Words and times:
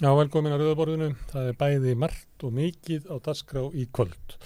Já, 0.00 0.08
velkomin 0.16 0.54
að 0.54 0.62
Rauðaborðinu. 0.62 1.06
Það 1.28 1.48
er 1.50 1.56
bæði 1.60 1.90
margt 2.00 2.44
og 2.48 2.54
mikið 2.56 3.10
á 3.12 3.20
dasgrá 3.20 3.66
í 3.76 3.82
kvöld. 3.92 4.36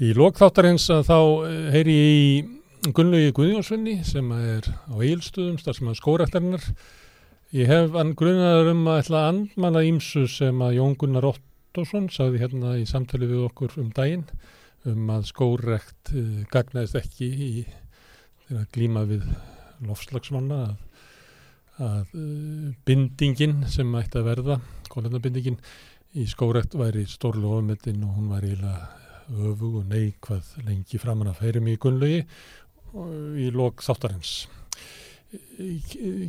Í 0.00 0.14
lokþáttarins 0.16 0.86
þá 1.04 1.18
eh, 1.44 1.66
heyri 1.74 1.96
ég 1.98 2.14
í 2.16 2.88
Gunnlaugi 2.96 3.34
Guðjónsvinni 3.36 3.98
sem 4.08 4.32
er 4.32 4.64
á 4.88 4.96
Eilstuðum, 4.96 5.58
starfsmann 5.60 5.98
skóræktarinnar. 5.98 6.64
Ég 7.52 7.68
hef 7.68 7.92
hann 7.92 8.14
grunnaður 8.16 8.72
um 8.72 8.88
að 8.88 9.02
ætla 9.02 9.20
að 9.20 9.30
andmanna 9.34 9.84
ímsu 9.84 10.24
sem 10.32 10.64
að 10.64 10.78
Jón 10.78 10.96
Gunnar 10.96 11.28
Ottosson 11.34 12.08
sagði 12.08 12.40
hérna 12.46 12.78
í 12.80 12.88
samtali 12.88 13.28
við 13.28 13.50
okkur 13.50 13.76
um 13.84 13.92
daginn 13.92 14.24
um 14.88 15.12
að 15.12 15.28
skórekt 15.28 16.14
uh, 16.16 16.40
gagnaðist 16.48 16.96
ekki 17.02 17.28
í 17.28 17.50
þegar 18.46 18.70
glíma 18.72 19.04
við 19.12 19.28
lofslagsmanna 19.84 20.62
að 20.70 20.78
að 21.80 22.14
uh, 22.14 22.70
bindingin 22.86 23.64
sem 23.72 23.90
ætti 23.98 24.20
að 24.20 24.30
verða, 24.30 24.60
kólefnabindingin 24.92 25.58
í 26.18 26.26
skórekt 26.30 26.74
væri 26.78 27.04
stórlu 27.08 27.48
ofmetin 27.58 28.04
og 28.06 28.16
hún 28.18 28.32
var 28.32 28.46
eiginlega 28.46 28.88
öfu 29.30 29.78
og 29.78 29.84
neikvað 29.90 30.44
lengi 30.66 30.98
framann 30.98 31.30
að 31.30 31.40
færi 31.44 31.60
mig 31.62 31.74
í 31.78 31.80
gunnlegi 31.82 32.20
í 33.38 33.50
lok 33.54 33.82
þáttarins. 33.86 34.32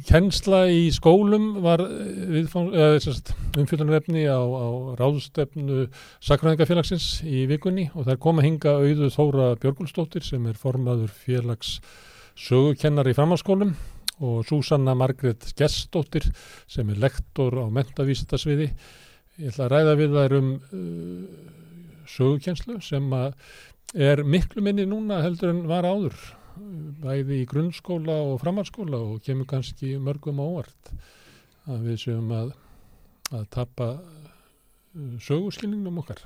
Kensla 0.06 0.70
í 0.70 0.94
skólum 0.94 1.58
var 1.64 1.82
umfjöldunarefni 1.82 4.28
á, 4.30 4.38
á 4.38 4.94
ráðstefnu 5.00 5.90
Sakræðingafélagsins 6.22 7.26
í 7.26 7.50
vikunni 7.50 7.90
og 7.96 8.06
það 8.06 8.14
er 8.14 8.20
komað 8.22 8.46
hinga 8.46 8.78
auðu 8.78 9.10
Þóra 9.16 9.58
Björgulstóttir 9.64 10.22
sem 10.28 10.46
er 10.46 10.54
formaður 10.62 11.10
félags 11.24 11.82
sögukennar 12.38 13.10
í 13.10 13.18
framhalskólum 13.18 13.74
og 14.22 14.46
Súsanna 14.46 14.94
Margret 14.98 15.48
Gestóttir 15.58 16.28
sem 16.70 16.90
er 16.94 17.00
lektor 17.02 17.58
á 17.58 17.66
mentavísitasviði. 17.74 18.70
Ég 19.42 19.50
ætla 19.50 19.66
að 19.66 19.74
ræða 19.74 19.96
við 19.98 20.18
þær 20.18 20.36
um 20.38 20.52
uh, 20.54 21.24
sögukenslu 22.12 22.78
sem 22.86 23.08
er 23.96 24.22
miklu 24.24 24.64
minni 24.64 24.86
núna 24.86 25.22
heldur 25.26 25.54
en 25.54 25.64
var 25.70 25.88
áður, 25.88 26.18
bæði 27.02 27.42
í 27.42 27.48
grunnskóla 27.50 28.18
og 28.28 28.42
framhalskóla 28.44 29.00
og 29.00 29.24
kemur 29.26 29.50
kannski 29.50 29.96
mörgum 29.98 30.42
ávart 30.44 30.92
að 31.70 31.88
við 31.88 32.04
séum 32.04 32.30
að, 32.36 32.54
að 33.32 33.48
tappa 33.56 33.90
uh, 33.98 35.18
söguskilningnum 35.24 36.04
okkar. 36.04 36.22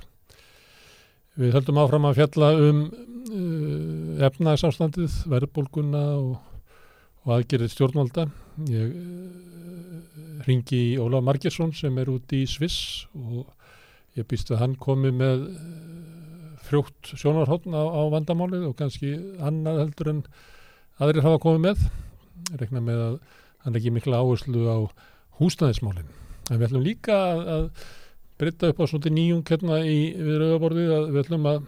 Við 1.36 1.52
höldum 1.52 1.80
áfram 1.80 2.08
að 2.08 2.20
fjalla 2.20 2.52
um 2.66 2.84
uh, 2.90 4.26
efnagsástandið, 4.28 5.22
verðbólguna 5.32 6.04
og 6.16 6.45
og 7.26 7.32
aðgerðið 7.34 7.72
stjórnvalda. 7.74 8.28
Ég 8.70 8.92
uh, 8.94 10.42
ringi 10.46 10.78
í 10.92 10.98
Ólaf 11.02 11.24
Margersson 11.26 11.74
sem 11.74 11.96
er 11.98 12.10
út 12.12 12.32
í 12.36 12.44
Sviss 12.48 13.06
og 13.18 13.50
ég 14.16 14.28
býst 14.30 14.52
að 14.54 14.62
hann 14.62 14.76
komi 14.80 15.10
með 15.14 15.48
uh, 15.50 15.64
frjótt 16.66 17.12
sjónarhóttn 17.18 17.74
á, 17.74 17.82
á 17.82 18.02
vandamálið 18.14 18.68
og 18.70 18.76
kannski 18.78 19.16
annað 19.42 19.82
heldur 19.84 20.12
en 20.14 20.22
aðrir 21.02 21.26
hafa 21.26 21.42
komið 21.42 21.66
með. 21.66 21.84
Ég 22.52 22.62
rekna 22.62 22.82
með 22.84 23.02
að 23.08 23.18
hann 23.66 23.78
ekki 23.80 23.94
mikla 23.94 24.22
áherslu 24.22 24.66
á 24.70 24.78
húsnæðismálinn. 25.40 26.10
En 26.46 26.60
við 26.60 26.68
ætlum 26.68 26.86
líka 26.86 27.16
að, 27.16 27.42
að 27.56 27.64
breytta 28.38 28.70
upp 28.70 28.82
á 28.82 28.84
svona 28.86 29.10
nýjum 29.10 29.42
kjörna 29.46 29.82
í 29.82 29.98
viðröðaborðið 30.14 30.94
að 30.94 31.06
við 31.10 31.22
ætlum 31.24 31.48
að 31.50 31.62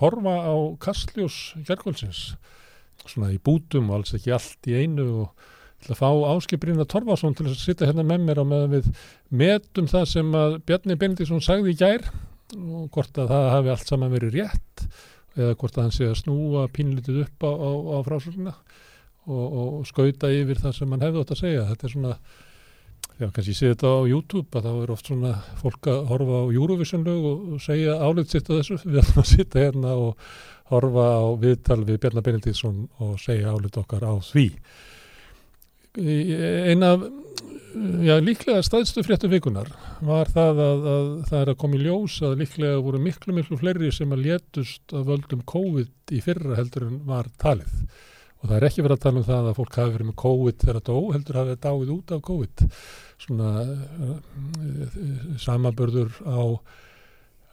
horfa 0.00 0.36
á 0.40 0.54
kastljós 0.80 1.40
kjærkvöldsins 1.68 2.22
svona 3.12 3.32
í 3.34 3.40
bútum 3.42 3.90
og 3.90 4.00
alls 4.00 4.16
ekki 4.16 4.34
allt 4.36 4.70
í 4.70 4.76
einu 4.82 5.06
og 5.22 5.50
til 5.84 5.92
að 5.92 6.00
fá 6.00 6.08
áskiprýna 6.32 6.86
Torfarsson 6.88 7.36
til 7.36 7.48
að 7.50 7.58
sitta 7.60 7.88
hérna 7.88 8.04
með 8.06 8.24
mér 8.26 8.40
á 8.42 8.44
meðan 8.48 8.72
við 8.72 8.88
metum 9.42 9.90
það 9.90 10.06
sem 10.12 10.32
að 10.38 10.56
Bjarni 10.66 10.96
Benediktsson 10.98 11.44
sagði 11.44 11.74
í 11.74 11.78
gær 11.82 12.08
og 12.56 12.88
hvort 12.94 13.20
að 13.20 13.30
það 13.34 13.50
hafi 13.52 13.72
allt 13.74 13.92
saman 13.92 14.14
verið 14.14 14.38
rétt 14.38 14.86
eða 15.36 15.56
hvort 15.60 15.76
að 15.76 15.86
hann 15.86 15.94
sé 15.94 16.08
að 16.08 16.18
snúa 16.22 16.64
pínlítið 16.72 17.22
upp 17.26 17.44
á, 17.44 17.50
á, 17.52 17.70
á 17.92 17.98
frásögnuna 18.06 18.54
og, 19.26 19.46
og 19.60 19.86
skauta 19.88 20.30
yfir 20.32 20.60
það 20.62 20.76
sem 20.78 20.94
hann 20.94 21.04
hefði 21.04 21.22
átt 21.22 21.32
að 21.34 21.40
segja. 21.42 21.64
Þetta 21.70 21.88
er 21.88 21.92
svona, 21.92 22.14
já 23.16 23.30
kannski 23.30 23.52
ég 23.52 23.58
sé 23.58 23.70
þetta 23.72 23.92
á 23.92 23.98
YouTube 24.10 24.58
að 24.58 24.66
þá 24.66 24.72
er 24.82 24.92
oft 24.92 25.08
svona 25.10 25.32
fólk 25.60 25.88
að 25.92 26.02
horfa 26.10 26.40
á 26.42 26.44
Eurovision 26.52 27.06
lög 27.06 27.28
og, 27.30 27.46
segja 27.64 27.96
álut 28.02 28.32
sitt 28.32 28.50
á 28.50 28.56
þessu. 28.58 28.80
Við 28.84 29.00
ætlum 29.02 29.22
að 29.22 29.30
sitta 29.32 29.62
hérna 29.62 29.94
og 29.96 30.26
horfa 30.72 31.06
á 31.22 31.26
viðtal 31.40 31.82
við 31.86 32.00
Bjarnar 32.02 32.26
Benediktsson 32.26 32.82
og 33.02 33.14
segja 33.22 33.54
álut 33.54 33.78
okkar 33.78 34.04
á 34.04 34.14
því. 34.26 34.48
Eina 35.96 36.90
af, 36.96 37.06
já 38.04 38.16
líklega 38.20 38.64
staðstu 38.64 39.04
fréttum 39.06 39.32
vikunar 39.32 39.70
var 40.04 40.28
það 40.32 40.60
að, 40.64 40.88
að 40.92 41.06
það 41.30 41.38
er 41.40 41.52
að 41.52 41.58
koma 41.62 41.78
í 41.78 41.84
ljós 41.86 42.18
að 42.26 42.36
líklega 42.42 42.82
voru 42.84 43.00
miklu 43.00 43.36
miklu 43.36 43.60
fleiri 43.60 43.92
sem 43.94 44.12
að 44.12 44.26
létust 44.26 44.92
að 44.96 45.08
völdum 45.12 45.46
COVID 45.54 46.12
í 46.12 46.20
fyrra 46.24 46.58
heldur 46.58 46.90
en 46.90 47.00
var 47.08 47.30
talið. 47.40 47.72
Og 48.46 48.52
það 48.52 48.60
er 48.60 48.64
ekki 48.68 48.82
verið 48.84 48.94
að 48.94 49.02
tala 49.02 49.18
um 49.18 49.24
það 49.26 49.46
að 49.50 49.56
fólk 49.56 49.76
hafi 49.80 49.92
verið 49.96 50.06
með 50.06 50.18
COVID 50.22 50.58
þegar 50.62 50.76
það 50.76 50.84
dó, 50.86 50.98
heldur 51.16 51.38
hafi 51.40 51.54
það 51.54 51.62
dáið 51.64 51.88
út 51.96 52.12
af 52.14 52.20
COVID. 52.28 52.66
Svona 53.24 53.48
uh, 54.06 54.98
samabörður 55.42 56.20
á 56.22 56.42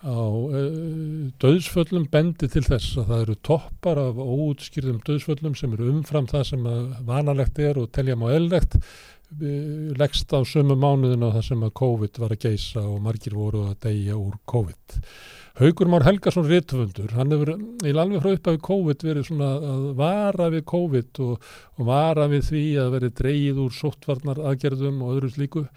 á 0.03 0.19
uh, 0.19 1.31
döðsföllum 1.41 2.05
bendi 2.11 2.49
til 2.51 2.61
þess 2.67 2.99
að 2.99 3.09
það 3.09 3.23
eru 3.23 3.37
toppar 3.49 4.01
af 4.03 4.21
óutskýrðum 4.21 5.01
döðsföllum 5.07 5.57
sem 5.57 5.73
eru 5.73 5.89
umfram 5.95 6.27
það 6.29 6.45
sem 6.51 6.69
vanalegt 7.07 7.61
er 7.63 7.79
og 7.81 7.89
telja 7.95 8.19
má 8.19 8.27
eðlegt 8.35 8.77
uh, 8.77 8.85
leggst 9.99 10.33
á 10.35 10.39
sömu 10.47 10.75
mánuðin 10.79 11.25
á 11.25 11.33
það 11.35 11.47
sem 11.47 11.63
að 11.65 11.73
COVID 11.79 12.19
var 12.23 12.35
að 12.35 12.43
geisa 12.45 12.83
og 12.83 12.99
margir 13.05 13.37
voru 13.37 13.63
að 13.69 13.79
deyja 13.87 14.19
úr 14.19 14.37
COVID. 14.49 14.99
Haugur 15.61 15.89
Már 15.91 16.05
Helgarsson 16.07 16.47
Rittvöndur, 16.49 17.11
hann 17.13 17.29
hefur 17.29 17.51
í 17.85 17.91
alveg 17.93 18.23
frá 18.23 18.31
uppafi 18.33 18.61
COVID 18.67 19.03
verið 19.05 19.27
svona 19.27 19.49
að 19.57 19.83
vara 19.99 20.47
við 20.49 20.63
COVID 20.71 21.19
og, 21.27 21.51
og 21.77 21.89
vara 21.89 22.25
við 22.31 22.47
því 22.47 22.63
að 22.81 22.95
verið 22.95 23.19
dreyið 23.19 23.59
úr 23.67 23.75
sóttvarnar 23.77 24.41
aðgerðum 24.49 25.03
og 25.05 25.13
öðru 25.17 25.33
slíku 25.35 25.67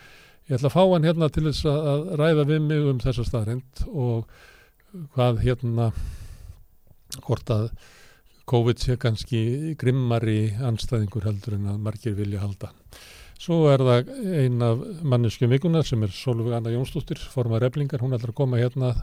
Ég 0.46 0.60
ætla 0.60 0.68
að 0.70 0.76
fá 0.76 0.82
hann 0.92 1.06
hérna 1.06 1.26
til 1.34 1.42
þess 1.48 1.66
að 1.66 2.04
ræða 2.20 2.42
við 2.46 2.60
mig 2.68 2.84
um 2.86 2.98
þessa 3.02 3.24
staðrind 3.26 3.80
og 3.90 4.28
hvað 5.16 5.40
hérna 5.42 5.88
hvort 7.26 7.50
að 7.50 7.64
COVID 8.46 8.78
sé 8.78 8.94
kannski 9.02 9.40
grimmari 9.80 10.52
anstæðingur 10.68 11.26
heldur 11.26 11.56
en 11.56 11.66
að 11.72 11.80
margir 11.82 12.14
vilja 12.14 12.44
halda. 12.44 12.70
Svo 13.36 13.66
er 13.68 13.82
það 13.84 14.12
ein 14.40 14.62
af 14.64 14.84
manneskjum 15.04 15.52
vikuna 15.52 15.82
sem 15.84 16.02
er 16.06 16.12
Solveig 16.14 16.54
Anna 16.56 16.72
Jónsdóttir, 16.72 17.20
formar 17.32 17.66
eflingar, 17.66 18.00
hún 18.00 18.16
ætlar 18.16 18.32
að 18.32 18.38
koma 18.38 18.60
hérna 18.60 18.94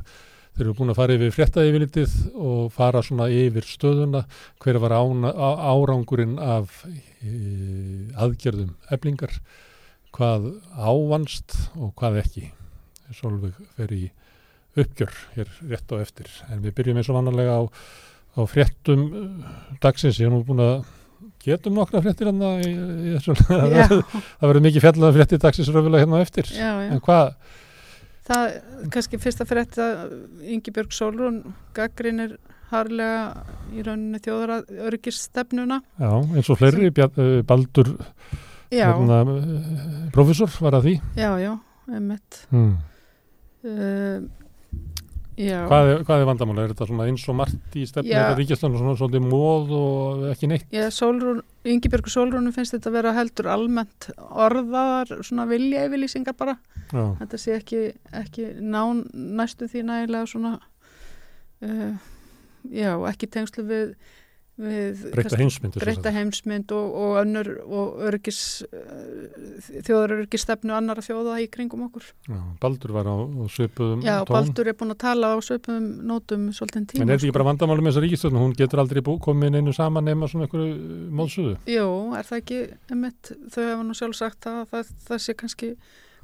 þeir 0.53 0.65
eru 0.67 0.73
búin 0.77 0.93
að 0.93 0.99
fara 0.99 1.17
yfir 1.17 1.33
frétta 1.33 1.65
yfirlitið 1.65 2.15
og 2.37 2.71
fara 2.73 3.01
svona 3.05 3.27
yfir 3.33 3.65
stöðuna 3.65 4.23
hver 4.61 4.79
var 4.81 4.95
ána, 4.97 5.33
árangurinn 5.33 6.35
af 6.41 6.83
e, 6.85 7.31
aðgerðum 8.21 8.73
eflingar 8.93 9.37
hvað 10.13 10.51
ávanst 10.77 11.57
og 11.77 11.93
hvað 11.97 12.19
ekki. 12.23 12.49
Solveig 13.13 13.57
fer 13.77 13.93
í 13.93 14.03
uppgjör 14.79 15.13
hér 15.35 15.49
rétt 15.69 15.93
á 15.93 15.95
eftir. 16.01 16.29
En 16.49 16.61
við 16.65 16.77
byrjum 16.77 17.01
eins 17.01 17.09
og 17.09 17.17
vannarlega 17.19 17.57
á, 17.57 17.61
á 18.37 18.41
fréttum 18.49 19.07
dagsins. 19.81 20.21
Ég 20.21 20.29
hef 20.29 20.33
nú 20.33 20.41
búin 20.45 20.61
að 20.63 20.85
getum 21.45 21.75
nokkra 21.77 22.01
fréttir 22.05 22.29
hann 22.29 22.41
að 22.47 22.63
það 23.19 24.47
verður 24.47 24.65
mikið 24.67 24.85
fjallað 24.87 25.19
fréttir 25.19 25.43
dagsins 25.43 25.73
röfulega 25.73 26.05
hérna 26.05 26.23
eftir. 26.23 26.49
Já, 26.53 26.71
já. 26.85 26.89
En 26.93 27.03
hvað? 27.03 27.35
Það, 28.23 28.55
kannski 28.93 29.19
fyrsta 29.19 29.47
frétt 29.47 29.77
að 29.83 30.15
Ingi 30.47 30.71
Björg 30.71 30.95
Solrún 30.95 31.41
gaggrinir 31.75 32.37
harlega 32.71 33.43
í 33.75 33.83
rauninu 33.83 34.21
þjóðara 34.23 34.61
örgisstefnuna. 34.87 35.81
Já, 35.99 36.11
eins 36.23 36.49
og 36.49 36.57
fleiri, 36.61 36.89
uh, 36.89 37.43
Baldur 37.45 37.91
hérna, 38.73 39.19
profesor 40.13 40.51
var 40.61 40.77
að 40.79 40.87
því 40.87 40.95
já, 41.19 41.29
já, 41.41 41.51
emitt 41.93 42.39
hmm. 42.51 42.71
uh, 43.67 44.17
hvað, 45.37 45.89
er, 45.89 46.03
hvað 46.07 46.21
er 46.21 46.27
vandamála? 46.29 46.63
Er 46.63 46.73
þetta 46.73 46.87
svona 46.89 47.07
eins 47.09 47.25
og 47.31 47.37
margt 47.39 47.77
í 47.79 47.85
stefni 47.89 48.13
eða 48.13 48.35
ríkjastan 48.37 48.75
og 48.75 48.81
svona 48.81 48.95
svolítið 48.99 49.27
móð 49.27 49.73
og 49.77 50.25
ekki 50.31 50.49
neitt? 50.51 50.65
Já, 50.73 50.85
Sólrún, 50.93 51.41
Yngibjörgu 51.65 52.13
Sólrúnum 52.13 52.55
finnst 52.55 52.75
þetta 52.75 52.91
að 52.91 52.97
vera 52.99 53.13
heldur 53.17 53.49
almennt 53.53 54.09
orðaðar 54.19 55.23
svona 55.25 55.47
vilja 55.49 55.85
yfirlýsingar 55.87 56.37
bara 56.39 56.57
já. 56.91 57.05
þetta 57.21 57.41
sé 57.41 57.57
ekki, 57.57 57.83
ekki 58.23 58.49
nán 58.61 59.05
næstu 59.13 59.69
því 59.71 59.85
nægilega 59.89 60.29
svona 60.29 60.55
uh, 61.63 62.11
já, 62.69 62.91
ekki 63.09 63.31
tengslu 63.33 63.65
við 63.69 63.95
breyta 64.53 65.37
heimsmyndu 65.39 65.81
breyta 65.81 66.11
heimsmynd 66.13 66.71
og, 66.77 66.89
og 66.93 67.15
önnur 67.23 67.47
og 67.65 68.03
örgis 68.05 68.41
þjóðarörgistefnu 69.87 70.75
annara 70.77 71.01
þjóða 71.01 71.39
í 71.41 71.47
kringum 71.49 71.87
okkur. 71.87 72.05
Já, 72.29 72.37
Baldur 72.61 72.93
var 72.93 73.09
á, 73.09 73.15
á 73.17 73.45
svipuðum 73.49 74.03
Já, 74.05 74.19
tón. 74.21 74.35
Baldur 74.35 74.69
er 74.69 74.77
búin 74.77 74.93
að 74.93 74.99
tala 75.05 75.33
á 75.33 75.37
svipuðum 75.41 75.87
nótum 76.05 76.45
svolítið 76.53 76.85
tíma. 76.93 77.01
En 77.01 77.09
er 77.09 77.17
þetta 77.17 77.29
ekki 77.29 77.37
bara 77.39 77.49
vandamáli 77.49 77.81
með 77.81 77.95
þessa 77.95 78.05
ríkistöðun 78.05 78.41
hún 78.43 78.55
getur 78.61 78.83
aldrei 78.83 79.01
bú, 79.01 79.17
komið 79.25 79.57
einu 79.57 79.73
saman 79.73 80.05
nema 80.05 80.29
svona 80.29 80.45
einhverju 80.45 81.09
móðsuðu 81.17 81.57
Jú, 81.73 81.89
er 82.19 82.29
það 82.29 82.43
ekki 82.43 82.61
emitt, 82.93 83.33
þau 83.49 83.61
hefa 83.63 83.81
nú 83.87 83.97
sjálf 83.97 84.19
sagt 84.21 84.49
að 84.51 84.63
það, 84.69 84.93
það 85.09 85.25
sé 85.25 85.37
kannski 85.41 85.73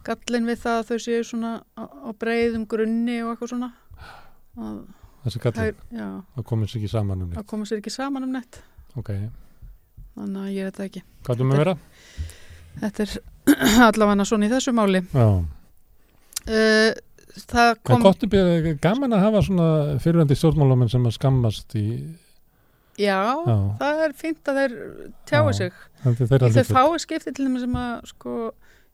gallin 0.06 0.48
við 0.48 0.62
það 0.64 0.80
að 0.84 0.88
þau 0.92 1.04
séu 1.08 1.26
svona 1.28 1.54
á, 1.74 1.84
á 1.84 2.10
breiðum 2.14 2.70
grunni 2.70 3.20
og 3.24 3.34
eitthvað 3.34 3.54
svona. 3.56 3.74
Að, 4.60 4.80
þessi 5.26 5.42
kallið, 5.44 5.84
já, 5.96 6.08
það 6.36 6.48
komið 6.52 6.72
sér 6.72 6.82
ekki 6.82 6.92
saman 6.94 7.26
um 7.26 7.36
að 7.36 7.48
koma 7.52 7.68
sér 7.70 7.82
ekki 7.82 7.94
saman 7.94 8.26
um 8.28 8.34
nett 8.36 8.60
neitt. 8.60 8.62
Ok, 9.00 9.12
þannig 10.16 10.42
að 10.46 10.54
ég 10.56 10.64
er 10.64 10.72
þetta 10.72 10.88
ekki. 10.88 11.04
Hvað 11.28 11.44
er 11.44 11.50
með 11.50 11.62
vera? 11.64 11.76
Þetta 12.80 13.06
er 13.06 13.14
allavega 13.90 14.28
svona 14.30 14.48
í 14.48 14.54
þessu 14.54 14.76
máli. 14.78 15.04
Uh, 16.50 16.96
Það 17.40 17.70
kom 17.86 18.02
gott 18.04 18.24
er 18.26 18.32
byrja, 18.32 18.72
gaman 18.82 19.14
að 19.16 19.22
hafa 19.24 19.42
svona 19.46 19.68
fyrirvændi 20.04 20.36
stjórnmálamenn 20.36 20.90
sem 20.92 21.06
að 21.08 21.14
skammast 21.16 21.76
í, 21.78 21.84
Já, 23.00 23.20
já, 23.48 23.56
það 23.80 24.02
er 24.04 24.14
fínt 24.20 24.50
að 24.52 24.58
þeir 24.60 24.74
tjái 25.30 25.38
Já, 25.40 25.54
sig. 25.56 25.78
Lítið 26.04 26.68
fái 26.68 27.00
skipti 27.00 27.32
til 27.32 27.46
þeim 27.46 27.56
sem 27.62 27.78
að 27.80 27.94
sko, 28.10 28.34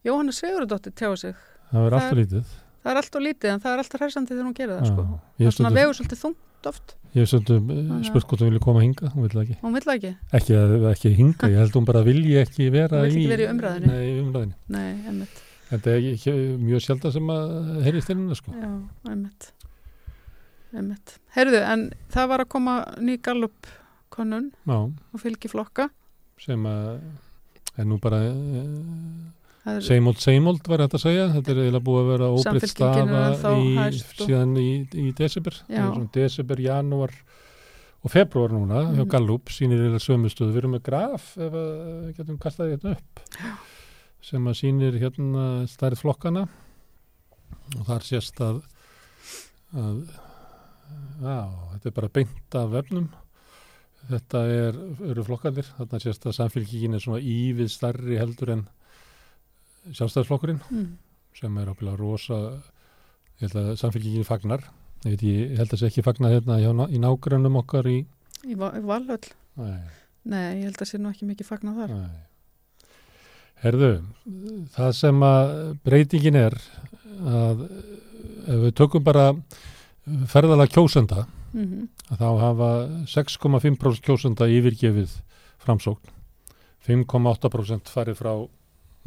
Jóhanna 0.05 0.35
Sigurðardóttir 0.35 0.93
tjái 0.93 1.15
sig. 1.17 1.39
Það 1.71 1.87
er 1.87 1.95
það 1.95 1.97
alltaf 2.01 2.19
lítið 2.19 2.51
Það 2.85 2.91
er 2.93 2.99
alltaf 3.01 3.23
lítið 3.25 3.49
en 3.51 3.61
það 3.63 3.71
er 3.75 3.81
alltaf 3.81 4.03
hræsandi 4.03 4.31
þegar 4.35 4.45
hún 4.45 4.55
gerir 4.59 4.75
það 4.75 4.89
sko. 4.91 5.05
Það 5.05 5.41
Ég 5.41 5.49
er 5.49 5.55
svona 5.55 5.69
hef 5.71 5.77
vegur 5.79 5.97
svolítið 5.97 6.19
þungt 6.21 6.69
oft 6.69 6.93
stundum 7.31 7.69
Já. 7.71 7.81
uh, 7.95 8.03
spurt 8.05 8.27
hvort 8.29 8.43
hún 8.43 8.49
vilja 8.51 8.61
koma 8.65 8.83
hinga, 8.83 9.09
hún 9.15 9.25
vil 9.25 9.31
það 9.31 9.43
ekki 9.45 9.57
Hún 9.61 9.75
það 9.85 9.95
ekki, 9.95 10.11
ekki, 10.39 10.55
að, 10.59 10.73
ekki 10.91 11.11
hinga, 11.15 11.49
ég 11.53 11.61
held 11.63 11.77
hún 11.79 11.87
bara 11.87 12.03
vilji 12.05 12.37
ekki 12.41 12.67
vera 12.75 13.01
Hún 13.01 13.07
vill 13.07 13.15
í, 13.15 13.23
ekki 13.23 13.31
vera 13.31 13.45
í 13.45 13.49
umræðunni. 13.53 13.91
Nei, 13.91 14.05
í 14.05 14.15
umræðinni. 14.21 14.55
nei, 14.75 15.27
Þetta 15.65 15.93
er 15.95 16.07
ekki, 16.11 16.33
mjög 16.61 16.83
sjálf 16.85 17.07
sem 17.15 17.31
að 17.33 17.53
heyrist 17.87 18.11
inn 18.13 18.25
sko. 18.37 18.53
Já, 18.53 18.69
emmitt 19.09 19.47
Emmitt 20.75 21.15
Herðu, 21.37 21.61
en 21.63 21.87
það 22.13 22.29
var 22.33 22.43
að 22.43 22.51
koma 22.53 22.75
ný 22.99 23.15
gallup 23.23 23.71
konun 24.13 24.51
Já, 24.67 24.77
og 24.85 25.23
fylgi 25.23 25.49
flokka 25.51 25.89
sem 26.41 26.67
að 26.69 26.99
er 27.79 27.87
nú 27.89 27.97
bara 28.03 28.21
Það 28.25 28.59
er- 28.59 29.34
seimold 29.85 30.19
seimold 30.21 30.67
var 30.69 30.83
þetta 30.85 30.97
að 30.99 31.03
segja. 31.05 31.27
Þetta 31.33 31.51
er 31.51 31.59
eiginlega 31.63 31.85
búið 31.87 32.01
að 32.03 32.09
vera 32.11 32.27
er 32.59 32.67
stafa 32.69 33.53
í, 33.57 34.01
síðan 34.21 34.57
í, 34.61 34.69
í 34.93 35.05
desember. 35.17 35.55
Desember, 36.13 36.61
janúar 36.61 37.13
og 38.05 38.11
februar 38.13 38.53
núna 38.53 38.83
hjá 38.91 39.01
Mhm. 39.01 39.09
Gallup. 39.09 39.49
Sýnir 39.49 39.81
eiginlega 39.81 40.03
sömu 40.05 40.29
stöðu, 40.29 40.51
við 40.53 40.57
erum 40.61 40.75
með 40.77 40.83
graf 40.85 41.31
ef 41.37 41.51
við 41.57 42.13
getum 42.19 42.37
kastaði 42.37 42.75
hérna 42.77 42.91
upp 42.99 43.19
sem 44.21 44.45
að 44.49 44.55
sýnir 44.61 44.99
hérna 45.01 45.47
stærð 45.69 45.99
flokkana. 46.01 46.47
Og 47.79 47.85
þar 47.89 48.01
sést 48.05 48.37
að, 48.41 48.61
að 49.73 50.05
já, 51.21 51.37
þetta 51.73 51.89
er 51.89 51.95
bara 51.97 52.09
beint 52.13 52.55
af 52.61 52.69
vefnum. 52.73 53.09
Þetta 54.05 54.41
er, 54.53 54.75
eru 55.09 55.23
flokkanir 55.25 55.65
þarna 55.79 55.99
sést 56.03 56.25
að 56.29 56.35
samfélkingin 56.37 56.93
er 56.93 57.01
svona 57.01 57.21
ívið 57.25 57.71
stærri 57.73 58.19
heldur 58.21 58.51
en 58.53 58.67
sjálfstæðisflokkurinn 59.93 60.61
mm, 60.69 60.87
sem 61.39 61.57
er 61.61 61.69
ábyggilega 61.71 61.99
rosa 61.99 62.39
ég 63.41 63.45
held 63.45 63.57
að 63.61 63.71
samfélkingin 63.81 64.25
fagnar. 64.27 64.63
Ég, 65.05 65.11
veit, 65.17 65.23
ég 65.27 65.57
held 65.59 65.67
að 65.67 65.73
það 65.75 65.81
sé 65.83 65.89
ekki 65.91 66.03
fagnar 66.07 66.33
hérna 66.33 66.59
hjá, 66.61 66.71
í 66.89 67.01
nágrannum 67.03 67.59
okkar 67.61 67.89
í 67.91 67.97
í, 68.47 68.55
Va- 68.57 68.73
í 68.77 68.81
Valhöll. 68.85 69.27
Nei, 69.59 69.81
Nei, 70.25 70.45
ég 70.61 70.69
held 70.71 70.81
að 70.81 70.89
sé 70.89 70.97
nú 71.01 71.11
ekki 71.11 71.27
mikið 71.29 71.49
fagnað 71.51 71.81
þar. 71.83 71.91
Nei. 71.99 72.23
Herðu, 73.65 73.89
það 74.75 74.89
sem 74.97 75.21
að 75.25 75.51
breytingin 75.85 76.35
er 76.39 76.55
að 77.25 77.61
ef 78.45 78.59
við 78.65 78.73
tökum 78.77 79.05
bara 79.05 79.27
ferðalega 80.29 80.73
kjósenda 80.75 81.25
mm 81.55 81.85
að 82.13 82.19
þá 82.19 82.27
hafa 82.37 82.67
6,5% 83.09 84.03
kjósenda 84.05 84.45
yfirgefið 84.51 85.13
framsókn 85.63 86.11
5,8% 86.85 87.89
farið 87.89 88.19
frá 88.19 88.31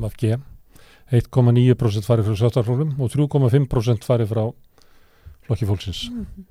VFG 0.02 0.32
1,9% 1.14 2.08
farið 2.08 2.28
frá 2.28 2.38
sjáttarflórum 2.42 2.94
og 3.00 3.12
3,5% 3.14 4.06
farið 4.06 4.32
frá 4.32 4.44
flokki 5.48 5.68
fólksins 5.68 6.08
-hmm. 6.10 6.46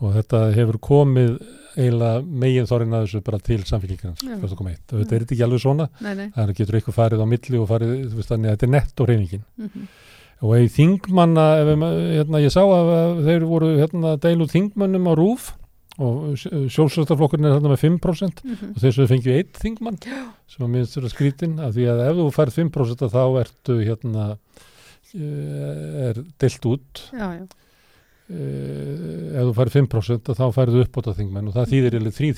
og 0.00 0.14
þetta 0.18 0.40
hefur 0.54 0.78
komið 0.78 1.36
eiginlega 1.74 2.22
megin 2.22 2.66
þorinn 2.70 2.94
að 2.94 3.06
þessu 3.06 3.20
bara 3.24 3.38
til 3.38 3.64
samfélgingans 3.64 4.20
Já. 4.22 4.36
1,1. 4.38 4.76
Þetta 4.86 5.14
er 5.16 5.22
ekki 5.22 5.44
alveg 5.44 5.60
svona 5.60 5.88
nei 6.00 6.30
það 6.34 6.54
getur 6.54 6.74
eitthvað 6.74 6.98
farið 7.00 7.24
á 7.24 7.26
milli 7.26 7.58
og 7.58 7.68
farið, 7.68 7.90
þannig 8.28 8.48
að 8.48 8.54
þetta 8.54 8.66
er 8.66 8.74
nett 8.76 9.00
og 9.00 9.08
reyningin 9.08 9.44
mm 9.56 9.86
og 10.44 10.60
í 10.60 10.70
þingmanna 10.72 11.44
hérna, 11.62 12.40
ég 12.42 12.52
sá 12.52 12.62
að 12.64 12.90
að 12.94 13.20
þeir 13.28 13.46
voru 13.48 13.70
hérna, 13.78 14.16
deilu 14.20 14.48
þingmannum 14.50 15.08
á 15.08 15.12
rúf 15.16 15.52
og 16.02 16.34
sjálfsvæstaflokkurinn 16.38 17.46
er 17.46 17.54
þarna 17.58 17.70
með 17.74 17.82
5% 17.84 18.40
-hmm. 18.44 18.70
og 18.74 18.80
þess 18.82 18.98
að 18.98 19.02
við 19.04 19.10
fengjum 19.12 19.36
eitt 19.38 19.58
þingmann 19.62 19.98
sem 20.02 20.64
að 20.66 20.70
minnst 20.72 20.96
vera 20.96 21.08
skrítin 21.12 21.58
af 21.62 21.74
því 21.74 21.84
að 21.92 22.02
ef 22.08 22.16
þú 22.18 22.30
færð 22.34 22.56
5% 22.58 23.10
þá 23.14 23.22
ertu 23.44 23.76
hérna 23.84 24.24
eh, 25.14 26.08
er 26.08 26.24
deilt 26.42 26.66
út. 26.66 27.04
Já, 27.12 27.26
já, 27.38 27.44
ef 29.34 29.44
þú 29.44 29.54
færð 29.58 29.74
5% 29.78 30.34
þá 30.38 30.44
færðu 30.56 30.82
upp 30.84 30.96
á 30.98 31.12
þingmenn 31.20 31.48
og 31.50 31.54
það 31.58 31.70
þýðir 31.74 31.96
eða 32.00 32.14
þrý 32.18 32.30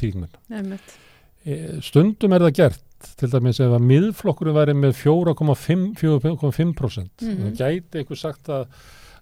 Eh, 1.47 1.77
stundum 1.81 2.33
er 2.35 2.43
það 2.43 2.57
gert 2.59 2.83
til 3.21 3.29
dæmis 3.31 3.61
ef 3.63 3.71
að 3.77 3.85
miðflokkurinn 3.87 4.57
væri 4.57 4.75
með 4.75 4.97
4,5% 4.99 5.95
4,5% 6.01 7.23
Mhm. 7.23 7.45
þá 7.47 7.57
gæti 7.61 8.01
einhver 8.01 8.19
sagt 8.19 8.49
að 8.49 8.67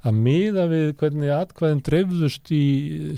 að 0.05 0.21
miða 0.27 0.69
við 0.71 0.87
hvernig 1.01 1.33
atkvæðin 1.35 1.83
dreifðust 1.87 2.53
í 2.55 2.65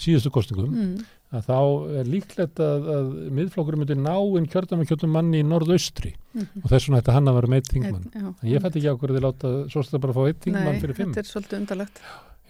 síðustu 0.03 0.33
kostningum 0.35 0.73
mm. 0.73 0.93
að 1.37 1.49
þá 1.49 1.59
er 2.01 2.11
líklegt 2.11 2.63
að, 2.63 2.87
að 2.95 3.09
miðflokkurinn 3.39 3.83
myndi 3.83 3.97
ná 3.99 4.15
inn 4.39 4.49
kjörðan 4.53 4.83
með 4.83 4.93
kjörðum 4.93 5.17
manni 5.19 5.43
í 5.43 5.47
norðaustri 5.47 6.15
Mm 6.37 6.63
og 6.63 6.69
þess 6.69 6.87
vegna 6.89 7.01
ætti 7.01 7.13
hann 7.17 7.31
að 7.31 7.37
vera 7.39 7.49
með 7.49 7.61
eitt 7.63 7.73
þingmann 7.73 8.07
já, 8.13 8.27
en 8.29 8.49
ég 8.51 8.63
fætti 8.65 8.81
ekki 8.83 8.93
á 8.93 8.99
hverju 9.01 9.17
þið 9.17 9.25
láta 9.25 9.53
svo 9.73 9.83
stað 9.87 10.03
bara 10.03 10.13
að 10.13 10.19
fá 10.19 10.31
eitt 10.31 10.43
þingmann 10.45 10.75
Nei, 10.75 10.81
fyrir 10.83 10.99
fimm 10.99 11.15
þetta 11.15 11.23
er 11.23 11.31
svolítið 11.31 11.59
undarlegt 11.63 12.01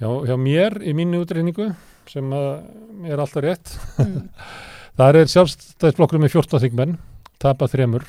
hjá, 0.00 0.08
hjá 0.26 0.36
mér 0.42 0.76
í 0.82 0.94
mínu 0.98 1.20
útreiningu 1.22 1.66
sem 2.10 2.34
er 2.36 3.22
alltaf 3.22 3.44
rétt 3.44 3.74
mm. 4.02 4.16
þar 4.98 5.20
er 5.20 5.30
sjálfstæðisflokkurinn 5.30 6.26
með 6.26 6.34
14 6.34 6.64
þingmenn 6.66 6.96
tapa 7.42 7.68
þremur 7.70 8.08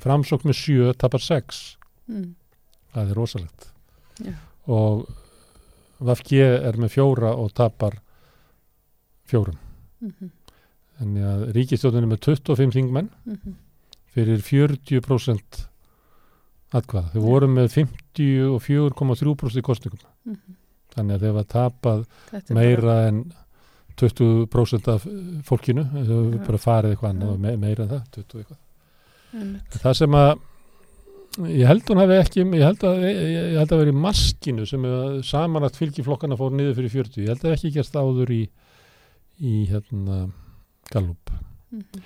framsókn 0.00 0.48
með 0.48 0.60
7, 0.62 0.94
tapar 1.04 1.24
6 1.24 1.62
Mm. 2.04 2.34
það 2.92 3.10
er 3.10 3.16
rosalegt 3.16 3.68
Já. 4.20 4.34
og 4.68 5.06
VFG 6.00 6.40
er 6.42 6.80
með 6.80 6.96
fjóra 6.96 7.34
og 7.36 7.52
tapar 7.52 8.00
fjórum 9.28 9.60
Mm 10.00 10.32
þannig 10.94 11.24
að 11.26 11.40
ríkistjóðin 11.56 12.04
er 12.04 12.10
með 12.12 12.20
25 12.22 12.70
þingmenn 12.70 13.08
-hmm. 13.26 13.54
fyrir 14.14 14.42
40% 14.46 15.64
atkvæða. 16.74 17.08
Þau 17.14 17.22
voru 17.24 17.48
með 17.50 17.72
54,3% 17.74 19.58
í 19.58 19.64
kostningum. 19.64 20.04
Mm 20.24 20.60
Þannig 20.94 21.16
að 21.16 21.24
þeir 21.24 21.32
var 21.34 21.46
tapað 21.50 22.02
meira 22.54 22.92
en 23.08 23.16
20% 23.98 24.90
af 24.92 25.06
fólkinu. 25.42 25.82
Þau 25.90 26.20
Já. 26.30 26.46
bara 26.46 26.60
farið 26.62 26.94
eitthvað 26.94 27.10
annað 27.10 27.32
og 27.32 27.40
me 27.42 27.56
meira 27.56 27.82
en 27.82 27.90
það, 27.90 28.04
20 28.14 28.38
eitthvað. 28.38 28.60
bara, 29.32 29.40
einmitt. 29.40 29.78
Það 29.82 29.96
sem 29.98 30.14
að 30.14 30.30
ég 31.42 31.66
held 31.66 31.88
hún 31.90 31.98
hafi 32.02 32.16
ekki, 32.20 32.44
ég 32.44 32.62
held 32.64 32.84
að, 32.86 33.00
ég, 33.08 33.16
ég 33.54 33.56
held 33.58 33.72
að 33.74 33.80
vera 33.82 33.92
í 33.94 34.00
maskinu 34.04 34.66
sem 34.70 34.84
samanlagt 35.26 35.78
fylgiflokkana 35.80 36.36
fór 36.38 36.52
niður 36.54 36.76
fyrir 36.78 36.92
40. 36.94 37.24
Ég 37.24 37.32
held 37.32 37.44
að 37.48 37.56
ekki 37.56 37.72
gerst 37.74 37.96
áður 37.98 38.30
í, 38.34 38.42
í 39.42 39.54
hérna 39.70 40.20
Gallup. 40.92 41.32
Mhm. 41.74 42.04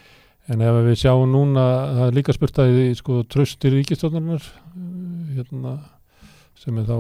En 0.49 0.63
ef 0.65 0.79
við 0.87 0.95
sjáum 1.03 1.29
núna, 1.29 1.65
það 1.93 2.07
er 2.07 2.15
líka 2.17 2.33
spurt 2.33 2.57
að 2.63 2.71
því 2.73 2.85
sko 2.97 3.19
tröstir 3.29 3.75
ríkistofnarinnar 3.77 4.47
hérna, 5.37 5.75
sem 6.57 6.79
er 6.81 6.87
þá 6.89 6.97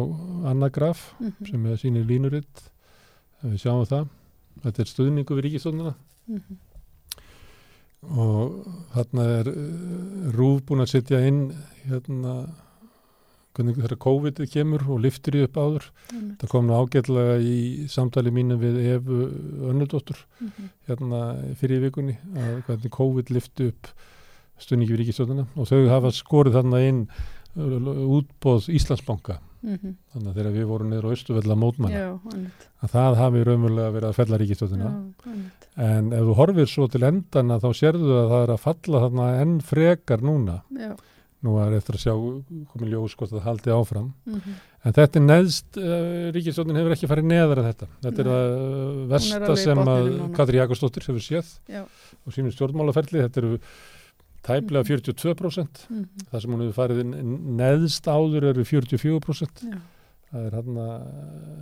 annað 0.53 0.73
graf 0.77 1.15
Mhm. 1.19 1.47
sem 1.51 1.67
er 1.67 1.77
sínir 1.81 2.05
línuritt 2.07 2.61
ef 3.43 3.49
við 3.49 3.63
sjáum 3.65 3.87
það, 3.89 4.09
þetta 4.67 4.79
er 4.85 4.91
stuðningu 4.93 5.33
við 5.39 5.45
ríkistofnarna 5.49 5.95
Mhm. 6.29 6.59
Og 8.07 8.67
þarna 8.95 9.25
er 9.41 9.49
uh, 9.51 10.33
rúf 10.37 10.61
búin 10.69 10.85
að 10.85 10.93
setja 10.95 11.19
inn 11.27 11.49
hérna 11.89 12.35
hvernig 13.59 13.75
þegar 13.75 13.97
COVID 14.05 14.39
kemur 14.53 14.85
og 14.87 15.01
liftir 15.03 15.35
í 15.35 15.41
upp 15.43 15.57
áður 15.59 15.89
Einmitt. 16.13 16.37
það 16.39 16.51
kom 16.53 16.69
nú 16.69 16.77
ágætlega 16.79 17.39
í 17.43 17.89
samtali 17.91 18.31
mínu 18.31 18.55
við 18.61 18.77
Efu 18.95 19.17
Önnudóttur 19.73 20.21
Mhm. 20.41 20.69
hérna 20.87 21.23
fyrir 21.59 21.83
vikunni 21.83 22.15
að 22.37 22.63
hvernig 22.69 22.91
COVID 22.95 23.31
lifti 23.35 23.67
upp 23.73 23.91
stunningi 24.63 24.93
við 24.95 25.01
ríkistjóðuna 25.03 25.47
og 25.57 25.67
þau 25.67 25.89
hafa 25.91 26.11
skorið 26.15 26.55
þarna 26.55 26.85
inn 26.87 27.03
útbóð 27.59 28.69
Íslandsbanka 28.75 29.41
mhm, 29.63 29.95
þannig 30.13 30.31
að 30.31 30.39
þegar 30.41 30.57
við 30.57 30.67
vorum 30.71 30.93
niður 30.93 31.09
á 31.09 31.15
Östuvöll 31.15 31.45
að 31.49 31.61
mótmanna 31.63 32.01
já, 32.01 32.09
að 32.83 32.95
það 32.95 33.19
hafi 33.23 33.45
raunverulega 33.49 33.95
verið 33.97 34.09
að 34.09 34.19
fella 34.19 34.39
einmitt, 34.39 35.69
en 35.79 36.13
ef 36.13 36.27
þú 36.29 36.39
horfir 36.39 36.71
svo 36.71 36.89
til 36.91 37.05
endana 37.09 37.61
þá 37.63 37.69
sérðu 37.79 38.17
að 38.23 38.33
það 38.33 38.47
er 38.47 38.55
að 38.55 38.65
falla 38.65 39.05
þarna 39.07 39.29
enn 39.43 39.59
frekar 39.65 40.25
núna. 40.27 40.63
Já, 40.75 40.95
nú 41.47 41.55
er 41.63 41.77
eftir 41.77 41.99
að 41.99 42.03
sjá 42.03 42.15
komið 42.73 42.95
ljós 42.95 43.15
hvort 43.19 43.31
það 43.31 43.45
haldi 43.47 43.75
áfram. 43.75 44.09
Mhm, 44.27 44.57
en 44.89 44.97
þetta 44.97 45.21
er 45.21 45.25
neðst, 45.27 45.69
uh, 45.79 46.31
ríkistöðin 46.35 46.81
hefur 46.81 46.95
ekki 46.97 47.11
farið 47.11 47.29
neðar 47.31 47.63
en 47.63 47.69
þetta. 47.69 47.91
Þetta 48.07 48.25
er 48.25 48.33
að 48.33 48.49
uh, 48.57 49.05
versta 49.13 49.59
sem 49.61 49.83
að. 49.85 50.11
Katri 50.39 50.59
Jakobsdóttir 50.59 51.07
hefur 51.07 51.23
séð 51.23 51.53
já, 51.71 51.85
og 52.25 52.35
sínum 52.35 52.55
stjórnmálaferli, 52.55 53.23
þetta 53.27 53.43
eru 53.45 53.61
tæplega 54.49 54.89
42% 54.89 55.85
mhm, 55.93 56.27
það 56.33 56.43
sem 56.45 56.55
hún 56.57 56.65
hefur 56.67 56.79
farið 56.81 57.03
neðst 57.63 58.09
áður 58.11 58.51
eru 58.53 58.67
44% 58.69 59.65
já, 59.69 59.79
það 60.33 60.47
er 60.49 60.57
hann 60.59 60.81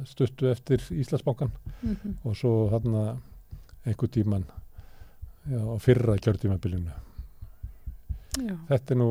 stuttu 0.09 0.51
eftir 0.53 0.85
Íslandsbankan 0.95 1.51
mhm, 1.83 2.21
og 2.25 2.39
svo 2.39 2.55
hann 2.75 3.01
einhver 3.87 4.11
tíman 4.11 4.47
á 5.47 5.79
fyrra 5.79 6.17
kjörtímabilinu. 6.19 6.95
Þetta 8.69 8.95
er 8.95 8.99
nú 9.01 9.11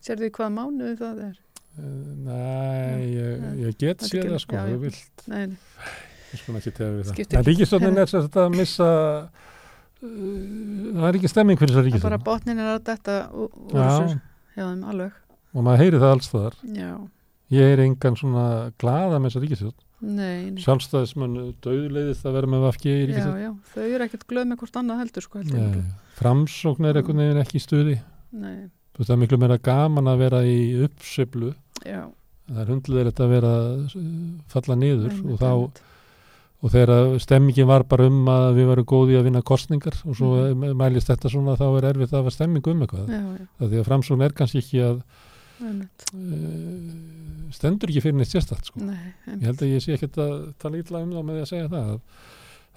Sérðu 0.00 0.28
í 0.28 0.32
hvaða 0.32 0.52
mánuði 0.54 0.96
það 0.96 1.22
er? 1.26 1.38
uh, 1.76 1.84
nei, 2.24 3.00
ég, 3.12 3.42
ég 3.60 3.78
get 3.80 4.04
ekki- 4.06 4.22
það 4.24 4.38
sko, 4.44 4.56
já, 4.56 4.62
þú 4.68 4.78
vilt. 4.84 5.24
ég 5.28 6.40
sko 6.40 6.54
ekki 6.60 6.72
tega 6.76 6.90
við 6.94 7.10
það. 7.10 7.36
En 7.38 7.48
ríkistofnin 7.48 8.00
er 8.00 8.12
sem 8.12 8.24
þetta 8.26 8.46
að 8.46 8.56
missa 8.56 8.88
það 10.00 11.06
er 11.10 11.18
ekki 11.20 11.30
stemming 11.30 11.60
fyrir 11.60 11.76
þessa 11.76 11.92
það 11.92 12.00
er 12.00 12.06
bara 12.08 12.22
botnin 12.30 12.60
er 12.62 12.72
að 12.74 12.82
detta 12.88 13.16
úr 13.34 13.50
þessu 13.74 14.16
hjá 14.56 14.64
þeim 14.64 14.82
alveg. 14.92 15.20
og 15.52 15.66
maður 15.66 15.84
heyri 15.84 16.00
það 16.02 16.14
alls 16.16 16.32
þar 16.32 16.58
Já, 16.76 16.90
ég 17.56 17.74
er 17.74 17.84
engan 17.84 18.18
svona 18.18 18.44
glaða 18.80 19.20
með 19.20 19.30
þessa 19.30 19.44
ríkistofn 19.44 19.78
nei, 20.00 20.50
nei. 20.50 20.62
sjálfstæðismenn 20.64 21.38
döðleiðist 21.64 22.26
að 22.26 22.36
vera 22.38 22.50
með 22.50 22.64
vafki 22.66 22.94
þau 23.74 23.82
eru 23.84 24.06
ekkert 24.06 24.26
glöð 24.30 24.48
með 24.48 24.62
hvort 24.62 24.78
annað 24.80 25.02
heldur 25.04 25.26
sko 25.26 25.42
heldur. 25.42 25.66
Nei, 25.74 25.90
framsókn 26.16 26.88
er 26.88 27.00
einhvern 27.00 27.20
veginn 27.20 27.42
ekki 27.42 27.60
í 27.60 27.64
stuði. 27.64 27.98
Nei, 28.40 28.70
það 28.96 29.12
er 29.12 29.20
miklu 29.20 29.40
meira 29.42 29.60
gaman 29.60 30.08
að 30.08 30.24
vera 30.24 30.40
í 30.48 30.56
uppseflu 30.86 31.52
það 31.84 32.62
er 32.64 32.72
hundleðilegt 32.72 33.22
að 33.22 33.32
vera 33.34 33.52
að 33.60 33.94
falla 34.50 34.76
niður 34.80 35.12
einmitt, 35.12 35.30
og 35.36 35.40
þá. 35.44 35.86
Og 36.60 36.70
þegar 36.74 37.18
stemmingin 37.24 37.66
var 37.70 37.82
bara 37.88 38.06
um 38.10 38.26
að 38.28 38.50
við 38.58 38.66
varum 38.68 38.84
góði 38.90 39.16
að 39.18 39.24
vinna 39.30 39.40
kostningar 39.42 39.94
og 40.04 40.16
svo 40.18 40.30
Mhm. 40.50 40.74
mælist 40.76 41.08
þetta 41.08 41.30
svona 41.32 41.56
þá 41.56 41.66
er 41.78 41.88
erfitt 41.94 42.12
að 42.12 42.20
hafa 42.22 42.30
stemming 42.36 42.66
um 42.68 42.82
eitthvað 42.84 43.08
Já, 43.08 43.20
já, 43.38 43.46
það 43.60 43.70
því 43.70 43.78
að 43.80 43.88
framsókn 43.88 44.24
er 44.26 44.32
kannski 44.36 44.58
ekki 44.60 44.82
að 44.84 45.02
uh, 46.10 47.52
stendur 47.54 47.90
ekki 47.92 48.02
fyrir 48.04 48.18
neitt 48.18 48.32
sérstætt 48.32 48.68
sko. 48.70 48.82
Nei, 48.84 49.14
ég 49.26 49.46
held 49.48 49.62
að 49.64 49.72
ég 49.74 49.82
sé 49.84 49.96
ekkert 49.96 50.18
að 50.22 50.34
tala 50.62 50.80
ítla 50.80 51.02
um 51.04 51.10
þá 51.16 51.22
með 51.24 51.38
því 51.38 51.44
að 51.44 51.50
segja 51.52 51.70
það 51.72 51.88
að 51.94 51.98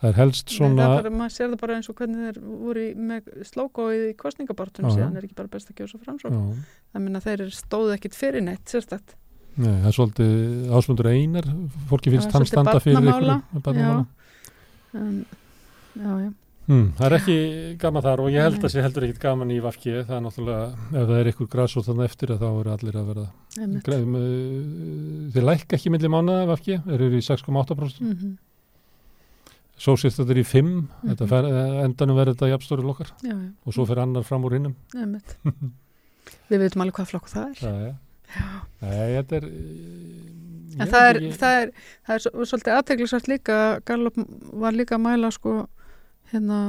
það 0.04 0.10
er 0.10 0.18
helst 0.20 0.48
Nei, 0.50 0.56
svona 0.58 0.84
það 0.88 0.94
er 0.98 1.04
bara, 1.04 1.14
maður 1.22 1.36
sér 1.38 1.50
það 1.54 1.60
bara 1.64 1.76
eins 1.78 1.90
og 1.92 1.96
hvernig 2.00 2.24
þeir 2.24 2.40
voru 2.64 2.86
með 3.12 3.30
slókóið 3.52 4.06
í 4.10 4.16
kostningabartunum 4.20 4.90
Já. 4.92 4.96
síðan 4.98 5.18
er 5.20 5.28
ekki 5.28 5.38
bara 5.38 5.52
best 5.54 5.70
að 5.72 5.78
gjósa 5.80 6.00
framsókn. 6.04 6.42
Það 6.94 7.06
minna 7.06 7.22
þeir 7.24 7.44
stóðu 7.56 7.94
ekkit 7.96 8.18
fyrir 8.20 8.44
neitt, 8.44 8.66
sérstætt. 8.68 9.16
Nei, 9.58 9.74
það 9.82 9.88
er 9.90 9.98
svolítið 9.98 10.72
ásmundur 10.80 11.10
einar 11.14 11.48
fólki 11.90 12.12
finnst 12.14 12.30
Það 12.32 12.38
hann 12.40 12.46
standa 12.50 12.80
fyrir 12.80 12.98
einhverju- 13.02 13.62
barnamála. 13.64 14.06
En, 14.94 15.26
já, 15.98 16.14
já, 16.24 16.32
Hmm, 16.64 16.94
það 16.96 17.06
er 17.10 17.14
ekki 17.18 17.78
gaman 17.78 18.02
þar 18.06 18.22
og 18.24 18.30
ég 18.32 18.40
held 18.46 18.62
að 18.64 18.72
sé 18.72 18.80
heldur 18.82 19.04
ekkit 19.04 19.18
gaman 19.20 19.50
í 19.52 19.58
Vafki 19.60 19.92
það 20.08 20.14
er 20.16 20.22
náttúrulega, 20.24 20.68
ef 20.96 21.08
það 21.10 21.18
er 21.20 21.30
ykkur 21.34 21.48
græsótt 21.52 21.88
þannig 21.90 22.06
eftir 22.08 22.32
þá 22.40 22.46
eru 22.62 22.72
allir 22.72 22.96
að. 23.02 23.26
Greifum, 23.84 24.16
uh, 24.16 25.32
þeir 25.36 25.44
lækka 25.50 25.76
ekki 25.76 25.92
milli 25.92 26.08
mánuða 26.14 26.46
Vafki, 26.48 26.78
þeir 26.86 26.94
eru 27.04 27.20
í 27.20 27.26
6,8% 27.28 28.00
Mm 28.00 28.38
svo 29.84 29.96
sést 29.98 30.20
þetta 30.22 30.32
er 30.32 30.40
í 30.40 30.46
5 30.46 30.64
Mhm. 30.70 30.88
þetta 31.10 31.28
fer, 31.28 31.46
eh, 31.50 31.84
endanum 31.84 32.16
verður 32.16 32.36
þetta 32.38 32.50
jafnstóri 32.54 32.84
lokkar 32.86 33.10
Já, 33.26 33.34
já, 33.34 33.52
og 33.66 33.74
svo 33.74 33.86
fer 33.90 34.00
annar 34.00 34.24
fram 34.24 34.44
úr 34.46 34.54
einmitt. 34.56 35.36
Við 36.50 36.60
veitum 36.62 36.82
alveg 36.86 36.94
hvað 36.96 37.10
flokk 37.12 37.28
það 37.28 37.50
er. 37.50 37.56
það 37.60 37.82
er 37.82 37.88
Já. 37.90 37.96
Nei, 38.82 39.10
þetta 39.18 39.40
er 39.42 39.48
En 40.74 40.90
það 40.90 41.04
er, 41.12 41.18
það 41.38 41.56
er, 41.62 41.72
það 42.08 42.16
er 42.16 42.22
svo- 42.24 42.46
svolítið 42.50 42.76
aðteglisvært 42.80 43.28
líka, 43.30 43.58
Gallup 43.86 44.16
var 44.64 44.74
líka 44.74 44.96
að 44.98 45.04
mæla 45.06 45.30
sko 45.36 45.52
hérna 46.32 46.60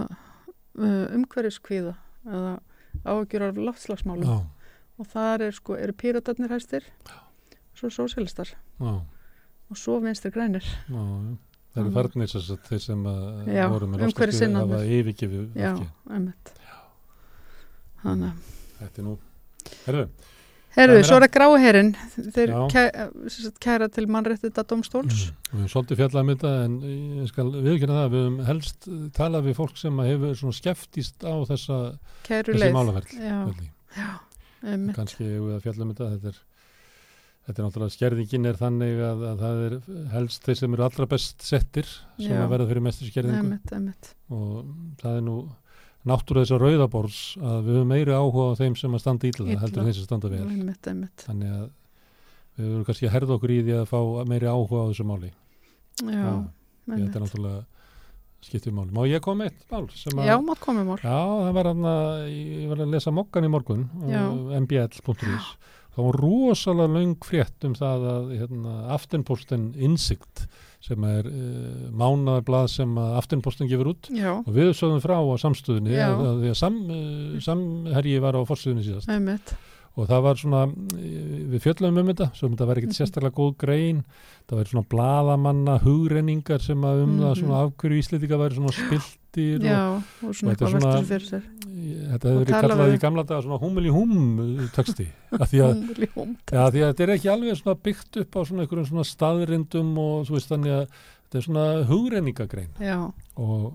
uh, 0.77 1.07
umhverfiskvíða 1.17 1.95
eða 2.29 2.51
áhugjur 3.09 3.47
af 3.49 3.57
loftslagsmálum 3.65 4.29
Já, 4.29 4.37
og 5.01 5.09
þar 5.15 5.47
er 5.49 5.57
sko, 5.57 5.79
eru 5.81 5.95
píratarnir 5.97 6.53
hæstir, 6.53 6.85
svo 7.75 7.89
sósialistar 7.91 8.53
já, 8.53 8.93
og 9.73 9.77
svo 9.81 9.97
vinstri 10.05 10.31
grænir. 10.37 10.63
já, 10.69 11.01
já. 11.01 11.37
Það 11.75 11.81
eru 11.87 11.91
farnir 11.97 12.29
sem 12.31 12.43
sagt 12.47 12.69
þeir 12.71 12.83
sem 12.85 13.01
að 13.11 13.49
Já, 13.51 13.65
voru 13.73 13.87
með 13.91 14.05
sinnarnir. 14.37 14.77
hafa 14.77 14.85
yfirgefið 15.01 15.57
Já, 15.59 15.73
einmitt. 16.13 16.53
Þannig 18.05 18.29
að 18.29 18.53
Þetta 18.79 19.01
er 19.01 19.07
nú 19.09 19.15
Herðu, 19.87 20.05
Er 20.75 20.91
svo 21.07 21.19
er 21.21 21.25
það 21.27 21.33
gráu 21.37 21.53
herin 21.63 21.91
þeir 22.35 22.51
Já. 22.51 22.63
kæ, 22.73 22.81
sem 23.31 23.45
sagt, 23.45 23.59
kæra 23.63 23.87
til 23.93 24.07
mannréttita 24.11 24.65
domstóls 24.67 25.29
við 25.53 25.53
höfum 25.53 25.69
svolítið 25.71 26.01
fjallað 26.01 26.25
um 26.25 26.33
þetta 26.33 26.55
en 26.65 26.75
ég 27.21 27.29
skal 27.31 27.47
viðkynna 27.53 27.99
það, 28.01 28.09
við 28.15 28.25
höfum 28.25 28.41
helst 28.49 28.89
talað 29.15 29.47
við 29.47 29.59
fólk 29.61 29.79
sem 29.79 30.03
að 30.03 30.11
hefur 30.11 30.57
skeftist 30.59 31.23
á 31.23 31.35
þessa, 31.53 31.79
þessi 32.27 32.73
málaferð 32.75 33.15
kannski 34.97 35.29
hefur 35.29 35.47
við 35.47 35.55
að 35.55 35.65
fjalla 35.69 35.87
um 35.87 35.95
þetta 35.95 36.11
þetta 36.17 36.33
er, 36.33 36.43
þetta 37.47 37.59
er 37.61 37.69
náttúrulega 37.69 37.97
skerðingin 37.99 38.51
er 38.51 38.63
þannig 38.65 39.03
að, 39.13 39.27
að 39.31 39.45
það 39.45 39.65
er 39.69 39.77
helst 40.17 40.49
þeir 40.49 40.63
sem 40.63 40.79
eru 40.79 40.89
allra 40.89 41.11
best 41.15 41.45
settir 41.47 41.91
sem 41.93 42.33
Já. 42.33 42.41
að 42.43 42.55
verða 42.57 42.71
fyrir 42.73 42.87
mestur 42.89 43.13
skerðingu. 43.13 43.93
Og 44.35 44.73
það 45.03 45.21
er 45.21 45.29
nú 45.29 45.37
náttúrulega 46.09 46.45
þess 46.45 46.57
að 46.57 46.65
rauðabórs 46.65 47.21
að 47.41 47.61
við 47.69 47.79
höfum 47.79 47.93
meiri 47.95 48.17
áhuga 48.17 48.49
á 48.53 48.59
þeim 48.61 48.77
sem 48.81 48.97
að 48.97 49.03
standa 49.05 49.31
ítla 49.31 49.47
heldur 49.63 49.87
þeim 49.87 49.95
sem 49.97 50.09
standa 50.09 50.31
vel 50.33 50.43
einmitt, 50.45 50.89
einmitt. 50.91 51.25
þannig 51.25 51.55
að 51.55 51.69
við 52.55 52.67
höfum 52.71 52.85
kannski 52.89 53.09
að 53.09 53.15
herða 53.17 53.37
okkur 53.39 53.55
í 53.55 53.61
því 53.65 53.79
að 53.81 53.87
fá 53.91 54.01
meiri 54.31 54.51
áhuga 54.51 54.83
á 54.85 54.89
þessu 54.91 55.07
máli 55.09 55.31
Já, 56.05 56.11
Já, 56.11 56.27
þetta 56.91 57.19
er 57.19 57.25
náttúrulega 57.25 57.63
skiptið 58.45 58.75
máli. 58.77 58.93
Má 58.93 59.05
ég 59.09 59.23
koma 59.25 59.47
eitt 59.49 59.63
mál? 59.73 59.87
Já, 60.27 60.35
mátt 60.45 60.61
komið 60.61 60.89
mál 60.91 60.99
Já, 61.01 61.21
það 61.47 61.55
var 61.57 61.69
hann 61.71 61.87
að, 61.89 62.09
ég 62.35 62.67
var 62.73 62.83
að 62.85 62.93
lesa 62.93 63.13
mokkan 63.15 63.47
í 63.47 63.51
morgun, 63.53 63.87
á 64.05 64.25
mbl.is. 64.61 65.47
Það 65.95 66.09
var 66.09 66.19
rosalega 66.19 66.91
löng 66.99 67.15
frétt 67.25 67.65
um 67.69 67.77
það 67.79 68.07
að 68.11 68.33
hérna, 68.41 68.75
Aftenposten 68.97 69.69
Insikt, 69.79 70.45
sem 70.85 71.05
er 71.09 71.29
uh, 71.31 71.85
mánaðarblað 71.97 72.67
sem 72.75 72.97
að 73.01 73.15
Aftenposten 73.23 73.71
gefur 73.71 73.93
út, 73.95 74.11
Já, 74.13 74.33
og 74.37 74.51
við 74.53 74.75
sögðum 74.77 75.05
frá 75.05 75.17
á 75.17 75.35
samstöðunni, 75.41 75.95
Já. 75.97 76.09
að, 76.11 76.25
að 76.29 76.43
því 76.43 76.51
að 76.53 76.59
sam, 76.61 76.81
uh, 76.85 77.39
samherji 77.47 78.19
var 78.25 78.37
á 78.37 78.41
forstöðunni 78.49 78.85
síðast. 78.89 79.09
einmitt 79.13 79.55
Og 79.97 80.09
það 80.11 80.23
var 80.25 80.35
svona, 80.41 80.61
eh, 80.99 81.43
við 81.55 81.61
fjöllum 81.63 81.99
um 82.01 82.09
þetta, 82.11 82.27
svo 82.35 82.49
þetta 82.51 82.67
var 82.67 82.77
ekkert 82.81 82.91
Mhm. 82.91 82.99
sérstaklega 82.99 83.35
góð 83.39 83.57
grein, 83.57 84.05
það 84.49 84.57
var 84.59 84.65
svona 84.65 84.89
bladamanna 84.91 85.77
hugrenningar 85.85 86.61
sem 86.61 86.81
að 86.83 87.03
um 87.05 87.19
það 87.21 87.35
Mhm. 87.35 87.45
svona 87.45 87.61
afhverju 87.71 87.99
íslendinga 88.03 88.39
væri 88.43 88.57
svona 88.59 88.73
spiltir 88.75 89.57
og 89.57 89.63
Já, 89.63 90.03
og 90.27 90.35
svona 90.35 90.51
eitthvað 90.55 90.73
veltur 90.75 91.07
fyrir 91.11 91.27
sér. 91.31 91.43
Þetta 92.11 92.27
hefur 92.27 92.45
verið 92.45 92.61
kallað 92.63 92.95
í 92.95 93.01
gamla 93.01 93.23
daga 93.27 93.43
svona 93.43 93.61
húmul 93.61 93.87
í 93.87 93.91
húm 93.95 94.69
texti. 94.75 95.07
Að 95.33 95.47
því, 95.51 95.59
að, 95.63 96.09
ja, 96.53 96.71
því 96.71 96.81
að 96.83 96.95
þetta 96.95 97.01
er 97.01 97.15
ekki 97.15 97.31
alveg 97.31 97.57
svona 97.63 97.79
byggt 97.83 98.17
upp 98.21 98.31
á 98.35 98.41
svona 98.45 98.63
einhverjum 98.67 98.87
svona 98.91 99.07
staðrindum 99.07 99.99
og 99.99 100.27
þú 100.27 100.31
veist 100.35 100.49
þannig 100.51 100.73
að 100.75 100.89
þetta 101.31 101.39
er 101.39 101.47
svona 101.47 101.85
hugrenningagrein 101.87 103.13
og 103.37 103.73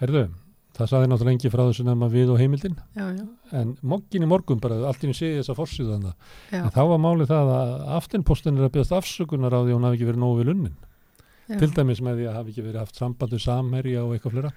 herðu, 0.00 0.28
það 0.76 0.90
saði 0.92 1.10
náttúrulega 1.10 1.36
engi 1.36 1.52
frá 1.52 1.62
þessu 1.64 1.86
nefna 1.88 2.10
við 2.12 2.32
og 2.34 2.40
heimildin. 2.40 2.76
Já, 2.96 3.06
já, 3.16 3.24
en 3.60 3.74
mokkin 3.82 4.26
í 4.26 4.30
morgun 4.30 4.62
bara, 4.62 4.78
allt 4.88 5.02
í 5.04 5.10
nú 5.10 5.16
séði 5.16 5.40
þessa 5.40 5.58
forsýðu 5.58 5.96
þannig 5.96 6.14
já, 6.52 6.60
en 6.62 6.70
þá 6.76 6.82
var 6.92 7.02
málið 7.02 7.32
það 7.32 7.52
að 7.56 7.74
aftinpostin 7.98 8.60
er 8.60 8.68
að 8.68 8.74
byggast 8.76 8.96
afsökunar 9.00 9.56
á 9.56 9.60
því 9.60 9.74
að 9.74 9.76
hún 9.76 9.88
hafi 9.88 9.98
ekki 10.00 10.10
verið 10.12 10.24
nógu 10.24 10.40
vel 10.40 10.54
unnin. 10.54 10.78
Já. 11.50 11.56
til 11.58 11.72
dæmis 11.74 11.98
með 12.06 12.20
því 12.20 12.26
að 12.30 12.36
hafi 12.38 12.52
ekki 12.52 12.62
verið 12.62 12.82
haft 12.84 12.98
sambandu 13.00 13.38
samherja 13.42 14.04
og 14.04 14.12
eitthvað 14.14 14.36
flera 14.36 14.52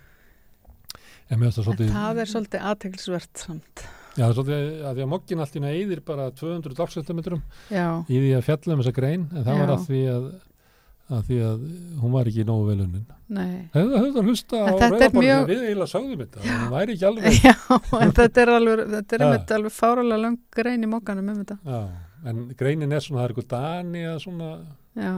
en 1.34 1.40
það 1.40 1.46
En 1.48 1.66
svolítið 1.66 1.92
það 1.94 2.22
er 2.22 2.32
svolítið 2.32 2.66
aðteglisvert 2.70 3.44
samt. 3.44 3.84
Já, 4.14 4.24
það 4.24 4.30
er 4.30 4.36
svolítið 4.38 4.88
að 4.90 4.98
því 4.98 5.04
að 5.06 5.12
mokkin 5.14 5.44
allt 5.44 5.56
í 5.56 5.62
einu 5.62 5.70
eyðir 5.72 6.02
bara 6.06 6.26
200 6.38 6.78
dagsentimetrum 6.78 7.44
Já, 7.74 7.88
í 8.06 8.20
því 8.20 8.34
að 8.38 8.46
fjalla 8.50 8.76
um 8.76 8.84
þessa 8.84 8.96
grein. 8.98 9.24
En 9.34 9.48
það 9.48 9.62
var 9.62 9.74
að 9.74 9.88
því 9.88 10.02
að, 10.14 10.28
að 11.12 11.24
því 11.28 11.38
að 11.44 11.64
hún 12.02 12.12
var 12.16 12.26
ekki 12.32 12.46
nógu 12.48 12.68
vel 12.70 12.80
unnin. 12.86 13.06
nei 13.34 13.70
Hefðu 13.74 13.98
það 14.00 14.18
að 14.22 14.28
hlusta 14.30 14.56
á 14.56 14.66
rauðaborðinu 14.72 15.24
mjög- 15.24 15.48
við 15.50 15.62
eiginlega 15.68 15.92
sagðum 15.92 16.22
þetta, 16.24 16.40
hún 16.48 16.72
væri 16.74 16.94
ekki 16.96 17.08
alveg, 17.10 17.40
Já, 17.44 17.56
en 18.02 18.12
þetta 18.20 18.42
er 18.46 18.52
alveg 18.58 18.84
þetta 18.94 19.14
er 19.18 19.26
einmitt 19.28 19.52
alveg 19.58 19.72
fáralega 19.78 20.22
lang 20.22 20.38
grein 20.56 20.84
í 20.84 20.90
mokkanum 20.94 21.30
um 21.34 21.44
þetta 21.44 21.58
já, 21.66 21.82
en 22.32 22.44
greinin 22.58 22.94
er 22.94 23.00
svona, 23.04 23.22
það 23.22 23.26
er 23.26 23.34
eitthvað 23.34 23.50
dani 23.56 24.04
að 24.14 24.20
svona, 24.24 24.52
Já, 24.96 25.14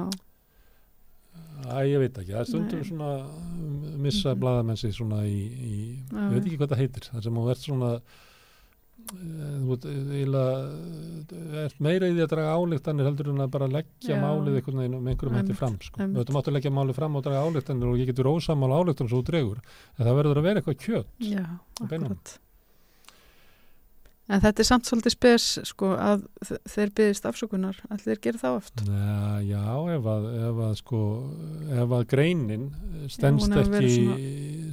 að 1.66 1.88
ég 1.90 2.00
veit 2.04 2.18
ekki, 2.22 2.34
það 2.34 2.42
er 2.44 2.50
stundum 2.50 2.82
Nei. 2.82 2.88
svona 2.90 3.10
um, 3.26 4.02
missa 4.06 4.34
Mhm. 4.34 4.40
blaðamenn 4.42 4.78
sig 4.78 4.94
svona 4.94 5.22
í, 5.26 5.40
í 5.50 5.76
ég 6.12 6.32
veit 6.34 6.46
ekki 6.46 6.58
hvað 6.60 6.72
það 6.74 6.82
heitir, 6.84 7.10
það 7.14 7.24
sem 7.24 7.34
hún 7.40 7.48
verð 7.50 7.64
svona 7.66 7.92
þú 9.06 9.76
ert 11.66 11.78
meira 11.84 12.10
í 12.10 12.16
því 12.16 12.24
að 12.26 12.32
draga 12.32 12.56
álíktanir 12.58 13.10
heldur 13.10 13.32
en 13.34 13.44
að 13.46 13.52
bara 13.56 13.68
leggja 13.72 14.16
Já. 14.16 14.22
málið 14.22 14.60
einhvern 14.60 14.82
veginn 14.82 14.98
um 15.00 15.10
einhverjum 15.12 15.38
hætti 15.40 15.58
fram 15.58 15.76
sko. 15.82 16.00
Þú 16.02 16.22
veitum 16.22 16.40
áttu 16.40 16.52
að 16.52 16.58
leggja 16.58 16.74
málið 16.78 17.00
fram 17.00 17.20
og 17.20 17.26
draga 17.26 17.44
álíktanir 17.46 17.92
og 17.92 18.00
ég 18.02 18.10
getur 18.12 18.32
ósamála 18.32 18.80
álíktanir 18.82 19.14
svo 19.14 19.22
þú 19.22 19.28
dregur. 19.30 19.62
En 19.98 20.08
það 20.08 20.18
verður 20.22 20.42
að 20.42 20.50
vera 20.50 20.64
eitthvað 20.64 20.82
kjött 20.86 21.30
Já, 21.30 21.46
akkurat 21.82 22.40
En 24.26 24.42
þetta 24.42 24.64
er 24.64 24.66
samt 24.66 24.88
svolítið 24.90 25.14
spes 25.14 25.44
sko 25.70 25.92
að 26.02 26.24
þeir 26.66 26.92
byggðist 26.98 27.28
afsökunar 27.30 27.78
allir 27.94 28.22
gera 28.24 28.42
það 28.42 28.56
oft 28.58 28.82
Já, 28.88 29.20
já 29.46 29.66
ef, 29.94 30.08
að, 30.16 30.26
ef 30.48 30.62
að 30.66 30.72
sko 30.80 31.02
ef 31.84 31.94
að 32.00 32.06
greinin 32.10 32.64
stendst 33.14 33.54
já, 33.54 33.60
ekki 33.62 33.92
svona... 33.94 34.18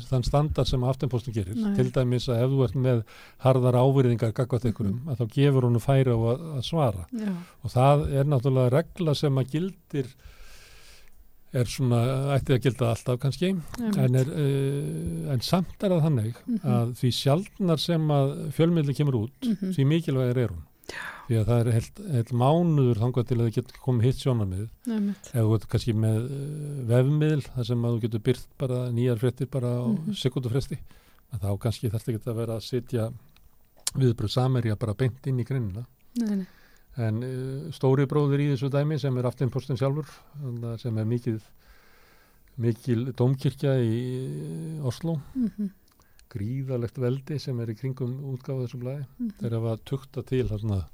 þann 0.08 0.26
standard 0.30 0.70
sem 0.70 0.86
aftenpostin 0.88 1.36
gerir, 1.36 1.58
Nei. 1.58 1.74
til 1.76 1.90
dæmis 1.92 2.30
að 2.32 2.46
ef 2.46 2.54
þú 2.54 2.64
ert 2.64 2.78
með 2.88 3.02
harðar 3.44 3.80
ávirðingar 3.82 4.32
gagvat 4.40 4.64
ykkurum, 4.72 4.94
mm 4.94 5.04
-hmm. 5.04 5.12
að 5.12 5.20
þá 5.20 5.36
gefur 5.36 5.68
hún 5.68 5.84
færi 5.84 6.16
á 6.16 6.18
að, 6.32 6.46
að 6.56 6.64
svara 6.70 7.06
já. 7.12 7.32
og 7.62 7.76
það 7.76 8.06
er 8.08 8.24
náttúrulega 8.32 8.74
regla 8.78 9.14
sem 9.14 9.38
að 9.38 9.50
gildir 9.52 10.14
er 11.52 11.68
svona, 11.68 12.00
ætti 12.36 12.54
að 12.56 12.66
gilda 12.66 12.90
alltaf 12.92 13.18
kannski, 13.20 13.52
en, 13.84 14.18
er, 14.18 14.28
uh, 14.32 15.32
en 15.34 15.42
samt 15.44 15.82
er 15.84 15.92
það 15.92 16.04
þannig 16.06 16.28
mm 16.34 16.54
-hmm. 16.54 16.76
að 16.76 16.92
því 17.00 17.10
sjálfnar 17.18 17.80
sem 17.80 18.12
að 18.16 18.30
fjölmiðli 18.56 18.94
kemur 18.96 19.18
út, 19.24 19.34
mm 19.44 19.56
-hmm. 19.56 19.74
því 19.76 19.88
mikilvægir 19.90 20.38
er 20.44 20.54
hún. 20.54 20.62
Því 21.26 21.36
að 21.38 21.46
það 21.48 21.60
er 21.60 21.72
heilt, 21.72 22.00
heilt 22.12 22.32
mánuður 22.32 23.02
þangað 23.02 23.26
til 23.26 23.36
að 23.36 23.44
það 23.44 23.54
getur 23.56 23.82
komið 23.84 24.06
hitt 24.06 24.22
sjónarmið, 24.22 24.68
eða 24.88 25.44
þú 25.44 25.52
getur 25.52 25.72
kannski 25.74 25.94
með 25.94 26.18
uh, 26.24 26.80
vefmiðl, 26.88 27.44
þar 27.54 27.66
sem 27.66 27.84
að 27.84 27.92
þú 27.92 28.00
getur 28.06 28.24
byrt 28.30 28.48
bara 28.58 28.78
nýjar 28.90 29.18
frettir 29.18 29.46
bara 29.46 29.68
á 29.68 29.84
mm 29.86 29.96
-hmm. 29.96 30.16
sekundufresti, 30.22 30.78
þá 31.32 31.58
kannski 31.58 31.90
þarf 31.90 32.04
þetta 32.04 32.12
ekki 32.12 32.30
að 32.30 32.40
vera 32.40 32.56
að 32.56 32.64
sitja 32.64 33.12
viðbröð 33.94 34.30
samerja 34.30 34.76
bara 34.76 34.94
beint 34.94 35.26
inn 35.26 35.40
í 35.40 35.44
grinnina. 35.44 35.84
Nei, 36.16 36.36
nei 36.36 36.46
en 37.00 37.22
uh, 37.24 37.72
stóri 37.72 38.06
bróður 38.08 38.42
í 38.44 38.48
þessu 38.52 38.68
dæmi 38.72 38.98
sem 39.00 39.16
er 39.16 39.28
aftinpostin 39.28 39.78
sjálfur 39.80 40.08
sem 40.80 40.98
er 40.98 41.08
mikil 41.08 41.38
mikil 42.60 43.12
domkirkja 43.16 43.76
í 43.80 44.80
Oslo 44.84 45.16
mm 45.34 45.48
-hmm. 45.48 45.70
gríðalegt 46.32 46.98
veldi 46.98 47.38
sem 47.38 47.58
er 47.60 47.70
í 47.70 47.76
kringum 47.78 48.12
útgáðu 48.34 48.66
þessum 48.66 48.80
blæði 48.80 49.04
mm 49.04 49.28
-hmm. 49.28 49.38
þeir 49.40 49.56
hafa 49.58 49.76
tukta 49.84 50.22
til 50.22 50.48
þarna, 50.48 50.84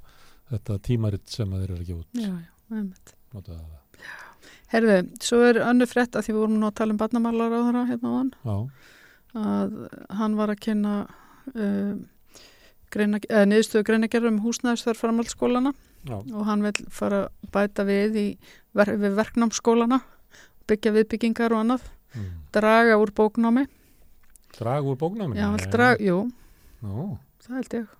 þetta 0.51 0.79
tímaritt 0.79 1.29
sem 1.29 1.51
þeir 1.51 1.71
eru 1.71 1.85
gefa 1.85 1.99
út 1.99 2.07
Já, 2.13 2.33
já, 2.69 3.65
Herðu, 4.69 5.09
svo 5.19 5.41
er 5.41 5.57
önnu 5.65 5.85
frett 5.89 6.15
að 6.15 6.25
því 6.25 6.33
við 6.33 6.39
vorum 6.39 6.59
nú 6.59 6.67
að 6.67 6.75
tala 6.75 6.93
um 6.93 6.97
barnamálar 6.97 7.51
á 7.51 7.59
þeirra 7.65 7.85
hérna 7.89 8.09
á 8.09 8.15
hann 8.19 8.31
já. 8.43 8.69
að 9.33 9.89
hann 10.09 10.35
var 10.35 10.49
að 10.49 10.59
kynna 10.59 11.07
uh, 11.55 11.95
niðurstöðu 12.95 13.85
greinagerðum 13.85 14.39
um 14.39 14.45
húsnæðisþörf 14.45 15.03
framhaldsskólana 15.03 15.73
og 16.09 16.45
hann 16.47 16.63
vil 16.63 16.87
fara 16.89 17.27
bæta 17.53 17.85
við 17.87 18.17
í 18.17 18.27
ver 18.73 18.95
við 18.97 19.17
verknámsskólana 19.19 19.99
byggja 20.69 20.93
viðbyggingar 20.95 21.55
og 21.55 21.65
annað. 21.65 21.87
Mm. 22.09 22.29
draga 22.53 22.97
úr 22.97 23.11
bóknámi. 23.13 23.67
Draga 24.57 24.85
úr 24.89 24.97
bóknámi? 24.97 25.37
Já, 25.37 25.49
vil 25.53 25.67
draga, 25.73 25.99
jú. 26.01 26.23
Nó. 26.81 27.19
það 27.43 27.59
held 27.59 27.75
ég. 27.77 27.91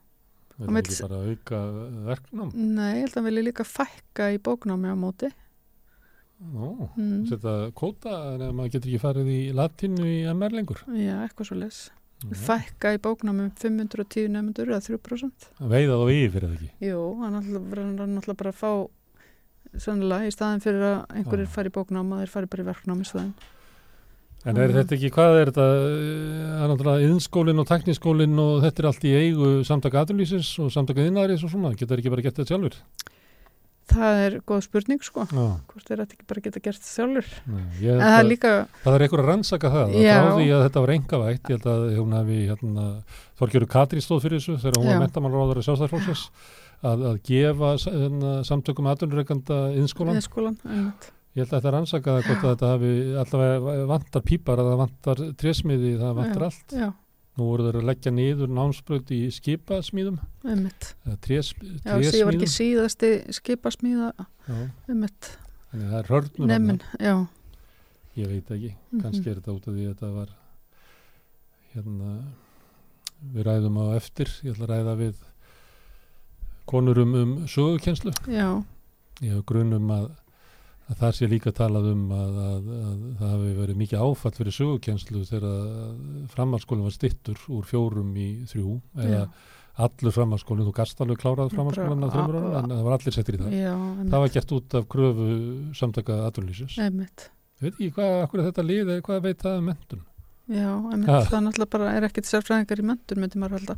Það 0.59 0.71
vil 0.73 0.81
ekki 0.81 0.97
bara 1.03 1.19
auka 1.25 1.59
verknám? 2.07 2.49
Nei, 2.55 2.89
ég 2.97 3.03
held 3.03 3.13
að 3.13 3.19
hann 3.19 3.29
vilja 3.29 3.45
líka 3.45 3.67
fækka 3.67 4.31
í 4.33 4.41
bóknámi 4.43 4.91
á 4.91 4.97
móti. 4.97 5.29
Nó, 6.39 6.89
mm. 6.95 7.23
setja 7.29 7.53
kóta 7.75 8.15
en 8.33 8.43
maður 8.55 8.77
getur 8.77 8.91
ekki 8.91 9.03
farið 9.03 9.31
í 9.33 9.39
latinu 9.55 10.07
í 10.07 10.19
MR 10.31 10.55
lengur? 10.55 10.83
Já, 10.95 11.17
eitthvað 11.25 11.51
svo 11.51 11.59
les 11.59 11.79
fækka 12.19 12.93
í 12.95 13.01
bóknámum 13.03 13.51
510 13.55 14.31
nefndur 14.33 14.73
eða 14.73 14.81
3% 14.85 15.51
Veiða 15.71 15.99
þá 16.01 16.09
yfir 16.15 16.47
eða 16.47 16.57
ekki? 16.57 16.71
Jú, 16.89 17.03
hann 17.21 17.37
er 17.39 17.45
náttúrulega 17.47 18.39
bara 18.41 18.51
að 18.51 18.59
fá 18.59 18.71
sannlega 19.79 20.27
í 20.27 20.33
staðin 20.33 20.63
fyrir 20.63 20.83
að 20.83 20.99
einhverjir 21.19 21.53
fari 21.53 21.71
í 21.71 21.75
bóknám 21.77 22.11
og 22.15 22.23
þeir 22.23 22.33
fari 22.33 22.51
bara 22.51 22.65
í 22.65 22.69
verknám 22.73 23.01
í 23.05 23.07
staðin 23.07 23.33
En 24.47 24.55
er 24.55 24.71
þetta 24.71 24.95
ekki, 24.95 25.09
hvað 25.11 25.37
er 25.37 25.49
þetta? 25.49 25.63
Það 25.67 26.61
er 26.63 26.69
náttúrulega 26.71 27.07
yðnskólinn 27.09 27.59
og 27.59 27.65
teknískólinn 27.67 28.37
og 28.39 28.61
þetta 28.63 28.81
er 28.81 28.87
allt 28.87 29.07
í 29.07 29.15
eigu 29.17 29.49
samtaka 29.67 30.03
aðurlýsins 30.05 30.51
og 30.63 30.69
samtaka 30.71 31.03
yðnaðarins 31.03 31.43
og 31.43 31.51
svona, 31.51 31.73
getur 31.75 31.97
það 31.97 32.03
ekki 32.03 32.13
bara 32.13 32.23
gett 32.23 32.39
þetta 32.39 32.53
sjálfur? 32.53 32.77
Það 33.89 34.21
er 34.25 34.35
góð 34.47 34.61
spurning 34.65 35.01
sko. 35.03 35.25
Já. 35.29 35.45
hvort 35.71 35.91
er 35.91 36.01
þetta 36.03 36.15
ekki 36.15 36.27
bara 36.29 36.43
geta 36.45 36.61
gert 36.63 36.85
sjálfur 36.85 37.27
Nei, 37.49 37.65
en 37.89 38.01
það 38.03 38.15
er 38.19 38.27
líka 38.27 38.53
Það 38.83 38.95
er 38.95 39.05
einhver 39.05 39.23
að 39.23 39.29
rannsaka 39.31 39.73
það, 39.73 39.93
það 39.97 40.21
fráði 40.29 40.47
að 40.55 40.63
þetta 40.67 40.83
var 40.85 40.93
engavægt, 40.95 41.43
ég 41.49 41.57
held 41.57 41.69
að 41.73 41.85
hún 41.97 42.15
hefði 42.19 42.39
hérna, 42.51 42.87
Þorgjörður 43.41 43.71
Katri 43.75 44.05
stóð 44.05 44.23
fyrir 44.25 44.41
þessu 44.41 44.57
þegar 44.63 44.79
hún 44.79 44.89
já. 44.89 44.93
var 44.93 45.03
mentamanráðar 45.05 45.61
í 45.61 45.67
sjálfstæðarflóksins 45.67 46.25
að, 46.79 47.05
að 47.11 47.21
gefa 47.29 47.73
hérna, 47.85 48.33
samtökum 48.47 48.91
aðunreikanda 48.93 49.61
innskólan 49.79 50.21
Ég 51.37 51.45
held 51.45 51.51
að 51.51 51.59
þetta 51.59 51.71
rannsaka 51.75 52.15
það 52.15 52.25
hvort 52.25 52.39
að 52.43 52.53
þetta 52.55 52.69
hafi 52.73 52.93
allavega 53.21 53.83
vantar 53.91 54.23
pípar 54.25 54.59
að 54.59 54.71
það 54.71 54.79
vantar 54.81 55.21
trésmiði, 55.39 55.91
það 55.99 56.17
vantar 56.17 56.41
já, 56.41 56.47
allt. 56.49 56.73
Já 56.73 56.89
Nú 57.39 57.45
voru 57.47 57.69
þeir 57.69 57.77
að 57.79 57.85
leggja 57.87 58.11
niður 58.11 58.49
námsbröð 58.51 59.11
í 59.15 59.19
skipasmíðum. 59.31 60.17
Ummitt. 60.43 60.89
Trés, 61.23 61.53
já, 61.55 61.93
það 61.95 62.25
var 62.27 62.35
ekki 62.35 62.49
síðasti 62.51 63.11
skipasmíða. 63.37 64.09
Ummitt. 64.91 65.29
Þannig 65.69 65.85
að 65.85 65.93
það 65.93 65.99
er 66.01 66.11
hörnur. 66.11 66.49
Nefn, 66.49 66.81
já. 66.99 67.13
Ég 68.19 68.27
veit 68.33 68.51
ekki. 68.51 68.73
Mm 68.73 68.91
-hmm. 68.91 69.03
Kanski 69.05 69.29
er 69.29 69.39
þetta 69.39 69.55
út 69.55 69.67
af 69.67 69.73
því 69.73 69.85
að 69.85 69.93
þetta 69.93 70.11
var 70.17 70.35
hérna 71.73 72.11
við 73.33 73.47
ræðum 73.47 73.77
á 73.79 73.85
eftir. 73.95 74.33
Ég 74.43 74.53
ætla 74.53 74.65
að 74.67 74.73
ræða 74.73 74.95
við 74.99 75.15
konur 76.65 76.99
um, 76.99 77.15
um 77.15 77.47
sögukenslu. 77.47 78.11
Já. 78.27 78.63
Ég 79.21 79.33
hef 79.35 79.45
grunum 79.45 79.89
að 79.91 80.11
að 80.89 80.97
það 81.03 81.13
sé 81.19 81.27
líka 81.29 81.53
talað 81.55 81.91
um 81.91 82.03
að, 82.15 82.39
að, 82.43 82.67
að 82.79 83.05
það 83.19 83.31
hafi 83.35 83.53
verið 83.59 83.79
mikið 83.83 84.03
áfall 84.07 84.33
fyrir 84.39 84.55
sögukjenslu 84.57 85.21
þegar 85.29 86.27
framhalskólinn 86.33 86.87
var 86.87 86.95
stittur 86.95 87.43
úr 87.53 87.67
fjórum 87.69 88.11
í 88.17 88.27
þrjú 88.49 88.75
eða 89.05 89.23
allur 89.79 90.11
framhalskólinn, 90.11 90.65
þú 90.67 90.73
gast 90.75 90.99
alveg 91.05 91.21
klárað 91.21 91.53
framhalskólinn 91.53 92.07
að 92.07 92.15
þrjumur 92.17 92.37
ára 92.41 92.63
en 92.63 92.73
það 92.73 92.81
var 92.89 92.95
allir 92.97 93.15
settir 93.15 93.37
í 93.37 93.39
það. 93.39 93.53
Já, 93.55 93.73
það 94.09 94.23
var 94.25 94.33
gert 94.35 94.53
út 94.57 94.75
af 94.79 94.87
kröfu 94.91 95.27
samtaka 95.79 96.17
aðurlýsins 96.27 96.75
ég 96.81 96.97
veit 96.99 97.29
ekki 97.69 97.89
hvað, 97.95 98.15
hvað 98.33 98.49
þetta 98.49 98.65
liði, 98.65 98.97
hvað 99.05 99.21
veit 99.29 99.45
það 99.45 99.61
um 99.61 99.69
mentun 99.71 100.03
Já, 100.49 100.69
það 101.05 101.37
er 101.37 101.43
náttúrulega 101.45 101.71
bara 101.77 101.93
er 101.95 102.07
ekkit 102.09 102.27
sérfræðingar 102.27 102.81
í 102.81 102.85
mentun 102.89 103.21
myndi 103.23 103.39
maður 103.39 103.59
halda 103.59 103.75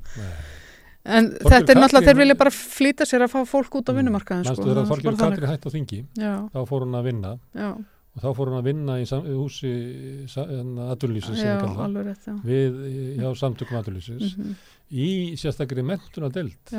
En 1.01 1.31
Þorgjör 1.31 1.53
þetta 1.55 1.73
er 1.73 1.79
náttúrulega, 1.79 2.07
þeir 2.07 2.19
vilja 2.19 2.35
bara 2.37 2.51
flýta 2.53 3.07
sér 3.09 3.25
að 3.25 3.31
fá 3.33 3.39
fólk 3.49 3.77
út 3.79 3.87
á 3.89 3.93
vinnumarkaðin 3.97 4.45
Næstu 4.45 4.61
sko, 4.61 4.67
þegar 4.69 4.89
Þorgjörn 4.91 5.17
Katri 5.21 5.49
hætti 5.49 5.71
á 5.71 5.71
þingi 5.73 6.01
Já. 6.19 6.33
þá 6.53 6.59
fór 6.69 6.85
hún 6.85 6.99
að 6.99 7.07
vinna. 7.09 7.31
Já. 7.57 7.69
og 8.11 8.19
þá 8.21 8.27
fór 8.37 8.51
hún 8.51 8.59
að 8.59 8.67
vinna 8.69 8.97
í 9.01 9.07
húsi 9.07 9.71
aðurlýsins 10.91 11.41
við 12.45 12.77
hjá 13.17 13.29
samtökum 13.39 13.79
aðurlýsins 13.79 14.35
mm 14.35 14.43
-hmm. 14.43 14.61
í 14.91 15.09
sérstakri 15.41 15.81
mentunadelt 15.81 16.75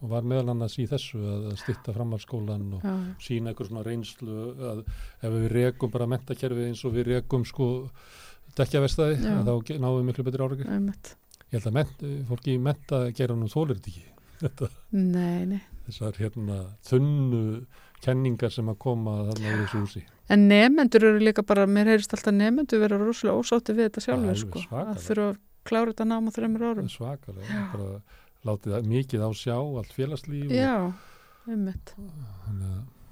og 0.00 0.08
var 0.08 0.24
meðal 0.24 0.54
annars 0.54 0.78
í 0.80 0.86
þessu 0.88 1.20
að 1.20 1.56
stitta 1.60 1.92
framhalskólan 1.92 2.78
og 2.78 2.84
Já. 2.86 2.94
sína 3.20 3.50
eitthvað 3.50 3.68
svona 3.68 3.84
reynslu 3.84 4.36
að 4.72 4.84
ef 5.20 5.32
við 5.34 5.48
rekum 5.52 5.90
bara 5.90 6.06
mentakerfi 6.06 6.70
eins 6.70 6.84
og 6.84 6.94
við 6.94 7.12
rekum 7.12 7.44
sko 7.44 7.90
dekjavestæði 8.56 9.20
þá 9.20 9.76
náum 9.76 9.98
við 9.98 10.06
miklu 10.08 10.24
betri 10.24 10.46
ára 10.46 10.56
ég 11.50 11.58
held 11.58 11.68
að 11.70 11.76
ment, 11.76 12.06
fólki 12.28 12.54
í 12.54 12.62
menta 12.62 13.02
gera 13.16 13.36
nú 13.38 13.50
þólir 13.50 13.80
þetta 13.80 13.92
ekki. 13.92 14.06
Þetta, 14.40 14.70
nei, 14.96 15.44
nei. 15.44 15.58
þessar 15.84 16.16
hérna 16.16 16.54
þunnu 16.88 17.40
kenningar 18.00 18.52
sem 18.54 18.70
að 18.72 18.78
koma 18.80 19.18
þarna 19.26 19.50
úr 19.50 19.58
þessu 19.66 19.80
húsi. 19.82 20.00
En 20.32 20.46
nefnendur 20.48 21.04
eru 21.10 21.20
líka 21.20 21.44
bara, 21.44 21.66
mér 21.68 21.90
heyrist 21.92 22.14
alltaf 22.16 22.32
nefnendur 22.32 22.80
vera 22.80 22.96
rosalega 23.02 23.36
ósátti 23.36 23.74
við 23.76 23.90
þetta 23.90 24.04
sjálfur 24.06 24.38
sko, 24.40 24.62
að 24.70 25.02
þurfa 25.04 25.26
að 25.26 25.42
klára 25.68 25.92
þetta 25.92 26.06
náma 26.08 26.32
þreymur 26.32 26.64
árum. 26.70 26.88
Svakalega, 26.88 27.66
bara 27.74 27.90
látið 28.48 28.76
það 28.76 28.88
mikið 28.94 29.26
á 29.28 29.30
sjá, 29.36 29.56
allt 29.58 29.92
félagslíf 29.98 30.54
Já, 30.56 30.76
ummitt 31.50 31.94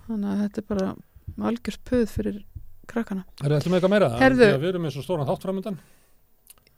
Þannig 0.09 0.31
að 0.31 0.43
þetta 0.47 0.63
er 0.63 0.69
bara 0.73 0.89
algjörð 1.51 1.81
puð 1.91 2.09
fyrir 2.15 2.41
krakkana. 2.89 3.27
Er 3.45 3.53
þetta 3.53 3.69
með 3.69 3.83
eitthvað 3.83 3.93
meira? 3.93 4.11
Herðu, 4.23 4.51
við 4.57 4.71
erum 4.71 4.89
eins 4.89 4.97
og 4.97 5.05
stóran 5.05 5.29
þáttframöndan 5.29 5.77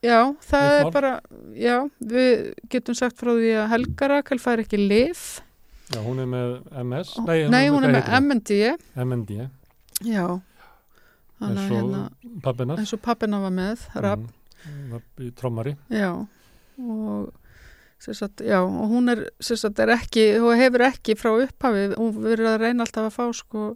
Já, 0.01 0.33
það 0.49 0.75
er 0.79 0.91
bara, 0.95 1.13
já, 1.53 1.75
við 2.01 2.45
getum 2.73 2.97
sagt 2.97 3.19
frá 3.21 3.35
því 3.37 3.51
að 3.61 3.67
Helga 3.75 4.07
Rakel 4.15 4.39
fær 4.41 4.63
ekki 4.63 4.79
lif. 4.81 5.25
Já, 5.91 5.99
hún 6.05 6.23
er 6.23 6.31
með 6.31 6.55
MS. 6.85 7.11
Nei, 7.27 7.37
Nei 7.53 7.65
hún 7.69 7.85
er 7.85 7.93
með 7.99 8.09
MND. 8.21 8.61
MND. 9.05 9.35
Já. 10.09 10.25
Eins 11.41 11.61
og 11.61 11.75
hérna, 11.75 12.01
pappinar. 12.45 12.81
Eins 12.81 12.95
og 12.97 13.03
pappina 13.05 13.43
var 13.43 13.53
með, 13.53 13.85
Rapp. 14.01 14.25
Mm, 14.65 14.97
í 15.25 15.31
trommari. 15.37 15.75
Já, 15.93 16.11
og, 16.81 17.31
sagt, 18.01 18.41
já, 18.45 18.61
og 18.65 18.93
hún 18.93 19.13
er, 19.13 19.27
sagt, 19.41 19.81
er 19.85 19.93
ekki, 19.99 20.27
hún 20.41 20.61
hefur 20.61 20.87
ekki 20.89 21.17
frá 21.21 21.35
upphafi, 21.35 21.91
hún 21.97 22.13
verður 22.25 22.55
að 22.55 22.61
reyna 22.65 22.87
alltaf 22.87 23.11
að 23.11 23.17
fá 23.17 23.25
sko 23.37 23.71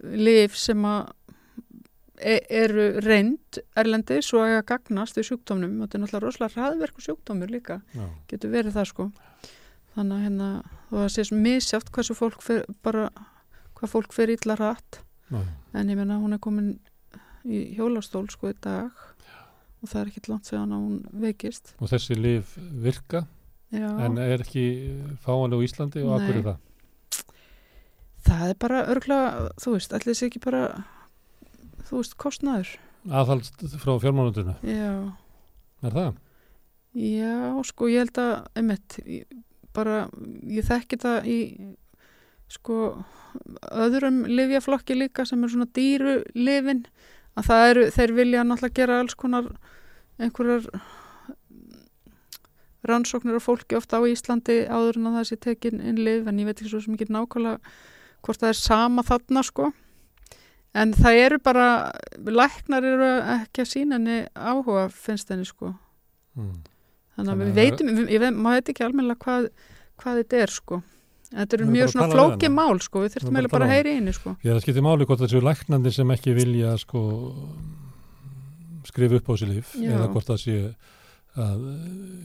lif 0.00 0.58
sem 0.58 0.82
að 0.86 1.10
eru 2.20 2.86
reynd 3.04 3.60
erlendi 3.78 4.20
svo 4.24 4.42
að 4.44 4.62
gagnast 4.68 5.18
í 5.20 5.24
sjúkdómnum 5.26 5.78
og 5.80 5.88
þetta 5.88 5.98
er 5.98 6.02
náttúrulega 6.04 6.24
rosalega 6.26 6.56
hraðverku 6.56 7.04
sjúkdómur 7.04 7.52
líka 7.52 7.80
Já. 7.94 8.06
getur 8.30 8.52
verið 8.52 8.76
það 8.76 8.88
sko 8.90 9.06
þannig 9.94 10.16
að 10.16 10.24
hérna 10.26 10.50
það 10.90 11.08
sé 11.14 11.24
svo 11.26 11.40
misjátt 11.40 11.92
hversu 11.94 12.16
fólk 12.18 12.44
fer, 12.44 12.64
bara 12.84 13.08
hvað 13.78 13.94
fólk 13.94 14.14
fer 14.16 14.32
illa 14.34 14.56
rætt 14.60 15.00
en 15.30 15.90
ég 15.92 15.96
menna 15.96 16.20
hún 16.20 16.36
er 16.36 16.42
komin 16.42 16.72
í 17.48 17.70
hjólastól 17.78 18.26
sko 18.32 18.52
í 18.52 18.56
dag 18.60 18.90
Já. 19.24 19.36
og 19.80 19.92
það 19.92 20.00
er 20.02 20.12
ekki 20.12 20.24
langt 20.28 20.50
segðan 20.50 20.76
að 20.76 20.86
hún 20.86 21.22
veikist 21.24 21.74
og 21.78 21.92
þessi 21.92 22.18
lif 22.18 22.56
virka 22.58 23.24
Já. 23.70 23.88
en 24.02 24.18
er 24.18 24.42
ekki 24.42 24.66
fáanlega 25.24 25.62
í 25.62 25.70
Íslandi 25.70 26.02
og 26.04 26.16
akkur 26.18 26.40
er 26.40 26.48
það? 26.50 26.66
Það 28.20 28.50
er 28.52 28.56
bara 28.60 28.80
örgla, 28.92 29.18
þú 29.62 29.78
veist, 29.78 29.94
allir 29.96 30.16
sé 30.18 30.26
ekki 30.28 30.42
bara 30.44 30.64
þú 31.90 32.00
veist, 32.00 32.16
kostnaður. 32.20 32.72
Aðhald 33.10 33.48
frá 33.80 33.94
fjármánundinu 34.02 34.54
Já. 34.66 34.94
Er 35.80 35.94
það? 35.96 36.16
Já, 37.00 37.36
sko, 37.68 37.88
ég 37.88 38.04
held 38.04 38.18
að 38.20 38.32
einmitt, 38.58 38.96
bara, 39.76 40.02
ég 40.50 40.66
þekki 40.66 40.98
það 41.00 41.28
í 41.30 41.38
sko 42.50 42.78
öðrum 43.70 44.24
livjaflokki 44.26 44.96
líka 44.98 45.24
sem 45.28 45.42
er 45.46 45.52
svona 45.52 45.68
dýru 45.76 46.16
livin 46.34 46.82
að 47.38 47.46
það 47.46 47.66
eru, 47.68 47.84
þeir 47.94 48.14
vilja 48.16 48.46
náttúrulega 48.46 48.78
gera 48.80 48.98
alls 49.00 49.14
konar 49.14 49.46
einhverjar 50.20 50.66
rannsóknir 52.90 53.38
af 53.38 53.46
fólki 53.46 53.78
ofta 53.78 54.00
á 54.00 54.08
Íslandi 54.08 54.64
áður 54.66 54.98
en 54.98 55.10
að 55.10 55.20
það 55.20 55.28
sé 55.28 55.38
tekin 55.46 55.80
inn 55.84 56.00
liv 56.00 56.26
en 56.26 56.42
ég 56.42 56.48
veit 56.48 56.58
ekki 56.58 56.72
svo 56.72 56.82
ekki 56.96 57.06
nákvæmlega 57.12 57.60
hvort 58.24 58.42
það 58.42 58.50
er 58.50 58.60
sama 58.60 59.06
þarna 59.06 59.44
sko 59.46 59.70
en 60.74 60.94
það 60.94 61.22
eru 61.24 61.40
bara 61.42 61.68
læknar 62.26 62.86
eru 62.86 63.10
ekki 63.40 63.64
að 63.64 63.72
sína 63.72 63.98
henni 63.98 64.20
áhuga 64.34 64.86
finnst 64.94 65.32
henni 65.32 65.48
sko 65.48 65.72
mm. 66.38 66.54
þannig 67.16 67.34
að 67.34 67.42
við 67.42 67.52
veitum, 67.58 67.92
ég 68.06 68.22
veit, 68.22 68.36
maður 68.36 68.60
veit 68.60 68.72
ekki 68.74 68.86
almenna 68.86 69.18
hvað, 69.18 69.50
hvað 70.00 70.22
þetta 70.22 70.42
er 70.46 70.58
sko 70.60 70.82
Þetta 71.30 71.56
eru 71.56 71.66
mjög 71.70 71.90
svona 71.92 72.06
flóki 72.10 72.48
mál 72.50 72.80
sko, 72.82 73.04
við 73.04 73.12
þurfum 73.14 73.36
meðal 73.36 73.50
bara 73.52 73.66
að 73.68 73.72
heyri 73.76 73.90
einu 74.00 74.12
sko. 74.16 74.32
Já, 74.42 74.48
það 74.50 74.64
skiptir 74.64 74.82
máli 74.82 75.06
hvort 75.06 75.20
þessu 75.22 75.42
læknandi 75.46 75.92
sem 75.94 76.10
ekki 76.10 76.32
vilja 76.34 76.72
sko 76.82 77.02
skrifa 78.88 79.20
upp 79.20 79.30
á 79.30 79.34
sér 79.38 79.52
líf 79.52 79.76
Já. 79.78 79.92
eða 79.94 80.08
hvort 80.10 80.30
það 80.30 80.40
sé 80.42 80.56
að 81.38 81.64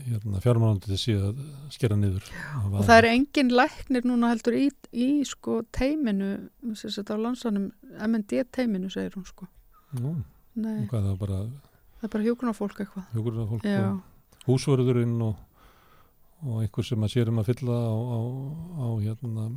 hérna, 0.07 0.41
fjármánandi 0.43 0.97
sé 0.97 1.15
að 1.19 1.41
skera 1.73 1.97
niður. 1.99 2.25
Og 2.71 2.79
það 2.87 2.97
er 2.97 3.09
engin 3.11 3.51
læknir 3.53 4.07
núna 4.09 4.31
heldur 4.33 4.57
í, 4.57 4.65
í 4.91 5.09
sko 5.29 5.61
teiminu, 5.75 6.31
þetta 6.73 7.17
á 7.17 7.23
landsanum, 7.27 7.69
MND 8.07 8.45
teiminu 8.55 8.89
segir 8.93 9.17
hún 9.17 9.27
sko. 9.29 9.49
Nú, 10.01 10.17
hvað 10.55 11.11
það 11.11 11.19
bara... 11.21 11.41
Það 11.95 12.07
er 12.07 12.13
bara 12.15 12.27
hjókunarfólk 12.29 12.81
eitthvað. 12.83 13.05
Hjókunarfólk 13.15 13.69
og 13.69 14.49
húsverðurinn 14.49 15.19
og 15.25 15.37
og 16.45 16.61
einhver 16.61 16.85
sem 16.85 17.05
að 17.05 17.13
sérum 17.13 17.39
að 17.41 17.49
fylla 17.51 17.75
á, 17.75 17.95
á, 17.95 18.19
á 18.77 18.87
hérna, 19.01 19.47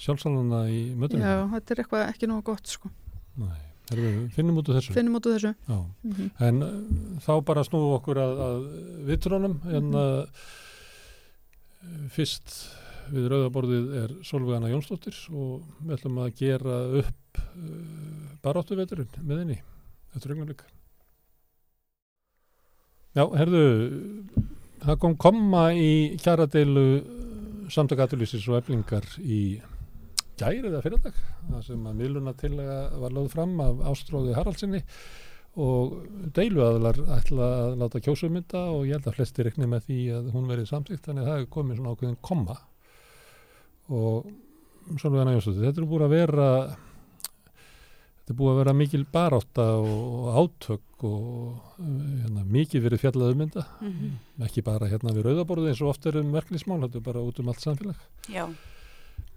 sjálfsáluna 0.00 0.64
í 0.72 0.80
mötunum. 0.98 1.22
Já, 1.22 1.36
þetta 1.54 1.74
er 1.74 1.82
eitthvað 1.82 2.04
ekki 2.08 2.30
náðu 2.30 2.46
gott 2.48 2.72
sko. 2.72 2.90
Nei, 3.38 3.60
við, 3.90 4.30
finnum 4.36 4.60
út 4.60 4.68
úr 4.70 4.78
þessu. 4.78 4.94
Út 4.94 5.26
úr 5.28 5.34
þessu. 5.36 5.52
Já, 5.68 5.78
mm 5.78 6.12
-hmm. 6.12 6.30
en 6.48 6.62
uh, 6.62 7.18
þá 7.26 7.34
bara 7.44 7.64
snúum 7.64 7.96
okkur 7.98 8.20
að, 8.22 8.40
að 8.48 8.60
vittrónum, 9.10 9.58
en 9.64 9.84
mm 9.84 9.92
-hmm. 9.92 10.22
uh, 10.22 12.08
fyrst 12.08 12.48
við 13.12 13.28
rauðaborðið 13.28 13.86
er 14.02 14.10
Solveigana 14.24 14.70
Jónsdóttir 14.72 15.16
og 15.30 15.62
við 15.84 15.98
ætlum 15.98 16.18
að 16.18 16.34
gera 16.38 16.76
upp 17.02 17.38
uh, 17.38 17.42
baráttuveturinn 18.42 19.12
með 19.20 19.38
henni. 19.38 19.62
Þetta 20.12 20.30
er 20.30 20.46
líka. 20.46 20.64
Já, 23.14 23.24
herðu 23.36 23.64
Það 24.84 24.98
kom 25.00 25.14
koma 25.16 25.68
í 25.72 26.16
kjaradeilu 26.20 26.88
samtakaturlýsins 27.72 28.44
og 28.50 28.58
eflingar 28.58 29.06
í 29.24 29.56
gæri 30.40 30.70
eða 30.70 30.82
fyrirdag 30.84 31.20
það 31.50 31.62
sem 31.68 31.86
að 31.90 32.00
miðluna 32.00 32.34
til 32.38 32.52
að 32.58 32.98
var 33.04 33.14
lögð 33.18 33.30
fram 33.34 33.54
af 33.64 33.84
Ástróði 33.92 34.36
Haraldsinni 34.36 34.82
og 35.64 35.98
deiluaðlar 36.34 36.98
ætla 37.14 37.50
að 37.60 37.76
láta 37.82 38.02
kjósumynda 38.02 38.64
og 38.74 38.88
ég 38.88 38.96
held 38.96 39.10
að 39.10 39.20
flesti 39.20 39.46
rekni 39.46 39.68
með 39.70 39.86
því 39.88 40.00
að 40.16 40.32
hún 40.34 40.48
verið 40.50 40.70
samsýkt 40.72 41.06
þannig 41.06 41.22
að 41.22 41.30
það 41.30 41.42
er 41.42 41.52
komið 41.56 41.78
svona 41.78 41.94
ákveðin 41.94 42.18
koma 42.30 42.56
og 43.94 44.26
svona 44.98 45.22
hann 45.22 45.36
að 45.36 45.62
þetta 45.62 45.80
er 45.80 45.88
búin 45.92 46.06
að 46.08 46.16
vera 46.16 46.48
þetta 48.24 48.32
er 48.32 48.38
búið 48.40 48.52
að 48.54 48.60
vera 48.62 48.76
mikil 48.80 49.02
barátta 49.12 49.64
og 49.78 50.28
átök 50.42 51.04
og 51.04 51.74
hérna, 51.78 52.44
mikið 52.48 52.86
verið 52.88 53.02
fjallað 53.04 53.34
ummynda 53.34 53.64
mm 53.80 53.90
-hmm. 53.92 54.44
ekki 54.46 54.62
bara 54.64 54.88
hérna 54.88 55.12
við 55.12 55.26
rauðaborðu 55.28 55.68
eins 55.68 55.82
og 55.82 55.88
oft 55.88 56.06
er 56.06 56.16
um 56.16 56.32
verknismál, 56.32 56.80
þetta 56.80 56.98
er 56.98 57.04
bara 57.12 57.20
út 57.20 57.38
um 57.38 57.48
allt 57.48 57.60
samfélag 57.60 57.96
Já. 58.28 58.48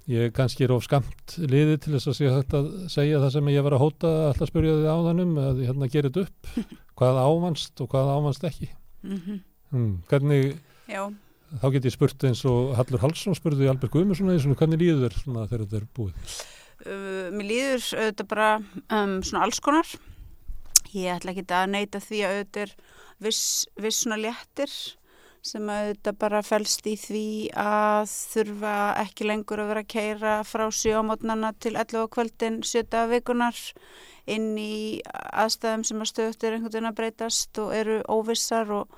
Ég 0.07 0.31
kannski 0.35 0.65
er 0.65 0.73
of 0.75 0.85
skamt 0.85 1.35
liði 1.37 1.77
til 1.83 1.93
þess 1.95 2.09
að 2.11 2.17
segja, 2.17 2.33
þetta, 2.39 2.61
segja 2.91 3.21
það 3.23 3.31
sem 3.35 3.49
ég 3.51 3.65
var 3.65 3.75
að 3.75 3.83
hóta 3.83 4.11
alltaf 4.29 4.51
spyrja 4.51 4.75
þið 4.79 4.89
áðanum 4.93 5.39
að 5.43 5.63
hérna 5.67 5.89
gerir 5.91 6.13
þetta 6.15 6.27
upp. 6.27 6.51
Hvað 6.97 7.21
ávannst 7.21 7.81
og 7.83 7.89
hvað 7.91 8.11
ávannst 8.15 8.45
ekki? 8.47 8.69
Mm 9.03 9.17
-hmm. 9.17 9.39
hmm, 9.71 9.95
hvernig 10.09 10.45
Já. 10.89 11.03
þá 11.61 11.67
get 11.71 11.85
ég 11.85 11.93
spurt 11.93 12.23
eins 12.23 12.45
og 12.45 12.75
Hallur 12.75 13.03
Hallsson 13.03 13.35
spurði 13.35 13.69
Albert 13.69 13.91
Guðmursson 13.91 14.31
eins 14.31 14.47
og 14.47 14.57
hvernig 14.57 14.81
líður 14.81 15.11
þér 15.11 15.47
þegar 15.47 15.65
þetta 15.65 15.77
er 15.77 15.87
búið? 15.93 16.15
Uh, 16.87 17.27
mér 17.33 17.45
líður 17.51 17.83
auðvitað 17.99 18.27
bara 18.27 18.49
um, 18.89 19.21
svona 19.23 19.43
alls 19.43 19.59
konar. 19.59 19.87
Ég 20.93 21.13
ætla 21.13 21.31
ekki 21.35 21.45
að 21.51 21.69
neyta 21.69 21.99
því 21.99 22.23
að 22.23 22.33
auðvitað 22.33 22.63
er 22.63 22.73
viss, 23.19 23.67
viss 23.75 24.01
svona 24.01 24.17
léttir 24.17 24.71
sem 25.45 25.69
auðvitað 25.69 26.19
bara 26.19 26.41
fælst 26.45 26.87
í 26.89 26.95
því 26.99 27.27
að 27.59 28.11
þurfa 28.33 28.75
ekki 29.03 29.27
lengur 29.27 29.61
að 29.63 29.71
vera 29.71 29.83
að 29.85 29.91
keira 29.93 30.35
frá 30.47 30.65
sjómotnana 30.73 31.53
til 31.61 31.75
11 31.75 32.09
kvöldin 32.13 32.61
7 32.67 33.05
vikunar 33.11 33.59
inn 34.27 34.49
í 34.59 34.99
aðstæðum 35.07 35.85
sem 35.87 36.03
að 36.03 36.11
stöðut 36.11 36.43
er 36.43 36.57
einhvern 36.57 36.73
veginn 36.73 36.89
að 36.91 36.97
breytast 36.99 37.61
og 37.63 37.75
eru 37.75 37.99
óvissar 38.11 38.73
og, 38.75 38.97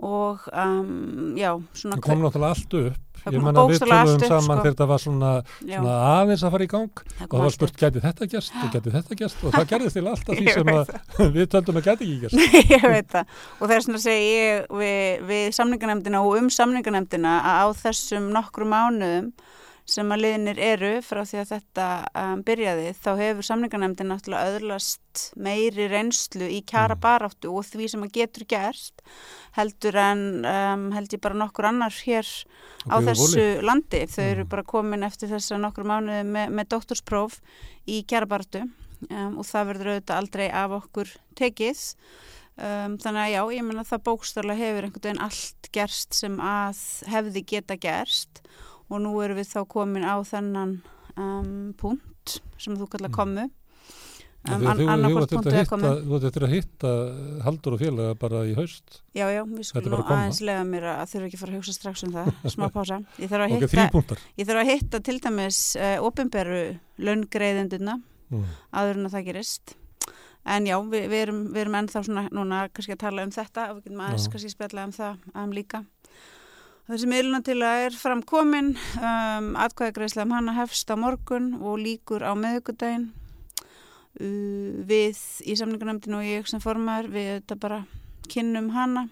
og 0.00 0.46
um, 0.52 1.34
já. 1.36 1.52
Það 1.82 2.04
kom 2.06 2.24
náttúrulega 2.24 2.54
allt 2.54 2.78
upp 2.80 3.13
ég 3.32 3.44
manna 3.44 3.64
við 3.70 3.80
tölum 3.82 4.20
saman 4.20 4.44
sko. 4.44 4.56
þegar 4.58 4.68
þetta 4.68 4.88
var 4.90 5.02
svona, 5.02 5.30
svona 5.62 5.94
aðeins 6.10 6.44
að 6.44 6.54
fara 6.54 6.66
í 6.66 6.70
gang 6.74 7.02
og 7.04 7.34
það 7.34 7.44
var 7.44 7.54
spurt 7.56 7.80
gæti 7.80 8.04
þetta 8.04 8.28
gæst 8.34 8.58
og 8.60 8.74
gæti 8.74 8.94
þetta 8.94 9.18
gæst 9.22 9.42
og 9.44 9.56
það 9.56 9.66
gerðist 9.72 9.98
til 9.98 10.04
alltaf 10.10 10.40
því 10.40 10.52
sem 10.58 10.72
við 11.38 11.50
töldum 11.54 11.80
að 11.80 11.88
gæti 11.88 12.08
ekki 12.08 12.20
gæst 12.26 12.58
ég 12.74 12.86
veit 12.94 13.10
það. 13.14 13.34
Og 13.58 13.66
það 13.66 13.76
er 13.76 13.86
svona 13.88 14.00
að 14.00 14.06
segja 14.06 14.30
ég 14.34 14.78
við, 14.82 15.26
við 15.32 15.44
samningarnemdina 15.58 16.22
og 16.24 16.38
um 16.40 16.52
samningarnemdina 16.52 17.34
að 17.40 17.60
á 17.64 17.66
þessum 17.84 18.30
nokkru 18.34 18.68
mánuðum 18.68 19.32
sem 19.88 20.12
að 20.14 20.22
liðnir 20.22 20.60
eru 20.64 20.90
frá 21.04 21.20
því 21.28 21.40
að 21.42 21.50
þetta 21.50 21.86
um, 22.16 22.42
byrjaði 22.46 22.86
þá 22.96 23.08
hefur 23.18 23.46
samningarnemdin 23.48 24.08
náttúrulega 24.08 24.54
öðlast 24.56 25.24
meiri 25.36 25.88
reynslu 25.92 26.48
í 26.48 26.62
kjara 26.64 26.96
mm. 26.96 27.02
baráttu 27.04 27.52
og 27.52 27.66
því 27.68 27.90
sem 27.92 28.06
að 28.06 28.14
getur 28.16 28.46
gerst 28.48 29.04
heldur 29.58 29.98
en 30.00 30.24
um, 30.48 30.86
held 30.96 31.12
ég 31.12 31.22
bara 31.24 31.36
nokkur 31.36 31.68
annar 31.68 31.94
hér 32.06 32.30
á 32.88 32.96
þessu 33.04 33.28
voli. 33.36 33.64
landi. 33.68 34.02
Þau 34.08 34.24
eru 34.24 34.46
mm. 34.46 34.52
bara 34.56 34.68
komin 34.74 35.06
eftir 35.06 35.32
þess 35.32 35.52
að 35.52 35.64
nokkur 35.66 35.88
mánuði 35.92 36.24
með, 36.32 36.56
með 36.56 36.70
doktorspróf 36.78 37.40
í 37.84 38.02
kjara 38.08 38.30
baráttu 38.30 38.64
um, 38.64 39.36
og 39.36 39.44
það 39.48 39.72
verður 39.72 39.92
auðvitað 39.94 40.22
aldrei 40.22 40.46
af 40.48 40.78
okkur 40.80 41.16
tekið. 41.36 41.88
Um, 42.54 42.94
þannig 43.02 43.20
að 43.20 43.32
já, 43.32 43.40
ég 43.58 43.64
menna 43.66 43.82
það 43.84 44.06
bókstarlega 44.06 44.62
hefur 44.62 44.86
einhvern 44.86 45.08
veginn 45.08 45.24
allt 45.26 45.68
gerst 45.74 46.14
sem 46.14 46.36
að 46.38 46.82
hefði 47.10 47.42
geta 47.50 47.76
gerst 47.82 48.44
og 48.44 48.73
nú 48.92 49.12
erum 49.24 49.40
við 49.40 49.50
þá 49.50 49.60
komin 49.70 50.06
á 50.06 50.16
þennan 50.26 50.78
um, 51.16 51.74
punkt 51.78 52.38
sem 52.60 52.76
þú 52.76 52.88
kallar 52.92 53.10
mm. 53.10 53.16
komu 53.16 53.44
um, 54.50 54.66
an, 54.68 55.04
Þú 56.04 56.18
ættir 56.20 56.46
að 56.46 56.54
hitta 56.54 56.90
haldur 57.46 57.76
og 57.76 57.82
félaga 57.82 58.16
bara 58.20 58.42
í 58.48 58.54
haust. 58.58 59.00
Já, 59.16 59.26
já, 59.32 59.42
við 59.48 59.68
skulum 59.70 60.02
aðeins 60.02 60.40
lega 60.44 60.64
mér 60.68 60.88
að 60.94 61.06
þurfa 61.12 61.28
ekki 61.28 61.38
að 61.38 61.44
fara 61.44 61.54
að 61.54 61.60
hugsa 61.60 61.76
strax 61.76 62.04
um 62.06 62.12
það. 62.14 62.32
Smá 62.54 62.66
pása. 62.74 63.00
Ég 63.20 63.32
þarf 63.32 63.46
að 63.46 63.54
hitta, 63.54 63.86
okay, 63.86 64.26
ég 64.40 64.50
þarf 64.50 64.64
að 64.64 64.72
hitta 64.72 65.00
til 65.08 65.16
dæmis 65.24 65.62
uh, 65.78 65.96
ofinberu 66.04 66.60
laungreiðenduna 67.08 67.96
mm. 68.00 68.44
aður 68.82 69.00
en 69.00 69.08
að 69.08 69.16
það 69.16 69.26
gerist. 69.30 69.76
En 70.44 70.68
já, 70.68 70.76
við, 70.92 71.08
við, 71.08 71.20
erum, 71.24 71.40
við 71.54 71.62
erum 71.62 71.76
ennþá 71.80 72.04
svona 72.04 72.26
núna 72.36 72.66
kannski 72.68 72.92
að 72.92 73.04
tala 73.06 73.24
um 73.24 73.32
þetta 73.32 73.70
og 73.70 73.78
við 73.78 73.86
getum 73.86 74.04
aðeins 74.04 74.26
kannski 74.32 74.52
spjalla 74.52 74.84
um 74.84 74.92
það 74.92 75.22
um 75.40 75.54
líka 75.56 75.80
Þessi 76.84 77.06
miðlunatila 77.08 77.68
er 77.86 77.94
framkomin, 77.96 78.74
um, 79.00 79.46
atkvæðagreislega 79.56 80.26
um 80.26 80.34
hana 80.36 80.52
hefst 80.58 80.90
á 80.92 81.00
morgun 81.00 81.54
og 81.56 81.78
líkur 81.80 82.20
á 82.20 82.36
meðugudaginn. 82.36 83.06
Uh, 84.20 84.84
við 84.84 85.16
í 85.48 85.56
samningarnæmdinu 85.56 86.18
og 86.18 86.28
ég 86.28 86.50
sem 86.50 86.60
formar, 86.60 87.08
við 87.08 87.38
þetta 87.38 87.56
bara 87.62 87.80
kynnum 88.28 88.68
hana. 88.76 89.06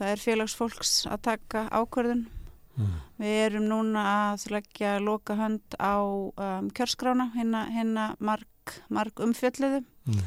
Það 0.00 0.10
er 0.16 0.24
félagsfólks 0.24 0.92
að 1.06 1.22
taka 1.28 1.64
ákvörðun. 1.70 2.26
Mm. 2.74 2.98
Við 3.22 3.38
erum 3.44 3.70
núna 3.70 4.04
að 4.10 4.50
leggja 4.56 4.98
loka 4.98 5.38
hönd 5.38 5.78
á 5.78 5.94
um, 6.02 6.70
kjörskrána, 6.74 7.30
hérna 7.36 8.10
marg, 8.18 8.80
marg 8.90 9.22
umfjölliðu. 9.22 9.84
Mm. 10.10 10.26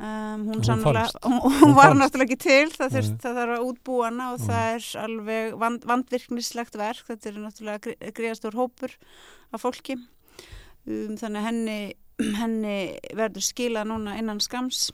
Um, 0.00 0.46
hún, 0.48 0.62
hún, 0.64 0.96
hún, 1.22 1.52
hún 1.60 1.74
var 1.76 1.92
náttúrulega 1.92 2.32
ekki 2.32 2.36
til 2.40 2.70
það, 2.72 2.94
þurft, 2.94 3.16
það 3.20 3.34
þarf 3.36 3.52
að 3.52 3.64
útbúa 3.68 4.06
hana 4.06 4.28
og 4.32 4.38
það 4.46 4.68
er 4.70 4.86
alveg 5.02 5.58
vand, 5.60 5.82
vandvirknislegt 5.90 6.78
verk. 6.80 7.02
Þetta 7.10 7.28
er 7.28 7.36
náttúrulega 7.42 8.12
greiðastór 8.16 8.56
hópur 8.56 8.94
af 9.52 9.60
fólki. 9.60 9.98
Um, 10.88 11.18
þannig 11.20 11.36
að 11.42 11.46
henni, 11.50 11.76
henni 12.40 12.78
verður 13.12 13.44
skila 13.44 13.84
núna 13.84 14.16
innan 14.16 14.40
skams 14.40 14.86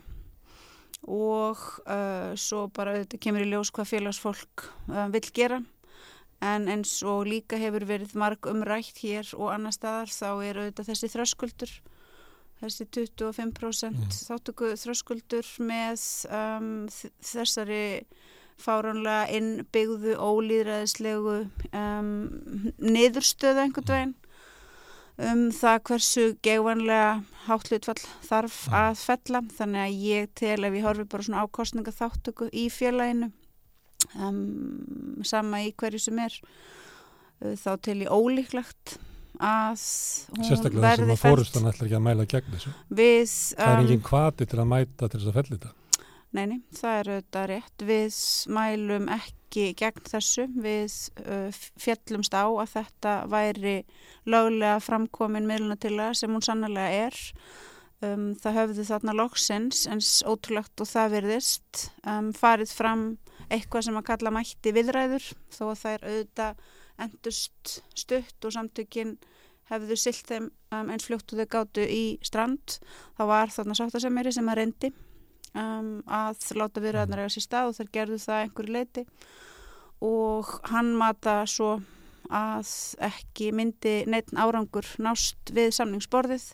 og 1.07 1.63
uh, 1.87 2.35
svo 2.35 2.67
bara 2.75 2.97
auðvitað 2.97 3.23
kemur 3.23 3.47
í 3.47 3.51
ljós 3.53 3.71
hvað 3.71 3.93
félagsfólk 3.93 4.67
uh, 4.91 5.07
vil 5.15 5.27
gera. 5.31 5.61
En 6.43 6.67
eins 6.67 6.99
og 7.07 7.29
líka 7.31 7.63
hefur 7.63 7.87
verið 7.87 8.19
marg 8.19 8.51
umrætt 8.51 8.99
hér 9.07 9.31
og 9.39 9.55
annar 9.55 9.77
staðar 9.77 10.11
þá 10.11 10.31
er 10.43 10.65
auðvitað 10.65 10.91
þessi 10.91 11.15
þröskuldur 11.15 11.79
þessi 12.61 12.87
25% 12.97 13.91
mm. 13.93 14.15
þáttöku 14.29 14.73
þröskuldur 14.81 15.49
með 15.63 16.05
um, 16.33 16.71
þessari 17.25 17.83
fáránlega 18.61 19.27
innbyggðu 19.37 20.15
ólýðræðislegu 20.17 21.35
um, 21.77 22.13
niðurstöðu 22.81 23.67
einhvern 23.67 23.93
veginn 23.93 24.15
um 25.17 25.47
það 25.57 25.79
hversu 25.89 26.25
gefanlega 26.45 27.11
hátlutfall 27.47 28.01
þarf 28.27 28.63
mm. 28.69 28.79
að 28.81 29.03
fella 29.03 29.43
þannig 29.59 29.83
að 29.83 30.07
ég 30.07 30.33
tel 30.37 30.59
ef 30.69 30.77
ég 30.77 30.89
horfi 30.89 31.09
bara 31.13 31.29
svona 31.29 31.45
á 31.45 31.47
kostninga 31.49 31.95
þáttöku 31.97 32.49
í 32.53 32.67
félaginu 32.73 33.31
um, 34.21 35.21
sama 35.25 35.63
í 35.65 35.73
hverju 35.77 36.03
sem 36.09 36.21
er 36.25 36.37
uh, 36.41 37.55
þá 37.57 37.71
tel 37.89 38.01
ég 38.05 38.13
ólíklegt 38.13 38.97
að 39.43 39.81
hún 39.81 40.43
verði 40.43 40.47
fælt. 40.47 40.49
Sérstaklega 40.51 40.93
þess 40.97 41.15
að 41.15 41.23
fórustan 41.25 41.69
ætlar 41.71 41.89
ekki 41.89 41.99
að 41.99 42.07
mæla 42.07 42.29
gegn 42.33 42.55
þessu. 42.55 42.73
Við, 42.89 43.35
um, 43.57 43.59
það 43.59 43.73
er 43.73 43.83
engin 43.83 43.99
um, 43.99 44.07
kvati 44.11 44.47
til 44.47 44.61
að 44.63 44.71
mæta 44.73 45.11
til 45.11 45.21
þess 45.21 45.31
að 45.31 45.39
felli 45.41 45.57
þetta. 45.57 45.75
Neini, 46.37 46.59
það 46.77 46.99
er 47.01 47.11
auðvitað 47.13 47.47
rétt. 47.53 47.85
Við 47.89 48.17
mælum 48.57 49.07
ekki 49.17 49.67
gegn 49.81 50.09
þessu. 50.11 50.49
Við 50.67 50.97
uh, 51.23 51.61
fjallumst 51.81 52.37
á 52.37 52.45
að 52.47 52.73
þetta 52.75 53.15
væri 53.33 53.77
löglega 54.29 54.83
framkomin 54.85 55.49
miðlunatilla 55.49 56.11
sem 56.19 56.35
hún 56.35 56.45
sannlega 56.45 57.07
er. 57.07 57.21
Um, 58.05 58.35
það 58.37 58.59
höfðu 58.61 58.85
þarna 58.91 59.15
loksins 59.17 59.87
eins 59.89 60.19
ótrúlegt 60.29 60.83
og 60.85 60.91
það 60.91 61.15
verðist 61.15 61.87
um, 62.05 62.29
farið 62.37 62.75
fram 62.77 63.07
eitthvað 63.49 63.87
sem 63.87 63.97
að 63.97 64.09
kalla 64.11 64.33
mætti 64.35 64.73
viðræður 64.77 65.31
þó 65.55 65.63
að 65.71 65.79
það 65.81 65.95
er 65.95 66.05
auðvitað 66.11 66.67
endust 67.03 67.81
stutt 67.97 68.47
og 68.47 68.55
samtökin 68.55 69.17
hefðu 69.71 69.99
silt 69.99 70.29
þeim 70.31 70.47
um, 70.49 70.93
eins 70.95 71.07
fljótt 71.09 71.33
og 71.35 71.43
þau 71.43 71.51
gáttu 71.57 71.85
í 71.91 72.05
strand. 72.25 72.79
Þá 73.19 73.23
var 73.33 73.53
þarna 73.55 73.77
sáttasemeri 73.79 74.33
sem 74.35 74.49
að 74.51 74.61
reyndi 74.61 74.93
um, 75.59 75.91
að 76.07 76.47
láta 76.61 76.83
viðræðnar 76.85 77.25
eða 77.25 77.35
sér 77.35 77.47
stað 77.47 77.71
og 77.73 77.77
þær 77.81 77.93
gerðu 77.99 78.23
það 78.23 78.43
einhverju 78.45 78.77
leiti 78.77 79.07
og 80.07 80.51
hann 80.71 80.93
mata 80.99 81.41
svo 81.49 81.77
að 82.27 82.71
ekki 83.07 83.53
myndi 83.55 84.01
neitt 84.11 84.33
árangur 84.35 84.87
nást 85.03 85.55
við 85.55 85.71
samningsborðið 85.77 86.49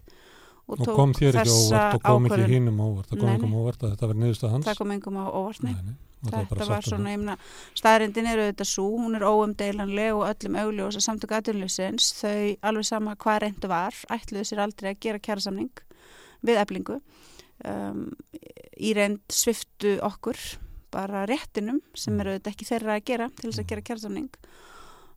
og, 0.69 0.77
og 0.77 0.91
kom 0.95 1.15
þér 1.17 1.41
ekki 1.43 1.55
óvart 1.57 1.97
og 1.97 2.07
kom 2.07 2.29
ekki 2.29 2.49
hínum 2.53 2.81
óvart? 2.85 3.09
Það 3.09 3.23
kom 3.23 3.33
einhverjum 3.33 3.59
óvart 3.59 3.85
að 3.85 3.95
þetta 3.95 4.11
verði 4.11 4.25
niðurstað 4.25 4.55
hans? 4.57 4.69
Það 4.69 4.81
kom 4.81 4.95
einhverjum 4.95 5.23
óvart, 5.25 5.65
nei, 5.65 5.75
nei 5.81 5.97
þetta 6.23 6.67
var 6.69 6.87
svona, 6.87 7.13
ég 7.15 7.23
meina, 7.23 7.37
staðrindin 7.79 8.29
er 8.31 8.43
auðvitað 8.45 8.71
svo, 8.71 8.87
hún 9.01 9.19
er 9.19 9.27
óumdeilanleg 9.27 10.15
og 10.15 10.27
öllum 10.29 10.59
augljós 10.63 10.99
að 10.99 11.07
samtöku 11.09 11.37
aðunlýsins 11.39 12.13
þau 12.21 12.57
alveg 12.71 12.89
sama 12.89 13.17
hvað 13.19 13.41
reyndu 13.47 13.71
var 13.73 13.97
ætluðu 14.13 14.49
sér 14.49 14.63
aldrei 14.67 14.93
að 14.93 15.01
gera 15.07 15.23
kjærasamning 15.23 15.83
við 16.47 16.61
eblingu 16.63 16.99
um, 17.69 18.05
í 18.79 18.93
reynd 18.97 19.23
sviftu 19.33 19.97
okkur 20.05 20.39
bara 20.93 21.25
réttinum 21.29 21.81
sem 21.99 22.19
eru 22.21 22.35
auðvitað 22.35 22.53
ekki 22.53 22.69
þeirra 22.69 22.99
að 22.99 23.07
gera 23.11 23.31
til 23.39 23.49
þess 23.49 23.63
að 23.63 23.71
gera 23.73 23.87
kjærasamning 23.89 24.31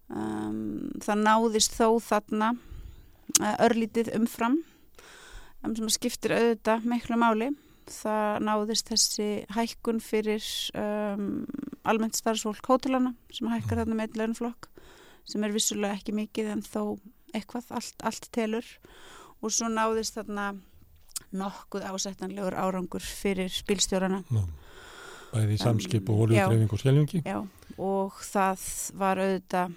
um, 0.10 0.64
það 1.04 1.26
náðist 1.28 1.76
þó 1.78 2.00
þarna 2.04 2.54
uh, 3.42 3.56
örlítið 3.68 4.14
umfram 4.18 4.62
um, 5.62 5.76
sem 5.76 5.94
skiptir 5.94 6.36
auðvitað 6.38 6.90
miklu 6.90 7.20
máli 7.22 7.52
það 7.92 8.46
náðist 8.48 8.92
þessi 8.92 9.30
hækkun 9.56 10.00
fyrir 10.04 10.46
um, 10.80 11.44
almennt 11.88 12.18
starfsfólk 12.18 12.66
hótelana 12.70 13.14
sem 13.34 13.50
hækkar 13.52 13.84
þarna 13.84 14.00
með 14.00 14.20
lönflokk 14.22 14.70
sem 15.26 15.44
er 15.46 15.54
vissulega 15.56 15.98
ekki 15.98 16.16
mikið 16.16 16.52
en 16.54 16.64
þó 16.66 16.98
eitthvað, 17.36 17.72
allt, 17.76 17.96
allt 18.06 18.30
telur. 18.36 18.68
Og 19.44 19.54
svo 19.54 19.70
náðist 19.70 20.18
þarna 20.18 20.54
nokkuð 21.36 21.88
ásættanlegur 21.90 22.56
árangur 22.58 23.04
fyrir 23.04 23.54
bílstjórana. 23.68 24.22
Ná, 24.32 24.44
Bæði 25.34 25.58
í 25.58 25.60
samskip 25.60 26.10
um, 26.10 26.14
og 26.14 26.28
oljutreifing 26.28 26.72
og 26.72 26.80
skjálfingi 26.80 27.22
Já, 27.26 27.40
og 27.82 28.22
það 28.24 28.68
var 29.02 29.20
auðvitað 29.20 29.74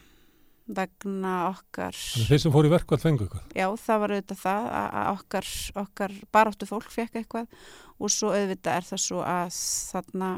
vegna 0.68 1.34
okkar 1.48 1.96
Þannig 1.96 2.28
þeir 2.30 2.42
sem 2.42 2.54
fór 2.54 2.68
í 2.68 2.72
verkvall 2.72 3.00
fengu 3.02 3.24
eitthvað? 3.24 3.46
Já, 3.56 3.66
það 3.84 4.02
var 4.02 4.14
auðvitað 4.14 4.40
það 4.42 4.68
að 4.78 5.08
okkar, 5.14 5.50
okkar 5.82 6.14
baráttu 6.34 6.68
fólk 6.68 6.92
fekk 6.92 7.18
eitthvað 7.22 7.58
og 7.98 8.12
svo 8.12 8.32
auðvitað 8.34 8.78
er 8.80 8.88
það 8.90 9.02
svo 9.04 9.22
að 9.24 9.58
þarna 9.92 10.30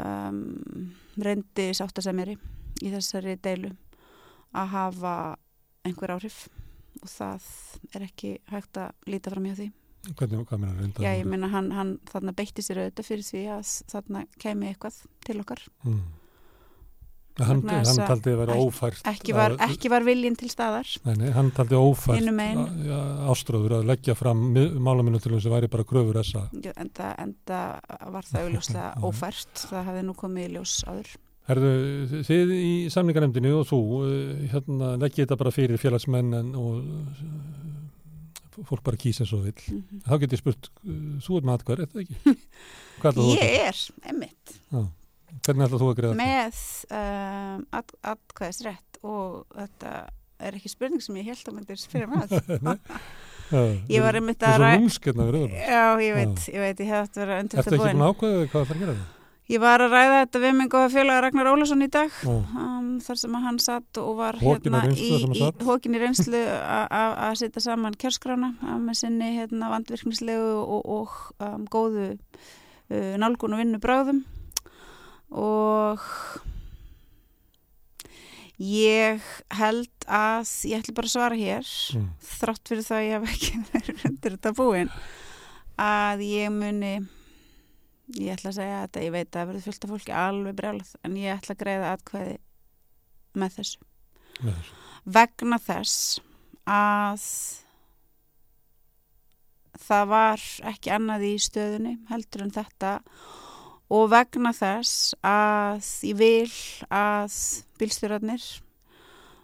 um, 0.00 0.40
reyndi 1.22 1.68
sáttasemiri 1.76 2.38
í 2.82 2.94
þessari 2.94 3.36
deilu 3.42 3.74
að 4.56 4.74
hafa 4.74 5.14
einhver 5.86 6.16
áhrif 6.16 6.46
og 7.02 7.08
það 7.10 7.46
er 7.92 8.08
ekki 8.08 8.34
hægt 8.52 8.80
að 8.80 9.08
líta 9.10 9.32
fram 9.32 9.48
hjá 9.50 9.56
því 9.60 9.70
Hvernig, 10.02 10.40
hvað 10.50 10.58
meina 10.58 10.74
reynda? 10.74 11.02
Já, 11.04 11.12
ég 11.14 11.28
meina 11.30 11.48
hann, 11.52 11.68
hann 11.76 11.92
þarna 12.10 12.32
beitti 12.34 12.62
sér 12.64 12.80
auðvitað 12.82 13.06
fyrir 13.06 13.26
því 13.28 13.42
að 13.54 13.68
þarna 13.92 14.22
kemi 14.42 14.72
eitthvað 14.72 14.96
til 15.22 15.36
okkar 15.38 15.62
mm. 15.86 16.00
Hann, 17.40 17.62
hann 17.64 18.00
taldi 18.04 18.34
að 18.34 18.40
vera 18.42 18.54
ófært 18.60 19.06
ekki 19.08 19.32
var, 19.32 19.54
ekki 19.64 19.88
var 19.88 20.04
viljinn 20.04 20.36
til 20.36 20.50
staðar. 20.52 20.88
Nei, 21.06 21.14
nei, 21.16 21.30
hann 21.32 21.48
taldi 21.56 21.78
ófært 21.80 22.28
áströður 23.32 23.78
að 23.78 23.88
leggja 23.88 24.16
fram 24.18 24.42
málaminu 24.52 25.20
til 25.22 25.32
þess 25.32 25.48
að 25.48 25.56
væri 25.56 25.70
bara 25.72 25.86
gröfur 25.88 26.18
þessa. 26.20 26.44
Enda, 26.76 27.14
enda 27.22 27.60
var 28.12 28.28
það 28.28 28.48
auðvitað 28.48 29.02
ófært. 29.08 29.66
Það 29.70 29.88
hefði 29.88 30.06
nú 30.08 30.16
komið 30.20 30.48
í 30.48 30.54
ljós 30.58 30.76
áður. 30.84 31.12
Herðu, 31.48 32.22
þið 32.28 32.54
í 32.54 32.72
samningarnemdini 32.92 33.50
og 33.56 33.66
þú 33.66 33.82
eh, 34.06 34.44
hérna, 34.52 34.92
leggja 35.00 35.24
þetta 35.24 35.38
bara 35.40 35.54
fyrir 35.54 35.80
félagsmenn 35.80 36.52
og 36.54 36.76
eh, 36.84 38.62
fólk 38.68 38.84
bara 38.86 39.00
kýsa 39.00 39.26
svo 39.26 39.40
vil 39.42 39.56
mm 39.56 39.80
-hmm. 39.80 40.04
þá 40.06 40.20
getur 40.20 40.36
ég 40.36 40.42
spurt, 40.44 40.70
eh, 40.86 41.18
þú 41.26 41.38
er 41.38 41.48
matkvar, 41.50 41.80
er 41.82 41.88
þetta 41.88 42.04
ekki? 42.04 42.36
Ég 43.34 43.56
er, 43.66 43.78
emitt 44.06 44.60
Já 44.70 44.86
Hvernig 45.42 45.66
ætlaðu 45.66 45.82
þú 45.82 45.90
að 45.90 45.96
greiða 45.98 46.12
þetta? 46.12 46.24
Með 46.24 46.58
um, 46.98 47.62
at, 47.78 47.94
atkvæðisrætt 48.12 49.00
og 49.02 49.56
þetta 49.56 49.94
er 50.42 50.58
ekki 50.58 50.70
spurning 50.70 51.02
sem 51.02 51.16
ég 51.18 51.30
held 51.32 51.48
að 51.48 51.56
myndir 51.56 51.86
fyrir 51.92 52.10
maður. 52.10 52.52
ég 53.90 54.04
var 54.04 54.18
einmitt 54.18 54.46
að 54.46 54.60
ræða... 54.62 54.76
Er 54.78 55.18
rauðum. 55.18 55.56
Já, 55.58 55.82
ég 56.02 56.14
veit, 56.18 56.46
ég 56.46 56.62
veit, 56.62 56.84
ég 56.84 56.92
hef 56.92 57.08
aftur 57.08 57.34
að 57.34 57.42
undir 57.42 57.58
þetta 57.58 57.74
búin. 57.74 57.82
Þetta 57.82 57.82
er 57.82 57.90
ekki 57.90 57.98
búin 57.98 58.08
ákvæðið 58.12 58.48
hvað 58.52 58.70
það 58.70 58.80
gerir 58.82 58.94
það? 58.94 59.10
Ég 59.50 59.60
var 59.60 59.82
að 59.82 59.92
ræða 59.92 60.18
þetta 60.20 60.40
við 60.40 60.52
minn 60.56 60.68
góða 60.70 60.90
félaga 60.92 61.22
Ragnar 61.24 61.48
Ólason 61.50 61.82
í 61.84 61.88
dag 61.92 62.14
um, 62.30 62.92
þar 63.02 63.18
sem 63.20 63.34
að 63.36 63.46
hann 63.48 63.58
satt 63.60 63.98
og 64.00 64.12
var 64.20 64.38
hérna 64.38 64.84
í, 64.94 65.08
í 65.34 65.48
hókin 65.66 65.98
í 65.98 66.00
reynslu 66.00 66.40
að 66.92 67.34
setja 67.40 67.64
saman 67.66 67.98
kjörskrána 67.98 68.52
með 68.80 69.00
sinni 69.02 69.32
hérna 69.34 69.72
vandvirknislegu 69.74 70.54
og, 70.62 70.86
og 70.94 71.18
um, 71.42 71.66
góðu 71.66 72.06
uh, 72.14 73.18
nálgun 73.18 73.58
og 73.58 73.60
vinnu 73.64 73.82
bráðum 73.82 74.22
og 75.32 76.02
ég 78.62 79.22
held 79.56 80.06
að 80.06 80.50
ég 80.68 80.82
ætla 80.82 80.94
bara 80.98 81.08
að 81.08 81.14
svara 81.14 81.38
hér 81.38 81.72
mm. 81.96 82.10
þrátt 82.36 82.70
fyrir 82.70 82.86
það 82.86 82.98
að 82.98 83.06
ég 83.06 83.16
hef 83.16 83.32
ekki 83.32 83.62
verið 83.72 84.04
undir 84.10 84.36
þetta 84.36 84.54
búin 84.58 84.92
að 85.82 86.24
ég 86.28 86.52
muni 86.54 86.92
ég 88.18 88.34
ætla 88.34 88.52
að 88.52 88.58
segja 88.60 88.82
þetta, 88.84 89.06
ég 89.06 89.14
veit 89.14 89.28
að 89.30 89.38
það 89.38 89.48
verður 89.50 89.66
fullt 89.68 89.86
af 89.86 89.94
fólki 89.94 90.14
alveg 90.16 90.60
brjálað 90.60 90.94
en 91.02 91.18
ég 91.18 91.38
ætla 91.38 91.56
að 91.56 91.62
greiða 91.64 91.96
atkvæði 91.96 92.38
með 93.32 93.58
þessu. 93.58 93.90
með 94.42 94.54
þessu 94.60 94.80
vegna 95.02 95.58
þess 95.58 96.20
að 96.68 97.22
það 99.82 100.10
var 100.12 100.42
ekki 100.70 100.92
annað 100.94 101.24
í 101.26 101.32
stöðunni 101.42 101.94
heldur 102.10 102.44
en 102.44 102.54
þetta 102.54 102.92
og 103.00 103.41
og 103.92 104.08
vegna 104.12 104.52
þess 104.56 105.12
að 105.26 105.84
ég 106.08 106.18
vil 106.18 106.54
að 106.88 107.36
bílstjórarnir 107.80 108.46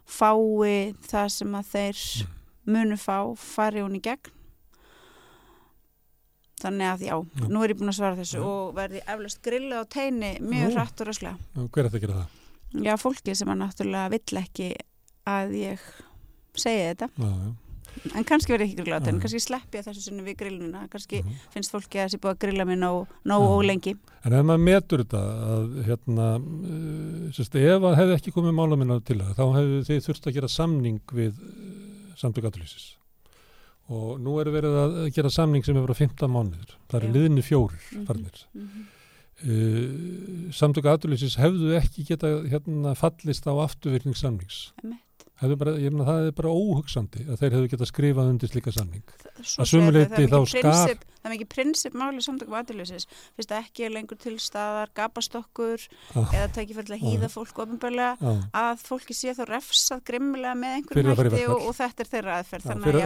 fái 0.09 0.95
það 1.05 1.31
sem 1.35 1.57
að 1.59 1.71
þeir 1.75 2.03
mm. 2.25 2.35
munu 2.73 2.99
fá 3.01 3.19
fari 3.41 3.85
hún 3.85 3.99
í 3.99 4.03
gegn 4.05 4.35
þannig 6.59 6.91
að 6.91 7.05
já, 7.07 7.15
já. 7.15 7.47
nú 7.47 7.63
er 7.63 7.73
ég 7.73 7.79
búin 7.79 7.93
að 7.93 7.99
svara 8.01 8.19
þessu 8.19 8.41
já. 8.41 8.47
og 8.49 8.75
verði 8.79 9.05
eflust 9.05 9.41
grilla 9.45 9.83
á 9.83 9.91
teini 9.91 10.35
mjög 10.43 10.75
hrætt 10.75 11.03
og 11.05 11.11
röslega 11.11 11.37
Hver 11.55 11.85
er 11.85 11.91
þetta 11.91 11.99
að 12.01 12.05
gera 12.07 12.19
það? 12.19 12.37
Já, 12.85 12.95
fólki 13.01 13.35
sem 13.39 13.53
að 13.53 13.61
náttúrulega 13.63 14.13
vill 14.17 14.41
ekki 14.43 14.73
að 15.29 15.55
ég 15.61 15.85
segja 16.59 16.93
þetta 16.95 17.11
já, 17.15 17.31
en 18.15 18.27
kannski 18.29 18.55
verði 18.55 18.69
ekki 18.69 18.83
grillað 18.83 19.09
en 19.13 19.21
kannski 19.23 19.41
sleppi 19.43 19.81
að 19.81 19.89
þessu 19.91 20.05
sinni 20.05 20.27
við 20.27 20.37
grilluna 20.43 20.85
kannski 20.93 21.23
mm. 21.23 21.41
finnst 21.55 21.75
fólki 21.75 22.01
að 22.01 22.09
þessi 22.09 22.21
búið 22.23 22.35
að 22.35 22.43
grilla 22.45 22.67
mig 22.69 22.79
nóg 22.79 23.47
og 23.49 23.65
lengi. 23.67 23.95
En 24.27 24.35
ef 24.35 24.45
maður 24.45 24.65
metur 24.67 25.05
þetta 25.05 25.23
að 25.55 25.81
hérna 25.87 26.29
uh, 26.39 27.33
sérst, 27.37 27.59
ef 27.59 27.83
það 27.85 27.99
hefði 28.03 28.19
ekki 28.19 28.35
komið 28.35 28.57
mála 28.59 28.79
minna 28.81 29.01
til 29.01 29.19
það 29.23 29.35
þá 29.39 29.45
hefði 29.59 29.81
þið 29.89 30.05
þurft 30.09 30.29
að 30.29 30.39
gera 30.39 30.53
samning 30.53 31.17
við 31.21 31.43
uh, 31.43 32.15
samtök 32.19 32.49
aðlýsis 32.51 32.93
og 33.89 34.21
nú 34.21 34.37
er 34.43 34.51
verið 34.53 34.77
að 34.83 34.97
gera 35.17 35.33
samning 35.33 35.65
sem 35.65 35.77
hefur 35.79 35.95
á 35.97 36.01
15 36.01 36.33
mánuður 36.33 36.77
það 36.91 37.01
eru 37.01 37.13
liðinni 37.15 37.45
fjórir 37.45 37.81
-hmm. 37.81 38.07
farnir. 38.07 38.47
mm 38.53 38.69
-hmm. 38.69 38.87
uh, 39.49 40.53
samtök 40.53 40.85
aðlýsis 40.85 41.39
hefðu 41.41 41.77
ekki 41.79 42.05
geta 42.05 42.29
hérna, 42.45 42.95
fallist 42.95 43.47
á 43.49 43.53
afturvirkningssamnings 43.65 44.73
Bara, 45.39 45.77
ég 45.79 45.93
meina 45.95 46.03
það 46.09 46.25
er 46.27 46.33
bara 46.35 46.51
óhugsandi 46.51 47.21
að 47.29 47.37
þeir 47.39 47.53
hefðu 47.55 47.69
gett 47.71 47.83
að 47.85 47.91
skrifa 47.93 48.25
undir 48.27 48.51
slíka 48.51 48.73
samning. 48.75 49.05
Að 49.39 49.69
sumuleiti 49.71 50.25
þá 50.33 50.39
skar 50.51 50.95
það 51.19 51.29
er 51.29 51.35
mikið 51.35 51.51
prinsipmáli 51.55 52.25
samtökum 52.25 52.59
aðlýsis 52.59 53.09
fyrst 53.37 53.55
ekki 53.59 53.87
er 53.89 53.95
lengur 53.95 54.19
til 54.21 54.37
staðar 54.43 54.93
gapastokkur 54.97 55.81
ah, 56.15 56.29
eða 56.35 56.49
tekið 56.57 56.81
fyrir 56.81 56.97
að 56.97 57.05
hýða 57.05 57.29
ah, 57.29 57.35
fólk 57.35 57.63
ofinbarlega 57.65 58.13
ah, 58.21 58.43
að 58.63 58.85
fólki 58.87 59.17
sé 59.17 59.35
þá 59.37 59.45
refsað 59.53 60.05
grimmilega 60.09 60.55
með 60.59 60.79
einhverjum 60.79 61.15
hætti 61.19 61.45
og, 61.49 61.59
og 61.69 61.75
þetta 61.79 62.05
er 62.05 62.13
þeirra 62.13 62.39
aðferð. 62.43 62.65
Þannig 62.69 62.85
að 62.89 63.01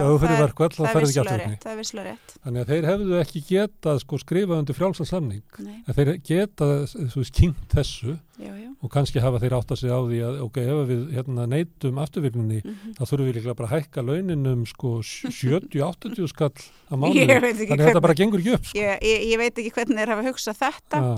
það 1.63 1.71
er 1.73 1.79
visslega 1.79 2.13
rétt 2.13 2.35
þannig 2.43 2.63
að 2.63 2.71
þeir 2.73 2.87
hefðu 2.89 3.19
ekki 3.21 3.41
getað 3.47 4.01
sko, 4.03 4.19
skrifa 4.21 4.59
undir 4.59 4.77
frjálsarsamning 4.77 5.59
að 5.87 5.99
þeir 5.99 6.11
getað 6.27 6.95
kynnt 7.33 7.65
þessu 7.73 8.15
já, 8.39 8.51
já. 8.57 8.69
og 8.81 8.91
kannski 8.93 9.21
hafa 9.23 9.41
þeir 9.41 9.55
átt 9.57 9.73
að 9.73 9.79
segja 9.81 9.97
á 9.97 10.01
því 10.03 10.19
að 10.27 10.39
ok, 10.45 10.59
ef 10.63 10.81
við 10.89 11.03
hérna, 11.17 11.45
neytum 11.49 11.99
afturvirkninni 12.03 12.59
mm 12.61 12.73
-hmm. 12.73 12.95
þá 12.97 13.03
þurfum 13.03 13.27
við 13.27 13.37
líklega 13.37 13.57
bara 13.59 13.69
að 13.69 13.75
hækka 13.77 14.05
launinum 14.07 14.65
sko 14.69 14.93
70-80 15.03 16.31
skall 16.31 16.51
að 16.89 16.99
mánu, 17.01 17.13
þannig 17.13 17.79
að 17.79 17.87
þetta 17.87 18.02
bara 18.03 18.17
gengur 18.17 18.43
ekki 18.43 18.55
upp 18.57 18.69
sko. 18.69 18.79
ég, 18.79 19.05
ég, 19.07 19.25
ég 19.31 19.41
veit 19.41 19.57
ekki 19.57 19.73
hvernig 19.77 20.01
þeir 20.01 20.13
hafa 20.13 20.27
hugsað 20.27 20.59
þetta 20.61 21.01
ja. 21.05 21.13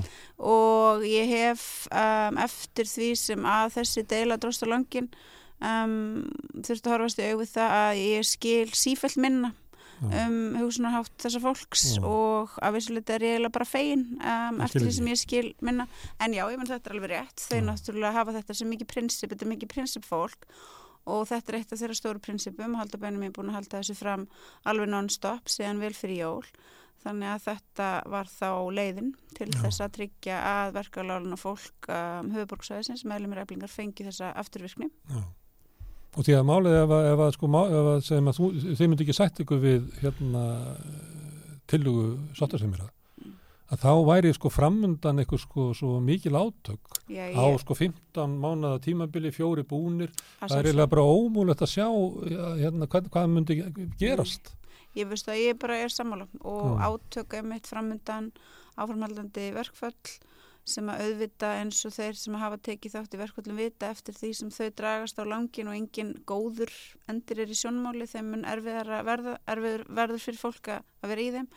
og 0.52 1.06
ég 1.10 1.34
hef 1.34 1.65
um, 1.89 2.39
eftir 2.45 2.89
því 2.91 3.12
sem 3.19 3.50
að 3.56 3.76
þessi 3.80 4.06
deila 4.15 4.39
dróst 4.41 4.65
á 4.65 4.67
langin 4.69 5.12
um, 5.60 6.26
þurftu 6.62 6.89
að 6.89 6.95
horfast 6.95 7.21
í 7.21 7.30
auðvitað 7.30 7.54
það 7.60 7.78
að 7.82 8.02
ég 8.06 8.28
skil 8.32 8.65
sífælt 8.86 9.21
minna 9.21 9.56
um 10.04 10.56
hugsunarhátt 10.60 11.13
þessar 11.24 11.43
fólks 11.43 11.84
já. 11.95 12.02
og 12.04 12.56
að 12.60 12.78
vissuleita 12.78 13.15
er 13.15 13.26
ég 13.26 13.36
eiginlega 13.36 13.56
bara 13.56 13.67
fegin 13.67 14.06
um, 14.19 14.58
eftir 14.65 14.84
því 14.84 14.95
sem 14.98 15.12
ég 15.12 15.19
skil 15.21 15.45
minna 15.63 15.86
en 16.19 16.36
já, 16.36 16.43
ég 16.52 16.60
menn 16.60 16.69
þetta 16.69 16.91
er 16.91 16.98
alveg 16.98 17.13
rétt 17.13 17.45
þau 17.45 17.62
náttúrulega 17.69 18.15
hafa 18.17 18.36
þetta 18.36 18.58
sem 18.60 18.71
mikið 18.74 18.91
prinsip 18.91 19.32
þetta 19.32 19.48
er 19.48 19.54
mikið 19.54 19.71
prinsipfólk 19.71 20.50
og 21.05 21.27
þetta 21.29 21.51
er 21.51 21.59
eitt 21.59 21.73
af 21.73 21.81
þeirra 21.81 21.97
stóru 21.97 22.23
prinsipum 22.23 22.77
haldabænum 22.79 23.27
er 23.27 23.35
búin 23.35 23.51
að 23.51 23.59
halda 23.59 23.81
þessu 23.81 23.97
fram 23.99 24.25
alveg 24.65 24.91
non-stop 24.91 25.51
síðan 25.51 25.81
vel 25.83 25.93
fyrir 25.97 26.21
jól. 26.23 26.49
Þannig 27.05 27.29
að 27.29 27.41
þetta 27.45 27.87
var 28.09 28.29
þá 28.31 28.49
leiðin 28.73 29.11
til 29.37 29.49
já. 29.51 29.59
þess 29.61 29.83
að 29.85 29.95
tryggja 29.99 30.37
að 30.49 30.71
verkalálan 30.79 31.35
og 31.35 31.41
fólk 31.41 31.89
um, 31.93 32.31
höfuborgsvæðisins 32.33 33.05
meðlumir 33.05 33.43
eflingar 33.43 33.69
fengi 33.69 34.07
þessa 34.07 34.31
afturvirkni. 34.41 34.89
Já. 35.11 35.21
Og 36.15 36.23
því 36.23 36.37
að 36.37 36.47
málið 36.47 36.77
ef 36.79 36.93
að, 36.95 37.07
ef 37.11 37.21
að, 37.21 37.31
sko, 37.35 37.49
ef 37.51 37.89
að 37.91 38.11
að 38.15 38.37
þú, 38.39 38.49
þið 38.79 38.89
myndi 38.89 39.05
ekki 39.05 39.17
sætt 39.17 39.41
ykkur 39.43 39.61
við 39.61 39.89
hérna 39.99 40.43
tilugu 41.69 42.05
sottarsemira, 42.37 42.87
að 43.73 43.82
þá 43.82 43.91
væri 44.10 44.34
sko 44.36 44.51
framundan 44.54 45.21
eitthvað 45.21 45.41
sko 45.41 45.69
svo 45.78 45.95
mikil 46.04 46.36
átök 46.38 46.99
Já, 47.10 47.25
á 47.34 47.45
sko 47.62 47.78
15 47.78 48.36
mánada 48.41 48.82
tímabili, 48.84 49.32
fjóri 49.34 49.65
búnir, 49.65 50.12
það 50.43 50.60
er 50.60 50.69
eiginlega 50.69 50.91
bara 50.93 51.08
ómúlegt 51.15 51.65
að 51.65 51.73
sjá 51.73 51.88
hérna 52.62 52.89
hvað, 52.91 53.10
hvað 53.13 53.34
myndi 53.34 53.60
gerast. 53.99 54.54
Ég 54.95 55.10
veist 55.10 55.28
að 55.28 55.41
ég 55.41 55.58
bara 55.60 55.82
er 55.82 55.91
sammála 55.91 56.30
og 56.41 56.78
Já. 56.78 56.93
átök 56.93 57.34
er 57.39 57.49
mitt 57.49 57.67
framundan 57.67 58.32
áframhaldandi 58.78 59.49
verkföll 59.56 59.97
sem 60.65 60.88
að 60.89 61.01
auðvita 61.06 61.49
eins 61.60 61.80
og 61.86 61.93
þeir 61.93 62.15
sem 62.17 62.38
hafa 62.41 62.58
tekið 62.65 62.95
þátt 62.95 63.13
í 63.13 63.19
verkvöldum 63.21 63.60
vita 63.60 63.89
eftir 63.93 64.15
því 64.17 64.30
sem 64.34 64.54
þau 64.54 64.69
dragast 64.80 65.19
á 65.21 65.23
langin 65.30 65.69
og 65.69 65.78
engin 65.78 66.15
góður 66.25 66.73
endur 67.12 67.43
er 67.43 67.54
í 67.54 67.58
sjónmáli. 67.60 68.08
Þeim 68.10 68.32
mun 68.34 68.47
erfiðar 68.49 68.89
verður 69.06 70.23
fyrir 70.23 70.41
fólk 70.41 70.71
að 70.73 71.12
vera 71.12 71.21
í 71.21 71.30
þeim 71.36 71.51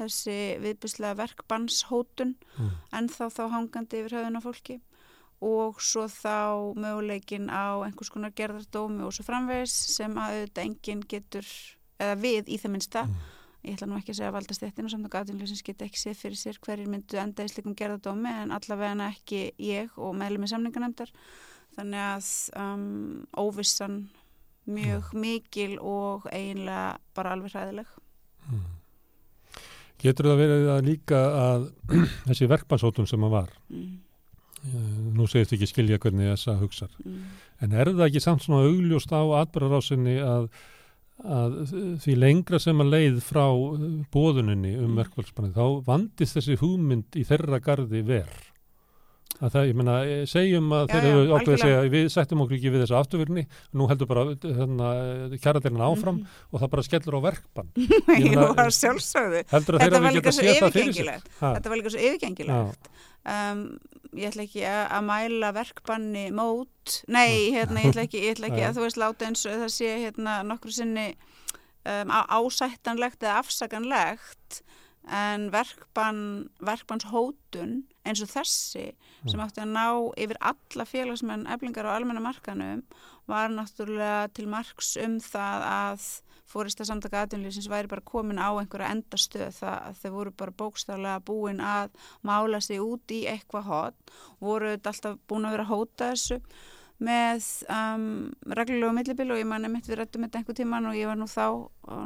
þessi 0.00 0.38
viðbyslega 0.62 1.18
verkbannshótun 1.20 2.34
mm. 2.56 2.72
en 2.98 3.10
þá 3.12 3.26
þá 3.34 3.44
hangandi 3.56 4.00
yfir 4.02 4.18
höfuna 4.20 4.42
fólki 4.44 4.80
og 5.42 5.82
svo 5.82 6.06
þá 6.10 6.72
möguleikin 6.78 7.50
á 7.50 7.82
einhvers 7.82 8.12
konar 8.14 8.34
gerðardómi 8.38 9.02
og 9.06 9.14
svo 9.16 9.26
framvegs 9.26 9.74
sem 9.96 10.14
að 10.16 10.38
auðvita 10.38 10.66
engin 10.66 11.06
getur 11.10 11.46
eða 11.98 12.18
við 12.22 12.52
í 12.54 12.60
það 12.62 12.76
minnsta 12.76 13.06
mm 13.08 13.30
ég 13.62 13.76
ætla 13.76 13.86
nú 13.86 13.98
ekki 13.98 14.10
að 14.10 14.18
segja 14.18 14.30
að 14.32 14.36
valdastéttin 14.38 14.88
og 14.88 14.92
samt 14.92 15.06
og 15.06 15.12
gatinlýsins 15.12 15.62
geta 15.66 15.86
ekki 15.86 16.00
séð 16.00 16.18
fyrir 16.18 16.38
sér 16.40 16.58
hverjir 16.62 16.90
myndu 16.90 17.18
enda 17.22 17.46
í 17.46 17.50
slikum 17.50 17.76
gerðadómi 17.78 18.32
en 18.42 18.54
allavega 18.56 19.06
ekki 19.06 19.42
ég 19.62 19.94
og 20.02 20.16
meðlum 20.18 20.46
í 20.46 20.50
samningarnemdar 20.50 21.12
þannig 21.76 22.02
að 22.08 22.30
um, 22.58 23.22
óvissan 23.38 24.00
mjög 24.66 25.12
mm. 25.12 25.22
mikil 25.22 25.76
og 25.78 26.26
eiginlega 26.32 26.98
bara 27.14 27.36
alveg 27.36 27.54
hræðileg 27.54 27.94
mm. 28.50 28.66
Getur 30.02 30.32
það 30.32 30.42
verið 30.42 30.68
að 30.74 30.84
líka 30.88 31.22
að 31.38 31.68
þessi 32.28 32.50
verkbansótum 32.50 33.08
sem 33.10 33.26
að 33.28 33.34
var 33.36 33.54
mm. 33.70 33.94
nú 35.16 35.28
segist 35.30 35.54
ekki 35.56 35.70
skilja 35.70 36.00
hvernig 36.02 36.32
þessa 36.32 36.58
hugsar 36.60 36.92
mm. 37.04 37.24
en 37.64 37.74
er 37.78 37.92
það 37.94 38.06
ekki 38.08 38.24
samt 38.24 38.46
svona 38.46 38.68
augljóst 38.68 39.14
á 39.14 39.22
atbærarásinni 39.42 40.20
að 40.26 40.48
að 41.22 41.52
því 42.02 42.14
lengra 42.18 42.58
sem 42.58 42.80
að 42.82 42.88
leið 42.96 43.18
frá 43.22 43.44
bóðuninni 44.10 44.72
um 44.82 44.96
verkvælsbannið 44.98 45.58
þá 45.58 45.84
vandist 45.86 46.34
þessi 46.34 46.56
hugmynd 46.58 47.18
í 47.18 47.22
þeirra 47.28 47.60
gardi 47.62 48.00
verð 48.06 48.51
að 49.42 49.54
það, 49.54 49.68
ég 49.68 49.78
menna, 49.78 49.96
segjum 50.30 50.74
að 50.76 50.92
þeir 50.92 51.06
eru 51.10 51.22
ákveðið 51.32 51.54
að 51.56 51.62
segja, 51.64 51.84
við 51.94 52.08
settum 52.14 52.44
okkur 52.44 52.58
ekki 52.58 52.72
við 52.72 52.84
þessu 52.84 52.98
afturverðinni, 52.98 53.46
nú 53.78 53.88
heldur 53.90 54.10
bara 54.10 54.24
hérna, 54.42 54.90
kjæraðirinn 55.36 55.86
áfram 55.86 56.18
mm 56.18 56.24
-hmm. 56.24 56.50
og 56.50 56.62
það 56.62 56.72
bara 56.74 56.86
skellur 56.88 57.18
á 57.18 57.20
verkbann. 57.28 57.72
Jú, 58.26 58.42
það 58.42 58.66
er 58.66 58.76
sjálfsögðu. 58.78 59.42
Þetta 59.52 60.02
var 60.02 60.18
líka 60.18 60.32
svo 60.32 60.46
yfirgengilegt. 60.52 61.32
Þetta 61.40 61.68
var 61.68 61.80
líka 61.80 61.94
svo 61.94 62.04
yfirgengilegt. 62.08 62.92
Um, 63.22 63.66
Ég 64.12 64.28
ætla 64.28 64.44
ekki 64.44 64.60
að, 64.68 64.82
að 64.92 65.04
mæla 65.08 65.50
verkbanni 65.56 66.26
mót. 66.36 66.96
Nei, 67.08 67.48
hérna, 67.54 67.80
ég 67.80 67.94
ætla 67.94 68.02
ekki, 68.04 68.20
ég 68.26 68.34
ætla 68.34 68.48
ekki 68.50 68.64
að 68.66 68.76
þú 68.76 68.84
veist 68.84 69.00
láta 69.00 69.28
eins 69.28 69.44
og 69.48 69.62
það 69.62 69.70
sé 69.72 69.92
hérna 70.02 70.34
nokkru 70.44 70.72
sinni 70.76 71.06
um, 71.88 72.12
ásættanlegt 72.12 73.24
eða 73.24 73.38
afsaganlegt 73.40 74.60
en 75.10 75.48
verkbann, 75.50 76.50
verkbannshótun 76.62 77.80
eins 78.06 78.22
og 78.22 78.30
þessi 78.30 78.84
sem 79.26 79.38
mm. 79.38 79.44
átti 79.44 79.62
að 79.62 79.72
ná 79.74 79.86
yfir 80.20 80.38
alla 80.52 80.86
félagsmenn 80.86 81.48
eflingar 81.50 81.88
á 81.90 81.94
almenna 81.96 82.22
markanum 82.22 82.84
var 83.30 83.50
náttúrulega 83.50 84.28
til 84.34 84.48
margs 84.50 84.94
um 85.02 85.18
það 85.22 85.66
að 85.70 86.06
fórista 86.52 86.84
samtaka 86.86 87.22
aðdunlýsins 87.22 87.70
væri 87.70 87.90
bara 87.90 88.04
komin 88.04 88.40
á 88.42 88.50
einhverja 88.52 88.92
endastöð 88.94 89.56
það 89.56 89.76
að 89.88 90.00
þau 90.02 90.12
voru 90.16 90.34
bara 90.42 90.56
bókstaflega 90.62 91.24
búin 91.26 91.62
að 91.64 91.94
mála 92.26 92.60
sig 92.60 92.82
út 92.82 93.14
í 93.14 93.22
eitthvað 93.30 93.70
hot 93.70 94.14
voru 94.42 94.74
alltaf 94.76 95.18
búin 95.30 95.48
að 95.48 95.56
vera 95.56 95.66
að 95.66 95.72
hóta 95.72 96.12
þessu 96.12 96.40
með 97.02 97.46
um, 97.72 98.06
reglulegu 98.54 98.94
millibil 98.94 99.34
og 99.34 99.40
ég 99.40 99.48
manni 99.48 99.70
mitt 99.72 99.88
við 99.90 100.00
rættum 100.00 100.26
þetta 100.26 100.40
einhver 100.40 100.58
tíman 100.58 100.88
og 100.90 100.96
ég 100.96 101.10
var 101.10 101.18
nú 101.18 101.28
þá 101.30 101.46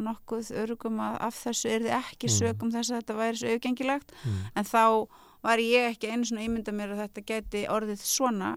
nokkuð 0.06 0.50
örugum 0.62 1.00
að 1.04 1.20
af 1.28 1.38
þessu 1.44 1.70
er 1.72 1.86
þið 1.86 1.94
ekki 2.00 2.30
mm. 2.30 2.34
sögum 2.38 2.74
þess 2.74 2.92
að 2.92 3.00
þetta 3.02 3.16
væri 3.20 3.40
svo 3.40 3.54
auðgengilegt 3.54 4.14
mm. 4.16 4.42
en 4.56 4.68
þá 4.70 4.84
var 5.46 5.62
ég 5.62 5.92
ekki 5.92 6.10
einu 6.10 6.26
svona 6.26 6.46
ímynda 6.46 6.74
mér 6.74 6.94
að 6.94 7.02
þetta 7.04 7.24
geti 7.30 7.64
orðið 7.70 8.02
svona 8.02 8.54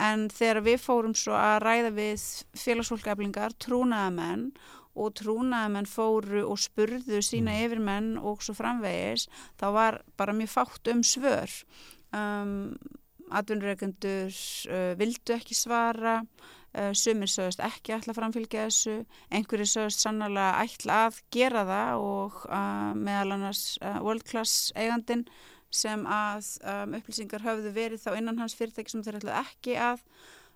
en 0.00 0.28
þegar 0.32 0.62
við 0.66 0.78
fórum 0.82 1.16
svo 1.18 1.36
að 1.38 1.58
ræða 1.62 1.92
við 1.98 2.24
félagsfólkaflingar, 2.64 3.54
trúnaðamenn 3.62 4.48
og 4.98 5.14
trúnaðamenn 5.20 5.88
fóru 5.88 6.42
og 6.44 6.58
spurðu 6.60 7.22
sína 7.24 7.54
mm. 7.54 7.66
yfirmenn 7.66 8.10
og 8.20 8.42
svo 8.44 8.56
framvegis 8.56 9.28
þá 9.60 9.66
var 9.76 10.00
bara 10.20 10.36
mjög 10.36 10.52
fátt 10.56 10.92
um 10.92 11.04
svör 11.06 11.54
um, 12.12 12.74
atvinnureikendur 13.38 14.34
uh, 14.72 14.92
vildu 15.00 15.36
ekki 15.36 15.56
svara 15.56 16.18
uh, 16.22 16.92
sumir 16.96 17.30
sögust 17.30 17.62
ekki 17.64 17.96
ætla 17.96 18.14
að 18.14 18.20
framfylgja 18.20 18.66
þessu 18.68 18.98
einhverju 19.32 19.70
sögust 19.70 20.04
sannlega 20.04 20.64
ætla 20.64 21.00
að 21.06 21.22
gera 21.34 21.64
það 21.68 22.04
og 22.10 22.44
uh, 22.48 22.92
meðal 22.98 23.38
annars 23.38 23.64
world 24.04 24.26
class 24.28 24.70
eigandin 24.76 25.26
sem 25.72 26.04
að 26.04 26.48
um, 26.68 26.94
upplýsingar 26.98 27.44
höfðu 27.46 27.72
verið 27.72 28.04
þá 28.04 28.14
innan 28.18 28.40
hans 28.42 28.54
fyrirtæki 28.58 28.92
sem 28.92 29.04
þeir 29.04 29.22
ætla 29.22 29.40
ekki 29.40 29.78
að 29.80 30.02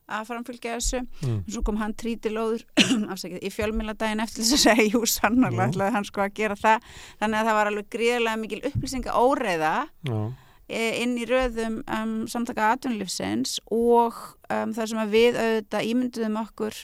að 0.07 0.29
framfylgja 0.29 0.77
þessu. 0.77 1.01
Mm. 1.25 1.39
og 1.41 1.53
svo 1.53 1.63
kom 1.67 1.79
hann 1.81 1.95
trítilóður 1.99 2.65
í 3.47 3.51
fjölmjöladagin 3.51 4.23
eftir 4.23 4.45
þess 4.45 4.55
að 4.55 4.65
segja 4.65 4.89
jú 4.93 5.03
sannarlega 5.11 5.71
ætlaði 5.73 5.97
hann 5.97 6.09
sko 6.09 6.23
að 6.23 6.37
gera 6.39 6.59
það. 6.61 6.91
Þannig 7.23 7.41
að 7.41 7.49
það 7.51 7.59
var 7.59 7.71
alveg 7.73 7.89
gríðilega 7.97 8.43
mikil 8.43 8.61
upplýsinga 8.71 9.17
óreiða 9.19 9.73
e, 10.07 10.21
inn 10.69 11.15
í 11.19 11.27
röðum 11.29 11.83
um, 11.87 12.15
samtaka 12.31 12.73
atvinnulífsins 12.75 13.61
og 13.71 14.17
um, 14.51 14.73
það 14.75 14.91
sem 14.91 15.13
við 15.13 15.39
auðvitað 15.39 15.91
ímynduðum 15.93 16.41
okkur 16.43 16.81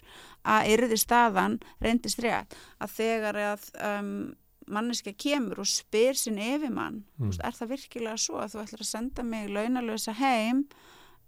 að 0.52 0.68
yrði 0.74 0.98
staðan 0.98 1.58
reyndist 1.82 2.22
rétt. 2.22 2.54
Að 2.82 2.94
þegar 2.98 3.40
að 3.42 3.66
um, 3.82 4.12
manneska 4.70 5.14
kemur 5.18 5.62
og 5.64 5.70
spyr 5.70 6.18
sinn 6.18 6.38
yfirmann, 6.38 7.02
mm. 7.18 7.34
er 7.42 7.58
það 7.58 7.74
virkilega 7.74 8.22
svo 8.22 8.38
að 8.42 8.54
þú 8.54 8.62
ætlar 8.62 8.84
að 8.84 8.90
senda 8.92 9.26
mig 9.26 9.50
launalösa 9.50 10.14
heim? 10.18 10.66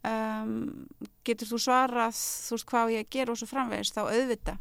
Um, 0.04 0.84
getur 1.24 1.48
þú 1.48 1.58
svarað 1.64 2.12
þú 2.18 2.58
veist 2.58 2.66
hvað 2.68 2.90
ég 2.92 3.06
ger 3.08 3.30
og 3.32 3.38
svo 3.40 3.48
framvegist 3.48 3.96
þá 3.96 4.02
auðvita 4.04 4.58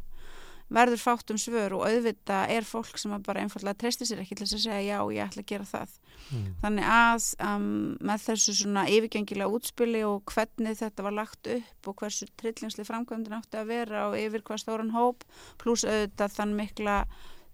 verður 0.72 1.00
fátt 1.00 1.30
um 1.30 1.38
svör 1.40 1.74
og 1.76 1.84
auðvita 1.88 2.44
er 2.50 2.64
fólk 2.66 2.96
sem 3.00 3.12
bara 3.26 3.42
einfallega 3.44 3.76
treystir 3.82 4.08
sér 4.08 4.22
ekki 4.22 4.38
til 4.38 4.46
þess 4.46 4.56
að 4.56 4.64
segja 4.64 4.96
já 4.96 5.12
ég 5.12 5.26
ætla 5.26 5.44
að 5.44 5.50
gera 5.50 5.68
það 5.68 5.92
mm. 6.30 6.46
þannig 6.62 6.88
að 6.94 7.26
um, 7.48 7.66
með 8.00 8.24
þessu 8.24 8.56
svona 8.60 8.86
yfirgengilega 8.92 9.58
útspili 9.58 10.02
og 10.08 10.32
hvernig 10.32 10.78
þetta 10.80 11.06
var 11.06 11.16
lagt 11.18 11.50
upp 11.58 11.90
og 11.90 11.98
hversu 12.00 12.28
trillingsli 12.40 12.86
framkvæmdin 12.88 13.36
átti 13.36 13.60
að 13.60 13.70
vera 13.74 14.06
og 14.08 14.18
yfir 14.18 14.46
hvað 14.46 14.64
stóran 14.64 14.94
hóp 14.96 15.26
pluss 15.60 15.84
auðvita 15.84 16.30
þann 16.32 16.56
mikla 16.56 17.02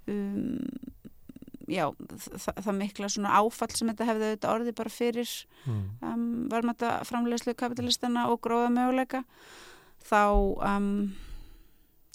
um, 0.07 0.61
já, 1.71 1.89
það, 2.19 2.61
það 2.65 2.79
mikla 2.79 3.11
svona 3.11 3.35
áfall 3.41 3.73
sem 3.75 3.91
þetta 3.91 4.07
hefði 4.09 4.29
auðvitað 4.29 4.55
orði 4.55 4.77
bara 4.79 4.95
fyrir 4.95 5.35
mm. 5.65 5.83
um, 6.07 6.29
varmata 6.53 6.93
framlegslu 7.09 7.57
kapitalistana 7.59 8.29
og 8.31 8.41
gróða 8.45 8.71
möguleika 8.75 9.25
þá 10.07 10.23
um, 10.31 10.95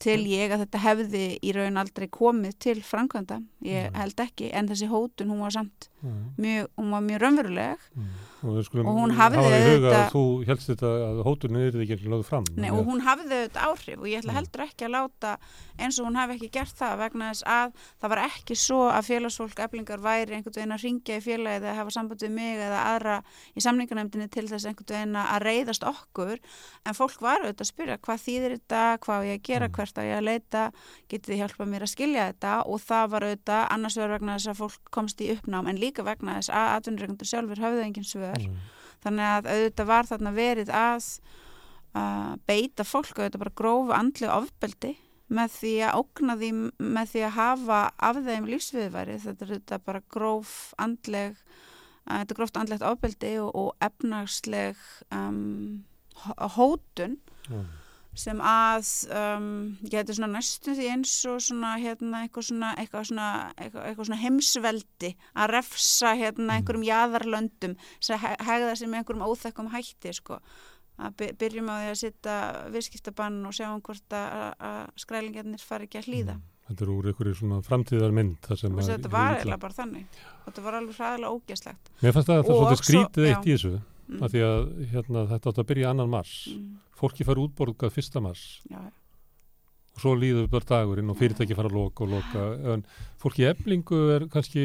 til 0.01 0.19
ég 0.27 0.51
að 0.51 0.65
þetta 0.65 0.81
hefði 0.83 1.23
í 1.39 1.51
raun 1.55 1.79
aldrei 1.79 2.07
komið 2.11 2.57
til 2.65 2.77
framkvæmda 2.83 3.39
ég 3.65 3.89
mm. 3.89 3.99
held 4.01 4.23
ekki, 4.25 4.49
en 4.51 4.69
þessi 4.71 4.89
hótun 4.91 5.31
hún 5.31 5.43
var 5.45 5.55
samt 5.55 5.89
mm. 6.01 6.23
mjög, 6.41 6.71
hún 6.79 6.95
var 6.95 7.05
mjög 7.05 7.21
raunveruleg 7.23 7.85
mm. 7.95 8.09
Og, 8.45 8.61
og 8.85 8.99
hún 9.01 9.15
hafði 9.17 9.45
þetta 9.51 10.01
þú 10.13 10.25
helst 10.49 10.71
þetta 10.73 10.93
að 11.09 11.21
hótunni 11.27 11.65
er 11.67 11.79
ekki 11.85 11.99
láðið 12.05 12.27
fram 12.29 12.49
Nei, 12.55 12.69
og 12.71 12.85
hún 12.87 13.03
hafði 13.05 13.43
þetta 13.45 13.69
áhrif 13.69 14.01
og 14.01 14.09
ég 14.11 14.23
ætla 14.23 14.33
mm. 14.33 14.39
heldur 14.39 14.65
ekki 14.67 14.87
að 14.87 14.95
láta 14.95 15.35
eins 15.75 15.99
og 15.99 16.07
hún 16.07 16.19
hafi 16.19 16.37
ekki 16.37 16.51
gert 16.55 16.75
það 16.77 16.99
vegna 17.03 17.31
þess 17.31 17.45
að 17.51 17.73
það 18.01 18.13
var 18.13 18.21
ekki 18.25 18.57
svo 18.59 18.81
að 18.91 19.09
félagsfólk 19.09 19.61
eflingar 19.65 20.03
væri 20.03 20.37
einhvern 20.37 20.55
veginn 20.55 20.75
að 20.75 20.85
ringja 20.85 21.17
í 21.19 21.23
félagið 21.23 21.65
eða 21.65 21.75
hafa 21.79 21.93
samband 21.95 22.23
við 22.23 22.33
mig 22.35 22.61
eða 22.65 22.81
aðra 22.91 23.15
í 23.55 23.63
samningarnefndinni 23.65 24.29
til 24.31 24.45
þess 24.49 24.67
einhvern 24.69 24.91
veginn 24.93 25.19
að 25.19 25.45
reyðast 25.45 25.87
okkur. 25.87 26.41
En 26.85 26.97
fólk 26.97 27.19
var 27.23 27.43
auðvitað 27.43 27.65
að 27.65 27.71
spyrja 27.71 27.97
hvað 28.07 28.23
þýðir 28.25 28.55
þetta, 28.55 28.83
hvað 29.05 29.27
ég 29.29 29.39
að 29.39 29.45
gera, 29.49 29.69
mm. 29.69 29.75
hvert 29.79 30.01
að 30.01 30.09
ég 30.09 30.19
að 30.19 30.27
leita? 30.29 30.63
Getið 31.11 31.31
þið 31.31 31.41
hjálpað 31.43 31.71
mér 31.73 31.87
að 31.87 31.93
skilja 31.93 32.27
þetta? 32.31 32.55
Og 32.71 32.83
það 32.85 33.11
var 33.15 33.27
auðvitað 33.27 33.63
annars 33.75 33.99
vegar 33.99 34.15
vegna 34.15 34.37
þess 34.37 34.51
að 34.53 34.61
fólk 34.63 34.93
komst 34.95 35.23
í 35.25 35.31
uppnám 35.35 35.71
en 35.71 35.81
líka 35.81 36.05
vegna 36.07 36.39
þess 36.39 36.53
að 36.55 36.71
atvinnureikundur 36.75 37.31
sjálfur 37.31 37.63
hafði 37.65 37.87
engin 37.89 38.07
svör 38.07 38.34
mm. 38.41 38.59
þannig 39.05 39.31
að 39.31 39.49
auðvitað 39.53 39.89
var 39.91 40.09
þarna 40.11 40.35
verið 40.35 40.71
að 40.75 41.09
uh, 41.95 42.33
beita 42.49 42.87
fólk 42.87 43.13
auðvitað 43.15 43.43
bara 43.45 43.57
grófu 43.61 43.95
andlega 43.97 44.39
ofbeldi 44.41 44.93
með 45.35 45.55
því 45.55 45.75
að 45.87 46.01
ógna 46.01 46.35
því 46.37 46.49
með 46.77 47.13
því 47.13 47.23
að 47.25 47.37
hafa 47.39 47.79
af 48.09 48.19
þeim 48.27 48.49
lífsviðværi 48.51 49.15
þetta 49.23 49.45
er 49.45 49.55
auðvitað 49.55 49.87
bara 49.87 50.03
gróf 50.13 50.51
andleg 50.77 51.39
þetta 52.05 52.35
er 52.35 52.37
gróft 52.37 52.59
andlegt 52.61 52.85
ofbeldi 52.85 53.31
og, 53.41 53.49
og 53.57 53.71
efnagsleg 53.81 54.77
um, 55.09 55.81
hótun. 56.55 57.17
Mm 57.49 57.84
sem 58.19 58.39
að 58.39 58.87
um, 59.11 59.49
hætti 59.83 60.15
svona 60.15 60.31
næstu 60.37 60.75
því 60.77 60.87
eins 60.93 61.15
og 61.29 61.41
svona 61.43 61.73
hérna 61.81 62.23
eitthvað 62.25 62.47
svona, 62.49 62.71
eitthvað 62.79 63.09
svona, 63.11 63.27
eitthvað, 63.59 63.87
eitthvað 63.89 64.09
svona 64.09 64.21
heimsveldi 64.21 65.11
að 65.33 65.51
refsa 65.51 66.13
hérna 66.15 66.47
mm. 66.47 66.55
einhverjum 66.57 66.87
jæðarlöndum 66.87 67.75
sem 67.99 68.23
hegða 68.23 68.73
sem 68.79 68.95
einhverjum 68.95 69.27
óþekkum 69.27 69.71
hætti 69.75 70.15
sko. 70.15 70.39
Að 70.95 71.25
byrjum 71.41 71.67
á 71.67 71.75
því 71.75 71.87
að 71.91 71.97
sitta 71.99 72.35
viðskiptabann 72.71 73.41
og 73.49 73.55
sjá 73.55 73.67
um 73.67 73.81
hvort 73.83 74.15
að 74.15 74.91
skrælingarnir 75.03 75.63
fari 75.63 75.89
ekki 75.89 75.99
að 75.99 76.11
hlýða. 76.11 76.37
Mm. 76.39 76.51
Þetta 76.65 76.81
er 76.81 76.91
úr 76.95 77.09
einhverju 77.11 77.35
svona 77.37 77.59
framtíðar 77.61 78.13
mynd 78.15 78.47
Þetta 78.47 79.11
var 79.13 79.35
eiginlega 79.35 79.59
bara 79.61 79.75
þannig. 79.75 80.21
Þetta 80.47 80.63
var 80.65 80.77
alveg 80.79 80.97
hræðilega 80.97 81.35
ógæslegt 81.35 81.91
Mér 82.01 82.15
fannst 82.15 82.31
það 82.31 82.39
að 82.39 82.47
það 82.47 82.55
svolítið 82.55 82.81
skrítið 82.81 83.27
eitt 83.29 83.45
í 83.45 83.53
þessu 83.53 83.73
mm. 84.07 84.23
af 84.23 84.33
því 84.33 84.43
að 84.47 84.65
hérna, 84.93 85.27
þetta 85.33 85.51
átt 85.51 85.61
að 85.63 85.69
byrja 85.73 85.93
annan 85.93 86.11
mars 86.11 86.35
mm 86.53 86.81
fólki 86.95 87.25
fara 87.27 87.43
útborgað 87.43 87.93
fyrsta 87.93 88.21
mars 88.23 88.45
já. 88.71 88.79
Og 89.95 90.01
svo 90.03 90.11
líður 90.19 90.47
bara 90.51 90.67
dagurinn 90.67 91.11
og 91.11 91.15
fyrirtæki 91.15 91.55
fara 91.55 91.69
að 91.71 91.77
loka 91.77 92.03
og 92.03 92.09
loka. 92.11 92.45
En 92.73 92.81
fólki 93.21 93.45
eflingu 93.47 93.99
er 94.11 94.25
kannski 94.31 94.63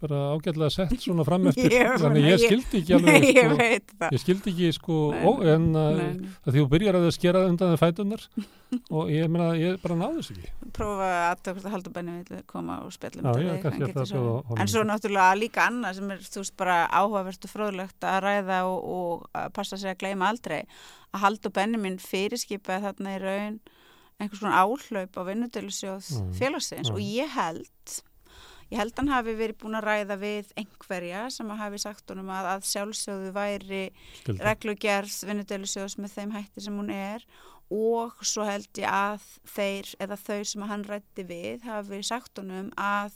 bara 0.00 0.20
ágæðlega 0.32 0.72
sett 0.72 0.94
svona 1.02 1.24
fram 1.28 1.44
eftir. 1.50 1.74
Ég, 1.76 1.90
þannig 2.00 2.28
ég 2.30 2.40
skildi 2.40 2.80
ekki 2.80 2.94
alveg 2.96 3.12
nei, 3.20 3.34
sko, 3.34 3.58
ég, 3.60 4.14
ég 4.16 4.22
skildi 4.22 4.54
ekki 4.54 4.70
sko 4.78 5.00
ó, 5.12 5.30
en 5.52 5.66
uh, 5.76 6.00
að 6.46 6.54
því 6.54 6.62
þú 6.62 6.70
byrjar 6.72 6.98
að 6.98 7.08
skera 7.12 7.42
undan 7.50 7.74
það 7.74 7.82
fætunar 7.82 8.24
og 8.96 9.10
ég 9.12 9.28
meina 9.28 9.50
ég 9.60 9.82
bara 9.82 9.98
náðu 10.00 10.22
þess 10.22 10.32
ekki. 10.32 10.52
Prófa 10.78 11.10
að 11.28 11.68
halda 11.74 11.92
benni 11.98 12.14
við 12.30 12.44
koma 12.48 12.78
og 12.86 12.94
spjallum 12.96 13.28
en 13.30 14.70
svo 14.70 14.86
náttúrulega 14.88 15.34
líka 15.36 15.66
annað 15.68 15.98
sem 16.00 16.14
er 16.14 16.22
þú 16.24 16.40
veist 16.40 16.56
bara 16.56 16.78
áhugavert 16.88 17.44
og 17.44 17.52
fróðlegt 17.52 18.08
að 18.08 18.22
ræða 18.24 18.62
og, 18.70 18.88
og 18.96 19.52
passa 19.52 19.76
sig 19.76 19.92
að 19.92 20.00
gleyma 20.06 20.32
aldrei. 20.32 20.62
Að 21.10 21.26
Haldur 21.26 21.52
Benjamin 21.52 21.98
fyrirskipaði 22.00 22.86
þarna 22.86 23.14
í 23.18 23.20
raun 23.20 23.60
einhvers 24.20 24.42
konar 24.42 24.62
áhlaup 24.62 25.18
á 25.18 25.22
vinnudelusjóð 25.30 26.12
mm. 26.20 26.30
félagsins 26.38 26.90
mm. 26.90 26.96
og 26.96 27.04
ég 27.04 27.34
held 27.34 28.00
ég 28.70 28.78
held 28.78 28.96
hann 29.00 29.10
hafi 29.10 29.34
verið 29.38 29.58
búin 29.60 29.78
að 29.80 29.86
ræða 29.88 30.16
við 30.20 30.50
einhverja 30.60 31.26
sem 31.34 31.54
hafi 31.58 31.80
sagt 31.82 32.12
honum 32.12 32.30
að, 32.30 32.50
að 32.54 32.66
sjálfsögðu 32.70 33.32
væri 33.34 33.84
Skildi. 34.20 34.44
reglugerð 34.46 35.16
vinnudelusjóðs 35.30 35.96
með 35.98 36.18
þeim 36.18 36.34
hætti 36.36 36.66
sem 36.66 36.78
hún 36.78 36.92
er 36.94 37.26
og 37.70 38.18
svo 38.26 38.46
held 38.46 38.70
ég 38.82 38.90
að 38.90 39.26
þeir 39.46 39.92
eða 40.02 40.18
þau 40.18 40.40
sem 40.52 40.66
hann 40.70 40.86
rætti 40.86 41.26
við 41.26 41.66
hafi 41.66 42.02
sagt 42.06 42.38
honum 42.42 42.70
að 42.78 43.14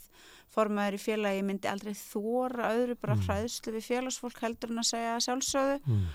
formaður 0.55 0.95
í 0.95 1.01
félagi 1.03 1.43
myndi 1.43 1.67
aldrei 1.67 1.95
þóra 1.99 2.71
öðru 2.75 2.95
bara 2.99 3.17
mm. 3.17 3.25
hræðslu 3.27 3.75
við 3.75 3.89
félagsfólk 3.89 4.39
heldur 4.43 4.71
en 4.71 4.83
að 4.83 4.91
segja 4.91 5.17
sjálfsögðu 5.27 5.79
mm. 5.83 6.05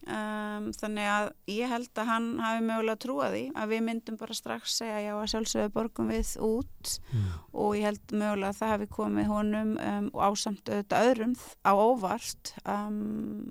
Um, 0.00 0.70
þannig 0.72 1.08
að 1.12 1.26
ég 1.52 1.68
held 1.68 1.98
að 2.00 2.06
hann 2.08 2.28
hafi 2.40 2.62
mögulega 2.64 3.00
trúið 3.02 3.34
því 3.34 3.42
að 3.60 3.72
við 3.74 3.82
myndum 3.84 4.16
bara 4.16 4.36
strax 4.38 4.78
segja 4.78 5.02
já 5.04 5.10
að 5.12 5.26
sjálfsögðu 5.34 5.72
borgum 5.74 6.08
við 6.08 6.30
út 6.46 6.92
mm. 7.12 7.26
og 7.52 7.74
ég 7.76 7.84
held 7.84 8.14
mögulega 8.14 8.48
að 8.48 8.56
það 8.62 8.72
hafi 8.72 8.88
komið 8.96 9.28
honum 9.28 9.74
um, 9.76 10.08
og 10.14 10.22
ásamt 10.24 10.72
auðvitað 10.72 11.10
öðrum 11.10 11.34
á 11.68 11.72
óvart 11.76 12.52
um, 12.64 12.96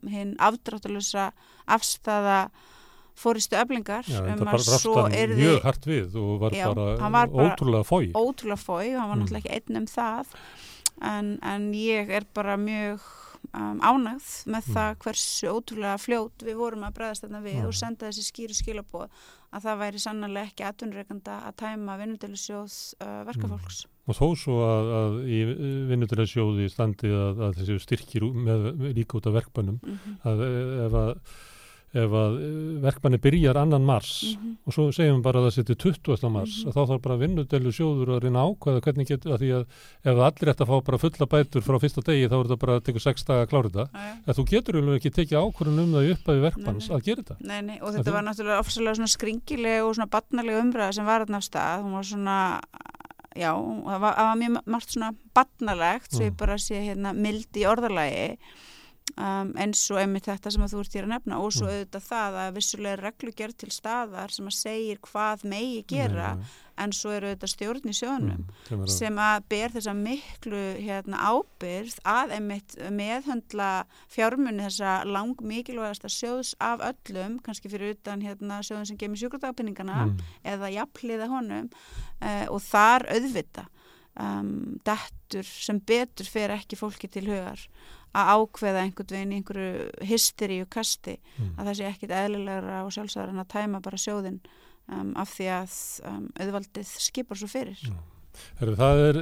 hinn 0.10 0.34
afdráttalösa 0.42 1.28
afstæða 1.70 2.40
fóristu 3.20 3.60
öflingar 3.62 4.10
Já, 4.10 4.24
um 4.26 4.50
að 4.50 4.66
svo 4.72 5.06
er 5.06 5.36
þið 5.36 5.44
mjög 5.44 5.62
hart 5.70 5.88
við 5.92 6.20
og 6.24 6.34
var 6.48 6.58
já, 6.58 6.66
bara, 6.74 7.14
var 7.14 7.38
ótrúlega 7.46 7.86
fói 7.86 8.10
ótrúlega 8.18 8.64
fói 8.64 8.96
og 8.96 9.00
hann 9.04 9.14
var 9.14 9.16
mm. 9.20 9.24
náttúrulega 9.24 9.46
ekki 9.46 9.56
einn 9.60 9.84
um 9.84 9.88
það 9.94 10.36
en, 11.14 11.32
en 11.46 11.72
ég 11.78 12.10
er 12.10 12.26
bara 12.34 12.58
mjög 12.58 13.06
um, 13.54 13.82
ánægð 13.82 14.30
með 14.46 14.62
mm. 14.62 14.74
það 14.76 14.96
hversu 15.04 15.52
ótrúlega 15.52 16.00
fljót 16.02 16.46
við 16.46 16.58
vorum 16.60 16.86
að 16.88 16.96
bregðast 17.00 17.26
þarna 17.26 17.44
við 17.46 17.60
mm. 17.60 17.68
og 17.70 17.78
senda 17.80 18.10
þessi 18.10 18.26
skýru 18.28 18.58
skilabóð 18.58 19.06
að 19.50 19.66
það 19.66 19.80
væri 19.84 20.02
sannlega 20.04 20.50
ekki 20.50 20.66
atvinnurreikanda 20.68 21.38
að 21.48 21.56
tæma 21.64 21.96
vinnudelisjóð 22.00 22.76
uh, 23.02 23.22
verkafólks. 23.30 23.84
Mm. 23.86 23.96
Og 24.10 24.18
þó 24.18 24.26
svo 24.42 24.58
að, 24.66 24.92
að 25.00 25.16
í 25.30 25.40
vinnudelisjóði 25.90 26.68
standi 26.74 27.14
að, 27.14 27.46
að 27.48 27.60
þessi 27.60 27.80
styrkir 27.86 28.26
með 28.34 28.70
líka 28.98 29.20
út 29.20 29.30
af 29.30 29.38
verkbannum 29.38 29.80
-hmm. 29.84 30.20
að 30.30 30.46
ef 30.86 31.00
að 31.04 31.12
ef 31.90 32.14
að 32.14 32.36
eh, 32.38 32.50
verkmanni 32.84 33.20
byrjar 33.22 33.58
annan 33.58 33.86
mars 33.86 34.12
mm 34.24 34.42
-hmm. 34.42 34.56
og 34.66 34.74
svo 34.74 34.84
segjum 34.94 35.22
bara 35.26 35.40
að 35.40 35.48
það 35.48 35.56
setja 35.56 35.76
20. 35.76 36.30
mars 36.30 36.54
mm 36.54 36.62
-hmm. 36.62 36.68
að 36.70 36.74
þá 36.76 36.82
þarf 36.90 37.02
bara 37.02 37.18
vinnudelu 37.18 37.72
sjóður 37.72 38.10
að 38.16 38.22
reyna 38.24 38.46
ákvæða 38.46 38.84
hvernig 38.86 39.08
getur 39.08 39.34
að 39.34 39.40
því 39.42 39.50
að 39.58 39.64
ef 40.06 40.18
allir 40.28 40.52
ætti 40.52 40.64
að 40.64 40.70
fá 40.70 40.86
bara 40.86 40.98
fulla 40.98 41.26
bætur 41.26 41.62
frá 41.62 41.80
fyrsta 41.80 42.02
degi 42.06 42.30
þá 42.30 42.38
er 42.38 42.46
þetta 42.46 42.64
bara 42.64 42.76
að 42.76 42.84
teka 42.86 43.00
6 43.00 43.26
daga 43.26 43.42
að 43.42 43.50
klára 43.50 43.70
þetta 43.70 43.90
að 44.28 44.36
þú 44.38 44.44
getur 44.46 44.76
alveg 44.78 44.96
ekki 44.96 45.16
tekið 45.18 45.42
ákvörðun 45.42 45.84
um 45.84 45.94
það 45.94 46.06
í 46.06 46.12
upphæfi 46.14 46.42
verkmanns 46.48 46.90
að 46.90 47.04
gera 47.08 47.22
þetta 47.24 47.36
Nei, 47.40 47.62
nei, 47.62 47.78
og 47.82 47.94
þetta 47.94 48.10
að 48.10 48.14
var 48.14 48.24
náttúrulega 48.24 48.60
ofsalega 48.60 48.96
svona 48.96 49.16
skringileg 49.16 49.84
og 49.84 49.96
svona 49.96 50.14
batnalega 50.14 50.62
umræða 50.62 50.94
sem 50.94 51.06
var 51.06 51.26
þarna 51.26 51.42
á 51.42 51.44
stað 51.50 51.84
hún 51.84 51.98
var 51.98 52.06
svona 52.06 52.38
já, 53.36 53.52
það 53.54 54.00
var, 54.00 54.16
var 54.18 54.40
mjög 54.40 54.58
margt 54.66 54.94
svona 54.94 55.12
batnalegt, 55.38 56.12
svo 56.14 56.26
ég 56.26 56.34
mm. 56.34 56.40
bara 56.40 56.58
sé 56.62 56.82
hérna 56.84 57.14
mildi 57.14 57.64
í 57.64 57.70
orðalagi 57.70 58.38
Um, 59.18 59.52
eins 59.58 59.82
og 59.90 59.98
einmitt 60.00 60.28
þetta 60.30 60.52
sem 60.54 60.64
þú 60.70 60.82
ert 60.84 60.96
hér 60.96 61.06
að 61.08 61.14
nefna 61.16 61.38
og 61.42 61.54
svo 61.56 61.66
mm. 61.66 61.72
auðvitað 61.74 62.04
það 62.06 62.36
að 62.44 62.50
vissulega 62.60 63.00
reglugjör 63.00 63.54
til 63.58 63.70
staðar 63.74 64.34
sem 64.36 64.50
að 64.50 64.56
segir 64.56 65.00
hvað 65.08 65.46
megi 65.50 65.80
gera 65.90 66.28
nei, 66.38 66.44
nei. 66.44 66.52
en 66.86 66.94
svo 66.96 67.14
eru 67.16 67.32
auðvitað 67.32 67.52
stjórn 67.56 67.90
í 67.90 67.96
sjónum 67.98 68.46
mm, 68.46 68.86
sem 68.92 69.20
að 69.24 69.48
ber 69.52 69.74
þessa 69.74 69.96
miklu 69.98 70.62
hérna, 70.78 71.24
ábyrð 71.34 71.98
að 72.14 72.36
einmitt 72.38 72.78
meðhöndla 73.00 73.72
fjármunni 74.14 74.68
þessa 74.68 74.94
lang 75.10 75.42
mikilvægasta 75.42 76.12
sjóðs 76.14 76.54
af 76.62 76.86
öllum, 76.92 77.42
kannski 77.44 77.72
fyrir 77.74 77.98
utan 77.98 78.24
hérna, 78.24 78.62
sjóðun 78.62 78.92
sem 78.92 79.02
gemir 79.02 79.24
sjúkratagpinningana 79.24 80.06
mm. 80.06 80.18
eða 80.54 80.74
jafnliða 80.78 81.32
honum 81.34 81.68
uh, 82.22 82.46
og 82.46 82.62
þar 82.70 83.10
auðvita 83.10 83.66
um, 84.20 84.78
dettur 84.86 85.48
sem 85.48 85.82
betur 85.82 86.30
fer 86.30 86.54
ekki 86.54 86.78
fólki 86.80 87.10
til 87.12 87.28
hugar 87.32 87.66
að 88.18 88.32
ákveða 88.36 88.86
einhvern 88.86 89.16
veginn 89.16 89.34
í 89.34 89.40
einhverju 89.40 90.06
hysteríu 90.10 90.70
kasti 90.72 91.18
mm. 91.20 91.52
að 91.58 91.70
það 91.70 91.76
sé 91.80 91.90
ekkit 91.90 92.16
eðlilegra 92.22 92.84
og 92.86 92.94
sjálfsögur 92.96 93.34
en 93.34 93.44
að 93.44 93.52
tæma 93.54 93.82
bara 93.86 94.00
sjóðin 94.02 94.40
um, 94.90 95.12
af 95.20 95.36
því 95.36 95.50
að 95.58 95.76
um, 96.10 96.24
auðvaldið 96.40 96.96
skipar 97.10 97.40
svo 97.40 97.52
fyrir. 97.52 97.84
Mm. 97.90 98.08
Heru, 98.60 98.76
það 98.80 99.02
er 99.04 99.18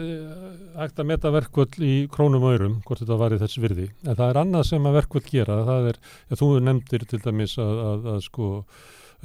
ægt 0.83 0.99
að 1.01 1.09
meta 1.09 1.31
verkvöld 1.33 1.77
í 1.81 1.93
krónum 2.13 2.45
og 2.45 2.55
örum, 2.57 2.75
hvort 2.85 3.01
þetta 3.01 3.19
var 3.19 3.33
í 3.33 3.39
þessu 3.41 3.63
virði, 3.63 3.87
en 4.05 4.17
það 4.17 4.31
er 4.31 4.39
annað 4.43 4.65
sem 4.69 4.89
að 4.89 4.97
verkvöld 4.99 5.29
gera, 5.31 5.59
það 5.67 5.89
er, 5.91 5.99
já, 6.27 6.37
þú 6.41 6.49
nefndir 6.65 7.05
til 7.09 7.21
dæmis 7.23 7.55
að, 7.61 7.83
að, 7.87 8.09
að 8.13 8.19
sko 8.27 8.49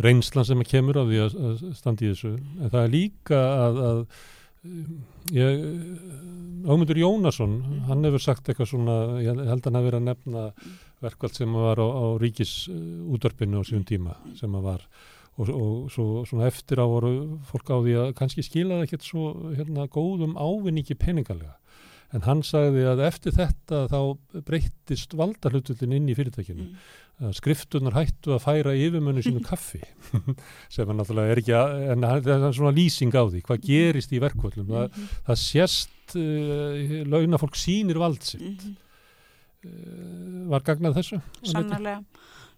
reynslan 0.06 0.48
sem 0.48 0.62
að 0.62 0.70
kemur 0.70 1.00
á 1.00 1.04
því 1.04 1.18
að, 1.24 1.36
að 1.48 1.64
standi 1.76 2.08
í 2.08 2.12
þessu, 2.14 2.32
en 2.38 2.72
það 2.72 2.80
er 2.82 2.94
líka 2.94 3.42
að 3.66 4.04
ég, 4.62 5.64
Ámundur 6.62 6.98
Jónasson, 7.00 7.56
hann 7.88 8.06
hefur 8.06 8.22
sagt 8.22 8.46
eitthvað 8.46 8.68
svona, 8.70 8.96
ég 9.22 9.34
held 9.34 9.64
að 9.64 9.66
hann 9.66 9.78
hefur 9.80 9.88
verið 9.88 9.98
að 9.98 10.06
nefna 10.10 10.44
verkvöld 11.02 11.34
sem 11.38 11.56
var 11.56 11.82
á, 11.82 11.86
á 11.90 12.06
ríkis 12.22 12.52
útörpinu 12.70 13.62
á 13.62 13.66
síðan 13.66 13.88
tíma 13.88 14.14
sem 14.38 14.54
að 14.54 14.68
var 14.68 14.84
og, 15.40 15.48
og 15.48 15.90
svo, 15.90 16.06
svona 16.28 16.46
eftir 16.50 16.78
á 16.78 16.86
voru 16.86 17.40
fólk 17.48 17.72
á 17.74 17.76
því 17.82 17.96
að 18.04 18.14
kannski 18.20 18.44
skilaði 18.46 18.86
ekkert 18.86 19.08
svo 19.08 19.32
hérna, 19.56 19.88
góðum 19.90 20.36
ávinningi 20.38 20.94
peningalega 20.94 21.56
en 22.12 22.24
hann 22.26 22.42
sagði 22.46 22.84
að 22.90 23.02
eftir 23.06 23.34
þetta 23.36 23.86
þá 23.90 23.98
breyttist 24.46 25.14
valdarhlutullin 25.16 25.94
inn 25.96 26.10
í 26.12 26.16
fyrirtækinu 26.16 26.66
mm. 26.66 27.32
skriftunar 27.38 27.96
hættu 27.96 28.34
að 28.36 28.44
færa 28.44 28.74
yfirmönnu 28.76 29.24
sínu 29.24 29.44
kaffi 29.50 29.80
sem 30.72 30.84
er 30.84 30.98
náttúrulega 30.98 31.34
er 31.34 31.42
ekki 31.42 31.56
að, 31.56 31.74
en 31.94 32.06
það 32.08 32.30
er 32.36 32.56
svona 32.58 32.74
lýsing 32.76 33.16
á 33.16 33.22
því 33.24 33.44
hvað 33.48 33.66
gerist 33.68 34.12
í 34.12 34.22
verkvöldum 34.22 34.68
mm 34.68 34.74
-hmm. 34.74 34.90
það, 34.92 35.22
það 35.30 35.42
sést 35.44 36.16
uh, 36.20 37.02
launa 37.08 37.40
fólk 37.40 37.56
sínir 37.56 38.00
valdsitt 38.02 38.42
mm 38.42 38.58
-hmm. 38.58 38.76
uh, 39.70 40.50
var 40.52 40.68
gagnað 40.68 41.00
þessu? 41.00 41.22
Sannarlega, 41.42 42.02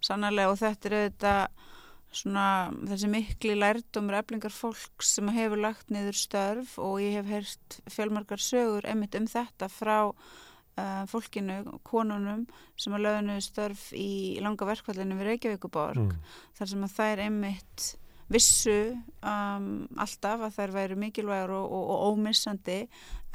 sannarlega 0.00 0.50
og 0.50 0.58
þetta 0.58 0.90
er 0.90 0.98
auðvitað 0.98 1.70
svona 2.14 2.46
þessi 2.88 3.10
mikli 3.10 3.56
lærdumur 3.58 4.18
eflingar 4.20 4.54
fólk 4.54 5.04
sem 5.04 5.28
hefur 5.34 5.60
lagt 5.64 5.90
niður 5.92 6.18
störf 6.18 6.76
og 6.82 7.00
ég 7.02 7.18
hef 7.18 7.30
heyrst 7.30 7.78
fjölmarkar 7.90 8.42
sögur 8.42 8.86
emitt 8.90 9.16
um 9.18 9.26
þetta 9.30 9.68
frá 9.72 9.98
uh, 10.10 11.02
fólkinu, 11.10 11.58
konunum 11.86 12.46
sem 12.80 12.94
að 12.96 13.06
lögðu 13.06 13.26
niður 13.26 13.48
störf 13.48 13.88
í 13.98 14.12
langa 14.44 14.68
verkvallinu 14.68 15.18
við 15.18 15.30
Reykjavíkuborg 15.32 16.06
mm. 16.06 16.32
þar 16.58 16.72
sem 16.72 16.86
að 16.86 16.96
þær 17.00 17.24
emitt 17.26 17.90
vissu 18.32 18.78
um, 19.20 19.66
alltaf 20.00 20.46
að 20.46 20.56
þær 20.56 20.72
væri 20.78 20.96
mikilvægur 21.02 21.58
og, 21.58 21.66
og, 21.76 21.90
og 21.92 22.14
ómissandi 22.14 22.78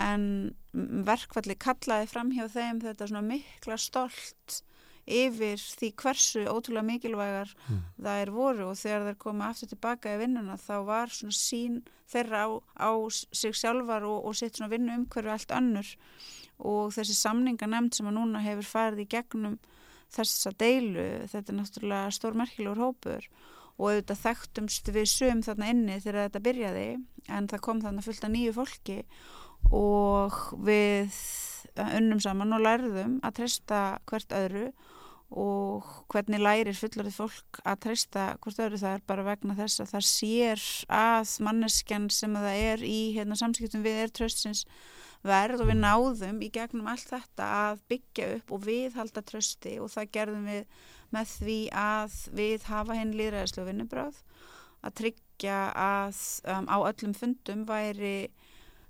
en 0.02 0.26
verkvalli 1.06 1.56
kallaði 1.60 2.10
fram 2.10 2.34
hjá 2.34 2.48
þeim 2.52 2.82
þetta 2.84 3.10
svona 3.10 3.26
mikla 3.28 3.78
stolt 3.80 4.64
yfir 5.10 5.60
því 5.60 5.92
hversu 6.02 6.44
ótrúlega 6.48 6.86
mikilvægar 6.88 7.54
mm. 7.56 7.80
það 8.00 8.24
er 8.24 8.32
voru 8.34 8.68
og 8.70 8.80
þegar 8.80 9.08
þeir 9.08 9.20
koma 9.24 9.50
aftur 9.50 9.72
tilbaka 9.74 10.16
í 10.16 10.22
vinnuna 10.22 10.58
þá 10.62 10.76
var 10.88 11.14
svona 11.14 11.38
sín 11.38 11.82
þeirra 12.10 12.46
á, 12.46 12.50
á 12.78 12.92
sig 13.10 13.56
sjálfar 13.58 14.06
og, 14.08 14.26
og 14.26 14.38
sitt 14.38 14.58
svona 14.58 14.72
vinnu 14.74 14.96
umhverju 15.02 15.34
allt 15.34 15.54
önnur 15.56 15.92
og 16.60 16.94
þessi 16.96 17.16
samninga 17.16 17.70
nefnd 17.70 17.98
sem 17.98 18.10
að 18.10 18.18
núna 18.18 18.44
hefur 18.44 18.68
farið 18.68 19.06
í 19.06 19.12
gegnum 19.14 19.60
þessa 20.10 20.52
deilu, 20.58 21.06
þetta 21.30 21.52
er 21.54 21.58
náttúrulega 21.60 22.14
stórmerkilegur 22.16 22.82
hópur 22.82 23.28
og 23.80 23.92
auðvitað 23.92 24.24
þekktumst 24.26 24.90
við 24.92 25.06
söm 25.12 25.44
þarna 25.46 25.70
inni 25.72 26.00
þegar 26.02 26.26
þetta 26.28 26.46
byrjaði 26.48 26.88
en 27.30 27.52
það 27.52 27.64
kom 27.68 27.84
þarna 27.84 28.04
fullt 28.04 28.26
af 28.26 28.34
nýju 28.34 28.56
fólki 28.58 28.98
og 29.76 30.40
við 30.66 31.20
unnum 31.80 32.22
saman 32.24 32.58
og 32.58 32.64
lærðum 32.66 33.20
að 33.24 33.38
treysta 33.40 33.82
hvert 34.10 34.36
öðru 34.36 34.66
og 35.30 35.86
hvernig 36.10 36.42
lærir 36.42 36.78
fullorðið 36.78 37.18
fólk 37.20 37.60
að 37.62 37.82
treysta 37.86 38.24
hvort 38.42 38.62
öðru 38.64 38.80
það 38.82 38.96
er 38.98 39.04
bara 39.12 39.26
vegna 39.28 39.58
þess 39.60 39.84
að 39.84 39.92
það 39.94 40.06
sér 40.10 40.64
að 41.00 41.34
manneskjan 41.46 42.08
sem 42.14 42.38
það 42.40 42.62
er 42.64 42.86
í 42.88 43.00
hérna, 43.18 43.38
samskiptum 43.38 43.86
við 43.86 44.02
er 44.06 44.14
tröstins 44.16 44.64
verð 45.26 45.62
og 45.62 45.70
við 45.70 45.82
náðum 45.84 46.40
í 46.42 46.50
gegnum 46.56 46.88
allt 46.90 47.12
þetta 47.12 47.50
að 47.60 47.84
byggja 47.92 48.30
upp 48.38 48.54
og 48.56 48.64
viðhalda 48.66 49.24
trösti 49.28 49.76
og 49.84 49.92
það 49.94 50.14
gerðum 50.18 50.50
við 50.50 50.86
með 51.14 51.34
því 51.36 51.60
að 51.76 52.18
við 52.40 52.68
hafa 52.70 52.98
henn 52.98 53.16
líðræðislu 53.18 53.66
vinnubráð 53.68 54.22
að 54.86 54.96
tryggja 55.02 55.60
að 55.76 56.22
um, 56.48 56.70
á 56.72 56.78
öllum 56.88 57.16
fundum 57.18 57.66
væri 57.68 58.30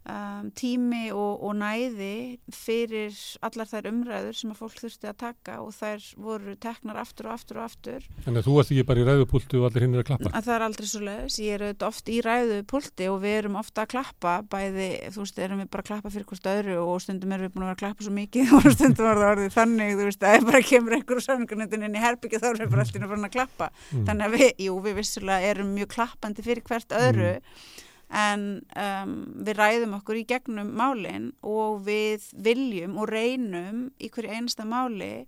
um, 0.08 0.50
tími 0.56 1.10
og, 1.14 1.42
og 1.44 1.56
næði 1.60 2.40
fyrir 2.54 3.16
allar 3.46 3.70
þær 3.70 3.90
umræður 3.92 4.38
sem 4.38 4.54
að 4.54 4.62
fólk 4.62 4.80
þurfti 4.80 5.10
að 5.10 5.18
taka 5.24 5.58
og 5.64 5.74
þær 5.76 6.06
voru 6.22 6.56
teknar 6.62 7.00
aftur 7.02 7.30
og 7.30 7.36
aftur 7.36 7.60
og 7.60 7.68
aftur. 7.68 8.08
Þannig 8.26 8.42
að 8.42 8.48
þú 8.48 8.56
varst 8.58 8.74
ekki 8.74 8.86
bara 8.90 9.04
í 9.04 9.08
ræðupulti 9.10 9.60
og 9.60 9.68
allir 9.70 9.86
hinn 9.86 9.98
er 9.98 10.04
að 10.04 10.10
klappa? 10.12 10.32
Að 10.34 10.48
það 10.48 10.56
er 10.56 10.66
aldrei 10.68 10.90
svo 10.90 11.02
leiðis, 11.06 11.40
ég 11.44 11.58
er 11.58 11.66
auðvitað 11.66 11.90
oft 11.90 12.12
í 12.12 12.20
ræðupulti 12.26 13.10
og 13.12 13.20
við 13.26 13.38
erum 13.40 13.60
ofta 13.60 13.86
að 13.86 13.92
klappa 13.96 14.36
bæði, 14.54 14.90
þú 15.16 15.26
veist, 15.26 15.44
erum 15.46 15.64
við 15.64 15.72
bara 15.74 15.86
að 15.86 15.92
klappa 15.92 16.14
fyrir 16.14 16.30
hvort 16.30 16.50
öðru 16.54 16.78
og 16.86 17.04
stundum 17.04 17.36
erum 17.36 17.50
við 17.50 17.56
búin 17.56 17.66
að 17.66 17.72
vera 17.72 17.78
að 17.78 17.84
klappa 17.84 18.08
svo 18.08 18.16
mikið 18.16 18.54
og 18.60 18.70
stundum 18.76 19.10
var 19.10 19.22
það 19.24 19.34
orðið 19.34 19.58
þannig, 19.58 19.94
þú 20.00 20.08
veist, 20.10 20.24
að 20.24 20.40
ef 20.40 20.48
bara 20.50 20.64
kemur 20.70 20.98
einhverju 20.98 21.26
samningarnöndin 21.28 21.86
inn 21.90 22.00
í 22.00 22.04
herbyggju 22.04 22.42
þá 22.42 22.50
erum 22.52 22.64
við 22.64 22.74
bara 22.74 22.88
alltaf 22.88 23.18
að 23.20 23.36
klappa. 23.36 23.70
Mm. 23.90 24.08
Þannig 24.10 24.26
að 24.30 24.38
við, 24.38 24.50
jú, 24.66 24.80
við 24.86 24.98
vissulega 25.00 25.54
erum 25.54 25.76
mjög 25.76 25.94
klappandi 25.96 26.46
fyrir 26.46 26.66
hvert 26.66 26.98
öðru 27.00 27.36
mm 27.38 27.86
en 28.10 28.46
um, 28.74 29.14
við 29.46 29.60
ræðum 29.60 29.96
okkur 30.00 30.20
í 30.22 30.26
gegnum 30.30 30.74
málinn 30.78 31.32
og 31.46 31.84
við 31.86 32.26
viljum 32.34 32.98
og 32.98 33.12
reynum 33.12 33.88
í 34.02 34.10
hverju 34.10 34.34
einasta 34.34 34.66
máli 34.66 35.28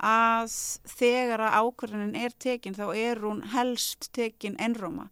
að 0.00 0.52
þegar 0.88 1.42
að 1.44 1.56
ákvörðunin 1.60 2.16
er 2.16 2.36
tekin 2.38 2.76
þá 2.78 2.86
er 2.94 3.20
hún 3.24 3.42
helst 3.52 4.12
tekin 4.16 4.56
enróma 4.62 5.10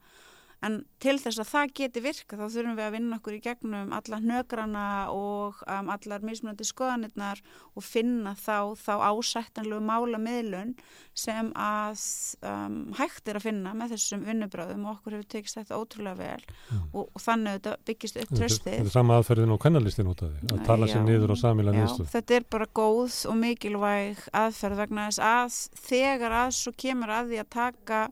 en 0.66 0.80
til 0.98 1.14
þess 1.22 1.38
að 1.38 1.50
það 1.52 1.72
geti 1.78 2.00
virka 2.02 2.36
þá 2.38 2.44
þurfum 2.50 2.76
við 2.78 2.84
að 2.84 2.94
vinna 2.96 3.18
okkur 3.20 3.36
í 3.36 3.42
gegnum 3.44 3.92
alla 3.94 4.18
hnögrana 4.18 4.86
og 5.14 5.60
um, 5.70 5.90
allar 5.94 6.24
mismunandi 6.26 6.66
skoðanirnar 6.66 7.42
og 7.78 7.86
finna 7.86 8.34
þá, 8.34 8.74
þá 8.74 8.94
ásættanlegu 9.06 9.78
mála 9.86 10.18
miðlun 10.22 10.74
sem 11.18 11.52
að 11.54 12.02
um, 12.42 12.80
hægt 12.98 13.30
er 13.30 13.38
að 13.38 13.46
finna 13.46 13.76
með 13.78 13.94
þessum 13.94 14.26
vinnubröðum 14.26 14.86
og 14.88 14.96
okkur 14.96 15.18
hefur 15.18 15.30
tekist 15.36 15.60
þetta 15.60 15.78
ótrúlega 15.78 16.18
vel 16.18 16.42
mm. 16.42 16.84
og, 16.90 17.06
og 17.06 17.22
þannig 17.22 17.58
þetta 17.58 17.76
byggist 17.86 18.20
upp 18.22 18.34
tröstið. 18.34 18.76
Þetta 18.80 18.90
er 18.90 18.94
sama 18.98 19.18
aðferðin 19.22 19.54
og 19.54 19.62
kannalistin 19.62 20.10
út 20.10 20.26
af 20.26 20.34
því, 20.34 20.52
að 20.56 20.62
tala 20.66 20.90
sér 20.90 21.06
niður 21.06 21.34
og 21.36 21.40
samila 21.40 21.74
nýstu. 21.74 22.06
Þetta 22.10 22.38
er 22.40 22.50
bara 22.50 22.70
góð 22.74 23.22
og 23.30 23.38
mikilvæg 23.46 24.28
aðferð 24.42 24.82
vegna 24.82 25.08
þess 25.08 25.26
að 25.28 25.84
þegar 25.86 26.40
að 26.42 26.56
svo 26.58 26.74
kemur 26.78 27.14
að 27.14 27.32
því 27.32 27.44
að 27.44 27.52
taka 27.54 28.06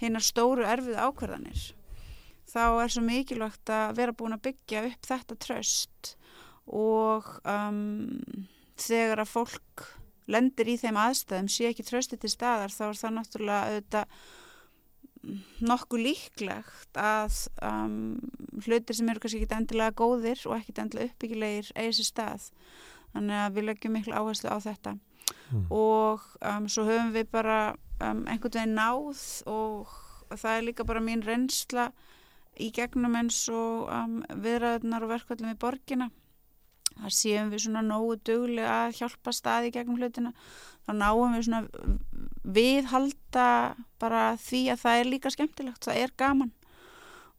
hinnar 0.00 0.24
stóru 0.24 0.66
erfið 0.68 0.98
ákvarðanir 1.00 1.66
þá 2.50 2.64
er 2.82 2.92
svo 2.92 3.02
mikilvægt 3.04 3.72
að 3.72 3.98
vera 3.98 4.16
búin 4.16 4.36
að 4.36 4.46
byggja 4.48 4.86
upp 4.90 5.08
þetta 5.08 5.38
tröst 5.42 6.16
og 6.66 7.28
um, 7.46 8.18
þegar 8.80 9.22
að 9.22 9.32
fólk 9.32 9.86
lendir 10.30 10.72
í 10.72 10.78
þeim 10.80 10.98
aðstæðum 10.98 11.48
sé 11.52 11.70
ekki 11.70 11.86
trösti 11.86 12.18
til 12.18 12.32
staðar 12.32 12.74
þá 12.74 12.84
er 12.88 13.00
það 13.00 13.16
náttúrulega 13.16 13.70
auðvitað 13.70 14.18
nokkuð 15.66 16.02
líklegt 16.04 16.98
að 17.00 17.38
um, 17.64 18.18
hlutir 18.62 18.98
sem 18.98 19.08
eru 19.10 19.22
kannski 19.22 19.42
ekki 19.42 19.56
endilega 19.56 19.96
góðir 19.98 20.42
og 20.46 20.58
ekki 20.58 20.76
endilega 20.82 21.10
uppbyggilegir 21.10 21.72
eigi 21.74 21.96
sér 21.98 22.10
stað 22.10 22.46
þannig 23.14 23.42
að 23.42 23.56
við 23.56 23.68
leggjum 23.70 23.96
miklu 23.96 24.14
áherslu 24.14 24.52
á 24.52 24.58
þetta 24.62 24.94
mm. 24.94 25.66
og 25.74 26.26
um, 26.42 26.68
svo 26.70 26.86
höfum 26.86 27.12
við 27.16 27.30
bara 27.32 27.58
um, 28.00 28.24
einhvern 28.26 28.58
veginn 28.58 28.76
náð 28.76 29.24
og 29.50 29.94
það 30.34 30.52
er 30.52 30.66
líka 30.66 30.86
bara 30.88 31.02
mín 31.04 31.24
reynsla 31.24 31.90
í 32.60 32.70
gegnum 32.74 33.16
eins 33.18 33.42
og 33.52 33.90
um, 33.92 34.20
viðræðunar 34.44 35.04
og 35.04 35.12
verkvallum 35.12 35.52
í 35.52 35.60
borgina. 35.60 36.10
Þar 36.96 37.12
séum 37.12 37.50
við 37.52 37.66
svona 37.66 37.82
nógu 37.84 38.16
dugli 38.24 38.62
að 38.64 38.96
hjálpa 39.00 39.34
staði 39.36 39.72
gegnum 39.74 39.98
hlutina. 40.00 40.32
Þá 40.86 40.92
náum 40.96 41.34
við 41.36 41.48
svona 41.48 41.96
viðhalda 42.56 43.48
bara 44.00 44.22
því 44.40 44.62
að 44.72 44.80
það 44.84 45.00
er 45.00 45.10
líka 45.10 45.32
skemmtilegt, 45.34 45.82
það 45.84 46.00
er 46.04 46.14
gaman. 46.16 46.54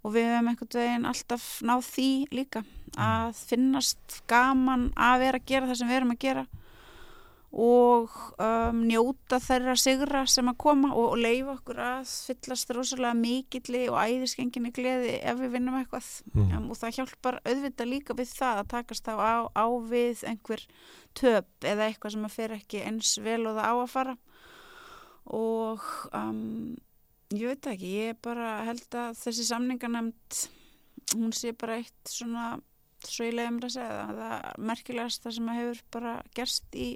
Og 0.06 0.14
við 0.14 0.30
hefum 0.30 0.52
einhvern 0.52 0.78
veginn 0.78 1.10
alltaf 1.10 1.48
náð 1.66 1.88
því 1.88 2.12
líka 2.38 2.64
að 3.02 3.42
finnast 3.50 4.22
gaman 4.30 4.92
að 4.94 5.24
vera 5.26 5.42
að 5.42 5.50
gera 5.50 5.70
það 5.72 5.80
sem 5.82 5.90
við 5.90 6.00
erum 6.00 6.14
að 6.14 6.24
gera 6.28 6.46
og 7.56 8.12
um, 8.44 8.82
njóta 8.90 9.40
þeirra 9.40 9.78
sigra 9.80 10.26
sem 10.28 10.50
að 10.52 10.58
koma 10.60 10.90
og, 10.92 11.14
og 11.14 11.22
leifa 11.22 11.54
okkur 11.54 11.80
að 11.80 12.10
fyllast 12.28 12.74
rosalega 12.76 13.16
mikilli 13.16 13.86
og 13.88 14.00
æðiskenginni 14.04 14.74
gleði 14.76 15.14
ef 15.22 15.40
við 15.40 15.54
vinnum 15.56 15.78
eitthvað 15.80 16.10
mm. 16.34 16.52
um, 16.58 16.66
og 16.74 16.80
það 16.82 16.98
hjálpar 17.00 17.40
auðvitað 17.48 17.92
líka 17.94 18.18
við 18.20 18.34
það 18.36 18.62
að 18.64 18.70
takast 18.76 19.08
á, 19.08 19.16
á, 19.48 19.66
við 19.88 20.26
einhver 20.28 20.66
töp 21.16 21.72
eða 21.72 21.88
eitthvað 21.88 22.18
sem 22.18 22.28
að 22.28 22.36
fer 22.36 22.58
ekki 22.58 22.84
eins 22.84 23.16
vel 23.24 23.40
og 23.46 23.56
það 23.56 23.72
á 23.72 23.76
að 23.78 23.94
fara 23.96 24.18
og 25.38 25.90
um, 26.12 26.76
ég 27.32 27.48
veit 27.48 27.72
ekki, 27.72 27.96
ég 28.04 28.22
bara 28.28 28.58
held 28.68 28.88
að 28.92 29.18
þessi 29.24 29.48
samningarnemnd 29.48 30.44
hún 31.16 31.32
sé 31.32 31.56
bara 31.56 31.80
eitt 31.80 32.12
svona 32.12 32.58
svo 33.08 33.28
ég 33.28 33.38
leiðum 33.38 33.62
að 33.64 33.76
segja 33.78 33.98
það, 33.98 34.18
það 34.22 34.64
merkilegast 34.68 35.24
það 35.24 35.38
sem 35.38 35.52
hefur 35.56 35.86
bara 35.96 36.16
gerst 36.36 36.76
í 36.76 36.88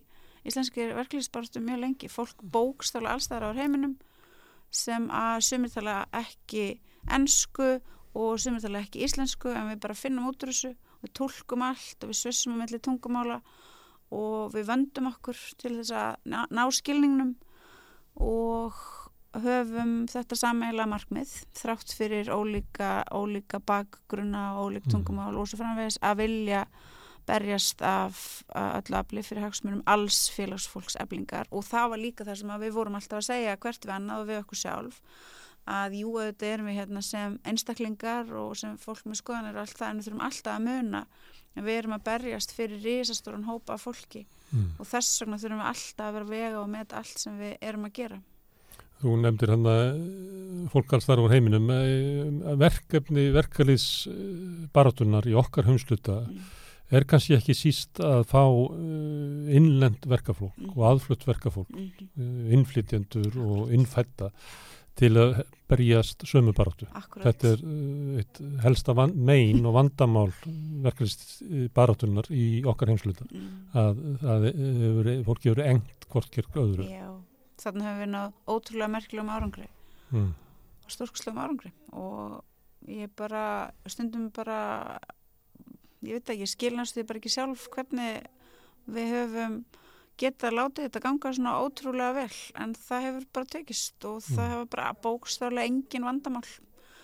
íslenski 0.48 0.88
verkefliðsbárstu 0.96 1.62
mjög 1.64 1.84
lengi, 1.86 2.10
fólk 2.12 2.42
bókstála 2.42 3.16
allstæðar 3.16 3.52
á 3.54 3.60
heiminum 3.60 3.98
sem 4.72 5.10
að 5.14 5.42
sumirtala 5.50 5.98
ekki 6.16 6.80
ennsku 7.12 7.74
og 8.18 8.40
sumirtala 8.42 8.82
ekki 8.84 9.04
íslensku 9.06 9.52
en 9.54 9.72
við 9.72 9.84
bara 9.84 9.98
finnum 9.98 10.30
út 10.32 10.44
úr 10.44 10.52
þessu, 10.54 10.74
við 11.02 11.14
tólkum 11.18 11.66
allt 11.66 12.04
og 12.04 12.12
við 12.12 12.22
svissum 12.22 12.56
um 12.56 12.64
melli 12.64 12.80
tungumála 12.84 13.42
og 14.12 14.56
við 14.56 14.68
vöndum 14.68 15.12
okkur 15.12 15.38
til 15.62 15.78
þess 15.80 15.94
að 15.96 16.32
ná, 16.32 16.42
ná 16.52 16.66
skilningnum 16.76 17.36
og 18.22 18.76
höfum 19.40 19.94
þetta 20.12 20.36
sammeila 20.36 20.88
markmið 20.92 21.32
þrátt 21.56 21.94
fyrir 21.96 22.32
ólíka, 22.34 23.06
ólíka 23.16 23.62
bakgrunna 23.64 24.58
og 24.58 24.72
ólík 24.72 24.88
mm. 24.88 24.92
tungumál 24.92 25.38
og 25.40 25.48
svo 25.48 25.62
framvegis 25.62 26.00
að 26.04 26.26
vilja 26.26 26.66
berjast 27.32 27.82
af 27.88 28.22
öllu 28.52 29.00
afli 29.00 29.24
fyrir 29.26 29.48
hagsmunum 29.48 29.84
alls 29.90 30.26
félagsfólks 30.36 31.00
eflingar 31.02 31.50
og 31.50 31.64
það 31.66 31.94
var 31.94 32.04
líka 32.06 32.28
það 32.28 32.42
sem 32.42 32.58
við 32.66 32.76
vorum 32.76 32.98
alltaf 33.00 33.22
að 33.22 33.30
segja 33.32 33.60
hvert 33.64 33.88
við 33.88 33.96
annað 33.96 34.24
og 34.24 34.32
við 34.32 34.44
okkur 34.44 34.62
sjálf 34.66 35.00
að 35.70 36.00
jú 36.00 36.16
auðvitað 36.16 36.54
erum 36.56 36.70
við 36.70 36.80
hérna 36.80 37.04
sem 37.06 37.38
einstaklingar 37.48 38.32
og 38.42 38.56
sem 38.58 38.78
fólk 38.82 39.06
með 39.06 39.22
skoðanir 39.22 39.58
og 39.58 39.64
allt 39.64 39.78
það 39.78 39.90
en 39.90 40.00
við 40.00 40.08
þurfum 40.08 40.26
alltaf 40.26 40.56
að 40.56 40.66
muna 40.66 41.04
en 41.56 41.66
við 41.68 41.78
erum 41.78 41.96
að 41.96 42.06
berjast 42.08 42.54
fyrir 42.56 42.82
risastóran 42.82 43.48
hópa 43.48 43.76
af 43.76 43.86
fólki 43.86 44.26
mm. 44.52 44.68
og 44.80 44.90
þess 44.90 45.22
vegna 45.22 45.40
þurfum 45.42 45.62
við 45.62 45.72
alltaf 45.72 46.08
að 46.08 46.18
vera 46.18 46.30
vega 46.32 46.62
og 46.62 46.70
með 46.72 46.96
allt 47.02 47.22
sem 47.22 47.40
við 47.40 47.56
erum 47.62 47.88
að 47.88 47.96
gera. 48.00 48.22
Þú 49.02 49.16
nefndir 49.18 49.50
hann 49.50 49.70
að 49.70 49.80
eh, 49.82 50.66
fólk 50.72 50.92
alls 50.94 51.08
þar 51.10 51.24
á 51.26 51.34
heiminum 51.34 51.70
eh, 51.74 52.56
verkefni, 52.62 53.28
verkalýs 53.34 53.86
baratunar 54.74 55.28
í 55.30 55.38
okkar 55.38 55.70
humsluta 55.70 56.22
mm. 56.26 56.42
Er 57.00 57.08
kannski 57.08 57.38
ekki 57.38 57.56
síst 57.58 58.02
að 58.04 58.26
fá 58.32 58.42
eh, 58.44 59.56
innlend 59.58 60.04
verkafólk 60.10 60.58
mm. 60.58 60.74
og 60.76 60.84
aðflutt 60.90 61.24
verkafólk, 61.28 61.72
mm. 61.72 62.52
innflytjendur 62.58 63.40
og 63.42 63.72
innfætta 63.76 64.32
til 65.00 65.12
að 65.18 65.42
berjast 65.72 66.26
sömu 66.28 66.52
baróttu. 66.56 66.86
Þetta 67.24 67.54
er 67.54 67.62
uh, 67.64 68.20
eitt 68.20 68.42
helsta 68.66 68.94
megin 69.08 69.64
og 69.66 69.78
vandamál 69.78 70.28
verkefnist 70.84 71.40
baróttunar 71.76 72.28
í 72.36 72.62
okkar 72.68 72.92
heimsluta 72.92 73.26
mm. 73.30 73.50
að, 73.80 74.02
að, 74.20 74.48
að 74.52 75.12
fólki 75.30 75.54
eru 75.54 75.66
engt 75.66 76.08
hvort 76.12 76.32
kyrk 76.34 76.60
öðru. 76.60 76.90
Já, 76.92 77.08
þannig 77.64 77.88
hefur 77.88 78.04
við 78.04 78.14
nátt 78.18 78.52
ótrúlega 78.52 78.94
merkilegum 78.98 79.32
árangri 79.32 79.68
mm. 80.12 80.30
og 80.84 80.96
stórkslegum 80.98 81.40
árangri 81.40 81.74
og 81.96 82.42
ég 82.92 83.12
bara 83.16 83.46
stundum 83.90 84.30
bara 84.36 84.60
ég 86.06 86.18
veit 86.18 86.34
ekki, 86.34 86.50
skilnast 86.50 86.98
því 86.98 87.06
bara 87.10 87.22
ekki 87.22 87.34
sjálf 87.34 87.68
hvernig 87.74 88.26
við 88.92 89.14
höfum 89.16 89.62
geta 90.22 90.52
látið 90.54 90.88
þetta 90.88 91.02
ganga 91.06 91.32
svona 91.36 91.54
ótrúlega 91.64 92.18
vel 92.20 92.42
en 92.62 92.76
það 92.78 93.08
hefur 93.08 93.30
bara 93.38 93.50
tekist 93.56 94.08
og 94.08 94.20
það 94.26 94.44
mm. 94.44 94.52
hefur 94.54 94.70
bara 94.76 94.92
bókstálega 95.06 95.70
engin 95.70 96.08
vandamál 96.08 96.46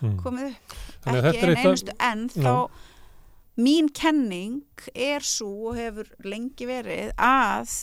mm. 0.01 0.17
komið 0.21 0.51
upp 0.51 0.75
ekki 1.13 1.41
einn 1.45 1.61
einustu 1.63 1.95
en 2.09 2.25
þá 2.33 2.49
no. 2.49 2.57
mín 3.61 3.89
kenning 3.89 4.89
er 4.93 5.25
svo 5.25 5.71
og 5.71 5.79
hefur 5.79 6.11
lengi 6.25 6.69
verið 6.69 7.13
að 7.15 7.77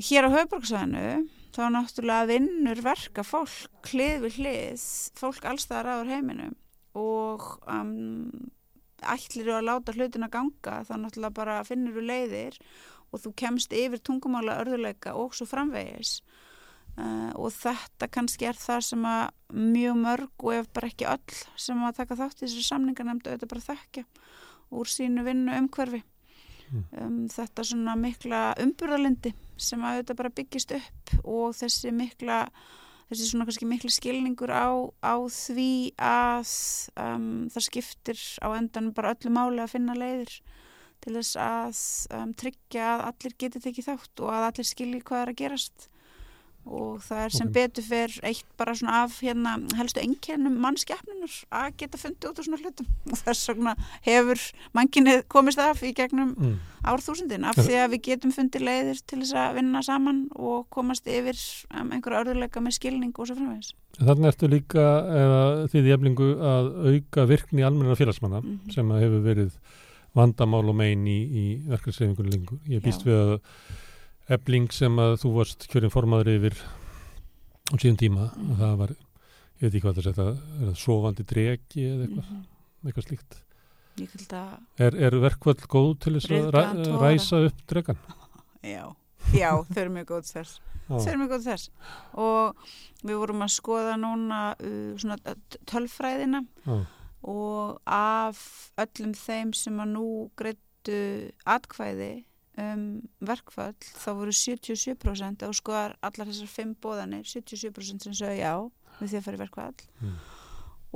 hér 0.00 0.30
á 0.30 0.34
höfbruksvæðinu 0.38 1.06
þá 1.54 1.62
náttúrulega 1.74 2.30
vinnur 2.30 2.82
verka 2.84 3.26
fólk 3.26 3.92
hlið 3.92 4.26
við 4.26 4.40
hlið 4.40 4.88
fólk 5.18 5.46
allstaðar 5.50 5.94
aður 5.96 6.14
heiminum 6.14 6.56
og 6.98 7.46
um, 7.70 8.50
ætlir 9.14 9.50
að 9.54 9.66
láta 9.68 9.94
hlutin 9.96 10.26
að 10.26 10.34
ganga 10.36 10.80
þá 10.88 10.94
náttúrulega 10.98 11.36
bara 11.36 11.60
finnir 11.66 11.96
þú 11.96 12.06
leiðir 12.08 12.60
og 13.10 13.24
þú 13.24 13.32
kemst 13.42 13.74
yfir 13.74 14.02
tungumála 14.04 14.60
örðuleika 14.62 15.16
og 15.18 15.34
svo 15.34 15.46
framvegis 15.50 16.20
uh, 16.98 17.32
og 17.34 17.50
þetta 17.54 18.10
kannski 18.12 18.48
er 18.50 18.58
það 18.58 18.84
sem 18.90 19.08
að 19.08 19.24
mjög 19.56 19.98
mörg 20.04 20.46
og 20.46 20.54
ef 20.60 20.70
bara 20.74 20.90
ekki 20.90 21.08
öll 21.10 21.40
sem 21.58 21.82
að 21.86 21.98
taka 22.02 22.18
þátt 22.20 22.42
í 22.42 22.46
þessu 22.46 22.66
samningarnemndu 22.68 23.32
auðvitað 23.32 23.52
bara 23.54 23.66
þekkja 23.68 24.06
úr 24.70 24.90
sínu 24.90 25.24
vinnu 25.26 25.56
umhverfi 25.58 26.02
mm. 26.02 26.84
um, 27.02 27.22
þetta 27.32 27.66
svona 27.66 27.96
mikla 27.98 28.42
umburðalindi 28.62 29.34
sem 29.60 29.82
að 29.82 29.98
auðvitað 29.98 30.20
bara 30.22 30.36
byggist 30.38 30.76
upp 30.78 31.16
og 31.24 31.56
þessi 31.58 31.94
mikla 31.94 32.44
þessi 33.10 33.26
svona 33.26 33.46
kannski 33.48 33.66
miklu 33.66 33.90
skilningur 33.90 34.52
á, 34.54 34.70
á 35.02 35.14
því 35.26 35.72
að 35.98 36.54
um, 37.02 37.30
það 37.50 37.66
skiptir 37.66 38.24
á 38.38 38.48
endan 38.54 38.92
bara 38.94 39.14
öllu 39.16 39.32
máli 39.34 39.62
að 39.62 39.74
finna 39.74 39.98
leiðir 39.98 40.36
til 41.02 41.16
þess 41.16 41.36
að 41.40 41.80
um, 42.16 42.34
tryggja 42.38 42.86
að 42.94 43.06
allir 43.10 43.36
geti 43.42 43.64
tekið 43.66 43.90
þátt 43.90 44.22
og 44.24 44.34
að 44.36 44.46
allir 44.50 44.70
skilji 44.70 45.02
hvað 45.02 45.24
er 45.24 45.32
að 45.32 45.40
gerast 45.42 45.89
og 46.70 47.00
það 47.02 47.22
er 47.24 47.34
sem 47.34 47.48
okay. 47.48 47.56
betur 47.56 47.86
fyrr 47.86 48.16
eitt 48.30 48.46
bara 48.60 48.74
svona 48.78 49.02
af 49.04 49.16
hérna 49.24 49.56
helstu 49.78 50.02
ennkennum 50.02 50.58
mannskeppnunar 50.62 51.34
að 51.60 51.74
geta 51.82 52.00
fundið 52.00 52.30
út 52.30 52.40
á 52.40 52.42
svona 52.46 52.60
hlutum 52.62 52.88
og 53.10 53.20
þess 53.24 53.50
vegna 53.50 53.74
hefur 54.06 54.44
manginni 54.76 55.16
komist 55.32 55.62
af 55.62 55.82
í 55.86 55.92
gegnum 55.96 56.32
mm. 56.36 56.54
árþúsundin 56.92 57.48
af 57.50 57.58
því 57.58 57.82
að 57.82 57.90
við 57.96 58.02
getum 58.08 58.34
fundið 58.36 58.66
leiðir 58.68 59.02
til 59.02 59.20
þess 59.24 59.36
að 59.42 59.58
vinna 59.58 59.82
saman 59.86 60.24
og 60.38 60.64
komast 60.72 61.10
yfir 61.10 61.38
um, 61.74 61.90
einhverja 61.90 62.24
örðuleika 62.24 62.62
með 62.64 62.78
skilning 62.78 63.12
og 63.16 63.28
svo 63.28 63.36
framvegis. 63.40 63.74
Þannig 63.98 64.30
ertu 64.30 64.48
líka 64.48 64.86
því 65.68 65.84
því 65.84 65.94
eflingu 65.96 66.32
að 66.46 66.72
auka 66.86 67.26
virkni 67.28 67.66
almenna 67.66 67.98
félagsmanna 67.98 68.40
mm 68.40 68.50
-hmm. 68.50 68.74
sem 68.74 68.90
hefur 69.02 69.24
verið 69.26 69.52
vandamál 70.16 70.66
og 70.68 70.76
megin 70.76 71.06
í, 71.06 71.18
í 71.42 71.44
verkefnsreifingunni 71.70 72.34
lengur. 72.34 72.58
Ég 72.66 72.82
býst 72.82 73.04
Já. 73.04 73.10
við 73.10 73.20
að 73.20 73.34
ebling 74.30 74.70
sem 74.74 75.02
að 75.02 75.16
þú 75.24 75.34
varst 75.38 75.66
kjörinn 75.70 75.92
formadur 75.92 76.32
yfir 76.32 76.56
á 77.70 77.74
síðan 77.76 78.00
tíma 78.00 78.30
mm. 78.30 78.54
það 78.60 78.78
var, 78.82 78.94
ég 78.94 79.66
veit 79.66 79.74
ekki 79.74 79.84
hvað 79.86 79.98
það 79.98 80.08
setja, 80.08 80.26
er 80.30 80.64
það 80.70 80.80
sofandi 80.84 81.26
dregi 81.32 81.86
eða 81.90 82.06
eitthvað, 82.06 82.32
mm 82.32 82.48
eitthvað 82.86 83.06
slíkt. 83.08 83.38
Er, 84.80 84.94
er 84.96 85.16
verkvöld 85.20 85.66
góð 85.68 85.90
til 86.04 86.14
þess 86.16 86.30
að 86.32 86.46
ræ, 86.54 86.62
ræsa 87.02 87.42
upp 87.50 87.64
dregan? 87.68 87.98
Já, 88.74 88.86
Já 89.34 89.50
þau 89.68 89.80
eru 89.82 89.92
mjög 89.98 90.06
góð 90.14 90.30
þess. 90.30 90.54
Þau 90.86 91.10
eru 91.10 91.18
mjög 91.20 91.34
góð 91.34 91.44
þess 91.50 91.66
og 92.24 92.70
við 93.04 93.20
vorum 93.20 93.44
að 93.44 93.52
skoða 93.54 93.98
núna 94.00 94.40
uh, 94.56 95.34
tölfræðina 95.68 96.40
og 96.64 96.88
og 97.20 97.80
af 97.84 98.38
öllum 98.80 99.12
þeim 99.16 99.52
sem 99.56 99.80
að 99.82 99.90
nú 99.92 100.06
greittu 100.40 101.00
atkvæði 101.44 102.24
um, 102.60 102.84
verkfall 103.24 103.76
þá 103.80 104.10
voru 104.18 104.34
77% 104.34 105.46
og 105.46 105.56
skoðar 105.56 105.96
allar 106.06 106.30
þessar 106.30 106.52
fimm 106.52 106.76
bóðanir 106.82 107.26
77% 107.28 108.06
sem 108.06 108.16
sögja 108.16 108.38
já 108.40 108.54
við 109.00 109.12
því 109.12 109.18
að 109.20 109.26
fara 109.26 109.38
í 109.38 109.42
verkfall 109.44 109.82
mm. 110.00 110.16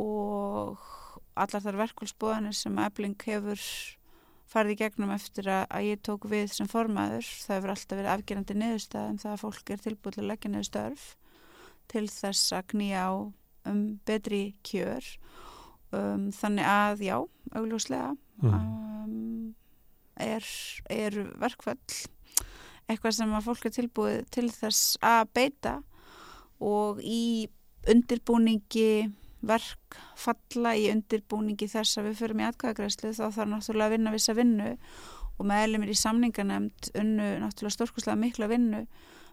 og 0.05 0.89
allar 1.35 1.65
þar 1.65 1.81
verkfallsbóðanir 1.83 2.57
sem 2.57 2.81
Ebling 2.85 3.19
hefur 3.27 3.63
farið 4.51 4.75
í 4.75 4.79
gegnum 4.85 5.13
eftir 5.15 5.49
að, 5.51 5.65
að 5.73 5.87
ég 5.89 6.03
tók 6.07 6.27
við 6.31 6.53
sem 6.55 6.71
formaður 6.71 7.27
það 7.27 7.57
hefur 7.57 7.75
alltaf 7.75 7.99
verið 7.99 8.13
afgerandi 8.13 8.59
niðurstað 8.61 9.09
en 9.11 9.21
það 9.23 9.33
að 9.33 9.43
fólk 9.43 9.73
er 9.73 9.85
tilbúið 9.87 10.17
til 10.17 10.25
að 10.25 10.31
leggja 10.31 10.53
niður 10.53 10.69
störf 10.69 11.07
til 11.91 12.05
þess 12.13 12.55
að 12.55 12.69
knýja 12.75 13.09
á 13.09 13.13
um 13.71 13.83
betri 14.07 14.43
kjör 14.67 15.09
um, 15.97 16.29
þannig 16.35 16.69
að 16.69 17.05
já, 17.09 17.17
augljóslega 17.57 18.11
mm. 18.43 18.55
um, 18.55 19.55
er, 20.21 20.45
er 20.91 21.19
verkfall 21.41 21.79
eitthvað 22.91 23.17
sem 23.17 23.35
að 23.35 23.47
fólk 23.49 23.67
er 23.67 23.75
tilbúið 23.79 24.23
til 24.35 24.49
þess 24.53 24.97
að 25.05 25.29
beita 25.37 25.75
og 26.65 27.01
í 27.01 27.49
undirbúningi 27.91 29.11
verk 29.45 29.99
falla 30.17 30.73
í 30.77 30.87
undirbúningi 30.93 31.69
þess 31.69 31.99
að 32.01 32.11
við 32.11 32.21
förum 32.23 32.41
í 32.41 32.47
atkvæðagræslu 32.49 33.13
þá 33.17 33.25
þarf 33.27 33.51
náttúrulega 33.51 33.91
að 33.91 33.97
vinna 33.97 34.15
vissa 34.15 34.37
vinnu 34.37 34.71
og 35.35 35.49
meðlumir 35.51 35.93
í 35.93 35.99
samningarnemnd 35.99 36.91
unnu 37.01 37.29
náttúrulega 37.43 37.77
stórkoslega 37.77 38.21
mikla 38.21 38.49
vinnu 38.53 38.85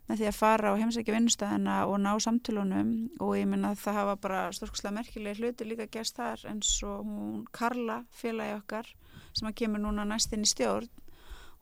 með 0.09 0.19
því 0.19 0.27
að 0.31 0.37
fara 0.39 0.71
á 0.73 0.79
heimsækja 0.79 1.15
vinnustæðina 1.15 1.75
og 1.87 1.99
ná 2.01 2.11
samtölunum 2.23 2.91
og 3.21 3.35
ég 3.37 3.47
minna 3.47 3.71
að 3.71 3.83
það 3.83 3.99
hafa 3.99 4.15
bara 4.23 4.41
stórkslega 4.55 4.95
merkilega 4.97 5.39
hluti 5.39 5.67
líka 5.67 5.87
gæst 5.93 6.17
þar 6.17 6.43
eins 6.51 6.73
og 6.87 7.05
hún 7.05 7.45
Karla, 7.55 8.01
félagi 8.11 8.57
okkar 8.57 8.89
sem 9.37 9.49
að 9.49 9.57
kemur 9.63 9.83
núna 9.83 10.05
næstinn 10.07 10.45
í 10.45 10.49
stjórn 10.49 10.89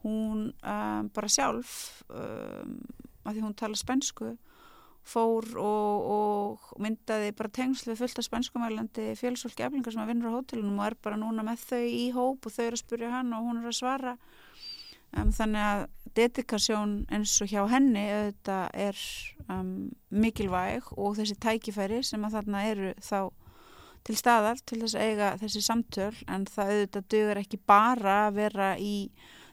hún 0.04 0.50
um, 0.64 1.10
bara 1.16 1.32
sjálf 1.32 2.04
um, 2.08 2.78
að 3.28 3.36
því 3.36 3.44
hún 3.44 3.58
tala 3.60 3.80
spensku 3.80 4.36
fór 5.10 5.46
og, 5.58 6.10
og 6.14 6.82
myndaði 6.84 7.32
bara 7.38 7.52
tengslu 7.56 7.96
fullt 7.98 8.20
af 8.22 8.28
spenskumælandi 8.28 9.14
félagsfólki 9.18 9.66
eflingar 9.66 9.96
sem 9.96 10.04
að 10.04 10.12
vinnur 10.14 10.36
á 10.36 10.38
hótelunum 10.38 10.80
og 10.80 10.90
er 10.90 10.98
bara 11.04 11.20
núna 11.20 11.46
með 11.46 11.66
þau 11.72 11.86
í 11.88 12.06
hóp 12.16 12.46
og 12.46 12.54
þau 12.54 12.66
eru 12.68 12.78
að 12.78 12.84
spurja 12.84 13.14
hann 13.16 13.34
og 13.36 13.48
hún 13.48 13.62
er 13.62 13.72
að 13.72 13.80
svara. 13.80 14.16
Um, 15.18 15.32
þannig 15.34 15.66
að 15.66 15.84
dedikasjón 16.20 16.94
eins 17.10 17.34
og 17.42 17.50
hjá 17.50 17.64
henni 17.72 18.06
þetta 18.12 18.60
er 18.78 19.00
um, 19.50 19.90
mikilvæg 20.14 20.92
og 20.96 21.18
þessi 21.18 21.38
tækifæri 21.42 22.04
sem 22.06 22.26
að 22.26 22.38
þarna 22.38 22.66
eru 22.70 22.94
þá 23.02 23.20
til 24.10 24.18
staðal 24.18 24.58
til 24.66 24.82
þess 24.82 24.98
að 24.98 25.10
eiga 25.10 25.34
þessi 25.38 25.62
samtöl 25.62 26.14
en 26.26 26.48
það 26.50 26.72
auðvitað 26.74 27.10
dögur 27.14 27.42
ekki 27.44 27.60
bara 27.70 28.16
að 28.28 28.40
vera 28.40 28.70
í 28.82 28.96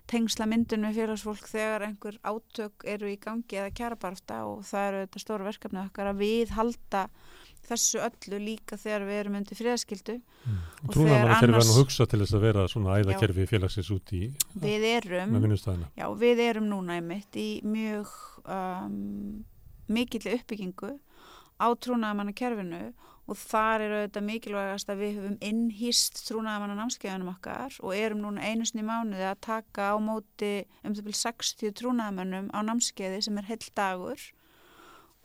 tengsla 0.08 0.46
myndinu 0.48 0.92
félagsfólk 0.94 1.48
þegar 1.50 1.84
einhver 1.88 2.16
átök 2.24 2.86
eru 2.88 3.10
í 3.10 3.18
gangi 3.20 3.58
eða 3.58 3.74
kjærabarfta 3.76 4.44
og 4.48 4.62
það 4.64 4.86
eru 4.88 5.00
auðvitað 5.02 5.24
stóra 5.24 5.48
verkefni 5.48 5.82
okkar 5.82 6.10
að 6.12 6.22
við 6.22 6.54
halda 6.56 7.02
þessu 7.66 8.00
öllu 8.06 8.38
líka 8.40 8.78
þegar 8.78 9.04
við 9.08 9.20
erum 9.20 9.38
undir 9.40 9.58
friðaskildu 9.58 10.14
mm. 10.16 10.60
og 10.86 10.92
trúnamannakerfi 10.94 11.48
annars... 11.50 11.58
var 11.58 11.68
nú 11.68 11.80
hugsa 11.82 12.06
til 12.06 12.20
þess 12.22 12.36
að 12.38 12.46
vera 12.46 12.66
svona 12.70 12.98
æðakerfi 13.00 13.48
félagsins 13.50 13.90
út 13.92 14.12
í 14.14 14.22
við 14.62 14.86
erum, 14.92 15.34
já, 15.98 16.06
við 16.22 16.44
erum 16.46 16.70
núna 16.70 17.00
einmitt 17.00 17.36
í 17.42 17.48
mjög 17.66 18.14
um, 18.46 19.42
mikill 19.90 20.30
uppbyggingu 20.36 20.94
á 21.58 21.66
trúnamannakerfinu 21.74 22.84
og 23.26 23.38
þar 23.40 23.84
er 23.84 23.94
auðvitað 23.96 24.26
mikilvægast 24.28 24.90
að 24.92 25.02
við 25.02 25.18
höfum 25.18 25.36
innhýst 25.48 26.22
trúnamanna 26.28 26.76
námskeiðunum 26.78 27.32
okkar 27.34 27.74
og 27.82 27.94
erum 27.98 28.22
núna 28.22 28.46
einu 28.46 28.66
sinni 28.68 28.86
mánuði 28.86 29.26
að 29.26 29.42
taka 29.48 29.90
á 29.90 29.96
móti 29.98 30.52
um 30.86 30.94
það 30.94 31.08
byrju 31.08 31.22
60 31.24 31.76
trúnamannum 31.80 32.50
á 32.54 32.58
námskeiði 32.62 33.24
sem 33.26 33.38
er 33.40 33.48
heil 33.50 33.62
dagur. 33.74 34.26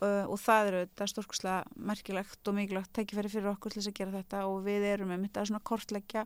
Uh, 0.02 0.26
og 0.34 0.39
það 0.41 0.68
eru 0.68 0.78
þetta 0.82 1.06
stórkuslega 1.12 1.82
merkilegt 1.91 2.49
og 2.49 2.56
mikilvægt 2.58 2.89
tækifæri 2.97 3.30
fyrir 3.30 3.52
okkur 3.52 3.70
til 3.70 3.84
þess 3.84 3.89
að 3.91 3.99
gera 3.99 4.14
þetta 4.16 4.39
og 4.49 4.64
við 4.66 4.86
erum 4.89 5.12
með 5.14 5.20
mitt 5.22 5.38
að 5.38 5.52
svona 5.52 5.62
kortleggja 5.70 6.24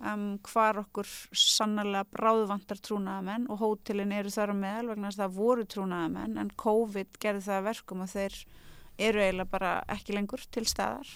um, 0.00 0.24
hvar 0.48 0.80
okkur 0.80 1.12
sannlega 1.30 2.02
bráðvantar 2.10 2.82
trúnaðamenn 2.82 3.46
og 3.46 3.62
hótelin 3.62 4.16
eru 4.16 4.32
þar 4.34 4.56
á 4.58 4.62
meðal 4.64 4.88
vegna 4.90 5.12
þess 5.12 5.20
að 5.20 5.22
það 5.22 5.38
voru 5.38 5.68
trúnaðamenn 5.70 6.42
en 6.42 6.50
COVID 6.64 7.22
gerði 7.22 7.46
það 7.46 7.64
verkum 7.68 8.02
og 8.02 8.10
þeir 8.10 8.40
eru 8.98 9.22
eiginlega 9.22 9.50
bara 9.50 9.74
ekki 9.92 10.16
lengur 10.16 10.42
til 10.50 10.64
staðar 10.68 11.12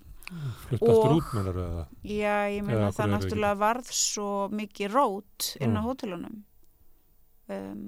Flutt 0.66 0.83
aftur 0.83 1.16
út 1.20 1.35
meðlar 1.37 1.59
eða? 1.62 1.83
Já, 2.03 2.37
ég 2.51 2.64
meina 2.66 2.91
það 2.95 3.12
náttúrulega 3.14 3.59
varð 3.61 3.91
svo 3.95 4.31
mikið 4.51 4.95
rót 4.95 5.51
inn 5.62 5.79
á 5.79 5.83
hótelunum 5.87 6.41
um 7.47 7.83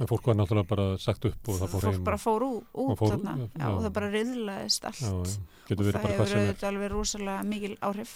En 0.00 0.08
fólk 0.08 0.30
var 0.30 0.36
náttúrulega 0.38 0.68
bara 0.68 0.84
sagt 0.96 1.26
upp 1.28 1.48
og 1.52 1.58
það 1.60 1.72
fór 1.74 1.82
heim. 1.84 1.96
Fólk 1.98 2.04
bara 2.06 2.18
fór 2.20 2.44
út, 2.46 2.68
út 2.72 2.96
fór, 2.96 3.10
þarna 3.12 3.34
já, 3.36 3.48
já, 3.52 3.66
og 3.68 3.82
það 3.84 3.92
bara 3.98 4.08
riðlaðist 4.14 4.86
allt 4.88 5.02
já, 5.02 5.10
og 5.10 5.26
það 5.68 6.06
hefur 6.06 6.38
auðvitað 6.38 6.68
alveg 6.70 6.90
rosalega 6.94 7.42
mikil 7.50 7.74
áhrif. 7.84 8.14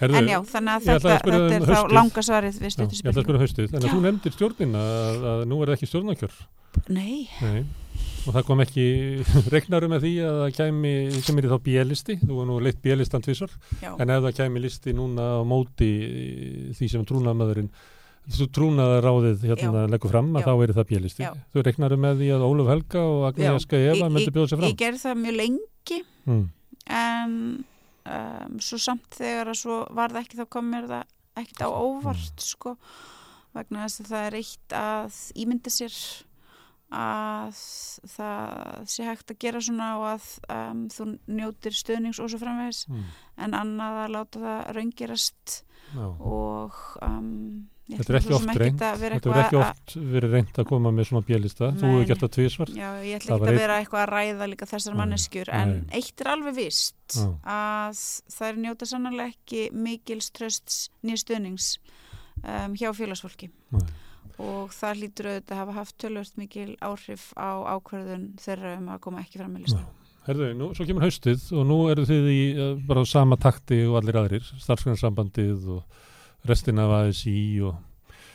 Herðu, 0.00 0.16
en 0.18 0.30
já, 0.32 0.38
þannig 0.50 0.72
að 0.72 0.88
þetta, 0.88 1.12
þetta 1.22 1.36
er 1.36 1.62
um 1.62 1.68
þá 1.70 1.94
langa 1.94 2.24
svarið 2.26 2.58
við 2.58 2.74
stuttu 2.74 2.98
spilinu. 2.98 3.06
Ég 3.06 3.12
ætla 3.12 3.22
að 3.22 3.26
spyrja 3.28 3.38
um 3.38 3.44
haustið, 3.44 3.76
en 3.78 3.86
þú 3.86 4.00
nefndir 4.02 4.34
stjórnin 4.34 4.78
að, 4.82 5.26
að 5.30 5.44
nú 5.46 5.60
er 5.60 5.70
það 5.70 5.76
ekki 5.78 5.90
stjórnarkjör. 5.92 6.40
Nei. 6.90 7.14
Nei. 7.38 7.60
Og 8.26 8.34
það 8.34 8.46
kom 8.48 8.62
ekki 8.64 8.86
regnarum 9.54 9.92
með 9.94 10.06
því 10.06 10.14
að 10.26 10.38
það 10.42 10.54
kæmi, 10.60 10.94
sem 11.22 11.36
er 11.38 11.46
í 11.46 11.50
þá 11.52 11.58
bjelisti, 11.66 12.16
þú 12.22 12.38
var 12.40 12.48
nú 12.48 12.56
leitt 12.64 12.80
bjelistan 12.82 13.22
tvísar, 13.22 13.52
en 13.92 14.14
ef 14.16 14.24
það 14.24 14.40
kæmi 14.40 14.64
listi 14.64 14.96
núna 14.96 15.28
á 15.38 15.42
móti 15.46 15.92
því 16.78 16.90
sem 16.90 17.06
trúnaðmaðurinn 17.06 17.70
Þú 18.26 18.46
trúnaðar 18.50 19.04
ráðið 19.06 19.44
hérna 19.46 19.84
að 19.84 19.92
leggja 19.94 20.08
fram 20.10 20.32
að 20.34 20.42
já. 20.42 20.46
þá 20.48 20.62
er 20.64 20.70
það 20.74 20.86
bjelisti. 20.90 21.26
Þú 21.54 21.62
regnarum 21.62 22.00
með 22.02 22.22
því 22.22 22.30
að 22.34 22.44
Óluf 22.46 22.70
Helga 22.72 23.02
og 23.06 23.20
Agnieszka 23.28 23.78
Eva 23.78 24.08
myndi 24.10 24.32
bjóða 24.34 24.50
sér 24.50 24.58
fram. 24.58 24.66
Ég 24.72 24.80
gerði 24.80 25.02
það 25.04 25.20
mjög 25.20 25.36
lengi 25.36 25.98
mm. 26.26 26.40
en 26.96 27.36
um, 28.16 28.56
svo 28.66 28.80
samt 28.82 29.06
þegar 29.14 29.52
að 29.52 29.60
svo 29.60 29.76
var 29.94 30.14
það 30.14 30.24
ekki 30.24 30.40
þá 30.40 30.48
kom 30.56 30.72
mér 30.74 30.88
það 30.90 31.14
ekkert 31.42 31.62
á 31.62 31.68
óvart 31.70 32.34
mm. 32.34 32.46
sko 32.48 32.74
vegna 33.56 33.86
þess 33.86 34.02
að 34.02 34.10
það 34.10 34.26
er 34.26 34.38
eitt 34.40 34.76
að 34.80 35.20
ímynda 35.44 35.74
sér 35.76 36.00
að 36.94 37.60
það 38.12 38.82
sé 38.92 39.06
hægt 39.06 39.32
að 39.32 39.40
gera 39.42 39.62
svona 39.64 39.92
og 39.98 40.08
að 40.12 40.26
um, 40.54 40.82
þú 40.92 41.06
njótir 41.26 41.74
stöðnings 41.74 42.20
og 42.22 42.30
svo 42.30 42.38
framvegs 42.42 42.84
mm. 42.86 43.06
en 43.46 43.56
annað 43.58 44.02
að 44.04 44.12
láta 44.14 44.42
það 44.44 44.68
raungerast 44.76 45.56
og 45.96 46.76
um, 47.02 47.66
Þetta 47.86 48.10
er 48.10 48.16
ekki 48.18 48.34
oft 48.34 48.56
reynd, 48.58 48.80
þetta 48.82 49.06
er 49.30 49.36
ekki 49.44 49.58
oft 49.60 49.92
verið 49.94 50.32
reynd 50.34 50.56
að 50.58 50.66
koma 50.66 50.90
með 50.90 51.06
svona 51.06 51.26
bjælista, 51.28 51.68
þú 51.78 51.90
hefur 51.92 52.08
gert 52.08 52.22
það 52.24 52.32
tvísvar. 52.34 52.72
Já, 52.74 52.86
ég 53.06 53.20
ætla 53.20 53.36
ekki 53.36 53.46
að 53.52 53.58
vera 53.60 53.76
eitthvað 53.78 54.02
að 54.02 54.10
ræða 54.10 54.48
líka 54.50 54.66
þessar 54.66 54.96
manneskjur, 54.98 55.50
en 55.54 55.74
nei. 55.76 56.00
eitt 56.00 56.24
er 56.24 56.30
alveg 56.32 56.56
vist 56.56 57.14
Æ. 57.14 57.28
að 57.54 58.00
það 58.34 58.48
er 58.48 58.58
njóta 58.64 58.88
sannarlega 58.90 59.34
ekki 59.36 59.62
mikils 59.86 60.32
trösts 60.34 60.80
nýja 61.06 61.22
stöðnings 61.22 61.68
um, 62.42 62.74
hjá 62.74 62.90
félagsfólki 62.98 63.52
Æ. 63.54 63.86
og 64.42 64.72
það 64.76 65.00
hlýtur 65.00 65.28
auðvitað 65.30 65.54
að 65.54 65.60
hafa 65.62 65.76
haft 65.78 65.96
tölvört 66.02 66.40
mikil 66.40 66.68
áhrif 66.84 67.28
á 67.38 67.50
ákverðun 67.76 68.26
þeirra 68.42 68.74
um 68.80 68.90
að 68.92 69.02
koma 69.06 69.22
ekki 69.22 69.40
fram 69.40 69.54
með 69.56 69.66
lista. 69.66 69.84
Herðu, 70.26 70.50
nú, 70.58 70.72
svo 70.74 70.86
kemur 70.88 71.06
haustið 71.06 71.44
og 71.54 71.66
nú 71.68 71.78
eru 71.92 72.04
þið 72.08 72.24
í 72.32 72.40
uh, 72.56 72.70
bara 72.88 73.04
sama 73.06 73.38
takti 73.38 73.84
og 73.86 74.00
allir 74.00 74.18
aðrir, 74.18 74.48
starfsgrænsambandið 74.58 75.68
og 75.76 76.48
restin 76.50 76.82
af 76.82 76.94
ASI 77.00 77.38
og 77.66 77.76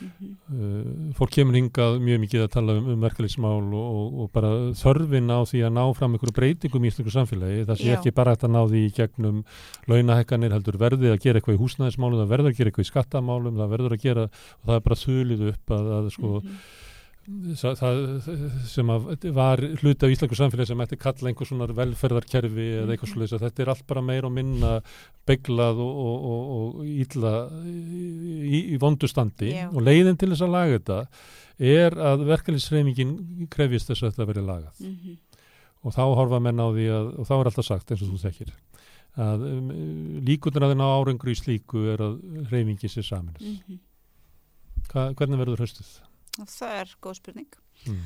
mm 0.02 0.32
-hmm. 0.50 1.12
fólk 1.18 1.32
kemur 1.36 1.56
hingað 1.58 1.98
mjög 2.02 2.20
mikið 2.24 2.44
að 2.44 2.50
tala 2.56 2.76
um, 2.78 2.90
um 2.92 3.06
verkefliðsmál 3.06 3.62
og, 3.62 3.86
og, 4.00 4.20
og 4.20 4.30
bara 4.32 4.50
þörfin 4.82 5.32
á 5.32 5.38
því 5.48 5.64
að 5.66 5.74
ná 5.78 5.84
fram 5.94 6.12
einhverju 6.12 6.36
breytingum 6.36 6.84
í 6.84 6.90
íslensku 6.90 7.14
samfélagi. 7.14 7.64
Það 7.70 7.80
sé 7.80 7.94
ekki 7.96 8.14
bara 8.14 8.36
að 8.36 8.50
ná 8.50 8.62
því 8.66 8.84
í 8.86 8.92
gegnum 8.98 9.44
launahekkanir 9.86 10.52
heldur 10.52 10.78
verðið 10.78 11.14
að 11.14 11.22
gera 11.24 11.38
eitthvað 11.38 11.58
í 11.58 11.62
húsnæðismálum 11.62 12.22
það 12.22 12.32
verður 12.34 12.52
að 12.52 12.58
gera 12.58 12.68
eitthvað 12.70 12.86
í 12.86 12.92
skattamálum 12.92 13.58
það 13.58 13.74
verður 13.74 13.96
að 13.96 14.04
gera 14.06 14.28
og 14.28 14.64
það 14.66 14.76
er 14.76 14.86
bara 14.86 15.02
þulið 15.06 15.48
upp 15.52 15.76
að, 15.78 15.92
að 15.98 16.10
sko 16.16 16.28
mm 16.28 16.40
-hmm 16.46 16.80
það 17.22 18.00
sem 18.66 18.88
var 19.36 19.60
hluti 19.78 20.06
af 20.06 20.10
Íslandsku 20.10 20.38
samfélagi 20.38 20.72
sem 20.72 20.80
ætti 20.82 20.98
kalla 20.98 21.30
einhvers 21.30 21.52
svona 21.52 21.68
velferðarkerfi 21.70 22.66
eða 22.80 22.94
eitthvað 22.94 23.08
mhm. 23.08 23.12
slúðis 23.12 23.34
að 23.36 23.44
þetta 23.46 23.62
er 23.62 23.70
allt 23.70 23.86
bara 23.86 24.02
meir 24.02 24.26
og 24.26 24.34
minna 24.34 24.72
beiglað 25.28 25.78
og, 25.84 26.00
og, 26.02 26.26
og, 26.32 26.50
og 26.56 26.90
ílla 26.90 27.34
í, 27.62 28.64
í 28.74 28.80
vondustandi 28.82 29.52
yeah. 29.52 29.70
og 29.70 29.86
leiðin 29.86 30.18
til 30.18 30.32
þess 30.32 30.46
að 30.48 30.54
laga 30.56 30.80
þetta 30.80 30.98
er 31.78 31.98
að 32.10 32.26
verkefnisreifingin 32.32 33.16
krefist 33.52 33.92
þess 33.92 34.02
að 34.02 34.14
þetta 34.16 34.30
verið 34.32 34.48
lagað 34.50 34.82
mm 34.82 34.98
-hmm. 34.98 35.16
og 35.86 35.94
þá 35.94 36.04
horfa 36.18 36.42
menn 36.42 36.58
á 36.58 36.68
því 36.74 36.90
að, 36.98 37.14
og 37.22 37.30
þá 37.30 37.34
er 37.38 37.50
alltaf 37.52 37.70
sagt 37.70 37.90
eins 37.90 38.02
og 38.02 38.10
þú 38.10 38.22
þekkir 38.26 38.54
að 39.22 39.42
um, 39.46 39.74
líkunar 40.26 40.66
að 40.66 40.72
þenn 40.72 40.86
á 40.88 40.94
árengur 40.98 41.30
í 41.30 41.38
slíku 41.38 41.86
er 41.92 42.02
að 42.02 42.18
reifingin 42.50 42.90
sé 42.90 43.02
saminast 43.02 43.46
mm 43.46 43.58
-hmm. 43.68 43.78
Hva, 44.90 45.12
hvernig 45.14 45.38
verður 45.38 45.62
höstuð? 45.62 46.00
og 46.02 46.11
það 46.40 46.76
er 46.80 46.94
góð 47.04 47.18
spurning 47.18 47.58
mm. 47.86 48.00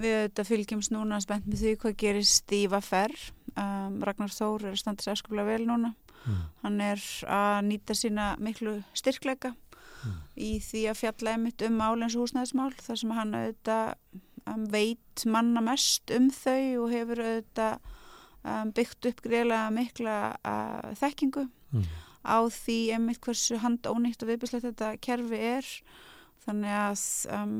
við 0.00 0.16
þetta 0.20 0.46
fylgjumst 0.48 0.94
núna 0.94 1.20
spennt 1.22 1.48
með 1.48 1.64
því 1.64 1.74
hvað 1.82 1.96
gerist 2.04 2.54
í 2.54 2.64
Vaffer 2.70 3.14
um, 3.54 4.00
Ragnar 4.04 4.34
Þór 4.34 4.68
er 4.68 4.74
að 4.74 4.82
standa 4.82 5.06
sér 5.06 5.20
skoplega 5.20 5.50
vel 5.50 5.68
núna 5.68 5.94
mm. 6.24 6.44
hann 6.64 6.80
er 6.84 7.02
að 7.30 7.58
nýta 7.70 7.96
sína 7.98 8.34
miklu 8.42 8.78
styrkleika 8.96 9.54
mm. 9.54 10.20
í 10.36 10.52
því 10.64 10.86
að 10.92 11.00
fjalla 11.02 11.34
emitt 11.38 11.66
um 11.66 11.82
álens 11.82 12.16
húsnæðismál 12.18 12.72
þar 12.80 13.02
sem 13.02 13.18
hann 13.18 13.36
auðvitað 13.40 13.94
um, 14.46 14.64
veit 14.70 15.26
manna 15.26 15.64
mest 15.64 16.14
um 16.14 16.30
þau 16.34 16.86
og 16.86 16.88
hefur 16.94 17.22
auðvitað 17.24 17.92
um, 18.44 18.72
byggt 18.76 19.10
upp 19.10 19.22
greiðlega 19.26 19.74
mikla 19.74 20.16
uh, 20.40 20.90
þekkingu 21.00 21.46
mm. 21.48 21.86
á 22.22 22.38
því 22.52 22.80
emitt 22.98 23.22
hversu 23.24 23.60
hand 23.62 23.86
ónýtt 23.88 24.22
og 24.24 24.32
viðbyrslegt 24.32 24.70
þetta 24.70 24.96
kerfi 25.04 25.46
er 25.58 25.70
þannig 26.44 26.76
að 26.76 27.04
um, 27.34 27.56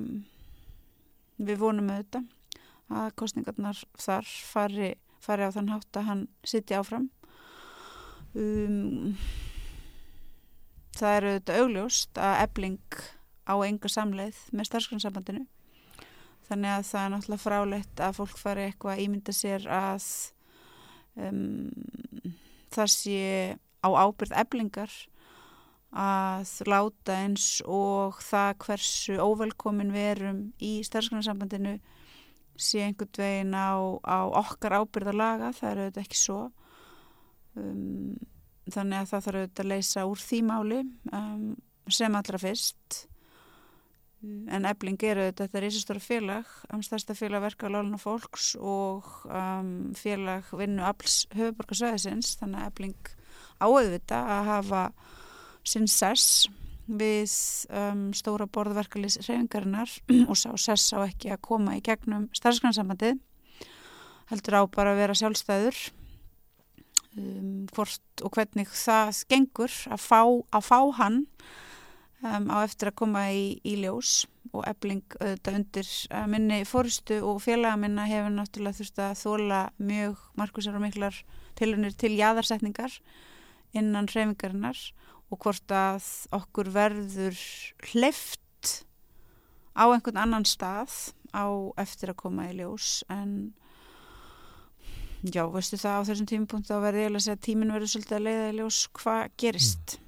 við 1.40 1.60
vonum 1.62 1.90
auðvitað 1.92 2.30
að 2.94 3.14
kostningarnar 3.18 3.80
þar 3.98 4.28
fari, 4.44 4.90
fari 5.24 5.48
á 5.48 5.54
þann 5.54 5.72
hátt 5.72 5.98
að 5.98 6.08
hann 6.10 6.22
sitti 6.44 6.76
áfram. 6.76 7.08
Um, 8.34 9.16
það 10.94 11.16
eru 11.18 11.32
auðvitað 11.32 11.60
augljóst 11.62 12.20
að 12.20 12.40
ebling 12.44 13.00
á 13.44 13.54
enga 13.66 13.90
samleið 13.90 14.38
með 14.52 14.70
starfsgrannsambandinu 14.70 15.44
þannig 16.48 16.74
að 16.74 16.86
það 16.90 17.04
er 17.04 17.12
náttúrulega 17.14 17.44
frálegt 17.44 18.02
að 18.04 18.16
fólk 18.18 18.38
fari 18.40 18.66
eitthvað 18.68 18.94
að 18.94 19.02
ímynda 19.04 19.34
sér 19.34 19.66
að 19.72 20.06
um, 21.20 21.70
það 22.74 22.90
sé 22.94 23.18
á 23.84 23.88
ábyrð 23.88 24.36
eblingar 24.42 24.94
að 25.94 26.50
láta 26.66 27.16
eins 27.22 27.60
og 27.70 28.18
það 28.26 28.56
hversu 28.64 29.18
óvelkomin 29.22 29.92
við 29.94 30.08
erum 30.16 30.40
í 30.58 30.76
starfsgrunarsambandinu 30.86 31.76
sé 32.58 32.82
einhvern 32.82 33.14
veginn 33.18 33.54
á, 33.54 33.78
á 34.02 34.18
okkar 34.42 34.78
ábyrðalaga, 34.80 35.52
það 35.54 35.70
eru 35.70 35.84
auðvitað 35.84 36.04
ekki 36.04 36.18
svo. 36.18 36.40
Um, 37.54 38.14
þannig 38.70 39.00
að 39.00 39.10
það 39.10 39.24
þarf 39.26 39.40
auðvitað 39.40 39.64
að 39.64 39.72
leysa 39.72 40.06
úr 40.10 40.22
því 40.22 40.38
máli 40.50 40.78
um, 41.14 41.48
sem 41.90 42.18
allra 42.18 42.40
fyrst. 42.42 43.00
En 44.24 44.64
ebling 44.64 45.02
eru 45.04 45.26
auðvitað 45.26 45.50
þetta 45.50 45.60
er 45.60 45.66
ísastóra 45.68 46.02
félag, 46.02 46.54
um, 46.72 46.82
stærsta 46.82 47.14
félag 47.18 47.44
verka 47.44 47.68
á 47.68 47.74
láluna 47.74 48.00
fólks 48.00 48.54
og 48.58 49.10
um, 49.28 49.92
félag 49.98 50.48
vinnu 50.56 50.86
alls 50.86 51.24
höfuborgarsvæðisins, 51.34 52.38
þannig 52.40 52.62
að 52.62 52.70
ebling 52.72 53.12
áauðvita 53.62 54.22
að 54.38 54.48
hafa 54.50 54.86
sinn 55.64 55.88
sess 55.90 56.46
við 56.84 57.32
um, 57.72 58.08
stóra 58.16 58.46
borðverkalis 58.50 59.16
reyfingarinnar 59.24 59.90
og 60.30 60.36
sá 60.36 60.50
sess 60.60 60.92
á 60.92 61.00
ekki 61.06 61.32
að 61.32 61.44
koma 61.48 61.78
í 61.78 61.84
gegnum 61.84 62.28
starfsgrannsambandið 62.36 63.20
heldur 64.30 64.58
á 64.60 64.62
bara 64.72 64.92
að 64.92 65.00
vera 65.00 65.16
sjálfstæður 65.16 65.78
um, 67.16 67.64
hvort 67.72 68.24
og 68.24 68.36
hvernig 68.36 68.68
það 68.68 69.24
gengur 69.32 69.76
að 69.88 70.04
fá, 70.04 70.20
að 70.28 70.66
fá 70.68 70.78
hann 71.00 71.18
um, 72.20 72.48
á 72.52 72.56
eftir 72.64 72.90
að 72.90 72.98
koma 73.00 73.26
í, 73.32 73.60
í 73.64 73.76
ljós 73.80 74.24
og 74.54 74.66
ebling 74.68 75.04
auðvitað 75.18 75.58
undir 75.58 75.92
uh, 76.12 76.26
minni 76.30 76.60
fórustu 76.68 77.20
og 77.26 77.40
félaga 77.44 77.80
minna 77.80 78.04
hefur 78.08 78.34
náttúrulega 78.34 78.80
þurft 78.80 79.00
að 79.02 79.16
þóla 79.22 79.62
mjög 79.80 80.20
markusar 80.40 80.76
og 80.76 80.84
miklar 80.84 81.22
tilunir 81.58 81.96
til 81.96 82.12
jæðarsetningar 82.18 83.00
innan 83.74 84.08
hreifingarinnar 84.10 84.78
og 85.34 85.42
hvort 85.42 85.74
að 85.74 86.06
okkur 86.38 86.70
verður 86.74 87.42
hleyft 87.90 88.40
á 89.74 89.84
einhvern 89.90 90.22
annan 90.22 90.46
stað 90.46 91.12
á 91.34 91.50
eftir 91.82 92.14
að 92.14 92.20
koma 92.22 92.46
í 92.52 92.54
ljós. 92.60 93.02
En 93.10 93.52
já, 95.26 95.42
veistu 95.50 95.80
það 95.80 95.98
á 95.98 96.06
þessum 96.06 96.30
tímapunkt 96.30 96.70
þá 96.70 96.76
verður 96.78 97.02
ég 97.02 97.12
að 97.12 97.26
segja 97.26 97.36
að 97.40 97.44
tímin 97.48 97.74
verður 97.74 97.92
svolítið 97.94 98.18
að 98.20 98.26
leiða 98.28 98.48
í 98.48 98.56
ljós 98.60 98.80
hvað 99.00 99.22
gerist. 99.42 99.98
Mm. 99.98 100.04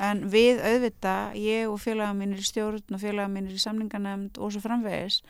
en 0.00 0.20
við 0.32 0.60
auðvita, 0.64 1.14
ég 1.36 1.68
og 1.68 1.80
félaga 1.82 2.14
mínir 2.16 2.40
í 2.40 2.46
stjórn 2.46 2.94
og 2.94 3.00
félaga 3.02 3.28
mínir 3.28 3.56
í 3.56 3.60
samningarnemnd 3.60 4.38
og 4.40 4.54
svo 4.54 4.62
framvegis 4.64 5.20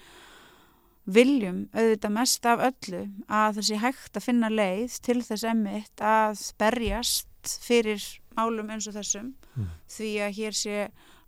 viljum 1.11 1.65
auðvita 1.75 2.11
mest 2.13 2.47
af 2.47 2.63
öllu 2.69 3.01
að 3.27 3.59
þessi 3.59 3.81
hægt 3.83 4.19
að 4.19 4.27
finna 4.29 4.51
leið 4.53 4.99
til 5.07 5.19
þess 5.27 5.47
emmitt 5.49 6.05
að 6.05 6.45
berjast 6.61 7.57
fyrir 7.65 8.05
málum 8.37 8.71
eins 8.71 8.87
og 8.91 8.99
þessum 8.99 9.33
mm. 9.57 9.71
því 9.91 10.11
að 10.27 10.37
hér 10.39 10.59
sé 10.59 10.77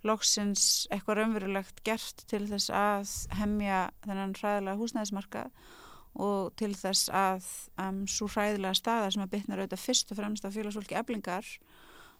loksins 0.06 0.88
eitthvað 0.90 1.20
raunverulegt 1.20 1.82
gert 1.86 2.24
til 2.30 2.44
þess 2.50 2.72
að 2.74 3.12
hemja 3.38 3.84
þennan 4.06 4.34
hræðilega 4.38 4.80
húsnæðismarkað 4.80 5.52
og 6.22 6.50
til 6.60 6.72
þess 6.76 7.08
að 7.14 7.46
um, 7.80 8.02
svo 8.10 8.28
hræðilega 8.28 8.76
staðar 8.76 9.14
sem 9.14 9.22
að 9.24 9.30
bytna 9.36 9.56
auðvitað 9.56 9.84
fyrst 9.84 10.10
og 10.12 10.18
fremst 10.18 10.48
af 10.48 10.56
félagsfólki 10.56 10.98
eblingar 10.98 11.46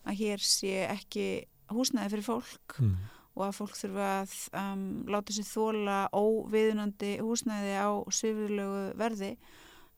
að 0.09 0.23
hér 0.23 0.47
sé 0.47 0.87
ekki 0.87 1.27
húsnæði 1.73 2.15
fyrir 2.15 2.27
fólk 2.27 2.79
mm. 2.81 2.95
og 3.37 3.45
að 3.49 3.59
fólk 3.59 3.77
þurfa 3.79 4.09
að 4.23 4.39
um, 4.63 4.87
láta 5.13 5.37
sér 5.37 5.51
þóla 5.51 5.99
óviðunandi 6.15 7.13
húsnæði 7.21 7.77
á 7.77 7.91
svifurlegu 8.15 8.87
verði 9.03 9.35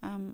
um, 0.02 0.32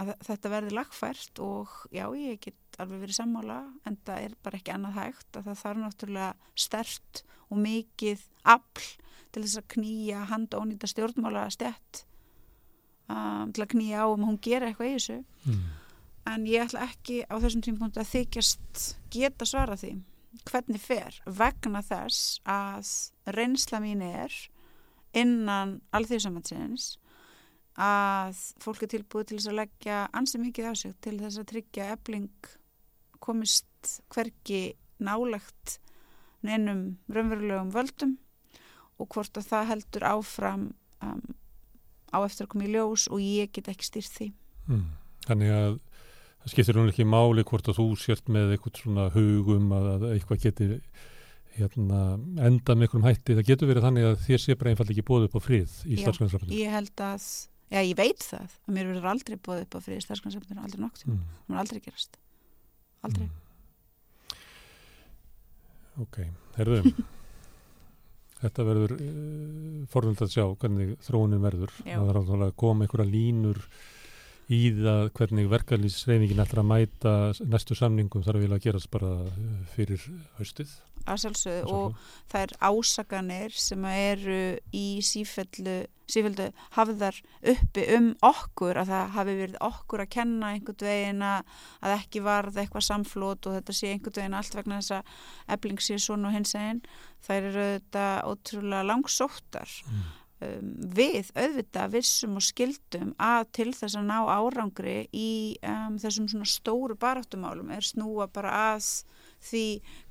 að 0.00 0.14
þetta 0.26 0.54
verði 0.56 0.74
lagfært 0.74 1.42
og 1.44 1.74
já, 1.94 2.06
ég 2.18 2.40
get 2.42 2.58
alveg 2.82 3.04
verið 3.04 3.18
sammála 3.18 3.58
en 3.88 3.98
það 4.06 4.26
er 4.26 4.36
bara 4.44 4.58
ekki 4.58 4.74
annað 4.74 4.98
hægt 4.98 5.38
að 5.38 5.48
það 5.48 5.60
þarf 5.62 5.82
náttúrulega 5.82 6.30
stert 6.64 7.22
og 7.50 7.60
mikið 7.64 8.24
afl 8.54 8.88
til 9.34 9.44
þess 9.44 9.60
að 9.60 9.70
knýja 9.74 10.24
hand 10.30 10.56
og 10.56 10.66
nýta 10.70 10.90
stjórnmála 10.90 11.46
stjætt 11.54 12.04
um, 13.10 13.52
til 13.54 13.64
að 13.64 13.72
knýja 13.74 14.04
á 14.04 14.06
um 14.10 14.26
hún 14.28 14.40
gera 14.42 14.70
eitthvað 14.70 14.90
í 14.90 14.96
þessu 14.96 15.18
mm. 15.50 15.62
en 16.32 16.48
ég 16.50 16.66
ætla 16.66 16.88
ekki 16.88 17.20
á 17.26 17.34
þessum 17.36 17.64
tímpunktu 17.66 18.02
að 18.02 18.12
þykjast 18.14 18.84
geta 19.14 19.48
svara 19.48 19.78
því 19.80 19.94
hvernig 20.48 20.82
fer 20.82 21.20
vegna 21.26 21.82
þess 21.84 22.40
að 22.48 22.90
reynsla 23.36 23.80
mín 23.82 24.02
er 24.04 24.34
innan 25.14 25.78
alþjóðsamansins 25.94 26.94
að 27.80 28.38
fólk 28.62 28.84
er 28.84 28.92
tilbúið 28.92 29.30
til 29.30 29.38
þess 29.38 29.50
að 29.50 29.58
leggja 29.60 30.02
ansið 30.14 30.44
mikið 30.46 30.68
á 30.70 30.74
sig 30.78 30.94
til 31.02 31.16
þess 31.22 31.40
að 31.40 31.48
tryggja 31.50 31.88
ebling 31.94 32.50
komist 33.24 33.96
hverki 34.12 34.74
nálagt 35.02 35.78
neinum 36.44 36.84
raunverulegum 37.12 37.72
völdum 37.74 38.18
og 39.00 39.08
hvort 39.14 39.40
að 39.40 39.48
það 39.48 39.70
heldur 39.72 40.06
áfram 40.06 40.66
um, 41.02 41.24
á 42.14 42.18
eftir 42.22 42.46
að 42.46 42.52
koma 42.52 42.68
í 42.68 42.74
ljós 42.74 43.08
og 43.10 43.22
ég 43.22 43.50
get 43.54 43.70
ekki 43.72 43.88
styrt 43.88 44.12
því. 44.14 44.28
Mm. 44.68 44.84
Þannig 45.24 45.54
að 45.54 45.72
það 46.44 46.52
skiptir 46.52 46.78
hún 46.78 46.92
ekki 46.92 47.08
máli 47.08 47.46
hvort 47.48 47.70
að 47.70 47.80
þú 47.80 47.88
sért 48.00 48.30
með 48.32 48.54
eitthvað 48.54 48.82
svona 48.82 49.08
hugum 49.14 49.72
að, 49.74 49.90
að 49.94 50.06
eitthvað 50.12 50.44
getur 50.44 50.76
hérna, 51.54 52.02
enda 52.42 52.76
með 52.76 52.86
einhverjum 52.86 53.08
hætti. 53.08 53.38
Það 53.38 53.50
getur 53.50 53.70
verið 53.70 53.88
þannig 53.88 54.08
að 54.10 54.20
þér 54.26 54.44
sé 54.44 54.58
bara 54.58 54.74
einfallega 54.74 54.96
ekki 54.96 55.08
bóð 55.10 55.26
upp 55.28 55.38
á 55.38 55.40
frið 55.42 55.78
í 55.86 55.98
starfsgrænsafnum 56.02 56.54
Ég 56.54 56.74
held 56.74 57.04
að, 57.06 57.28
já 57.74 57.80
ég 57.80 57.96
veit 57.98 58.26
það 58.26 58.58
að 58.58 58.76
mér 58.76 58.90
verður 58.92 59.10
aldrei 59.14 59.38
bóð 59.38 59.64
upp 59.64 59.78
á 59.78 59.80
frið 59.86 60.00
í 60.00 60.06
starfsgrænsafnum 60.06 60.66
aldrei 60.66 60.84
nokk, 60.84 61.02
mm. 61.06 61.24
það 61.24 61.54
verður 61.54 61.64
aldrei 61.64 61.84
gerast 61.88 62.20
aldrei. 63.06 63.28
Ok, 66.02 66.24
herðum 66.56 66.88
Þetta 68.44 68.64
verður 68.66 68.92
uh, 68.96 69.04
eh, 69.04 69.84
forvöld 69.88 70.20
að 70.24 70.32
sjá 70.34 70.44
hvernig 70.60 70.96
þróunin 71.06 71.44
verður. 71.44 71.70
Já. 71.86 71.96
Það 71.96 72.10
þarf 72.10 72.32
að 72.36 72.56
koma 72.60 72.84
einhverja 72.84 73.08
línur 73.08 73.60
í 74.52 74.60
það 74.76 75.06
hvernig 75.16 75.50
verkefliðsreyningin 75.52 76.42
ætlar 76.44 76.64
að 76.64 76.70
mæta 76.72 77.12
næstu 77.48 77.76
samningum 77.78 78.24
þarf 78.26 78.44
að 78.44 78.64
gerast 78.66 78.90
bara 78.92 79.14
eh, 79.30 79.54
fyrir 79.74 80.04
haustið. 80.38 80.74
Að 81.04 81.20
sjálfsögðu 81.20 81.72
og 81.76 81.96
það 82.32 82.44
er 82.46 82.52
ásaganir 82.64 83.56
sem 83.60 83.82
eru 83.90 84.38
í 84.72 84.86
sífellu, 85.04 85.74
sífellu 86.08 86.46
hafðar 86.78 87.18
uppi 87.52 87.84
um 87.98 88.06
okkur 88.24 88.80
að 88.80 88.92
það 88.94 89.12
hafi 89.18 89.34
verið 89.42 89.58
okkur 89.68 90.04
að 90.04 90.12
kenna 90.16 90.54
einhvern 90.54 90.86
veginn 90.88 91.26
að 91.28 91.96
ekki 91.98 92.24
varð 92.24 92.60
eitthvað 92.62 92.88
samflót 92.88 93.50
og 93.50 93.58
þetta 93.58 93.76
sé 93.76 93.92
einhvern 93.92 94.16
veginn 94.16 94.38
allt 94.40 94.56
vegna 94.56 94.80
þess 94.80 94.96
að 94.96 95.12
ebling 95.58 95.84
sé 95.84 96.00
svona 96.00 96.30
og 96.30 96.38
hins 96.38 96.56
einn 96.56 96.80
það 97.24 97.40
eru 97.40 97.68
þetta 97.74 98.06
ótrúlega 98.30 98.88
langsóttar. 98.88 99.76
Mm. 99.88 100.08
Um, 100.44 100.70
við 100.96 101.30
auðvitað 101.34 101.96
vissum 101.96 102.38
og 102.38 102.44
skildum 102.44 103.14
að 103.22 103.48
til 103.58 103.70
þess 103.76 103.98
að 103.98 104.08
ná 104.10 104.18
árangri 104.28 104.96
í 105.12 105.32
um, 105.64 105.98
þessum 106.02 106.28
svona 106.30 106.48
stóru 106.48 106.96
baráttumálum 107.00 107.72
er 107.74 107.86
snúa 107.86 108.28
bara 108.32 108.54
að 108.74 108.88
því 109.44 109.64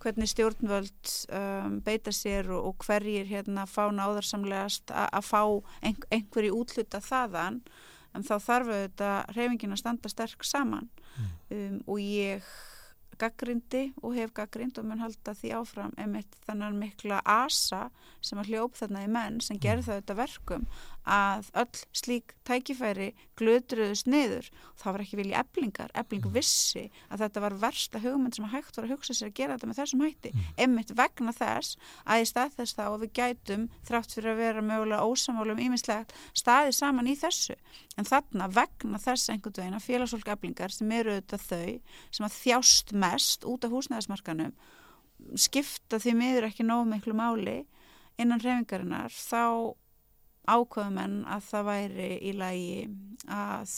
hvernig 0.03 0.29
stjórnvöld 0.33 1.13
um, 1.39 1.79
beita 1.85 2.13
sér 2.13 2.51
og, 2.53 2.69
og 2.71 2.85
hverjir 2.87 3.29
hérna 3.29 3.65
fá 3.69 3.87
náðarsamlegast 3.93 4.93
að 4.93 5.25
fá 5.25 5.41
ein, 5.81 5.97
einhverju 6.13 6.59
útluta 6.59 7.01
þaðan 7.03 7.63
en 8.13 8.27
þá 8.27 8.35
þarf 8.37 8.69
auðvitað 8.75 9.33
reyfingin 9.37 9.73
að 9.73 9.81
standa 9.81 10.11
sterk 10.11 10.45
saman 10.45 10.89
mm. 11.17 11.33
um, 11.55 11.81
og 11.87 12.03
ég 12.03 12.53
gaggrindi 13.21 13.83
og 14.01 14.15
hef 14.17 14.33
gaggrind 14.35 14.77
og 14.79 14.87
mun 14.87 15.03
halda 15.03 15.35
því 15.37 15.53
áfram 15.59 15.93
emitt 16.01 16.37
þannig 16.47 16.79
mikla 16.79 17.21
asa 17.25 17.87
sem 18.21 18.39
að 18.39 18.53
hljóp 18.53 18.77
þarna 18.79 19.05
í 19.05 19.11
menn 19.11 19.39
sem 19.43 19.59
gerði 19.61 19.87
það 19.87 19.99
auðvitað 19.99 20.21
verkum 20.23 20.67
að 21.03 21.49
öll 21.59 21.79
slík 21.91 22.33
tækifæri 22.47 23.09
glöðruðust 23.39 24.07
niður 24.07 24.47
þá 24.79 24.85
var 24.85 25.03
ekki 25.03 25.19
vilja 25.19 25.41
eblingar, 25.43 25.91
ebling 25.97 26.23
mm. 26.23 26.33
vissi 26.35 26.83
að 27.09 27.25
þetta 27.25 27.43
var 27.43 27.55
versta 27.63 28.01
hugmynd 28.03 28.37
sem 28.37 28.47
hægt 28.51 28.77
var 28.77 28.87
að 28.87 28.93
hugsa 28.95 29.15
sér 29.17 29.31
að 29.31 29.37
gera 29.39 29.57
þetta 29.57 29.69
með 29.69 29.79
þessum 29.81 30.03
hætti 30.05 30.31
mm. 30.31 30.45
emitt 30.65 30.93
vegna 30.97 31.33
þess 31.35 31.79
að 32.03 32.23
í 32.23 32.29
stað 32.31 32.55
þess 32.59 32.77
þá 32.77 32.85
við 33.03 33.13
gætum 33.19 33.65
þrátt 33.89 34.15
fyrir 34.15 34.31
að 34.33 34.41
vera 34.43 34.65
mögulega 34.69 35.09
ósamálum 35.09 35.63
íminslega 35.65 36.21
staðið 36.39 36.77
saman 36.79 37.11
í 37.11 37.17
þessu 37.19 37.57
en 37.97 38.07
þarna 38.07 38.49
vegna 38.53 39.01
þess 39.01 39.33
einhvern 39.33 39.59
veginn 39.59 39.79
að 39.79 39.87
félagsfólk 39.89 40.31
eblingar 40.37 40.73
sem 40.73 40.95
eru 40.95 41.17
auðvitað 41.17 41.47
þau 41.49 41.99
sem 42.15 42.29
að 42.29 42.39
þjást 42.39 42.95
mest 43.03 43.47
út 43.49 43.67
af 43.67 43.75
húsnæðismarkanum 43.75 44.55
skipta 45.39 45.99
því 46.01 46.17
miður 46.19 46.49
ekki 46.49 46.65
nóg 46.67 46.87
miklu 46.89 47.15
máli 47.17 47.61
innan 48.19 48.41
hrefingarinnar 48.41 49.13
þá 49.13 49.73
ákveðum 50.47 50.97
en 51.03 51.19
að 51.29 51.45
það 51.51 51.69
væri 51.69 52.09
í 52.19 52.33
lagi 52.37 52.89
að 53.31 53.77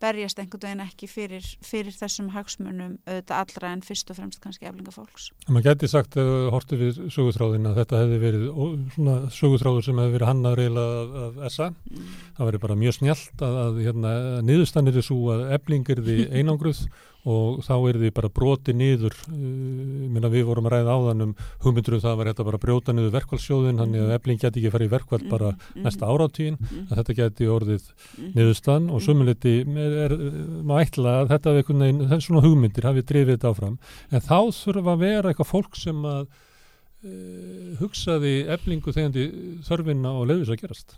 berjast 0.00 0.38
einhvern 0.40 0.62
veginn 0.64 0.82
ekki 0.84 1.08
fyrir, 1.10 1.46
fyrir 1.64 1.94
þessum 1.94 2.30
hagsmunum 2.34 2.96
auðvitað 3.04 3.36
allra 3.36 3.72
en 3.74 3.82
fyrst 3.84 4.10
og 4.12 4.18
fremst 4.18 4.40
kannski 4.42 4.68
eflinga 4.68 4.94
fólks. 4.94 5.28
Man 5.48 5.64
geti 5.64 5.90
sagt 5.90 6.16
að 6.20 6.30
uh, 6.30 6.46
hortu 6.54 6.78
við 6.80 7.02
sögutráðin 7.12 7.68
að 7.68 7.82
þetta 7.82 8.00
hefði 8.04 8.20
verið 8.24 8.46
svona 8.94 9.16
sögutráður 9.36 9.86
sem 9.86 10.00
hefði 10.00 10.16
verið 10.16 10.30
hannar 10.30 10.60
reyla 10.60 10.86
af, 11.02 11.14
af 11.28 11.54
SA. 11.56 11.68
Mm. 11.90 12.10
Það 12.38 12.50
verið 12.50 12.64
bara 12.64 12.80
mjög 12.84 12.96
snjált 12.96 13.46
að, 13.46 13.60
að 13.66 13.80
hérna, 13.88 14.14
niðurstannir 14.48 14.98
þessu 15.00 15.20
að 15.34 15.46
eflingir 15.58 16.04
því 16.06 16.18
einangruð 16.32 16.84
og 17.28 17.60
þá 17.66 17.74
er 17.90 17.98
því 18.00 18.10
bara 18.16 18.30
broti 18.32 18.74
niður 18.76 19.16
uh, 19.28 20.28
við 20.30 20.46
vorum 20.48 20.68
að 20.68 20.76
ræða 20.76 20.96
áðan 20.96 21.24
um 21.26 21.32
hugmyndur 21.64 21.98
um 21.98 22.02
það 22.04 22.18
var 22.20 22.30
þetta 22.30 22.46
bara 22.48 22.60
að 22.60 22.64
brjóta 22.64 22.94
niður 22.96 23.14
verkvælsjóðin 23.18 23.80
þannig 23.82 24.04
að 24.06 24.14
efling 24.16 24.40
geti 24.40 24.60
ekki 24.60 24.70
að 24.70 24.76
fara 24.76 24.86
í 24.86 24.92
verkvæl 24.94 25.22
bara 25.30 25.50
mm 25.54 25.84
næsta 25.84 26.08
áratíðin 26.08 26.58
mm 26.60 26.90
að 26.90 27.00
þetta 27.00 27.16
geti 27.20 27.48
orðið 27.50 27.88
mm 27.90 28.36
niðurstann 28.40 28.90
og 28.94 29.02
sumuliti 29.04 29.54
má 29.66 30.76
ætla 30.80 31.16
að 31.22 31.32
þetta 31.34 31.56
er 31.58 32.22
svona 32.24 32.44
hugmyndir 32.44 32.86
hafið 32.88 33.08
drifið 33.10 33.34
þetta 33.36 33.50
áfram. 33.50 33.76
En 34.10 34.24
þá 34.24 34.38
þurfa 34.54 34.94
að 34.94 35.04
vera 35.04 35.32
eitthvað 35.32 35.50
fólk 35.50 35.78
sem 35.78 36.04
að 36.08 36.22
uh, 36.24 37.76
hugsaði 37.80 38.34
eflingu 38.56 38.94
þegar 38.96 39.36
þörfinna 39.66 40.14
og 40.16 40.30
leiðis 40.30 40.54
að 40.54 40.62
gerast. 40.64 40.96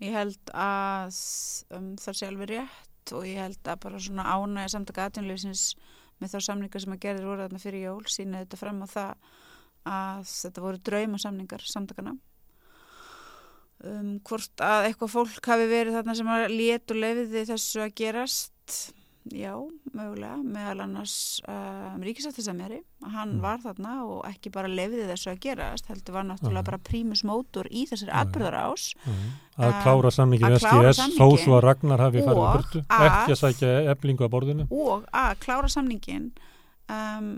Ég 0.00 0.14
held 0.16 0.54
að 0.56 1.18
um, 1.76 1.90
það 2.00 2.16
sé 2.16 2.28
alveg 2.30 2.54
rétt 2.54 2.89
og 3.16 3.26
ég 3.28 3.40
held 3.40 3.68
að 3.68 3.82
bara 3.84 4.00
svona 4.02 4.26
ánægja 4.28 4.74
samtaka 4.74 5.08
aðtunleysins 5.08 5.64
með 6.20 6.34
þá 6.34 6.40
samningar 6.46 6.84
sem 6.84 6.94
að 6.94 7.02
gerðir 7.04 7.28
voru 7.30 7.44
þarna 7.46 7.62
fyrir 7.62 7.86
jól 7.86 8.04
sína 8.12 8.42
þetta 8.42 8.60
fram 8.60 8.82
á 8.84 8.86
það 8.90 9.30
að 9.90 10.24
þetta 10.34 10.64
voru 10.66 10.82
draumasamningar 10.90 11.64
samtakana 11.64 12.14
um, 13.84 14.16
hvort 14.28 14.64
að 14.64 14.88
eitthvað 14.90 15.14
fólk 15.14 15.52
hafi 15.52 15.68
verið 15.70 15.96
þarna 15.98 16.16
sem 16.18 16.32
að 16.34 16.46
létt 16.52 16.92
og 16.92 17.00
lefiði 17.00 17.46
þessu 17.54 17.84
að 17.84 17.94
gerast 18.02 18.80
já, 19.28 19.52
mögulega, 19.92 20.38
meðal 20.40 20.84
annars 20.86 21.14
um, 21.48 22.00
ríkisættisamjari, 22.04 22.80
hann 23.04 23.34
mm. 23.36 23.42
var 23.44 23.60
þarna 23.60 23.96
og 24.06 24.22
ekki 24.30 24.52
bara 24.54 24.70
lefði 24.70 25.04
þessu 25.10 25.32
að 25.34 25.42
gerast, 25.44 25.90
heldur 25.90 26.16
var 26.16 26.26
náttúrulega 26.28 26.62
mm. 26.62 26.68
bara 26.70 26.80
prímus 26.88 27.22
mótor 27.28 27.68
í 27.68 27.84
þessari 27.90 28.14
atbyrðar 28.22 28.56
ás. 28.62 28.86
Mm. 29.04 29.28
Að 29.60 29.76
klára 29.84 30.14
samningin 30.16 30.56
SGS, 30.56 31.02
þó 31.18 31.26
svo 31.36 31.58
að 31.58 31.64
Ragnar 31.66 32.04
hafi 32.06 32.24
farið 32.24 32.40
um 32.40 32.56
burtu, 32.56 32.82
ekki 32.88 33.36
að 33.36 33.40
sækja 33.42 33.76
eflingu 33.92 34.24
að 34.24 34.34
borðinu. 34.34 34.68
Og 34.72 35.06
að 35.12 35.30
klára 35.44 35.70
samningin, 35.72 36.30
um, 36.88 37.30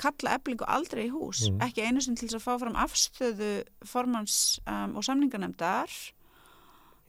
kalla 0.00 0.36
eflingu 0.36 0.68
aldrei 0.68 1.06
í 1.08 1.12
hús, 1.14 1.46
mm. 1.48 1.60
ekki 1.64 1.88
einu 1.88 2.04
sem 2.04 2.20
til 2.20 2.28
þess 2.28 2.40
að 2.42 2.46
fá 2.46 2.60
fram 2.66 2.78
afstöðu 2.84 3.52
formans 3.88 4.38
um, 4.68 4.98
og 5.00 5.08
samninganemndar, 5.08 6.00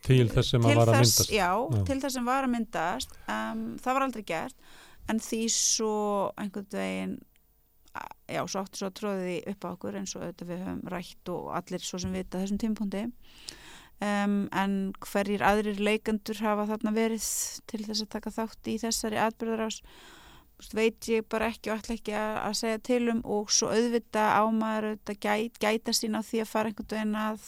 til 0.06 0.28
þess 0.32 0.54
sem 0.56 0.64
að 0.66 0.80
var 0.80 0.92
að 0.92 1.02
myndast. 1.02 1.34
já, 1.34 1.50
já, 1.52 1.82
til 1.90 2.00
þess 2.02 2.18
sem 2.18 2.30
var 2.30 2.48
að 2.48 2.54
myndast. 2.56 3.18
Um, 3.26 3.66
það 3.82 3.98
var 3.98 4.08
aldrei 4.08 4.24
gert 4.34 4.72
en 5.10 5.20
því 5.22 5.42
svo 5.54 5.96
einhvern 6.40 6.72
veginn 6.74 7.18
já, 8.32 8.42
svo 8.48 8.62
áttu 8.64 8.80
svo 8.80 8.90
að 8.90 8.98
tróði 9.00 9.36
upp 9.52 9.68
á 9.68 9.70
okkur 9.74 9.98
eins 10.00 10.16
og 10.16 10.24
auðvitað 10.24 10.54
við 10.54 10.64
höfum 10.64 10.94
rætt 10.94 11.34
og 11.34 11.52
allir 11.58 11.84
svo 11.84 12.00
sem 12.02 12.16
vita 12.16 12.40
þessum 12.40 12.62
tímpundi 12.62 13.04
um, 14.06 14.38
en 14.56 14.78
hverjir 15.04 15.44
aðrir 15.44 15.82
leikandur 15.84 16.40
hafa 16.46 16.70
þarna 16.72 16.96
verið 16.96 17.28
til 17.72 17.84
þess 17.84 18.06
að 18.06 18.12
taka 18.16 18.36
þátt 18.38 18.72
í 18.72 18.78
þessari 18.86 19.22
atbyrðarás 19.26 19.82
veit 20.78 21.08
ég 21.10 21.26
bara 21.26 21.50
ekki 21.50 21.72
og 21.74 21.82
ætla 21.82 21.98
ekki 21.98 22.14
að, 22.16 22.52
segja 22.60 22.82
til 22.86 23.04
um 23.12 23.22
og 23.26 23.50
svo 23.52 23.72
auðvita 23.74 24.28
ámaður 24.38 24.92
auðvitað 24.92 25.22
gæt, 25.26 25.58
gæta 25.64 25.96
sín 25.98 26.16
á 26.16 26.22
því 26.22 26.44
að 26.44 26.52
fara 26.52 26.72
einhvern 26.72 26.92
veginn 26.94 27.18
að 27.18 27.48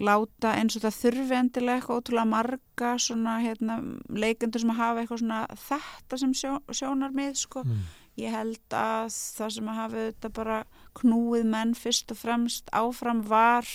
láta 0.00 0.54
eins 0.58 0.74
og 0.74 0.82
það 0.82 0.96
þurfi 0.98 1.36
endilega 1.38 1.78
eitthvað 1.78 2.00
ótrúlega 2.00 2.30
marga 2.30 2.94
svona 2.98 3.34
hérna, 3.44 3.76
leikendur 4.10 4.64
sem 4.64 4.72
hafa 4.74 5.02
eitthvað 5.02 5.20
svona 5.22 5.42
þetta 5.68 6.18
sem 6.22 6.32
sjó, 6.34 6.54
sjónar 6.74 7.14
mið 7.14 7.36
sko. 7.44 7.62
Mm. 7.62 7.84
Ég 8.18 8.34
held 8.34 8.74
að 8.78 9.08
það 9.14 9.52
sem 9.56 9.70
hafa 9.74 10.06
þetta 10.08 10.30
bara 10.34 10.60
knúið 10.98 11.46
menn 11.50 11.74
fyrst 11.78 12.14
og 12.14 12.20
fremst 12.20 12.70
áfram 12.74 13.22
var 13.26 13.66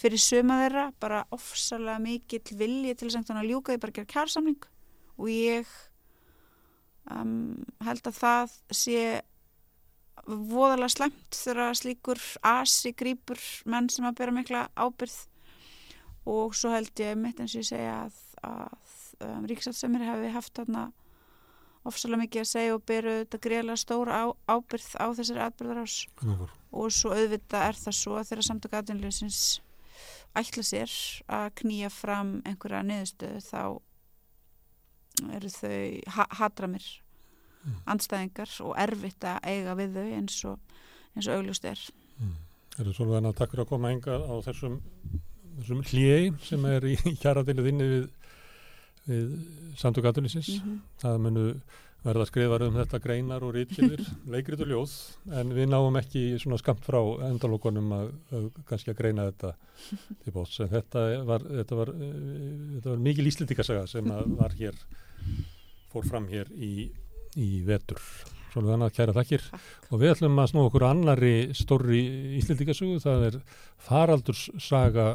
fyrir 0.00 0.22
suma 0.22 0.58
þeirra 0.62 0.88
bara 1.02 1.24
ofsalega 1.34 2.00
mikill 2.02 2.56
vilji 2.58 2.94
til 2.98 3.10
að 3.12 3.46
ljúka 3.46 3.74
því 3.74 3.82
bara 3.82 3.96
gera 3.98 4.12
kjársamling 4.14 4.68
og 5.20 5.28
ég 5.30 5.74
um, 7.10 7.58
held 7.84 8.06
að 8.08 8.16
það 8.16 8.54
sé 8.74 9.02
voðalega 10.26 10.92
slemt 10.94 11.36
þegar 11.36 11.76
slíkur 11.78 12.20
asi 12.46 12.92
grýpur 12.96 13.40
menn 13.70 13.88
sem 13.92 14.06
að 14.08 14.18
bera 14.20 14.34
mikla 14.36 14.66
ábyrð 14.78 15.18
og 16.30 16.56
svo 16.56 16.72
held 16.74 17.02
ég 17.02 17.18
mitt 17.18 17.40
eins 17.42 17.54
og 17.56 17.62
ég 17.62 17.68
segja 17.70 17.94
að, 18.06 18.18
að 18.46 18.96
um, 19.26 19.46
Ríkisaldsemir 19.50 20.06
hefði 20.06 20.32
haft 20.36 20.56
þarna 20.60 20.88
ofsalega 21.88 22.24
mikið 22.24 22.42
að 22.42 22.50
segja 22.50 22.76
og 22.76 22.84
beru 22.88 23.12
þetta 23.22 23.40
greiðlega 23.46 23.80
stóra 23.80 24.20
á, 24.20 24.24
ábyrð 24.52 24.88
á 25.00 25.06
þessari 25.16 25.44
atbyrðarás 25.46 25.96
og 26.76 26.92
svo 26.92 27.14
auðvitað 27.16 27.68
er 27.70 27.78
það 27.80 27.96
svo 27.96 28.16
að 28.18 28.26
þeirra 28.30 28.46
samtök 28.50 28.76
aðdunleysins 28.78 29.44
ætla 30.36 30.64
sér 30.66 30.96
að 31.32 31.46
knýja 31.62 31.90
fram 31.92 32.34
einhverja 32.48 32.82
niðurstöðu 32.86 33.40
þá 33.48 33.62
eru 35.36 35.52
þau 35.52 35.78
ha 36.16 36.26
hatramir 36.42 36.84
mm. 37.64 37.80
andstæðingar 37.94 38.52
og 38.66 38.76
erfitt 38.84 39.26
að 39.26 39.48
eiga 39.48 39.74
við 39.80 39.96
þau 39.96 40.06
eins 40.20 40.38
og, 40.52 40.78
eins 41.16 41.26
og 41.26 41.40
augljóst 41.40 41.66
er 41.72 41.82
mm. 42.20 42.38
Er 42.78 42.86
það 42.86 42.94
svolítið 42.96 43.26
að 43.28 43.36
takk 43.40 43.50
fyrir 43.52 43.64
að 43.64 43.72
koma 43.72 43.90
enga 43.92 44.20
á 44.20 44.34
þessum 44.46 44.76
þessum 45.58 45.84
hljei 45.90 46.32
sem 46.46 46.64
er 46.70 46.88
í 46.88 46.96
kjaratilið 47.22 47.70
inni 47.72 47.90
við, 47.90 48.08
við 49.10 49.30
samtökatulisins 49.80 50.50
mm 50.56 50.66
-hmm. 50.66 50.82
það 51.02 51.22
munu 51.26 51.46
verða 52.00 52.24
að 52.24 52.30
skrifa 52.30 52.58
um 52.64 52.76
þetta 52.78 53.00
greinar 53.04 53.44
og 53.44 53.54
rítkilir 53.54 54.00
leikrit 54.32 54.62
og 54.64 54.70
ljóð 54.72 54.94
en 55.36 55.52
við 55.56 55.68
náum 55.68 56.00
ekki 56.00 56.24
svona 56.40 56.58
skamt 56.60 56.84
frá 56.86 57.00
endalókonum 57.28 57.92
að, 57.92 58.10
að 58.32 58.48
kannski 58.68 58.94
að 58.94 59.00
greina 59.02 59.28
þetta 59.28 59.54
til 60.24 60.32
bóts 60.32 60.60
en 60.64 60.72
þetta 60.72 61.06
var, 61.28 61.44
þetta 61.60 61.80
var, 61.82 61.94
þetta 61.94 62.90
var 62.94 63.06
mikið 63.08 63.28
líslítikasaga 63.28 63.86
sem 63.90 64.12
var 64.40 64.56
hér 64.56 64.76
fór 65.92 66.06
fram 66.06 66.28
hér 66.30 66.48
í, 66.56 66.90
í 67.36 67.50
vetur 67.66 68.00
Svolítið 68.50 68.74
annað 68.74 68.94
kæra 68.96 69.14
þakkir 69.14 69.42
og 69.90 70.00
við 70.00 70.12
ætlum 70.12 70.38
að 70.42 70.48
snú 70.50 70.62
okkur 70.66 70.84
annari 70.88 71.34
stóri 71.54 72.00
íslendikasugu, 72.40 72.96
það 73.02 73.26
er 73.28 73.36
faraldurssaga 73.86 75.08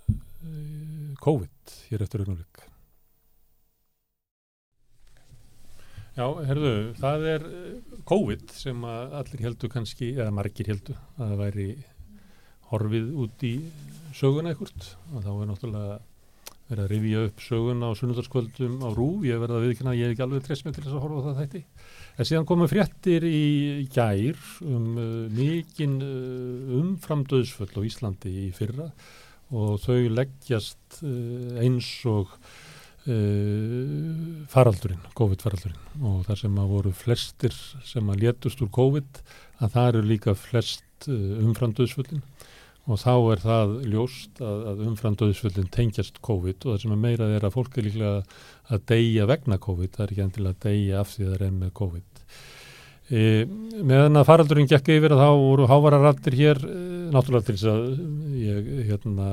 eh, 0.00 1.10
COVID 1.20 1.74
hér 1.90 2.04
eftir 2.06 2.24
augnumleik. 2.24 2.62
Já, 6.14 6.28
herðu, 6.48 6.72
það 7.02 7.28
er 7.34 7.44
eh, 7.50 7.98
COVID 8.08 8.56
sem 8.56 8.88
allir 8.88 9.44
heldur 9.44 9.72
kannski, 9.72 10.14
eða 10.14 10.32
margir 10.32 10.72
heldur, 10.72 10.96
að 11.18 11.34
það 11.34 11.44
væri 11.44 11.68
horfið 12.70 13.12
út 13.24 13.44
í 13.44 13.54
söguna 14.14 14.54
ekkert 14.54 14.94
og 15.12 15.24
þá 15.26 15.32
er 15.34 15.48
náttúrulega 15.50 15.96
verið 16.68 16.84
að 16.84 16.92
rifja 16.94 17.24
upp 17.28 17.42
söguna 17.44 17.90
á 17.92 17.98
sunnudagskvöldum 17.98 18.78
á 18.80 18.88
rúf, 18.94 19.24
ég 19.26 19.40
verða 19.42 19.58
að 19.58 19.66
viðkynna, 19.68 19.96
ég 19.98 20.08
hef 20.08 20.14
ekki 20.14 20.24
alveg 20.24 20.46
trefst 20.46 20.64
með 20.64 20.78
til 20.78 20.84
þess 20.86 20.96
að 20.96 21.04
horfa 21.04 21.24
það 21.26 21.40
þætti. 21.42 21.62
En 22.14 22.28
síðan 22.28 22.46
komum 22.46 22.70
fréttir 22.70 23.24
í 23.26 23.86
gær 23.90 24.38
um 24.62 24.92
uh, 24.94 25.06
mikinn 25.34 25.96
uh, 25.98 26.76
umframdöðsföll 26.78 27.74
á 27.74 27.82
Íslandi 27.82 28.30
í 28.44 28.50
fyrra 28.54 28.86
og 29.54 29.80
þau 29.82 29.98
leggjast 30.14 31.00
uh, 31.02 31.58
eins 31.58 31.88
og 32.06 32.30
uh, 33.10 34.46
faraldurinn, 34.52 35.02
COVID-faraldurinn. 35.18 35.82
Og 36.06 36.22
þar 36.28 36.42
sem 36.44 36.62
að 36.62 36.72
voru 36.76 36.94
flestir 36.94 37.58
sem 37.82 38.14
að 38.14 38.22
létust 38.28 38.62
úr 38.62 38.70
COVID 38.78 39.22
að 39.58 39.74
það 39.74 39.90
eru 39.90 40.06
líka 40.12 40.36
flest 40.38 41.08
uh, 41.10 41.18
umframdöðsföllin 41.42 42.22
og 42.84 43.00
þá 43.00 43.12
er 43.32 43.40
það 43.40 43.70
ljóst 43.88 44.40
að, 44.44 44.64
að 44.70 44.82
umframdöðsföllin 44.90 45.70
tengjast 45.72 46.20
COVID 46.24 46.66
og 46.66 46.74
það 46.74 46.82
sem 46.82 46.94
er 46.94 47.00
meirað 47.00 47.36
er 47.38 47.46
að 47.46 47.54
fólk 47.56 47.78
er 47.80 47.86
líklega 47.88 48.18
að 48.72 48.84
deyja 48.90 49.28
vegna 49.28 49.60
COVID, 49.60 49.92
það 49.94 50.04
er 50.04 50.12
ekki 50.14 50.26
endilega 50.26 50.56
að 50.56 50.66
deyja 50.68 51.00
af 51.00 51.12
því 51.12 51.24
það 51.24 51.34
er 51.36 51.46
enn 51.48 51.62
með 51.62 51.72
COVID. 51.80 52.14
E, 53.12 53.22
meðan 53.84 54.16
að 54.16 54.28
faraldurinn 54.30 54.68
gekk 54.70 54.86
yfir 54.94 55.12
að 55.12 55.20
þá 55.20 55.30
voru 55.36 55.66
hávararattir 55.68 56.36
hér 56.38 56.60
e, 56.64 56.76
náttúrulega 57.12 57.44
til 57.50 57.56
þess 57.58 57.66
að 57.68 57.82
ég 58.40 58.70
hérna, 58.88 59.26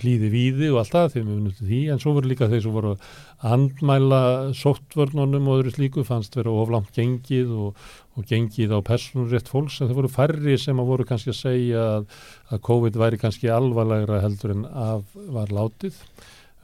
hlýði 0.00 0.30
víði 0.32 0.70
og 0.72 0.78
allt 0.80 0.94
það 0.94 1.10
þegar 1.12 1.26
við 1.26 1.34
vunum 1.34 1.56
til 1.58 1.68
því 1.68 1.80
en 1.92 2.00
svo 2.00 2.14
voru 2.16 2.30
líka 2.30 2.48
þeir 2.48 2.62
sem 2.64 2.74
voru 2.78 2.94
að 2.94 3.10
handmæla 3.44 4.22
sóttvörnunum 4.56 5.50
og 5.50 5.60
öðru 5.60 5.74
slíku 5.76 6.06
fannst 6.08 6.40
vera 6.40 6.56
oflant 6.62 6.88
gengið 6.96 7.52
og, 7.52 7.84
og 8.16 8.32
gengið 8.32 8.72
á 8.72 8.80
personrétt 8.86 9.52
fólks 9.52 9.82
en 9.82 9.90
það 9.90 10.00
voru 10.00 10.12
færri 10.16 10.56
sem 10.60 10.80
að 10.80 10.90
voru 10.94 11.08
kannski 11.08 11.34
að 11.34 11.40
segja 11.42 11.84
að, 11.98 12.08
að 12.48 12.64
COVID 12.70 12.98
væri 13.04 13.20
kannski 13.20 13.52
alvarlegra 13.52 14.22
heldur 14.24 14.56
en 14.56 14.66
af 14.72 15.04
var 15.36 15.52
látið 15.52 16.00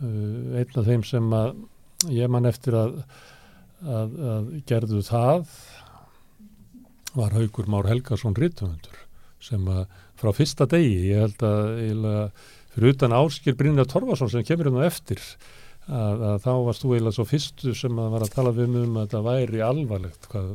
einn 0.02 0.80
af 0.80 0.88
þeim 0.88 1.04
sem 1.06 1.30
að 1.36 1.54
ég 2.12 2.30
man 2.32 2.48
eftir 2.48 2.76
að, 2.78 2.98
að, 3.84 4.18
að 4.34 4.50
gerðu 4.68 5.02
það 5.06 5.46
var 7.14 7.36
Haugur 7.36 7.70
Már 7.70 7.88
Helgarsson 7.88 8.36
Rittvöndur 8.36 8.98
sem 9.44 9.64
að 9.70 9.84
frá 10.18 10.32
fyrsta 10.34 10.66
degi, 10.70 11.10
ég 11.10 11.20
held 11.24 11.44
að 11.44 11.60
eiginlega, 11.82 12.24
fyrir 12.74 12.94
utan 12.94 13.16
Áskir 13.18 13.58
Brynja 13.58 13.84
Torfarsson 13.88 14.32
sem 14.32 14.46
kemur 14.46 14.70
hérna 14.70 14.86
eftir 14.88 15.20
að, 15.84 16.24
að 16.30 16.38
þá 16.46 16.52
varst 16.66 16.84
þú 16.84 16.94
eiginlega 16.94 17.16
svo 17.18 17.26
fyrstu 17.28 17.74
sem 17.76 18.00
að 18.00 18.14
var 18.14 18.24
að 18.24 18.34
tala 18.34 18.54
við 18.56 18.78
um 18.80 18.98
að 19.02 19.10
það 19.14 19.28
væri 19.28 19.62
alvarlegt 19.64 20.28
hvað, 20.32 20.52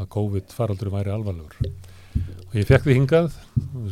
að 0.00 0.10
COVID 0.16 0.54
faraldur 0.56 0.92
væri 0.94 1.12
alvarlegur. 1.12 1.72
Og 2.50 2.56
ég 2.58 2.66
fekk 2.66 2.86
því 2.86 2.96
hingað, 2.96 3.34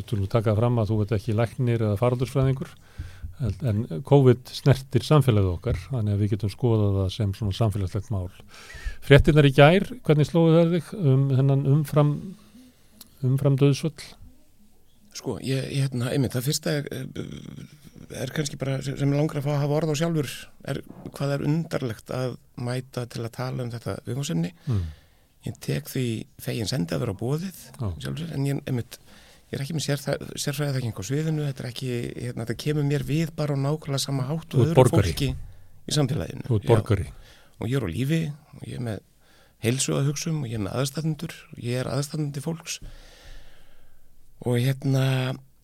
tulum 0.08 0.30
takað 0.30 0.58
fram 0.58 0.80
að 0.80 0.90
þú 0.90 1.00
veit 1.02 1.12
ekki 1.18 1.36
læknir 1.36 1.84
eða 1.84 2.00
faraldursfræðingur 2.00 2.72
en 3.38 3.84
COVID 4.08 4.50
snertir 4.50 5.04
samfélagið 5.06 5.52
okkar, 5.52 5.78
þannig 5.88 6.16
að 6.16 6.24
við 6.24 6.34
getum 6.34 6.52
skoðað 6.52 6.98
það 7.02 7.14
sem 7.14 7.34
svona 7.38 7.58
samfélagslegt 7.58 8.12
mál. 8.14 8.28
Frettinnar 9.04 9.46
í 9.46 9.54
gær, 9.54 9.86
hvernig 10.06 10.28
slóðu 10.28 10.56
það 10.56 10.76
þig 10.76 10.92
um 10.98 11.26
hennan 11.38 11.66
umfram 11.70 12.12
umfram 13.26 13.58
döðsvöld? 13.58 14.04
Sko, 15.18 15.38
ég, 15.42 15.64
ég 15.72 15.88
hérna, 15.88 16.12
einmitt, 16.12 16.34
það 16.36 16.46
fyrsta 16.46 16.74
er, 16.78 17.08
er 18.22 18.32
kannski 18.34 18.58
bara 18.60 18.78
sem 18.84 19.14
langar 19.14 19.40
að 19.40 19.48
fá 19.48 19.52
að 19.56 19.62
hafa 19.64 19.78
orð 19.80 19.94
á 19.94 20.00
sjálfur 20.02 20.30
er 20.70 20.80
hvað 21.16 21.34
er 21.34 21.44
undarlegt 21.48 22.12
að 22.14 22.36
mæta 22.62 23.06
til 23.10 23.24
að 23.24 23.34
tala 23.38 23.64
um 23.64 23.72
þetta 23.72 23.96
viðhómsenni. 24.06 24.52
Mm. 24.68 24.84
Ég 25.48 25.58
tek 25.64 25.90
því 25.90 26.06
þegin 26.44 26.70
sendi 26.70 26.94
að 26.94 27.04
vera 27.04 27.14
á 27.14 27.22
bóðið 27.22 27.60
sjálfur, 27.78 28.30
en 28.36 28.46
ég, 28.46 28.62
einmitt, 28.68 29.00
ég 29.48 29.56
er 29.56 29.64
ekki 29.64 29.76
með 29.76 29.86
sérfræðið 29.88 30.78
þekking 30.78 31.00
á 31.00 31.02
sviðinu, 31.08 31.44
þetta 31.48 31.64
er 31.64 31.68
ekki, 31.70 31.90
hérna, 32.18 32.44
þetta 32.44 32.56
kemur 32.64 32.86
mér 32.88 33.04
við 33.08 33.32
bara 33.38 33.56
á 33.56 33.58
nákvæmlega 33.64 34.02
sama 34.02 34.26
hátt 34.28 34.56
og 34.56 34.64
öðru 34.66 34.84
fólki 34.92 35.30
í 35.32 35.96
samfélaginu. 35.96 36.44
Þú 36.48 36.58
ert 36.58 36.68
borgari. 36.68 37.08
Og 37.58 37.72
ég 37.72 37.80
er 37.80 37.86
á 37.88 37.88
lífi 37.88 38.20
og 38.28 38.66
ég 38.68 38.76
er 38.76 38.84
með 38.84 39.02
heilsu 39.64 39.96
að 39.96 40.10
hugsa 40.12 40.30
um 40.30 40.42
og 40.44 40.52
ég 40.52 40.60
er 40.60 40.64
með 40.66 40.78
aðstæðendur 40.82 41.36
og 41.48 41.62
ég 41.64 41.80
er 41.80 41.90
aðstæðendi 41.94 42.44
fólks 42.44 42.78
og 44.44 44.60
hérna, 44.60 45.04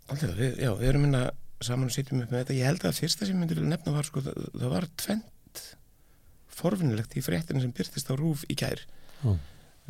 alltaf, 0.08 0.32
við, 0.34 0.56
já, 0.64 0.70
við 0.80 0.90
erum 0.90 1.04
minna 1.06 1.24
saman 1.62 1.92
og 1.92 1.94
sitjum 1.94 2.24
upp 2.24 2.32
með 2.32 2.42
þetta. 2.42 2.56
Ég 2.58 2.70
held 2.72 2.88
að 2.88 2.98
fyrsta 2.98 3.28
sem 3.28 3.36
ég 3.36 3.40
myndi 3.40 3.56
vilja 3.58 3.70
nefna 3.70 3.94
var, 3.94 4.08
sko, 4.08 4.24
það, 4.24 4.48
það 4.56 4.72
var 4.72 4.88
tvent 5.04 5.62
forvinnilegt 6.54 7.16
í 7.18 7.22
fréttinu 7.24 7.62
sem 7.62 7.74
byrtist 7.74 8.10
á 8.10 8.14
rúf 8.16 8.44
í 8.50 8.56
kær 8.58 8.82
mm. 9.22 9.38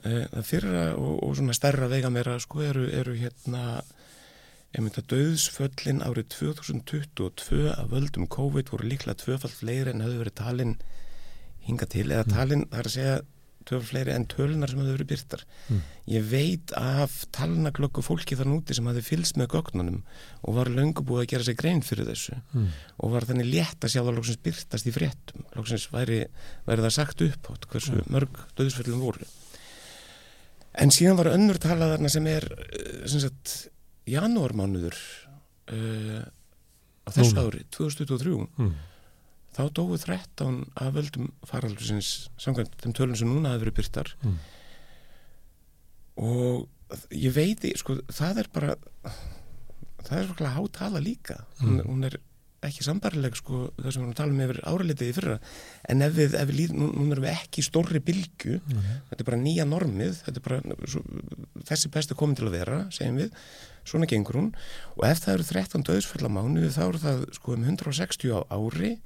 Það 0.02 0.46
fyrra 0.48 0.86
og, 0.98 1.12
og 1.22 1.36
svona 1.38 1.54
stærra 1.56 1.88
vega 1.90 2.10
meira 2.10 2.38
sko 2.42 2.64
eru, 2.66 2.88
eru 2.90 3.14
hérna 3.18 3.82
einmitt 4.74 4.98
að 4.98 5.12
döðsföllin 5.12 6.02
árið 6.02 6.32
2022 6.34 7.68
af 7.70 7.92
völdum 7.92 8.26
COVID 8.30 8.72
voru 8.72 8.88
líklega 8.90 9.20
tvöfald 9.22 9.54
fleiri 9.54 9.92
en 9.92 10.02
hafði 10.02 10.18
verið 10.24 10.36
talin 10.40 10.74
hinga 11.64 11.86
til 11.88 12.08
eða 12.10 12.26
talin, 12.28 12.66
það 12.72 12.80
er 12.80 12.90
að 12.90 12.96
segja 12.96 13.14
tvöfald 13.64 13.88
fleiri 13.92 14.12
en 14.12 14.26
tölunar 14.28 14.72
sem 14.72 14.80
hafði 14.82 14.96
verið 14.96 15.10
byrtar 15.12 15.44
mm. 15.46 15.84
ég 16.10 16.26
veit 16.32 16.74
af 16.76 17.14
talnaglöggu 17.36 18.02
fólki 18.04 18.36
þann 18.36 18.56
úti 18.58 18.76
sem 18.76 18.90
hafði 18.90 19.04
fylst 19.06 19.38
með 19.40 19.52
gögnunum 19.54 20.02
og 20.42 20.58
var 20.58 20.72
löngu 20.74 21.06
búið 21.06 21.22
að 21.22 21.30
gera 21.32 21.46
sig 21.46 21.60
grein 21.62 21.84
fyrir 21.86 22.10
þessu 22.10 22.36
mm. 22.42 22.66
og 22.98 23.14
var 23.14 23.28
þannig 23.30 23.48
létt 23.54 23.86
að 23.86 23.94
sjá 23.94 24.02
það 24.02 24.18
lóksins 24.18 24.42
byrtast 24.44 24.90
í 24.90 24.96
fréttum 24.98 25.48
lóksins 25.54 25.86
væri, 25.94 26.20
væri 26.66 26.86
það 26.88 26.96
sagt 26.98 27.24
upp 27.30 27.50
átt 27.54 27.70
hversu 27.70 27.96
mm. 28.00 28.12
mörg 28.18 28.44
döðsföllin 28.58 29.06
voru 29.06 29.32
en 30.80 30.92
síðan 30.94 31.18
var 31.20 31.30
önnur 31.34 31.60
talaðarna 31.62 32.10
sem 32.12 32.26
er 32.30 32.46
eh, 32.66 33.04
sem 33.10 33.22
sagt 33.22 33.54
janúarmánuður 34.10 34.96
uh, 35.72 36.24
á 37.04 37.08
þessu 37.14 37.36
Núna. 37.36 37.46
ári 37.46 37.62
2023 37.72 38.34
mm. 38.44 38.74
þá 39.56 39.62
dói 39.78 39.96
13 40.02 40.58
af 40.82 40.90
völdum 40.96 41.30
faraldursins 41.48 42.10
samkvæmt 42.40 42.76
þeim 42.82 42.96
tölun 42.96 43.20
sem 43.20 43.30
núna 43.30 43.54
hafi 43.54 43.64
verið 43.64 43.78
byrtar 43.78 44.12
mm. 44.20 44.36
og 46.28 47.08
ég 47.16 47.32
veit 47.34 47.64
sko, 47.80 47.96
það 48.12 48.44
er 48.44 48.52
bara 48.52 48.76
það 50.04 50.18
er 50.18 50.30
svona 50.30 50.54
hátala 50.58 51.02
líka 51.02 51.40
mm. 51.40 51.64
hún, 51.64 51.82
hún 51.88 52.08
er 52.10 52.18
ekki 52.68 52.84
sambarileg 52.86 53.36
sko 53.38 53.60
það 53.76 53.86
sem 53.88 54.00
við 54.00 54.04
erum 54.04 54.12
að 54.12 54.18
tala 54.20 54.34
um 54.34 54.42
yfir 54.44 54.60
áralitið 54.70 55.10
í 55.10 55.14
fyrra. 55.16 55.36
En 55.92 56.04
ef 56.06 56.16
við, 56.16 56.34
ef 56.40 56.48
við 56.50 56.58
líðum, 56.60 56.80
nú, 56.80 56.88
nú 56.94 57.14
erum 57.14 57.26
við 57.26 57.34
ekki 57.34 57.62
í 57.62 57.66
stórri 57.66 58.00
bylgu, 58.04 58.56
mm 58.58 58.74
-hmm. 58.74 58.98
þetta 59.10 59.24
er 59.24 59.28
bara 59.30 59.40
nýja 59.42 59.66
normið, 59.68 60.18
þetta 60.26 60.40
er 60.40 60.46
bara 60.48 60.76
svo, 60.90 61.02
þessi 61.70 61.92
bestu 61.94 62.14
komin 62.14 62.36
til 62.36 62.48
að 62.48 62.56
vera, 62.58 62.78
segjum 62.90 63.16
við 63.22 63.30
svona 63.84 64.06
gengur 64.06 64.38
hún. 64.40 64.52
Og 64.96 65.04
ef 65.08 65.24
það 65.24 65.34
eru 65.34 65.48
13 65.50 65.84
döðsfell 65.88 66.26
á 66.28 66.30
mánu 66.32 66.70
þá 66.70 66.84
eru 66.88 66.98
það 66.98 67.26
sko 67.36 67.54
um 67.54 67.64
160 67.64 68.32
á 68.32 68.40
ári. 68.48 68.98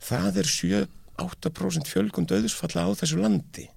Það 0.00 0.42
er 0.42 0.46
7-8% 0.46 1.90
fjölgun 1.90 2.28
döðsfalla 2.28 2.86
á 2.86 2.90
þessu 2.94 3.18
landi. 3.18 3.70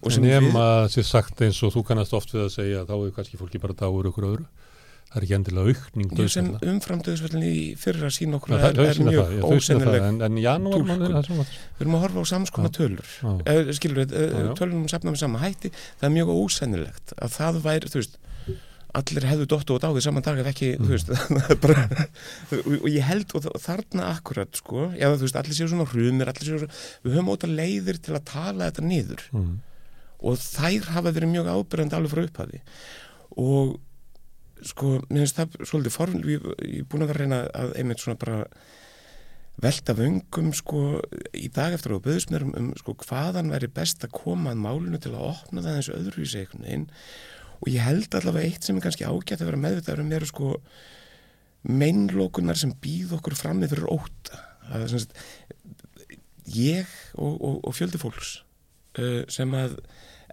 En 0.00 0.24
ef 0.24 0.46
maður 0.54 0.88
sé 0.88 1.02
sagt 1.04 1.42
eins 1.44 1.60
og 1.62 1.74
þú 1.74 1.84
kannast 1.84 2.14
oft 2.16 2.32
við 2.32 2.46
að 2.46 2.54
segja 2.54 2.86
þá 2.88 2.94
er 2.96 3.12
kannski 3.12 3.36
fólki 3.36 3.60
bara 3.60 3.76
dáur 3.76 4.08
ykkur 4.08 4.28
öðru 4.30 4.46
það 5.10 5.18
er 5.18 5.26
ekki 5.26 5.36
endilega 5.36 5.74
aukning 5.74 6.12
döðsfalla. 6.14 6.60
Umfram 6.70 7.00
döðsfallin 7.06 7.46
í 7.48 7.54
fyrra 7.80 8.10
sín 8.14 8.36
okkur 8.38 8.54
ja, 8.54 8.70
er, 8.70 8.80
er 8.84 9.00
mjög 9.02 9.32
ósennileg. 9.48 10.06
En, 10.06 10.20
en 10.28 10.38
janúar 10.38 10.84
er 10.94 11.16
það 11.16 11.40
Við 11.40 11.82
erum 11.82 11.96
að 11.98 12.04
horfa 12.04 12.22
á 12.22 12.26
samskona 12.30 12.70
tölur. 12.76 13.14
Eh, 13.42 13.72
skilur 13.74 14.04
við, 14.04 14.14
eh, 14.14 14.50
tölunum 14.58 14.86
sapna 14.92 15.10
með 15.10 15.24
sama 15.24 15.42
hætti, 15.42 15.72
það 15.98 16.08
er 16.10 16.14
mjög 16.14 16.30
ósennilegt 16.36 17.14
að 17.18 17.34
það 17.40 17.60
væri, 17.66 17.90
þú 17.90 18.02
veist, 18.04 18.20
allir 19.00 19.26
hefðu 19.30 19.48
dóttu 19.50 19.74
og 19.74 19.82
dáðið 19.82 20.06
saman 20.06 20.24
dag 20.26 20.38
ef 20.42 20.48
ekki, 20.50 20.70
mm. 20.78 20.88
veist, 20.90 21.10
bara, 21.64 21.84
og 22.54 22.88
ég 22.90 23.06
held 23.06 23.34
og 23.38 23.50
þarna 23.62 24.08
akkurat, 24.14 24.62
sko, 24.62 24.88
þú 24.94 25.26
veist, 25.26 25.38
allir 25.42 25.58
séu 25.58 25.70
svona 25.70 25.86
hrumir, 25.90 26.30
allir 26.30 26.46
séu 26.46 26.62
svona, 26.62 26.80
við 27.04 27.18
höfum 27.18 27.34
ótaf 27.34 27.54
leiðir 27.54 28.00
til 28.02 28.16
að 28.18 28.26
tala 28.30 28.70
þetta 28.70 28.86
niður 28.86 29.28
mm. 29.34 29.52
og 30.26 30.42
þær 30.42 30.90
hafa 30.96 31.14
verið 31.14 31.34
mjög 31.36 31.52
ábyrgand 31.54 31.96
alveg 31.98 32.14
frá 32.14 32.24
upphafi 32.26 32.64
og 33.38 33.78
sko, 34.68 34.98
mér 35.08 35.24
finnst 35.24 35.40
það 35.40 35.56
svolítið 35.68 35.96
form, 35.96 36.20
ég 36.26 36.44
er 36.82 36.86
búin 36.90 37.04
að 37.04 37.12
vera 37.12 37.18
að 37.18 37.24
reyna 37.24 37.40
að 37.62 37.74
einmitt 37.80 38.02
svona 38.02 38.20
bara 38.20 38.44
velta 39.60 39.94
vöngum 39.96 40.52
sko 40.56 41.00
í 41.36 41.48
dag 41.52 41.74
eftir 41.76 41.94
að 41.94 42.06
bauðs 42.06 42.28
mér 42.32 42.46
um, 42.46 42.54
um 42.56 42.70
sko 42.78 42.94
hvaðan 43.02 43.52
væri 43.52 43.68
best 43.76 44.06
að 44.06 44.14
koma 44.16 44.54
að 44.54 44.62
málinu 44.62 45.00
til 45.02 45.12
að 45.12 45.26
opna 45.34 45.64
það 45.64 45.80
eins 45.80 45.90
öðru 45.92 46.24
í 46.24 46.30
segnin 46.30 46.86
og 47.60 47.68
ég 47.68 47.84
held 47.84 48.16
allavega 48.16 48.48
eitt 48.48 48.64
sem 48.64 48.78
er 48.78 48.86
kannski 48.86 49.08
ágætt 49.08 49.42
að 49.42 49.50
vera 49.50 49.60
meðvitaður 49.60 50.04
um 50.04 50.14
eru 50.16 50.30
sko 50.30 50.52
meinlókunar 51.68 52.56
sem 52.56 52.72
býð 52.80 53.18
okkur 53.18 53.36
fram 53.36 53.60
með 53.60 53.74
fyrir 53.74 53.90
óta 53.92 54.40
sagt, 54.88 55.16
ég 56.56 56.88
og, 57.18 57.34
og, 57.36 57.58
og 57.68 57.76
fjöldi 57.76 58.00
fólks 58.00 58.38
uh, 58.96 59.26
sem 59.28 59.52
að 59.58 59.76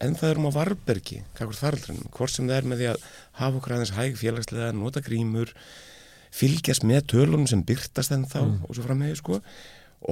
en 0.04 0.16
það 0.18 0.30
er 0.30 0.40
um 0.42 0.48
á 0.50 0.58
varbergi 0.58 1.20
hvort 1.38 2.32
sem 2.34 2.48
það 2.48 2.58
er 2.58 2.70
með 2.70 2.82
því 2.82 2.90
að 2.92 3.06
hafa 3.40 3.60
okkur 3.60 3.76
aðeins 3.76 3.94
hæg 3.98 4.18
félagslega, 4.20 4.72
nota 4.76 5.04
grímur 5.06 5.54
fylgjast 6.38 6.86
með 6.88 7.06
tölunum 7.14 7.48
sem 7.50 7.64
byrtast 7.66 8.14
en 8.14 8.28
þá 8.30 8.42
mm. 8.44 8.58
og 8.68 8.76
svo 8.76 8.86
framhegi 8.86 9.20
sko. 9.20 9.40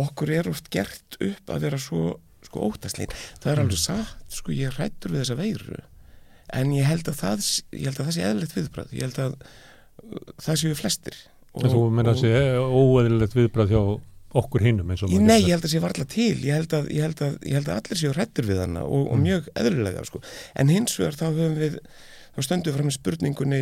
Okkur 0.01 0.31
er 0.33 0.49
oft 0.49 0.71
gert 0.73 1.19
upp 1.21 1.51
að 1.53 1.67
vera 1.67 1.81
svo 1.81 2.15
sko 2.45 2.63
óttaslein, 2.69 3.13
það 3.41 3.51
er 3.51 3.59
mm. 3.59 3.65
alveg 3.65 3.81
satt 3.81 4.39
sko 4.39 4.55
ég 4.55 4.73
hrættur 4.77 5.13
við 5.13 5.23
þessa 5.23 5.37
veiru. 5.39 5.79
En 6.55 6.73
ég 6.75 6.85
held 6.85 7.07
að 7.09 7.21
það, 7.21 7.45
held 7.73 7.95
að 7.95 8.03
það 8.03 8.15
sé 8.15 8.25
eðlilegt 8.25 8.57
viðbrað, 8.57 8.91
ég 8.93 9.07
held 9.07 9.21
að 9.23 9.37
uh, 9.37 10.33
það 10.45 10.59
séu 10.61 10.77
flestir. 10.77 11.17
Og, 11.55 11.65
Þú 11.71 11.85
meina 11.89 12.13
að 12.13 12.19
það 12.19 12.21
sé 12.21 12.59
óeðlilegt 12.61 13.37
viðbrað 13.39 13.73
hjá 13.73 13.81
okkur 14.41 14.65
hinnum 14.65 14.91
eins 14.93 15.03
og 15.05 15.11
maður 15.11 15.27
Nei, 15.29 15.39
ég 15.41 15.53
held 15.53 15.61
að 15.61 15.65
það 15.67 15.73
sé 15.73 15.81
varla 15.83 16.07
til, 16.11 16.35
ég 16.43 16.59
held 16.59 16.75
að, 16.77 16.89
ég 16.93 17.07
held 17.07 17.23
að, 17.25 17.35
ég 17.41 17.59
held 17.59 17.71
að 17.71 17.81
allir 17.81 18.01
séu 18.01 18.13
hrættur 18.13 18.49
við 18.49 18.61
hana 18.63 18.85
og, 18.85 19.03
og 19.09 19.17
mm. 19.17 19.25
mjög 19.25 19.49
eðlilega 19.61 20.05
sko. 20.09 20.21
en 20.55 20.73
hins 20.73 20.95
vegar 20.99 21.19
þá 21.19 21.25
höfum 21.27 21.59
við 21.59 21.77
þá 22.35 22.39
stöndum 22.47 22.69
við 22.69 22.77
fram 22.77 22.89
með 22.89 22.97
spurningunni 22.97 23.61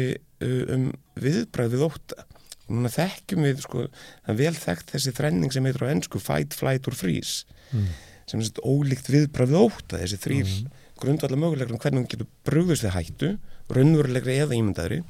um 0.73 0.87
viðbrað 1.23 1.75
við 1.75 1.85
óta 1.87 2.23
og 2.63 2.77
núna 2.77 2.93
þekkjum 2.93 3.43
við 3.45 3.65
sko, 3.65 3.87
það 4.25 4.39
vel 4.39 4.55
þekkt 4.57 4.95
þessi 4.95 5.13
þrenning 5.19 5.53
sem 5.53 5.67
heitur 5.67 5.85
á 5.85 5.93
ennsku 5.93 6.21
fight, 6.23 6.55
flight 6.57 6.87
or 6.89 6.95
freeze 6.97 7.43
mm. 7.75 7.91
sem 8.31 8.39
er 8.39 8.49
svona 8.49 8.71
ólíkt 8.71 9.11
viðbrað 9.11 9.53
við 9.53 9.65
óta 9.67 10.01
þessi 10.01 10.21
þrýr 10.23 10.47
mm 10.47 10.79
grundvallar 11.03 11.39
mögulegur 11.39 11.75
um 11.75 11.81
hvernig 11.81 12.05
við 12.05 12.13
getum 12.15 12.31
brugðust 12.47 12.85
við 12.85 12.95
hættu, 12.95 13.29
raunverulegri 13.73 14.37
eða 14.43 14.57
ímyndaðri 14.57 15.01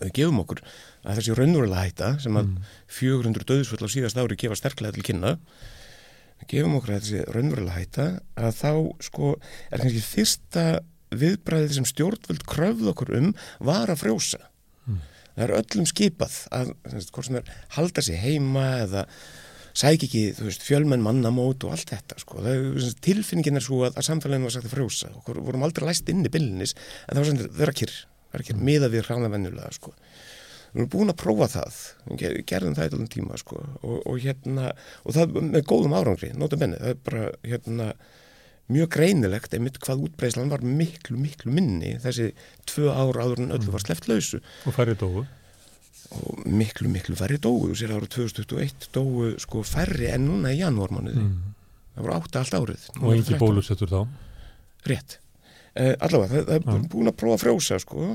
við 0.00 0.12
gefum 0.20 0.42
okkur 0.42 0.62
að 1.06 1.20
þessi 1.20 1.36
raunverulega 1.38 1.86
hætta 1.86 2.10
sem 2.22 2.36
að 2.38 2.50
mm. 2.50 2.74
400 2.98 3.48
döðsvöld 3.50 3.86
á 3.86 3.94
síðast 3.94 4.20
ári 4.20 4.38
gefa 4.40 4.58
sterklega 4.58 4.96
til 4.96 5.06
kynna 5.06 5.36
við 6.40 6.50
gefum 6.52 6.76
okkur 6.80 6.96
að 6.96 7.06
þessi 7.06 7.24
raunverulega 7.36 7.78
hætta 7.78 8.08
að 8.36 8.60
þá 8.60 8.70
sko 9.08 9.32
er 9.70 9.82
kannski 9.82 10.04
fyrsta 10.04 10.66
viðbræðið 11.16 11.78
sem 11.78 11.88
stjórnvöld 11.88 12.46
kröfð 12.50 12.92
okkur 12.92 13.16
um 13.20 13.32
var 13.64 13.92
að 13.92 14.02
frjósa 14.02 14.42
mm. 14.84 15.00
það 15.32 15.46
er 15.46 15.56
öllum 15.62 15.90
skipað 15.90 16.38
að 16.52 16.76
er 17.40 17.52
halda 17.78 18.04
sig 18.04 18.20
heima 18.20 18.68
eða 18.84 19.06
sæk 19.76 20.06
ekki, 20.06 20.22
þú 20.36 20.48
veist, 20.48 20.64
fjölmenn 20.64 21.04
mannamót 21.04 21.64
og 21.66 21.74
allt 21.74 21.90
þetta, 21.92 22.18
sko. 22.22 22.40
Það, 22.44 22.86
tilfinningin 23.04 23.60
er 23.60 23.64
svo 23.64 23.82
að, 23.84 23.98
að 24.00 24.06
samfélaginu 24.08 24.48
var 24.48 24.54
sagt 24.54 24.68
að 24.70 24.76
frjósa 24.76 25.10
og 25.12 25.28
vorum 25.36 25.66
aldrei 25.66 25.88
læst 25.90 26.08
inn 26.12 26.24
í 26.24 26.32
byllinis 26.32 26.72
en 26.76 27.10
það 27.10 27.20
var 27.20 27.28
svona, 27.28 27.48
vera 27.58 27.74
kyrr, 27.76 27.96
vera 28.34 28.48
kyrr, 28.48 28.60
miða 28.68 28.90
við 28.92 29.06
hránavennulega, 29.08 29.70
sko. 29.76 29.94
Við 30.74 30.82
erum 30.82 30.92
búin 30.92 31.12
að 31.12 31.18
prófa 31.22 31.48
það, 31.54 31.80
gerðum 32.48 32.76
það 32.76 32.84
eitthvað 32.88 33.08
tíma, 33.14 33.40
sko, 33.40 33.62
og, 33.80 33.96
og 34.02 34.20
hérna, 34.24 34.74
og 35.04 35.16
það 35.16 35.40
með 35.40 35.66
góðum 35.70 35.96
árangri, 35.96 36.32
nótum 36.36 36.62
benni, 36.62 36.82
það 36.82 36.92
er 36.92 37.00
bara, 37.06 37.24
hérna, 37.46 37.88
mjög 38.66 38.92
greinilegt 38.96 39.54
einmitt 39.54 39.80
hvað 39.80 40.08
útbreyslan 40.08 40.50
var 40.50 40.64
miklu, 40.66 41.16
miklu 41.22 41.52
minni 41.54 41.94
þessi 42.02 42.32
tvö 42.66 42.90
ára 42.90 43.28
áður 43.28 43.44
en 43.44 43.54
öllu 43.54 43.70
var 43.70 43.84
sleppt 43.84 44.08
lausu. 44.10 44.40
Og 44.66 44.74
færið 44.74 44.98
dóu? 45.04 45.26
og 46.14 46.42
miklu, 46.46 46.88
miklu 46.92 47.16
færri 47.18 47.38
dóu 47.42 47.74
sér 47.76 47.94
ára 47.96 48.06
2021 48.06 48.90
dóu 48.94 49.32
sko 49.42 49.62
færri 49.66 50.10
en 50.12 50.26
núna 50.28 50.52
í 50.54 50.60
janúarmánuði 50.60 51.22
mm. 51.22 51.36
það 51.96 52.06
voru 52.06 52.16
átta 52.18 52.42
allt 52.42 52.58
árið 52.58 52.86
og 53.00 53.08
engi 53.14 53.38
bólusettur 53.40 53.90
þá 53.90 54.00
rétt, 54.86 55.18
allavega 55.76 56.32
það, 56.32 56.46
það 56.48 56.72
er 56.72 56.88
búin 56.92 57.12
að 57.12 57.18
prófa 57.20 57.38
að 57.38 57.44
frjósa 57.44 57.80
sko. 57.82 58.14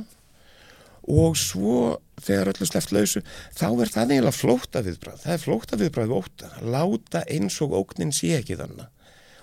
Og 1.12 1.38
svo 1.40 1.76
þegar 2.22 2.54
öllu 2.54 2.68
sleft 2.70 2.94
lausu 2.96 3.22
þá 3.58 3.68
er 3.70 3.92
það 3.92 4.16
eiginlega 4.16 4.38
flóta 4.38 4.82
viðbræð 4.86 5.22
það 5.26 5.36
er 5.36 5.44
flóta 5.44 5.80
viðbræð 5.82 6.12
við 6.12 6.18
óta 6.20 6.50
láta 6.62 7.24
eins 7.26 7.58
og 7.66 7.78
óknin 7.80 8.14
sé 8.16 8.36
ekki 8.38 8.58
þannig 8.60 8.90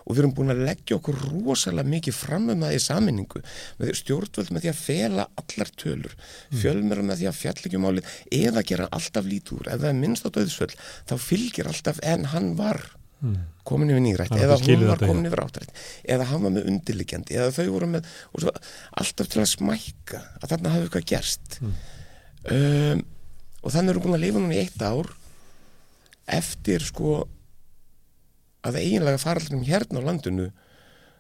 og 0.09 0.15
við 0.16 0.23
erum 0.23 0.35
búin 0.39 0.55
að 0.55 0.62
leggja 0.65 0.97
okkur 0.97 1.19
rosalega 1.20 1.93
mikið 1.93 2.16
fram 2.16 2.47
um 2.55 2.62
það 2.65 2.77
í 2.77 2.81
saminningu 2.81 3.43
með 3.81 3.90
stjórnvöld 3.99 4.53
með 4.55 4.65
því 4.65 4.70
að 4.70 4.78
fela 4.81 5.27
allar 5.43 5.73
tölur, 5.82 6.15
mm. 6.15 6.61
fjölmur 6.62 7.03
með 7.05 7.20
því 7.20 7.28
að 7.28 7.40
fjallegjum 7.43 7.89
álið 7.89 8.15
eða 8.39 8.65
gera 8.70 8.89
alltaf 8.97 9.28
lítur, 9.28 9.69
ef 9.69 9.82
það 9.82 9.90
er 9.90 9.99
minnst 9.99 10.24
á 10.24 10.31
döðsvöld 10.32 10.78
þá 11.11 11.15
fylgir 11.20 11.69
alltaf 11.69 12.01
en 12.01 12.24
hann 12.32 12.55
var 12.57 12.81
mm. 13.20 13.39
komin 13.69 13.93
yfir 13.93 14.05
nýrætt 14.05 14.35
eða 14.36 14.59
hún 14.62 14.85
var 14.89 15.03
komin 15.03 15.28
yfir 15.28 15.43
áttrætt 15.45 15.82
eða 16.16 16.28
hann 16.31 16.45
var 16.47 16.55
með 16.57 16.69
undirliggjandi 16.73 17.39
eða 17.39 17.55
þau 17.57 17.73
voru 17.74 17.90
með 17.95 18.11
svo, 18.28 18.55
alltaf 19.03 19.32
til 19.32 19.43
að 19.43 19.51
smækka 19.55 20.23
að 20.40 20.53
þarna 20.53 20.74
hafi 20.74 20.89
eitthvað 20.89 21.09
gerst 21.12 21.59
mm. 21.62 21.74
um, 22.59 23.03
og 23.62 23.74
þannig 23.74 23.99
við 23.99 24.07
búin 24.07 24.19
að 24.19 24.24
lifa 24.27 24.45
núna 24.45 24.57
í 24.57 24.62
eitt 24.62 24.86
ár 24.86 25.12
eftir 26.39 26.85
sko 26.85 27.19
að 28.69 28.81
eiginlega 28.82 29.20
faraldunum 29.23 29.66
hérna 29.66 30.03
á 30.03 30.09
landinu 30.09 30.49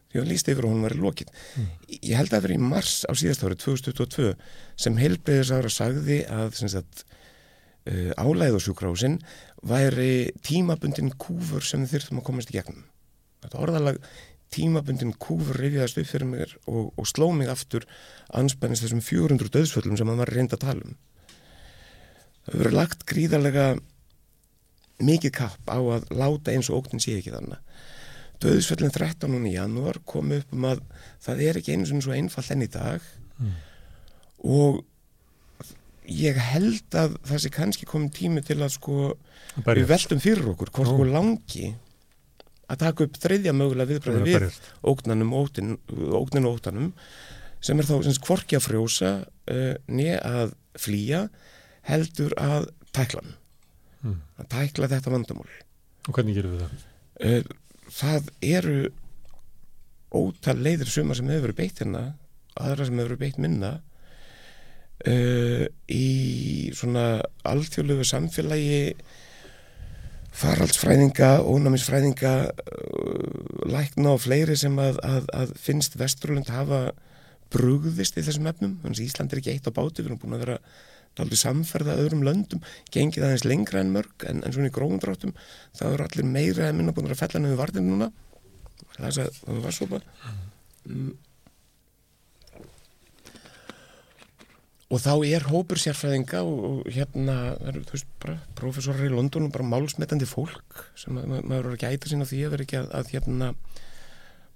því 0.08 0.22
að 0.22 0.30
líst 0.30 0.48
yfir 0.48 0.66
og 0.66 0.72
hún 0.72 0.84
var 0.86 0.96
í 0.96 1.02
lokin 1.02 1.28
mm. 1.30 1.68
ég 1.98 2.16
held 2.16 2.30
að 2.30 2.38
það 2.38 2.46
verið 2.46 2.60
í 2.60 2.70
mars 2.72 2.94
á 3.04 3.12
síðast 3.12 3.44
árið 3.44 3.62
2022 3.66 4.32
sem 4.80 5.00
heilbreyðisára 5.02 5.72
sagði 5.72 6.22
að 6.32 6.54
sagt, 6.62 7.04
uh, 7.88 8.12
álæð 8.20 8.58
og 8.58 8.64
sjúkrásin 8.64 9.18
væri 9.66 10.30
tímabundin 10.46 11.12
kúfur 11.18 11.64
sem 11.64 11.86
þurftum 11.88 12.20
að 12.22 12.28
komast 12.30 12.52
í 12.52 12.58
gegnum 12.58 12.84
þetta 13.42 13.62
orðalag 13.64 14.00
tímabundin 14.54 15.12
kúfur 15.20 15.58
rifjaðast 15.60 16.00
upp 16.00 16.08
fyrir 16.08 16.30
mér 16.30 16.54
og, 16.66 16.92
og 16.96 17.08
sló 17.08 17.30
mig 17.36 17.50
aftur 17.52 17.84
anspennist 18.36 18.86
þessum 18.86 19.04
400 19.04 19.52
döðsföllum 19.54 19.98
sem 19.98 20.08
hann 20.08 20.22
var 20.22 20.32
reynd 20.32 20.54
að 20.56 20.64
tala 20.64 20.88
um 20.88 20.96
það 22.48 22.60
verið 22.62 22.78
lagt 22.78 23.06
gríðarlega 23.08 23.68
mikið 25.04 25.34
kapp 25.36 25.70
á 25.70 25.78
að 25.78 26.08
láta 26.16 26.54
eins 26.54 26.70
og 26.72 26.82
óknin 26.82 27.02
sé 27.02 27.18
ekki 27.18 27.34
þannig 27.34 27.60
döðsföllin 28.42 28.94
13. 28.94 29.34
í 29.50 29.54
janúar 29.56 30.00
kom 30.06 30.32
upp 30.34 30.54
um 30.54 30.68
að 30.70 30.84
það 31.24 31.42
er 31.48 31.58
ekki 31.60 31.74
eins 31.74 31.92
og 31.92 32.04
svo 32.06 32.14
einfalt 32.14 32.54
enn 32.54 32.64
í 32.64 32.70
dag 32.72 33.04
mm. 33.38 33.56
og 34.46 34.80
ég 36.08 36.38
held 36.40 36.96
að 36.96 37.18
það 37.28 37.42
sé 37.42 37.50
kannski 37.52 37.88
komið 37.88 38.14
tími 38.16 38.42
til 38.46 38.58
að 38.62 38.72
sko 38.76 38.96
Berjast. 39.58 39.78
við 39.78 39.88
veldum 39.92 40.22
fyrir 40.22 40.50
okkur 40.54 40.72
hvort 40.72 40.90
sko 40.92 41.08
langi 41.08 41.72
að 42.68 42.80
taka 42.84 43.06
upp 43.06 43.18
þriðja 43.22 43.54
mögulega 43.56 43.92
viðbræði 43.92 44.24
við 44.26 44.58
ógnanum 44.92 45.34
ógninu 45.36 46.52
óttanum 46.52 46.90
sem 47.64 47.80
er 47.80 47.88
þá 47.88 47.94
sem 48.06 48.16
skvorkja 48.16 48.60
frjósa 48.62 49.12
uh, 49.24 49.74
niður 49.90 50.20
að 50.28 50.54
flýja 50.78 51.22
heldur 51.88 52.34
að 52.38 52.68
tækla 52.94 53.24
hann 53.24 53.34
mm. 54.04 54.20
að 54.42 54.50
tækla 54.54 54.92
þetta 54.94 55.14
vandamál 55.14 55.50
Og 56.08 56.14
hvernig 56.16 56.38
gerum 56.38 56.54
við 56.54 56.64
það? 56.64 56.86
Uh, 57.18 57.42
það 57.92 58.30
eru 58.46 58.78
ótal 60.14 60.56
leiðir 60.64 60.88
suma 60.88 61.16
sem 61.16 61.28
hefur 61.28 61.48
verið 61.48 61.60
beitt 61.60 61.82
hérna 61.82 62.04
aðra 62.58 62.86
sem 62.88 62.96
hefur 62.96 63.14
verið 63.14 63.24
beitt 63.24 63.42
minna 63.42 63.72
uh, 65.06 65.64
í 65.92 66.08
svona 66.76 67.06
alþjóðlegu 67.48 68.06
samfélagi 68.08 68.82
faraldsfræðinga, 70.38 71.30
ónámisfræðinga 71.42 72.34
uh, 72.48 73.64
lækna 73.70 74.14
og 74.14 74.22
fleiri 74.26 74.56
sem 74.58 74.76
að, 74.82 75.00
að, 75.06 75.32
að 75.34 75.56
finnst 75.58 75.98
Vesturlund 75.98 76.50
hafa 76.54 76.88
brugðist 77.52 78.18
í 78.20 78.24
þessum 78.26 78.48
efnum. 78.50 78.76
Þannig 78.82 79.00
að 79.00 79.08
Ísland 79.08 79.32
er 79.32 79.42
ekki 79.42 79.54
eitt 79.54 79.68
á 79.68 79.72
báti 79.72 80.02
við 80.02 80.10
erum 80.10 80.22
búin 80.22 80.36
að 80.36 80.46
vera 80.46 80.60
aldrei 81.18 81.38
samferða 81.40 81.96
öðrum 81.98 82.20
löndum 82.22 82.60
gengið 82.94 83.24
aðeins 83.26 83.46
lengra 83.48 83.80
en 83.82 83.88
mörg 83.90 84.26
en, 84.28 84.42
en 84.46 84.54
svona 84.54 84.70
í 84.70 84.74
gróðundráttum 84.74 85.32
það 85.74 85.96
eru 85.96 86.04
allir 86.04 86.28
meira 86.30 86.68
en 86.68 86.78
minna 86.78 86.94
búin 86.94 87.10
að 87.10 87.18
fella 87.24 87.40
nefnum 87.42 87.58
vartin 87.58 87.88
núna. 87.88 88.10
Það 88.98 89.64
var 89.64 89.74
svo 89.74 89.88
bara. 89.90 90.36
Mm. 90.86 91.16
Og 94.88 95.02
þá 95.04 95.12
er 95.28 95.44
hópur 95.50 95.80
sérfræðinga 95.80 96.40
og, 96.48 96.62
og 96.68 96.86
hérna 96.92 97.34
þú 97.60 97.92
veist 97.92 98.08
bara 98.22 98.38
profesorar 98.56 99.04
í 99.04 99.12
London 99.12 99.48
og 99.48 99.52
bara 99.52 99.66
málsmetandi 99.68 100.28
fólk 100.28 100.86
sem 100.96 101.12
ma 101.12 101.42
maður 101.42 101.68
eru 101.68 101.76
ekki 101.76 101.90
æta 101.92 102.08
sín 102.08 102.24
á 102.24 102.30
því 102.30 102.40
að 102.46 102.54
vera 102.54 102.66
ekki 102.66 102.80
að, 102.80 102.88
að 102.96 103.12
hérna 103.12 103.50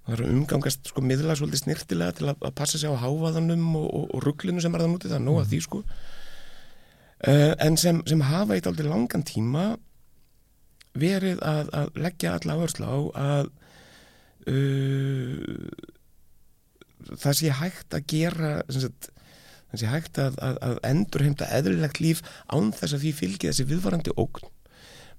maður 0.03 0.17
eru 0.25 0.33
umgangast 0.33 0.89
sko 0.89 1.03
miðla 1.05 1.37
svolítið 1.37 1.63
snirtilega 1.63 2.17
til 2.17 2.27
að, 2.31 2.41
að 2.41 2.57
passa 2.57 2.81
sig 2.81 2.91
á 2.91 2.97
hávaðanum 3.03 3.69
og, 3.79 3.87
og, 3.87 4.05
og 4.09 4.25
rugglinu 4.25 4.63
sem 4.63 4.73
er 4.73 4.83
það 4.83 4.93
nútið 4.95 5.13
það 5.13 5.19
er 5.19 5.25
nóga 5.29 5.47
því 5.51 5.59
sko. 5.67 5.83
Uh, 7.23 7.53
en 7.63 7.79
sem, 7.79 8.01
sem 8.09 8.23
hafa 8.27 8.57
eitt 8.57 8.67
aldrei 8.67 8.89
langan 8.89 9.23
tíma 9.23 9.67
verið 10.99 11.39
að, 11.45 11.69
að 11.71 12.01
leggja 12.03 12.35
alla 12.35 12.57
áherslu 12.57 12.89
á 12.89 12.97
að 13.21 13.51
uh, 14.51 15.87
það 17.13 17.39
sé 17.39 17.53
hægt 17.61 17.95
að 17.95 18.07
gera 18.11 18.51
sem 18.67 18.89
sagt 18.89 19.13
þannig 19.73 19.87
að 19.87 19.95
hægt 19.95 20.19
að, 20.21 20.35
að, 20.45 20.57
að 20.67 20.81
endur 20.89 21.25
heimta 21.25 21.49
eðlilegt 21.49 22.01
líf 22.03 22.21
án 22.53 22.73
þess 22.75 22.93
að 22.93 23.05
því 23.05 23.13
fylgi 23.19 23.49
þessi 23.49 23.69
viðvarandi 23.71 24.13
ógn 24.21 24.51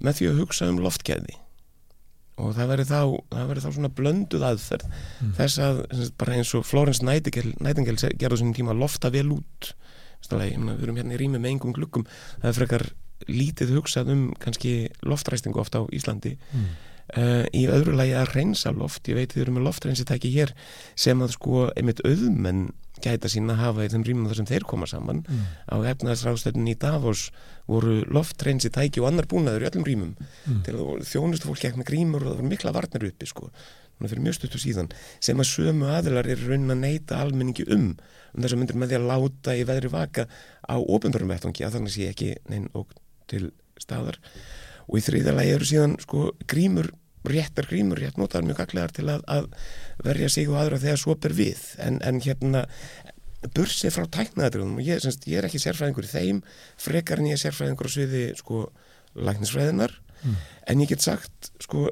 með 0.05 0.21
því 0.21 0.29
að 0.31 0.39
hugsa 0.43 0.69
um 0.71 0.81
loftgæði. 0.83 1.39
Og 2.43 2.51
það 2.57 2.71
verður 2.73 2.89
þá, 2.89 3.01
þá 3.63 3.69
svona 3.77 3.93
blönduð 3.95 4.45
aðferð 4.49 4.87
mm. 4.91 5.35
þess 5.39 5.61
að 5.63 5.81
bara 6.19 6.39
eins 6.39 6.51
og 6.59 6.67
Florence 6.67 7.07
Nightingale 7.07 8.11
gerði 8.19 8.35
þessum 8.35 8.55
tíma 8.57 8.75
lofta 8.75 9.11
vel 9.15 9.29
út. 9.37 9.71
Staflega, 10.25 10.59
mena, 10.59 10.75
við 10.79 10.89
erum 10.89 10.99
hérna 10.99 11.15
í 11.15 11.21
rými 11.21 11.39
með 11.39 11.53
engum 11.53 11.77
glukkum 11.77 12.07
það 12.09 12.49
er 12.51 12.59
frekar 12.59 12.87
lítið 13.31 13.77
hugsað 13.77 14.11
um 14.15 14.25
kannski 14.43 14.75
loftræstingu 15.07 15.63
ofta 15.63 15.85
á 15.85 15.91
Íslandi. 15.95 16.35
Mm. 16.51 16.67
uh, 17.15 17.45
í 17.55 17.67
öðru 17.71 17.95
lagi 17.99 18.17
að 18.19 18.33
reynsa 18.35 18.75
loft, 18.75 19.07
ég 19.09 19.19
veit 19.21 19.35
þið 19.35 19.45
eru 19.45 19.55
með 19.55 19.69
loftreynsitæki 19.69 20.33
hér 20.35 20.55
sem 20.99 21.23
að 21.23 21.37
sko 21.37 21.69
einmitt 21.77 22.03
auðmenn 22.03 22.73
gæta 23.03 23.31
sín 23.31 23.51
að 23.51 23.61
hafa 23.61 23.85
í 23.85 23.91
þeim 23.93 24.05
rýmum 24.07 24.29
þar 24.31 24.39
sem 24.41 24.49
þeir 24.49 24.67
koma 24.71 24.89
saman. 24.91 25.23
Mm. 25.27 25.47
á 25.71 25.77
efnaðsráðstöfnin 25.93 26.71
í 26.71 26.77
Davos 26.81 27.29
voru 27.71 28.03
loftreinsi 28.07 28.71
tæki 28.73 29.03
og 29.03 29.11
annar 29.11 29.29
búnaður 29.31 29.65
í 29.65 29.71
öllum 29.71 29.87
rýmum. 29.89 30.13
Mm. 30.47 30.61
til 30.67 30.77
að 30.77 31.07
þjónustu 31.11 31.51
fólk 31.51 31.65
gekk 31.65 31.81
með 31.81 31.91
grímur 31.91 32.25
og 32.25 32.31
það 32.31 32.41
voru 32.41 32.53
mikla 32.53 32.75
varnar 32.77 33.09
uppi 33.09 33.31
sko, 33.31 33.51
fyrir 34.05 34.25
mjög 34.25 34.39
stuttu 34.39 34.61
síðan. 34.61 34.91
Sem 35.23 35.41
að 35.41 35.51
sömu 35.51 35.89
aðilar 35.95 36.29
er 36.29 36.43
raunin 36.45 36.75
að 36.75 36.83
neyta 36.83 37.21
almenningi 37.23 37.65
um. 37.73 37.95
Um 38.35 38.43
þess 38.43 38.57
að 38.57 38.61
myndir 38.61 38.81
með 38.81 38.93
því 38.93 38.99
að 38.99 39.09
láta 39.11 39.55
í 39.55 39.65
veðri 39.69 39.93
vaka 39.93 40.27
á 40.67 40.77
ofendarum 40.77 41.31
vettvangi 41.33 41.65
að 41.65 41.79
þannig 41.79 41.95
sé 41.95 42.11
ekki 42.11 42.35
neinn 42.53 42.69
og 42.77 42.93
til 43.31 43.49
staðar. 43.81 44.19
Og 44.91 45.01
í 45.01 45.05
þriðalagi 45.07 45.55
eru 45.57 45.69
síðan 45.69 45.97
sko 46.03 46.27
grímur 46.51 46.91
réttar 47.31 47.69
grímur, 47.71 48.01
rétt 48.03 48.21
notaður 48.21 48.51
mjög 48.51 48.61
gaglegar 48.63 48.95
til 48.95 49.09
að, 49.13 49.25
að 49.31 49.49
verja 50.05 50.31
sig 50.33 50.51
og 50.51 50.61
aðra 50.61 50.81
þegar 50.83 51.01
svo 51.01 51.17
ber 51.21 51.37
við. 51.37 51.63
En, 51.83 52.01
en 52.05 52.21
hérna 52.25 52.65
bursið 53.55 53.93
frá 53.95 54.07
tæknaðatrjóðum 54.19 54.79
og 54.81 54.87
ég, 54.87 55.03
semst, 55.05 55.27
ég 55.29 55.41
er 55.41 55.49
ekki 55.49 55.61
sérfræðingur 55.63 56.07
í 56.07 56.13
þeim 56.13 56.41
frekar 56.81 57.21
en 57.21 57.29
ég 57.29 57.37
er 57.37 57.43
sérfræðingur 57.43 57.91
á 57.91 57.95
sviði 57.95 58.25
sko 58.39 58.63
læknisfræðinar 59.15 59.93
mm. 60.23 60.39
en 60.73 60.85
ég 60.85 60.93
get 60.95 61.05
sagt 61.05 61.51
sko 61.63 61.91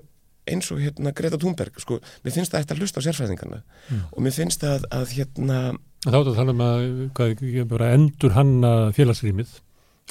eins 0.49 0.71
og 0.75 0.81
hérna 0.83 1.13
Greta 1.15 1.39
Thunberg 1.39 1.77
sko, 1.79 2.01
mér 2.25 2.35
finnst 2.35 2.55
það 2.55 2.65
eftir 2.65 2.79
að 2.79 2.83
hlusta 2.83 3.03
á 3.03 3.07
sérfræðingarna. 3.07 3.61
Mm. 3.63 4.01
og 4.11 4.25
mér 4.25 4.37
finnst 4.37 4.65
það 4.65 4.89
að 4.91 5.17
hérna 5.19 5.59
Þá 6.03 6.17
er 6.17 6.17
það 6.17 6.33
að 6.33 6.41
tala 6.41 6.55
um 6.57 6.65
að 6.67 6.87
hvað, 7.15 7.85
endur 7.93 8.35
hanna 8.35 8.73
félagsrýmið 8.97 9.53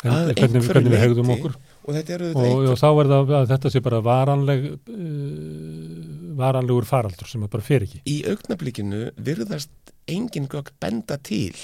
hvernig, 0.01 0.63
hvernig 0.69 0.93
við 0.93 1.01
hegðum 1.01 1.33
okkur 1.35 1.57
og 1.81 1.95
þetta 1.97 2.15
eru 2.17 2.31
og, 2.35 2.65
og 2.71 2.79
þá 2.79 2.87
er 2.91 3.11
það 3.11 3.35
að 3.39 3.51
þetta 3.51 3.73
sé 3.73 3.83
bara 3.83 4.01
varanleg 4.05 4.67
uh, 4.71 6.11
varanlegur 6.41 6.87
faraldur 6.87 7.29
sem 7.29 7.45
bara 7.47 7.65
fer 7.65 7.85
ekki. 7.87 8.03
Í 8.09 8.21
augnablíkinu 8.31 9.11
virðast 9.21 9.93
engin 10.11 10.49
gögg 10.51 10.73
benda 10.81 11.17
til 11.21 11.55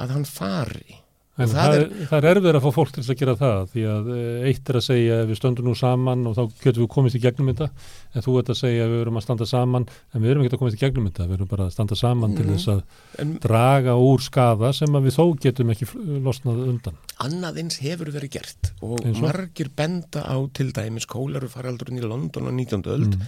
að 0.00 0.16
hann 0.16 0.26
fari 0.28 0.99
En 1.40 1.50
það, 1.50 1.56
það, 1.56 1.76
er, 1.78 2.08
það 2.10 2.18
er 2.18 2.28
erfið 2.30 2.58
að 2.58 2.64
fá 2.66 2.70
fólk 2.76 2.92
til 2.94 3.04
að 3.04 3.20
gera 3.20 3.36
það 3.40 3.60
því 3.72 3.84
að 3.94 4.10
eh, 4.16 4.48
eitt 4.50 4.70
er 4.70 4.78
að 4.80 4.86
segja 4.86 5.18
við 5.30 5.40
stöndum 5.40 5.70
nú 5.70 5.74
saman 5.78 6.26
og 6.28 6.36
þá 6.36 6.42
getum 6.64 6.84
við 6.84 6.90
komist 6.94 7.18
í 7.18 7.22
gegnum 7.22 7.50
þetta 7.52 7.68
en 8.14 8.26
þú 8.26 8.34
ert 8.40 8.52
að 8.52 8.58
segja 8.60 8.88
við 8.90 9.04
erum 9.04 9.20
að 9.20 9.24
standa 9.26 9.48
saman 9.48 9.86
en 9.88 10.24
við 10.24 10.32
erum 10.32 10.44
ekki 10.44 10.56
að 10.56 10.62
komast 10.64 10.78
í 10.78 10.82
gegnum 10.82 11.08
þetta 11.08 11.28
við 11.28 11.36
erum 11.38 11.50
bara 11.50 11.68
að 11.68 11.74
standa 11.76 11.98
saman 11.98 12.34
mm. 12.34 12.40
til 12.40 12.48
þess 12.50 12.72
að 12.74 13.22
en, 13.24 13.36
draga 13.44 13.96
úr 14.00 14.24
skada 14.24 14.72
sem 14.76 14.98
við 15.06 15.16
þó 15.16 15.24
getum 15.46 15.72
ekki 15.74 15.88
losnað 16.26 16.64
undan 16.66 17.00
Annað 17.20 17.62
eins 17.64 17.80
hefur 17.84 18.12
verið 18.14 18.36
gert 18.38 18.72
og 18.84 19.06
margir 19.20 19.72
benda 19.76 20.24
á 20.26 20.36
til 20.56 20.70
dæmis 20.76 21.08
kólarufaraldurinn 21.10 22.00
í 22.00 22.06
London 22.06 22.50
á 22.50 22.52
19. 22.52 22.84
öld 22.90 23.16
mm. 23.16 23.26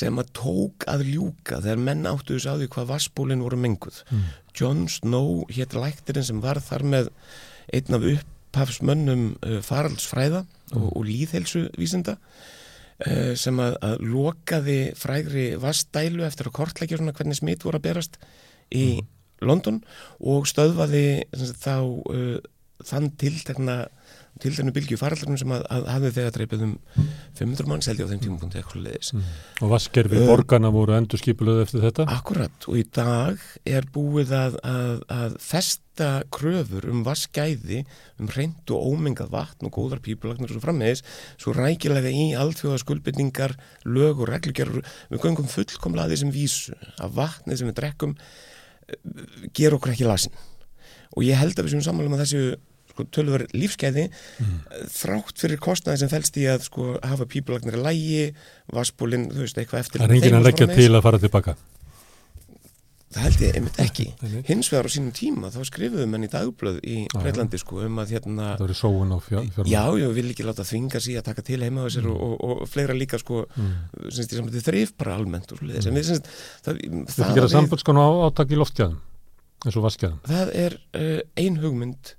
sem 0.00 0.20
að 0.20 0.32
tók 0.36 0.86
að 0.90 1.06
ljúka 1.10 1.60
þegar 1.62 1.84
menn 1.88 2.08
áttu 2.10 2.36
þess 2.36 2.50
að 2.52 2.64
því 2.64 2.70
hvað 2.76 2.90
vassbólinn 2.94 3.44
voru 3.44 3.60
menguð 3.60 4.02
mm. 4.08 4.26
John 4.56 4.86
Snow 4.90 5.44
hétt 5.52 5.76
læktirinn 5.76 6.26
sem 6.26 6.42
var 6.42 6.60
þar 6.64 6.86
með 6.94 7.10
einn 7.74 7.96
af 7.96 8.06
upphafsmönnum 8.14 9.24
uh, 9.46 9.60
faraldsfræða 9.64 10.44
mm. 10.44 10.80
og, 10.80 10.88
og 10.96 11.06
líðhelsuvísinda 11.08 12.16
uh, 12.18 13.32
sem 13.38 13.62
að, 13.62 13.78
að 13.86 14.06
lokaði 14.10 14.80
frægri 14.98 15.46
vastdælu 15.60 16.26
eftir 16.26 16.50
að 16.50 16.56
kortleikja 16.60 17.00
svona 17.00 17.16
hvernig 17.16 17.40
smitt 17.40 17.66
voru 17.66 17.80
að 17.80 17.88
berast 17.90 18.20
í 18.70 18.86
mm. 18.98 19.10
London 19.46 19.82
og 20.20 20.48
stöðvaði 20.50 21.04
þá 21.62 21.76
uh, 21.80 22.38
þann 22.86 23.10
tiltegna 23.20 23.82
til 24.40 24.52
þennu 24.56 24.72
bylgi 24.74 24.98
faraldunum 25.00 25.38
sem 25.40 25.52
að, 25.54 25.64
að 25.72 25.86
hafði 25.94 26.10
þegar 26.16 26.34
dreipið 26.36 26.64
um 26.66 26.72
500 27.38 27.70
mann 27.70 27.84
seldi 27.84 28.06
á 28.06 28.10
þeim 28.10 28.22
tímapunkti 28.24 28.60
eitthvað 28.60 28.86
leiðis. 28.86 29.12
Mm. 29.14 29.30
Og 29.60 29.72
vaskerfi 29.74 30.18
uh, 30.20 30.26
borgarna 30.30 30.72
voru 30.74 30.96
endur 30.96 31.20
skipulegð 31.20 31.62
eftir 31.66 31.84
þetta? 31.86 32.06
Akkurat 32.16 32.68
og 32.70 32.80
í 32.80 32.84
dag 32.96 33.46
er 33.68 33.88
búið 33.94 34.34
að, 34.36 34.58
að, 34.66 35.02
að 35.16 35.38
festa 35.44 36.10
kröfur 36.32 36.86
um 36.90 37.02
vaskæði, 37.06 37.82
um 38.20 38.30
reynd 38.32 38.74
og 38.74 38.92
ómengað 38.94 39.32
vatn 39.34 39.68
og 39.68 39.74
góðar 39.76 40.02
pípulagnar 40.04 40.54
og 40.56 40.64
frammeðis, 40.64 41.04
svo 41.40 41.54
rækilega 41.56 42.12
í 42.12 42.30
alltfjóða 42.40 42.80
skuldbytningar, 42.84 43.56
lög 43.88 44.24
og 44.24 44.32
reglugjarur, 44.32 44.86
við 45.12 45.26
göngum 45.26 45.50
fullkomlega 45.50 46.14
þessum 46.14 46.32
vísu 46.34 46.78
að 46.96 47.18
vatnið 47.20 47.60
sem 47.60 47.68
við 47.68 47.80
drekkum 47.82 48.16
eh, 48.16 49.50
ger 49.56 49.76
okkur 49.76 49.92
ekki 49.92 50.08
lasin 50.08 50.40
og 51.16 51.26
ég 51.26 51.38
held 51.40 51.58
að 51.58 51.66
við 51.66 51.74
sem 51.74 51.84
samanlega 51.84 52.14
með 52.14 52.22
þessu 52.24 52.42
sko, 53.00 53.08
tölur 53.16 53.46
lífskeiði 53.56 54.06
mm. 54.12 54.54
þrátt 55.00 55.44
fyrir 55.44 55.62
kostnaði 55.64 56.04
sem 56.04 56.12
fælst 56.12 56.38
í 56.40 56.46
að 56.52 56.68
sko, 56.68 56.92
hafa 57.02 57.28
pípulagnir 57.30 57.80
í 57.80 57.84
lægi, 57.88 58.30
vassbúlin, 58.76 59.30
þú 59.34 59.44
veist, 59.46 59.60
eitthvað 59.60 59.86
eftir. 59.86 60.04
Það 60.04 60.08
er 60.10 60.16
enginn 60.20 60.40
að 60.40 60.48
leggja 60.50 60.72
til 60.76 60.90
að 60.92 61.06
fara 61.08 61.22
tilbaka? 61.24 61.58
það 63.10 63.24
held 63.26 63.40
ég 63.42 63.56
einmitt 63.58 63.78
ekki 63.82 64.04
hins 64.50 64.68
vegar 64.70 64.86
á 64.86 64.90
sínum 64.94 65.14
tíma 65.14 65.50
þá 65.50 65.58
skrifuðum 65.66 66.14
henni 66.14 66.30
dagblöð 66.30 66.78
í 66.86 66.98
Breitlandi 67.10 67.58
sko 67.58 67.80
um 67.82 67.98
að 68.02 68.14
hérna 68.14 68.52
það 68.52 68.62
verið 68.68 68.78
sóun 68.78 69.10
á 69.10 69.18
fjármæl 69.24 69.66
já, 69.66 69.82
ég 69.98 70.14
vil 70.14 70.26
ekki 70.30 70.46
láta 70.46 70.66
þvinga 70.68 71.02
sí 71.02 71.16
að 71.18 71.26
taka 71.26 71.44
til 71.46 71.58
heima 71.64 71.82
á 71.82 71.86
þessir 71.88 72.06
mm. 72.06 72.12
og, 72.14 72.36
og, 72.36 72.54
og 72.62 72.70
fleira 72.70 72.94
líka 72.94 73.18
sko 73.18 73.42
mm. 73.48 73.72
semst, 74.14 74.36
þið 74.38 74.68
þrýf 74.68 74.94
bara 75.02 75.18
almennt 75.18 75.50
og 75.50 75.58
sluðis 75.58 75.90
mm. 75.90 76.00
semst 76.06 76.30
það, 76.62 76.80
það 77.16 77.34
gera 77.40 77.50
sambundskonu 77.56 78.06
á 78.06 78.10
áttak 78.28 78.54
í 78.54 78.60
loftgæðum 78.60 78.96
eins 79.66 79.80
og 79.80 79.86
vaskjæðum 79.88 80.22
það 80.30 80.54
er 80.62 80.78
uh, 80.78 81.20
ein 81.42 81.58
hugmynd 81.64 82.14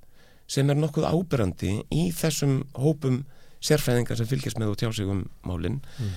sem 0.52 0.70
er 0.72 0.80
nokkuð 0.80 1.08
ábyrrandi 1.08 1.78
í 1.96 2.10
þessum 2.16 2.62
hópum 2.76 3.22
sérfæðingar 3.64 4.20
sem 4.20 4.30
fylgjast 4.30 4.60
með 4.60 4.74
og 4.74 4.82
tjá 4.82 4.90
sig 4.96 5.10
um 5.10 5.24
málinn 5.48 5.80
mm. 5.80 6.12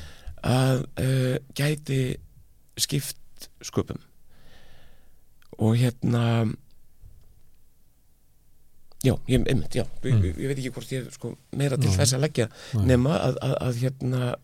að 0.48 0.84
uh, 1.04 1.36
gæti 1.56 2.00
skipt 2.80 3.48
sköpum 3.64 4.00
og 5.62 5.76
hérna 5.78 6.24
já, 9.04 9.14
ég, 9.28 9.44
einmitt, 9.44 9.76
já 9.76 9.84
mm. 9.84 10.24
ég, 10.24 10.38
ég 10.40 10.50
veit 10.50 10.58
ekki 10.58 10.74
hvort 10.74 10.94
ég 10.96 11.08
sko 11.14 11.34
meira 11.54 11.78
til 11.78 11.92
Ná. 11.92 11.98
þess 12.00 12.16
að 12.16 12.24
leggja 12.26 12.48
Ná. 12.50 12.84
nema 12.94 13.18
að, 13.20 13.40
að, 13.44 13.56
að 13.68 13.80
hérna 13.84 14.34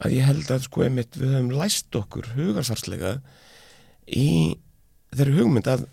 að 0.00 0.16
ég 0.16 0.28
held 0.30 0.52
að 0.54 0.66
sko 0.68 0.84
einmitt 0.86 1.18
við 1.18 1.34
höfum 1.34 1.54
læst 1.58 1.96
okkur 1.98 2.32
hugarsarslega 2.38 3.16
í 4.06 4.56
þeirri 5.12 5.40
hugmynd 5.40 5.68
að 5.68 5.88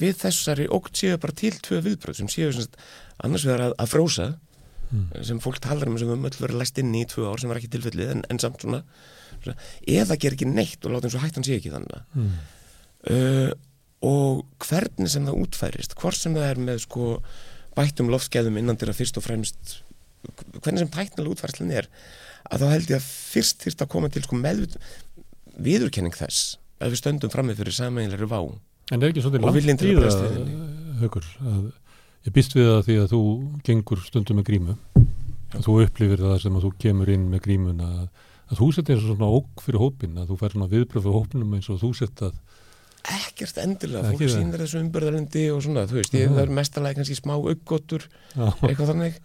við 0.00 0.16
þessari 0.22 0.66
ógt 0.74 0.98
séu 1.00 1.18
bara 1.20 1.36
til 1.36 1.54
tvö 1.64 1.80
viðbröð 1.84 2.20
sem 2.20 2.30
séu 2.32 2.52
semst, 2.54 2.78
annars 3.24 3.46
vegar 3.46 3.68
að, 3.68 3.76
að 3.82 3.92
frósa 3.92 4.26
mm. 4.90 5.04
sem 5.26 5.42
fólk 5.42 5.60
talar 5.64 5.90
um 5.90 5.98
sem 5.98 6.08
við 6.08 6.16
höfum 6.16 6.28
öll 6.30 6.40
verið 6.40 6.60
læst 6.62 6.80
inn 6.82 6.94
í 6.96 7.04
tvö 7.10 7.28
ár 7.30 7.42
sem 7.42 7.52
var 7.52 7.60
ekki 7.60 7.72
tilfellið 7.74 8.12
en, 8.16 8.24
en 8.30 8.42
samt 8.42 8.64
svona, 8.64 8.82
svona 9.38 9.56
eða 10.00 10.18
ger 10.20 10.36
ekki 10.36 10.50
neitt 10.50 10.84
og 10.84 10.94
láta 10.94 11.08
eins 11.08 11.18
og 11.18 11.24
hættan 11.24 11.46
sé 11.46 11.58
ekki 11.58 11.72
þannig 11.74 12.18
mm. 12.18 12.34
uh, 13.14 13.50
og 14.04 14.44
hvernig 14.66 15.10
sem 15.12 15.26
það 15.28 15.40
útfærist 15.44 15.96
hvort 16.00 16.18
sem 16.18 16.36
það 16.36 16.50
er 16.50 16.62
með 16.68 16.84
sko 16.84 17.08
bættum 17.74 18.10
loftskeðum 18.12 18.60
innan 18.60 18.78
að 18.78 18.96
fyrst 18.98 19.18
og 19.18 19.26
fremst 19.26 19.78
hvernig 20.60 20.84
sem 20.84 20.92
tæknilega 20.92 21.34
útfærslan 21.34 21.72
er 21.74 21.88
að 22.50 22.64
þá 22.64 22.68
held 22.74 22.92
ég 22.92 23.00
að 23.00 23.08
fyrst 23.08 23.64
þýrst 23.64 23.82
að 23.84 23.90
koma 23.94 24.10
til 24.12 24.22
sko 24.24 24.38
með 24.38 24.76
viðurkenning 25.64 26.14
þess 26.16 26.58
að 26.82 26.94
við 26.94 27.00
stöndum 27.00 27.32
fram 27.32 27.48
með 27.48 27.62
fyrir 27.62 27.76
sameinleiri 27.76 28.28
vá 28.28 28.40
En 28.92 29.00
er 29.00 29.12
ekki 29.12 29.24
svolítið 29.24 29.46
langt 29.46 29.84
í 29.84 29.94
það 29.96 30.74
högur 31.00 31.26
að 31.40 31.64
ég 32.24 32.34
býst 32.36 32.56
við 32.56 32.68
það 32.68 32.82
því 32.88 32.96
að 33.00 33.08
þú 33.14 33.22
gengur 33.64 34.02
stundum 34.04 34.40
með 34.40 34.48
grímu. 34.50 34.76
Að 35.54 35.66
þú 35.66 35.76
upplifir 35.84 36.24
það 36.24 36.36
sem 36.42 36.58
að 36.58 36.66
þú 36.66 36.70
kemur 36.84 37.12
inn 37.14 37.26
með 37.32 37.44
grímun 37.46 37.84
að, 37.84 38.00
að 38.50 38.60
þú 38.60 38.70
setja 38.76 38.94
eins 38.94 39.04
og 39.04 39.14
svona 39.14 39.30
óg 39.38 39.64
fyrir 39.64 39.82
hópin 39.82 40.18
að 40.20 40.32
þú 40.32 40.38
fær 40.40 40.56
svona 40.56 40.70
viðbröð 40.72 41.06
fyrir 41.06 41.18
hópinum 41.18 41.56
eins 41.56 41.70
og 41.72 41.80
þú 41.82 41.92
setja 42.00 42.30
ekkert 43.04 43.60
endilega, 43.60 44.14
fólk 44.14 44.32
sínir 44.32 44.62
þessu 44.64 44.80
umbörðarendi 44.80 45.44
og 45.52 45.60
svona, 45.64 45.84
þú 45.90 45.98
veist, 45.98 46.14
ég, 46.16 46.30
það 46.32 46.42
er 46.46 46.52
mestalega 46.56 46.96
kannski 46.96 47.16
smá 47.18 47.34
auggotur, 47.36 48.06
eitthvað 48.64 48.92
þannig. 48.94 49.18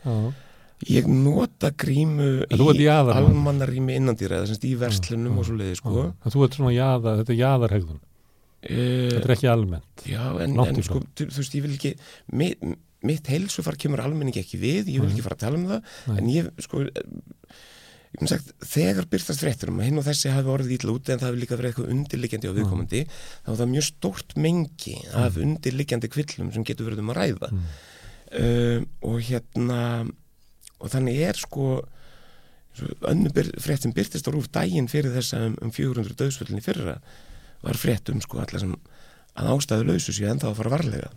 Ég 0.90 1.07
nota 1.11 1.72
grímu 1.76 2.27
í 2.48 2.86
almannarými 2.90 3.95
innandýra 3.99 4.40
eða 4.40 4.52
semst 4.52 4.68
í 4.68 4.73
verslunum 4.80 5.34
já, 5.34 5.40
og 5.40 5.48
svo 5.48 5.56
leiði 5.60 5.80
sko. 5.80 6.03
Þú 6.27 6.44
ert 6.45 6.60
svona 6.60 6.76
jæðar, 6.76 7.18
þetta 7.22 7.34
er 7.36 7.40
jæðarhegðun 7.40 7.99
uh, 7.99 8.09
þetta 8.60 9.23
er 9.23 9.36
ekki 9.38 9.49
almennt 9.52 10.06
Já, 10.10 10.23
en, 10.44 10.57
en 10.60 10.86
sko, 10.86 11.02
þú 11.15 11.30
veist, 11.31 11.56
ég 11.56 11.65
vil 11.65 11.76
ekki 11.77 11.94
mitt, 12.36 12.64
mitt 13.07 13.31
heilsufar 13.31 13.80
kemur 13.80 14.03
almenning 14.03 14.36
ekki 14.41 14.60
við, 14.60 14.91
ég 14.95 15.03
vil 15.03 15.11
ekki 15.14 15.26
fara 15.26 15.40
að 15.40 15.45
tala 15.45 15.60
um 15.61 15.68
það 15.69 15.94
Nei. 16.10 16.18
en 16.18 16.31
ég, 16.34 16.49
sko 16.65 16.86
Sagt, 18.26 18.56
þegar 18.65 19.06
byrstast 19.06 19.44
fréttur 19.44 19.69
um 19.69 19.84
að 19.84 19.86
hinn 19.86 20.02
og 20.02 20.06
þessi 20.07 20.31
hafi 20.34 20.49
orðið 20.49 20.72
ítla 20.80 20.94
úti 20.95 21.11
en 21.14 21.19
það 21.22 21.27
hefur 21.30 21.41
líka 21.44 21.57
verið 21.60 21.69
eitthvað 21.69 21.91
undirliggjandi 21.94 22.49
á 22.49 22.57
viðkomandi 22.57 23.02
mm. 23.03 23.19
þá 23.45 23.52
er 23.52 23.60
það 23.60 23.69
mjög 23.76 23.86
stórt 23.86 24.34
mengi 24.41 24.95
af 25.14 25.38
mm. 25.38 25.44
undirliggjandi 25.45 26.10
kvillum 26.15 26.49
sem 26.56 26.65
getur 26.65 26.90
verið 26.90 27.03
um 27.03 27.11
að 27.14 27.19
ræða 27.19 27.49
mm. 27.53 27.68
uh, 28.41 28.88
og 29.11 29.19
hérna 29.30 29.84
og 30.80 30.94
þannig 30.95 31.22
er 31.30 31.38
sko 31.38 31.68
önnu 33.11 33.45
fréttum 33.61 33.94
byrstist 33.94 34.26
á 34.26 34.34
rúf 34.34 34.49
dægin 34.57 34.90
fyrir 34.90 35.14
þess 35.14 35.38
að 35.38 35.52
um, 35.52 35.57
um 35.68 35.76
400 35.77 36.18
döðsvöldinni 36.18 36.65
fyrra 36.65 36.98
var 37.65 37.80
fréttum 37.80 38.22
sko 38.23 38.41
allar 38.44 38.64
sem 38.64 38.76
að 39.40 39.52
ástæðu 39.53 39.90
lausu 39.91 40.15
sér 40.15 40.34
en 40.34 40.41
þá 40.41 40.49
að 40.52 40.60
fara 40.60 40.73
varlega. 40.76 41.10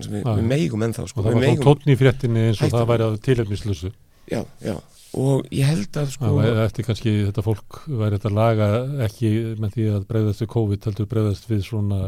Við, 0.00 0.22
við 0.22 0.46
meigum 0.46 0.86
en 0.86 0.94
þá 0.96 1.02
sko 1.10 1.20
og 1.20 1.26
það 1.26 1.36
var 1.36 1.46
þá 1.46 1.64
tótni 1.66 1.92
í 1.92 1.98
fréttinni 1.98 2.46
eins 2.48 2.60
og 2.64 2.72
það 2.72 2.86
væri 2.88 3.06
að 3.06 3.16
tilhefnislösu 3.26 3.90
já, 4.30 4.42
já. 4.64 4.76
Og 5.18 5.48
ég 5.50 5.66
held 5.66 5.96
að 5.98 6.12
sko 6.14 6.28
Það 6.30 6.60
eftir 6.62 6.86
kannski 6.86 7.14
þetta 7.26 7.42
fólk 7.42 7.80
væri 7.88 8.20
þetta 8.20 8.30
laga 8.36 8.68
ekki 9.08 9.32
með 9.60 9.74
því 9.74 9.88
að 9.96 10.06
breyðast 10.12 10.44
við 10.44 10.50
COVID 10.54 10.86
heldur 10.88 11.08
breyðast 11.10 11.50
við 11.50 11.64
svona 11.66 11.98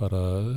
bara 0.00 0.20
uh, 0.38 0.52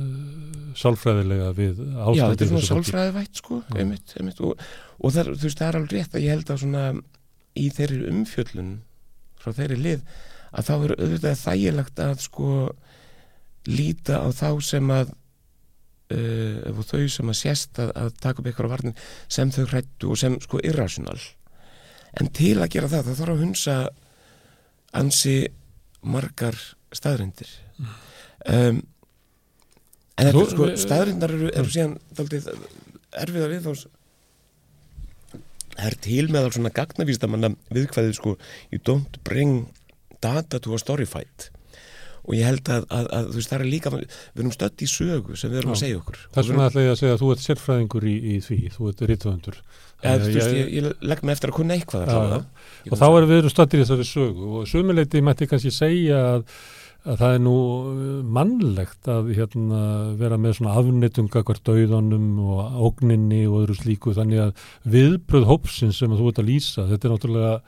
sálfræðilega 0.78 1.50
við 1.58 1.82
ástændi 1.82 2.20
Já, 2.20 2.28
þetta 2.30 2.46
er 2.46 2.52
svona 2.52 2.68
sálfræðivægt 2.68 3.42
sko 3.42 3.58
einmitt, 3.74 4.14
einmitt, 4.16 4.40
og, 4.40 4.62
og 5.00 5.16
það, 5.16 5.34
þú 5.34 5.48
veist, 5.48 5.58
það 5.58 5.66
er 5.66 5.80
alveg 5.80 5.96
rétt 5.98 6.14
að 6.14 6.24
ég 6.24 6.36
held 6.36 6.52
að 6.54 6.62
svona 6.62 6.84
í 7.54 7.66
þeirri 7.74 7.98
umfjöllun 8.12 8.70
frá 9.42 9.52
þeirri 9.58 9.80
lið 9.82 10.06
að 10.54 10.68
þá 10.68 10.74
er 10.76 10.94
auðvitað 10.96 11.42
þægilegt 11.42 12.02
að 12.04 12.16
sko 12.24 12.48
líta 13.70 14.20
á 14.20 14.28
þá 14.34 14.48
sem 14.64 14.92
að 14.92 15.12
uh, 16.14 16.82
þau 16.84 17.04
sem 17.10 17.32
að 17.32 17.40
sést 17.40 17.80
að, 17.82 17.92
að 17.96 18.12
taka 18.20 18.42
upp 18.42 18.50
eitthvað 18.50 18.70
á 18.70 18.74
varnin 18.74 18.96
sem 19.28 19.52
þau 19.54 19.64
hrættu 19.72 20.12
og 20.12 20.20
sem 20.20 20.38
sko 20.44 20.60
irrational 20.62 21.18
en 22.20 22.30
til 22.34 22.56
að 22.60 22.72
gera 22.76 22.90
það 22.92 23.08
það 23.08 23.20
þarf 23.20 23.34
að 23.34 23.44
hunsa 23.44 23.76
ansi 24.94 25.36
margar 26.04 26.58
staðrindir 26.94 27.50
mm. 27.80 27.94
um, 28.54 28.80
en 30.14 30.30
þetta 30.30 30.46
sko 30.52 30.70
staðrindar 30.78 31.34
eru, 31.34 31.50
eru 31.50 31.74
síðan 31.74 31.96
daldið 32.14 32.50
erfiða 33.24 33.50
við 33.50 33.66
þá 33.66 33.86
það 35.74 35.88
er 35.88 35.96
til 36.06 36.26
með 36.30 36.46
alls 36.46 36.58
svona 36.58 36.74
gagnavísta 36.74 37.30
manna 37.30 37.50
viðkvæðið 37.74 38.18
sko 38.20 38.36
you 38.70 38.82
don't 38.86 39.18
bring 39.26 39.64
data 40.24 40.62
to 40.64 40.74
a 40.74 40.80
story 40.82 41.06
fight. 41.08 41.50
Og 42.24 42.38
ég 42.38 42.48
held 42.48 42.68
að, 42.72 42.86
að, 42.88 43.08
að 43.12 43.26
þú 43.28 43.38
veist 43.38 43.50
það 43.52 43.62
er 43.62 43.68
líka 43.68 43.90
við 43.92 44.04
erum 44.40 44.52
stött 44.54 44.84
í 44.84 44.86
sögu 44.88 45.34
sem 45.36 45.50
við 45.52 45.60
erum 45.60 45.74
Já. 45.74 45.76
að 45.76 45.82
segja 45.82 45.98
okkur. 46.00 46.20
Það 46.32 46.40
er 46.40 46.46
svona 46.48 46.68
alltaf 46.68 46.92
að 46.92 47.00
segja 47.02 47.16
að 47.16 47.22
þú 47.22 47.32
ert 47.34 47.42
sérfræðingur 47.44 48.06
í, 48.08 48.14
í 48.16 48.36
því, 48.46 48.60
þú 48.72 48.92
ert 48.92 49.04
rítvöndur 49.10 49.58
ég, 50.04 50.24
ég, 50.36 50.70
ég 50.78 51.04
legg 51.04 51.24
mig 51.24 51.36
eftir 51.36 51.52
að 51.52 51.58
kunna 51.58 51.76
eitthvað 51.78 52.08
ja, 52.08 52.40
og 52.90 53.00
þá 53.00 53.04
erum 53.08 53.30
við 53.30 53.42
eru 53.42 53.52
stöndir 53.52 53.80
í 53.80 53.84
þessari 53.84 54.08
sögu. 54.08 54.48
Og 54.60 54.68
sömuleiti 54.68 55.22
mætti 55.24 55.48
kannski 55.48 55.72
segja 55.72 56.20
að, 56.34 56.44
að 57.04 57.22
það 57.22 57.36
er 57.36 57.42
nú 57.46 57.54
mannlegt 58.36 59.10
að 59.10 59.32
hérna, 59.38 59.80
vera 60.20 60.38
með 60.40 60.58
svona 60.58 60.76
afnittunga 60.80 61.44
hvert 61.48 61.72
auðanum 61.72 62.28
og 62.44 62.78
ógninni 62.90 63.44
og 63.48 63.62
öðru 63.62 63.78
slíku. 63.80 64.14
Þannig 64.16 64.44
að 64.48 64.68
viðbröð 64.96 65.48
hópsins 65.48 66.00
sem 66.02 66.12
þú 66.12 66.30
ert 66.30 66.44
að 66.44 66.50
lýsa 66.52 66.88
þetta 66.90 67.08
er 67.08 67.16
náttúrulega 67.16 67.58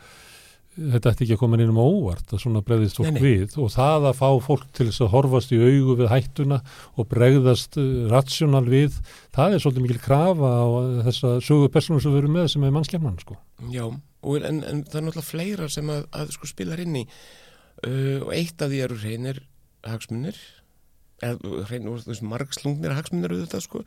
þetta 0.77 1.13
ætti 1.13 1.25
ekki 1.25 1.37
að 1.37 1.41
koma 1.41 1.59
inn 1.59 1.73
um 1.73 1.81
óvart 1.81 2.33
að 2.35 2.43
svona 2.43 2.63
bregðist 2.67 2.99
fólk 3.01 3.09
nei, 3.09 3.17
nei. 3.17 3.23
við 3.25 3.57
og 3.63 3.71
það 3.73 4.09
að 4.11 4.19
fá 4.19 4.29
fólk 4.45 4.67
til 4.77 4.89
þess 4.91 5.05
að 5.07 5.13
horfast 5.15 5.55
í 5.57 5.61
augu 5.63 5.97
við 6.01 6.11
hættuna 6.13 6.59
og 6.95 7.09
bregðast 7.13 7.79
uh, 7.81 7.87
rationál 8.13 8.67
við, 8.69 8.99
það 9.37 9.57
er 9.57 9.65
svolítið 9.65 9.87
mikil 9.87 10.03
krafa 10.05 10.53
á 10.53 10.67
þessa 11.09 11.33
sögu 11.49 11.71
personum 11.73 12.03
sem 12.05 12.13
við 12.13 12.23
erum 12.25 12.37
með 12.37 12.51
sem 12.53 12.69
er 12.69 12.77
mannskjarnan 12.77 13.19
sko. 13.23 13.39
Já, 13.73 13.87
en, 13.89 14.61
en 14.61 14.85
það 14.85 15.01
er 15.01 15.09
náttúrulega 15.09 15.31
fleira 15.31 15.71
sem 15.73 15.91
að, 15.97 16.05
að 16.21 16.37
sko 16.37 16.51
spilar 16.53 16.85
inn 16.85 17.01
í 17.01 17.07
uh, 17.07 18.21
og 18.27 18.31
eitt 18.37 18.61
af 18.61 18.73
því 18.73 18.85
eru 18.85 19.01
hreinir 19.01 19.43
hagsmunir 19.87 20.39
eða 21.25 21.67
hreinir, 21.71 22.07
margslungnir 22.29 22.97
hagsmunir 22.97 23.33
auðvitað 23.33 23.65
sko 23.65 23.85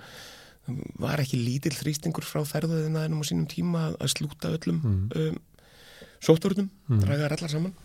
var 1.01 1.21
ekki 1.21 1.39
lítill 1.41 1.73
þrýstingur 1.73 2.25
frá 2.27 2.41
ferðaðina 2.45 3.05
ennum 3.07 3.23
á 3.23 3.29
sínum 3.29 3.47
tíma 3.49 3.89
að 3.97 4.11
slúta 4.13 4.51
öllum 4.53 4.81
mm. 4.81 5.05
um, 5.17 5.39
sótturnum, 6.23 6.69
mm. 6.87 7.03
draga 7.03 7.29
allar 7.29 7.51
saman 7.51 7.75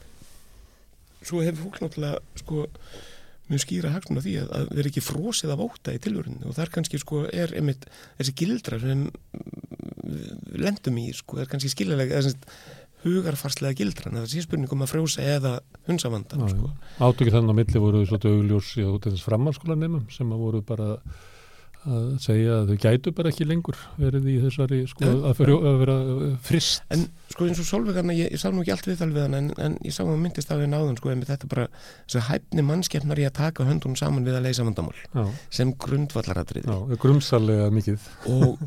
svo 1.24 1.42
hefur 1.44 1.66
fólk 1.66 1.82
náttúrulega 1.82 2.40
sko 2.40 2.68
mjög 3.50 3.60
skýra 3.60 3.92
hagsmun 3.92 4.20
af 4.20 4.24
því 4.24 4.36
að, 4.40 4.52
að 4.56 4.70
vera 4.78 4.90
ekki 4.90 5.02
frósið 5.04 5.52
af 5.52 5.64
óta 5.64 5.92
í 5.92 6.00
tilvörunni 6.00 6.48
og 6.48 6.56
þar 6.56 6.72
kannski 6.72 7.00
sko 7.00 7.24
er 7.28 7.52
einmitt 7.58 7.84
þessi 8.16 8.36
gildra 8.40 8.80
sem 8.80 9.04
lendum 10.54 11.00
í 11.00 11.10
sko 11.16 11.42
er 11.42 11.50
kannski 11.50 11.72
skiljalega 11.72 12.22
hugarfarslega 13.04 13.76
gildran 13.76 14.16
það 14.16 14.30
sé 14.32 14.42
spurningum 14.46 14.84
að 14.84 14.94
frjósa 14.94 15.24
eða 15.34 15.58
hunsavandan 15.88 16.48
sko. 16.48 16.70
Átökið 17.04 17.36
þannig 17.36 17.52
að 17.52 17.58
milli 17.60 17.82
voru 17.84 18.02
svolítið 18.08 18.38
augljós 18.38 18.70
í 18.80 18.86
þess 19.04 19.26
framhanskólanimum 19.26 20.06
sem 20.14 20.32
að 20.32 20.44
voru 20.46 20.62
bara 20.64 20.88
að 21.84 22.04
segja 22.24 22.58
að 22.60 22.72
þau 22.72 22.78
gætu 22.84 23.12
bara 23.16 23.32
ekki 23.32 23.46
lengur 23.48 23.78
verið 24.00 24.28
í 24.32 24.36
þessari 24.42 24.80
sko 24.90 25.10
að, 25.14 25.32
fyrir, 25.38 25.66
að 25.70 25.80
vera 25.84 25.96
frist 26.44 26.84
En 26.94 27.06
sko 27.32 27.48
eins 27.48 27.60
og 27.62 27.68
Solveigarna, 27.68 28.16
ég, 28.16 28.30
ég 28.34 28.40
sá 28.40 28.48
nú 28.50 28.64
ekki 28.64 28.74
allt 28.76 28.88
viðtal 28.90 29.10
við 29.14 29.26
hann 29.26 29.38
en, 29.40 29.50
en 29.62 29.78
ég 29.84 29.94
sá 29.94 30.02
hann 30.04 30.22
myndist 30.22 30.52
af 30.54 30.62
henni 30.62 30.78
áðan 30.78 30.98
sko 31.00 31.12
en 31.14 31.24
þetta 31.28 31.50
bara, 31.50 31.66
þess 32.06 32.20
að 32.20 32.28
hæfni 32.30 32.66
mannskefnar 32.70 33.20
í 33.20 33.28
að 33.28 33.36
taka 33.40 33.68
höndunum 33.68 33.98
saman 34.00 34.26
við 34.26 34.38
að 34.40 34.48
leysa 34.48 34.66
vandamál 34.66 35.28
sem 35.52 35.74
grundvallaratrið 35.84 36.64
Já, 36.64 36.96
grumsalega 37.00 37.68
mikið. 37.74 38.08
Og 38.30 38.62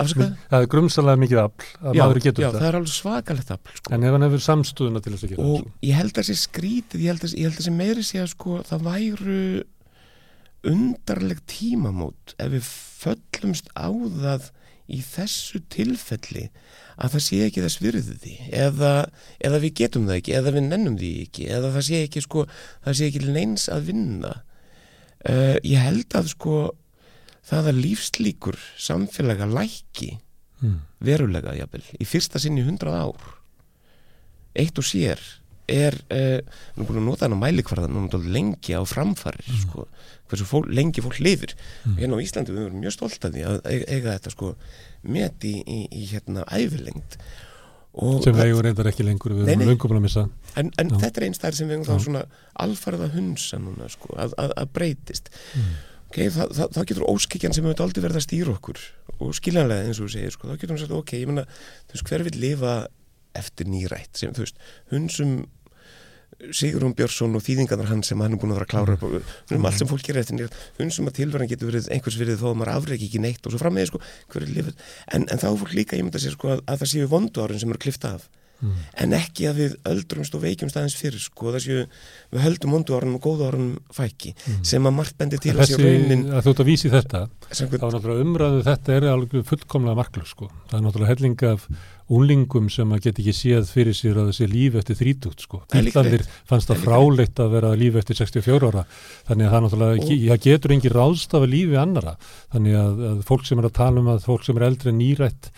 afsakaði? 0.00 0.36
Það 0.52 0.64
er 0.64 0.70
grumsalega 0.72 1.20
mikið 1.22 1.40
afl 1.42 1.66
að 1.82 1.98
já, 1.98 2.02
maður 2.02 2.20
getur 2.26 2.44
já, 2.44 2.46
þetta. 2.46 2.56
Já, 2.56 2.62
það 2.62 2.68
er 2.68 2.78
alveg 2.78 2.94
svakalegt 2.96 3.52
afl 3.56 3.74
sko. 3.76 3.92
En 3.92 4.06
ef 4.06 4.16
hann 4.16 4.26
hefur 4.26 4.44
samstöðuna 4.46 5.02
til 5.04 5.12
þess 5.14 5.26
að 5.26 5.34
gera 5.34 5.48
Og 5.52 5.88
ég 5.88 5.98
held 5.98 6.12
að 6.12 6.20
þessi 6.22 6.38
skrítið, 6.40 7.04
ég 7.04 7.12
held 7.12 7.26
að 7.26 7.60
þessi 7.60 7.74
meiri 7.76 8.06
sé 8.06 8.22
að 8.22 8.30
sko 8.32 8.58
það 8.68 8.86
væru 8.88 9.38
undarleg 10.68 11.40
tímamót 11.50 12.34
ef 12.38 12.52
við 12.52 12.66
föllumst 13.02 13.70
á 13.74 13.90
það 13.90 14.50
í 14.92 15.00
þessu 15.02 15.62
tilfelli 15.72 16.48
að 17.00 17.14
það 17.14 17.24
sé 17.26 17.40
ekki 17.46 17.64
þess 17.64 17.82
virði 17.82 18.34
eða, 18.52 18.92
eða 19.42 19.60
við 19.62 19.74
getum 19.82 20.06
það 20.08 20.20
ekki 20.20 20.36
eða 20.38 20.54
við 20.56 20.66
nennum 20.68 20.98
því 21.00 21.12
ekki 21.26 21.48
eða 21.56 21.72
það 21.76 21.86
sé 21.88 22.00
ekki 22.06 22.24
sko, 22.24 22.46
það 22.84 22.98
sé 22.98 23.08
ekki 23.08 23.24
neins 23.32 23.66
að 23.72 23.86
vinna 23.90 24.32
uh, 24.36 25.56
ég 25.64 25.82
held 25.82 26.18
að 26.18 26.32
sko 26.34 26.56
það 27.46 27.70
að 27.72 27.82
lífslíkur 27.86 28.58
samfélaga 28.78 29.48
læki 29.50 30.12
mm. 30.62 30.80
verulega 31.02 31.54
jafnvel, 31.58 31.84
í 31.98 32.06
fyrsta 32.06 32.42
sinni 32.42 32.66
hundrað 32.66 32.98
ár 33.06 33.30
eitt 34.58 34.78
og 34.78 34.86
sér 34.86 35.22
er, 35.72 35.96
uh, 36.12 36.38
nú 36.76 36.86
búin 36.86 37.00
að 37.00 37.08
nota 37.08 37.26
hann 37.26 37.38
á 37.38 37.44
mælikvarðan 37.46 37.96
nú 37.96 38.22
lengi 38.28 38.76
á 38.76 38.82
framfarir 38.84 39.46
mm. 39.48 39.62
sko 39.64 39.86
hversu 40.32 40.48
fól, 40.48 40.66
lengi 40.72 41.04
fólk 41.04 41.20
lifir. 41.22 41.54
Mm. 41.84 41.96
hérna 42.00 42.18
á 42.18 42.24
Íslandi 42.24 42.56
við 42.56 42.66
erum 42.66 42.82
mjög 42.82 42.96
stolt 42.96 43.28
af 43.28 43.36
því 43.36 43.46
að 43.48 43.62
eiga 43.70 44.16
þetta 44.16 44.34
sko 44.34 44.52
met 45.02 45.48
í, 45.48 45.56
í, 45.62 45.80
í 45.92 46.04
hérna 46.10 46.46
æfirlengt 46.48 47.18
sem 47.92 48.32
við 48.32 48.46
eigum 48.46 48.62
reyndar 48.64 48.88
ekki 48.88 49.04
lengur 49.04 49.34
við 49.36 49.50
erum 49.52 49.68
lungum 49.68 49.96
að 49.98 50.04
missa. 50.06 50.22
En, 50.56 50.70
en 50.80 50.92
þetta 50.96 51.20
er 51.20 51.26
einn 51.26 51.36
stær 51.36 51.56
sem 51.56 51.68
við 51.68 51.76
eigum 51.76 51.88
þá 51.90 52.06
svona 52.06 52.22
alfarða 52.64 53.10
hunsa 53.12 53.60
núna 53.60 53.88
sko 53.92 54.16
að, 54.16 54.36
að, 54.40 54.54
að 54.62 54.70
breytist. 54.78 55.28
Mm. 55.52 55.74
okay, 56.08 56.32
það, 56.32 56.54
það, 56.56 56.72
þá 56.72 56.80
getur 56.88 57.08
óskikjan 57.12 57.56
sem 57.56 57.68
hefur 57.68 57.84
aldrei 57.84 58.04
verið 58.06 58.20
að 58.22 58.26
stýra 58.26 58.54
okkur 58.56 58.80
og 59.18 59.36
skiljanlega 59.36 59.88
eins 59.88 60.00
og 60.00 60.08
þú 60.08 60.14
segir 60.16 60.36
sko 60.36 60.48
þá 60.48 60.54
getur 60.54 60.74
hún 60.74 60.82
sagt 60.82 60.96
ok, 60.96 61.14
ég 61.20 61.28
menna 61.28 61.44
þú 61.50 61.98
veist 61.98 62.08
hver 62.08 62.24
vil 62.28 62.38
lifa 62.46 62.76
eftir 63.42 63.68
nýrætt? 63.68 64.14
Sem 64.16 64.32
þú 64.32 64.46
veist 64.46 64.64
hunsum 64.92 65.36
Sigurún 66.50 66.94
Björnsson 66.98 67.38
og 67.38 67.44
þýðingarnar 67.46 67.90
hann 67.92 68.02
sem 68.06 68.20
hann 68.22 68.34
er 68.34 68.40
búin 68.42 68.50
að 68.54 68.58
vera 68.58 68.66
að 68.66 68.72
klára 68.72 68.96
upp 68.96 69.06
og 69.06 69.54
um 69.56 69.68
allt 69.68 69.78
sem 69.78 69.90
fólk 69.90 70.02
gerir 70.06 70.24
eftir 70.24 70.38
nýjast 70.38 70.58
hundsum 70.80 71.10
að 71.10 71.18
tilverðan 71.20 71.50
getur 71.52 71.70
verið 71.70 71.88
einhvers 71.94 72.18
verið 72.18 72.42
þó 72.42 72.48
að 72.50 72.58
maður 72.58 72.72
afregi 72.74 73.08
ekki 73.08 73.22
neitt 73.22 73.46
og 73.46 73.54
svo 73.54 73.62
fram 73.62 73.78
með 73.78 73.92
sko, 73.92 74.02
en, 75.14 75.26
en 75.28 75.42
þá 75.42 75.48
fólk 75.62 75.74
líka, 75.76 75.98
ég 75.98 76.06
myndi 76.06 76.18
að 76.18 76.26
segja 76.26 76.36
sko, 76.36 76.54
að, 76.56 76.64
að 76.66 76.82
það 76.82 76.92
séu 76.96 77.10
vondu 77.12 77.44
árin 77.44 77.62
sem 77.62 77.74
eru 77.74 77.84
klifta 77.86 78.16
af 78.18 78.26
mm. 78.62 78.82
en 79.04 79.16
ekki 79.18 79.48
að 79.50 79.60
við 79.60 79.76
öldrumst 79.92 80.36
og 80.38 80.44
veikjumst 80.46 80.78
aðeins 80.78 80.98
fyrir 80.98 81.22
sko, 81.22 81.52
það 81.52 81.64
séu 81.66 81.86
við 82.32 82.44
höldum 82.46 82.76
vondu 82.76 82.96
árin 82.96 83.16
og 83.18 83.24
góðu 83.26 83.48
árin 83.50 83.70
fæki 83.94 84.34
mm. 84.34 84.60
sem 84.72 84.88
að 84.88 84.96
margt 84.98 85.18
bendir 85.20 85.42
til 85.42 85.56
að 85.56 85.72
séu 85.72 85.80
raunin 85.82 86.28
að 86.30 86.46
þú 86.46 86.54
ert 86.54 86.64
að 86.64 86.70
vísi 86.70 86.92
þetta, 86.92 87.24
þá 87.48 87.64
er 87.64 87.82
náttúrulega 87.82 88.28
umræðu 88.28 88.62
þetta 88.68 88.94
er 88.98 89.08
alveg 89.12 89.50
fullkomlega 89.50 89.98
marklu 89.98 90.28
sko. 90.28 90.52
það 90.70 90.78
er 90.78 90.86
náttúrulega 90.86 91.14
helling 91.14 91.44
af 91.52 91.68
úlingum 92.12 92.68
sem 92.72 92.90
að 92.92 93.06
geta 93.06 93.22
ekki 93.22 93.34
séð 93.36 93.68
fyrir 93.72 93.96
sér 93.96 94.18
að 94.20 94.30
þessi 94.32 94.48
líf 94.50 94.76
eftir 94.80 94.98
þrítútt 94.98 95.44
sko. 95.46 95.60
Íllandir 95.78 96.24
fannst 96.48 96.70
það 96.70 96.82
fráleitt 96.84 97.42
að 97.42 97.54
vera 97.56 97.72
líf 97.78 97.98
eftir 98.00 98.18
64 98.18 98.70
ára 98.72 98.84
þannig 99.28 99.46
að 99.46 99.54
það 99.54 99.64
náttúrulega, 99.66 100.02
og... 100.02 100.24
það 100.32 100.42
getur 100.46 100.74
engi 100.76 100.92
ráðstafa 100.92 101.50
lífi 101.50 101.78
annara 101.80 102.16
þannig 102.52 102.80
að, 102.82 103.04
að 103.12 103.22
fólk 103.30 103.46
sem 103.48 103.62
er 103.62 103.68
að 103.68 103.76
tala 103.78 104.02
um 104.02 104.10
að 104.12 104.26
fólk 104.26 104.46
sem 104.46 104.60
er 104.60 104.66
eldri 104.68 104.96
nýrætt 104.96 105.50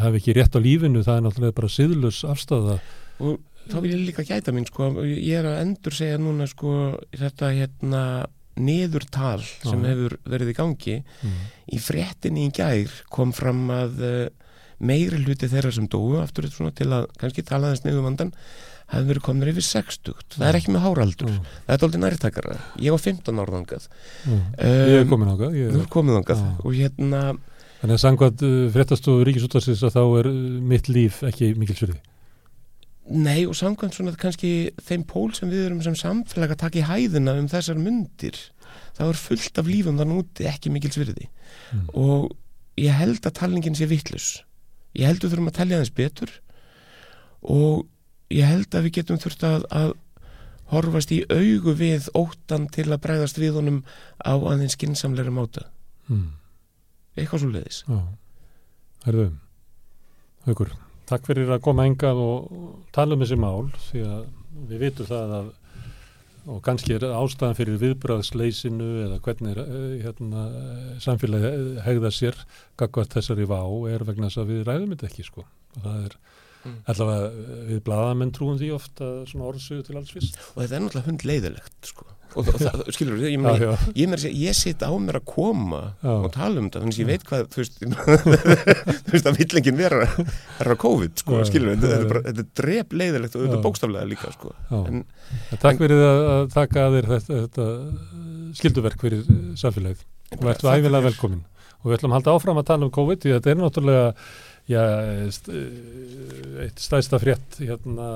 hafi 0.00 0.20
ekki 0.20 0.36
rétt 0.38 0.56
á 0.56 0.60
lífinu, 0.62 1.04
það 1.04 1.16
er 1.16 1.24
náttúrulega 1.26 1.58
bara 1.60 1.72
siðlus 1.72 2.24
afstafa 2.28 2.80
og 3.20 3.38
þá 3.68 3.78
vil 3.84 3.92
ég 3.92 4.04
líka 4.08 4.24
gæta 4.26 4.54
mín 4.54 4.66
sko, 4.68 4.92
ég 5.04 5.40
er 5.40 5.48
að 5.50 5.62
endur 5.64 5.96
segja 5.96 6.20
núna 6.20 6.48
sko 6.50 6.74
þetta 7.12 7.52
hérna 7.54 8.04
niðurtal 8.60 9.40
sem 9.42 9.84
hefur 9.86 10.16
verið 10.28 10.52
í 10.52 10.56
gangi. 10.58 10.96
Mm. 11.24 11.36
í 11.76 11.78
frettinni 11.80 12.48
í 12.48 12.54
gær 12.54 12.92
kom 13.12 13.34
fram 13.36 13.68
að 13.72 14.02
meiri 14.80 15.20
hluti 15.20 15.48
þeirra 15.48 15.72
sem 15.76 15.86
dói 15.92 16.18
aftur 16.22 16.48
til 16.48 16.88
að 16.88 17.06
kannski 17.20 17.44
tala 17.46 17.72
þess 17.72 17.84
niður 17.84 18.06
vandan 18.08 18.34
hefði 18.90 19.10
verið 19.12 19.22
komin 19.22 19.50
yfir 19.52 19.66
60 19.68 20.16
það 20.34 20.46
er 20.48 20.58
ekki 20.58 20.72
með 20.74 20.84
háraldur, 20.86 21.30
mm. 21.30 21.50
það 21.66 21.74
er 21.74 21.82
doldið 21.84 22.02
nærtakara 22.04 22.56
ég 22.82 22.96
var 22.96 23.02
15 23.04 23.42
ára 23.42 23.54
þangað. 23.58 23.86
Mm. 24.24 24.32
um, 24.34 24.64
ég 24.66 24.96
hef 24.96 25.10
komin 25.12 25.30
þangað 25.30 25.60
ég 25.60 25.76
og 26.64 26.74
hérna 26.74 27.22
Þannig 27.80 27.96
að 27.96 28.02
sangvað 28.04 28.44
uh, 28.46 28.54
fréttastofu 28.74 29.26
Ríkisútarsins 29.28 29.84
að 29.86 29.96
þá 29.96 30.02
er 30.20 30.30
uh, 30.30 30.38
mitt 30.72 30.90
líf 30.92 31.22
ekki 31.26 31.52
mikil 31.58 31.78
sverði 31.78 32.00
Nei 33.10 33.46
og 33.48 33.56
sangvað 33.58 33.96
svona 33.96 34.12
kannski 34.20 34.50
þeim 34.86 35.06
pól 35.08 35.30
sem 35.34 35.50
við 35.50 35.64
erum 35.66 35.80
sem 35.82 35.96
samfélag 35.98 36.52
að 36.54 36.60
taka 36.66 36.78
í 36.78 36.86
hæðina 36.86 37.34
um 37.40 37.48
þessar 37.50 37.80
myndir 37.80 38.36
það 38.94 39.08
er 39.08 39.18
fullt 39.18 39.58
af 39.58 39.70
lífum 39.70 39.98
þann 39.98 40.14
úti 40.14 40.46
ekki 40.46 40.70
mikil 40.70 40.92
sverði 40.94 41.26
mm. 41.26 41.88
og 41.98 42.30
ég 42.78 42.94
held 42.94 43.24
að 43.24 43.36
talningin 43.40 43.74
sé 43.74 43.88
vittlus 43.90 44.28
ég 44.96 45.06
held 45.06 45.20
að 45.20 45.26
við 45.26 45.34
þurfum 45.34 45.50
að 45.50 45.58
tellja 45.58 45.80
þess 45.80 45.96
betur. 45.96 46.32
Og 47.40 47.86
ég 48.34 48.48
held 48.50 48.74
að 48.74 48.86
við 48.86 48.96
getum 48.98 49.20
þurft 49.22 49.46
að, 49.46 49.66
að 49.70 49.92
horfast 50.70 51.14
í 51.14 51.22
augu 51.30 51.74
við 51.78 52.10
óttan 52.18 52.68
til 52.70 52.88
að 52.90 53.02
bregðast 53.06 53.40
við 53.40 53.56
honum 53.58 53.80
á 54.22 54.34
aðeins 54.34 54.76
skinsamleira 54.78 55.32
máta. 55.34 55.66
Hmm. 56.10 56.36
Eitthvað 57.16 57.44
svo 57.44 57.52
leiðis 57.54 57.84
Herðu 59.06 59.30
Haukur, 60.46 60.74
takk 61.08 61.26
fyrir 61.28 61.50
að 61.52 61.64
koma 61.64 61.86
engað 61.88 62.20
og 62.24 62.52
tala 62.96 63.16
um 63.16 63.24
þessi 63.24 63.40
mál 63.40 63.70
því 63.90 64.04
að 64.08 64.28
við 64.70 64.84
vitum 64.86 65.08
það 65.10 65.34
að 65.38 65.50
og 66.50 66.60
kannski 66.64 66.94
er 66.96 67.04
ástæðan 67.04 67.56
fyrir 67.58 67.80
viðbröðsleysinu 67.82 68.88
eða 69.04 69.18
hvernig 69.24 69.58
eh, 69.60 69.96
hérna, 70.04 70.44
samfélagi 71.02 71.50
hegða 71.84 72.12
sér 72.14 72.38
gagvart 72.80 73.12
þessari 73.16 73.46
vá 73.48 73.60
er 73.90 74.04
vegna 74.08 74.30
þess 74.30 74.40
að 74.40 74.54
við 74.54 74.62
ræðum 74.68 74.94
þetta 74.94 75.10
ekki 75.10 75.26
sko. 75.26 75.44
Og 75.76 75.84
það 75.84 76.06
er 76.06 76.16
mm. 76.16 76.78
allavega 76.94 77.58
við 77.68 77.82
bladamenn 77.90 78.32
trúum 78.36 78.56
því 78.60 78.72
ofta 78.78 79.10
svona 79.30 79.50
orðsögu 79.50 79.86
til 79.86 79.98
alls 80.00 80.14
fyrst. 80.16 80.40
Og 80.54 80.62
þetta 80.62 80.78
er 80.78 80.84
náttúrulega 80.86 81.10
hund 81.10 81.28
leiðilegt 81.28 81.92
sko 81.92 82.08
og 82.38 82.48
það, 82.48 82.82
skilur 82.94 83.18
þú, 83.18 83.26
ég, 83.26 83.34
ég, 83.34 83.64
ég, 83.98 84.14
ég, 84.14 84.36
ég 84.44 84.56
sitt 84.56 84.84
á 84.86 84.92
mér 84.94 85.20
að 85.20 85.26
koma 85.32 85.80
já. 85.98 86.12
og 86.12 86.28
tala 86.34 86.62
um 86.62 86.68
þetta, 86.68 86.82
þannig 86.84 86.96
að 86.96 87.02
ég 87.02 87.10
veit 87.10 87.26
hvað 87.28 87.46
þú 87.54 87.62
veist, 87.62 87.80
þú 89.06 89.14
veist 89.14 89.30
að 89.30 89.40
villingin 89.40 89.78
vera 89.80 90.08
er 90.10 90.72
að 90.74 90.80
COVID, 90.84 91.14
sko, 91.24 91.42
skilur 91.48 91.76
þú 91.80 91.92
þetta 91.92 92.30
er 92.30 92.42
er 92.44 92.50
drep 92.62 92.96
leiðilegt 92.96 93.36
og 93.36 93.46
þetta 93.46 93.58
er 93.58 93.64
bókstaflega 93.66 94.10
líka, 94.10 94.32
sko. 94.36 94.54
En, 94.80 95.04
Takk 95.62 95.82
fyrir 95.82 96.04
að, 96.06 96.24
að 96.34 96.44
taka 96.54 96.86
að 96.86 96.98
þér 96.98 97.10
þetta, 97.14 97.40
þetta 97.46 97.68
skilduverk 98.60 99.02
fyrir 99.04 99.26
samfélagið. 99.58 100.06
Og 100.36 100.46
ætlum 100.50 100.74
æfilega 100.74 101.06
velkomin 101.10 101.46
og 101.80 101.88
við 101.88 101.96
ætlum 101.96 102.12
að 102.12 102.18
halda 102.18 102.34
áfram 102.36 102.60
að 102.60 102.68
tala 102.70 102.86
um 102.86 102.92
COVID 102.94 103.22
því 103.22 103.32
þetta 103.36 103.50
er 103.50 103.60
náttúrulega 103.60 104.08
já, 104.70 104.82
eitt 106.66 106.82
stæðsta 106.82 107.20
frétt 107.22 107.60
hérna 107.62 108.08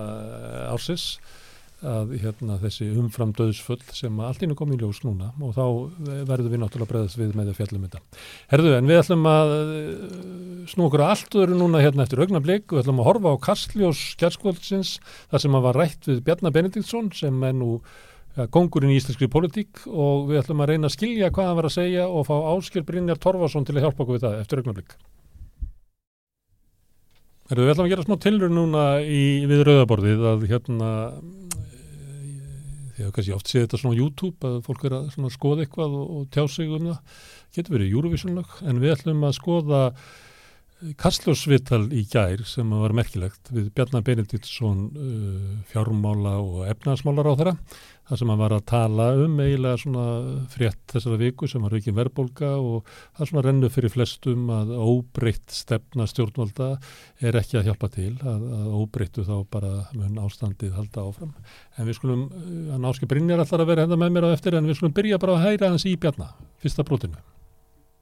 ársins 0.73 1.15
að 1.89 2.15
hérna, 2.23 2.57
þessi 2.63 2.87
umfram 2.99 3.35
döðsfull 3.37 3.81
sem 3.95 4.21
allt 4.25 4.43
ínum 4.45 4.59
kom 4.59 4.73
í 4.75 4.79
ljós 4.81 5.03
núna 5.05 5.31
og 5.39 5.53
þá 5.57 5.65
verðum 6.29 6.55
við 6.55 6.63
náttúrulega 6.63 6.91
bregðast 6.93 7.21
við 7.21 7.37
með 7.39 7.53
að 7.53 7.61
fjallum 7.61 7.85
þetta. 7.87 8.03
Herðu, 8.53 8.73
en 8.79 8.91
við 8.91 9.01
ætlum 9.03 9.29
að 9.31 9.55
eh, 9.55 9.93
snú 10.73 10.89
okkur 10.89 11.05
allt 11.07 11.39
öðru 11.43 11.61
núna 11.61 11.85
hérna 11.85 12.07
eftir 12.07 12.25
augnablík 12.25 12.73
og 12.73 12.83
ætlum 12.83 13.03
að 13.05 13.09
horfa 13.11 13.37
á 13.37 13.45
Kastljós 13.49 14.03
kjærskvöldsins 14.21 14.97
þar 15.31 15.45
sem 15.45 15.59
að 15.59 15.67
var 15.69 15.81
rætt 15.83 16.11
við 16.11 16.21
Bjarnar 16.27 16.57
Benediktsson 16.57 17.11
sem 17.15 17.49
er 17.49 17.57
nú 17.59 17.79
ja, 18.35 18.47
kongurinn 18.51 18.95
í 18.95 19.01
íslenskri 19.01 19.31
politík 19.33 19.87
og 19.89 20.31
við 20.31 20.43
ætlum 20.43 20.65
að 20.65 20.75
reyna 20.75 20.91
að 20.91 20.97
skilja 20.99 21.33
hvað 21.35 21.51
hann 21.51 21.59
var 21.61 21.71
að 21.71 21.77
segja 21.79 22.07
og 22.09 22.29
fá 22.29 22.37
Áskil 22.55 22.87
Brynjar 22.87 23.21
Torfarsson 23.23 23.67
til 23.69 23.79
að 23.79 23.87
hjálpa 23.87 24.05
okkur 24.07 24.19
við 24.19 24.27
það 24.27 24.41
eftir 24.43 24.63
augnablík. 24.63 24.97
Herðu, 27.45 27.67
við 27.67 27.75
ætlum 27.75 27.85
að 27.85 27.91
gera 27.93 28.05
smá 28.07 28.15
tilur 28.25 28.53
núna 28.53 28.83
í, 29.05 29.25
við 29.45 29.67
rauðaborðið 29.69 30.23
að 30.31 30.45
hérna 30.49 30.91
því 32.95 33.07
að 33.07 33.15
kannski 33.17 33.35
oft 33.35 33.51
sé 33.51 33.65
þetta 33.65 33.81
svona 33.81 33.97
á 33.97 34.01
YouTube 34.01 34.51
að 34.51 34.61
fólk 34.67 34.85
er 34.89 34.97
að 34.99 35.33
skoða 35.35 35.65
eitthvað 35.65 35.97
og, 35.99 36.13
og 36.15 36.29
tjá 36.35 36.45
sig 36.51 36.71
um 36.71 36.91
það, 36.91 37.19
getur 37.57 37.77
verið 37.77 37.97
Eurovision-lag 37.97 38.55
en 38.65 38.83
við 38.83 38.95
ætlum 38.95 39.27
að 39.27 39.37
skoða 39.39 39.81
Kastljósvital 40.99 41.87
í 41.95 42.03
gær 42.11 42.43
sem 42.49 42.69
var 42.75 42.93
merkilegt 42.97 43.49
við 43.55 43.69
Bjarnar 43.77 44.03
Benediktsson 44.05 44.81
uh, 44.91 45.51
fjármála 45.71 46.35
og 46.43 46.65
efnarsmálar 46.67 47.29
á 47.31 47.39
þeirra 47.39 47.53
þar 48.05 48.21
sem 48.21 48.33
hann 48.33 48.41
var 48.41 48.53
að 48.53 48.65
tala 48.69 49.07
um 49.23 49.39
eiginlega 49.41 49.81
svona 49.81 50.07
frétt 50.53 50.83
þessara 50.93 51.19
viku 51.23 51.49
sem 51.49 51.63
var 51.65 51.77
ekki 51.79 51.95
verðbólka 51.97 52.51
og 52.59 52.91
það 53.17 53.31
svona 53.31 53.45
rennu 53.47 53.71
fyrir 53.73 53.95
flestum 53.95 54.51
að 54.53 54.73
óbreytt 54.77 55.55
stefna 55.55 56.09
stjórnvalda 56.11 56.73
er 57.25 57.39
ekki 57.41 57.61
að 57.61 57.71
hjálpa 57.71 57.91
til 57.95 58.11
að, 58.21 58.49
að 58.59 58.73
óbreyttu 58.83 59.25
þá 59.25 59.37
bara 59.55 59.73
mun 59.95 60.19
ástandið 60.27 60.75
halda 60.77 61.07
áfram. 61.07 61.37
En 61.79 61.89
við 61.89 62.01
skulum, 62.01 62.27
hann 62.75 62.83
uh, 62.83 62.91
áskil 62.91 63.09
Brynjar 63.09 63.47
allar 63.47 63.65
að 63.65 63.71
vera 63.73 63.87
henda 63.87 64.01
með 64.01 64.19
mér 64.19 64.29
á 64.29 64.35
eftir 64.35 64.59
en 64.59 64.69
við 64.69 64.83
skulum 64.83 64.99
byrja 64.99 65.23
bara 65.23 65.39
að 65.39 65.47
hæra 65.47 65.73
hans 65.73 65.89
í 65.89 65.95
Bjarnar, 65.97 66.35
fyrsta 66.61 66.85
brotinu 66.85 67.23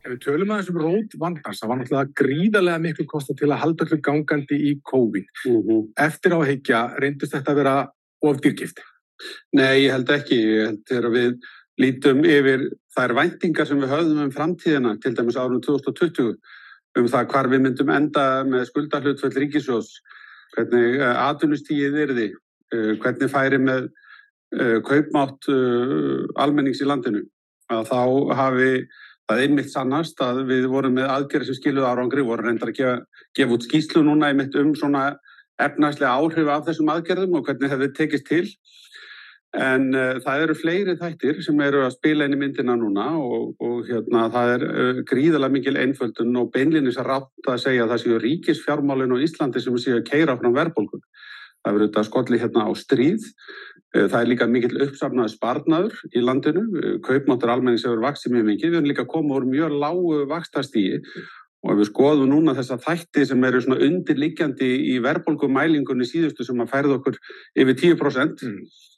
Ef 0.03 0.11
við 0.11 0.23
tölum 0.25 0.51
að 0.51 0.63
þessum 0.63 0.79
rót 0.83 1.13
vandans, 1.21 1.61
það 1.63 1.71
var 1.71 1.79
náttúrulega 1.79 2.15
gríðarlega 2.19 2.83
miklu 2.83 3.05
kosta 3.07 3.37
til 3.39 3.51
að 3.53 3.61
halda 3.63 3.85
öllu 3.87 3.99
gangandi 4.03 4.57
í 4.59 4.73
COVID. 4.91 5.29
Mhm. 5.47 5.61
-huh. 5.69 5.83
Eftir 5.97 6.35
áheggja 6.35 6.81
reyndist 6.99 7.35
þetta 7.37 7.53
að 7.53 7.61
vera 7.61 7.77
ofdýrkifti? 8.23 8.83
Nei, 9.55 9.87
ég 9.87 9.93
held 9.93 10.11
ekki. 10.11 10.39
Ég 10.43 10.67
held 10.67 10.83
þegar 10.91 11.11
við 11.11 11.39
lítum 11.79 12.25
yfir 12.25 12.71
þær 12.97 13.15
væntingar 13.15 13.67
sem 13.67 13.79
við 13.79 13.93
höfðum 13.95 14.25
um 14.25 14.33
framtíðina, 14.35 15.01
til 15.01 15.15
dæmis 15.15 15.37
árunum 15.37 15.63
2020, 15.63 16.35
um 16.99 17.07
það 17.09 17.29
hvar 17.31 17.49
við 17.49 17.61
myndum 17.63 17.91
enda 17.91 18.45
með 18.45 18.67
skuldarhlutfell 18.67 19.39
ríkisjós, 19.39 20.03
hvernig 20.57 20.99
eh, 21.01 21.17
atvinnustíið 21.31 21.95
er 22.03 22.15
því, 22.19 22.29
hvernig 22.73 23.31
færi 23.31 23.59
með 23.61 23.89
uh, 24.57 24.79
kaupmátt 24.81 25.45
almennings 26.41 26.81
í 26.81 26.89
landinu 26.89 27.21
að 27.69 27.89
þá 27.91 28.01
hafi 28.37 28.71
það 29.33 29.43
einmitt 29.47 29.73
sannast 29.73 30.21
að 30.25 30.45
við 30.51 30.69
vorum 30.73 30.97
með 30.99 31.11
aðgerði 31.17 31.51
sem 31.51 31.59
skiluð 31.59 31.89
árangri, 31.89 32.25
vorum 32.27 32.49
reyndar 32.49 32.73
að 32.73 32.79
gefa, 32.79 32.97
gefa 33.39 33.57
út 33.57 33.67
skýslu 33.67 34.05
núna 34.07 34.31
einmitt 34.31 34.57
um 34.61 34.75
svona 34.79 35.09
efnagslega 35.63 36.13
áhrif 36.13 36.51
af 36.53 36.69
þessum 36.69 36.93
aðgerðum 36.93 37.39
og 37.39 37.49
hvernig 37.49 37.73
það 37.73 37.85
við 37.85 37.97
tekist 37.99 38.29
til. 38.29 38.45
En 39.53 39.91
uh, 39.93 40.17
það 40.25 40.43
eru 40.47 40.55
fleiri 40.57 40.95
þættir 40.97 41.43
sem 41.45 41.59
eru 41.61 41.83
að 41.85 41.93
spila 41.99 42.25
inn 42.25 42.39
í 42.39 42.41
myndina 42.41 42.73
núna 42.81 43.11
og, 43.21 43.51
og 43.61 43.83
hérna, 43.85 44.31
það 44.33 44.53
er 44.55 44.63
uh, 44.69 45.03
gríðalega 45.11 45.53
mikil 45.59 45.75
einföldun 45.77 46.39
og 46.41 46.49
beinlinis 46.55 46.97
að 47.01 47.11
rátt 47.11 47.51
að 47.53 47.61
segja 47.67 47.85
að 47.85 47.93
það 47.93 48.03
séu 48.05 48.23
ríkisfjármálinn 48.23 49.13
og 49.13 49.27
Íslandi 49.27 49.61
sem 49.61 49.77
séu 49.77 49.99
að 49.99 50.07
keira 50.09 50.39
frá 50.41 50.49
verðbólkun. 50.57 51.05
Það 51.63 51.77
verður 51.77 51.89
þetta 51.89 52.05
skolli 52.09 52.41
hérna 52.43 52.67
á 52.67 52.71
stríð. 52.79 53.29
Uh, 53.93 54.07
það 54.07 54.19
er 54.21 54.31
líka 54.33 54.49
mikil 54.51 54.73
uppsafnaði 54.87 55.35
sparnaður 55.35 56.01
í 56.13 56.25
landinu. 56.25 56.65
Kaupmáttur 57.07 57.55
almenning 57.55 57.81
sem 57.83 57.93
eru 57.93 58.07
vaksið 58.07 58.37
mjög 58.37 58.51
mikið. 58.51 58.69
Við 58.73 58.81
erum 58.81 58.91
líka 58.93 59.09
komið 59.09 59.39
úr 59.39 59.49
mjög 59.53 59.79
lágu 59.85 60.21
vakstastígi 60.33 61.01
og 61.63 61.77
við 61.79 61.93
skoðum 61.93 62.33
núna 62.33 62.57
þessa 62.59 62.75
þætti 62.83 63.23
sem 63.31 63.45
eru 63.47 63.61
svona 63.63 63.85
undirliggjandi 63.87 64.71
í 64.91 64.97
verðbólkumælingunni 65.05 66.09
síðustu 66.09 66.43
sem 66.43 66.59
að 66.59 66.73
færða 66.73 66.97
okkur 66.99 67.21
yfir 67.55 67.77
10% 67.95 68.43
mm 68.49 68.89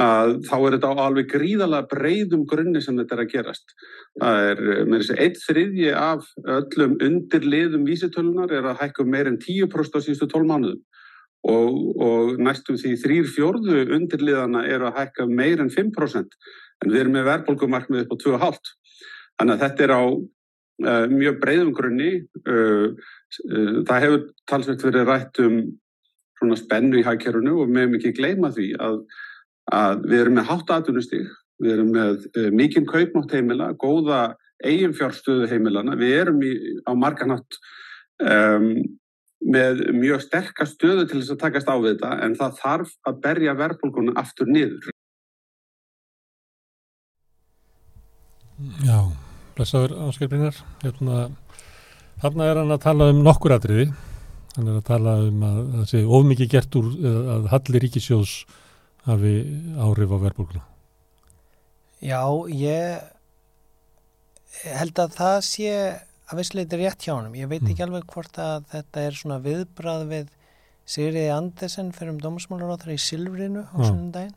að 0.00 0.38
þá 0.46 0.54
er 0.56 0.74
þetta 0.76 0.88
á 0.88 1.02
alveg 1.04 1.28
gríðalega 1.28 1.88
breyðum 1.90 2.46
grunni 2.48 2.80
sem 2.80 2.96
þetta 2.96 3.16
er 3.16 3.22
að 3.24 3.32
gerast. 3.32 3.74
Það 4.20 4.46
er, 4.48 4.62
með 4.88 5.02
þessi, 5.02 5.16
eitt 5.20 5.42
þriðji 5.42 5.90
af 5.98 6.30
öllum 6.56 6.96
undirliðum 7.08 7.84
vísitölunar 7.88 8.54
er 8.56 8.70
að 8.70 8.80
hækka 8.80 9.04
meir 9.04 9.28
en 9.28 9.38
10% 9.42 9.98
á 9.98 10.00
síðustu 10.00 10.30
12 10.32 10.48
mánuðum 10.48 10.80
og, 11.48 11.78
og 11.98 12.42
næstum 12.42 12.78
því 12.80 12.92
þrýr 13.02 13.30
fjórðu 13.32 13.86
undirliðana 13.96 14.66
er 14.70 14.84
að 14.86 14.98
hækka 15.00 15.26
meir 15.30 15.62
en 15.62 15.72
5% 15.72 16.36
en 16.82 16.92
við 16.92 17.00
erum 17.00 17.16
með 17.16 17.28
verðbólkumarkmið 17.30 18.04
upp 18.04 18.14
á 18.14 18.16
2,5. 18.22 18.70
Þannig 19.40 19.54
að 19.54 19.64
þetta 19.64 19.84
er 19.86 19.94
á 19.94 20.02
uh, 20.02 21.04
mjög 21.10 21.40
breyðum 21.42 21.74
grunni. 21.76 22.12
Uh, 22.46 22.94
uh, 23.46 23.82
það 23.88 24.06
hefur 24.06 24.24
talsveit 24.50 24.86
verið 24.86 25.10
rætt 25.10 25.42
um 25.42 25.62
spennu 26.58 26.98
í 26.98 27.04
hækkerunu 27.06 27.60
og 27.62 27.68
með 27.70 27.92
mikið 27.92 28.16
gleyma 28.16 28.48
því 28.54 28.72
að 28.82 29.04
að 29.70 30.06
við 30.10 30.20
erum 30.24 30.38
með 30.38 30.48
hátt 30.48 30.72
aðtunustík, 30.74 31.28
við 31.62 31.74
erum 31.76 31.92
með 31.94 32.24
mikinn 32.56 32.88
kaupmátt 32.88 33.34
heimila, 33.36 33.68
góða 33.78 34.34
eiginfjárstöðu 34.66 35.46
heimilana, 35.50 35.94
við 35.98 36.16
erum 36.18 36.42
í, 36.42 36.52
á 36.82 36.92
marganátt 36.98 37.58
um, 38.22 38.74
með 39.42 39.84
mjög 39.96 40.22
sterkast 40.26 40.76
stöðu 40.78 41.06
til 41.08 41.20
þess 41.20 41.34
að 41.34 41.40
takast 41.42 41.70
á 41.70 41.76
þetta 41.82 42.10
en 42.26 42.36
það 42.38 42.58
þarf 42.60 42.92
að 43.10 43.20
berja 43.24 43.54
verðbólkuna 43.58 44.14
aftur 44.22 44.50
niður. 44.50 44.90
Já, 48.86 48.98
blessaður 49.56 49.96
áskilbrinar. 50.06 50.58
Hérna, 50.84 51.28
þarna 52.22 52.48
er 52.48 52.60
hann 52.62 52.74
að 52.76 52.84
tala 52.86 53.10
um 53.10 53.22
nokkur 53.26 53.56
atriði. 53.56 53.88
Hann 54.56 54.68
er 54.68 54.78
að 54.78 54.88
tala 54.90 55.16
um 55.26 55.46
að 55.48 55.62
það 55.78 55.86
sé 55.90 56.02
ofmikið 56.18 56.52
gert 56.52 56.76
úr 56.78 56.92
að 57.34 57.48
Halli 57.54 57.82
Ríkisjós 57.82 58.36
hafi 59.08 59.34
áhrif 59.80 60.12
á 60.14 60.18
verðbólkuna? 60.28 60.64
Já, 62.02 62.22
ég 62.50 63.02
held 64.76 64.98
að 65.02 65.16
það 65.16 65.38
sé 65.46 65.74
að 66.30 66.40
vissleiti 66.40 66.78
rétt 66.80 67.04
hjá 67.04 67.16
hann. 67.16 67.34
Ég 67.36 67.50
veit 67.50 67.62
mm. 67.62 67.72
ekki 67.72 67.84
alveg 67.86 68.06
hvort 68.12 68.38
að 68.40 68.64
þetta 68.72 69.04
er 69.08 69.18
svona 69.18 69.40
viðbrað 69.42 70.06
við 70.12 70.30
Sigriði 70.92 71.28
Andesen 71.30 71.92
fyrir 71.94 72.16
um 72.16 72.22
dómasmálaróþra 72.22 72.96
í 72.96 73.00
Silvrinu 73.00 73.62
á 73.70 73.76
svonum 73.78 74.10
daginn. 74.14 74.34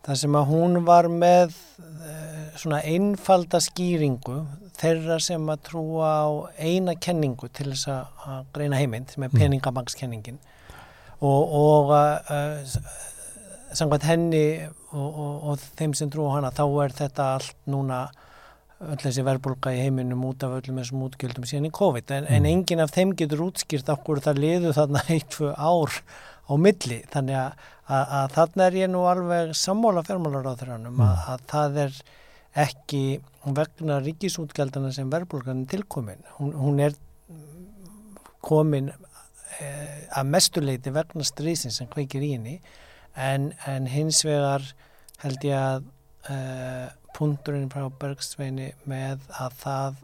Það 0.00 0.20
sem 0.22 0.36
að 0.38 0.46
hún 0.48 0.78
var 0.86 1.10
með 1.12 1.52
uh, 1.52 2.46
svona 2.56 2.80
einfalda 2.88 3.60
skýringu 3.60 4.38
þeirra 4.80 5.18
sem 5.20 5.50
að 5.52 5.66
trúa 5.68 6.12
á 6.24 6.28
eina 6.56 6.94
kenningu 6.96 7.50
til 7.52 7.68
þess 7.74 7.90
að 7.92 8.48
greina 8.54 8.80
heimind 8.80 9.12
sem 9.12 9.26
er 9.26 9.32
mm. 9.32 9.42
peningabankskenningin 9.42 10.40
og, 11.20 11.52
og 11.60 11.92
uh, 11.92 12.64
samkvæmt 13.76 14.08
henni 14.08 14.44
og, 14.64 15.08
og, 15.08 15.34
og 15.50 15.66
þeim 15.78 15.94
sem 15.98 16.10
trú 16.12 16.24
á 16.32 16.36
hana 16.38 16.52
þá 16.54 16.64
er 16.86 16.96
þetta 17.02 17.28
allt 17.36 17.56
núna 17.70 18.06
öll 18.80 19.00
þessi 19.00 19.24
verðbólka 19.26 19.74
í 19.76 19.82
heiminum 19.84 20.22
út 20.28 20.44
af 20.46 20.56
öllum 20.56 20.80
þessum 20.80 21.04
útgjöldum 21.04 21.46
síðan 21.48 21.68
í 21.68 21.72
COVID 21.76 22.14
en, 22.16 22.24
mm. 22.24 22.36
en 22.36 22.48
enginn 22.48 22.84
af 22.84 22.94
þeim 22.94 23.12
getur 23.18 23.44
útskýrt 23.44 23.92
okkur 23.92 24.22
það 24.24 24.40
liðu 24.44 24.72
þarna 24.76 25.02
eitthvað 25.16 25.52
ár 25.58 25.98
á 26.50 26.52
milli 26.58 27.02
þannig 27.12 27.38
að, 27.42 27.68
að, 27.86 28.14
að 28.20 28.32
þarna 28.38 28.66
er 28.66 28.78
ég 28.80 28.90
nú 28.90 29.04
alveg 29.10 29.52
sammála 29.58 30.06
fjármálar 30.08 30.48
á 30.48 30.54
þeirranum 30.54 30.96
mm. 30.96 31.04
að, 31.06 31.20
að 31.34 31.44
það 31.52 31.78
er 31.84 32.00
ekki 32.64 33.04
vegna 33.60 34.00
ríkisútgjaldana 34.02 34.90
sem 34.96 35.12
verðbólkan 35.12 35.64
er 35.64 35.70
tilkomin 35.70 36.24
hún, 36.38 36.56
hún 36.56 36.80
er 36.82 36.96
komin 38.44 38.90
eh, 39.60 40.08
að 40.16 40.32
mestuleiti 40.32 40.92
vegna 40.94 41.24
strísin 41.26 41.74
sem 41.74 41.88
kveikir 41.90 42.24
í 42.24 42.32
henni 42.34 42.56
en, 43.14 43.52
en 43.68 43.88
hins 43.90 44.24
vegar 44.26 44.64
held 45.20 45.44
ég 45.44 45.56
að 45.56 45.88
uh, 46.28 46.88
punkturinn 47.16 47.70
frá 47.72 47.86
Bergsveini 48.00 48.72
með 48.88 49.22
að 49.40 49.56
það 49.62 50.00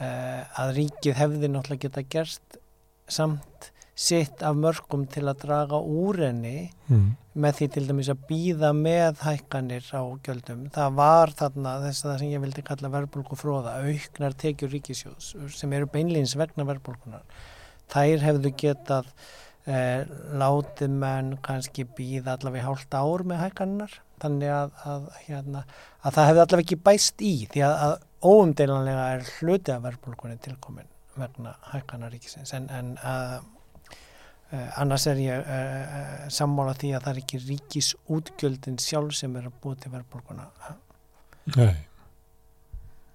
uh, 0.00 0.42
að 0.62 0.76
ríkið 0.78 1.18
hefði 1.18 1.50
náttúrulega 1.52 1.84
geta 1.86 2.06
gerst 2.16 2.60
samt 3.08 3.72
sitt 3.98 4.44
af 4.46 4.54
mörgum 4.54 5.08
til 5.10 5.24
að 5.26 5.40
draga 5.42 5.78
úr 5.82 6.20
henni 6.22 6.68
mm. 6.86 7.06
með 7.42 7.56
því 7.58 7.68
til 7.74 7.84
dæmis 7.88 8.10
að 8.12 8.20
býða 8.28 8.70
með 8.76 9.24
hækkanir 9.24 9.88
á 9.90 10.02
gjöldum. 10.22 10.68
Það 10.74 10.94
var 11.00 11.34
þarna 11.40 11.72
þess 11.82 12.04
að 12.04 12.12
það 12.12 12.20
sem 12.22 12.32
ég 12.36 12.44
vildi 12.44 12.64
kalla 12.68 12.92
verbulgu 12.94 13.38
fróða, 13.40 13.74
auknar 13.82 14.38
tekjur 14.38 14.70
ríkisjós 14.76 15.32
sem 15.56 15.74
eru 15.74 15.90
beinleins 15.90 16.36
vegna 16.38 16.68
verbulgunar. 16.68 17.26
Þær 17.90 18.22
hefðu 18.22 18.54
getað 18.62 19.10
eh, 19.66 20.06
látið 20.38 20.94
menn 21.02 21.34
kannski 21.42 21.88
býða 21.98 22.36
allavega 22.36 22.68
hálft 22.68 22.94
ár 22.94 23.26
með 23.26 23.48
hækkannar 23.48 23.98
þannig 24.22 24.52
að, 24.54 24.72
að, 24.92 25.06
hérna, 25.26 25.62
að 26.02 26.16
það 26.16 26.28
hefði 26.30 26.42
allavega 26.44 26.66
ekki 26.66 26.80
bæst 26.88 27.24
í 27.24 27.34
því 27.52 27.64
að, 27.66 27.76
að 27.86 27.94
óumdeilanlega 28.32 29.06
er 29.14 29.30
hluti 29.38 29.74
af 29.74 29.84
verðbólkunni 29.86 30.40
tilkomin 30.44 30.90
vegna 31.18 31.54
hækkannaríkisins 31.72 32.54
en, 32.54 32.68
en 32.74 32.92
uh, 32.98 33.38
annars 34.80 35.06
er 35.10 35.22
ég 35.22 35.48
uh, 35.56 36.28
sammála 36.32 36.76
því 36.78 36.92
að 36.94 37.06
það 37.06 37.12
er 37.12 37.22
ekki 37.24 37.42
ríkis 37.46 37.94
útgjöldin 38.06 38.78
sjálf 38.82 39.16
sem 39.18 39.34
er 39.38 39.50
að 39.50 39.58
búið 39.62 39.82
til 39.84 39.94
verðbólkuna 39.96 40.48
Nei. 41.56 41.74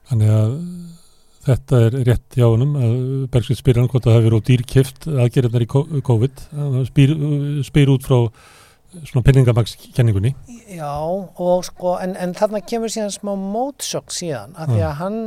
Þannig 0.09 0.31
að 0.33 0.53
Þetta 1.43 1.79
er 1.85 1.95
rétt 2.07 2.37
hjá 2.37 2.45
honum 2.47 2.75
að 2.79 2.99
Bergsveit 3.33 3.59
spyr 3.59 3.81
hann 3.81 3.89
hvort 3.91 4.05
það 4.07 4.15
hefur 4.15 4.35
á 4.39 4.47
dýrkift 4.47 5.07
aðgerðnar 5.11 5.65
í 5.65 5.67
COVID. 6.07 6.43
Spyr, 6.87 7.11
spyr 7.67 7.91
út 7.91 8.05
frá 8.07 8.19
svona 9.01 9.23
penningamagnskenningunni 9.25 10.33
Já 10.75 10.93
og 10.93 11.65
sko 11.67 11.97
en, 12.03 12.15
en 12.19 12.35
þarna 12.37 12.63
kemur 12.65 12.93
síðan 12.93 13.13
smá 13.13 13.33
mótsökk 13.39 14.13
síðan 14.13 14.55
af 14.57 14.71
því 14.71 14.81
að 14.85 14.95
hann 15.01 15.19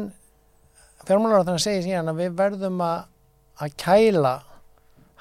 fjármálar 1.06 1.43
á 1.43 1.47
þannig 1.47 1.60
að 1.60 1.64
segja 1.66 1.84
síðan 1.86 2.12
að 2.12 2.20
við 2.22 2.36
verðum 2.40 2.82
að, 2.86 3.06
að 3.62 3.76
kæla 3.82 4.34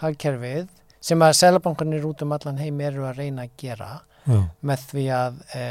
hagkerfið 0.01 0.67
sem 1.05 1.21
að 1.21 1.37
selabankarnir 1.39 2.05
út 2.07 2.23
um 2.25 2.35
allan 2.35 2.61
heim 2.61 2.81
eru 2.83 3.05
að 3.05 3.21
reyna 3.21 3.45
að 3.45 3.57
gera 3.61 3.89
já. 4.25 4.39
með 4.65 4.85
því 4.91 5.05
að 5.13 5.41
e, 5.53 5.65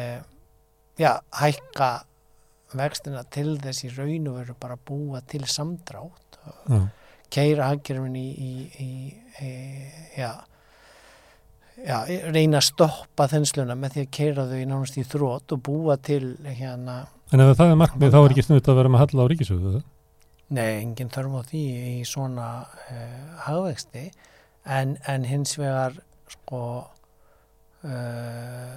já, 1.00 1.12
hækka 1.40 1.90
vextina 2.74 3.22
til 3.34 3.56
þess 3.62 3.86
í 3.86 3.92
raun 3.94 4.30
og 4.30 4.38
veru 4.40 4.56
bara 4.60 4.78
búa 4.78 5.22
til 5.30 5.42
samdrátt 5.50 6.38
mm. 6.70 6.86
keira 7.34 7.70
hagkerfin 7.72 8.18
í, 8.18 8.26
í, 8.30 8.52
í, 8.84 8.90
í 9.42 9.52
já, 10.18 10.32
já, 11.84 11.98
reyna 12.32 12.60
að 12.60 12.68
stoppa 12.70 13.28
þensluna 13.30 13.76
með 13.78 13.96
því 13.96 14.04
að 14.04 14.14
keira 14.18 14.46
þau 14.50 14.56
í 14.58 14.68
nánast 14.68 14.96
í 15.00 15.04
þrótt 15.08 15.56
og 15.56 15.64
búa 15.66 15.98
til 16.00 16.36
hérna 16.44 17.04
En 17.32 17.42
ef 17.42 17.56
það 17.58 17.72
er 17.72 17.80
markmið 17.80 18.14
þá 18.14 18.20
er 18.20 18.32
ekki 18.34 18.46
snuðt 18.46 18.70
að 18.70 18.78
vera 18.78 18.92
með 18.92 19.04
halla 19.04 19.26
á 19.26 19.30
ríkisöðu 19.32 19.82
Nei, 20.54 20.82
enginn 20.82 21.10
þarf 21.12 21.38
á 21.40 21.42
því 21.48 21.62
í 21.88 21.92
svona 22.06 22.48
uh, 22.92 23.28
hagvexti. 23.46 24.10
En, 24.68 24.96
en 25.08 25.24
hins 25.28 25.56
vegar 25.56 25.96
sko 26.30 26.60
uh, 27.84 28.74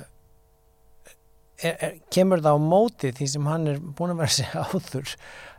er, 1.60 1.76
er, 1.76 2.00
kemur 2.14 2.44
það 2.44 2.60
á 2.60 2.68
móti 2.72 3.12
því 3.16 3.28
sem 3.34 3.52
hann 3.52 3.68
er 3.74 3.84
búin 3.84 4.16
að 4.16 4.24
vera 4.24 4.36
sig 4.38 4.56
áður 4.56 5.14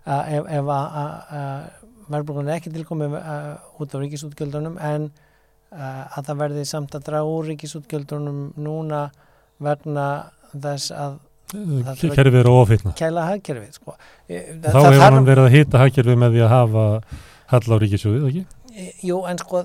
að 0.08 0.34
ef, 0.40 0.72
að 0.72 1.70
verðbúrgunni 2.08 2.54
ekki 2.54 2.72
tilkomið 2.72 3.16
út 3.18 3.96
á 3.96 3.96
ríkisútgjöldunum 4.00 4.78
en 4.80 5.10
að 5.70 6.28
það 6.28 6.42
verði 6.42 6.66
samt 6.68 6.94
að 6.96 7.08
draga 7.08 7.32
úr 7.32 7.48
ríkisútgjöldunum 7.52 8.38
núna 8.56 9.08
vegna 9.62 10.06
þess 10.52 10.92
að 10.94 11.18
kerfið 11.48 12.40
eru 12.42 12.54
ofitna 12.60 12.94
kæla 12.96 13.26
hagkerfið 13.30 13.76
sko. 13.76 13.96
þá 14.28 14.78
hefur 14.78 15.02
hann 15.04 15.28
verið 15.28 15.44
að 15.44 15.54
hýta 15.56 15.82
hagkerfið 15.82 16.18
með 16.22 16.34
því 16.36 16.42
að 16.44 16.54
hafa 16.54 16.86
hall 17.52 17.68
á 17.72 17.76
ríkisjóðið, 17.82 18.26
ekki? 18.28 18.88
Jú, 19.08 19.20
en 19.28 19.40
sko 19.40 19.62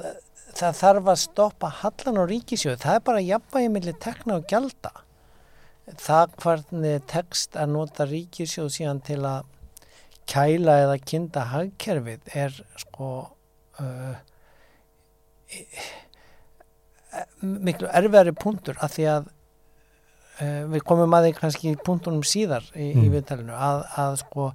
það 0.54 0.78
þarf 0.80 1.10
að 1.14 1.22
stoppa 1.24 1.72
hallan 1.82 2.20
á 2.20 2.24
ríkisjóðið, 2.32 2.84
það 2.86 3.00
er 3.00 3.08
bara 3.10 3.26
jafnvægi 3.28 3.74
millir 3.74 3.98
tekna 4.04 4.38
og 4.40 4.48
gælda 4.52 4.94
það 6.00 6.38
hvernig 6.44 7.08
tekst 7.12 7.58
að 7.60 7.74
nota 7.76 8.08
ríkisjóð 8.08 8.70
síðan 8.72 9.02
til 9.04 9.20
að 9.28 9.50
kæla 10.32 10.78
eða 10.86 11.00
kinda 11.04 11.48
hagkerfið 11.52 12.36
er 12.46 12.56
sko 12.80 13.10
uh, 13.84 14.16
miklu 17.42 17.90
erfiðari 17.94 18.34
punktur 18.38 18.78
af 18.82 18.96
því 18.96 19.08
að 19.12 19.26
uh, 19.28 20.62
við 20.74 20.86
komum 20.88 21.16
að 21.16 21.28
því 21.28 21.34
kannski 21.40 21.74
punktunum 21.86 22.24
síðar 22.26 22.66
í, 22.74 22.92
mm. 22.94 23.04
í 23.04 23.12
viðtælinu 23.14 23.58
að, 23.58 23.84
að 24.04 24.16
sko 24.24 24.48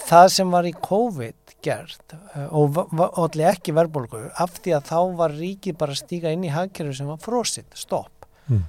það 0.00 0.26
sem 0.36 0.52
var 0.52 0.68
í 0.68 0.74
COVID 0.76 1.54
gert 1.64 2.16
uh, 2.16 2.50
og 2.56 3.24
allir 3.24 3.52
ekki 3.52 3.74
verðbólgu 3.76 4.26
af 4.40 4.58
því 4.60 4.76
að 4.76 4.90
þá 4.90 4.98
var 5.22 5.38
ríkið 5.38 5.80
bara 5.80 5.96
að 5.96 6.02
stíka 6.02 6.34
inn 6.34 6.44
í 6.46 6.52
hagkerfi 6.52 7.00
sem 7.00 7.10
var 7.10 7.22
frositt, 7.22 7.70
stopp 7.78 8.28
mm. 8.50 8.62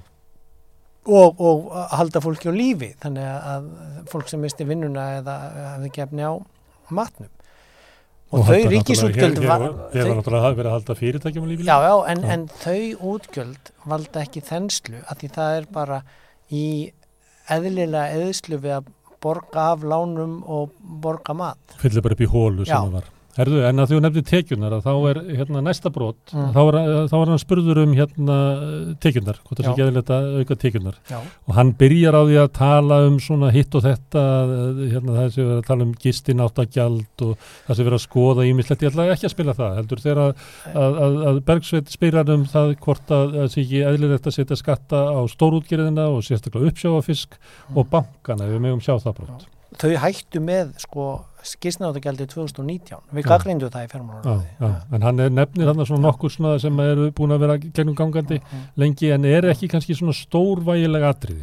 og, 1.12 1.40
og 1.42 1.68
halda 1.98 2.24
fólki 2.24 2.48
á 2.48 2.54
lífi 2.54 2.94
þannig 3.02 3.28
að 3.28 3.70
fólk 4.12 4.32
sem 4.32 4.42
misti 4.42 4.68
vinnuna 4.68 5.12
eða 5.20 5.38
hafði 5.74 5.94
gefni 6.00 6.26
á 6.28 6.32
matnum 6.92 7.32
og, 8.32 8.40
og 8.40 8.48
þau 8.48 8.72
ríkisútgjöld 8.72 9.38
ég 9.42 9.50
var 9.52 9.64
náttúrulega 10.16 10.56
verið 10.56 10.70
að 10.70 10.74
halda 10.78 10.96
fyrirtækjum 10.98 11.44
á 11.44 11.48
lífi 11.50 11.68
já, 11.68 11.76
já, 11.84 11.94
en, 12.12 12.24
en 12.34 12.46
þau 12.62 13.12
útgjöld 13.12 13.72
valda 13.92 14.24
ekki 14.24 14.42
þenslu 14.46 15.02
að 15.04 15.22
því 15.22 15.32
það 15.36 15.56
er 15.60 15.70
bara 15.76 16.02
í 16.52 16.66
eðlilega 17.52 18.22
eðslu 18.22 18.60
við 18.62 18.76
að 18.78 18.92
borga 19.22 19.66
af 19.76 19.84
lánum 19.86 20.40
og 20.50 20.72
borga 21.02 21.34
mat. 21.36 21.76
Fyllir 21.78 22.02
bara 22.04 22.16
upp 22.16 22.24
í 22.24 22.30
hólu 22.30 22.64
sem 22.66 22.74
það 22.74 22.96
var 22.96 23.10
Herðu, 23.32 23.62
en 23.64 23.80
að 23.80 23.92
þú 23.94 23.98
nefnir 24.04 24.24
tekjunar 24.28 24.74
að 24.76 24.82
þá 24.84 24.92
er 25.08 25.18
hérna 25.38 25.62
næsta 25.64 25.88
brot, 25.92 26.18
mm. 26.34 26.48
þá, 26.52 26.58
er, 26.62 26.76
þá 27.08 27.14
er 27.18 27.30
hann 27.30 27.40
spurður 27.40 27.78
um 27.80 27.94
hérna 27.96 28.36
tekjunar, 29.00 29.38
hvort 29.40 29.56
það 29.56 29.64
sé 29.64 29.70
ekki 29.72 29.84
eðlilegt 29.86 30.12
að 30.12 30.26
auka 30.36 30.56
tekjunar 30.60 30.98
Já. 31.08 31.16
og 31.22 31.56
hann 31.56 31.70
byrjar 31.80 32.18
á 32.18 32.22
því 32.28 32.36
að 32.42 32.50
tala 32.58 32.98
um 33.06 33.16
svona 33.24 33.48
hitt 33.54 33.78
og 33.78 33.86
þetta, 33.86 34.24
hérna 34.82 35.16
það 35.16 35.30
sem 35.36 35.46
erum 35.46 35.62
að 35.62 35.70
tala 35.70 35.86
um 35.86 35.94
gistin 36.04 36.44
áttagjald 36.44 37.24
og 37.28 37.46
það 37.46 37.80
sem 37.80 37.86
erum 37.86 37.98
að 37.98 38.04
skoða 38.04 38.46
ímislegt, 38.50 38.84
ég 38.84 38.92
ætla 38.92 39.08
ekki 39.16 39.30
að 39.30 39.34
spila 39.36 39.56
það, 39.62 39.72
heldur 39.80 40.04
þegar 40.04 40.22
að, 40.26 40.44
að, 40.74 41.00
að, 41.06 41.18
að 41.30 41.40
Bergsveit 41.48 41.96
spyrir 41.96 42.34
um 42.36 42.46
það 42.52 42.76
hvort 42.84 43.16
að 43.16 43.34
það 43.38 43.50
sé 43.54 43.64
ekki 43.64 43.82
eðlilegt 43.88 44.28
að 44.28 44.36
setja 44.36 44.60
skatta 44.60 45.02
á 45.08 45.20
stórútgerðina 45.32 46.10
og 46.12 46.20
sérstaklega 46.28 46.68
uppsjáafisk 46.68 47.40
mm. 47.40 47.80
og 47.80 47.90
bankana, 47.96 48.52
við 48.52 48.64
mögum 48.66 48.84
sjá 48.84 48.94
það 48.98 49.22
brot. 49.22 49.51
Já 49.72 49.80
þau 49.80 49.92
hættu 50.02 50.42
með 50.42 50.72
sko 50.82 51.06
skisnáttagjaldi 51.42 52.28
2019 52.30 53.16
við 53.16 53.26
gaggreindu 53.26 53.70
það 53.72 53.86
í 53.86 53.90
fjármálaráði 53.90 54.68
en 54.94 55.06
hann 55.06 55.22
er 55.24 55.32
nefnir 55.34 55.70
hann 55.72 55.82
svona 55.88 56.04
nokkur 56.04 56.30
svona 56.30 56.54
sem 56.62 56.78
eru 56.84 57.08
búin 57.16 57.34
að 57.34 57.42
vera 57.46 57.56
gennum 57.64 57.96
gangandi 57.98 58.38
uh 58.38 58.44
-huh. 58.44 58.68
lengi 58.78 59.10
en 59.10 59.24
er 59.26 59.48
ekki 59.50 59.68
kannski 59.72 59.96
svona 59.98 60.14
stórvægilega 60.14 61.10
atriði? 61.10 61.42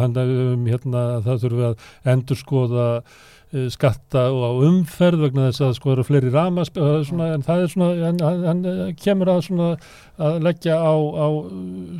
Hann 0.00 0.16
er 0.16 0.34
um 0.54 0.66
hérna 0.66 1.20
það 1.26 1.40
þurfum 1.42 1.60
við 1.60 1.68
að 1.68 1.76
endur 2.14 2.36
skoða 2.40 2.86
uh, 3.02 3.68
skatta 3.68 4.24
og 4.32 4.64
umferð 4.64 5.20
vegna 5.26 5.50
þess 5.50 5.60
að 5.60 5.74
sko 5.74 5.92
eru 5.92 6.04
fleiri 6.04 6.30
ramas 6.30 6.72
svona, 6.72 7.34
en 7.34 7.42
það 7.42 7.62
er 7.62 7.68
svona 7.68 7.90
hann, 8.06 8.46
hann 8.46 8.96
kemur 8.96 9.28
að 9.28 9.44
svona 9.50 9.76
að 10.18 10.40
leggja 10.42 10.80
á, 10.80 10.94
á 10.96 11.28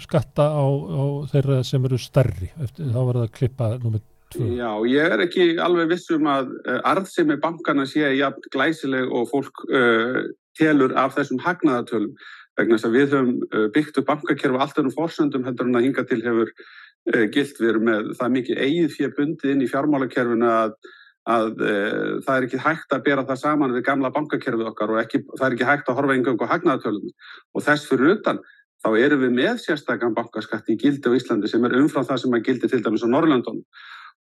skatta 0.00 0.48
á, 0.48 0.64
á 0.64 1.04
þeirra 1.28 1.62
sem 1.62 1.84
eru 1.84 1.98
stærri. 1.98 2.50
Eftir, 2.62 2.88
þá 2.88 3.00
var 3.04 3.14
það 3.14 3.22
að 3.22 3.36
klippa 3.36 3.78
nummið 3.78 4.02
Já, 4.34 4.70
ég 4.90 5.12
er 5.14 5.22
ekki 5.22 5.44
alveg 5.62 5.92
vissum 5.92 6.26
að 6.30 6.50
uh, 6.64 6.80
arðsemi 6.90 7.36
bankana 7.42 7.84
sé 7.86 8.08
jafn 8.18 8.48
glæsileg 8.54 9.12
og 9.14 9.28
fólk 9.30 9.62
uh, 9.68 10.24
telur 10.58 10.94
af 10.98 11.14
þessum 11.14 11.42
hagnaðatölum 11.44 12.16
vegna 12.58 12.78
þess 12.78 12.88
að 12.88 12.96
við 12.96 13.14
höfum 13.14 13.30
uh, 13.46 13.68
byggt 13.74 14.00
upp 14.00 14.10
bankakerfi 14.10 14.58
alltaf 14.58 14.82
um 14.82 14.90
fórsöndum 14.94 15.46
heldur 15.46 15.70
en 15.70 15.78
að 15.78 15.86
hinga 15.86 16.06
til 16.10 16.20
hefur 16.24 16.50
uh, 16.50 17.24
gilt. 17.34 17.62
Við 17.62 17.80
með 17.86 18.12
það 18.18 18.36
mikið 18.40 18.60
eigið 18.66 18.92
fyrir 18.96 19.16
bundið 19.20 19.54
inn 19.54 19.64
í 19.64 19.70
fjármálakerfinu 19.70 20.50
að, 20.50 20.76
að 21.30 21.48
uh, 21.54 22.10
það 22.26 22.34
er 22.34 22.48
ekki 22.48 22.62
hægt 22.66 22.98
að 22.98 23.06
bera 23.06 23.26
það 23.30 23.42
saman 23.44 23.78
við 23.78 23.86
gamla 23.86 24.12
bankakerfið 24.18 24.74
okkar 24.74 24.96
og 24.96 25.02
ekki, 25.04 25.24
það 25.36 25.48
er 25.48 25.58
ekki 25.58 25.70
hægt 25.70 25.88
að 25.90 26.00
horfa 26.00 26.18
engang 26.18 26.42
á 26.42 26.52
hagnaðatölum 26.56 27.10
og 27.54 27.66
þess 27.68 27.90
fyrir 27.90 28.16
utan 28.18 28.42
þá 28.84 28.94
erum 29.00 29.22
við 29.22 29.36
með 29.38 29.58
sérstakann 29.62 30.16
bankaskatt 30.16 30.66
í 30.68 30.76
gildi 30.76 31.08
á 31.08 31.16
Íslandi 31.16 31.48
sem 31.48 31.62
er 31.64 31.78
umfram 31.78 32.04
það 32.04 32.24
sem 32.24 32.34
að 32.36 32.48
gildi 32.50 32.68
til 32.68 32.82
dæmis 32.84 33.06
á 33.06 33.08
Norrlandunum 33.08 33.62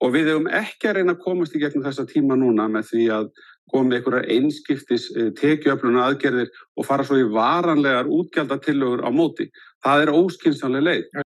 Og 0.04 0.12
við 0.12 0.32
hefum 0.32 0.48
ekki 0.52 0.90
að 0.90 0.98
reyna 0.98 1.14
að 1.16 1.22
komast 1.24 1.54
í 1.56 1.60
gegnum 1.62 1.84
þessa 1.86 2.04
tíma 2.08 2.36
núna 2.36 2.66
með 2.68 2.90
því 2.90 3.04
að 3.16 3.30
koma 3.72 3.88
með 3.88 3.98
einhverja 3.98 4.34
einskiptis 4.36 5.06
eh, 5.16 5.30
tekiöfluna 5.38 6.04
aðgerðir 6.10 6.50
og 6.76 6.86
fara 6.86 7.06
svo 7.06 7.18
í 7.18 7.28
varanlegar 7.32 8.10
útgjaldatillögur 8.12 9.02
á 9.02 9.10
móti. 9.14 9.48
Það 9.84 10.04
er 10.04 10.12
óskynsanlega 10.14 10.86
leið. 10.86 11.24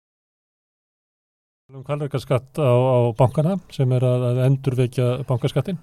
Hvað 1.74 1.94
er 1.96 2.06
eitthvað 2.06 2.24
skatt 2.24 2.60
á, 2.62 2.70
á 2.70 2.98
bankana 3.18 3.58
sem 3.74 3.94
er 3.98 4.06
að, 4.06 4.26
að 4.30 4.42
endurvekja 4.48 5.06
bankaskattin? 5.30 5.80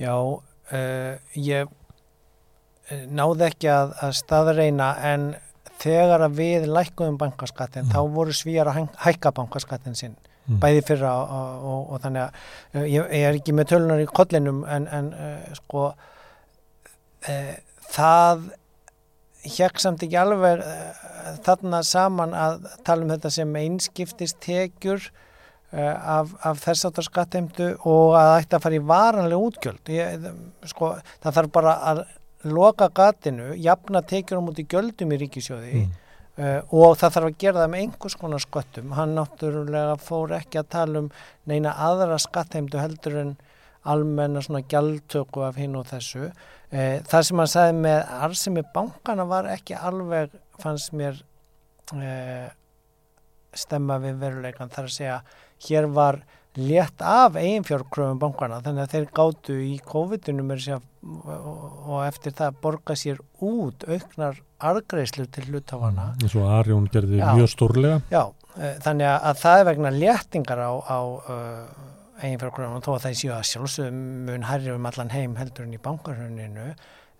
Já, 0.00 0.14
uh, 0.16 1.36
ég 1.36 1.70
eh, 2.90 3.04
náði 3.08 3.46
ekki 3.48 3.70
að, 3.72 3.94
að 4.04 4.16
staðreina 4.20 4.90
en 5.12 5.30
þegar 5.80 6.26
að 6.26 6.36
við 6.40 6.66
lækkuðum 6.68 7.16
bankaskattin 7.20 7.86
mm. 7.86 7.94
þá 7.94 8.00
voru 8.12 8.34
svíjar 8.36 8.68
að 8.72 8.90
hækka 9.00 9.32
bankaskattin 9.36 9.96
sinn. 9.96 10.18
Bæði 10.62 10.84
fyrra 10.88 11.12
og, 11.22 11.66
og, 11.72 11.82
og 11.94 12.02
þannig 12.04 12.22
að 12.22 12.38
uh, 12.74 12.84
ég, 12.84 13.10
ég 13.20 13.26
er 13.28 13.38
ekki 13.38 13.54
með 13.56 13.72
tölunar 13.72 14.02
í 14.02 14.08
kollinum 14.10 14.64
en, 14.66 14.88
en 14.90 15.12
uh, 15.14 15.58
sko 15.60 15.86
uh, 15.92 17.54
það 17.90 18.48
hjekk 19.46 19.80
samt 19.82 20.04
ekki 20.06 20.20
alveg 20.20 20.62
uh, 20.64 21.00
þarna 21.46 21.82
saman 21.86 22.36
að 22.36 22.68
tala 22.86 23.06
um 23.06 23.14
þetta 23.14 23.32
sem 23.38 23.58
einskiptist 23.62 24.40
tekjur 24.44 25.00
uh, 25.06 25.96
af, 26.18 26.34
af 26.44 26.62
þess 26.64 26.90
aftar 26.90 27.08
skatteimtu 27.08 27.72
og 27.78 28.16
að 28.18 28.30
það 28.30 28.38
ætti 28.42 28.58
að 28.58 28.66
fara 28.66 28.80
í 28.80 28.84
varanlega 28.92 29.48
útgjöld. 29.48 29.94
Ég, 29.94 30.28
sko, 30.72 30.94
það 31.22 31.40
þarf 31.40 31.56
bara 31.56 31.78
að 31.92 32.04
loka 32.50 32.88
gatinu, 32.96 33.50
jafna 33.60 34.00
tekjur 34.00 34.40
á 34.40 34.46
múti 34.46 34.64
gjöldum 34.64 35.12
í 35.12 35.20
ríkisjóði 35.20 35.74
mm 35.84 35.98
Uh, 36.40 36.60
og 36.72 36.94
það 36.96 37.14
þarf 37.16 37.28
að 37.28 37.40
gera 37.42 37.60
það 37.60 37.72
með 37.72 37.82
einhvers 37.84 38.14
konar 38.16 38.40
sköttum. 38.40 38.92
Hann 38.96 39.10
náttúrulega 39.18 39.96
fór 40.00 40.32
ekki 40.38 40.60
að 40.62 40.70
tala 40.72 41.02
um 41.02 41.10
neina 41.50 41.74
aðra 41.84 42.16
skattheimdu 42.22 42.80
heldur 42.80 43.18
en 43.20 43.34
almenna 43.90 44.40
svona 44.44 44.62
gjaldtöku 44.70 45.44
af 45.44 45.58
hinn 45.60 45.76
og 45.76 45.84
þessu. 45.90 46.30
Uh, 46.72 46.96
það 47.10 47.26
sem 47.28 47.42
hann 47.42 47.52
sagði 47.52 47.76
með 47.84 48.14
arsimi 48.28 48.64
bankana 48.72 49.28
var 49.28 49.50
ekki 49.52 49.76
alveg, 49.76 50.32
fannst 50.62 50.94
mér 50.96 51.20
uh, 51.92 52.48
stemma 53.52 54.00
við 54.00 54.22
veruleikan. 54.24 54.72
Það 54.72 54.84
er 54.84 54.90
að 54.90 54.96
segja, 54.96 55.20
hér 55.68 55.90
var 55.92 56.22
létt 56.58 57.02
af 57.02 57.36
eiginfjárkröfum 57.38 58.18
bankana 58.18 58.58
þannig 58.64 58.82
að 58.82 58.94
þeir 58.94 59.04
gáttu 59.14 59.56
í 59.62 59.74
COVID-19 59.86 60.80
og 61.86 62.00
eftir 62.02 62.34
það 62.36 62.56
borga 62.64 62.96
sér 62.98 63.20
út 63.38 63.86
auknar 63.86 64.40
argreifslu 64.58 65.28
til 65.30 65.46
hlutafana 65.46 66.10
eins 66.18 66.34
og 66.34 66.48
Arjón 66.50 66.88
gerði 66.90 67.20
já, 67.20 67.30
mjög 67.38 67.52
stórlega. 67.54 68.00
Já, 68.10 68.24
e, 68.56 68.72
þannig 68.82 69.12
að 69.12 69.38
það 69.44 69.60
er 69.60 69.68
vegna 69.70 69.92
léttingar 69.94 70.62
á, 70.66 70.72
á 70.74 70.98
uh, 71.00 72.24
eiginfjárkröfum 72.24 72.80
og 72.80 72.84
þó 72.84 72.90
að 72.96 73.04
það 73.06 73.18
séu 73.20 73.34
að 73.36 73.46
sjálfsögum 73.52 74.00
mun 74.26 74.48
hærri 74.50 74.74
um 74.74 74.90
allan 74.90 75.14
heim 75.14 75.38
heldur 75.38 75.68
en 75.68 75.76
í 75.78 75.82
bankarhörninu 75.86 76.66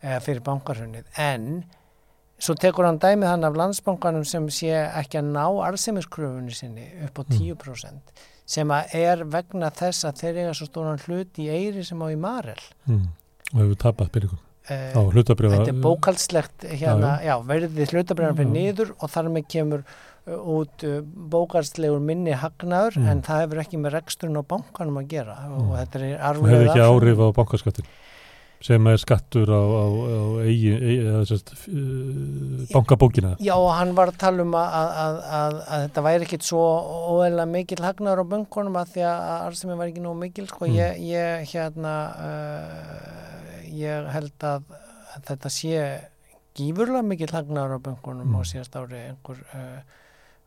eða 0.00 0.18
fyrir 0.26 0.42
bankarhörnið 0.50 1.22
en 1.22 1.46
svo 2.40 2.58
tekur 2.58 2.88
hann 2.88 2.98
dæmið 2.98 3.30
hann 3.30 3.46
af 3.46 3.56
landsbankanum 3.62 4.26
sem 4.26 4.50
sé 4.52 4.74
ekki 4.74 5.22
að 5.22 5.32
ná 5.38 5.46
arðsemiskröfunni 5.70 6.56
sinni 6.56 6.90
upp 7.06 7.22
á 7.22 7.24
10% 7.30 7.94
mm 7.94 8.28
sem 8.50 8.74
að 8.74 8.94
er 8.98 9.24
vegna 9.30 9.70
þess 9.74 10.06
að 10.08 10.22
þeir 10.24 10.42
eiga 10.42 10.54
svo 10.58 10.68
stóran 10.68 11.02
hlut 11.06 11.40
í 11.40 11.48
eiri 11.50 11.84
sem 11.86 12.00
á 12.02 12.06
í 12.10 12.18
Marel. 12.20 12.60
Mm. 12.88 13.10
og 13.52 13.58
hefur 13.62 13.82
tapast 13.86 14.14
byrjum 14.14 14.36
uh, 14.36 14.92
á 14.94 15.00
hlutabriða 15.14 15.60
þetta 15.60 15.74
er 15.74 15.82
bókaldslegt 15.84 16.68
hérna, 16.68 17.16
já, 17.20 17.30
já, 17.30 17.34
verðið 17.50 17.94
hlutabriðan 17.94 18.38
fyrir 18.40 18.54
niður 18.54 18.94
og 18.98 19.12
þar 19.14 19.30
með 19.36 19.48
kemur 19.54 19.84
uh, 19.86 20.36
út 20.58 20.86
uh, 20.86 21.00
bókaldstlegur 21.34 22.04
minni 22.04 22.36
hagnaður 22.38 23.00
mm. 23.00 23.10
en 23.12 23.24
það 23.26 23.42
hefur 23.44 23.64
ekki 23.64 23.82
með 23.82 23.96
reksturinn 23.98 24.42
á 24.42 24.44
bankanum 24.54 25.00
að 25.02 25.10
gera. 25.14 25.40
Mm. 25.46 25.58
og 25.66 25.74
þetta 25.80 26.04
er 26.04 26.22
arflega 26.30 26.46
og 26.46 26.54
hefur 26.54 26.72
ekki 26.74 26.86
áhrif 26.88 27.24
á 27.24 27.28
bankaskattin 27.40 27.92
sem 28.64 28.88
er 28.90 28.98
skattur 29.00 29.48
á, 29.48 29.62
á, 29.62 29.84
á 29.88 30.24
eigi, 30.44 30.72
eigi, 30.76 31.04
uh, 31.08 32.64
bankabókina 32.74 33.32
Já, 33.40 33.54
hann 33.76 33.94
var 33.96 34.12
að 34.12 34.20
tala 34.20 34.44
um 34.44 34.52
að, 34.58 34.74
að, 34.76 35.20
að, 35.38 35.56
að 35.60 35.84
þetta 35.86 36.04
væri 36.06 36.28
ekkit 36.28 36.48
svo 36.50 36.64
óeila 37.14 37.46
mikil 37.48 37.80
hagnar 37.84 38.20
á 38.20 38.24
bankunum 38.34 38.76
að 38.80 38.92
því 38.96 39.06
að 39.08 39.24
arðsemi 39.36 39.78
var 39.80 39.92
ekki 39.92 40.04
nóg 40.04 40.18
mikil 40.20 40.46
sko, 40.50 40.68
mm. 40.68 40.76
ég, 40.76 41.00
ég 41.08 41.54
hérna 41.54 41.94
uh, 42.20 43.64
ég 43.80 44.12
held 44.12 44.48
að 44.50 44.68
þetta 45.30 45.54
sé 45.56 45.86
gífurlega 46.58 47.06
mikil 47.06 47.32
hagnar 47.32 47.72
á 47.72 47.78
bankunum 47.80 48.28
mm. 48.28 48.38
á 48.38 48.40
síðast 48.52 48.76
ári 48.76 49.06
einhver 49.08 49.42
Uh, 49.50 49.99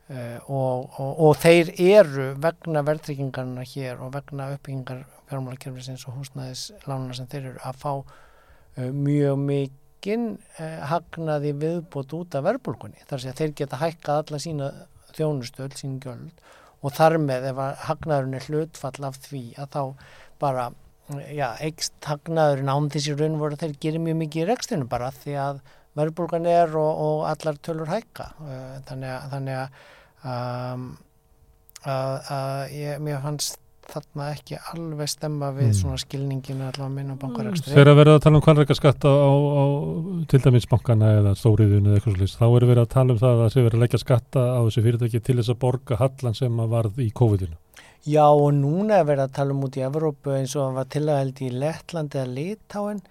og, 0.04 0.90
og, 1.00 1.20
og 1.24 1.36
þeir 1.40 1.70
eru 1.80 2.26
vegna 2.36 2.82
verðtryggingarna 2.84 3.62
hér 3.64 4.02
og 4.04 4.10
vegna 4.12 4.50
uppbyggingar 4.52 5.04
fjármálakerfisins 5.30 6.04
og 6.08 6.18
húsnæðislánuna 6.18 7.16
sem 7.16 7.28
þeir 7.30 7.50
eru 7.52 7.62
að 7.64 7.80
fá 7.80 7.92
uh, 7.94 8.90
mjög 8.92 9.40
mikinn 9.40 10.26
uh, 10.58 10.82
hagnaði 10.90 11.54
viðbót 11.62 12.14
út 12.18 12.36
af 12.36 12.46
verðbólkunni 12.48 13.06
þar 13.08 13.22
sé 13.22 13.32
að 13.32 13.40
þeir 13.40 13.56
geta 13.62 13.80
hækkað 13.80 14.22
alla 14.22 14.42
sína 14.42 14.70
þjónustu, 15.14 15.64
öll 15.64 15.78
sín 15.78 15.98
göld 16.02 16.44
og 16.84 16.96
þar 16.96 17.18
með 17.22 17.50
ef 17.52 17.60
að 17.64 17.84
hagnaðurinn 17.88 18.38
er 18.38 18.48
hlutfall 18.50 19.08
af 19.08 19.20
því 19.24 19.44
að 19.62 19.70
þá 19.76 19.82
bara 20.42 20.66
já, 21.32 21.48
eikst 21.64 21.96
hagnaðurinn 22.08 22.72
án 22.72 22.90
þessi 22.92 23.16
raun 23.16 23.40
voru 23.40 23.58
þeir 23.60 23.78
gerir 23.80 24.04
mjög 24.04 24.20
mikið 24.24 24.44
í 24.44 24.48
rekstinu 24.50 24.88
bara 24.90 25.12
því 25.14 25.38
að 25.40 25.64
verðbólgan 25.98 26.46
er 26.50 26.76
og, 26.78 27.02
og 27.06 27.26
allar 27.30 27.58
tölur 27.64 27.90
hækka 27.90 28.30
uh, 28.42 28.78
þannig 28.88 29.12
að, 29.14 29.26
þannig 29.34 29.60
að, 29.60 29.84
um, 30.34 30.88
að, 31.84 32.32
að 32.38 32.78
ég, 32.78 33.04
mér 33.04 33.22
fannst 33.24 33.60
þarna 33.90 34.30
ekki 34.32 34.58
alveg 34.72 35.10
stemma 35.10 35.50
við 35.54 35.68
mm. 35.68 35.76
svona 35.78 35.98
skilninginu 36.00 36.64
allavega 36.66 36.92
minn 36.94 37.12
og 37.12 37.18
bankarækstri. 37.20 37.74
Þegar 37.74 37.98
vera 37.98 38.14
að 38.16 38.22
tala 38.24 38.38
um 38.38 38.44
kvalrækjaskatt 38.46 39.04
á, 39.04 39.12
á 39.12 39.64
til 40.30 40.40
dæmis 40.44 40.68
bankana 40.70 41.10
eða 41.18 41.34
stóriðun 41.38 41.90
eða 41.90 41.98
eitthvað 41.98 42.16
slúst, 42.18 42.38
þá 42.40 42.46
er 42.46 42.66
verið 42.70 42.82
að 42.84 42.94
tala 42.94 43.14
um 43.14 43.20
það 43.20 43.34
að 43.34 43.42
það 43.42 43.52
sé 43.52 43.66
verið 43.66 43.78
að 43.78 43.84
leggja 43.84 44.02
skatta 44.02 44.46
á 44.56 44.60
þessi 44.62 44.84
fyrirtæki 44.86 45.22
til 45.26 45.36
þess 45.40 45.52
að 45.52 45.60
borga 45.66 46.00
hallan 46.00 46.38
sem 46.38 46.64
að 46.64 46.72
varð 46.78 47.04
í 47.04 47.10
COVID-19. 47.20 47.60
Já 48.04 48.24
og 48.28 48.50
núna 48.52 48.98
er 49.00 49.06
verið 49.08 49.26
að 49.26 49.36
tala 49.38 49.54
um 49.54 49.62
út 49.64 49.78
í 49.78 49.84
Evrópu 49.84 50.34
eins 50.36 50.56
og 50.58 50.66
það 50.66 50.80
var 50.80 50.88
til 50.92 51.04
að 51.04 51.20
held 51.22 51.44
í 51.44 51.52
Lettlandi 51.62 52.20
eða 52.20 52.34
Litáin 52.38 53.04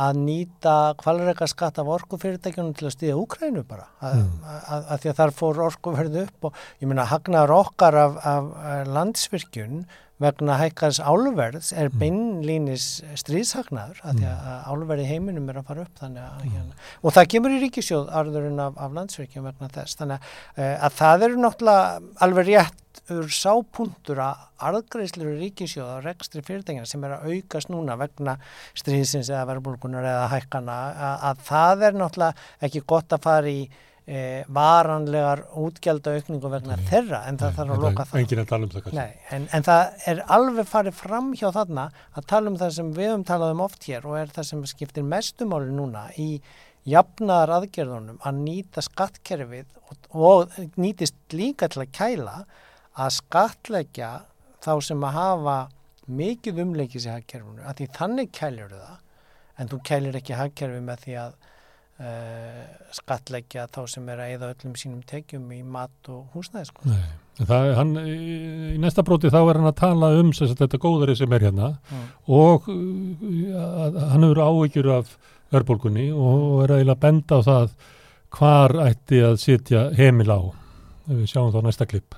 að 0.00 0.20
nýta 0.24 0.74
kvalrækjaskatt 1.00 1.80
af 1.82 1.90
orkufyrirtækjunum 1.96 2.76
til 2.78 2.88
að 2.88 2.94
stýða 2.96 3.16
Úkrænu 3.20 3.64
bara 3.68 3.88
að, 4.00 4.20
mm. 4.20 4.44
að, 4.44 4.84
að, 4.84 5.00
því 5.02 5.10
að 5.12 5.18
þar 5.20 5.34
fór 5.40 5.64
orkuverðu 5.66 6.22
upp 6.26 6.48
og 6.48 6.62
ég 6.80 6.90
minna 6.90 7.08
hagnar 7.10 7.52
okkar 7.54 7.98
af, 8.04 8.20
af 8.24 8.86
landsvirkjun 8.88 9.84
vegna 10.20 10.58
hækkars 10.60 11.00
álverðs 11.00 11.70
er 11.72 11.88
mm. 11.88 12.00
beinlínis 12.02 12.88
stríðshagnaður 13.22 14.02
að 14.04 14.20
því 14.20 14.28
að 14.28 14.42
mm. 14.44 14.68
álverði 14.68 15.08
heiminum 15.08 15.48
er 15.48 15.60
að 15.60 15.70
fara 15.70 15.86
upp 15.86 16.04
að, 16.04 16.18
mm. 16.18 16.52
hérna, 16.56 16.78
og 17.00 17.16
það 17.16 17.30
kemur 17.34 17.56
í 17.56 17.62
ríkisjóð 17.64 18.12
arðurinn 18.20 18.62
af, 18.66 18.76
af 18.76 18.94
landsverkjum 18.98 19.48
vegna 19.48 19.72
þess 19.74 20.00
þannig 20.00 20.20
að, 20.20 20.38
eh, 20.60 20.76
að 20.76 20.96
það 21.00 21.26
eru 21.28 21.42
náttúrulega 21.44 22.14
alveg 22.26 22.50
rétt 22.50 22.86
úr 23.14 23.28
sápuntur 23.32 24.20
að 24.22 24.46
arðgreifslur 24.70 25.34
í 25.34 25.38
ríkisjóð 25.44 25.88
á 25.88 26.04
rekstri 26.04 26.42
fyrirtækina 26.46 26.88
sem 26.88 27.04
er 27.06 27.16
að 27.16 27.30
aukast 27.32 27.70
núna 27.72 27.96
vegna 27.98 28.36
stríðsins 28.78 29.30
eða 29.30 29.46
verðbólkunar 29.54 30.06
eða 30.10 30.26
hækkana 30.34 30.80
að, 30.90 31.14
að 31.30 31.46
það 31.48 31.86
er 31.86 32.02
náttúrulega 32.02 32.66
ekki 32.68 32.84
gott 32.92 33.16
að 33.16 33.24
fara 33.24 33.54
í 33.54 33.62
e, 34.10 34.22
varanlegar 34.50 35.44
útgjaldaaukningu 35.60 36.50
vegna 36.52 36.78
Nei. 36.78 36.86
þeirra 36.90 37.20
en 37.30 37.38
það 37.40 37.52
Nei, 37.52 37.58
þarf 37.58 37.74
að 37.74 37.84
loka 37.84 38.06
það. 38.08 38.22
Engin 38.22 38.42
að 38.42 38.48
tala 38.52 38.66
um 38.66 38.72
það 38.72 38.86
kannski. 38.86 38.98
Nei, 38.98 39.28
en, 39.36 39.46
en 39.56 39.66
það 39.68 40.08
er 40.12 40.22
alveg 40.38 40.70
farið 40.70 40.98
fram 41.00 41.28
hjá 41.38 41.46
þarna 41.56 41.86
að 42.14 42.26
tala 42.32 42.52
um 42.52 42.58
það 42.60 42.74
sem 42.78 42.90
við 42.96 43.14
um 43.50 43.62
oft 43.66 43.86
hér 43.88 44.08
og 44.08 44.18
er 44.20 44.34
það 44.34 44.48
sem 44.50 44.64
skiptir 44.72 45.06
mestumáli 45.06 45.74
núna 45.74 46.08
í 46.18 46.30
jafnaðar 46.88 47.54
aðgerðunum 47.58 48.22
að 48.24 48.40
nýta 48.40 48.82
skattkerfið 48.84 49.68
og, 49.84 49.98
og 50.16 50.54
nýtist 50.80 51.36
líka 51.36 51.68
til 51.70 51.84
að 51.84 51.92
kæla 51.96 52.36
að 53.00 53.12
skatleggja 53.18 54.10
þá 54.64 54.72
sem 54.84 55.04
að 55.04 55.16
hafa 55.16 55.58
mikið 56.10 56.64
umleikis 56.64 57.06
í 57.06 57.12
hagkerfunu, 57.12 57.62
að 57.62 57.80
því 57.80 57.86
þannig 57.96 58.32
kælir 58.34 58.72
það 58.72 58.96
en 59.60 59.70
þú 59.70 59.78
kælir 59.86 60.18
ekki 60.18 60.38
hagkerfi 60.38 60.80
með 60.84 61.04
því 61.04 61.16
að 61.20 61.36
skatleggja 62.96 63.66
þá 63.68 63.80
sem 63.92 64.06
er 64.08 64.22
að 64.24 64.34
eða 64.36 64.52
öllum 64.54 64.76
sínum 64.78 65.02
tekjum 65.06 65.50
í 65.52 65.60
mat 65.62 66.08
og 66.08 66.30
húsnæði 66.34 66.70
sko. 66.70 66.86
Nei, 66.88 67.10
það 67.42 67.72
hann 67.76 67.92
í, 68.00 68.14
í 68.74 68.78
næsta 68.80 69.04
bróti 69.06 69.32
þá 69.32 69.40
er 69.42 69.60
hann 69.60 69.68
að 69.68 69.80
tala 69.82 70.12
um 70.20 70.32
þess 70.32 70.54
að 70.54 70.62
þetta 70.64 70.80
góðari 70.80 71.18
sem 71.18 71.36
er 71.36 71.44
hérna 71.48 71.74
mm. 71.76 72.06
og 72.38 72.70
uh, 72.72 74.00
hann 74.14 74.26
eru 74.30 74.46
áhyggjur 74.46 74.90
af 74.96 75.12
örbolgunni 75.52 76.08
og 76.14 76.64
er 76.64 76.78
að 76.80 76.96
benda 77.02 77.42
á 77.42 77.46
það 77.50 77.76
hvar 78.38 78.76
ætti 78.86 79.20
að 79.26 79.38
sitja 79.42 79.88
heimil 79.98 80.30
á 80.30 80.40
við 81.10 81.26
sjáum 81.32 81.52
þá 81.52 81.62
næsta 81.66 81.88
klipp 81.90 82.16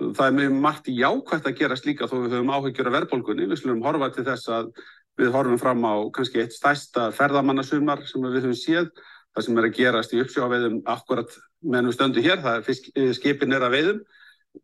Það 0.00 0.26
er 0.26 0.36
mjög 0.36 0.52
margt 0.64 0.86
jákvæmt 0.88 1.48
að 1.50 1.58
gera 1.58 1.76
slíka 1.76 2.06
þó 2.08 2.14
við 2.22 2.38
höfum 2.38 2.52
áhyggjur 2.56 2.88
af 2.88 2.94
verðbólgunni. 2.94 3.48
Við 3.50 3.58
slumum 3.60 3.82
horfa 3.84 4.08
til 4.14 4.24
þess 4.24 4.48
að 4.48 4.70
Við 5.18 5.32
horfum 5.34 5.58
fram 5.60 5.82
á 5.84 5.94
kannski 6.14 6.42
eitt 6.42 6.54
stærsta 6.54 7.10
ferðamannasumar 7.16 8.04
sem 8.08 8.22
við 8.24 8.38
höfum 8.40 8.58
séð. 8.58 8.90
Það 9.34 9.46
sem 9.46 9.58
er 9.58 9.66
að 9.66 9.76
gerast 9.76 10.14
í 10.14 10.20
uppsjáveðum 10.22 10.78
akkurat 10.90 11.34
meðan 11.60 11.90
við 11.90 11.96
stöndum 11.96 12.24
hér, 12.24 12.40
það 12.42 12.56
er 12.56 12.64
fisk, 12.66 12.88
eh, 12.96 13.12
skipin 13.14 13.52
er 13.52 13.66
að 13.66 13.74
veiðum, 13.76 14.00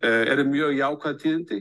eh, 0.03 0.25
eru 0.33 0.45
mjög 0.45 0.73
jákvæð 0.81 1.21
tíðindi. 1.23 1.61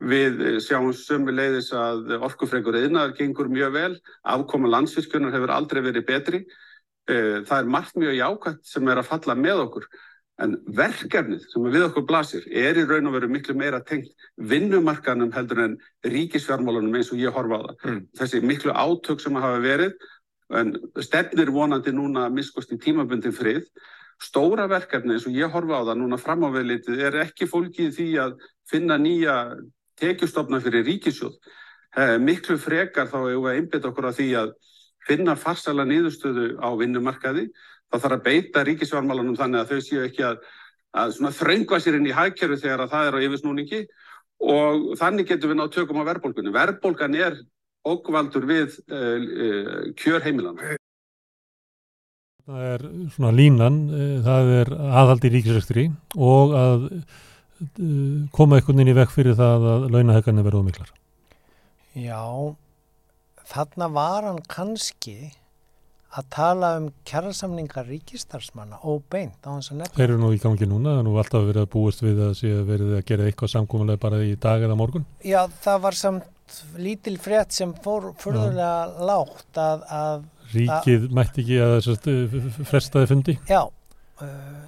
Við 0.00 0.40
eh, 0.40 0.58
sjáum 0.64 0.92
sömu 0.96 1.34
leiðis 1.36 1.70
að 1.76 2.16
orkufregur 2.18 2.78
eðnaður 2.80 3.16
gengur 3.18 3.48
mjög 3.48 3.72
vel, 3.72 3.94
afkoma 4.24 4.68
landsfiskunar 4.68 5.32
hefur 5.32 5.54
aldrei 5.54 5.82
verið 5.82 6.06
betri. 6.06 6.44
Það 7.10 7.56
er 7.58 7.64
margt 7.66 7.96
mjög 7.98 8.14
jákvæð 8.14 8.58
sem 8.62 8.88
er 8.88 8.98
að 9.00 9.08
falla 9.08 9.34
með 9.34 9.62
okkur. 9.64 9.86
En 10.40 10.56
verkefnið 10.76 11.44
sem 11.52 11.66
við 11.68 11.84
okkur 11.90 12.06
blasir 12.08 12.46
er 12.48 12.78
í 12.80 12.86
raun 12.88 13.10
og 13.10 13.16
veru 13.18 13.28
miklu 13.28 13.54
meira 13.58 13.82
tengt 13.84 14.08
vinnumarkanum 14.50 15.32
heldur 15.34 15.64
en 15.66 15.76
ríkisfjármálunum 16.06 16.96
eins 16.96 17.12
og 17.12 17.20
ég 17.20 17.34
horfa 17.34 17.60
á 17.60 17.62
það. 17.66 17.76
Mm. 17.84 18.00
Þessi 18.16 18.40
miklu 18.48 18.72
átök 18.72 19.20
sem 19.20 19.36
hafa 19.36 19.60
verið, 19.60 19.96
en 20.56 20.74
stefnir 21.04 21.52
vonandi 21.54 21.92
núna 21.94 22.26
að 22.26 22.38
miskust 22.40 22.72
í 22.72 22.78
tímabundin 22.80 23.36
frið. 23.36 23.66
Stóra 24.20 24.66
verkefni 24.68 25.14
eins 25.16 25.26
og 25.28 25.36
ég 25.36 25.52
horfa 25.52 25.80
á 25.80 25.88
það 25.90 26.00
núna 26.02 26.18
fram 26.20 26.44
á 26.44 26.48
veðlitið 26.56 27.04
er 27.06 27.20
ekki 27.22 27.48
fólkið 27.48 27.94
því 27.96 28.08
að 28.24 28.34
finna 28.68 28.98
nýja 29.00 29.36
tekjustofna 30.00 30.60
fyrir 30.64 30.86
ríkisjóð. 30.88 31.36
Miklu 32.22 32.56
frekar 32.60 33.08
þá 33.10 33.18
hefur 33.22 33.46
við 33.46 33.56
einbit 33.56 33.86
okkur 33.88 34.10
að 34.10 34.18
því 34.20 34.28
að 34.40 34.52
finna 35.08 35.36
farsala 35.36 35.86
niðurstöðu 35.88 36.52
á 36.60 36.68
vinnumarkaði 36.78 37.48
það 37.90 38.02
þarf 38.04 38.16
að 38.16 38.24
beita 38.26 38.64
ríkisfjármálunum 38.66 39.38
þannig 39.38 39.60
að 39.62 39.72
þau 39.72 39.86
séu 39.86 40.02
ekki 40.06 40.26
að, 40.26 40.42
að 41.02 41.22
þröngva 41.38 41.80
sér 41.82 41.98
inn 41.98 42.10
í 42.10 42.16
hægkerfi 42.16 42.60
þegar 42.64 42.84
að 42.84 42.92
það 42.94 43.08
er 43.08 43.18
á 43.18 43.24
yfirsnúningi 43.26 43.80
og 44.40 44.92
þannig 45.00 45.30
getur 45.30 45.52
við 45.52 45.58
nátt 45.60 45.74
tökum 45.76 46.00
á 46.00 46.08
verðbólgunni. 46.08 46.52
Verðbólgan 46.54 47.16
er 47.18 47.40
okkvaldur 47.88 48.46
við 48.48 48.76
uh, 48.92 49.16
uh, 49.16 49.82
kjör 50.00 50.22
heimilan. 50.24 50.60
Það 52.50 52.62
er 52.66 52.86
svona 53.14 53.34
línan, 53.36 53.82
uh, 53.92 54.14
það 54.24 54.54
er 54.60 54.72
aðhaldi 54.76 55.32
ríkisrækstri 55.34 55.90
og 56.16 56.56
að 56.56 56.88
koma 58.32 58.56
einhvern 58.56 58.78
veginn 58.78 58.94
í 58.94 58.96
vekk 58.96 59.12
fyrir 59.12 59.36
það 59.36 59.66
að 59.74 59.82
launahækkanir 59.92 60.46
verða 60.46 60.62
ómiklar. 60.62 60.92
Já, 61.92 62.22
þarna 63.50 63.90
var 63.92 64.24
hann 64.30 64.40
kannski 64.48 65.34
að 66.10 66.26
tala 66.34 66.72
um 66.80 66.88
kjærasamningar 67.06 67.86
ríkistarsmanna 67.86 68.80
og 68.90 69.04
beint 69.12 69.46
á 69.46 69.54
hans 69.54 69.70
að 69.70 69.82
nefna. 69.84 69.96
Þeir 69.98 70.08
eru 70.08 70.18
nú 70.18 70.32
í 70.34 70.40
gangi 70.42 70.66
núna, 70.66 70.96
það 70.96 71.00
er 71.02 71.06
nú 71.06 71.14
alltaf 71.22 71.46
verið 71.46 71.62
að 71.62 71.72
búast 71.74 72.02
við 72.02 72.22
að 72.26 72.44
verið 72.70 72.94
að 72.98 73.04
gera 73.10 73.28
eitthvað 73.28 73.52
samkómulega 73.54 74.02
bara 74.02 74.22
í 74.26 74.34
dag 74.42 74.66
eða 74.66 74.78
morgun. 74.80 75.06
Já, 75.22 75.44
það 75.62 75.82
var 75.86 75.98
samt 76.00 76.60
lítil 76.82 77.16
frétt 77.22 77.54
sem 77.54 77.74
fór 77.84 78.10
fyrðulega 78.18 79.06
lágt 79.06 79.60
að... 79.62 79.86
að 79.86 80.28
Ríkið 80.50 81.04
að, 81.06 81.12
mætti 81.14 81.44
ekki 81.44 81.60
að 81.62 82.64
frestaði 82.66 83.06
fundi? 83.12 83.36
Já, 83.46 83.60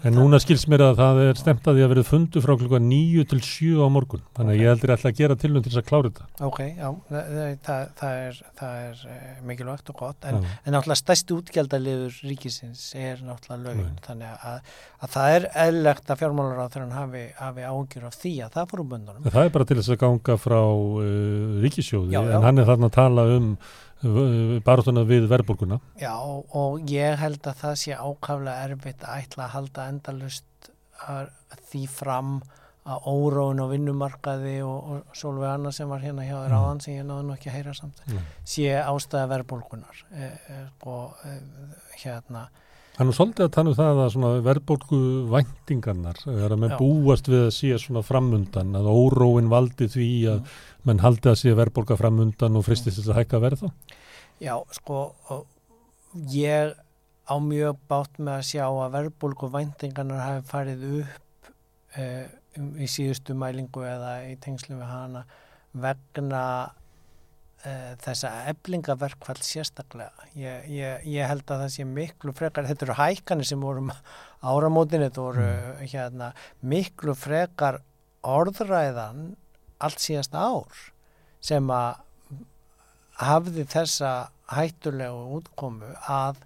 en 0.02 0.16
núna 0.16 0.38
skils 0.42 0.64
mér 0.70 0.84
að 0.88 1.00
það 1.00 1.20
er 1.22 1.38
stemt 1.40 1.68
að 1.68 1.78
því 1.78 1.84
að 1.84 1.90
verið 1.92 2.06
fundu 2.08 2.42
frá 2.44 2.52
klukka 2.60 2.80
nýju 2.82 3.24
til 3.30 3.38
sjú 3.44 3.84
á 3.84 3.88
morgun. 3.92 4.22
Þannig 4.36 4.54
að 4.54 4.62
ég 4.62 4.72
heldur 4.72 4.92
alltaf 4.94 5.10
að 5.10 5.20
gera 5.20 5.36
tilnum 5.42 5.64
til 5.64 5.72
þess 5.72 5.82
að 5.82 5.86
klára 5.90 6.10
þetta. 6.10 6.28
Ok, 6.48 6.60
já, 6.68 6.88
það, 7.10 7.42
það, 7.68 7.84
það 8.00 8.22
er, 8.22 8.40
er 8.70 9.04
uh, 9.12 9.28
mikilvægt 9.50 9.92
og 9.92 9.98
gott. 10.00 10.28
En, 10.30 10.40
en 10.40 10.76
náttúrulega 10.76 11.00
stærsti 11.02 11.36
útgjaldaliður 11.36 12.18
ríkisins 12.30 12.82
er 12.98 13.22
náttúrulega 13.26 13.62
lögn 13.68 14.02
þannig 14.06 14.48
að, 14.52 14.74
að 15.02 15.14
það 15.16 15.36
er 15.36 15.48
eðlegt 15.66 16.12
að 16.12 16.24
fjármálar 16.24 16.64
á 16.64 16.66
hann 16.72 16.96
hafi, 16.96 17.24
hafi 17.38 17.68
ágjur 17.68 18.08
af 18.08 18.18
því 18.18 18.34
að 18.46 18.58
það 18.58 18.68
fór 18.72 18.84
um 18.84 18.92
böndunum. 18.96 19.30
Það 19.30 19.46
er 19.46 19.56
bara 19.58 19.70
til 19.70 19.78
þess 19.80 19.94
að 19.94 20.02
ganga 20.02 20.38
frá 20.40 20.60
uh, 20.60 21.62
ríkisjóði 21.62 22.16
já, 22.16 22.20
já. 22.22 22.36
en 22.36 22.46
hann 22.48 22.62
er 22.62 22.70
þarna 22.72 22.90
að 22.90 22.98
tala 22.98 23.30
um 23.36 23.56
baróttuna 24.66 25.04
við 25.08 25.28
verðbólguna. 25.30 25.78
Já 26.00 26.14
og 26.18 26.80
ég 26.90 27.20
held 27.20 27.46
að 27.46 27.60
það 27.62 27.76
sé 27.84 27.98
ákaflega 27.98 28.66
erfitt 28.66 29.06
að 29.06 29.22
ætla 29.22 29.46
að 29.46 29.54
halda 29.56 29.86
endalust 29.92 30.72
því 31.70 31.86
fram 31.90 32.34
að 32.82 33.04
óróin 33.06 33.62
og 33.62 33.70
vinnumarkaði 33.70 34.56
og, 34.66 34.90
og 34.90 35.14
svolítið 35.14 35.50
annað 35.52 35.76
sem 35.76 35.92
var 35.92 36.02
hérna 36.02 36.26
hjá 36.26 36.34
þér 36.34 36.54
áðan 36.56 36.80
mm. 36.80 36.82
sem 36.82 36.96
ég 36.96 37.06
náðu 37.06 37.26
nú 37.28 37.36
ekki 37.36 37.50
að 37.52 37.56
heyra 37.58 37.74
samt 37.78 38.02
mm. 38.08 38.24
sé 38.54 38.66
ástæða 38.80 39.28
verðbólgunar 39.36 40.00
e, 40.10 40.30
e, 40.50 40.58
og 40.90 41.22
e, 41.28 41.36
hérna 42.02 42.48
nú 43.02 43.14
svolítið 43.16 43.46
að 43.46 43.52
tala 43.54 43.70
um 43.70 43.76
það 43.78 44.00
að 44.02 44.40
verðbólgu 44.48 44.98
væntingarnar 45.32 46.18
er 46.28 46.52
að 46.52 46.60
menn 46.64 46.74
búast 46.80 47.30
við 47.30 47.46
að 47.46 47.54
sé 47.56 47.78
svona 47.80 48.02
framundan 48.04 48.74
að 48.78 48.90
óróin 48.90 49.48
valdi 49.52 49.88
því 49.90 50.10
að 50.34 50.42
mm. 50.42 50.58
Menn 50.88 51.02
haldi 51.02 51.30
að 51.30 51.40
sé 51.42 51.54
verðbólga 51.56 51.98
framundan 52.00 52.58
og 52.58 52.66
fristist 52.66 52.98
þess 52.98 53.12
að 53.12 53.20
hækka 53.20 53.42
verð 53.42 53.64
þá? 53.64 53.96
Já, 54.42 54.54
sko, 54.74 54.98
ég 56.32 56.74
á 57.28 57.34
mjög 57.38 57.78
bátt 57.90 58.18
með 58.18 58.34
að 58.34 58.46
sjá 58.50 58.64
að 58.66 58.94
verðbólgu 58.96 59.50
væntingarnar 59.54 60.24
hafi 60.26 60.46
farið 60.50 60.86
upp 60.98 61.50
eh, 62.00 62.26
í 62.58 62.88
síðustu 62.90 63.36
mælingu 63.38 63.84
eða 63.86 64.16
í 64.28 64.36
tengslu 64.42 64.76
við 64.76 64.88
hana 64.90 65.24
vegna 65.72 66.42
uh, 67.64 67.92
þessa 68.02 68.32
eblingaverkfall 68.50 69.38
sérstaklega. 69.44 70.26
Ég, 70.36 70.66
ég, 70.72 71.06
ég 71.14 71.30
held 71.30 71.46
að 71.46 71.64
það 71.64 71.72
sé 71.76 71.86
miklu 71.88 72.34
frekar, 72.36 72.68
þetta 72.68 72.86
eru 72.88 72.98
hækkanir 72.98 73.48
sem 73.48 73.62
vorum 73.62 73.92
áramótin, 74.42 75.06
þetta 75.06 75.24
voru 75.24 75.46
mm. 75.46 75.86
hérna, 75.94 76.32
miklu 76.74 77.16
frekar 77.18 77.80
orðræðan 78.22 79.32
allt 79.86 80.02
síðast 80.02 80.34
ár 80.34 80.80
sem 81.42 81.70
að 81.74 82.00
hafði 83.22 83.64
þessa 83.70 84.12
hættulegu 84.52 85.38
útkomu 85.38 85.90
að 86.10 86.40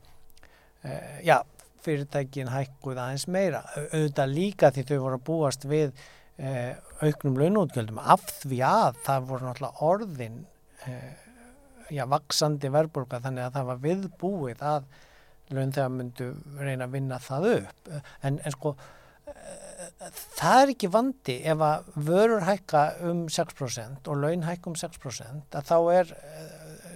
uh, 0.85 1.17
já, 1.25 1.39
fyrirtækin 1.85 2.51
hækkuð 2.51 3.01
aðeins 3.01 3.27
meira. 3.31 3.63
Auðvitað 3.93 4.35
líka 4.35 4.73
því 4.75 4.87
þau 4.89 4.99
voru 5.05 5.19
að 5.19 5.27
búast 5.29 5.67
við 5.69 5.93
uh, 5.93 6.73
auknum 7.05 7.39
launútgjöldum 7.41 8.03
af 8.03 8.27
því 8.43 8.61
að 8.67 9.01
það 9.07 9.31
voru 9.31 9.49
náttúrulega 9.49 9.91
orðin 9.91 10.39
uh, 10.89 11.15
já, 11.93 12.05
vaksandi 12.11 12.73
verðbólka 12.75 13.23
þannig 13.25 13.47
að 13.47 13.59
það 13.59 13.71
var 13.71 13.83
viðbúið 13.85 14.65
að 14.75 14.89
laun 15.55 15.73
þegar 15.75 15.93
myndu 15.95 16.29
reyna 16.59 16.89
að 16.89 16.95
vinna 16.97 17.23
það 17.23 17.51
upp. 17.53 17.91
En, 18.27 18.41
en 18.43 18.55
sko 18.55 18.75
það 20.37 20.61
er 20.63 20.73
ekki 20.75 20.91
vandi 20.93 21.39
ef 21.53 21.65
að 21.65 21.89
vörur 22.09 22.45
hækka 22.47 22.85
um 23.09 23.27
6% 23.33 24.11
og 24.11 24.23
laun 24.23 24.47
hækka 24.47 24.73
um 24.73 24.79
6% 24.79 25.59
að 25.59 25.67
þá 25.71 25.77
er 25.95 26.13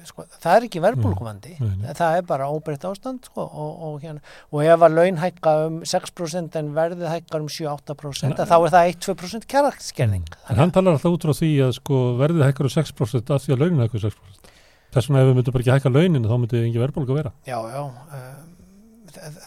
sko, 0.08 0.24
það 0.40 0.54
er 0.54 0.66
ekki 0.68 0.82
verbulguvandi 0.84 1.56
það 1.98 2.18
er 2.18 2.26
bara 2.28 2.48
óbreytt 2.52 2.86
ástand 2.88 3.28
sko, 3.28 3.44
og, 3.44 3.72
og, 3.88 3.96
hérna, 4.04 4.22
og 4.50 4.64
ef 4.64 4.86
að 4.86 4.96
laun 4.96 5.20
hækka 5.20 5.54
um 5.66 5.80
6% 5.88 6.60
en 6.60 6.70
verðið 6.76 7.10
hækkar 7.12 7.44
um 7.44 7.50
7-8% 7.52 8.40
þá 8.40 8.56
er 8.56 8.74
það 8.76 8.92
1-2% 8.94 9.50
kjærakskerning 9.50 10.30
En 10.48 10.62
hann 10.62 10.74
talar 10.74 10.96
alltaf 10.96 11.18
út 11.18 11.28
frá 11.28 11.36
því 11.36 11.52
að 11.66 11.76
sko, 11.80 12.00
verðið 12.20 12.46
hækkar 12.48 12.70
um 12.70 12.76
6% 12.78 13.34
af 13.36 13.44
því 13.44 13.56
að 13.56 13.64
launin 13.64 13.84
hækkar 13.84 14.00
um 14.00 14.08
6% 14.08 14.56
þess 14.90 15.10
vegna 15.10 15.22
ef 15.22 15.28
við 15.28 15.36
myndum 15.38 15.54
bara 15.54 15.64
ekki 15.64 15.74
hækka 15.76 15.92
launin 15.94 16.26
þá 16.26 16.36
myndi 16.36 16.62
ekki 16.64 16.82
verbulgu 16.82 17.16
vera. 17.16 17.32
Já, 17.46 17.58
já 17.70 17.82
uh, 17.86 18.40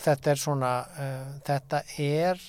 þetta 0.04 0.32
er 0.32 0.40
svona 0.40 0.74
uh, 0.88 1.32
þetta 1.48 1.82
er 2.00 2.44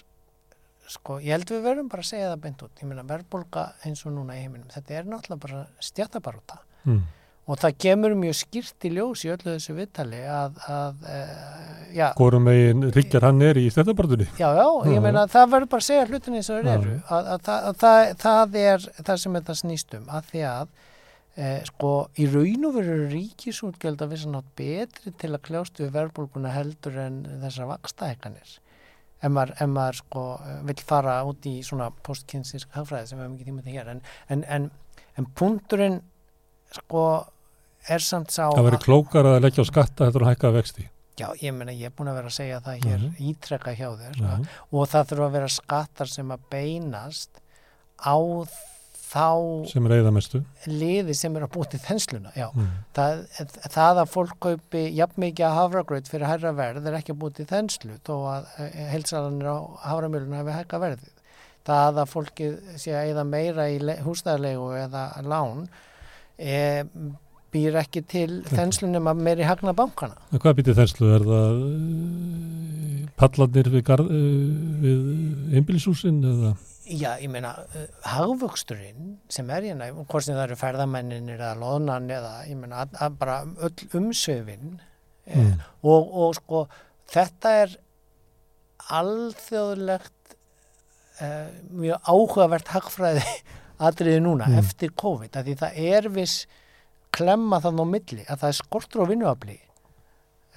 sko, 0.94 1.18
ég 1.22 1.34
held 1.34 1.50
við 1.52 1.66
verðum 1.66 1.90
bara 1.92 2.04
að 2.04 2.10
segja 2.12 2.30
það 2.30 2.40
beint 2.46 2.64
út. 2.66 2.80
Ég 2.80 2.88
meina 2.90 3.04
verbulga 3.08 3.66
eins 3.84 4.04
og 4.06 4.14
núna 4.14 4.38
í 4.38 4.44
heiminum 4.44 4.70
þetta 4.72 4.96
er 4.98 5.10
náttúrulega 5.10 5.44
bara 5.44 5.66
stjættabaróta 5.82 6.62
mm. 6.86 7.04
Og 7.44 7.58
það 7.60 7.74
kemur 7.84 8.14
mjög 8.16 8.36
skýrt 8.38 8.86
í 8.88 8.90
ljós 8.94 9.22
í 9.26 9.30
öllu 9.34 9.50
þessu 9.50 9.74
viðtali 9.76 10.22
að, 10.32 10.54
að 10.72 11.02
e, 11.12 11.18
já. 11.98 12.06
Hvorum 12.16 12.46
meginn 12.48 12.86
Ríkjar 12.94 13.26
hann 13.26 13.44
er 13.44 13.60
í 13.60 13.66
stjættabartunni 13.74 14.30
Já, 14.38 14.46
já, 14.56 14.64
ég 14.88 15.04
meina 15.04 15.26
að 15.26 15.34
það 15.34 15.50
verður 15.52 15.70
bara 15.74 15.84
að 15.84 15.88
segja 15.90 16.06
hlutin 16.08 16.38
eins 16.38 16.48
og 16.48 16.62
það 16.62 16.72
eru. 16.78 16.96
Að, 17.04 17.28
að, 17.34 17.50
að 17.58 17.78
það, 17.82 18.06
það 18.24 18.58
er 18.62 18.88
það 18.96 19.20
sem 19.24 19.38
þetta 19.38 19.58
snýstum 19.60 20.08
að 20.08 20.30
því 20.30 20.44
að 20.54 20.72
e, 21.36 21.50
sko 21.68 21.92
í 22.16 22.30
raun 22.32 22.68
og 22.70 22.78
veru 22.78 22.98
ríkisútgjöld 23.12 24.06
að 24.06 24.14
við 24.14 24.22
sann 24.24 24.40
átt 24.40 24.50
betri 24.62 25.14
til 25.20 25.32
að 25.34 25.44
kljástu 25.50 25.84
við 25.84 25.94
verðbólguna 25.98 26.54
heldur 26.54 26.96
en 27.04 27.20
þessar 27.44 27.68
vakstækanir 27.74 28.56
ef 29.24 29.32
maður, 29.32 29.52
ef 29.58 29.70
maður 29.72 30.00
sko 30.00 30.24
vil 30.68 30.80
fara 30.92 31.18
út 31.28 31.46
í 31.48 31.54
svona 31.66 31.90
postkynsísk 32.06 32.74
hagfræði 32.76 33.10
sem 33.10 33.20
við 33.20 33.24
hefum 33.24 33.36
ekki 33.36 33.48
tíma 33.50 33.64
til 33.64 33.76
hér 33.76 33.92
en, 33.94 34.02
en, 34.28 34.44
en, 34.56 34.66
en 35.18 35.30
punkturinn 35.38 36.00
sko 36.74 37.04
er 37.88 38.04
samt 38.04 38.34
sá 38.34 38.48
Það 38.48 38.68
verður 38.68 38.84
klókar 38.84 39.30
að 39.30 39.40
leggja 39.44 39.64
á 39.64 39.70
skatta 39.70 40.08
þetta 40.08 40.22
og 40.22 40.28
hækka 40.30 40.52
vexti 40.58 40.90
Já, 41.14 41.28
ég 41.38 41.54
menna, 41.54 41.70
ég 41.70 41.92
er 41.92 41.94
búin 41.94 42.10
að 42.10 42.16
vera 42.18 42.30
að 42.30 42.36
segja 42.40 42.60
það 42.64 42.78
hér 42.82 42.98
mm 42.98 43.04
-hmm. 43.06 43.26
ítrekka 43.30 43.74
hjá 43.78 43.88
þér 44.00 44.16
mm 44.18 44.26
-hmm. 44.26 44.46
og 44.70 44.88
það 44.90 45.08
þurfa 45.10 45.26
að 45.26 45.36
vera 45.36 45.48
skattar 45.48 46.08
sem 46.10 46.30
að 46.30 46.40
beinast 46.50 47.42
á 48.02 48.16
þá 49.14 49.70
sem 49.70 49.88
er 49.88 49.96
eðamestu 50.00 50.42
liði 50.66 51.14
sem 51.16 51.36
er 51.38 51.46
að 51.46 51.52
búti 51.54 51.80
þensluna 51.82 52.32
mm. 52.34 52.70
það, 52.96 53.24
það 53.70 54.02
að 54.02 54.12
fólk 54.12 54.38
kaupi 54.48 54.84
jafn 54.96 55.24
mikið 55.24 55.48
að 55.48 55.58
hafragröð 55.60 56.10
fyrir 56.10 56.30
hærra 56.30 56.54
verð 56.58 56.88
er 56.90 56.98
ekki 56.98 57.14
að 57.14 57.20
búti 57.22 57.46
þenslu 57.48 57.98
þó 58.06 58.14
að 58.34 58.48
eh, 58.64 58.80
heilsalanir 58.92 59.50
á 59.54 59.58
haframjöluna 59.88 60.40
hefur 60.42 60.58
hækka 60.58 60.82
verðið 60.82 61.12
það 61.64 62.00
að 62.02 62.12
fólki 62.12 62.48
sé 62.80 62.94
að 62.94 63.12
eða 63.14 63.26
meira 63.28 63.68
í 63.72 63.78
húsnæðarlegu 64.04 64.66
eða 64.82 65.04
lán 65.24 65.64
e, 66.36 66.58
býr 67.54 67.78
ekki 67.80 68.02
til 68.10 68.42
þenslunum 68.50 69.08
að 69.12 69.22
meiri 69.24 69.46
hagna 69.46 69.72
bankana. 69.76 70.18
En 70.32 70.42
hvað 70.42 70.58
býtir 70.58 70.76
þenslu? 70.78 71.10
Er 71.14 71.24
það 71.28 71.60
uh, 71.68 73.10
pallanir 73.20 73.70
við, 73.72 73.92
við 74.82 75.58
einbílisúsin 75.60 76.20
eða? 76.32 76.54
Já, 76.84 77.14
ég 77.16 77.30
meina, 77.32 77.54
uh, 77.64 77.84
hagvöxturinn 78.12 79.14
sem 79.32 79.48
er 79.50 79.64
hérna, 79.70 79.88
hvort 80.04 80.26
sem 80.26 80.36
það 80.36 80.42
eru 80.50 80.58
ferðamenninir 80.60 81.38
eða 81.38 81.54
loðnan 81.62 82.10
eða, 82.12 82.32
ég 82.48 82.58
meina, 82.60 82.82
að, 82.84 82.98
að 83.06 83.16
bara 83.22 83.38
öll 83.64 83.86
umsöfin 84.00 84.74
eh, 85.24 85.38
mm. 85.38 85.62
og, 85.88 86.10
og 86.12 86.34
sko, 86.36 86.60
þetta 87.08 87.54
er 87.62 87.76
alþjóðlegt 88.92 90.36
eh, 91.24 91.54
mjög 91.72 92.10
áhugavert 92.12 92.74
hagfræði 92.74 93.24
atriði 93.88 94.20
núna 94.26 94.50
mm. 94.50 94.60
eftir 94.60 94.92
COVID, 95.00 95.40
af 95.40 95.48
því 95.48 95.56
það 95.62 95.80
er 95.94 96.10
viss 96.12 96.44
klemma 97.14 97.62
þann 97.64 97.80
á 97.80 97.86
milli 97.88 98.24
að 98.26 98.42
það 98.42 98.50
er 98.50 98.58
skortur 98.58 99.06
á 99.06 99.10
vinnuafli 99.10 99.56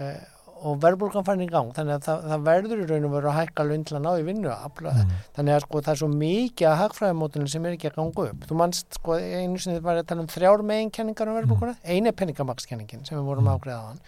uh, 0.02 0.24
og 0.66 0.78
verðbólgan 0.82 1.26
fann 1.28 1.44
í 1.44 1.48
gang 1.52 1.70
þannig 1.76 1.98
að 1.98 2.06
það, 2.08 2.24
það 2.32 2.46
verður 2.48 2.82
í 2.82 2.88
raun 2.90 3.08
og 3.08 3.14
veru 3.14 3.30
að 3.32 3.38
hækka 3.38 3.66
lundlan 3.68 4.08
á 4.10 4.12
í 4.18 4.24
vinnuafla 4.28 4.94
mm. 4.94 5.12
þannig 5.38 5.56
að 5.56 5.66
sko 5.66 5.82
það 5.82 5.92
er 5.94 6.02
svo 6.02 6.10
mikið 6.14 6.70
að 6.70 6.80
hagfræðimótunum 6.82 7.52
sem 7.54 7.68
er 7.68 7.76
ekki 7.78 7.92
að 7.92 8.00
ganga 8.00 8.26
upp 8.32 8.48
þú 8.50 8.58
mannst 8.62 8.98
sko 9.00 9.18
einu 9.18 9.62
sinni 9.62 9.84
var 9.86 10.02
að 10.02 10.10
tala 10.12 10.26
um 10.26 10.32
þrjár 10.32 10.64
meginkenningar 10.72 11.32
um 11.32 11.38
verðbólguna, 11.38 11.76
mm. 11.78 11.86
eini 11.94 12.12
er 12.12 12.18
peningamakkskenningin 12.22 13.06
sem 13.08 13.20
við 13.20 13.30
vorum 13.30 13.48
mm. 13.48 13.54
ágreðað 13.54 13.86
á 13.86 13.90
hann 13.92 14.04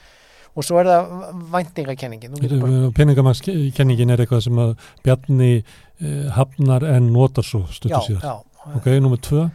og 0.57 0.65
svo 0.65 0.81
er 0.81 0.89
það 0.89 1.09
væntingakenningin 1.53 2.91
Peningamakkskenningin 2.97 4.13
er 4.15 4.23
eitthvað 4.23 4.45
sem 4.47 4.61
að 4.61 4.75
Bjarni 5.05 5.51
eh, 5.59 6.29
hafnar 6.35 6.85
en 6.89 7.11
notar 7.13 7.45
svo 7.45 7.65
stuttu 7.69 8.01
síðan 8.07 8.41
ok, 8.79 8.91
nummið 8.97 9.25
tvö 9.29 9.47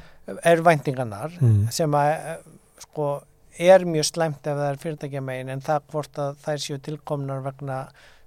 er 0.47 0.62
væntingarnar 0.65 1.35
mm. 1.41 1.65
sem 1.75 1.99
að 1.99 2.45
sko 2.87 3.09
er 3.59 3.86
mjög 3.89 4.10
slæmt 4.10 4.43
ef 4.43 4.59
það 4.59 4.66
er 4.70 4.82
fyrirtækja 4.82 5.22
megin 5.24 5.55
en 5.55 5.62
það 5.64 5.86
hvort 5.93 6.20
að 6.20 6.43
þær 6.44 6.60
séu 6.64 6.81
tilkomnar 6.82 7.44
vegna 7.44 7.78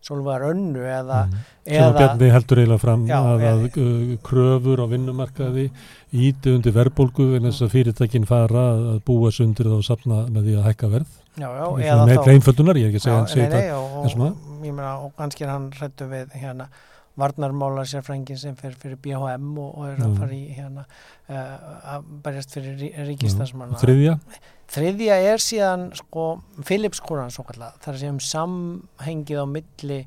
svolítið 0.08 0.46
önnu 0.52 0.84
eða, 0.88 1.22
mm. 1.26 1.46
eða 1.78 1.94
Bjarni 1.98 2.30
heldur 2.32 2.62
eiginlega 2.62 2.82
fram 2.82 3.06
já, 3.10 3.18
að, 3.18 3.46
að 3.50 3.64
uh, 3.68 4.12
kröfur 4.24 4.84
á 4.84 4.86
vinnumarkaði 4.92 5.70
íti 6.16 6.54
undir 6.54 6.76
verðbólgu 6.76 7.30
en 7.38 7.48
þess 7.50 7.66
að 7.66 7.74
fyrirtækin 7.76 8.28
fara 8.30 8.68
að 8.94 9.00
búa 9.08 9.32
sundir 9.36 9.72
þá 9.74 9.80
sapna 9.90 10.24
með 10.32 10.50
því 10.50 10.60
að 10.60 10.68
hækka 10.70 10.92
verð 10.94 11.16
já, 11.38 11.48
já, 11.48 11.66
eða 11.90 12.06
með 12.12 12.30
einföldunar, 12.36 12.80
ég 12.80 12.88
er 12.88 12.94
ekki 12.94 13.02
að 13.02 13.08
segja 13.08 13.18
hann 13.18 13.32
segja 13.34 13.50
þetta 13.56 13.80
og, 13.80 13.98
og, 14.04 14.38
og, 14.70 14.94
og 15.08 15.18
kannski 15.18 15.48
er 15.48 15.54
hann 15.56 15.72
hrættu 15.76 16.12
við 16.14 16.38
hérna 16.38 16.70
varnarmála 17.18 17.82
sérfrængin 17.90 18.38
sem 18.38 18.54
fer 18.58 18.76
fyrir 18.78 19.00
BHM 19.02 19.56
og, 19.58 19.72
og 19.72 19.88
er 19.90 20.04
að 20.06 20.20
fara 20.20 20.36
í 20.38 20.44
hérna 20.54 20.84
uh, 20.86 21.56
að 21.96 22.12
berjast 22.22 22.54
fyrir 22.54 23.08
ríkistansmanna. 23.08 23.80
Þriðja? 23.82 24.20
Þriðja 24.68 25.20
er 25.32 25.44
síðan 25.44 25.86
sko 25.96 26.26
Philips 26.68 27.00
kúran 27.04 27.32
svo 27.32 27.46
kallar, 27.48 27.78
það 27.84 27.94
er 27.94 28.02
sem 28.02 28.20
samhengið 28.32 29.40
á 29.40 29.46
milli 29.48 30.02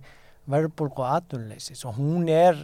verbulg 0.50 1.00
og 1.00 1.08
atunleysis 1.14 1.86
og 1.88 1.96
hún 1.96 2.28
er 2.32 2.58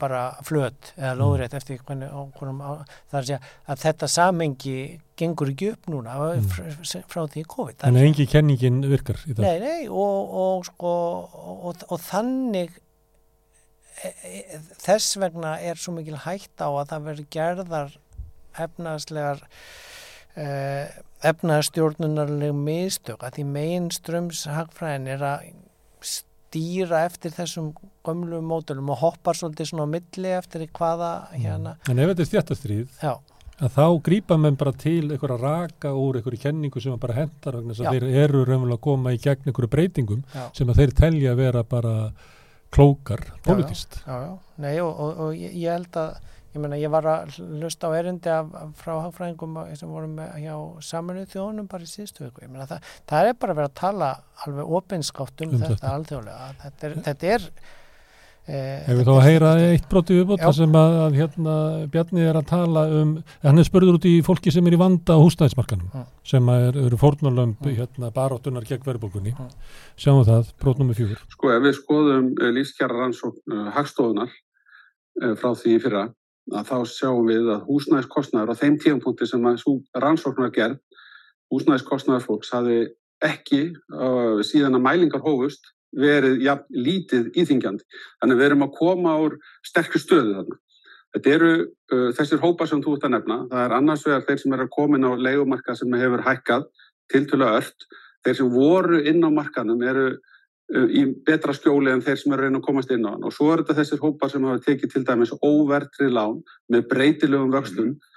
bara 0.00 0.30
flöt 0.44 0.92
eða 0.96 1.10
mm. 1.12 1.18
lóðrætt 1.20 1.52
mm. 1.52 1.58
eftir 1.60 1.80
hvernig 1.84 2.12
hvernig, 2.38 2.86
það 3.10 3.16
er 3.16 3.20
að 3.20 3.26
segja 3.28 3.40
að 3.68 3.82
þetta 3.82 4.08
samhengi 4.12 4.76
gengur 5.20 5.52
ekki 5.52 5.70
upp 5.74 5.90
núna 5.92 6.16
mm. 6.16 6.46
frá, 6.52 7.02
frá 7.12 7.20
því 7.32 7.44
COVID. 7.52 7.78
Þannig 7.84 8.02
að 8.02 8.08
engi 8.10 8.28
kenningin 8.32 8.80
virkar 8.88 9.20
í 9.24 9.36
dag? 9.36 9.44
Nei, 9.44 9.56
nei 9.60 9.88
og, 9.88 10.36
og, 10.44 10.66
sko, 10.68 10.96
og, 11.68 11.86
og 11.92 12.04
þannig 12.04 12.76
E, 14.04 14.10
e, 14.28 14.58
þess 14.82 15.16
vegna 15.20 15.54
er 15.64 15.78
svo 15.80 15.94
mikil 15.96 16.18
hægt 16.26 16.60
á 16.60 16.68
að 16.68 16.90
það 16.90 17.06
verður 17.06 17.28
gerðar 17.32 17.94
efnaðslegar 18.66 19.40
eh, 20.36 20.96
efnaðstjórnunarleg 21.26 22.56
mistök 22.56 23.24
að 23.24 23.38
því 23.38 23.46
megin 23.54 23.88
strömshagfræðin 23.94 25.08
er 25.16 25.24
að 25.26 25.46
stýra 26.06 27.04
eftir 27.06 27.34
þessum 27.34 27.72
gömlu 28.06 28.40
módulum 28.44 28.92
og 28.94 29.00
hoppar 29.02 29.38
svolítið 29.38 29.72
svona 29.72 29.88
á 29.88 29.94
milli 29.96 30.34
eftir 30.36 30.66
hvaða 30.68 31.14
mm. 31.30 31.40
hérna. 31.42 31.74
En 31.90 31.98
ef 31.98 32.12
þetta 32.12 32.24
er 32.24 32.30
stjættastrýð 32.30 33.02
að 33.56 33.72
þá 33.72 33.84
grýpa 34.04 34.36
menn 34.40 34.58
bara 34.60 34.72
til 34.76 35.08
einhverja 35.08 35.38
raka 35.40 35.92
úr 35.96 36.18
einhverju 36.20 36.42
kenningu 36.42 36.82
sem 36.82 36.96
bara 37.00 37.16
hendar 37.16 37.58
vegna 37.58 37.72
þess 37.72 37.88
að 37.88 37.96
þeir 37.96 38.24
eru 38.24 38.44
raunverulega 38.44 38.76
að 38.76 38.86
koma 38.86 39.14
í 39.16 39.20
gegn 39.22 39.48
einhverju 39.48 39.72
breytingum 39.72 40.24
Já. 40.34 40.42
sem 40.58 40.72
að 40.72 40.82
þeir 40.82 40.96
telja 41.00 41.32
að 41.32 41.40
vera 41.40 41.62
bara 41.64 41.94
klókar 42.76 43.22
politist. 43.46 44.00
Já, 44.02 44.12
já, 44.12 44.26
já, 44.26 44.34
nei 44.60 44.74
og, 44.84 44.92
og, 44.92 45.20
og 45.24 45.38
ég 45.40 45.70
held 45.72 46.00
að, 46.02 46.18
ég 46.56 46.62
menna, 46.64 46.80
ég 46.80 46.92
var 46.92 47.06
að 47.12 47.38
lusta 47.60 47.92
á 47.92 47.96
erindi 47.98 48.32
af, 48.32 48.50
af 48.56 48.74
frá 48.80 48.94
hagfræðingum 49.04 49.58
sem 49.78 49.92
vorum 49.92 50.18
með 50.18 50.36
hjá 50.42 50.56
saminuð 50.90 51.32
þjónum 51.34 51.70
bara 51.70 51.86
í 51.86 51.90
síðustu 51.90 52.26
viku, 52.26 52.46
ég 52.46 52.52
menna 52.52 52.68
það, 52.70 52.92
það 53.12 53.30
er 53.30 53.40
bara 53.40 53.56
að 53.56 53.62
vera 53.62 53.72
að 53.72 53.80
tala 53.82 54.12
alveg 54.46 54.76
opinskátt 54.80 55.42
um, 55.44 55.50
um 55.50 55.58
þetta, 55.60 55.74
þetta 55.74 55.96
alþjóðlega, 55.96 56.54
þetta 56.62 56.88
er, 56.88 57.02
þetta 57.10 57.34
er 57.34 57.50
Hefur 58.46 59.02
þá 59.02 59.10
að 59.10 59.24
heyra 59.24 59.48
eitt 59.72 59.86
broti 59.90 60.14
viðbútt 60.14 60.42
þar 60.44 60.54
sem 60.54 60.76
að, 60.78 60.92
að 61.02 61.16
hérna, 61.18 61.54
Bjarni 61.90 62.22
er 62.22 62.36
að 62.38 62.44
tala 62.52 62.84
um, 62.94 63.14
hann 63.42 63.58
er 63.58 63.66
spörður 63.66 63.96
út 63.98 64.04
í 64.06 64.12
fólki 64.22 64.52
sem 64.54 64.68
er 64.70 64.76
í 64.76 64.78
vanda 64.78 65.16
á 65.18 65.24
húsnæðismarkanum 65.24 65.88
mm. 65.90 66.04
sem 66.30 66.50
er, 66.54 66.78
eru 66.84 67.00
fórnarlömp 67.00 67.66
mm. 67.66 67.72
hérna, 67.74 68.12
baróttunar 68.14 68.68
gegn 68.68 68.86
verðbólkunni 68.86 69.32
mm. 69.34 69.48
sjáum 69.98 70.20
við 70.20 70.30
það, 70.30 70.52
brot 70.62 70.78
nummið 70.78 71.00
fjúr 71.00 71.24
Sko 71.34 71.50
ef 71.56 71.66
við 71.66 71.74
skoðum 71.80 72.28
uh, 72.36 72.52
lífskjara 72.54 73.00
rannsókn 73.00 73.56
uh, 73.56 73.66
hagstofunar 73.74 74.30
uh, 74.30 75.34
frá 75.42 75.50
því 75.58 75.74
fyrra 75.82 76.06
að 76.54 76.68
þá 76.68 76.76
sjáum 76.90 77.26
við 77.26 77.48
að 77.54 77.64
húsnæðiskostnaður 77.66 78.52
á 78.54 78.60
þeim 78.60 78.76
tíumpunkti 78.82 79.26
sem 79.28 79.48
að 79.48 79.64
rannsóknar 80.02 80.52
gerð, 80.54 80.78
húsnæðiskostnaður 81.52 82.26
fólks 82.26 82.52
hafi 82.54 82.84
ekki 83.24 83.62
uh, 83.94 84.42
síðan 84.44 84.78
að 84.78 84.84
mælingar 84.84 85.24
hófust 85.24 85.72
verið 85.96 86.42
ja, 86.44 86.58
lítið 86.70 87.30
íþingjandi. 87.38 87.84
Þannig 88.20 88.38
við 88.38 88.48
erum 88.50 88.64
að 88.66 88.74
koma 88.76 89.16
úr 89.24 89.36
sterkur 89.64 90.02
stöðu 90.02 90.34
þarna. 90.36 90.58
Þetta 91.16 91.32
eru 91.32 91.52
uh, 91.56 92.08
þessir 92.18 92.42
hópa 92.42 92.66
sem 92.68 92.82
þú 92.84 92.96
ert 92.96 93.06
að 93.08 93.14
nefna. 93.16 93.38
Það 93.52 93.62
er 93.64 93.76
annars 93.78 94.04
vegar 94.06 94.26
þeir 94.26 94.42
sem 94.42 94.56
eru 94.56 94.66
að 94.66 94.74
komin 94.76 95.08
á 95.08 95.10
leikumarka 95.16 95.76
sem 95.78 95.96
hefur 95.96 96.24
hækkað 96.26 96.66
til 97.12 97.22
tula 97.30 97.52
öll. 97.56 97.70
Þeir 98.26 98.38
sem 98.40 98.50
voru 98.52 99.00
inn 99.06 99.24
á 99.24 99.30
markanum 99.32 99.82
eru 99.86 100.08
í 100.66 101.04
betra 101.26 101.54
skjóli 101.54 101.92
en 101.92 102.02
þeir 102.02 102.18
sem 102.18 102.32
eru 102.34 102.46
reyna 102.46 102.58
að 102.58 102.66
komast 102.66 102.90
inn 102.90 103.06
á 103.06 103.14
hann. 103.14 103.24
Og 103.26 103.34
svo 103.34 103.52
er 103.52 103.62
þetta 103.62 103.78
þessir 103.80 104.02
hópar 104.02 104.32
sem 104.32 104.46
hafa 104.46 104.64
tekið 104.64 104.92
til 104.92 105.04
dæmis 105.06 105.34
óvertrið 105.38 106.14
lán 106.16 106.40
með 106.72 106.88
breytilegum 106.90 107.54
vöxtum. 107.54 107.94
Mm. 107.94 108.12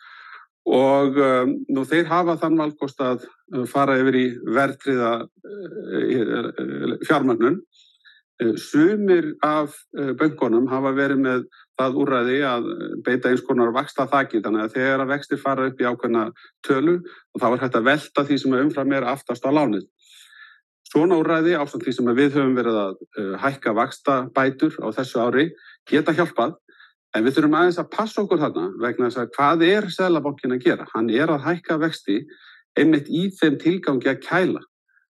og 0.69 1.15
um, 1.17 1.53
nú 1.71 1.83
þeir 1.87 2.09
hafa 2.09 2.35
þann 2.37 2.57
valkost 2.59 2.99
að 3.01 3.23
uh, 3.55 3.63
fara 3.65 3.95
yfir 3.97 4.17
í 4.19 4.25
vertriða 4.53 5.13
uh, 5.25 6.97
fjármagnun 7.07 7.61
sumir 8.55 9.33
af 9.43 9.73
böngunum 9.91 10.69
hafa 10.71 10.93
verið 10.95 11.17
með 11.19 11.41
það 11.75 11.97
úrræði 11.99 12.37
að 12.47 12.69
beita 13.03 13.33
eins 13.33 13.41
konar 13.43 13.73
vaksta 13.75 14.05
þakki 14.07 14.39
þannig 14.45 14.63
að 14.63 14.77
þegar 14.77 15.03
að 15.03 15.11
vextir 15.11 15.41
fara 15.41 15.65
upp 15.67 15.81
í 15.81 15.87
ákveðna 15.89 16.21
tölu 16.63 16.93
og 17.01 17.41
þá 17.41 17.47
er 17.49 17.63
hægt 17.65 17.75
að 17.75 17.89
velta 17.89 18.23
því 18.29 18.37
sem 18.39 18.55
er 18.55 18.63
umfram 18.63 18.95
er 18.95 19.09
aftast 19.11 19.43
á 19.43 19.51
lánið 19.51 19.83
Svona 20.89 21.19
úræði 21.21 21.53
ásamt 21.53 21.83
því 21.85 21.93
sem 21.93 22.07
við 22.17 22.35
höfum 22.39 22.55
verið 22.57 22.77
að 22.81 22.95
uh, 22.97 23.33
hækka 23.43 23.75
vaksta 23.77 24.15
bætur 24.33 24.73
á 24.81 24.89
þessu 24.97 25.21
ári 25.21 25.45
geta 25.89 26.15
hjálpað 26.17 26.55
en 27.13 27.25
við 27.25 27.35
þurfum 27.35 27.57
aðeins 27.59 27.77
að 27.81 27.91
passa 27.93 28.23
okkur 28.23 28.41
þarna 28.41 28.65
vegna 28.81 29.09
þess 29.09 29.21
að 29.21 29.31
hvað 29.35 29.65
er 29.67 29.89
Sælabankin 29.93 30.55
að 30.55 30.65
gera? 30.65 30.87
Hann 30.93 31.11
er 31.13 31.29
að 31.29 31.45
hækka 31.45 31.77
vexti 31.83 32.23
einmitt 32.77 33.09
í 33.09 33.27
þeim 33.37 33.59
tilgangi 33.61 34.09
að 34.09 34.23
kæla. 34.25 34.63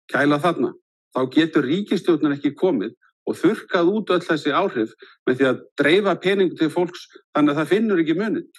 Kæla 0.10 0.42
þarna. 0.42 0.74
Þá 1.14 1.22
getur 1.38 1.70
ríkistjóðnir 1.70 2.38
ekki 2.38 2.56
komið 2.58 2.98
og 3.28 3.38
þurkað 3.38 3.94
út 3.94 4.12
öll 4.16 4.22
þessi 4.24 4.54
áhrif 4.56 4.94
með 5.28 5.40
því 5.40 5.50
að 5.52 5.64
dreifa 5.82 6.18
peningu 6.24 6.58
til 6.58 6.74
fólks 6.74 7.06
þannig 7.36 7.54
að 7.54 7.62
það 7.62 7.72
finnur 7.76 8.02
ekki 8.02 8.18
munin. 8.18 8.50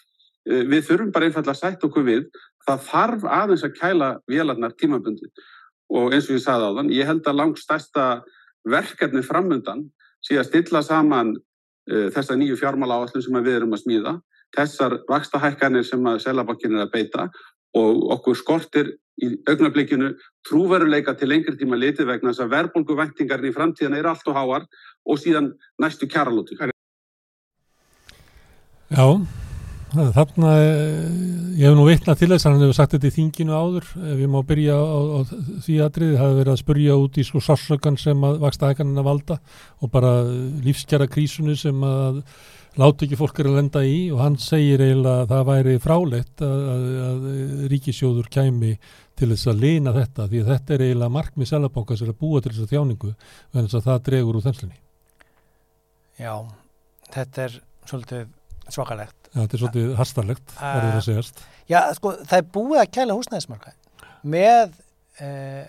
Uh, 0.47 0.62
við 0.70 0.86
þurfum 0.86 1.15
bara 1.15 1.27
einfallega 1.27 1.57
að 1.57 1.62
sætt 1.65 1.86
okkur 1.90 2.07
við 2.07 2.27
það 2.62 2.90
þarf 2.93 3.31
aðeins 3.43 3.65
að 3.66 3.78
kæla 3.78 4.16
vélarnar 4.31 4.74
tímabundið 4.78 5.49
og 5.89 6.12
eins 6.12 6.28
og 6.28 6.36
ég 6.36 6.44
sagði 6.44 6.69
á 6.69 6.77
þann, 6.78 6.94
ég 6.94 7.09
held 7.09 7.28
að 7.28 7.39
langt 7.40 7.60
stærsta 7.62 8.06
verkefni 8.69 9.23
framöndan 9.24 9.86
sé 10.24 10.39
að 10.39 10.48
stilla 10.51 10.82
saman 10.85 11.35
uh, 11.36 12.09
þessa 12.15 12.36
nýju 12.36 12.59
fjármála 12.60 13.01
áallum 13.01 13.24
sem 13.24 13.40
við 13.43 13.60
erum 13.60 13.77
að 13.77 13.85
smíða, 13.85 14.15
þessar 14.56 15.01
vakstahækkanir 15.09 15.86
sem 15.86 16.06
að 16.09 16.23
selabankin 16.24 16.77
er 16.77 16.86
að 16.86 16.94
beita 16.97 17.28
og 17.77 18.05
okkur 18.16 18.36
skortir 18.36 18.94
í 19.23 19.32
augnablikinu 19.51 20.12
trúveruleika 20.47 21.15
til 21.19 21.28
lengri 21.32 21.56
tíma 21.59 21.78
litið 21.78 22.09
vegna 22.09 22.32
þess 22.32 22.44
að 22.44 22.52
verðbólguvæntingarnir 22.55 23.51
í 23.51 23.56
framtíðan 23.56 23.98
er 23.98 24.09
allt 24.12 24.31
og 24.31 24.39
háar 24.39 24.69
og 25.05 25.20
síðan 25.20 25.52
næstu 25.82 26.09
kjaralótu. 26.10 26.56
Já, 28.89 29.06
Þarna, 29.89 30.51
eh, 30.60 31.05
ég 31.56 31.65
hef 31.65 31.77
nú 31.77 31.86
vitnað 31.89 32.19
til 32.20 32.28
þess 32.28 32.44
að 32.44 32.52
hann 32.52 32.65
hefur 32.66 32.77
sagt 32.77 32.93
þetta 32.93 33.09
í 33.09 33.15
þinginu 33.15 33.55
áður, 33.56 33.86
ef 34.12 34.20
ég 34.20 34.28
má 34.28 34.39
byrja 34.44 34.77
á, 34.77 34.98
á 35.16 35.20
því 35.65 35.77
aðrið, 35.86 36.12
það 36.12 36.20
hefur 36.20 36.39
verið 36.43 36.52
að 36.52 36.60
spurja 36.60 36.97
út 37.01 37.16
í 37.16 37.24
sko 37.24 37.40
sársökan 37.40 37.97
sem 37.97 38.27
að 38.28 38.39
vaksta 38.43 38.69
hækaninn 38.69 39.01
að 39.01 39.09
valda 39.09 39.39
og 39.81 39.93
bara 39.94 40.12
lífskjara 40.66 41.09
krísunu 41.09 41.56
sem 41.56 41.81
að 41.89 42.20
láti 42.78 43.09
ekki 43.09 43.19
fólk 43.19 43.40
er 43.40 43.48
að 43.48 43.59
lenda 43.59 43.82
í. 43.82 43.98
Og 44.12 44.20
hann 44.20 44.36
segir 44.36 44.85
eiginlega 44.85 45.24
að 45.24 45.32
það 45.32 45.48
væri 45.48 45.77
frálegt 45.82 46.44
að, 46.44 46.65
að, 46.74 46.89
að 47.09 47.28
ríkisjóður 47.73 48.28
kæmi 48.35 48.74
til 49.19 49.31
þess 49.32 49.51
að 49.51 49.62
lina 49.65 49.94
þetta 49.97 50.28
því 50.28 50.43
að 50.43 50.51
þetta 50.52 50.74
er 50.77 50.85
eiginlega 50.85 51.16
markmið 51.16 51.52
selabanka 51.52 51.97
sem 51.97 52.10
er 52.10 52.12
að 52.12 52.20
búa 52.20 52.43
til 52.44 52.52
þess 52.52 52.66
að 52.66 52.74
þjáningu 52.77 53.15
en 53.15 53.62
þess 53.65 53.78
að 53.81 53.89
það 53.89 54.05
dregur 54.10 54.39
úr 54.39 54.47
þenslinni. 54.47 54.82
Já, 56.19 56.35
þetta 57.15 57.47
er 57.48 57.62
svolítið 57.89 58.28
svakalegt 58.69 59.18
þetta 59.35 59.57
er 59.57 59.63
svolítið 59.63 59.97
hastarlegt, 59.99 60.53
verður 60.59 60.93
það 60.93 61.01
að 61.01 61.09
segjast. 61.09 61.43
Já, 61.69 61.81
sko, 61.97 62.13
það 62.23 62.39
er 62.39 62.53
búið 62.55 62.83
að 62.83 62.93
kæla 62.97 63.17
húsnæðismarkaði 63.19 64.07
með 64.29 64.79
eh, 65.23 65.67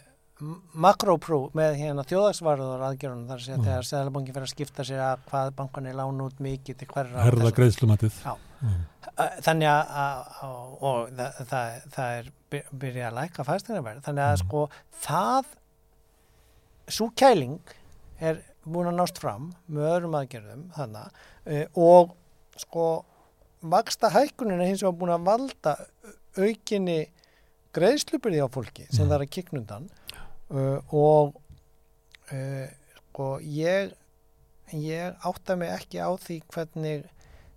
makróprú, 0.79 1.39
með 1.57 1.75
hérna 1.81 2.05
þjóðagsvarður 2.07 2.83
aðgjörunum 2.87 3.27
þar 3.27 3.41
sem 3.43 3.57
mm. 3.57 3.65
þegar 3.67 3.87
Sæðalabankin 3.89 4.35
fyrir 4.37 4.47
að 4.47 4.53
skipta 4.53 4.85
sér 4.87 5.01
að 5.03 5.25
hvað 5.27 5.49
bankan 5.57 5.89
er 5.89 5.97
lán 5.99 6.21
út 6.23 6.43
mikið 6.43 6.79
til 6.79 6.87
hverra. 6.93 7.25
Herða 7.25 7.51
greiðslumatið. 7.57 8.21
Já, 8.23 8.31
mm. 8.63 8.77
þannig 9.47 9.71
að, 9.73 10.21
og 10.79 11.11
það, 11.17 11.41
það, 11.51 11.81
það 11.97 12.19
er 12.19 12.31
byrjað 12.53 13.09
að 13.09 13.17
læka 13.19 13.47
fæstingarverð, 13.49 14.05
þannig 14.07 14.27
að 14.29 14.37
mm. 14.37 14.45
sko 14.45 14.63
það, 15.03 15.51
svo 16.99 17.09
kæling 17.19 17.75
er 18.19 18.41
búin 18.69 18.89
að 18.91 18.97
nást 18.99 19.19
fram 19.21 19.51
með 19.67 19.91
öðrum 19.93 20.17
aðgjörðum 20.19 20.65
þannig 20.75 21.21
eh, 21.49 21.65
og 21.79 22.15
sko 22.59 22.87
vaksta 23.61 24.11
hækkunin 24.13 24.61
er 24.61 24.69
hins 24.71 24.83
vegar 24.83 24.97
búin 24.99 25.13
að 25.13 25.25
valda 25.27 25.75
aukinni 26.39 26.99
greiðslupirði 27.75 28.43
á 28.43 28.47
fólki 28.51 28.87
sem 28.89 29.05
mm. 29.05 29.09
það 29.09 29.15
er 29.17 29.25
að 29.25 29.33
kiknundan 29.35 29.89
uh, 30.49 30.95
og 30.95 31.35
uh, 32.33 32.67
sko 33.09 33.29
ég 33.43 33.93
ég 34.73 35.25
átta 35.25 35.57
mig 35.59 35.73
ekki 35.73 35.99
á 35.99 36.09
því 36.21 36.39
hvernig 36.53 37.05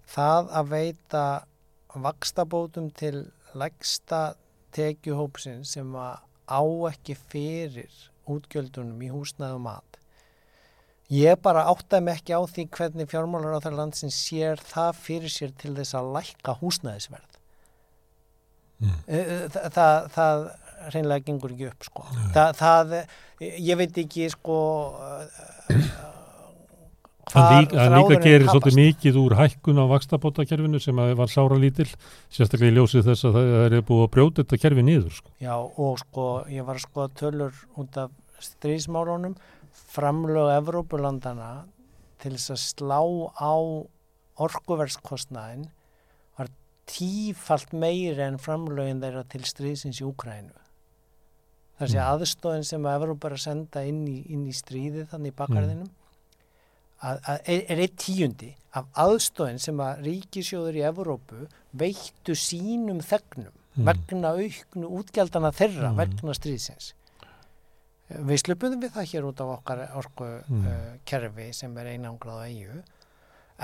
það 0.08 0.52
að 0.58 0.70
veita 0.72 1.24
vakstabótum 1.92 2.90
til 2.96 3.28
legsta 3.58 4.32
tekjuhópsin 4.72 5.64
sem 5.68 5.92
að 5.96 6.22
á 6.48 6.62
ekki 6.90 7.16
fyrir 7.28 7.92
útgjöldunum 8.28 9.00
í 9.04 9.10
húsnaðu 9.12 9.60
mat 9.62 9.91
Ég 11.12 11.40
bara 11.44 11.66
áttaði 11.68 12.06
mig 12.06 12.20
ekki 12.20 12.32
á 12.32 12.40
því 12.48 12.64
hvernig 12.72 13.10
fjármálar 13.10 13.58
á 13.60 13.64
þar 13.64 13.78
landsin 13.82 14.12
sér 14.14 14.60
það 14.64 15.00
fyrir 15.02 15.32
sér 15.32 15.52
til 15.60 15.74
þess 15.76 15.96
að 15.98 16.12
lækka 16.16 16.54
húsnæðisverð. 16.62 17.38
Mm. 18.82 18.94
Það, 19.52 19.66
það, 19.76 19.98
það 20.14 20.46
reynilega 20.94 21.26
gengur 21.26 21.52
ekki 21.52 21.68
upp 21.68 21.86
sko. 21.86 22.06
Mm. 22.08 22.30
Það, 22.32 22.56
það, 22.62 22.96
ég 23.68 23.78
veit 23.82 24.00
ekki 24.02 24.30
sko 24.32 24.56
hvað 27.32 27.54
líka, 27.58 27.86
líka 27.94 28.18
gerir 28.24 28.48
svolítið 28.48 28.78
mikið 28.80 29.20
úr 29.22 29.36
hækkun 29.38 29.80
á 29.80 29.86
vakstabótakerfinu 29.92 30.80
sem 30.82 31.04
var 31.20 31.30
sára 31.30 31.58
lítil, 31.60 31.88
sérstaklega 32.32 32.72
í 32.72 32.76
ljósið 32.78 33.08
þess 33.10 33.28
að 33.28 33.38
það 33.38 33.64
er 33.68 33.86
búið 33.88 34.04
að 34.06 34.12
brjóta 34.16 34.42
þetta 34.42 34.60
kerfi 34.64 34.88
niður. 34.88 35.16
Sko. 35.20 35.32
Já 35.44 35.54
og 35.60 36.02
sko 36.02 36.28
ég 36.52 36.68
var 36.68 36.82
sko 36.82 37.08
tölur 37.20 37.64
út 37.80 38.00
af 38.00 38.12
strísmárunum 38.42 39.36
framlög 39.92 40.50
Evrópulandana 40.56 41.52
til 42.22 42.36
þess 42.36 42.54
að 42.54 42.62
slá 42.62 43.00
á 43.36 43.54
orkuverskostnæðin 44.42 45.68
var 46.38 46.50
tífalt 46.90 47.72
meiri 47.76 48.24
en 48.24 48.40
framlögin 48.40 49.02
þeirra 49.02 49.24
til 49.30 49.42
stríðsins 49.48 50.00
í 50.02 50.06
Úkrænu. 50.08 50.54
Þessi 51.80 51.98
mm. 51.98 52.06
aðstóðin 52.06 52.68
sem 52.68 52.86
að 52.86 53.00
Evrópa 53.00 53.28
er 53.28 53.36
að 53.36 53.44
senda 53.46 53.82
inn 53.88 54.04
í, 54.06 54.20
inn 54.32 54.46
í 54.46 54.54
stríði 54.54 55.06
þannig 55.10 55.32
í 55.32 55.38
bakgarðinum 55.40 55.88
mm. 55.88 56.02
er 57.42 57.82
eitt 57.82 57.96
tíundi 58.00 58.52
af 58.78 58.88
aðstóðin 59.02 59.60
sem 59.62 59.80
að 59.82 60.04
ríkisjóður 60.06 60.78
í 60.78 60.86
Evrópu 60.88 61.46
veittu 61.76 62.36
sínum 62.38 63.02
þegnum 63.04 63.50
mm. 63.50 63.88
vegna 63.88 64.34
auknu 64.38 64.92
útgjaldana 65.00 65.52
þeirra 65.56 65.90
mm. 65.92 66.02
vegna 66.04 66.36
stríðsins. 66.38 66.92
Við 68.12 68.42
slupum 68.42 68.76
við 68.80 68.92
það 68.96 69.08
hér 69.12 69.28
út 69.28 69.40
á 69.40 69.46
okkar 69.46 69.84
orku 70.00 70.26
mm. 70.26 70.66
uh, 70.66 70.90
kerfi 71.08 71.48
sem 71.56 71.78
er 71.80 71.94
einangrað 71.94 72.44
á 72.44 72.46
EU 72.50 72.82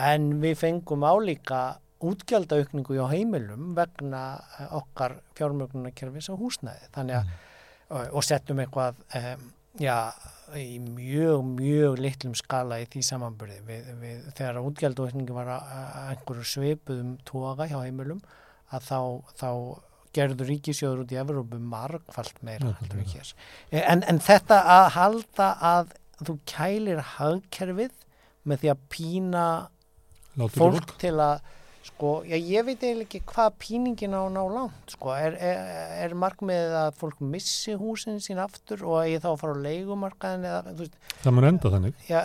en 0.08 0.30
við 0.42 0.56
fengum 0.60 1.04
álíka 1.04 1.60
útgjaldaaukningu 2.04 2.98
á 3.02 3.06
heimilum 3.10 3.74
vegna 3.78 4.22
uh, 4.38 4.78
okkar 4.80 5.18
fjármögnunarkerfis 5.38 6.30
á 6.30 6.34
húsnæði 6.38 6.90
þannig 6.94 7.20
að 7.20 7.30
mm. 7.30 7.46
uh, 7.90 8.08
og 8.12 8.26
settum 8.26 8.62
eitthvað 8.62 9.00
um, 9.18 9.48
já, 9.82 9.96
í 10.56 10.78
mjög, 10.82 11.42
mjög 11.58 11.98
litlum 12.02 12.36
skala 12.38 12.80
í 12.82 12.86
því 12.90 13.02
samanbyrði 13.10 13.58
við, 13.66 13.90
við, 14.00 14.22
þegar 14.38 14.62
útgjaldaaukningu 14.64 15.36
var 15.36 15.52
að 15.58 15.98
einhverju 16.14 16.46
sveipuðum 16.52 17.16
toga 17.28 17.68
hjá 17.68 17.78
heimilum 17.82 18.22
að 18.74 18.88
þá, 18.88 19.00
þá 19.40 19.50
gerður 20.16 20.50
ríkisjóður 20.52 21.04
út 21.04 21.14
í 21.14 21.20
Evrópu 21.20 21.60
margfald 21.60 22.40
meira 22.46 22.72
heldur 22.80 23.00
við 23.02 23.16
hér. 23.16 23.32
En, 23.84 24.04
en 24.08 24.20
þetta 24.24 24.60
að 24.78 24.86
halda 24.96 25.50
að 25.74 25.94
þú 26.24 26.38
kælir 26.48 27.04
hagkerfið 27.16 27.94
með 28.48 28.64
því 28.64 28.72
að 28.72 28.82
pína 28.92 29.44
Látur 30.38 30.60
fólk, 30.62 30.78
fólk 30.78 30.98
til 31.02 31.14
að 31.22 31.40
sko, 31.88 32.10
já, 32.28 32.36
ég 32.36 32.66
veit 32.66 32.82
eiginlega 32.82 33.06
ekki 33.06 33.20
hvað 33.30 33.54
píningin 33.62 34.16
á 34.16 34.22
ná 34.30 34.40
langt, 34.52 34.92
sko, 34.92 35.12
er, 35.16 35.36
er, 35.40 35.70
er 36.04 36.14
markmið 36.18 36.74
að 36.82 36.90
fólk 37.00 37.22
missi 37.24 37.74
húsin 37.78 38.20
sín 38.22 38.40
aftur 38.42 38.84
og 38.86 39.08
ég 39.08 39.22
þá 39.24 39.30
að 39.32 39.40
fara 39.42 39.56
á 39.56 39.64
leikumarkaðin 39.64 40.46
eða, 40.50 40.74
veist. 40.78 40.98
Það 41.22 41.36
mun 41.36 41.48
enda 41.48 41.72
þannig. 41.74 42.04
Já, 42.10 42.20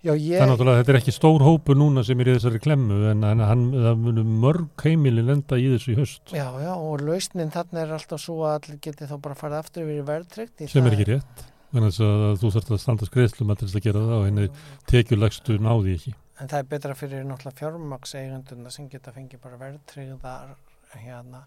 Já, 0.00 0.14
ég... 0.16 0.40
Þannig 0.40 0.62
að 0.64 0.78
þetta 0.78 0.92
er 0.94 0.96
ekki 0.96 1.12
stór 1.12 1.42
hópu 1.44 1.74
núna 1.76 2.00
sem 2.06 2.20
er 2.22 2.30
í 2.30 2.34
þessari 2.38 2.60
klemmu 2.64 3.00
en 3.10 3.24
hann, 3.44 3.66
það 3.74 3.98
munum 4.00 4.30
mörg 4.40 4.84
heimili 4.86 5.24
lenda 5.26 5.58
í 5.60 5.66
þessu 5.74 5.92
í 5.92 5.96
höst. 5.98 6.32
Já, 6.32 6.46
já, 6.62 6.70
og 6.72 7.04
lausnin 7.04 7.52
þarna 7.52 7.82
er 7.82 7.92
alltaf 7.98 8.22
svo 8.22 8.38
að 8.48 8.54
allir 8.54 8.78
geti 8.86 9.08
þá 9.10 9.18
bara 9.20 9.36
farið 9.36 9.58
aftur 9.58 9.84
yfir 9.84 10.00
í 10.00 10.06
verðtryggt. 10.08 10.64
Sem 10.72 10.88
er 10.88 10.96
ekki 10.96 11.08
rétt, 11.10 11.44
þannig 11.74 12.00
að 12.06 12.40
þú 12.40 12.52
þarfst 12.56 12.72
að 12.72 12.82
standa 12.86 13.08
skreðslum 13.10 13.52
að 13.52 13.64
þess 13.66 13.76
að 13.76 13.86
gera 13.90 14.04
það 14.06 14.16
og 14.16 14.26
henni 14.30 14.48
tekjulegstu 14.88 15.58
náði 15.60 15.96
ekki. 15.98 16.14
En 16.40 16.48
það 16.48 16.62
er 16.62 16.70
betra 16.70 16.96
fyrir 16.96 17.26
náttúrulega 17.28 17.60
fjármaksegunduna 17.60 18.72
sem 18.72 18.88
geta 18.88 19.12
fengið 19.12 19.42
bara 19.44 19.60
verðtryggðar 19.60 20.54
hérna 20.96 21.42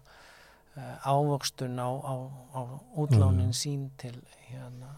uh, 0.78 1.10
ávöxtun 1.10 1.74
á, 1.82 1.90
á, 1.90 2.14
á 2.54 2.60
útlánin 3.02 3.50
sín 3.50 3.88
til 3.98 4.14
hérna 4.46 4.94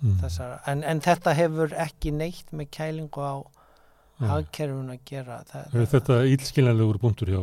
mm. 0.00 0.18
þessar, 0.22 0.58
en, 0.70 0.84
en 0.86 1.00
þetta 1.04 1.34
hefur 1.38 1.74
ekki 1.86 2.12
neitt 2.14 2.52
með 2.52 2.70
kælingu 2.78 3.24
á 3.24 3.34
hagkerfun 4.18 4.92
að 4.94 5.00
gera 5.06 5.40
það, 5.46 5.74
Er 5.78 5.90
þetta 5.92 6.20
ílskiljanlegur 6.32 7.00
búndur 7.02 7.32
hjá 7.32 7.42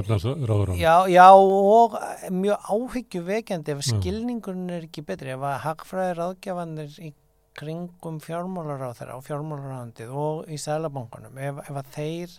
efnarsráður 0.00 0.72
á? 0.72 0.74
Já, 0.78 0.96
já 1.10 1.28
og 1.34 1.96
mjög 2.34 2.68
áhyggjuveikjandi 2.74 3.74
ef 3.74 3.86
skilningun 3.86 4.66
er 4.70 4.86
ekki 4.86 5.06
betri, 5.06 5.34
ef 5.34 5.46
að 5.46 5.62
hagfræðir 5.66 6.22
aðgjafanir 6.26 6.98
í 7.02 7.12
kringum 7.56 8.20
fjármálar 8.20 8.84
á 8.84 8.90
þeirra 8.96 9.16
og 9.16 9.24
fjármálar 9.26 9.72
á 9.72 9.80
handið 9.80 10.12
og 10.12 10.52
í 10.52 10.58
sælabankunum, 10.60 11.38
ef, 11.40 11.62
ef 11.64 11.80
að 11.80 11.92
þeir 11.96 12.36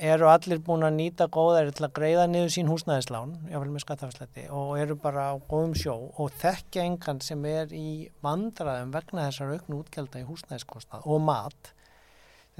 eru 0.00 0.28
allir 0.32 0.60
búin 0.64 0.86
að 0.86 0.96
nýta 0.96 1.26
góðæri 1.32 1.74
til 1.76 1.84
að 1.86 1.94
greiða 1.98 2.26
niður 2.30 2.52
sín 2.54 2.70
húsnæðislán 2.70 3.34
jáfnvel 3.50 3.72
með 3.74 3.84
skattafslætti 3.84 4.46
og 4.56 4.70
eru 4.80 4.96
bara 5.00 5.26
á 5.30 5.34
góðum 5.50 5.74
sjó 5.76 5.96
og 6.16 6.32
þekkja 6.40 6.86
engan 6.88 7.20
sem 7.24 7.44
er 7.48 7.74
í 7.76 8.08
vandraðum 8.24 8.94
vegna 8.94 9.26
þessar 9.28 9.52
auknu 9.58 9.82
útgjölda 9.82 10.22
í 10.22 10.26
húsnæðiskostnað 10.28 11.04
og 11.04 11.20
mat 11.26 11.72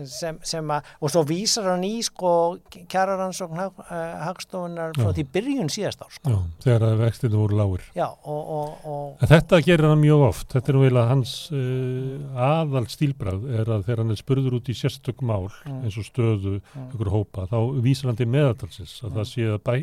sem, 0.09 0.39
sem 0.47 0.73
að, 0.73 0.89
og 1.01 1.13
svo 1.13 1.23
vísar 1.29 1.67
hann 1.73 1.85
í 1.87 2.01
sko 2.05 2.33
kjæraransókn 2.71 3.61
hag, 3.61 3.81
uh, 3.85 3.97
hagstofunar 4.27 4.95
frá 4.97 5.11
því 5.17 5.25
byrjun 5.35 5.73
síðast 5.73 6.05
ár 6.05 6.13
sko. 6.15 6.33
Já, 6.33 6.39
þegar 6.65 6.87
að 6.89 7.03
vextinu 7.05 7.41
voru 7.41 7.59
lágur 7.59 7.85
Já, 7.97 8.07
og, 8.09 8.53
og, 8.57 8.87
og 8.91 9.25
Þetta 9.31 9.61
gerir 9.67 9.89
hann 9.91 10.03
mjög 10.03 10.27
oft, 10.29 10.49
þetta 10.55 10.73
er 10.73 10.79
nú 10.79 10.85
eiginlega 10.85 11.13
hans 11.13 11.35
uh, 11.55 12.45
aðal 12.51 12.87
stílbræð 12.93 13.49
er 13.61 13.73
að 13.77 13.89
þegar 13.89 14.05
hann 14.05 14.15
er 14.15 14.23
spurður 14.23 14.59
út 14.61 14.71
í 14.71 14.79
sérstök 14.79 15.25
mál 15.27 15.49
mm. 15.49 15.83
eins 15.85 15.99
og 16.01 16.09
stöðu 16.09 16.57
mm. 16.61 16.87
ykkur 16.95 17.13
hópa, 17.15 17.49
þá 17.51 17.59
vísar 17.85 18.13
hann 18.13 18.21
til 18.21 18.31
meðaltalsins 18.31 18.97
að 19.03 19.11
mm. 19.11 19.19
það 19.19 19.29
sé 19.35 19.51
að, 19.51 19.61
bæ, 19.67 19.75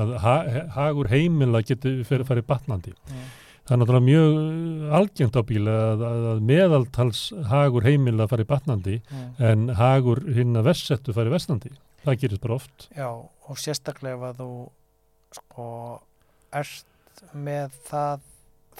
að 0.00 0.16
ha, 0.24 0.36
hagur 0.78 1.12
heimila 1.12 1.62
getur 1.66 2.02
farið 2.08 2.48
batnandi 2.48 2.96
mm. 2.96 3.30
Það 3.68 3.74
er 3.74 3.80
náttúrulega 3.80 4.06
mjög 4.06 4.38
uh, 4.40 4.94
algengt 4.98 5.38
á 5.38 5.42
bíla 5.46 5.74
að, 5.92 6.04
að 6.32 6.40
meðaltals 6.48 7.20
hagur 7.50 7.86
heimil 7.86 8.16
að 8.16 8.32
fara 8.32 8.46
í 8.46 8.50
batnandi 8.50 8.96
mm. 9.02 9.28
en 9.50 9.68
hagur 9.78 10.22
hinn 10.34 10.58
að 10.58 10.70
vestsettu 10.72 11.14
fara 11.16 11.30
í 11.30 11.34
vestandi. 11.34 11.74
Það 12.04 12.18
gerist 12.24 12.44
bara 12.44 12.56
oft. 12.56 12.88
Já, 12.96 13.08
og 13.12 13.60
sérstaklega 13.60 14.32
að 14.32 14.42
þú 14.42 14.50
sko 15.36 15.68
ert 16.56 17.24
með 17.36 17.76
það 17.86 18.26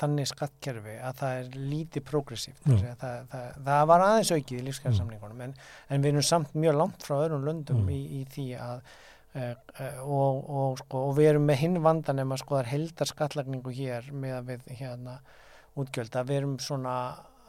þannig 0.01 0.31
skattkerfi 0.31 0.97
að 1.05 1.21
það 1.21 1.39
er 1.39 1.61
lítið 1.71 2.05
progressíft. 2.09 2.65
Það, 2.65 3.17
það, 3.31 3.55
það 3.67 3.85
var 3.91 4.05
aðeins 4.07 4.33
aukið 4.33 4.57
í 4.57 4.65
lífskeiðarsamlingunum 4.69 5.45
en, 5.45 5.55
en 5.93 6.05
við 6.05 6.15
erum 6.15 6.27
samt 6.27 6.57
mjög 6.57 6.79
langt 6.81 7.05
frá 7.05 7.17
öðrum 7.19 7.45
löndum 7.49 7.83
mm. 7.85 7.93
í, 7.93 8.01
í 8.21 8.23
því 8.33 8.47
að 8.65 8.81
og, 9.31 10.39
og, 10.51 10.79
sko, 10.81 11.05
og 11.09 11.17
við 11.19 11.33
erum 11.33 11.45
með 11.47 11.61
hinn 11.63 11.81
vandan 11.85 12.19
ef 12.19 12.27
maður 12.27 12.45
skoðar 12.45 12.71
heldar 12.73 13.11
skattlagningu 13.11 13.75
hér 13.75 14.09
með 14.11 14.37
að 14.41 14.49
við 14.49 14.73
hérna 14.81 15.21
útgjölda, 15.79 16.25
við 16.27 16.41
erum 16.41 16.57
svona 16.63 16.95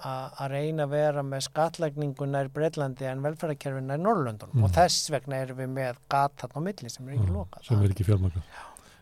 að 0.01 0.53
reyna 0.55 0.85
að 0.87 0.93
vera 0.95 1.23
með 1.25 1.43
skattlagningu 1.45 2.27
nær 2.29 2.49
Breitlandi 2.53 3.05
en 3.05 3.21
velferðarkerfin 3.25 3.89
nær 3.89 4.01
Norrlöndun 4.01 4.53
mm. 4.55 4.63
og 4.65 4.73
þess 4.73 5.11
vegna 5.13 5.41
erum 5.43 5.59
við 5.61 5.73
með 5.75 5.99
gatan 6.09 6.55
á 6.57 6.59
milli 6.65 6.89
sem 6.89 7.07
er 7.07 7.17
ekki 7.17 7.27
mm, 7.27 7.35
lokað. 7.37 7.65
Sem 7.67 7.83
er 7.83 7.93
ekki 7.93 8.07
fjármaka. 8.07 8.41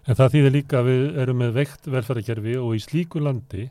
En 0.10 0.18
það 0.20 0.34
þýðir 0.36 0.56
líka 0.56 0.80
að 0.80 0.90
við 0.90 1.22
erum 1.24 1.40
með 1.44 1.54
veikt 1.60 1.88
velferðarkerfi 1.94 2.58
og 2.60 2.76
í 2.76 2.82
slíku 2.84 3.24
landi 3.24 3.70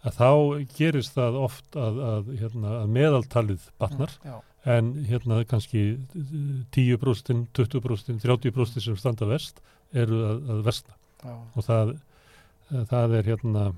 að 0.00 0.16
þá 0.16 0.30
gerist 0.78 1.16
það 1.18 1.40
oft 1.42 1.76
að, 1.76 2.00
að, 2.12 2.30
hérna, 2.40 2.76
að 2.78 2.94
meðaltalið 2.96 3.68
batnar 3.82 4.16
mm, 4.22 4.38
en 4.68 4.92
hérna 5.08 5.42
kannski 5.48 5.84
10%, 6.74 7.46
20%, 7.56 8.18
30% 8.20 8.84
sem 8.84 8.96
standa 8.98 9.28
vest 9.30 9.62
eru 9.96 10.24
að, 10.26 10.42
að 10.52 10.64
vestna 10.66 10.96
Já. 11.24 11.36
og 11.36 11.64
það, 11.64 11.94
það 12.90 13.14
er 13.18 13.30
hérna 13.30 13.70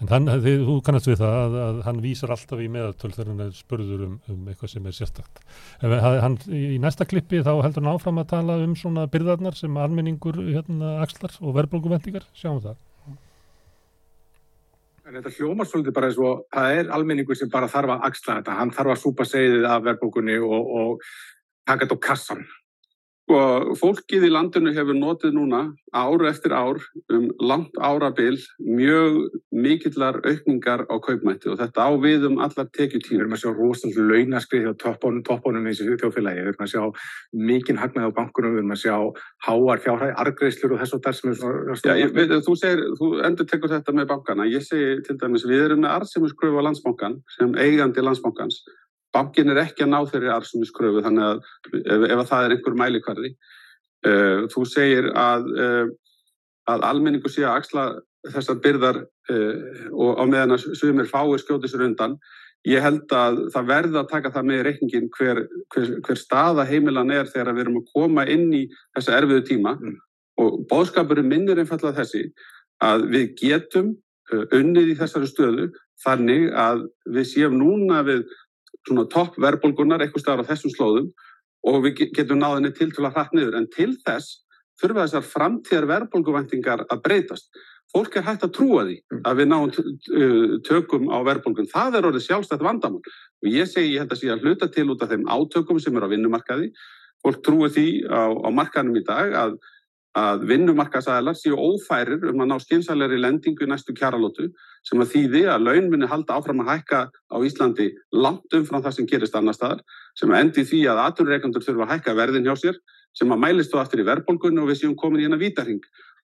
en 0.00 0.12
hann, 0.12 0.30
þið, 0.44 0.62
þú 0.68 0.76
kannast 0.86 1.10
við 1.10 1.18
það 1.20 1.38
að, 1.38 1.56
að 1.64 1.80
hann 1.88 2.02
vísar 2.04 2.34
alltaf 2.34 2.62
í 2.62 2.68
meðatöl 2.72 3.10
þegar 3.12 3.32
hann 3.32 3.42
er 3.44 3.56
spurður 3.58 4.04
um, 4.06 4.14
um 4.32 4.46
eitthvað 4.48 4.72
sem 4.72 4.86
er 4.88 4.96
sérstakt. 4.96 5.42
En 5.84 5.96
hann, 6.00 6.38
í 6.56 6.78
næsta 6.80 7.04
klippi 7.08 7.42
þá 7.44 7.52
heldur 7.58 7.84
hann 7.84 7.92
áfram 7.92 8.22
að 8.22 8.30
tala 8.32 8.56
um 8.64 8.76
svona 8.78 9.04
byrðarnar 9.12 9.58
sem 9.58 9.76
almenningur 9.76 10.40
hérna 10.46 11.00
axlar 11.04 11.34
og 11.42 11.58
verðbólguvendingar, 11.58 12.24
sjáum 12.32 12.62
það 12.64 12.78
En 15.10 15.16
þetta 15.18 15.30
hljómar 15.34 15.66
svolítið 15.66 15.94
bara 15.96 16.06
eins 16.06 16.18
og 16.22 16.42
það 16.54 16.72
er 16.78 16.90
almenningur 16.94 17.34
sem 17.34 17.48
bara 17.50 17.66
þarf 17.70 17.96
að 17.96 18.04
axla 18.06 18.34
þetta. 18.36 18.58
Hann 18.60 18.70
þarf 18.76 18.92
að 18.92 19.00
súpa 19.02 19.24
segðið 19.26 19.64
af 19.66 19.80
verðbókunni 19.88 20.36
og, 20.38 20.68
og 20.80 21.08
taka 21.66 21.82
þetta 21.82 21.96
á 21.98 22.04
kassan 22.04 22.44
og 23.34 23.74
fólkið 23.78 24.26
í 24.26 24.30
landinu 24.32 24.72
hefur 24.74 24.96
notið 24.98 25.34
núna 25.36 25.60
áru 25.96 26.26
eftir 26.28 26.52
ár 26.54 26.80
um 27.12 27.28
langt 27.42 27.76
árabil 27.78 28.36
mjög 28.62 29.36
mikillar 29.50 30.20
aukningar 30.24 30.84
á 30.86 30.96
kaupmætti 31.02 31.50
og 31.50 31.58
þetta 31.60 31.86
á 31.86 31.90
við 32.02 32.26
um 32.28 32.40
allar 32.42 32.68
tekjutíma. 32.76 33.20
Við 33.20 33.24
erum 33.24 33.36
að 33.36 33.42
sjá 33.42 33.50
rosalega 33.54 34.06
launaskrið 34.10 34.66
hjá 34.66 34.74
toppunum, 34.82 35.22
toppunum 35.26 35.66
í 35.66 35.72
þessu 35.72 35.96
þjóðfélagi. 36.02 36.44
Við 36.44 36.52
erum 36.52 36.66
að 36.66 36.72
sjá 36.74 36.82
mikinn 37.50 37.80
hagnað 37.80 38.10
á 38.10 38.16
bankunum, 38.18 38.54
við 38.54 38.62
erum 38.62 38.76
að 38.76 38.82
sjá 38.84 38.96
háar 39.46 39.84
fjárhæði, 39.86 40.18
argreislur 40.24 40.76
og 40.76 40.82
þess 40.82 40.98
og 40.98 41.04
þar 41.06 41.18
sem 41.20 41.32
er 41.32 41.40
svona... 41.40 41.78
Já, 41.80 41.94
ég, 42.00 42.14
við, 42.16 42.36
þú, 42.46 42.58
segir, 42.60 42.84
þú 43.00 43.10
endur 43.30 43.50
tekur 43.50 43.74
þetta 43.74 43.96
með 43.96 44.10
bankana. 44.14 44.50
Ég 44.50 44.66
segi 44.66 45.00
til 45.06 45.18
dæmis, 45.20 45.48
við 45.48 45.66
erum 45.68 45.82
með 45.86 45.96
arðsemiskröfu 45.98 46.62
á 46.62 46.66
landsbankan 46.68 47.18
sem 47.38 47.58
eigandi 47.58 48.04
landsbankans 48.04 48.62
bankin 49.14 49.50
er 49.52 49.62
ekki 49.64 49.86
að 49.86 49.92
ná 49.94 50.00
þeirri 50.10 50.30
arsumiskröfu 50.34 51.02
þannig 51.06 51.26
að 51.26 51.40
ef, 51.80 52.04
ef 52.10 52.18
að 52.18 52.28
það 52.32 52.44
er 52.44 52.54
einhver 52.56 52.78
mælikvarði. 52.82 53.32
Uh, 54.06 54.46
þú 54.52 54.66
segir 54.68 55.10
að 55.18 55.48
uh, 55.54 55.88
að 56.70 56.84
almenningu 56.88 57.30
sé 57.32 57.44
að 57.44 57.60
axla 57.60 57.86
þessar 58.30 58.60
byrðar 58.64 59.00
uh, 59.04 59.88
og 59.92 60.20
á 60.20 60.24
meðan 60.24 60.56
að 60.56 60.68
sumir 60.78 61.10
fáir 61.10 61.42
skjóti 61.42 61.70
sér 61.70 61.86
undan. 61.88 62.16
Ég 62.68 62.84
held 62.84 63.08
að 63.16 63.38
það 63.54 63.68
verða 63.70 64.02
að 64.02 64.10
taka 64.10 64.32
það 64.34 64.48
með 64.50 64.62
reikningin 64.66 65.10
hver, 65.16 65.42
hver, 65.72 65.92
hver 66.04 66.18
staða 66.20 66.66
heimilan 66.68 67.12
er 67.14 67.28
þegar 67.28 67.54
við 67.56 67.64
erum 67.64 67.78
að 67.80 67.92
koma 67.94 68.26
inn 68.28 68.50
í 68.52 68.66
þessa 68.96 69.16
erfiðu 69.16 69.44
tíma. 69.48 69.76
Mm. 69.80 69.98
og 70.40 70.62
bóðskapurum 70.70 71.26
minnir 71.28 71.58
einfallega 71.60 72.00
þessi 72.00 72.30
að 72.80 73.02
við 73.12 73.24
getum 73.36 73.90
unnið 74.56 74.92
í 74.92 74.96
þessari 74.96 75.28
stöðu 75.28 75.66
þannig 76.04 76.46
að 76.56 76.86
við 77.12 77.26
séum 77.28 77.58
núna 77.60 78.00
við 78.06 78.24
svona 78.88 79.06
topp 79.12 79.36
verðbólgunar 79.40 80.04
eitthvað 80.04 80.24
staðar 80.24 80.44
á 80.46 80.50
þessum 80.50 80.74
slóðum 80.74 81.10
og 81.70 81.82
við 81.84 82.06
getum 82.16 82.40
náðinni 82.40 82.72
til 82.76 82.88
til 82.94 83.04
að 83.04 83.16
hratt 83.16 83.34
niður. 83.36 83.58
En 83.58 83.68
til 83.72 83.92
þess 84.04 84.40
þurfa 84.80 85.04
þessar 85.06 85.26
framtíðar 85.28 85.88
verðbólguvendingar 85.90 86.86
að 86.88 87.02
breytast. 87.04 87.50
Fólk 87.90 88.16
er 88.16 88.24
hægt 88.26 88.44
að 88.46 88.54
trúa 88.54 88.84
því 88.86 88.96
mm. 89.00 89.20
að 89.26 89.40
við 89.40 89.48
náum 89.50 89.70
tökum 90.66 91.10
á 91.10 91.18
verðbólgun. 91.26 91.68
Það 91.72 91.98
er 91.98 92.08
orðið 92.10 92.26
sjálfstætt 92.28 92.62
vandamál. 92.62 93.02
Og 93.42 93.50
ég 93.50 93.66
segi, 93.66 93.96
ég 93.96 94.04
held 94.04 94.14
að 94.14 94.20
sé 94.22 94.30
að 94.30 94.46
hluta 94.46 94.70
til 94.70 94.86
út 94.94 95.02
af 95.02 95.10
þeim 95.10 95.26
átökum 95.26 95.80
sem 95.82 95.96
eru 95.98 96.06
á 96.06 96.12
vinnumarkaði. 96.12 96.70
Fólk 97.20 97.42
trúi 97.44 97.68
því 97.74 97.86
á, 98.06 98.30
á 98.30 98.48
markanum 98.54 98.96
í 98.96 99.04
dag 99.04 99.34
að 99.36 99.58
að 100.18 100.42
vinnumarkasæðalar 100.50 101.36
séu 101.38 101.54
ófærir 101.54 102.24
um 102.32 102.40
að 102.42 102.48
ná 102.50 102.56
skynsalegri 102.58 103.18
lendingu 103.20 103.66
næstu 103.70 103.94
kjaralótu 103.94 104.48
sem 104.82 104.98
að 104.98 105.12
þýði 105.12 105.42
að 105.52 105.66
laun 105.68 105.90
muni 105.92 106.08
halda 106.10 106.34
áfram 106.34 106.62
að 106.64 106.70
hækka 106.72 107.02
á 107.14 107.36
Íslandi 107.46 107.92
langt 108.10 108.56
umfram 108.56 108.82
það 108.82 108.96
sem 108.96 109.06
gerist 109.06 109.36
annar 109.38 109.54
staðar 109.54 109.84
sem 110.18 110.32
endi 110.34 110.64
því 110.66 110.80
að 110.90 111.02
aturreikandur 111.04 111.62
þurfa 111.62 111.86
að 111.86 111.92
hækka 111.94 112.14
verðin 112.18 112.48
hjá 112.48 112.56
sér 112.58 112.80
sem 113.14 113.30
að 113.30 113.42
mælist 113.44 113.70
þú 113.70 113.82
aftur 113.82 114.02
í 114.02 114.06
verðbólgunni 114.08 114.62
og 114.62 114.70
við 114.72 114.80
séum 114.80 114.96
komin 114.98 115.22
í 115.22 115.28
hérna 115.28 115.38
vítarhing 115.38 115.84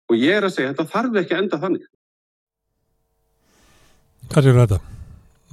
og 0.10 0.18
ég 0.18 0.40
er 0.40 0.48
að 0.48 0.56
segja 0.56 0.72
þetta 0.74 0.90
þarf 0.96 1.20
ekki 1.22 1.36
að 1.36 1.44
enda 1.44 1.60
þannig. 1.62 1.86
Hvað 4.32 4.50
er 4.50 4.58
þetta? 4.64 4.80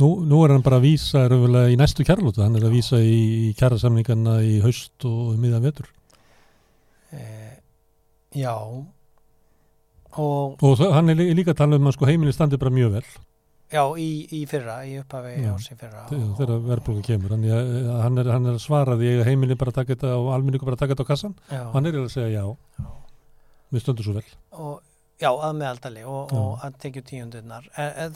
Nú, 0.00 0.08
nú 0.26 0.40
er 0.42 0.54
hann 0.54 0.64
bara 0.64 0.80
að 0.80 0.88
vísa 0.88 1.26
í 1.28 1.76
næstu 1.78 2.06
kjaralótu, 2.06 2.40
hann 2.42 2.56
er 2.56 2.64
að 2.66 2.78
vísa 2.78 2.98
í 2.98 3.52
kjarasamningarna 3.58 4.40
í 4.42 4.56
haust 4.64 5.04
og 5.06 5.36
miðan 5.38 5.68
vetur 5.68 5.92
Já. 8.34 8.56
Og, 10.14 10.58
og 10.62 10.82
hann 10.94 11.10
er 11.10 11.22
líka 11.34 11.54
að 11.54 11.62
tala 11.62 11.78
um 11.80 11.88
að 11.90 11.96
sko 11.96 12.08
heiminn 12.10 12.34
standi 12.34 12.58
bara 12.60 12.74
mjög 12.74 12.98
vel. 12.98 13.06
Já, 13.74 13.82
í, 13.98 14.08
í 14.36 14.44
fyrra, 14.46 14.76
í 14.86 14.98
upphafi 15.00 15.32
árs 15.50 15.66
í 15.72 15.74
fyrra 15.80 16.04
Þegar 16.10 16.60
verðbruku 16.68 17.02
kemur. 17.02 17.32
Hann 17.34 17.46
hann 18.04 18.20
er, 18.22 18.30
hann 18.30 18.50
er 18.52 18.60
svaraði 18.62 19.16
að 19.18 19.28
heiminn 19.30 19.56
bara 19.58 19.74
taka 19.74 19.96
þetta 19.96 20.12
og 20.20 20.30
alminningu 20.36 20.68
bara 20.68 20.78
taka 20.78 20.94
þetta 20.94 21.06
á 21.08 21.10
kassan 21.10 21.34
já. 21.48 21.62
og 21.64 21.78
hann 21.78 21.90
er 21.90 21.98
að 21.98 22.10
segja 22.12 22.42
já, 22.44 22.44
já. 22.78 22.90
við 23.74 23.86
stöndum 23.86 24.06
svo 24.06 24.18
vel. 24.18 24.26
Og 24.52 24.82
Já, 25.22 25.28
að 25.30 25.52
meðaldali 25.60 26.00
og, 26.10 26.32
og 26.34 26.62
að 26.66 26.78
tekju 26.82 27.02
tíundurnar. 27.06 27.66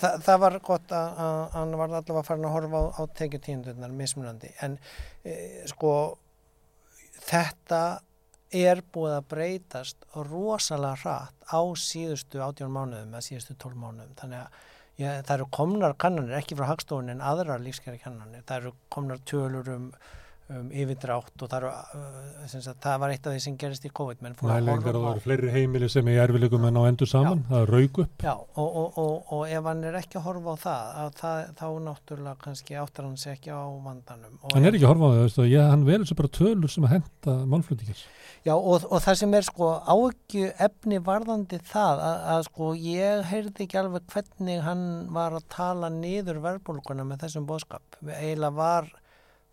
Þa, 0.00 0.08
það 0.26 0.40
var 0.42 0.56
gott 0.66 0.94
að, 0.94 1.20
hann 1.52 1.76
var 1.78 1.92
allavega 1.92 2.24
farin 2.26 2.48
að 2.48 2.54
horfa 2.56 2.80
á, 2.82 2.84
á 2.98 3.02
tekju 3.20 3.38
tíundurnar 3.44 3.92
mismunandi. 3.94 4.50
En 4.66 4.74
e, 5.22 5.36
sko 5.70 5.92
þetta 7.28 7.82
er 8.54 8.80
búið 8.94 9.14
að 9.18 9.28
breytast 9.32 10.06
rosalega 10.16 10.96
hratt 11.02 11.48
á 11.52 11.60
síðustu 11.76 12.40
18 12.40 12.72
mánuðum 12.72 13.12
eða 13.12 13.24
síðustu 13.26 13.56
12 13.56 13.80
mánuðum. 13.82 14.14
Þannig 14.20 14.40
að 14.40 14.62
ja, 14.98 15.16
það 15.22 15.34
eru 15.36 15.48
komnar 15.58 15.96
kannanir 16.00 16.38
ekki 16.38 16.56
frá 16.58 16.68
hagstofunni 16.72 17.14
en 17.14 17.24
aðrar 17.24 17.62
lífskjæri 17.62 18.00
kannanir 18.02 18.46
það 18.48 18.62
eru 18.62 18.72
komnar 18.94 19.20
tölur 19.28 19.68
um 20.48 20.68
yfirdrátt 20.72 21.44
og 21.44 21.50
það, 21.52 21.66
er, 21.68 22.46
uh, 22.48 22.68
það 22.84 23.00
var 23.02 23.14
eitt 23.14 23.26
af 23.28 23.34
því 23.34 23.42
sem 23.44 23.56
gerist 23.60 23.84
í 23.84 23.92
COVID. 23.94 24.22
Nælengar 24.24 24.96
og 24.96 25.04
það 25.04 25.10
eru 25.12 25.24
fleiri 25.26 25.52
heimili 25.54 25.90
sem 25.92 26.08
er 26.08 26.22
erfilegum 26.24 26.68
en 26.68 26.80
á 26.80 26.82
endur 26.88 27.10
saman, 27.10 27.42
já. 27.44 27.50
það 27.50 27.64
er 27.64 27.74
raug 27.74 28.02
upp. 28.04 28.24
Já, 28.24 28.34
og, 28.34 28.68
og, 28.68 29.00
og, 29.02 29.34
og 29.36 29.56
ef 29.58 29.68
hann 29.70 29.84
er 29.90 29.98
ekki 30.00 30.20
að 30.20 30.28
horfa 30.28 30.54
á 30.54 30.56
það, 30.64 31.02
það 31.20 31.42
þá 31.60 31.66
náttúrulega 31.88 32.38
kannski 32.46 32.78
áttar 32.80 33.08
hann 33.08 33.18
sér 33.20 33.36
ekki 33.36 33.52
á 33.52 33.62
vandanum. 33.84 34.38
Hann 34.54 34.68
er 34.68 34.78
ekki 34.78 34.88
að 34.88 34.94
horfa 34.94 35.12
á 35.12 35.28
það, 35.36 35.50
ég, 35.52 35.68
hann 35.74 35.88
velur 35.88 36.08
sér 36.08 36.22
bara 36.22 36.34
tölur 36.38 36.72
sem 36.72 36.88
að 36.88 36.96
henda 36.96 37.36
málfluttingis 37.48 38.06
Já, 38.46 38.54
og 38.54 39.00
það 39.02 39.16
sem 39.18 39.34
er 39.34 39.44
sko 39.46 39.68
áökju 39.82 40.52
efni 40.62 41.00
varðandi 41.04 41.58
það 41.68 42.02
að, 42.06 42.20
að 42.34 42.44
sko 42.46 42.68
ég 42.78 43.24
heyrði 43.28 43.64
ekki 43.64 43.80
alveg 43.80 44.06
hvernig 44.12 44.62
hann 44.64 44.84
var 45.14 45.34
að 45.36 45.48
tala 45.52 45.90
niður 45.92 46.38
verbulguna 46.44 47.06
með 47.08 47.24
þessum 47.24 47.48
bóðskap 47.48 47.98
eiginlega 48.06 48.54
var 48.56 48.88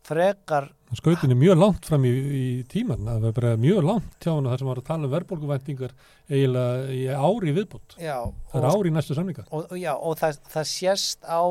frekar 0.06 0.70
Skautin 0.96 1.34
er 1.34 1.40
mjög 1.40 1.58
langt 1.60 1.88
fram 1.90 2.06
í, 2.08 2.12
í 2.14 2.46
tíman 2.72 3.08
það 3.08 3.26
var 3.26 3.36
bara 3.40 3.52
mjög 3.60 3.88
langt 3.88 4.24
hjá 4.24 4.32
hann 4.32 4.48
þar 4.48 4.62
sem 4.62 4.70
var 4.70 4.80
að 4.82 4.88
tala 4.88 5.08
um 5.08 5.14
verðbólguvæntingar 5.16 5.96
eiginlega 6.30 6.94
í 6.94 7.02
ári 7.10 7.56
viðbútt 7.58 7.98
já, 8.00 8.16
það 8.52 8.62
er 8.62 8.70
ári 8.70 8.92
í 8.92 8.96
næstu 8.96 9.18
samlingar 9.18 9.50
og, 9.50 9.66
og, 9.66 9.76
já, 9.82 9.92
og 9.96 10.18
það, 10.22 10.40
það 10.54 10.70
sést 10.72 11.28
á 11.28 11.42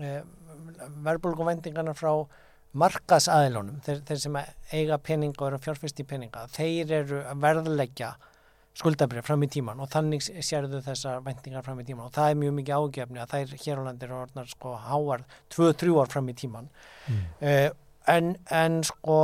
eh, 0.00 0.20
verðbólguvæntingarna 1.06 1.94
frá 1.96 2.12
markaðsæðilunum 2.80 3.80
þeir, 3.86 4.02
þeir 4.06 4.20
sem 4.22 4.36
eiga 4.74 4.98
peninga 5.02 5.42
og 5.42 5.48
eru 5.48 5.62
fjárfyrst 5.62 6.02
í 6.02 6.06
peninga 6.06 6.44
þeir 6.54 6.92
eru 7.00 7.22
að 7.24 7.40
verðleggja 7.46 8.12
skuldabrið 8.78 9.26
fram 9.26 9.42
í 9.44 9.50
tíman 9.50 9.80
og 9.82 9.90
þannig 9.92 10.22
sérðu 10.22 10.80
þessar 10.84 11.22
vendingar 11.26 11.64
fram 11.66 11.80
í 11.82 11.86
tíman 11.88 12.06
og 12.06 12.14
það 12.14 12.32
er 12.32 12.40
mjög 12.40 12.56
mikið 12.60 12.82
ágefni 12.84 13.22
að 13.22 13.32
þær 13.34 13.54
hér 13.64 13.80
á 13.82 13.86
landir 13.88 14.14
orðnar 14.14 14.50
sko 14.50 14.74
háar 14.86 15.24
2-3 15.52 15.96
ár 15.98 16.12
fram 16.12 16.30
í 16.30 16.36
tíman 16.38 16.68
mm. 17.10 17.24
uh, 17.42 17.68
en, 18.14 18.34
en 18.46 18.80
sko 18.86 19.20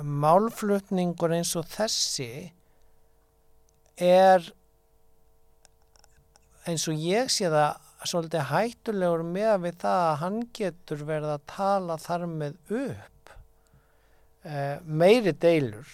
málflutningur 0.00 1.34
eins 1.36 1.54
og 1.58 1.68
þessi 1.72 2.30
er 4.00 4.44
eins 6.68 6.86
og 6.88 7.00
ég 7.00 7.32
sé 7.32 7.48
það 7.50 7.80
svolítið 8.08 8.46
hættulegur 8.48 9.24
með 9.26 9.56
við 9.64 9.80
það 9.82 10.04
að 10.04 10.20
hann 10.22 10.38
getur 10.56 11.02
verið 11.08 11.34
að 11.34 11.48
tala 11.52 11.96
þar 12.00 12.28
með 12.30 12.76
upp 12.84 13.34
uh, 14.44 14.76
meiri 14.84 15.34
deilur 15.36 15.90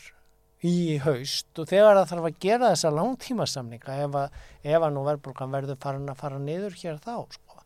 í 0.65 0.97
haust 1.05 1.59
og 1.61 1.69
þegar 1.69 1.99
það 1.99 2.11
þarf 2.13 2.29
að 2.29 2.39
gera 2.41 2.73
þessa 2.73 2.93
langtímasamninga 2.97 3.97
ef 4.07 4.19
að, 4.23 4.37
ef 4.65 4.83
að 4.87 4.93
nú 4.95 5.03
verðbólkan 5.07 5.53
verður 5.53 5.81
farin 5.83 6.13
að 6.13 6.21
fara 6.23 6.39
niður 6.41 6.79
hér 6.81 7.01
þá 7.05 7.17
sko. 7.35 7.65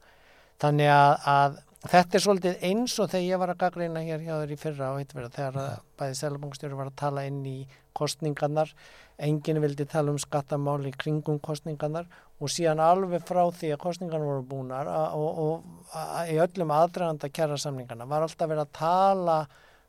þannig 0.60 0.90
að, 0.90 1.12
að 1.30 1.60
þetta 1.90 2.18
er 2.18 2.24
svolítið 2.24 2.64
eins 2.66 2.96
og 2.98 3.12
þegar 3.12 3.28
ég 3.28 3.42
var 3.42 3.52
að 3.52 3.60
gagreina 3.62 4.02
hér 4.04 4.24
hjá 4.24 4.34
þér 4.34 4.56
í 4.56 4.58
fyrra 4.60 4.90
hitt 4.98 5.14
verið 5.14 5.38
þegar 5.38 5.78
bæði 6.00 6.18
selabangstjóri 6.18 6.80
var 6.80 6.90
að 6.90 6.98
tala 7.04 7.24
inn 7.28 7.40
í 7.46 7.60
kostningarnar 7.96 8.74
enginn 9.20 9.62
vildi 9.62 9.86
tala 9.88 10.10
um 10.10 10.18
skattamáli 10.20 10.92
kringum 10.98 11.38
kostningarnar 11.44 12.10
og 12.40 12.50
síðan 12.52 12.82
alveg 12.82 13.24
frá 13.28 13.42
því 13.54 13.74
að 13.74 13.82
kostningarnar 13.84 14.28
voru 14.32 14.46
búnar 14.50 14.90
og, 14.90 15.40
og, 15.40 15.64
og 15.94 16.30
í 16.32 16.38
öllum 16.40 16.72
aðdraganda 16.74 17.30
kjæra 17.32 17.58
samningarna 17.60 18.08
var 18.08 18.26
alltaf 18.26 18.48
verið 18.48 18.66
að 18.66 18.78
tala 18.80 19.40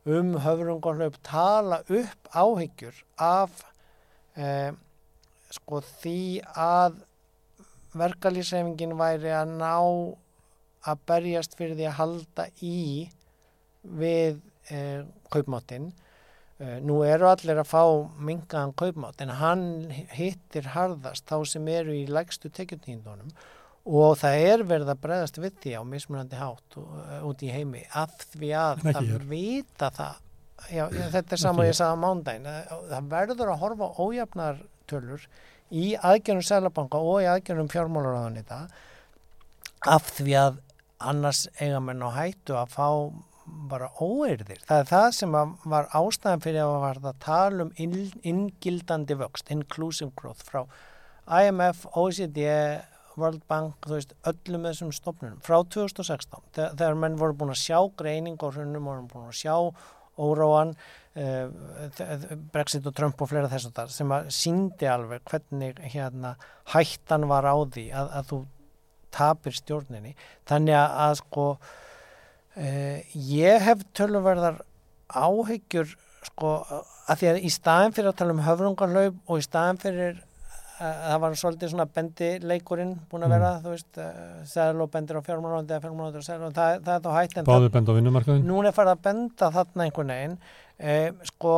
um 0.06 0.34
höfrungarhlaup 0.42 1.18
tala 1.24 1.82
upp 1.88 2.32
áhyggjur 2.34 3.04
af 3.22 3.62
eh, 4.36 4.74
sko 5.52 5.82
því 5.86 6.42
að 6.58 7.02
verkalýsefingin 7.98 8.96
væri 8.98 9.34
að 9.36 9.58
ná 9.60 9.76
að 10.90 11.04
berjast 11.06 11.58
fyrir 11.58 11.78
því 11.78 11.90
að 11.90 11.98
halda 12.00 12.48
í 12.66 13.10
við 13.84 14.40
eh, 14.74 15.04
kaupmáttin 15.34 15.92
eh, 16.58 16.80
nú 16.82 17.02
eru 17.06 17.30
allir 17.30 17.62
að 17.62 17.70
fá 17.70 17.84
mingaðan 18.18 18.74
kaupmátt 18.80 19.22
en 19.22 19.36
hann 19.38 19.66
hittir 20.16 20.72
harðast 20.74 21.28
þá 21.30 21.46
sem 21.46 21.68
eru 21.70 21.94
í 21.94 22.08
lægstu 22.10 22.50
tekjutnýndunum 22.50 23.30
og 23.86 24.18
það 24.22 24.44
er 24.48 24.66
verið 24.70 24.92
að 24.94 25.00
bregðast 25.06 25.40
við 25.42 25.56
því 25.64 25.72
á 25.78 25.82
mismunandi 25.88 26.42
hátt 26.42 26.78
uh, 26.78 27.16
út 27.28 27.42
í 27.42 27.50
heimi 27.54 27.82
af 27.98 28.14
því 28.34 28.52
að 28.58 28.84
það 28.88 29.08
hér. 29.14 29.26
vita 29.32 29.90
það 29.96 30.20
já, 30.70 30.84
þetta 31.16 31.38
er 31.38 31.42
saman 31.42 31.70
ég 31.70 31.78
sagði 31.80 31.98
á 31.98 32.04
mándagin 32.04 32.52
það 32.92 33.10
verður 33.16 33.54
að 33.54 33.64
horfa 33.64 33.90
ójafnartölur 33.98 35.26
í 35.72 35.88
aðgjörnum 35.96 36.46
selabanka 36.46 37.02
og 37.02 37.24
í 37.24 37.30
aðgjörnum 37.32 37.72
fjármálaráðanita 37.72 38.62
af 39.90 40.14
því 40.14 40.38
að 40.38 40.62
annars 41.02 41.48
eiga 41.58 41.82
menn 41.82 42.04
á 42.06 42.10
hættu 42.14 42.58
að 42.60 42.74
fá 42.76 42.88
bara 43.72 43.90
óeirðir. 43.98 44.62
Það 44.68 44.84
er 44.84 44.90
það 44.92 45.08
sem 45.18 45.36
var 45.74 45.90
ástæðan 45.98 46.44
fyrir 46.44 46.64
að 46.64 46.76
var 46.84 47.00
að 47.02 47.20
tala 47.24 47.66
um 47.66 47.72
inngildandi 47.82 49.18
vöxt, 49.20 49.52
inclusive 49.54 50.12
growth 50.20 50.46
frá 50.46 50.64
IMF, 51.42 51.86
OECD 51.98 52.46
World 53.20 53.44
Bank, 53.50 53.76
þú 53.86 53.98
veist, 53.98 54.14
öllum 54.28 54.68
þessum 54.70 54.92
stopnunum 54.96 55.42
frá 55.44 55.58
2016 55.64 56.46
þegar, 56.56 56.76
þegar 56.80 57.00
menn 57.04 57.18
voru 57.20 57.38
búin 57.38 57.54
að 57.54 57.62
sjá 57.64 57.80
greining 58.00 58.40
og 58.40 58.56
hrunum 58.56 58.88
voru 58.90 59.08
búin 59.12 59.28
að 59.30 59.40
sjá 59.42 59.56
óróan 60.22 60.74
uh, 61.20 62.38
Brexit 62.54 62.88
og 62.88 62.96
Trump 62.98 63.22
og 63.22 63.32
flera 63.32 63.52
þess 63.52 63.70
að 63.70 63.78
það 63.80 63.94
sem 63.98 64.16
að 64.16 64.32
síndi 64.36 64.90
alveg 64.92 65.24
hvernig 65.30 65.80
hérna 65.94 66.36
hættan 66.74 67.28
var 67.32 67.48
á 67.48 67.56
því 67.56 67.88
að, 67.96 68.12
að 68.20 68.28
þú 68.32 68.42
tapir 69.12 69.56
stjórninni. 69.58 70.14
Þannig 70.48 70.78
að, 70.78 70.98
að 71.06 71.16
sko 71.22 71.48
uh, 71.52 73.18
ég 73.32 73.68
hef 73.68 73.86
tölverðar 73.98 74.62
áhyggjur 75.12 75.96
sko 76.32 76.58
að 77.10 77.20
því 77.20 77.32
að 77.32 77.40
í 77.48 77.52
staðin 77.52 77.96
fyrir 77.96 78.12
að 78.12 78.20
tala 78.22 78.36
um 78.36 78.44
höfrungarlaup 78.46 79.18
og 79.26 79.42
í 79.42 79.46
staðin 79.46 79.82
fyrir 79.82 80.20
það 80.82 81.18
var 81.24 81.38
svolítið 81.42 81.74
svona 81.74 81.88
bendileikurinn 81.96 82.94
búin 83.12 83.26
að 83.28 83.36
vera, 83.36 83.52
mm. 83.54 83.66
þú 83.66 83.74
veist, 83.76 84.00
segl 84.52 84.84
og 84.86 84.92
bendir 84.94 85.20
á 85.20 85.28
fjármálóndi 85.28 85.76
eða 85.76 85.86
fjármálóndi 85.86 86.22
og 86.22 86.26
segl 86.26 86.48
og 86.48 86.56
það, 86.58 86.78
það 86.88 86.94
er 86.96 87.04
þá 87.06 87.12
hægt 87.18 87.38
en 87.38 87.50
Báðu 87.50 87.74
bend 87.76 87.92
á 87.92 87.94
vinnumarkaðin? 87.98 88.48
Nún 88.50 88.70
er 88.70 88.76
farið 88.78 88.96
að 88.96 89.04
benda 89.10 89.52
þarna 89.58 89.88
einhvern 89.88 90.16
veginn 90.16 90.38
eh, 90.82 91.10
sko 91.30 91.56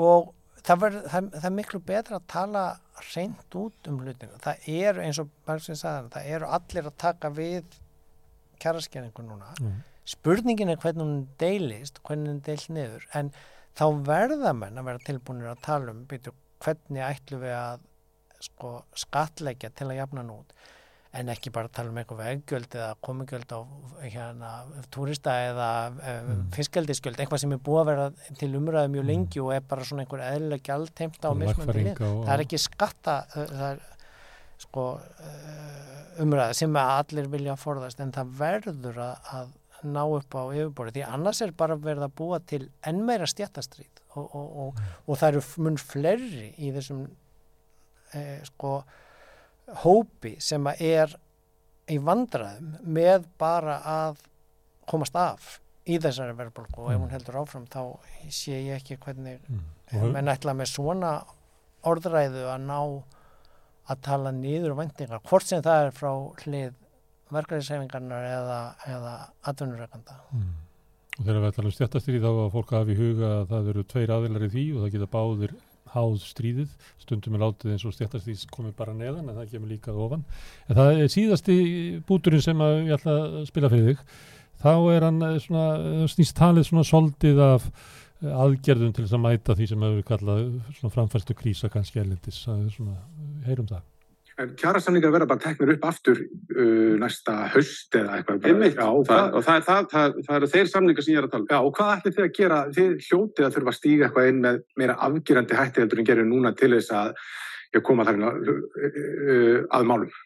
og 0.00 0.32
það, 0.62 0.82
ver, 0.84 0.98
það, 1.12 1.30
það 1.36 1.48
er 1.48 1.54
miklu 1.58 1.82
betra 1.92 2.18
að 2.18 2.28
tala 2.32 2.64
reynd 3.12 3.56
út 3.58 3.88
um 3.90 4.00
hlutinu 4.02 4.42
það 4.42 4.68
eru 4.72 5.04
eins 5.04 5.20
og 5.22 5.30
Bergsvinn 5.48 5.80
sagði 5.80 6.12
það 6.16 6.34
eru 6.36 6.50
allir 6.58 6.88
að 6.88 6.98
taka 7.02 7.30
við 7.34 7.78
kjæraskenningu 8.62 9.24
núna 9.26 9.54
mm. 9.58 9.80
spurningin 10.14 10.72
er 10.72 10.80
hvernig 10.82 11.04
hún 11.04 11.24
deilist 11.40 12.02
hvernig 12.06 12.34
hún 12.34 12.42
deil 12.46 12.76
niður 12.76 13.08
en 13.18 13.32
þá 13.78 13.86
verða 14.06 14.52
menn 14.56 14.78
að 14.78 14.90
vera 14.90 15.06
tilbúinir 15.06 15.50
að 15.52 15.64
tala 15.64 15.94
um 15.94 16.04
byrju, 16.08 16.34
hvernig 16.62 17.06
ætlum 17.06 17.42
við 17.42 17.56
að 17.56 17.88
sko 18.42 18.76
skatleggja 18.98 19.72
til 19.76 19.90
að 19.90 20.00
jafna 20.02 20.24
nút 20.26 20.54
en 21.12 21.28
ekki 21.28 21.52
bara 21.52 21.68
tala 21.68 21.92
um 21.92 21.98
eitthvað 22.00 22.22
veggjöld 22.22 22.74
eða 22.78 22.92
komugjöld 23.04 23.50
á 23.52 23.60
hérna, 24.00 24.52
turista 24.94 25.34
eða 25.50 25.68
mm. 25.92 26.44
fiskjaldiskjöld, 26.56 27.20
eitthvað 27.20 27.42
sem 27.42 27.52
er 27.52 27.60
búið 27.60 27.80
að 27.82 27.90
vera 27.90 28.06
til 28.40 28.48
umræðu 28.56 28.92
mjög 28.94 29.04
mm. 29.04 29.10
lengi 29.10 29.42
og 29.44 29.52
er 29.52 29.66
bara 29.68 29.84
svona 29.88 30.06
einhver 30.06 30.24
eðlilega 30.24 30.64
gjaldteimta 30.70 31.28
á 31.28 31.32
mismöndi 31.36 31.84
lið. 31.84 32.00
Það 32.00 32.32
er 32.36 32.44
ekki 32.46 32.62
skatta, 32.64 33.18
það 33.36 33.66
er 33.68 33.82
sko 34.64 34.86
umræðu 36.22 36.60
sem 36.62 36.80
allir 36.86 37.28
vilja 37.32 37.56
að 37.58 37.64
forðast 37.66 38.00
en 38.00 38.16
það 38.16 38.36
verður 38.40 39.02
að, 39.04 39.32
að 39.36 39.56
ná 39.92 40.02
upp 40.06 40.36
á 40.38 40.42
yfirborði 40.54 41.00
því 41.00 41.08
annars 41.10 41.40
er 41.44 41.52
bara 41.58 41.76
verið 41.76 42.06
að 42.06 42.14
búa 42.22 42.38
til 42.46 42.62
enn 42.86 43.02
meira 43.04 43.26
stjættastrýð 43.28 44.00
og, 44.14 44.24
og, 44.24 44.46
og, 44.46 44.78
mm. 44.78 44.92
og 45.06 45.18
það 45.18 45.32
eru 45.32 45.66
mun 45.66 45.80
flerri 45.80 46.52
í 46.56 46.70
þessum 46.72 47.08
eh, 48.18 48.40
sko 48.48 48.82
hópi 49.82 50.36
sem 50.42 50.66
að 50.68 50.84
er 50.86 51.16
í 51.90 51.98
vandraðum 52.02 52.76
með 52.82 53.26
bara 53.40 53.78
að 53.86 54.22
komast 54.88 55.16
af 55.18 55.58
í 55.88 55.98
þessari 56.02 56.34
verðbólku 56.38 56.84
og 56.84 56.92
ef 56.92 56.98
hún 56.98 57.08
mm. 57.08 57.14
heldur 57.14 57.38
áfram 57.42 57.64
þá 57.70 57.82
sé 58.30 58.58
ég 58.58 58.78
ekki 58.78 58.98
hvernig 59.02 59.40
mm. 59.48 60.12
menn 60.14 60.30
ætla 60.30 60.54
með 60.54 60.70
svona 60.74 61.16
orðræðu 61.88 62.44
að 62.52 62.68
ná 62.68 62.78
að 63.90 64.02
tala 64.06 64.30
nýður 64.34 64.76
vendingar 64.78 65.22
hvort 65.26 65.48
sem 65.48 65.62
það 65.64 65.88
er 65.88 65.96
frá 65.96 66.12
hlið 66.44 66.76
verkefnishefingarnar 67.32 68.28
eða, 68.28 68.60
eða 68.86 69.14
atvinnureikanda 69.50 70.18
mm. 70.30 70.52
og 71.16 71.24
þegar 71.24 71.40
við 71.40 71.50
ætlum 71.50 71.74
stjættastir 71.74 72.18
í 72.18 72.22
þá 72.22 72.30
að 72.30 72.54
fólk 72.54 72.74
hafi 72.76 72.94
í 72.94 73.00
huga 73.00 73.34
að 73.40 73.44
það 73.52 73.70
eru 73.72 73.86
tveir 73.94 74.14
aðilar 74.18 74.46
í 74.46 74.52
því 74.52 74.66
og 74.76 74.84
það 74.84 74.94
geta 74.96 75.12
báðir 75.16 75.56
háð 75.92 76.18
stríðið, 76.24 76.74
stundum 77.02 77.36
er 77.36 77.44
látið 77.44 77.74
eins 77.74 77.86
og 77.88 77.94
stjættarstís 77.96 78.44
komið 78.52 78.76
bara 78.78 78.94
neðan 78.96 79.28
en 79.28 79.38
það 79.38 79.50
kemur 79.54 79.72
líkað 79.72 80.00
ofan. 80.06 80.24
En 80.68 80.78
það 80.78 81.00
er 81.02 81.12
síðasti 81.12 81.56
búturinn 82.08 82.44
sem 82.44 82.64
ég 82.64 82.94
ætla 82.96 83.16
að 83.22 83.38
spila 83.50 83.72
fyrir 83.72 83.92
þig, 83.92 84.04
þá 84.62 84.72
er 84.94 85.08
hann 85.08 85.22
eh, 85.28 85.38
svona, 85.42 85.66
eh, 85.78 86.04
snýst 86.12 86.38
talið 86.38 86.68
svona 86.68 86.86
soldið 86.88 87.42
af 87.44 87.68
eh, 87.68 88.32
aðgerðum 88.32 88.92
til 88.96 89.06
þess 89.06 89.18
að 89.18 89.24
mæta 89.26 89.58
því 89.58 89.70
sem 89.72 89.88
hefur 89.88 90.10
kallað 90.12 90.92
framfæstu 90.96 91.38
krísa 91.38 91.72
kannski 91.72 92.04
elendis, 92.04 92.44
heyrum 93.46 93.68
það. 93.70 93.91
En 94.40 94.54
kjærasamlingar 94.56 95.12
verða 95.12 95.28
bara 95.28 95.42
teknir 95.42 95.74
upp 95.74 95.84
aftur 95.90 96.22
uh, 96.22 96.94
næsta 97.00 97.34
haust 97.52 97.98
eða 97.98 98.16
eitthvað. 98.18 98.48
Einmitt, 98.48 98.78
já, 98.78 98.88
og 98.88 99.06
það, 99.08 99.38
það, 99.66 99.86
það, 99.92 100.18
það 100.26 100.38
eru 100.38 100.50
þeir 100.54 100.72
samlingar 100.72 101.06
sem 101.06 101.14
ég 101.14 101.20
er 101.20 101.28
að 101.28 101.34
tala 101.34 101.44
um. 101.44 101.52
Já, 101.52 101.60
og 101.60 101.76
hvað 101.76 101.94
ætlir 101.98 102.16
þið 102.16 102.26
að 102.26 102.34
gera? 102.40 102.60
Þið 102.78 103.06
hljótið 103.08 103.46
að 103.46 103.54
þurfa 103.58 103.74
að 103.74 103.78
stíga 103.78 104.08
eitthvað 104.08 104.32
inn 104.32 104.42
með 104.46 104.60
meira 104.80 104.98
afgerandi 105.08 105.58
hætti 105.60 105.84
heldur 105.84 106.02
en 106.02 106.10
gerir 106.10 106.28
núna 106.28 106.54
til 106.56 106.72
þess 106.78 106.94
að 106.96 107.80
koma 107.84 108.08
þarna 108.08 108.32
uh, 108.32 108.60
uh, 108.82 109.58
að 109.78 109.88
málum. 109.92 110.20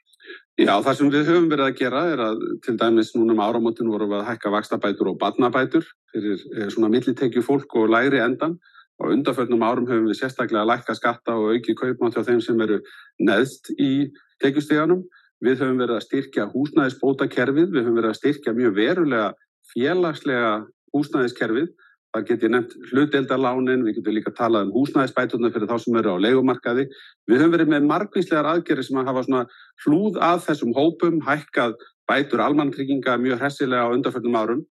Já, 0.57 0.73
það 0.81 0.95
sem 0.97 1.11
við 1.13 1.27
höfum 1.29 1.51
verið 1.51 1.67
að 1.67 1.75
gera 1.77 2.03
er 2.09 2.21
að 2.31 2.45
til 2.65 2.75
dæmis 2.81 3.11
núna 3.13 3.35
um 3.35 3.43
áramótin 3.45 3.91
vorum 3.93 4.09
við 4.15 4.23
að 4.23 4.29
hækka 4.31 4.53
vakstabætur 4.55 5.11
og 5.11 5.19
badnabætur 5.21 5.85
fyrir 6.15 6.41
eh, 6.55 6.71
svona 6.73 6.89
millitekju 6.95 7.43
fólk 7.45 7.77
og 7.77 7.91
læri 7.93 8.23
endan 8.25 8.57
og 9.01 9.13
undarförnum 9.13 9.65
árum 9.65 9.87
höfum 9.89 10.09
við 10.09 10.21
sérstaklega 10.21 10.65
lækka 10.65 10.95
skatta 10.97 11.35
og 11.37 11.53
auki 11.53 11.75
kaupmátt 11.77 12.17
hjá 12.17 12.25
þeim 12.25 12.43
sem 12.45 12.61
eru 12.65 12.79
neðst 13.21 13.73
í 13.77 14.09
tekjustíðanum. 14.43 15.03
Við 15.45 15.61
höfum 15.61 15.81
verið 15.83 15.99
að 15.99 16.07
styrkja 16.07 16.47
húsnæðisbótakerfið, 16.55 17.73
við 17.75 17.83
höfum 17.83 17.99
verið 17.99 18.13
að 18.15 18.21
styrkja 18.21 18.55
mjög 18.57 18.79
verulega 18.79 19.27
félagslega 19.73 20.53
húsnæðiskerfið. 20.97 21.75
Það 22.17 22.25
getur 22.31 22.53
nefnt 22.55 22.77
hluteldarlánin, 22.89 23.83
við 23.85 23.99
getum 23.99 24.17
líka 24.17 24.33
talað 24.33 24.71
um 24.71 24.77
húsnæðisbæturna 24.79 25.51
fyrir 25.53 25.69
þá 25.69 25.77
sem 25.83 25.99
eru 26.01 26.15
á 26.17 26.25
leikumarkaði. 26.25 26.87
Við 27.29 27.43
höfum 27.43 27.53
verið 27.53 27.73
með 27.75 27.91
margvíslegar 27.91 28.49
aðgerri 28.55 28.87
sem 28.87 28.97
að 29.03 29.11
hafa 29.11 29.43
hlúð 29.85 30.17
að 30.25 30.41
þessum 30.47 30.73
hópum, 30.79 31.21
hækkað 31.27 31.77
bætur 32.09 32.41
almantrygginga 32.41 33.19
mjög 33.21 33.43
hressilega 33.43 33.85
á 33.85 33.93
undarförnum 33.93 34.41
árum 34.41 34.65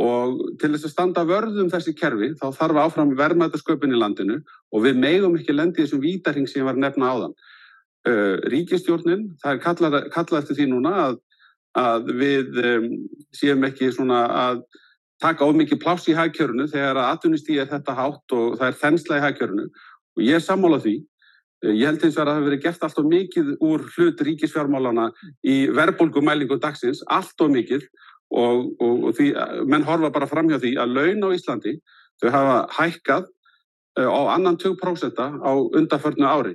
og 0.00 0.38
til 0.60 0.70
þess 0.72 0.86
að 0.88 0.92
standa 0.94 1.24
vörðum 1.28 1.70
þessi 1.72 1.92
kerfi 1.96 2.32
þá 2.40 2.46
þarf 2.56 2.78
áfram 2.80 3.12
verðmætasköpun 3.18 3.92
í 3.92 3.98
landinu 4.00 4.38
og 4.72 4.86
við 4.86 4.96
megum 4.96 5.36
ekki 5.36 5.52
lendi 5.52 5.82
þessum 5.82 6.00
vítarhing 6.00 6.48
sem 6.48 6.64
var 6.64 6.78
nefna 6.80 7.12
á 7.12 7.14
þann. 7.24 7.34
Uh, 8.02 8.40
ríkistjórnin, 8.50 9.28
það 9.42 9.52
er 9.52 9.60
kallað, 9.62 9.98
kallað 10.10 10.40
eftir 10.40 10.56
því 10.58 10.64
núna 10.72 10.94
að, 11.04 11.18
að 11.78 12.08
við 12.18 12.56
um, 12.64 12.88
séum 13.36 13.68
ekki 13.68 13.92
svona 13.92 14.24
að 14.26 14.64
taka 15.22 15.46
of 15.46 15.54
mikið 15.54 15.78
pláss 15.84 16.08
í 16.10 16.16
hægkjörunu 16.16 16.66
þegar 16.72 16.98
að 16.98 17.12
atvinnustíð 17.12 17.62
er 17.62 17.70
þetta 17.70 17.94
hátt 17.94 18.34
og 18.34 18.56
það 18.58 18.66
er 18.66 18.78
þensla 18.80 19.20
í 19.20 19.24
hægkjörunu 19.26 19.66
og 19.68 20.24
ég 20.24 20.40
er 20.40 20.42
sammála 20.42 20.80
því. 20.82 20.96
Uh, 21.62 21.74
ég 21.76 21.84
held 21.86 22.08
eins 22.08 22.16
og 22.16 22.24
að 22.24 22.32
það 22.32 22.40
hefur 22.40 22.48
verið 22.48 22.64
gert 22.64 22.88
allt 22.88 23.02
og 23.04 23.12
mikið 23.12 23.52
úr 23.68 23.86
hlut 23.92 24.24
ríkisfjármálana 24.30 25.06
í 25.44 25.58
verðbólgumælingu 25.76 26.58
dagsins, 26.64 27.04
allt 27.06 27.44
og 27.44 27.52
mikið 27.54 27.86
og, 28.32 28.72
og, 28.80 29.04
og 29.08 29.14
því 29.18 29.28
menn 29.68 29.86
horfa 29.86 30.10
bara 30.14 30.28
fram 30.30 30.50
hjá 30.50 30.58
því 30.62 30.74
að 30.80 30.96
laun 30.96 31.26
á 31.26 31.28
Íslandi 31.36 31.76
þau 32.22 32.28
hafa 32.32 32.58
hækkað 32.78 33.28
uh, 34.00 34.08
á 34.08 34.20
annan 34.34 34.58
2% 34.60 35.20
á 35.20 35.52
undarförnu 35.78 36.28
ári. 36.28 36.54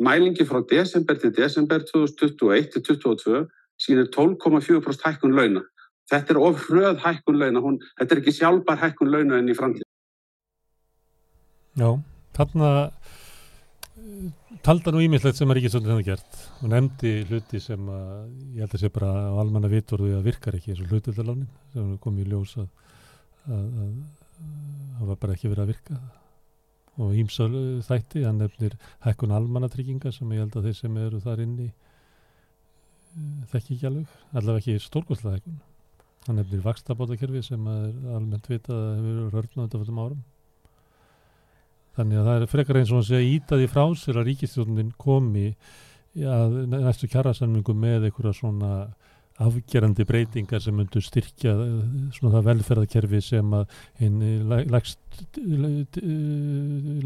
Mælingi 0.00 0.46
frá 0.48 0.62
desember 0.70 1.18
til 1.20 1.34
desember 1.36 1.82
2021 1.92 2.70
til 2.72 2.84
2022 2.88 3.46
sínir 3.80 4.08
12,4% 4.12 5.06
hækkun 5.06 5.36
launa. 5.36 5.62
Þetta 6.10 6.34
er 6.34 6.40
of 6.42 6.64
hröð 6.68 7.00
hækkun 7.04 7.38
launa, 7.38 7.60
hún, 7.62 7.78
þetta 7.98 8.14
er 8.16 8.22
ekki 8.22 8.34
sjálfbar 8.40 8.80
hækkun 8.80 9.12
launa 9.12 9.38
enn 9.38 9.50
í 9.52 9.56
framtíð. 9.56 9.86
Já, 11.78 11.90
þarna 12.36 12.70
talda 14.64 14.92
nú 14.92 15.00
ímislegt 15.04 15.38
sem 15.38 15.50
að 15.50 15.58
Ríkisvöldin 15.58 15.94
hefði 15.94 16.06
gert. 16.10 16.38
Og 16.60 16.70
nefndi 16.72 17.12
hluti 17.28 17.60
sem 17.62 17.90
að 17.90 18.56
ég 18.56 18.64
held 18.64 18.76
að 18.76 18.82
sé 18.82 18.90
bara 18.92 19.10
á 19.32 19.34
almanna 19.40 19.70
vitorðu 19.72 20.14
að 20.18 20.26
virkar 20.28 20.56
ekki 20.58 20.74
eins 20.74 20.82
og 20.84 20.92
hlutildalánin 20.92 21.48
sem 21.74 21.92
kom 22.04 22.18
í 22.20 22.26
ljós 22.28 22.56
að 22.60 22.68
það 23.46 25.06
var 25.08 25.20
bara 25.22 25.36
ekki 25.36 25.50
verið 25.50 25.64
að 25.64 25.72
virka. 25.72 26.00
Og 27.00 27.14
ímsal 27.16 27.50
þætti, 27.86 28.24
hann 28.26 28.42
nefnir 28.42 28.76
hækkun 29.06 29.32
almannatrygginga 29.32 30.12
sem 30.12 30.34
ég 30.34 30.44
held 30.44 30.58
að 30.58 30.68
þeir 30.68 30.76
sem 30.76 30.98
eru 31.00 31.20
þar 31.24 31.44
inni 31.46 31.68
eh, 31.70 33.46
þekki 33.52 33.76
ekki 33.76 33.88
alveg, 33.88 34.18
allavega 34.34 34.60
ekki 34.60 34.84
stórkostlega 34.84 35.38
hækkun. 35.38 35.60
Hann 36.26 36.36
nefnir 36.36 36.66
vakstabótakerfi 36.66 37.42
sem 37.46 37.70
er 37.72 37.94
almennt 38.18 38.50
vitað 38.50 38.82
að 38.82 38.98
hefur 38.98 39.38
rörnað 39.38 39.64
þetta 39.64 39.82
fyrir 39.84 40.04
árum 40.04 40.20
Þannig 41.98 42.20
að 42.20 42.28
það 42.28 42.42
er 42.42 42.50
frekar 42.50 42.80
eins 42.80 42.92
og 42.94 43.00
að 43.02 43.08
segja 43.10 43.30
ítaði 43.36 43.70
frá 43.70 43.84
sér 43.98 44.20
að 44.20 44.28
ríkistjónin 44.30 44.92
komi 45.00 45.48
að 46.26 46.56
næstu 46.70 47.08
kjærasamningu 47.10 47.74
með 47.76 48.08
einhverja 48.08 48.34
svona 48.40 48.72
afgerandi 49.40 50.04
breytingar 50.04 50.60
sem 50.60 50.74
myndur 50.76 51.04
styrkja 51.04 51.54
eh, 51.54 51.78
svona 52.16 52.34
það 52.36 52.48
velferðarkerfi 52.50 53.20
sem 53.24 53.54
að 53.56 53.72
hinn 54.00 54.18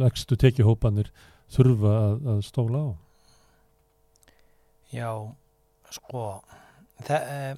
lagstu 0.01 0.39
tekihópanir 0.41 1.13
þurfa 1.55 1.93
að, 2.01 2.29
að 2.35 2.43
stóla 2.49 2.81
á. 2.83 2.89
Já, 4.95 5.11
sko, 5.95 6.25
það, 7.07 7.21
e, 7.35 7.57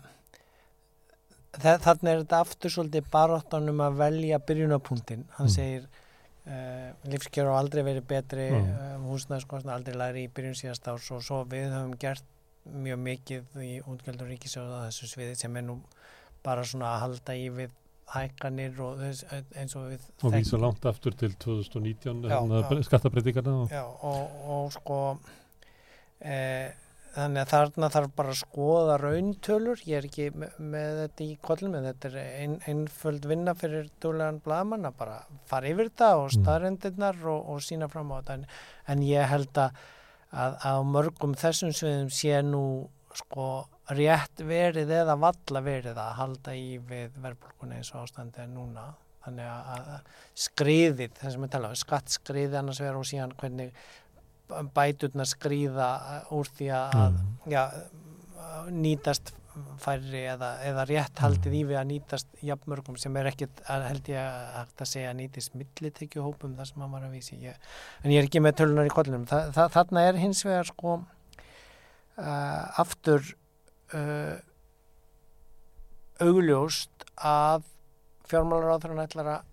þannig 1.61 2.11
er 2.13 2.23
þetta 2.23 2.41
aftur 2.41 2.73
svolítið 2.73 3.11
baróttanum 3.13 3.83
að 3.85 3.99
velja 4.01 4.41
byrjunapunktin. 4.49 5.27
Hann 5.37 5.51
mm. 5.51 5.55
segir 5.57 5.89
Uh, 6.47 6.93
lífskjör 7.11 7.49
á 7.51 7.59
aldrei 7.59 7.83
verið 7.83 8.05
betri 8.07 8.45
mm. 8.55 8.67
uh, 8.71 8.91
húsnæðskostna 9.09 9.75
aldrei 9.75 9.97
læri 9.99 10.27
í 10.29 10.31
byrjun 10.31 10.55
síðast 10.55 10.87
árs 10.93 11.09
og 11.11 11.25
svo 11.27 11.41
við 11.51 11.73
höfum 11.75 11.97
gert 11.99 12.23
mjög 12.71 13.01
mikið 13.03 13.57
í 13.65 13.73
útgjöldur 13.83 14.31
ríkisjóða 14.31 14.85
þessu 14.85 15.09
sviði 15.11 15.35
sem 15.41 15.59
er 15.59 15.67
nú 15.67 15.81
bara 16.47 16.63
svona 16.63 16.93
að 16.93 17.03
halda 17.03 17.35
í 17.35 17.49
við 17.57 17.75
hækkanir 18.15 18.79
og 18.87 19.03
eins 19.03 19.75
og 19.75 19.89
við 19.91 20.07
og 20.23 20.35
vísa 20.37 20.61
langt 20.63 20.87
aftur 20.87 21.17
til 21.19 21.33
2019 21.43 22.23
skattabreitingarna 22.87 23.55
og... 23.65 23.75
Já, 23.75 23.83
og, 23.83 24.37
og 24.47 24.71
sko 24.77 24.99
eh, 26.23 26.71
þannig 27.17 27.43
að 27.43 27.53
þarna 27.53 27.89
þarf 27.95 28.11
bara 28.19 28.33
að 28.33 28.41
skoða 28.43 28.97
rauntölur, 29.01 29.83
ég 29.89 29.99
er 29.99 30.09
ekki 30.09 30.27
með, 30.37 30.57
með 30.75 30.99
þetta 31.03 31.25
í 31.25 31.37
kollum, 31.49 31.77
en 31.79 31.89
þetta 31.89 32.11
er 32.11 32.19
ein, 32.23 32.57
einföld 32.69 33.29
vinna 33.31 33.55
fyrir 33.57 33.89
dúlegan 34.05 34.41
bladamann 34.45 34.89
að 34.89 34.99
bara 35.01 35.17
fara 35.49 35.71
yfir 35.71 35.91
þetta 35.91 36.11
og 36.19 36.27
mm. 36.27 36.35
staðrendirnar 36.41 37.23
og, 37.33 37.49
og 37.55 37.65
sína 37.65 37.89
fram 37.93 38.13
á 38.13 38.19
þetta. 38.19 38.37
En, 38.37 38.45
en 38.93 39.07
ég 39.07 39.33
held 39.33 39.63
að, 39.63 39.81
að 40.45 40.61
á 40.61 40.75
mörgum 40.85 41.39
þessum 41.41 41.73
sviðum 41.77 42.13
sé 42.13 42.43
nú 42.45 42.67
sko 43.17 43.49
rétt 43.97 44.43
verið 44.45 44.93
eða 44.93 45.17
valla 45.21 45.63
verið 45.65 45.99
að 46.03 46.17
halda 46.21 46.55
í 46.59 46.77
við 46.85 47.17
verðbólkunni 47.23 47.81
eins 47.81 47.93
og 47.95 48.05
ástandi 48.05 48.45
er 48.45 48.51
núna. 48.53 48.91
Þannig 49.27 49.49
að 49.51 50.11
skriðið, 50.39 51.15
það 51.19 51.33
sem 51.35 51.45
við 51.45 51.55
tala 51.57 51.71
um 51.73 51.79
skattskriðið 51.81 52.61
annars 52.61 52.81
verður 52.83 53.01
og 53.01 53.09
síðan 53.09 53.33
hvernig 53.41 53.73
bæturna 54.77 55.27
skrýða 55.29 55.89
úr 56.35 56.51
því 56.57 56.71
að 56.77 57.01
mm. 57.01 57.33
já, 57.53 57.63
nýtast 58.71 59.35
færri 59.81 60.23
eða, 60.29 60.51
eða 60.67 60.85
rétt 60.89 61.21
haldið 61.23 61.49
mm. 61.49 61.57
í 61.57 61.63
við 61.71 61.79
að 61.81 61.87
nýtast 61.91 62.41
jafnmörgum 62.45 62.99
sem 63.01 63.17
er 63.17 63.31
ekkit 63.31 63.63
held 63.69 64.11
ég 64.11 64.21
að 64.21 64.51
hægt 64.59 64.83
að 64.85 64.91
segja 64.91 65.13
að 65.13 65.19
nýtist 65.21 65.57
millitekjuhópum 65.57 66.57
þar 66.59 66.71
sem 66.71 66.83
maður 66.83 66.97
var 66.97 67.07
að 67.09 67.17
vísi 67.17 67.39
ég, 67.41 67.71
en 68.03 68.13
ég 68.13 68.21
er 68.21 68.29
ekki 68.29 68.43
með 68.45 68.59
tölunar 68.61 68.89
í 68.91 68.93
kollunum 68.93 69.25
Þa, 69.31 69.41
það, 69.57 69.73
þarna 69.79 70.05
er 70.11 70.21
hins 70.21 70.43
vegar 70.47 70.69
sko 70.69 70.93
uh, 70.99 72.81
aftur 72.83 73.33
uh, 73.97 74.37
augljóst 76.21 77.09
að 77.17 77.67
fjármálar 78.29 78.77
áþrann 78.77 79.05
ætlar 79.07 79.33
að 79.39 79.53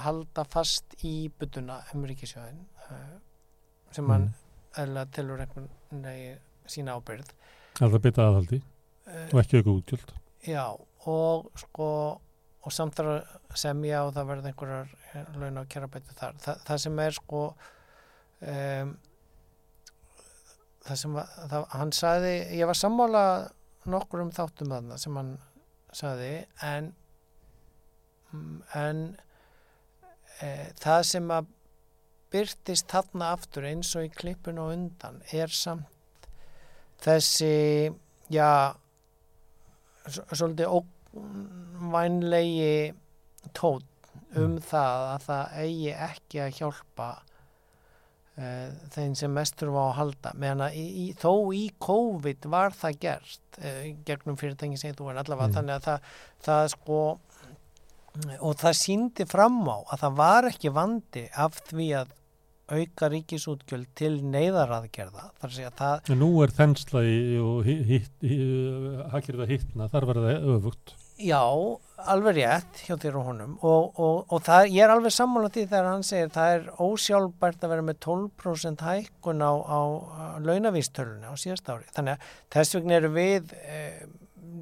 halda 0.00 0.44
fast 0.48 0.96
í 1.06 1.30
bytuna 1.40 1.80
um 1.94 2.04
ríkisjóðin 2.08 2.62
uh, 2.90 3.18
sem 3.90 4.06
mm. 4.06 4.12
hann 4.14 4.28
eða 4.80 5.06
tilur 5.14 5.42
einhvern 5.42 5.68
veginn 5.90 6.40
sína 6.70 6.96
ábyrð 6.98 7.34
Það 7.80 8.00
byrta 8.04 8.26
aðhaldi? 8.28 8.62
Uh, 9.06 9.28
og 9.32 9.42
ekki 9.42 9.60
auka 9.60 9.76
útjöld 9.76 10.16
Já 10.46 10.64
og 11.10 11.50
sko 11.58 11.90
og 12.60 12.74
samt 12.74 12.98
þar 12.98 13.12
að 13.14 13.54
semja 13.56 14.02
og 14.04 14.10
það 14.12 14.26
verði 14.28 14.50
einhverjar 14.50 14.90
eh, 15.14 15.28
laun 15.40 15.60
á 15.60 15.70
kjærabæti 15.72 16.16
þar. 16.18 16.34
Þa, 16.44 16.54
það 16.66 16.80
sem 16.82 16.98
er 17.00 17.16
sko 17.16 17.44
um, 18.50 18.90
það 20.84 21.00
sem 21.02 21.16
var, 21.16 21.30
það, 21.52 21.64
hann 21.76 21.94
saði 21.96 22.34
ég 22.58 22.68
var 22.70 22.78
sammála 22.78 23.24
nokkur 23.90 24.24
um 24.26 24.32
þáttum 24.34 24.74
þarna 24.74 24.98
sem 25.00 25.16
hann 25.16 25.32
saði 25.96 26.32
en 26.66 26.92
en 28.78 29.00
e, 30.38 30.48
það 30.78 31.00
sem 31.08 31.32
að 31.34 31.48
byrtist 32.30 32.90
þarna 32.90 33.32
aftur 33.36 33.66
eins 33.68 33.90
og 33.98 34.06
í 34.06 34.12
klippun 34.14 34.60
og 34.62 34.74
undan 34.74 35.20
er 35.34 35.50
samt 35.54 36.28
þessi 37.00 37.90
já 38.30 38.76
svolítið 40.10 40.66
óvænlegi 41.14 42.92
tótt 43.56 43.86
um 44.36 44.54
mm. 44.54 44.60
það 44.62 45.08
að 45.14 45.26
það 45.26 45.58
eigi 45.64 45.92
ekki 46.06 46.40
að 46.44 46.56
hjálpa 46.60 47.08
uh, 48.38 48.68
þeim 48.94 49.16
sem 49.18 49.34
mest 49.34 49.56
þurfa 49.58 49.80
á 49.82 49.86
að 49.88 49.96
halda 49.98 50.34
meðan 50.42 50.64
að 50.68 50.78
í, 50.78 50.84
í, 50.86 51.06
þó 51.18 51.32
í 51.56 51.64
COVID 51.82 52.46
var 52.52 52.76
það 52.76 53.00
gert 53.06 53.58
uh, 53.58 53.82
gegnum 54.06 54.38
fyrirtæki 54.40 54.78
sem 54.80 54.94
þú 54.98 55.10
er 55.10 55.22
allavega 55.24 55.50
mm. 55.50 55.56
þannig 55.58 55.76
að 55.78 55.88
það, 55.88 56.14
það 56.46 56.64
sko 56.76 57.00
og 58.42 58.56
það 58.58 58.74
síndi 58.78 59.26
fram 59.30 59.60
á 59.70 59.78
að 59.94 60.00
það 60.04 60.16
var 60.18 60.48
ekki 60.50 60.72
vandi 60.74 61.26
af 61.38 61.60
því 61.70 61.90
að 62.00 62.16
auka 62.70 63.10
ríkisútgjöld 63.12 63.90
til 63.98 64.12
neyðaraðgerða 64.30 65.28
þar 65.42 65.54
sé 65.54 65.68
að 65.68 65.76
það 65.80 66.10
Nú 66.20 66.30
er 66.44 66.54
þensla 66.56 67.04
í, 67.04 67.20
og 67.42 67.70
hakir 69.14 69.40
það 69.42 69.54
hittna, 69.54 69.88
þar 69.92 70.10
var 70.10 70.20
það 70.24 70.50
öfugt. 70.56 70.94
Já, 71.20 71.42
alveg 72.08 72.38
rétt 72.38 72.78
hjá 72.86 72.94
þér 72.96 73.18
og 73.20 73.26
honum. 73.28 73.56
Og, 73.60 73.98
og, 74.00 74.22
og 74.32 74.40
það, 74.46 74.70
ég 74.72 74.86
er 74.86 74.92
alveg 74.94 75.12
sammálað 75.12 75.56
því 75.56 75.64
þegar 75.66 75.88
hann 75.90 76.06
segir 76.06 76.32
það 76.32 76.54
er 76.54 76.70
ósjálfbært 76.80 77.66
að 77.66 77.74
vera 77.74 77.84
með 77.84 77.98
12% 78.06 78.84
hækkun 78.86 79.44
á, 79.44 79.52
á 79.52 79.80
launavístölunni 80.46 81.28
á 81.28 81.34
síðast 81.36 81.68
ári. 81.68 81.84
Þannig 81.92 82.16
að 82.16 82.32
þess 82.56 82.78
vegna 82.78 82.96
eru 82.96 83.12
við 83.18 83.52
eh, 83.60 84.00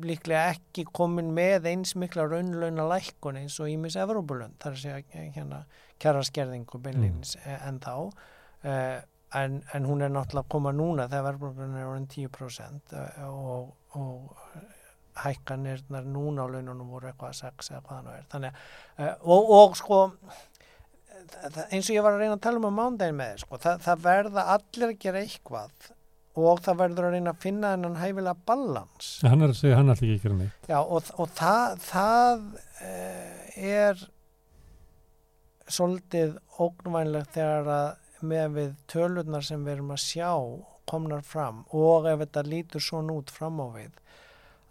líklega 0.08 0.54
ekki 0.56 0.86
komin 0.94 1.30
með 1.36 1.68
eins 1.70 1.94
mikla 1.98 2.26
raunlauna 2.28 2.88
lækkun 2.90 3.38
eins 3.40 3.58
og 3.62 3.70
Ímis 3.70 3.98
Evrópulund 4.00 4.58
þar 4.62 4.78
sé 4.82 4.96
að 4.98 5.14
hérna 5.36 5.62
kjæraskerðingu 6.02 6.80
beinleins 6.82 7.36
mm. 7.36 7.46
Eh, 7.46 7.68
en 7.68 7.80
þá 7.84 7.94
uh, 7.98 8.98
en, 9.38 9.60
en 9.74 9.88
hún 9.88 10.02
er 10.04 10.12
náttúrulega 10.12 10.46
að 10.46 10.52
koma 10.54 10.72
núna 10.72 11.08
þegar 11.10 11.26
verðbólgan 11.32 11.78
er 11.78 11.88
orðin 11.88 12.10
10% 12.14 12.94
uh, 12.96 13.24
og, 13.28 13.72
og 13.98 14.36
hækkanirnar 15.18 16.06
núna 16.06 16.46
á 16.46 16.52
laununum 16.52 16.94
voru 16.94 17.10
eitthvað 17.10 17.36
6 17.40 17.72
eða 17.72 17.82
hvað 17.88 18.08
það 18.08 18.16
er. 18.16 18.26
Þannig 18.32 18.62
uh, 19.02 19.14
og, 19.34 19.52
og 19.58 19.78
sko 19.78 20.00
eins 21.74 21.88
og 21.88 21.94
ég 21.96 22.04
var 22.04 22.14
að 22.14 22.22
reyna 22.22 22.38
að 22.38 22.44
tala 22.46 22.60
um 22.60 22.68
á 22.70 22.72
mándagin 22.72 23.18
með 23.18 23.40
sko, 23.42 23.58
það, 23.60 23.80
það 23.84 24.04
verða 24.04 24.44
allir 24.54 24.92
að 24.92 25.00
gera 25.02 25.22
eitthvað 25.24 25.88
og 26.38 26.60
það 26.62 26.78
verður 26.82 27.08
að 27.08 27.16
reyna 27.16 27.32
að 27.34 27.40
finna 27.42 27.72
hennan 27.74 27.96
hæfilega 27.98 28.46
balans. 28.46 29.08
Hann 29.26 29.42
er 29.42 29.50
að 29.50 29.58
segja 29.58 29.80
hann 29.80 29.90
allir 29.90 30.12
ekki 30.14 30.22
gera 30.22 30.36
neitt. 30.38 30.68
Já, 30.70 30.78
og, 30.78 31.10
og 31.18 31.32
það, 31.34 31.80
það 31.88 32.44
er 33.58 34.04
svolítið 35.72 36.36
ógnvænlegt 36.58 37.34
þegar 37.36 37.72
að 37.72 37.88
með 38.28 38.54
við 38.56 38.74
tölurnar 38.90 39.46
sem 39.46 39.62
við 39.64 39.76
erum 39.76 39.94
að 39.94 40.02
sjá 40.02 40.32
komnar 40.88 41.22
fram 41.26 41.62
og 41.76 42.08
ef 42.10 42.24
þetta 42.24 42.44
lítur 42.48 42.82
svona 42.82 43.18
út 43.20 43.30
fram 43.30 43.60
á 43.62 43.66
við 43.76 44.00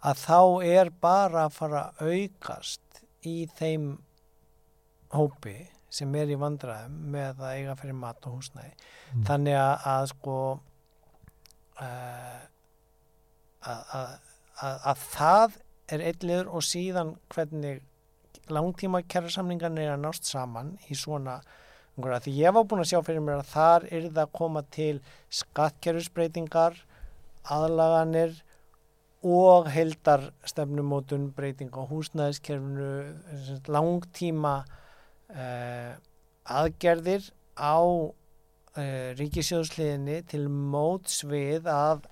að 0.08 0.20
þá 0.24 0.40
er 0.66 0.90
bara 1.02 1.46
að 1.46 1.56
fara 1.56 1.82
að 1.88 2.12
aukast 2.12 3.02
í 3.26 3.36
þeim 3.58 3.90
hópi 5.14 5.56
sem 5.90 6.12
er 6.20 6.30
í 6.30 6.38
vandraðum 6.38 6.98
með 7.14 7.40
að 7.40 7.54
eiga 7.56 7.76
fyrir 7.80 7.96
mat 7.96 8.26
og 8.28 8.38
húsnæði 8.38 8.72
mm. 8.74 9.22
þannig 9.30 9.56
að, 9.56 9.86
að 9.94 10.08
sko 10.12 10.38
uh, 11.80 12.42
að, 13.64 13.80
að, 13.96 14.12
að 14.92 15.06
það 15.06 15.58
er 15.88 16.04
eitthvað 16.10 16.52
og 16.52 16.66
síðan 16.66 17.14
hvernig 17.32 17.80
langtíma 18.54 19.02
kjærasamlingarnir 19.06 19.88
er 19.88 19.96
að 19.96 20.04
nást 20.06 20.28
saman 20.28 20.76
í 20.88 20.96
svona 20.98 21.40
því 21.98 22.32
ég 22.38 22.54
var 22.54 22.66
búin 22.70 22.82
að 22.84 22.92
sjá 22.92 23.00
fyrir 23.02 23.24
mér 23.24 23.40
að 23.42 23.48
þar 23.52 23.86
er 23.90 24.04
það 24.06 24.20
að 24.22 24.36
koma 24.38 24.62
til 24.74 25.00
skattkerfisbreytingar 25.40 26.76
aðlaganir 27.48 28.36
og 29.26 29.66
heldar 29.72 30.28
stefnumótun 30.46 31.32
breyting 31.34 31.74
á 31.74 31.82
húsnæðiskerfinu 31.90 33.66
langtíma 33.66 34.62
uh, 35.34 35.96
aðgerðir 36.46 37.26
á 37.58 37.82
uh, 37.82 39.08
ríkisjóðsliðinni 39.18 40.22
til 40.30 40.46
móts 40.46 41.24
við 41.26 41.66
að 41.66 42.06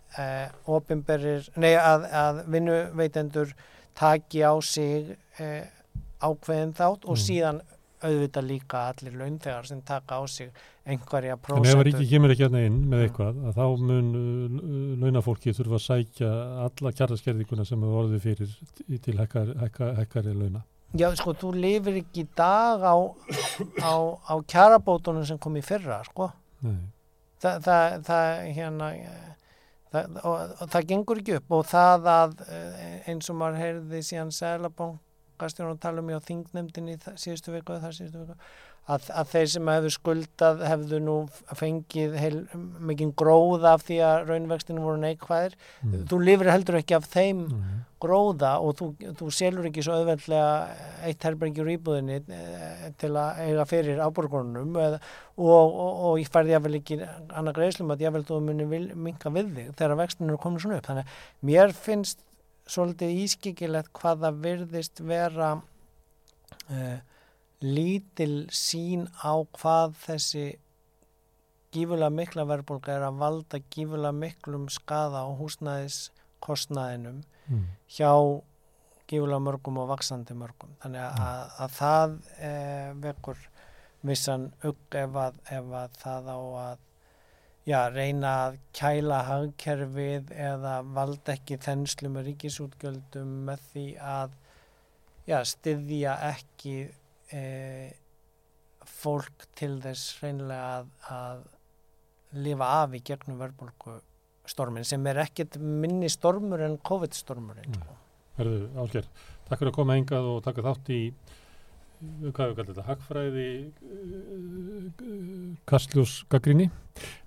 nei 1.55 1.77
að, 1.79 2.09
að 2.11 2.43
vinnuveitendur 2.51 3.55
taki 3.97 4.43
á 4.43 4.59
sig 4.61 5.15
ákveðin 6.27 6.77
þátt 6.77 7.07
og 7.07 7.17
mm. 7.17 7.25
síðan 7.25 7.63
auðvitað 8.05 8.49
líka 8.51 8.83
allir 8.91 9.15
launþegar 9.17 9.69
sem 9.69 9.81
taka 9.87 10.19
á 10.21 10.23
sig 10.29 10.51
einhverja 10.87 11.37
prósentur. 11.41 11.73
En 11.73 11.81
ef 11.81 11.85
ríki 11.89 12.09
kemur 12.11 12.33
ekki 12.35 12.45
hérna 12.45 12.63
inn 12.67 12.79
með 12.91 13.07
eitthvað, 13.07 13.39
að 13.49 13.61
þá 13.61 13.85
mun 13.91 14.11
uh, 14.21 14.57
launafólki 15.03 15.55
þurfa 15.57 15.79
að 15.79 15.85
sækja 15.87 16.33
alla 16.67 16.93
kjartaskerðinguna 16.99 17.67
sem 17.67 17.87
hefur 17.87 18.03
orðið 18.03 18.27
fyrir 18.27 18.99
til 19.07 19.17
hekkari 19.21 20.35
launa. 20.37 20.65
Já, 20.97 21.09
sko, 21.19 21.35
þú 21.37 21.53
lifir 21.57 21.99
ekki 22.01 22.23
í 22.23 22.29
dag 22.39 22.85
á, 22.85 22.97
á, 23.83 23.95
á 24.23 24.35
kjarabótunum 24.49 25.27
sem 25.29 25.41
kom 25.43 25.57
í 25.59 25.65
fyrra, 25.65 25.99
sko. 26.07 26.31
Þa, 27.43 27.51
það, 27.65 27.97
það, 28.07 28.29
hérna, 28.57 28.93
það, 29.93 30.21
og, 30.23 30.55
og 30.63 30.71
það 30.73 30.87
gengur 30.93 31.21
ekki 31.21 31.35
upp 31.41 31.57
og 31.59 31.67
það 31.69 32.07
að 32.13 32.39
eh, 32.47 32.95
eins 33.11 33.29
og 33.33 33.37
maður 33.41 33.61
heyrði 33.61 34.01
síðan 34.07 34.33
Sælabóng 34.33 34.97
Gastjón 35.41 35.79
tala 35.83 36.03
um 36.03 36.11
í 36.11 36.17
á 36.17 36.21
þingnefndinni 36.25 36.99
síðustu 37.15 37.55
viku 37.55 37.77
eða 37.77 37.89
þar 37.89 37.99
síðustu 38.01 38.25
viku 38.25 38.39
að, 38.87 39.09
að 39.11 39.33
þeir 39.33 39.49
sem 39.51 39.71
hefðu 39.71 39.91
skuldað 39.95 40.63
hefðu 40.71 41.01
nú 41.03 41.17
fengið 41.59 42.15
heil, 42.21 42.37
mikinn 42.87 43.13
gróða 43.19 43.75
af 43.75 43.85
því 43.87 43.99
að 44.07 44.31
raunvextinu 44.31 44.85
voru 44.85 45.03
neikvæðir 45.03 45.57
mm. 45.57 45.97
þú 46.11 46.21
lifir 46.23 46.53
heldur 46.53 46.79
ekki 46.79 46.97
af 46.99 47.09
þeim 47.11 47.43
mm. 47.49 47.73
gróða 48.03 48.53
og 48.63 48.77
þú, 48.79 48.89
þú 49.19 49.31
selur 49.35 49.67
ekki 49.71 49.85
svo 49.85 49.99
auðveldlega 49.99 50.53
eitt 51.09 51.27
herbergjur 51.27 51.73
íbúðinni 51.75 52.21
eh, 52.23 52.87
til 53.01 53.13
að 53.19 53.43
eiga 53.49 53.67
fyrir 53.69 54.03
áborgunum 54.05 54.79
og, 54.79 54.99
og, 55.35 55.81
og 56.13 56.23
ég 56.23 56.31
færði 56.31 56.55
jáfnvel 56.55 56.79
ekki 56.79 57.01
annað 57.03 57.59
greiðslum 57.59 57.95
að 57.95 58.07
jáfnvel 58.07 58.27
þú 58.31 58.41
muni 58.47 58.85
minka 58.95 59.35
við 59.35 59.51
þig 59.59 59.75
þegar 59.81 59.99
vextinu 60.05 60.37
er 60.37 60.43
komin 60.47 60.63
svona 60.63 60.79
upp 60.79 60.91
þannig 60.93 61.11
að 61.11 61.51
mér 61.51 61.75
finnst 61.75 62.23
svolítið 62.67 63.21
ískikilegt 63.25 63.93
hvað 63.97 64.25
það 64.25 64.41
virðist 64.45 65.03
vera 65.07 65.51
uh, 65.57 66.99
lítil 67.63 68.47
sín 68.55 69.07
á 69.23 69.33
hvað 69.57 69.97
þessi 70.03 70.47
gífulega 71.75 72.13
mikla 72.13 72.47
verðbólka 72.49 72.95
er 72.97 73.07
að 73.07 73.21
valda 73.23 73.61
gífulega 73.73 74.15
miklum 74.17 74.69
skada 74.73 75.25
á 75.25 75.29
húsnæðiskostnæðinum 75.39 77.23
mm. 77.49 77.65
hjá 77.99 78.13
gífulega 79.07 79.43
mörgum 79.43 79.81
og 79.83 79.91
vaksandi 79.93 80.35
mörgum. 80.39 80.73
Þannig 80.83 81.05
að, 81.05 81.13
mm. 81.13 81.27
að, 81.27 81.55
að 81.65 81.77
það 81.77 82.17
eh, 82.49 82.91
vekur 83.05 83.45
vissan 84.07 84.51
ugg 84.67 84.99
ef 84.99 85.21
að, 85.21 85.39
ef 85.59 85.73
að 85.81 86.01
það 86.03 86.31
á 86.31 86.39
að 86.39 86.83
já, 87.67 87.81
reyna 87.91 88.33
að 88.47 88.59
kæla 88.77 89.21
hagkerfið 89.27 90.33
eða 90.33 90.79
valda 90.97 91.35
ekki 91.35 91.59
þenslu 91.63 92.11
með 92.15 92.31
ríkisútgjöldum 92.31 93.33
með 93.49 93.69
því 93.73 93.87
að 94.01 94.37
já, 95.27 95.39
styðja 95.51 96.17
ekki 96.31 96.77
e, 97.35 97.43
fólk 98.87 99.49
til 99.59 99.77
þess 99.83 100.21
reynilega 100.23 100.79
að, 100.79 100.91
að 101.17 102.43
lifa 102.47 102.73
af 102.83 102.95
í 102.95 103.03
gegnum 103.07 103.41
verðbólku 103.41 103.99
stormin 104.47 104.87
sem 104.87 105.03
er 105.11 105.25
ekkert 105.25 105.59
minni 105.59 106.09
stormur 106.13 106.63
en 106.63 106.77
COVID-stormurinn. 106.87 107.81
Verðu, 108.37 108.69
mm. 108.69 108.79
Álger, 108.79 109.09
takk 109.49 109.59
fyrir 109.59 109.73
að 109.73 109.79
koma 109.81 109.97
engað 109.99 110.29
og 110.31 110.43
taka 110.45 110.65
þátt 110.69 110.93
í 110.95 111.01
hvað 112.01 112.51
við 112.51 112.57
kallum 112.59 112.69
þetta, 112.69 112.85
hagfræði 112.87 113.49
kastljósgagrinni 115.71 116.69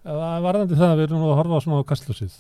varðandi 0.03 0.77
það 0.77 0.93
að 0.93 1.01
við 1.01 1.05
erum 1.07 1.25
að 1.25 1.37
horfa 1.39 1.61
svona 1.65 1.81
á 1.81 1.89
kastljósið. 1.89 2.39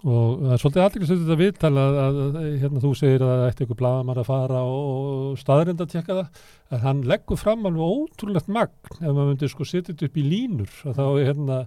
Og 0.00 0.40
það 0.40 0.52
er 0.54 0.60
svolítið 0.62 0.82
aðeins 0.86 1.10
þetta 1.10 1.36
viðtala 1.36 1.82
að, 1.84 1.98
að, 2.00 2.18
að 2.40 2.44
hérna 2.62 2.80
þú 2.80 2.92
segir 2.96 3.24
að 3.24 3.32
það 3.34 3.48
ætti 3.50 3.64
ykkur 3.66 3.78
blagamar 3.82 4.20
að 4.22 4.28
fara 4.30 4.62
og 4.64 5.34
staðrind 5.40 5.84
að 5.84 5.90
tjekka 5.92 6.16
það 6.16 6.44
að 6.72 6.86
hann 6.86 7.02
leggur 7.10 7.40
fram 7.40 7.68
alveg 7.68 7.98
ótrúlegt 7.98 8.48
magn 8.48 8.94
ef 8.96 9.10
maður 9.10 9.28
myndir 9.34 9.52
sko 9.52 9.66
setja 9.68 9.92
þetta 9.92 10.08
upp 10.08 10.16
í 10.16 10.24
línur. 10.24 10.72
Og 10.88 10.96
þá 10.96 11.04
er 11.10 11.28
hérna 11.28 11.58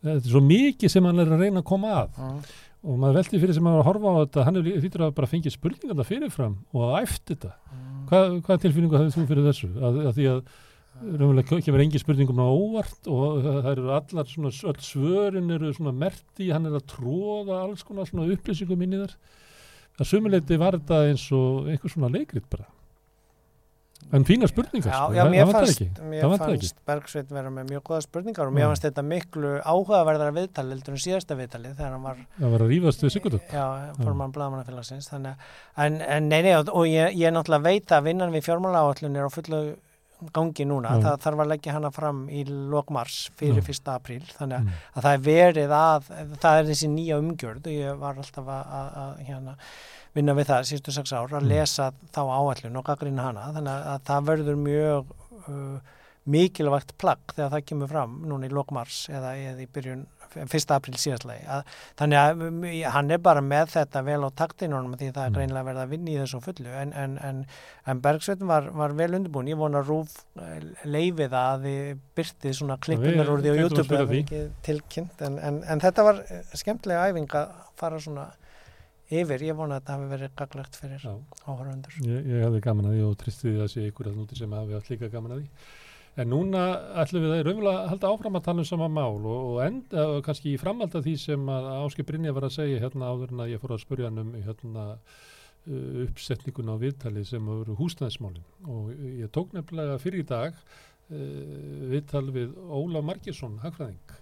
þetta 0.00 0.16
er 0.16 0.32
svo 0.32 0.42
mikið 0.48 0.94
sem 0.96 1.06
hann 1.06 1.22
er 1.22 1.30
að 1.30 1.44
reyna 1.44 1.62
að 1.62 1.70
koma 1.70 1.94
að. 2.00 2.18
Já 2.18 2.58
og 2.80 2.96
maður 2.96 3.20
veldi 3.20 3.42
fyrir 3.42 3.56
sem 3.56 3.66
maður 3.66 3.82
að 3.82 3.88
horfa 3.90 4.10
á 4.10 4.20
þetta 4.22 4.46
hann 4.46 4.62
fyrir 4.64 5.04
að 5.06 5.14
bara 5.18 5.28
fengja 5.30 5.52
spurningarna 5.52 6.06
fyrirfram 6.08 6.56
og 6.72 6.86
að 6.86 6.96
æfti 7.02 7.34
þetta. 7.34 7.52
Mm. 7.68 8.00
hvað, 8.10 8.34
hvað 8.46 8.64
tilfinningu 8.64 9.00
hafið 9.00 9.16
þú 9.16 9.24
fyrir 9.28 9.48
þessu? 9.50 9.70
Að, 9.76 10.00
að 10.06 10.12
því 10.16 10.28
að 10.30 10.42
raunverulega 11.00 11.60
kemur 11.64 11.82
engi 11.84 12.00
spurningum 12.00 12.40
á 12.44 12.48
óvart 12.48 13.08
og 13.08 13.44
það 13.44 13.68
eru 13.72 13.92
allar 13.96 14.26
svona 14.28 14.50
öll 14.52 14.82
svörin 14.84 15.54
eru 15.54 15.70
svona 15.76 15.94
merti 15.96 16.50
hann 16.52 16.68
er 16.68 16.76
að 16.76 16.88
tróða 16.92 17.62
alls 17.62 17.84
konar 17.86 18.08
svona 18.08 18.28
upplýsingum 18.34 18.84
inn 18.84 18.98
í 18.98 19.00
þar 19.04 19.14
að 20.00 20.10
sumuleiti 20.10 20.58
var 20.60 20.76
þetta 20.76 21.00
eins 21.08 21.24
og 21.36 21.70
einhvers 21.72 21.96
svona 21.96 22.12
leikrit 22.12 22.48
bara 22.52 22.68
En 24.10 24.24
fína 24.26 24.48
spurningar, 24.50 24.90
já, 24.90 25.14
já, 25.14 25.24
mér 25.30 25.50
fannst, 25.52 25.82
mér 26.02 26.24
fannst 26.32 26.78
Bergsveit 26.88 27.28
vera 27.30 27.52
með 27.54 27.68
mjög 27.74 27.84
goða 27.86 28.00
spurningar 28.02 28.48
og 28.50 28.56
mér 28.56 28.66
fannst 28.70 28.86
þetta 28.88 29.04
miklu 29.06 29.52
áhugaverðara 29.60 30.34
viðtali 30.34 30.74
heldur 30.74 30.96
en 30.96 31.02
síðasta 31.04 31.36
viðtali 31.38 31.74
þegar 31.76 31.94
hann 31.94 32.08
var 32.08 32.24
Það 32.38 32.56
var 32.56 32.64
að 32.64 32.72
rýfast 32.74 33.04
við 33.04 33.14
Sigurdur 33.14 33.44
Já, 33.54 33.66
forman 34.00 34.34
Blagamannafélagsins 34.34 35.12
en, 35.14 35.28
en 36.00 36.26
nei, 36.26 36.40
nei, 36.42 36.56
og 36.58 36.82
ég, 36.90 37.14
ég 37.20 37.36
náttúrulega 37.36 37.68
veit 37.68 37.94
að 37.94 38.10
vinnan 38.10 38.34
við 38.34 38.48
fjármála 38.48 38.82
áallun 38.82 39.20
er 39.20 39.30
á 39.30 39.36
fullu 39.36 39.62
gangi 40.34 40.66
núna, 40.68 40.96
mm. 40.96 41.04
það 41.04 41.22
þarf 41.24 41.42
að 41.42 41.50
leggja 41.54 41.76
hana 41.76 41.90
fram 41.94 42.20
í 42.28 42.42
lokmars 42.44 43.20
fyrir 43.38 43.62
mm. 43.62 43.70
1. 43.72 43.88
apríl. 43.94 44.20
Þannig 44.36 44.58
að, 44.58 44.82
að 44.92 45.06
það 45.06 45.16
er 45.16 45.24
verið 45.28 45.74
að 45.76 46.10
það 46.42 46.58
er 46.58 46.68
þessi 46.68 46.90
nýja 46.92 47.20
umgjörð. 47.22 47.70
Og 47.70 47.78
ég 47.78 48.02
var 48.02 48.20
alltaf 48.20 48.52
að, 48.56 48.74
að, 48.80 48.90
að 49.04 49.24
hérna, 49.30 49.56
vinna 50.16 50.34
við 50.38 50.50
það 50.50 50.68
sístu 50.70 50.94
6 50.94 51.14
ár 51.16 51.38
að 51.38 51.48
lesa 51.50 51.90
þá 52.14 52.22
áallun 52.26 52.78
og 52.80 52.86
gaggrina 52.86 53.30
hana. 53.30 53.48
Þannig 53.56 53.88
að 53.94 54.06
það 54.10 54.30
verður 54.30 54.62
mjög 54.64 55.12
uh, 55.46 55.98
mikilvægt 56.30 56.96
plagg 57.00 57.34
þegar 57.34 57.52
það 57.54 57.68
kemur 57.70 57.90
fram 57.90 58.16
núna 58.28 58.48
í 58.48 58.52
lokmars 58.52 59.04
eða, 59.10 59.34
eða 59.40 59.62
í 59.64 59.68
byrjun 59.72 60.06
1. 60.30 60.52
apríl 60.70 60.94
síðastlega 61.00 61.60
þannig 61.98 62.18
að 62.20 62.42
um, 62.46 62.58
hann 62.94 63.10
er 63.10 63.22
bara 63.22 63.40
með 63.42 63.72
þetta 63.72 64.02
vel 64.06 64.20
á 64.22 64.30
taktinunum 64.38 64.94
því 64.94 65.08
það 65.08 65.24
er 65.24 65.32
mm. 65.32 65.38
greinlega 65.38 65.66
verið 65.66 65.82
að 65.82 65.94
vinna 65.94 66.12
í 66.12 66.18
þessu 66.20 66.42
fullu. 66.44 66.74
En, 66.82 66.92
en, 66.94 67.16
en, 67.26 67.40
en 67.90 68.02
Bergsveitin 68.04 68.50
var, 68.50 68.68
var 68.76 68.94
vel 68.98 69.10
undirbúin, 69.18 69.50
ég 69.50 69.58
vona 69.58 69.82
Rúf 69.82 70.20
eh, 70.38 70.60
leifið 70.86 71.34
að 71.40 71.66
þið 71.66 72.04
byrtið 72.20 72.58
svona 72.60 72.78
klippunar 72.84 73.32
úr 73.32 73.42
því 73.42 73.56
á 73.56 73.60
YouTube 73.64 74.44
tilkynnt. 74.68 75.24
En 75.26 75.82
þetta 75.82 76.06
var 76.06 76.22
skemmtilega 76.52 77.10
æfing 77.10 77.40
að 77.40 77.56
fara 77.80 77.98
svona 78.02 78.28
yfir, 79.10 79.44
ég 79.50 79.58
vona 79.58 79.76
að 79.76 79.82
þetta 79.82 79.94
hafi 79.96 80.08
verið 80.14 80.34
gaglegt 80.38 80.76
fyrir 80.78 81.06
áhörundur. 81.10 82.00
Ég, 82.06 82.26
ég 82.30 82.44
hefði 82.46 82.64
gaman 82.64 82.90
að 82.90 82.96
því 82.96 83.06
og 83.08 83.16
tristi 83.20 83.48
því 83.48 83.62
að 83.64 83.70
sé 83.74 83.86
ykkur 83.90 84.10
að 84.10 84.18
núti 84.20 84.38
sem 84.38 84.54
hafi 84.54 84.76
allt 84.78 84.90
líka 84.92 85.10
gaman 85.12 85.36
að 85.36 85.40
því. 85.42 85.70
En 86.20 86.28
núna 86.28 86.62
ætlum 87.00 87.22
við 87.22 87.32
að 87.32 87.42
raunverulega 87.46 87.90
halda 87.92 88.10
áfram 88.10 88.38
að 88.38 88.46
tala 88.48 88.62
um 88.64 88.68
sama 88.68 88.88
mál 88.90 89.18
og, 89.20 89.42
og 89.52 89.58
enda 89.64 90.06
og 90.16 90.24
kannski 90.26 90.54
í 90.54 90.60
framhald 90.60 90.96
af 90.98 91.04
því 91.06 91.14
sem 91.22 91.50
að 91.54 91.68
Áski 91.76 92.06
Brynja 92.06 92.34
var 92.36 92.48
að 92.48 92.56
segja 92.56 92.80
hérna 92.82 93.12
áður 93.12 93.34
en 93.34 93.44
að 93.44 93.52
ég 93.52 93.62
fór 93.62 93.76
að 93.76 93.84
spurja 93.84 94.10
hann 94.10 94.22
um 94.24 94.32
hérna, 94.34 94.86
uh, 94.98 96.00
uppsetningun 96.06 96.72
á 96.74 96.82
viðtali 96.82 97.24
sem 97.28 97.50
eru 97.54 97.78
húsnæðismálin. 97.78 98.46
Og 98.66 98.90
ég 99.22 99.30
tók 99.34 99.54
nefnilega 99.54 100.00
fyrir 100.02 100.24
í 100.24 100.28
dag 100.28 100.58
uh, 100.58 101.86
viðtal 101.94 102.26
við 102.34 102.58
Óla 102.66 103.04
Margesson, 103.06 103.60
hagfræðing 103.62 104.18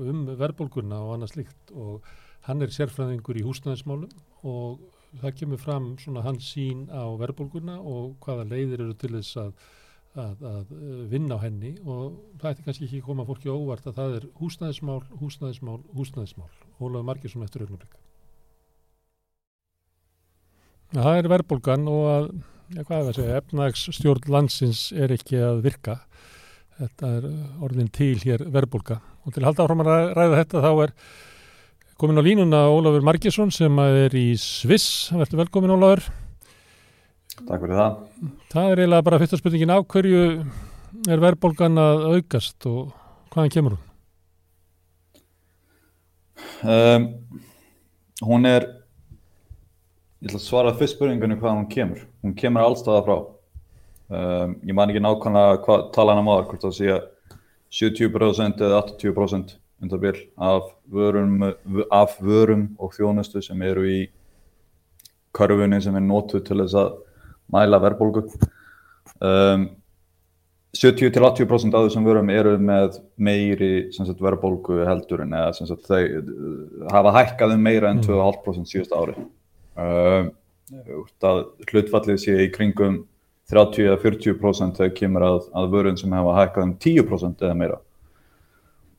um 0.00 0.24
verðbólguna 0.38 1.02
og 1.04 1.16
annað 1.16 1.34
slikt 1.34 1.72
og 1.76 2.06
hann 2.48 2.64
er 2.64 2.72
sérfræðingur 2.74 3.38
í 3.38 3.44
húsnæðismálum 3.46 4.10
og 4.48 4.82
það 5.20 5.36
kemur 5.42 5.60
fram 5.60 5.92
svona 6.00 6.24
hans 6.24 6.48
sín 6.54 6.88
á 6.88 7.04
verðbólguna 7.20 7.78
og 7.78 8.16
hvaða 8.24 8.48
leiðir 8.50 8.84
eru 8.86 8.98
til 8.98 9.14
þess 9.18 9.38
að 9.44 9.54
Að, 10.12 10.42
að 10.44 10.72
uh, 10.76 10.96
vinna 11.08 11.38
á 11.40 11.44
henni. 11.46 11.70
Og 11.88 12.18
það 12.36 12.50
ætti 12.50 12.64
kannski 12.66 12.84
ekki 12.84 12.98
koma 13.00 13.24
fólki 13.24 13.48
óvart 13.48 13.86
að 13.88 13.94
það 13.96 14.16
er 14.18 14.26
húsnæðismál, 14.42 14.98
húsnæðismál, 15.22 15.78
húsnæðismál. 15.96 16.50
Ólaður 16.76 17.06
Margesson 17.08 17.46
eftir 17.46 17.64
augnablik. 17.64 17.94
Það 20.92 21.16
er 21.16 21.30
verðbólgan 21.32 21.88
og 21.88 22.04
að 22.10 22.28
ja, 22.28 22.84
hvað 22.84 22.92
er 22.98 23.06
það 23.06 23.08
að 23.08 23.18
segja, 23.18 23.40
efnagsstjórn 23.40 24.30
landsins 24.34 24.84
er 24.92 25.16
ekki 25.16 25.40
að 25.40 25.64
virka. 25.64 25.96
Þetta 26.76 27.12
er 27.16 27.28
orðin 27.64 27.90
til 27.96 28.14
hér 28.20 28.44
verðbólga. 28.52 29.00
Og 29.24 29.32
til 29.32 29.40
að 29.40 29.48
halda 29.48 29.64
áfram 29.64 29.84
að 29.86 30.06
ræða 30.18 30.42
þetta 30.42 30.64
þá 30.66 30.70
er 30.74 30.94
komin 32.02 32.18
á 32.18 32.26
línuna 32.26 32.64
Ólaður 32.66 33.04
Margesson 33.06 33.52
sem 33.54 33.78
er 33.84 34.14
í 34.18 34.32
Sviss, 34.40 35.12
verður 35.14 35.44
velkomin 35.44 35.74
Ólaður 35.76 36.08
Takk 37.46 37.62
fyrir 37.62 37.78
það. 37.78 37.94
Það 38.52 38.66
er 38.68 38.80
eiginlega 38.82 39.04
bara 39.06 39.18
fyrsta 39.22 39.38
spurningin 39.40 39.72
á 39.72 39.78
hverju 39.80 40.24
er 41.08 41.22
verðbólgan 41.22 41.80
að 41.80 42.02
aukast 42.16 42.66
og 42.68 42.90
hvaðan 43.32 43.54
kemur 43.54 43.76
hún? 43.76 43.88
Um, 46.62 47.06
hún 48.28 48.50
er, 48.50 48.66
ég 50.20 50.28
ætla 50.28 50.42
að 50.42 50.44
svara 50.44 50.74
fyrst 50.76 50.98
spurningunni 50.98 51.38
hvaðan 51.40 51.62
hún 51.62 51.70
kemur. 51.72 52.04
Hún 52.22 52.36
kemur 52.38 52.66
allstaða 52.66 53.06
frá. 53.06 53.16
Um, 54.12 54.58
ég 54.68 54.76
man 54.76 54.92
ekki 54.92 55.02
nákvæmlega 55.02 55.62
hvað 55.64 55.88
tala 55.96 56.12
hann 56.12 56.26
á 56.26 56.28
maður, 56.28 56.48
hvort 56.50 56.66
það 56.66 56.78
sé 56.78 56.92
að 56.98 57.08
70% 57.72 58.66
eða 58.66 58.82
80% 58.84 59.56
undan 59.82 60.00
bíl 60.02 60.18
af 60.38 60.70
vörum, 60.90 61.38
af 61.90 62.16
vörum 62.22 62.68
og 62.78 62.94
þjónustu 62.94 63.42
sem 63.42 63.62
eru 63.66 63.84
í 63.88 64.00
körfunni 65.34 65.80
sem 65.82 65.96
er 65.96 66.04
nótuð 66.04 66.44
til 66.46 66.60
þess 66.62 66.78
að 66.78 66.98
mæla 67.52 67.80
verðbólgu. 67.82 68.26
Um, 69.22 69.70
70-80% 70.72 71.74
af 71.76 71.84
þessum 71.84 72.06
vörum 72.08 72.30
eru 72.32 72.54
með 72.56 73.00
meiri 73.20 73.90
sagt, 73.92 74.22
verðbólgu 74.24 74.86
heldur 74.88 75.24
en 75.26 75.34
þau 75.34 75.98
uh, 76.00 76.86
hafa 76.92 77.16
hækkað 77.18 77.56
um 77.58 77.66
meira 77.66 77.90
enn 77.92 78.00
2,5% 78.04 78.70
síðust 78.70 78.94
ári. 78.96 79.16
Um, 79.76 80.32
hlutfallið 81.68 82.20
sé 82.22 82.38
í 82.46 82.52
kringum 82.54 83.02
30-40% 83.52 84.78
þegar 84.78 84.94
kemur 84.96 85.26
að, 85.26 85.40
að 85.58 85.72
vörun 85.74 85.98
sem 86.00 86.12
hefa 86.14 86.36
hækkað 86.38 86.68
um 86.68 86.76
10% 86.86 87.44
eða 87.44 87.58
meira. 87.58 87.80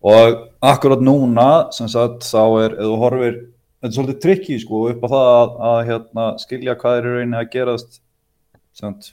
Og 0.04 0.40
akkurat 0.60 1.00
núna, 1.00 1.50
sem 1.72 1.88
sagt, 1.88 2.26
þá 2.28 2.42
er, 2.60 2.74
eða 2.76 2.96
horfir, 3.00 3.36
þetta 3.80 3.90
er 3.90 3.98
svolítið 3.98 4.24
trikki 4.26 4.58
sko 4.60 4.82
upp 4.92 5.06
á 5.06 5.08
það 5.14 5.28
að, 5.34 5.54
að 5.70 5.78
hérna, 5.90 6.26
skilja 6.42 6.76
hvað 6.82 6.98
er 6.98 7.06
í 7.08 7.14
rauninni 7.14 7.40
að 7.40 7.52
gerast 7.54 8.02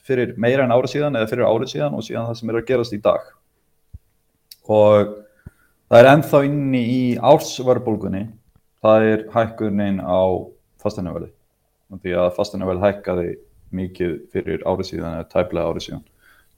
fyrir 0.06 0.32
meira 0.40 0.64
en 0.64 0.74
árið 0.74 0.94
síðan 0.96 1.18
eða 1.20 1.28
fyrir 1.30 1.46
árið 1.46 1.72
síðan 1.74 1.94
og 1.94 2.06
síðan 2.06 2.26
það 2.30 2.38
sem 2.40 2.50
er 2.50 2.58
að 2.58 2.66
gerast 2.72 2.96
í 2.96 3.00
dag. 3.04 3.28
Og 4.70 5.12
það 5.90 6.00
er 6.00 6.10
ennþá 6.14 6.42
inni 6.48 6.82
í 6.82 7.02
ársvarbulgunni 7.30 8.24
það 8.82 9.06
er 9.12 9.24
hækkunin 9.34 10.02
á 10.02 10.22
fastanöfali 10.80 11.30
því 12.00 12.18
að 12.18 12.34
fastanöfali 12.34 12.82
hækkaði 12.82 13.30
mikið 13.76 14.18
fyrir 14.32 14.66
árið 14.66 14.90
síðan 14.90 15.20
eða 15.20 15.30
tæplega 15.30 15.70
árið 15.70 15.86
síðan. 15.86 16.04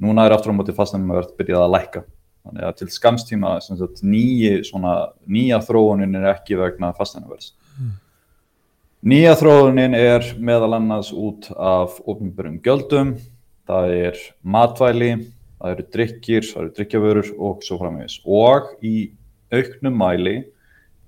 Núna 0.00 0.24
er 0.24 0.36
aftur 0.36 0.54
á 0.54 0.56
móti 0.56 0.76
fastanöfali 0.76 1.36
byrjað 1.36 1.66
að 1.66 1.74
lækka 1.76 2.04
þannig 2.43 2.69
að 2.69 2.78
til 2.81 2.90
skamstíma 2.93 3.56
nýja 4.02 5.60
þróunin 5.66 6.19
er 6.19 6.31
ekki 6.35 6.59
vegna 6.59 6.93
fastanöfals 6.97 7.52
mm. 7.78 7.93
Nýja 9.02 9.32
þróunin 9.35 9.97
er 9.98 10.23
meðal 10.39 10.77
annars 10.77 11.09
út 11.10 11.48
af 11.59 11.97
ofnbjörnum 12.06 12.60
gjöldum, 12.62 13.16
það 13.66 13.94
er 13.97 14.20
matvæli, 14.47 15.09
það 15.59 15.73
eru 15.73 15.86
drikkir, 15.97 16.47
það 16.47 16.60
eru 16.60 16.70
drikkjavörur 16.77 17.31
og 17.48 17.64
svo 17.66 17.81
framvegis. 17.81 18.20
Og 18.23 18.69
í 18.86 19.10
auknum 19.51 19.98
mæli 19.98 20.36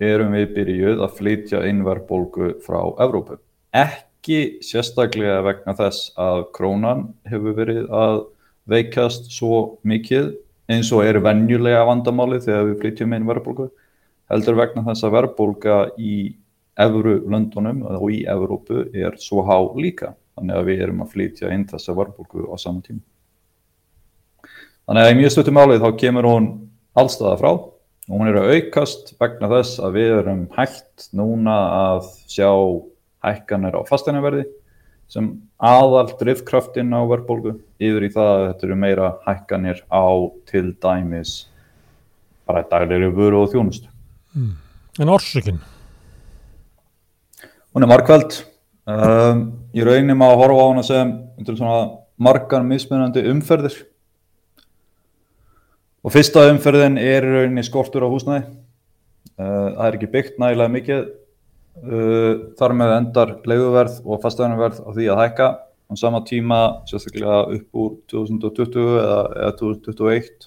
erum 0.02 0.35
við 0.35 0.56
byrjuð 0.56 1.05
að 1.06 1.15
flytja 1.20 1.62
innverðbólgu 1.70 2.51
frá 2.66 2.81
Evrópu. 3.06 3.39
Ekki 3.70 4.40
sérstaklega 4.66 5.39
vegna 5.47 5.77
þess 5.78 6.11
að 6.19 6.48
krónan 6.59 7.12
hefur 7.31 7.55
verið 7.61 7.86
að 7.94 8.20
veikast 8.74 9.31
svo 9.39 9.78
mikið 9.86 10.32
eins 10.70 10.91
og 10.95 11.05
eru 11.05 11.23
vennjulega 11.24 11.85
vandamáli 11.89 12.41
þegar 12.45 12.69
við 12.70 12.78
flytjum 12.82 13.16
innverðbólgu, 13.19 13.69
heldur 14.32 14.59
vegna 14.59 14.85
þess 14.86 15.07
að 15.07 15.16
verðbólga 15.19 15.78
í 16.01 16.15
Evru-löndunum 16.81 17.85
og 17.86 18.09
í 18.11 18.24
Evrópu 18.27 18.89
er 18.91 19.15
svo 19.23 19.45
há 19.47 19.57
líka. 19.78 20.15
Þannig 20.35 20.57
að 20.59 20.70
við 20.70 20.81
erum 20.82 21.05
að 21.05 21.12
flytja 21.12 21.53
inn 21.55 21.69
þessa 21.70 21.95
varbolgu 21.95 22.49
á 22.51 22.55
saman 22.59 22.82
tíma. 22.82 23.05
Þannig 24.85 25.05
að 25.05 25.12
í 25.12 25.19
mjög 25.20 25.35
stöttum 25.36 25.61
álið 25.62 25.85
þá 25.85 25.91
kemur 26.01 26.28
hún 26.28 26.49
allstaða 26.99 27.36
frá 27.41 27.51
og 27.55 28.11
hún 28.11 28.28
er 28.28 28.41
að 28.41 28.51
aukast 28.59 29.15
vegna 29.23 29.49
þess 29.55 29.78
að 29.81 29.95
við 30.01 30.16
erum 30.19 30.43
hægt 30.57 31.07
núna 31.16 31.55
að 31.78 32.11
sjá 32.28 32.51
hækkanir 33.24 33.78
á 33.78 33.82
fasteinaverði 33.89 34.45
sem 35.15 35.28
aðal 35.62 36.09
drifkraftinn 36.19 36.91
á 36.91 37.01
verðbólgu 37.07 37.55
yfir 37.78 38.07
í 38.09 38.11
það 38.15 38.31
að 38.32 38.47
þetta 38.49 38.66
eru 38.66 38.78
meira 38.82 39.11
hækkanir 39.27 39.82
á 39.86 40.07
til 40.51 40.66
dæmis 40.82 41.35
bara 42.49 42.65
daglegri 42.70 43.12
vöru 43.15 43.45
og 43.45 43.53
þjónustu. 43.53 43.89
Mm. 44.35 44.57
En 45.01 45.12
orsökinn? 45.15 45.62
Hún 47.74 47.86
er 47.86 47.91
markvæld. 47.91 48.43
Um, 48.85 49.47
ég 49.74 49.86
raunir 49.86 50.19
maður 50.19 50.35
að 50.35 50.43
horfa 50.43 50.65
á 50.66 50.69
hana 50.69 50.85
sem 50.85 51.12
margar 52.20 52.66
mismunandi 52.66 53.24
umferðir. 53.31 53.78
Og 56.05 56.12
fyrsta 56.12 56.45
umferðin 56.51 56.99
er 57.01 57.24
rauninni 57.24 57.65
skortur 57.65 58.05
á 58.05 58.12
húsnæði. 58.12 58.45
Uh, 59.35 59.70
það 59.78 59.86
er 59.86 59.97
ekki 59.99 60.11
byggt 60.12 60.43
nægilega 60.43 60.74
mikið. 60.74 61.07
Uh, 61.74 62.55
þar 62.55 62.74
með 62.78 62.92
endar 63.01 63.30
leiðuverð 63.51 63.96
og 64.06 64.20
fastæðanverð 64.22 64.82
á 64.86 64.90
því 64.94 65.06
að 65.10 65.22
hækka. 65.24 65.48
Á 65.90 65.92
sama 65.98 66.20
tíma, 66.24 66.60
sérstaklega 66.88 67.40
upp 67.59 67.80
úr 67.82 67.96
2020 68.10 68.84
eða, 69.02 69.18
eða 69.42 69.56
2021 69.59 70.46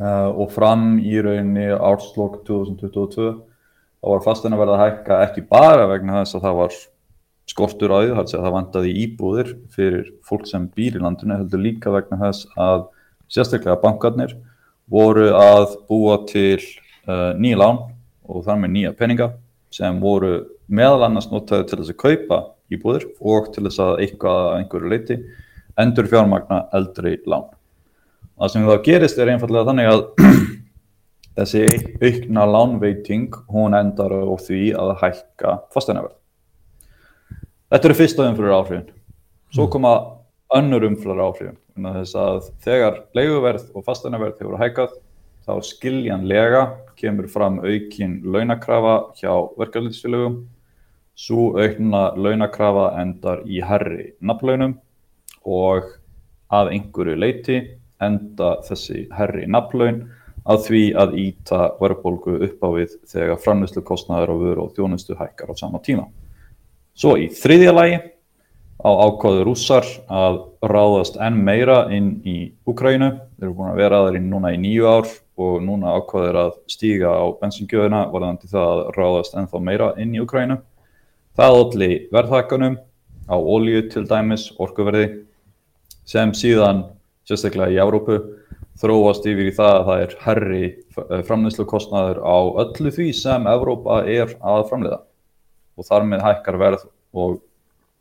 uh, 0.00 0.30
og 0.32 0.48
fram 0.54 0.96
í 0.98 1.14
rauninni 1.22 1.68
árslokk 1.74 2.40
2022 2.48 3.28
þá 3.38 4.10
var 4.10 4.24
fasteina 4.24 4.58
verið 4.60 4.74
að 4.74 4.82
hækka 4.82 5.20
ekki 5.28 5.46
bara 5.52 5.86
vegna 5.88 6.18
þess 6.22 6.38
að 6.38 6.48
það 6.48 6.58
var 6.58 6.74
skortur 7.54 7.92
á 7.92 7.98
því, 8.00 8.26
það 8.32 8.56
vantaði 8.56 8.96
íbúðir 9.04 9.54
fyrir 9.76 10.10
fólk 10.26 10.48
sem 10.48 10.66
býr 10.72 10.98
í 10.98 11.04
landinu, 11.04 11.38
heldur 11.38 11.62
líka 11.62 11.92
vegna 11.92 12.18
þess 12.24 12.48
að 12.56 12.88
sérstaklega 13.32 13.78
bankarnir 13.84 14.34
voru 14.90 15.30
að 15.36 15.78
búa 15.88 16.18
til 16.28 16.58
uh, 17.06 17.32
nýja 17.36 17.60
lán 17.60 17.80
og 18.24 18.44
þar 18.44 18.60
með 18.64 18.74
nýja 18.76 18.94
peninga 18.96 19.30
sem 19.74 19.98
voru 20.02 20.34
meðal 20.70 21.08
annars 21.08 21.30
notaði 21.32 21.68
til 21.68 21.80
þess 21.80 21.94
að 21.94 22.02
kaupa 22.04 22.40
íbúðir 22.72 23.08
og 23.20 23.50
til 23.54 23.66
þess 23.66 23.82
að 23.82 24.02
eitthvað 24.04 24.40
að 24.44 24.58
einhverju 24.60 24.92
leiti 24.92 25.18
endur 25.80 26.08
fjármagna 26.10 26.64
eldri 26.76 27.16
lán. 27.26 27.48
það 28.38 28.52
sem 28.52 28.66
þá 28.68 28.76
gerist 28.86 29.18
er 29.18 29.32
einfallega 29.32 29.70
þannig 29.70 29.90
að 29.90 30.04
þessi 31.38 31.64
aukna 32.02 32.46
lánveiting 32.50 33.38
hún 33.50 33.74
endar 33.78 34.14
á 34.14 34.34
því 34.38 34.62
að 34.78 34.92
hækka 35.02 35.56
fasteinaverð. 35.74 36.16
Þetta 37.74 37.88
eru 37.88 37.98
fyrsta 37.98 38.28
umfyrir 38.30 38.54
áhrifin. 38.54 38.90
Svo 39.50 39.66
mm. 39.66 39.70
koma 39.74 39.94
önnur 40.54 40.86
umfyrir 40.86 41.22
áhrifin. 41.24 41.58
Þess 41.74 42.14
að 42.18 42.50
þegar 42.62 43.00
leiguverð 43.18 43.66
og 43.74 43.86
fasteinaverð 43.86 44.42
hefur 44.42 44.60
hækkað 44.60 44.92
þá 45.44 45.54
skiljanlega 45.66 46.62
kemur 47.04 47.28
fram 47.28 47.60
aukin 47.60 48.18
launakrafa 48.24 48.96
hjá 49.20 49.32
verkefliðsfélögum. 49.60 50.40
Svo 51.14 51.52
aukna 51.60 52.08
launakrafa 52.16 52.88
endar 53.02 53.44
í 53.46 53.60
herri 53.62 54.14
nafnlaunum 54.24 54.78
og 55.44 55.92
að 56.54 56.72
einhverju 56.74 57.16
leiti 57.20 57.58
enda 58.02 58.56
þessi 58.66 59.04
herri 59.14 59.46
nafnlaun 59.46 60.02
að 60.44 60.64
því 60.66 60.82
að 61.00 61.14
íta 61.20 61.60
verðbólgu 61.80 62.34
upp 62.48 62.64
á 62.64 62.68
við 62.74 62.96
þegar 63.08 63.40
framlýslu 63.44 63.84
kostnæður 63.86 64.34
á 64.34 64.36
vöru 64.42 64.64
og 64.66 64.74
þjónustu 64.76 65.16
hækkar 65.16 65.52
á 65.52 65.60
sama 65.60 65.80
tíma. 65.84 66.08
Svo 66.94 67.14
í 67.20 67.30
þriðja 67.32 67.72
lagi 67.74 68.00
á 68.84 68.90
ákváðu 68.92 69.46
rússar 69.48 69.86
að 70.12 70.42
ráðast 70.60 71.16
enn 71.16 71.40
meira 71.46 71.86
inn 71.94 72.18
í 72.28 72.52
Ukrænu. 72.68 73.14
Þeir 73.38 73.46
eru 73.46 73.54
búin 73.56 73.70
að 73.72 73.80
vera 73.80 74.00
aðeins 74.02 74.28
núna 74.28 74.52
í 74.52 74.60
nýju 74.60 74.88
ár 74.90 75.08
og 75.40 75.54
núna 75.64 75.94
ákváður 75.96 76.40
að 76.42 76.52
stíga 76.70 77.14
á 77.16 77.24
bensingjöðuna 77.40 78.02
varðandi 78.12 78.50
það 78.52 78.72
að 78.72 78.82
ráðast 78.98 79.38
ennþá 79.40 79.62
meira 79.64 79.92
inn 80.00 80.12
í 80.14 80.20
Ukrænu. 80.20 80.58
Það 81.34 81.60
olli 81.62 81.90
verðhækkanum 82.12 82.76
á 83.24 83.36
ólíu 83.40 83.86
til 83.88 84.04
dæmis, 84.06 84.50
orkuverði, 84.60 85.24
sem 86.04 86.34
síðan 86.36 86.84
sérstaklega 87.24 87.72
í 87.72 87.80
Európu 87.80 88.20
þróast 88.80 89.24
yfir 89.30 89.48
í 89.48 89.54
það 89.54 89.72
að 89.78 89.88
það 89.88 90.04
er 90.04 90.14
herri 90.24 90.62
eh, 90.66 91.24
framleyslu 91.24 91.66
kostnaður 91.70 92.20
á 92.20 92.36
öllu 92.66 92.92
því 92.92 93.08
sem 93.16 93.48
Európa 93.48 94.02
er 94.04 94.34
að 94.42 94.68
framleiða 94.68 95.00
og 95.74 95.88
þar 95.88 96.08
með 96.10 96.24
hækkar 96.26 96.58
verð 96.60 96.86
og 97.14 97.38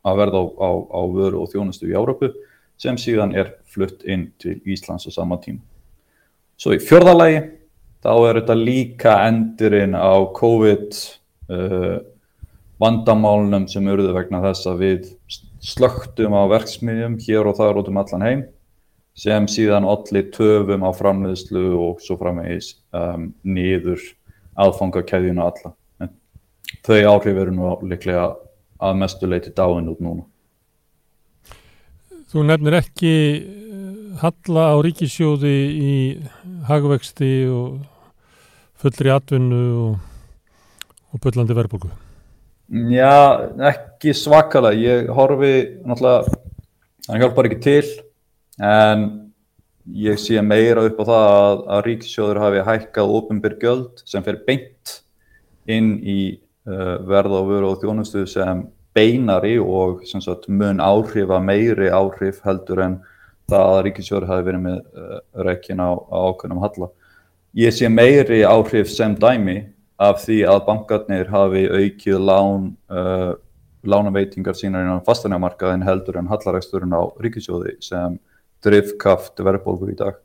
að 0.04 0.20
verða 0.20 0.42
á, 0.44 0.46
á, 0.60 0.70
á 0.92 1.02
vöru 1.14 1.44
og 1.44 1.52
þjónustu 1.52 1.90
í 1.90 1.96
Európu 1.98 2.32
sem 2.80 2.98
síðan 3.00 3.36
er 3.38 3.54
flutt 3.72 4.04
inn 4.04 4.32
til 4.42 4.60
Íslands 4.68 5.08
á 5.08 5.12
sama 5.14 5.40
tím. 5.42 5.62
Svo 6.60 6.76
í 6.76 6.82
fjörðalagi 6.84 7.44
þá 8.04 8.14
er 8.28 8.40
þetta 8.42 8.58
líka 8.60 9.14
endurinn 9.28 9.96
á 9.96 10.14
COVID 10.36 10.98
uh, 11.54 11.98
vandamálunum 12.84 13.68
sem 13.72 13.88
eruðu 13.88 14.16
vegna 14.18 14.42
þess 14.44 14.68
að 14.70 14.84
við 14.84 15.08
slögtum 15.64 16.36
á 16.36 16.44
verksmiðjum 16.52 17.16
hér 17.24 17.48
og 17.48 17.58
þar 17.60 17.80
út 17.80 17.90
um 17.92 18.02
allan 18.02 18.28
heim 18.28 18.44
sem 19.16 19.46
síðan 19.48 19.86
allir 19.88 20.32
töfum 20.34 20.84
á 20.84 20.92
framleiðslu 20.98 21.64
og 21.78 22.02
svo 22.04 22.18
framvegis 22.20 22.74
um, 22.98 23.30
niður 23.46 24.02
aðfangakæðjuna 24.60 25.46
alla. 25.50 25.74
En 26.02 26.12
þau 26.86 26.98
áhrif 27.14 27.38
eru 27.38 27.54
nú 27.54 27.76
líklega 27.86 28.32
að 28.84 29.00
mestu 29.02 29.30
leiti 29.30 29.54
dáin 29.56 29.90
út 29.92 30.02
núna. 30.04 30.26
Þú 32.34 32.46
nefnir 32.50 32.80
ekki 32.80 33.14
eh, 33.14 33.90
halla 34.24 34.70
á 34.74 34.76
ríkisjóði 34.84 35.58
í 35.74 35.96
hagvexti 36.68 37.34
og 37.54 37.84
fullri 38.82 39.12
atvinnu 39.14 39.66
og, 39.84 40.00
og 41.14 41.24
byllandi 41.24 41.58
verðbólgu? 41.58 41.92
Já, 42.90 43.52
ekki 43.70 44.16
svakalega. 44.18 44.80
Ég 44.80 45.12
horfi 45.14 45.54
náttúrulega, 45.86 46.40
það 47.06 47.22
hjálpar 47.22 47.50
ekki 47.50 47.60
til 47.64 47.92
en 48.64 49.06
ég 49.94 50.18
sé 50.22 50.42
meira 50.42 50.86
upp 50.88 51.02
á 51.02 51.06
það 51.06 51.28
að, 51.28 51.62
að 51.76 51.84
ríkisjóður 51.88 52.42
hafi 52.48 52.66
hækkað 52.70 53.16
ofinbyr 53.20 53.58
göld 53.62 54.04
sem 54.08 54.24
fer 54.26 54.40
beint 54.48 54.98
inn 55.70 55.98
í 56.02 56.20
uh, 56.70 56.96
verð 57.08 57.38
og 57.40 57.52
vöru 57.52 57.72
og 57.74 57.84
þjónustu 57.84 58.26
sem 58.30 58.66
beinari 58.94 59.58
og 59.60 60.04
sem 60.08 60.22
sagt, 60.22 60.48
mun 60.48 60.82
áhrifa 60.84 61.40
meiri 61.42 61.90
áhrif 61.90 62.42
heldur 62.46 62.84
en 62.86 62.98
það 63.50 63.70
að 63.70 63.80
ríkisjóður 63.88 64.28
hafi 64.30 64.48
verið 64.50 64.66
með 64.68 64.82
uh, 64.82 65.22
rekkin 65.48 65.82
á, 65.82 65.92
á 65.98 66.18
ákveðnum 66.30 66.62
halla. 66.64 66.90
Ég 67.58 67.74
sé 67.76 67.90
meiri 67.90 68.44
áhrif 68.48 68.92
sem 68.94 69.16
dæmi 69.20 69.60
af 70.02 70.22
því 70.24 70.40
að 70.50 70.62
bankarnir 70.68 71.32
hafi 71.32 71.66
aukið 71.70 72.20
lán, 72.30 72.70
uh, 72.90 73.34
lánaveitingar 73.84 74.58
sínar 74.58 74.86
innan 74.86 75.04
fastanjamarkaðin 75.06 75.86
heldur 75.86 76.20
en 76.22 76.30
hallaræksturinn 76.32 76.96
á 76.96 77.04
ríkisjóði 77.22 77.78
sem 77.84 78.18
drifkaft 78.64 79.42
verðbólgu 79.44 79.92
í 79.92 79.98
dag. 80.00 80.22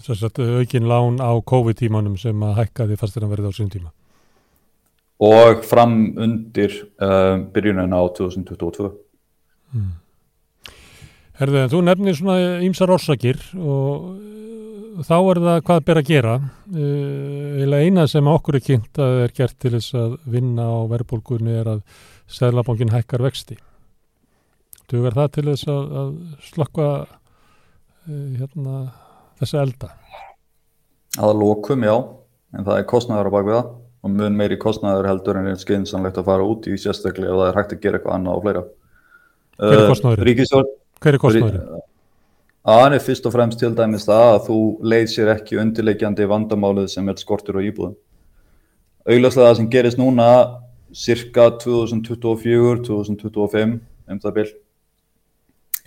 Þess 0.00 0.24
að 0.28 0.60
aukin 0.60 0.88
lán 0.88 1.18
á 1.20 1.32
COVID-tímanum 1.44 2.16
sem 2.20 2.44
að 2.44 2.62
hækkaði 2.62 3.00
fastir 3.00 3.26
að 3.26 3.34
verða 3.34 3.52
á 3.52 3.56
sín 3.56 3.72
tíma. 3.72 3.90
Og 5.20 5.64
fram 5.68 5.96
undir 6.16 6.72
uh, 7.02 7.36
byrjunin 7.52 7.92
á 7.92 8.00
2022. 8.16 8.88
Hmm. 9.74 9.90
Herðu, 11.40 11.66
þú 11.72 11.82
nefnir 11.84 12.16
svona 12.16 12.38
ímsar 12.64 12.92
orsakir 12.94 13.40
og 13.56 14.08
uh, 14.14 15.02
þá 15.04 15.16
er 15.18 15.42
það 15.44 15.62
hvað 15.68 15.84
ber 15.90 16.00
að 16.00 16.10
gera. 16.10 16.36
Uh, 16.72 17.76
eina 17.80 18.06
sem 18.08 18.32
okkur 18.32 18.60
er 18.60 18.64
kynnt 18.64 19.00
að 19.00 19.26
er 19.26 19.36
gert 19.36 19.58
til 19.60 19.74
þess 19.76 19.96
að 19.96 20.16
vinna 20.24 20.70
á 20.72 20.78
verðbólgunni 20.90 21.58
er 21.60 21.76
að 21.76 21.84
Sæðlabankin 22.30 22.92
hækkar 22.94 23.24
vexti. 23.26 23.56
Dugar 24.90 25.16
það 25.16 25.32
til 25.34 25.48
þess 25.50 25.68
að, 25.70 25.88
að 26.00 26.12
slokka 26.46 26.90
Eh, 28.08 28.38
hérna, 28.40 28.86
þessi 29.38 29.58
elda? 29.60 29.90
Aða 31.20 31.34
lókum, 31.36 31.82
já, 31.84 31.94
en 32.56 32.64
það 32.64 32.78
er 32.78 32.86
kostnæður 32.88 33.28
á 33.28 33.34
bakviða 33.34 33.60
og 34.00 34.08
mun 34.14 34.36
meiri 34.36 34.56
kostnæður 34.60 35.08
heldur 35.10 35.36
en 35.40 35.48
er 35.50 35.58
skeinsanlegt 35.60 36.18
að 36.20 36.28
fara 36.30 36.46
út 36.46 36.62
í 36.70 36.76
sérstaklega 36.80 37.32
ef 37.32 37.40
það 37.40 37.50
er 37.50 37.58
hægt 37.58 37.74
að 37.74 37.82
gera 37.84 37.96
eitthvað 37.98 38.16
annað 38.16 38.38
og 38.38 38.42
fleira. 38.46 38.62
Hver 39.60 39.76
er 39.76 39.90
kostnæður? 39.90 40.20
Ríkisjórn. 40.30 40.70
Hver 41.00 41.14
er 41.16 41.22
kostnæður? 41.24 41.56
Það 42.70 42.82
er 42.86 43.04
fyrst 43.04 43.28
og 43.28 43.32
fremst 43.34 43.58
til 43.60 43.72
dæmis 43.76 44.08
það 44.08 44.26
að 44.30 44.44
þú 44.46 44.58
leið 44.92 45.06
sér 45.14 45.28
ekki 45.34 45.60
undirleikjandi 45.62 46.24
vandamálið 46.28 46.86
sem 46.92 47.04
er 47.08 47.16
skortur 47.20 47.56
á 47.56 47.60
íbúðum. 47.64 47.94
Auðvitað 49.08 49.40
það 49.40 49.56
sem 49.58 49.68
gerist 49.72 49.98
núna 50.00 50.28
cirka 50.92 51.44
2024-2025 51.62 53.78
um 54.10 54.18
það 54.20 54.36
byrj 54.36 54.52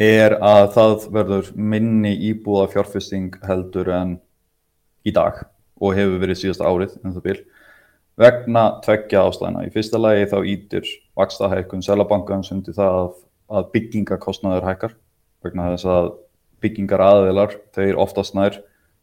er 0.01 0.32
að 0.42 0.66
það 0.74 1.06
verður 1.14 1.45
minni 1.53 2.17
íbúða 2.32 2.66
fjárfesting 2.74 3.30
heldur 3.45 3.88
en 3.93 4.17
í 5.06 5.11
dag 5.14 5.45
og 5.83 5.95
hefur 5.98 6.22
verið 6.24 6.38
síðast 6.42 6.64
árið 6.66 6.92
um 7.03 7.14
það 7.14 7.25
byrj 7.27 7.42
vegna 8.19 8.66
tveggja 8.83 9.24
ástæðina. 9.27 9.66
Í 9.66 9.74
fyrsta 9.74 10.00
lagi 10.01 10.27
þá 10.30 10.38
ítir 10.50 10.90
vakstahækkun 11.17 11.83
selabankans 11.85 12.51
undir 12.53 12.75
það 12.77 13.00
að, 13.00 13.09
að 13.58 13.69
byggingakostnaður 13.75 14.67
hækkar 14.69 14.95
vegna 15.43 15.72
þess 15.74 15.90
að 15.90 16.09
byggingar 16.64 17.03
aðeilar, 17.03 17.58
þeir 17.75 18.00
oftast 18.00 18.35
nær 18.38 18.61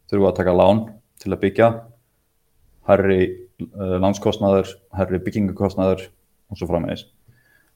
þurfa 0.09 0.31
að 0.31 0.37
taka 0.39 0.57
lán 0.57 0.85
til 1.21 1.31
að 1.33 1.41
byggja 1.43 1.71
herri 2.89 3.19
uh, 3.27 3.97
lánskostnaður, 4.01 4.71
herri 4.97 5.21
byggingakostnaður 5.21 6.07
og 6.51 6.59
svo 6.59 6.69
framvegis. 6.69 7.05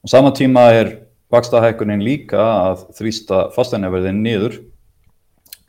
Á 0.02 0.06
sama 0.10 0.34
tíma 0.36 0.68
er 0.74 0.96
vakstahækunin 1.34 2.04
líka 2.06 2.42
að 2.42 2.88
þrýsta 2.98 3.50
fasteinjaverðin 3.56 4.24
niður 4.24 4.60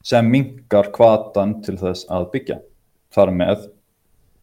sem 0.06 0.26
mingar 0.30 0.92
kvatan 0.94 1.58
til 1.66 1.76
þess 1.80 2.06
að 2.12 2.30
byggja. 2.34 2.58
Þar 3.14 3.32
með 3.34 3.68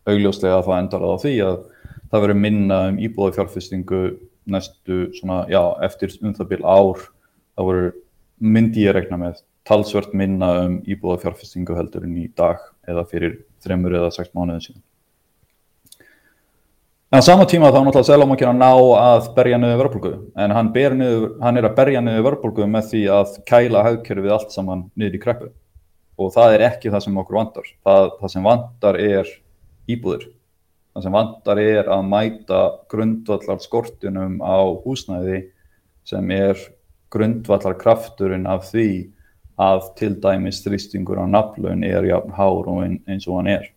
augljóslega 0.09 0.61
það 0.65 0.79
endar 0.81 1.05
á 1.07 1.11
því 1.23 1.33
að 1.47 1.57
það 2.11 2.23
verður 2.25 2.41
minna 2.43 2.79
um 2.91 3.01
íbúið 3.01 3.39
fjárfestingu 3.39 4.03
næstu 4.53 4.99
svona, 5.17 5.43
já, 5.49 5.61
eftir 5.85 6.13
um 6.21 6.35
það 6.35 6.49
byrj 6.51 6.65
ár 6.67 7.03
það 7.55 7.67
voru 7.69 7.91
myndi 8.43 8.87
ég 8.87 8.95
regna 8.97 9.19
með 9.21 9.43
talsvert 9.67 10.15
minna 10.17 10.49
um 10.65 10.79
íbúið 10.83 11.23
fjárfestingu 11.23 11.77
heldur 11.77 12.07
en 12.07 12.17
í 12.19 12.27
dag 12.35 12.59
eða 12.89 13.05
fyrir 13.07 13.37
þreymur 13.63 13.95
eða 14.01 14.11
sex 14.11 14.33
mánuðin 14.35 14.65
síðan. 14.65 14.83
En 17.13 17.21
á 17.21 17.29
sama 17.29 17.45
tíma 17.45 17.69
þá 17.69 17.77
er 17.77 17.83
náttúrulega 17.85 18.09
Sælamákin 18.09 18.49
að 18.49 18.57
ná 18.57 18.69
að 18.97 19.27
berja 19.35 19.57
niður 19.61 19.81
vörbulgu 19.83 20.13
en 20.33 20.53
hann, 20.57 20.71
niður, 20.73 21.27
hann 21.43 21.59
er 21.59 21.67
að 21.69 21.75
berja 21.77 22.01
niður 22.01 22.25
vörbulgu 22.27 22.65
með 22.65 22.87
því 22.89 23.03
að 23.13 23.35
kæla 23.45 23.83
haugkerfið 23.85 24.33
allt 24.33 24.55
saman 24.55 24.87
niður 24.97 25.19
í 25.19 25.21
kreppu 25.21 25.49
og 26.17 26.33
það 26.33 26.55
er 26.55 26.65
ekki 26.71 26.89
það 26.93 27.05
sem 27.05 27.19
okkur 27.21 27.37
vandar. 27.37 27.69
Það, 27.85 28.09
það 28.19 28.33
sem 28.33 28.49
vandar 28.49 28.99
er 29.01 29.29
íbúður. 29.89 30.29
Það 30.93 31.05
sem 31.05 31.15
vandar 31.17 31.59
er 31.61 31.89
að 31.89 32.05
mæta 32.05 32.61
grundvallar 32.91 33.61
skortunum 33.63 34.39
á 34.45 34.61
húsnæði 34.83 35.39
sem 36.05 36.31
er 36.35 36.59
grundvallar 37.13 37.77
krafturinn 37.79 38.45
af 38.49 38.67
því 38.69 38.87
að 39.61 39.87
til 39.99 40.13
dæmis 40.21 40.61
þrýstingur 40.65 41.21
á 41.21 41.25
naflun 41.29 41.85
er 41.85 42.05
jafn 42.09 42.33
hár 42.33 42.69
og 42.69 42.83
eins 42.85 43.27
og 43.27 43.39
hann 43.39 43.51
er 43.53 43.67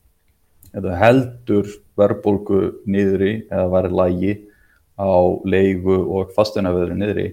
eða 0.76 0.96
heldur 1.00 1.68
verðbólgu 1.96 2.60
niðri 2.88 3.32
eða 3.48 3.66
verið 3.72 3.96
lægi 4.00 4.32
á 4.96 5.16
leigu 5.44 5.98
og 6.16 6.32
fasteinaveðri 6.36 6.96
niðri 6.96 7.26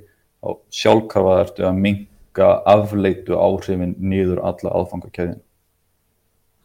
þá 0.44 0.50
sjálfkrafa 0.80 1.40
ertu 1.44 1.68
að 1.68 1.82
minga 1.86 2.50
afleitu 2.68 3.40
áhrifin 3.40 3.96
niður 4.00 4.44
alla 4.44 4.76
aðfangakæðin 4.80 5.40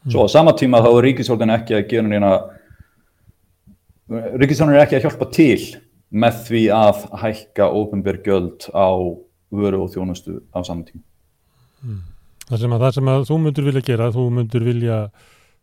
Svo 0.08 0.24
á 0.24 0.28
sama 0.32 0.54
tíma 0.56 0.80
þá 0.84 0.90
er 0.90 1.04
ríkisvöldin 1.08 1.54
ekki 1.54 1.76
að 1.76 1.88
gera 1.90 2.08
neina 2.08 2.32
ríkisvöldin 4.40 4.76
er 4.76 4.84
ekki 4.84 4.98
að 4.98 5.08
hjálpa 5.08 5.30
til 5.34 5.62
með 6.08 6.44
því 6.46 6.62
að 6.72 7.02
hækka 7.22 7.70
ofinbergjöld 7.80 8.70
á 8.72 8.88
vöru 9.52 9.82
og 9.84 9.90
þjónustu 9.92 10.38
á 10.52 10.64
saman 10.64 10.86
tíma. 10.88 11.04
Mm. 11.84 12.06
Það 12.48 12.62
sem 12.62 12.72
að 12.74 12.84
það 12.84 12.94
sem 12.96 13.10
að 13.12 13.26
þú 13.28 13.36
myndur 13.44 13.66
vilja 13.68 13.84
gera, 13.84 14.12
þú 14.14 14.24
myndur 14.32 14.64
vilja 14.64 14.98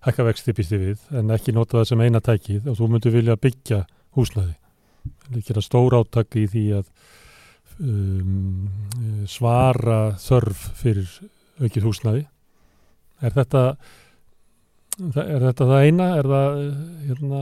hækka 0.06 0.28
vexti 0.28 0.54
býsti 0.54 0.78
við 0.82 1.18
en 1.18 1.34
ekki 1.34 1.54
nota 1.56 1.80
það 1.80 1.90
sem 1.90 2.04
eina 2.06 2.22
tækið 2.22 2.70
og 2.70 2.78
þú 2.78 2.90
myndur 2.94 3.16
vilja 3.16 3.38
byggja 3.42 3.82
húsnaði. 4.18 4.54
Það 5.26 5.40
er 5.40 5.46
gera 5.48 5.64
stór 5.66 5.98
áttak 5.98 6.38
í 6.38 6.46
því 6.52 6.66
að 6.78 6.92
um, 7.80 8.70
svara 9.30 10.00
þörf 10.22 10.66
fyrir 10.78 11.10
aukið 11.62 11.88
húsnaði. 11.90 12.26
Er 13.24 13.34
þetta, 13.34 13.64
er 15.00 15.44
þetta 15.50 15.68
það 15.70 15.88
eina? 15.88 16.08
Er 16.20 16.30
það 16.32 16.60
hérna, 17.10 17.42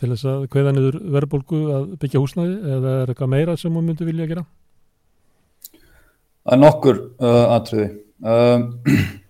til 0.00 0.10
þess 0.12 0.28
að 0.30 0.46
hvaða 0.54 0.72
niður 0.76 0.98
verðbólgu 1.16 1.60
að 1.74 1.86
byggja 2.00 2.22
húsnaði 2.22 2.56
eða 2.76 2.94
er 3.02 3.12
eitthvað 3.12 3.32
meira 3.34 3.56
sem 3.60 3.76
þú 3.76 3.84
myndur 3.84 4.08
vilja 4.08 4.28
gera? 4.30 4.46
Það 6.40 6.56
er 6.56 6.62
nokkur 6.62 7.00
uh, 7.20 7.46
atriði. 7.58 7.88
Um, 8.20 8.66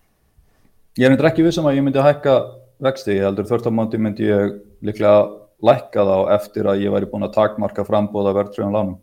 ég 0.99 1.05
er 1.05 1.13
eitthvað 1.13 1.31
ekki 1.33 1.47
vissum 1.47 1.67
að 1.67 1.77
ég 1.77 1.85
myndi 1.85 2.03
hækka 2.05 2.35
vexti, 2.81 3.17
ég 3.19 3.27
heldur 3.27 3.49
þörftamándi 3.49 3.99
myndi 4.01 4.29
ég 4.29 4.57
líklega 4.81 5.27
lækka 5.61 6.05
þá 6.07 6.17
eftir 6.37 6.69
að 6.71 6.85
ég 6.85 6.93
væri 6.93 7.09
búin 7.11 7.27
að 7.27 7.35
takmarka 7.35 7.85
frambóða 7.85 8.33
verðtröðan 8.39 8.77
lánum. 8.77 8.99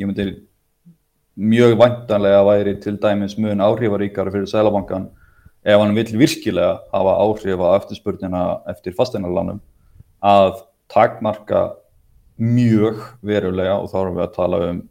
Ég 0.00 0.08
myndi 0.08 0.30
mjög 1.40 1.76
vantanlega 1.78 2.40
að 2.40 2.48
væri 2.50 2.74
til 2.82 2.96
dæmis 3.00 3.36
mun 3.38 3.62
áhrifaríkara 3.64 4.32
fyrir 4.32 4.48
Sælabankan 4.50 5.10
ef 5.64 5.80
hann 5.80 5.94
vil 5.96 6.18
virkilega 6.18 6.80
hafa 6.92 7.16
áhrif 7.24 7.60
á 7.60 7.68
eftirspurnina 7.76 8.44
eftir 8.70 8.96
fastegnarlánum 8.96 9.60
að 10.24 10.62
takmarka 10.90 11.74
mjög 12.40 13.02
verulega 13.20 13.76
og 13.76 13.90
þá 13.92 13.98
erum 14.00 14.16
við 14.16 14.24
að 14.24 14.36
tala 14.36 14.60
um 14.70 14.82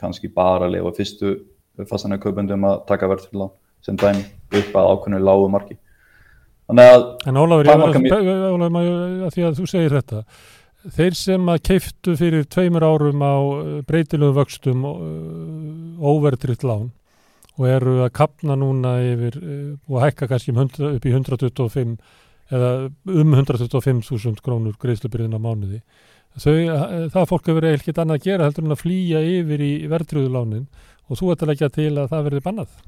kannski 0.00 0.28
bara 0.32 0.66
að 0.66 0.76
lefa 0.76 0.94
fyrstu 0.98 1.34
fastanlega 1.88 2.26
kaupendum 2.26 2.66
að 2.68 2.82
taka 2.88 3.08
verðfélag 3.10 3.52
sem 3.82 3.96
dæmi 3.98 4.24
upp 4.58 4.76
að 4.76 4.88
ákveðinu 4.92 5.20
lágu 5.24 5.46
marki. 5.50 5.76
Þannig 6.68 6.90
að... 6.94 7.06
En 7.26 7.38
Ólafur, 7.40 7.70
að 7.72 9.30
því 9.34 9.46
að 9.48 9.56
þú 9.58 9.68
segir 9.70 9.96
þetta. 9.96 10.22
Þeir 10.92 11.16
sem 11.18 11.50
að 11.50 11.62
keiftu 11.68 12.14
fyrir 12.18 12.46
tveimur 12.50 12.84
árum 12.84 13.22
á 13.22 13.34
uh, 13.38 13.74
breytilegu 13.86 14.34
vöxtum 14.34 14.84
uh, 14.88 14.96
óvertriðt 16.02 16.66
lán 16.66 16.88
og 17.58 17.68
eru 17.68 17.98
að 18.04 18.14
kapna 18.16 18.56
núna 18.58 18.96
yfir 19.04 19.38
uh, 19.40 19.74
og 19.90 20.04
hækka 20.06 20.30
kannski 20.30 20.54
um 20.54 20.62
100, 20.64 20.94
upp 20.96 21.04
í 21.06 21.12
125 21.12 21.96
eða 22.52 22.72
um 23.08 23.36
125.000 23.38 24.40
krónur 24.44 24.76
greiðslubyrðin 24.80 25.36
á 25.36 25.40
mánuði. 25.40 25.82
Þau, 26.32 26.54
það 27.12 27.28
fólk 27.28 27.48
hefur 27.50 27.66
ekkert 27.68 27.98
annað 28.00 28.18
að 28.18 28.26
gera 28.26 28.46
heldur 28.48 28.64
en 28.64 28.72
að 28.72 28.80
flýja 28.80 29.20
yfir 29.20 29.62
í 29.64 29.72
verðtriðulánin 29.92 30.64
og 31.08 31.18
þú 31.20 31.32
ert 31.32 31.44
að 31.44 31.50
leggja 31.52 31.68
til 31.72 31.90
að 31.92 32.08
það 32.12 32.24
verði 32.28 32.44
bannað 32.46 32.78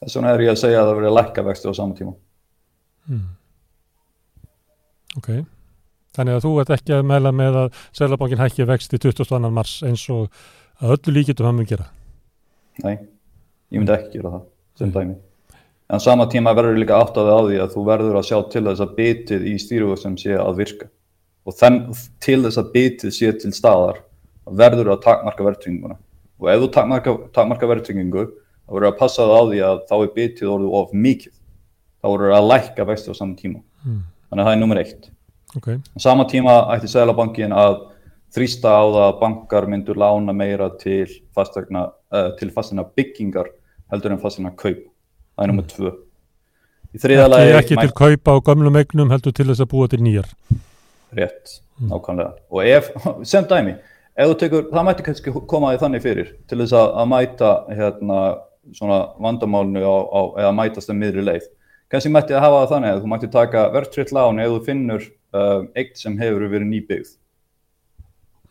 vegna 0.00 0.32
er 0.32 0.42
ég 0.44 0.52
að 0.54 0.60
segja 0.62 0.80
að 0.80 0.88
það 0.88 0.98
verði 0.98 1.10
að 1.10 1.16
lækka 1.18 1.46
vextu 1.46 1.72
á 1.72 1.74
saman 1.76 1.96
tíma 1.98 2.14
hmm. 3.08 3.24
Ok 5.20 5.30
Þannig 6.10 6.36
að 6.36 6.42
þú 6.42 6.52
ert 6.58 6.72
ekki 6.74 6.94
að 6.96 7.04
meðla 7.06 7.30
með 7.38 7.56
að 7.60 7.82
Sælabankin 7.94 8.40
hækki 8.40 8.66
vexti 8.66 8.98
22. 8.98 9.50
mars 9.54 9.76
eins 9.86 10.02
og 10.10 10.26
að 10.80 10.96
öllu 10.96 11.16
líkitum 11.20 11.46
hann 11.46 11.60
mun 11.60 11.68
gera 11.70 11.86
Nei, 12.82 12.96
ég 13.70 13.80
myndi 13.80 13.96
ekki 13.96 14.18
gera 14.18 14.34
það 14.36 14.46
sem 14.80 14.92
dæmi. 14.94 15.16
En 15.90 16.02
sama 16.02 16.28
tíma 16.30 16.54
verður 16.54 16.78
líka 16.78 17.00
áttaði 17.02 17.32
á 17.34 17.40
því 17.46 17.56
að 17.64 17.72
þú 17.74 17.86
verður 17.88 18.20
að 18.20 18.28
sjá 18.28 18.36
til 18.52 18.64
þess 18.68 18.84
að 18.84 18.94
bitið 18.98 19.48
í 19.50 19.56
stýruvöksum 19.58 20.18
sé 20.20 20.36
að 20.38 20.60
virka. 20.60 20.86
Og 21.48 21.56
þenn, 21.56 21.80
til 22.22 22.38
þess 22.44 22.60
að 22.60 22.70
bitið 22.76 23.16
sé 23.16 23.32
til 23.42 23.50
staðar 23.56 24.04
verður 24.46 24.94
að 24.94 25.02
takmarka 25.06 25.46
verðtringuna 25.46 25.96
og 26.40 26.48
ef 26.48 26.62
þú 26.62 26.70
takmarka, 26.74 27.14
takmarka 27.36 27.68
verðtryggingu 27.68 28.24
þá 28.30 28.72
verður 28.72 28.88
að 28.90 28.98
passa 29.00 29.26
það 29.26 29.36
á 29.36 29.42
því 29.50 29.62
að 29.68 29.80
þá 29.90 29.94
er 29.98 30.12
bitið 30.16 30.52
orðið 30.54 30.76
of 30.80 30.92
mikið. 31.06 31.34
Þá 32.00 32.06
verður 32.08 32.36
að 32.36 32.50
lækka 32.50 32.86
vexti 32.88 33.12
á 33.12 33.14
saman 33.18 33.36
tíma. 33.36 33.60
Mm. 33.84 34.02
þannig 34.30 34.42
að 34.42 34.46
það 34.46 34.54
er 34.54 34.60
nummer 34.60 34.80
eitt. 34.80 35.10
Okay. 35.58 35.80
sama 35.98 36.24
tíma 36.30 36.52
ætti 36.76 36.86
Sælabankin 36.86 37.50
að 37.50 37.80
þrýsta 38.30 38.70
á 38.70 38.84
það 38.86 39.06
að 39.08 39.16
bankar 39.18 39.64
myndur 39.66 39.98
lána 39.98 40.34
meira 40.36 40.68
til 40.78 41.08
fastegna 41.34 41.88
uh, 41.90 42.28
til 42.38 42.52
fastegna 42.54 42.84
byggingar 42.86 43.48
heldur 43.92 44.14
en 44.14 44.22
fastegna 44.22 44.54
kaup 44.54 44.80
það 44.80 45.44
er 45.44 45.52
nummer 45.52 45.66
mm. 45.66 45.74
tvö 45.74 45.94
ekki, 46.90 47.54
ekki 47.60 47.78
til 47.78 47.94
kaupa 47.94 48.34
á 48.34 48.38
gamlum 48.50 48.80
egnum 48.80 49.12
heldur 49.14 49.34
til 49.36 49.46
þess 49.52 49.62
að 49.62 49.72
búa 49.72 49.90
til 49.90 50.02
nýjar 50.02 50.28
rétt, 51.14 51.60
mm. 51.78 51.90
nákvæmlega 51.92 52.32
og 52.50 52.66
ef, 52.66 52.92
sem 53.32 53.46
dæmi 53.50 53.76
ef 54.20 54.30
þú 54.30 54.38
tekur, 54.42 54.68
það 54.70 54.86
mætti 54.88 55.06
kannski 55.06 55.34
koma 55.48 55.72
því 55.72 55.82
þannig 55.84 56.04
fyrir 56.04 56.32
til 56.50 56.60
þess 56.62 56.76
að, 56.76 56.94
að 57.02 57.10
mæta 57.14 57.52
hérna 57.70 58.20
svona 58.76 59.00
vandamálnu 59.18 59.82
á, 59.82 59.96
á, 60.12 60.20
eða 60.42 60.52
mætast 60.54 60.92
að 60.92 61.00
miðri 61.00 61.24
leið. 61.24 61.46
Kannski 61.90 62.12
mætti 62.12 62.36
að 62.36 62.44
hafa 62.44 62.60
það 62.62 62.72
þannig 62.74 62.92
að 62.92 63.00
þú 63.02 63.12
mætti 63.12 63.30
taka 63.34 63.62
verðtrill 63.74 64.14
lán 64.14 64.42
ef 64.42 64.52
þú 64.52 64.58
finnur 64.66 65.06
uh, 65.34 65.62
eitt 65.78 65.98
sem 65.98 66.18
hefur 66.20 66.46
verið 66.52 66.70
nýbyggð. 66.70 67.14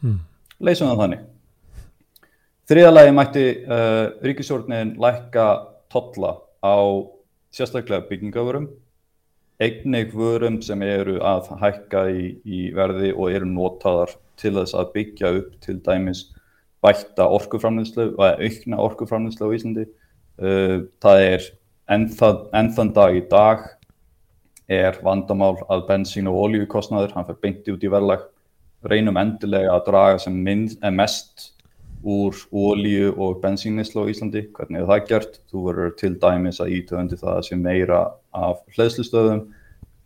Hmm. 0.03 0.17
Leysum 0.59 0.89
það 0.91 1.03
þannig. 1.03 1.27
Þriðalagi 2.69 3.13
mætti 3.17 3.43
uh, 3.65 4.11
ríkisjórnin 4.21 4.91
lækka 5.01 5.45
totla 5.89 6.35
á 6.61 6.77
sérstaklega 7.49 8.05
byggingavörum, 8.05 8.67
eignig 9.57 10.13
vörum 10.13 10.59
sem 10.61 10.85
eru 10.85 11.15
að 11.25 11.49
hækka 11.63 12.03
í, 12.13 12.27
í 12.45 12.61
verði 12.77 13.09
og 13.15 13.33
eru 13.33 13.49
notaðar 13.49 14.13
til 14.37 14.53
þess 14.59 14.77
að 14.77 14.93
byggja 14.99 15.33
upp 15.39 15.57
til 15.65 15.79
dæmis 15.81 16.23
bætta 16.85 17.25
orkuframleyslu 17.39 18.11
og 18.11 18.37
aukna 18.37 18.83
orkuframleyslu 18.85 19.49
á 19.49 19.55
Íslandi. 19.57 19.89
Uh, 20.37 20.85
það 21.01 21.25
er 21.25 21.51
ennþann 21.89 22.95
dag 23.01 23.17
í 23.17 23.27
dag 23.33 23.69
er 24.69 25.01
vandamál 25.01 25.55
að 25.73 25.87
bensín 25.89 26.29
og 26.29 26.43
oljukostnaður, 26.45 27.17
hann 27.17 27.25
fyrir 27.25 27.45
beinti 27.47 27.73
út 27.73 27.81
í 27.81 27.89
verðlag, 27.97 28.29
reynum 28.85 29.17
endilega 29.17 29.73
að 29.73 29.87
draga 29.89 30.27
sem 30.29 30.37
minn, 30.37 30.69
mest 30.93 31.55
úr 32.03 32.35
olju 32.51 33.13
og 33.19 33.39
bensínnislu 33.43 34.05
á 34.07 34.11
Íslandi. 34.11 34.45
Hvernig 34.55 34.81
er 34.81 34.89
það 34.89 35.05
gert? 35.09 35.39
Þú 35.51 35.63
verður 35.67 35.95
til 35.99 36.13
dæmis 36.21 36.61
að 36.63 36.75
ítöðandi 36.77 37.19
það 37.19 37.39
sem 37.49 37.63
meira 37.63 38.01
af 38.35 38.61
hlæðslustöðum 38.75 39.47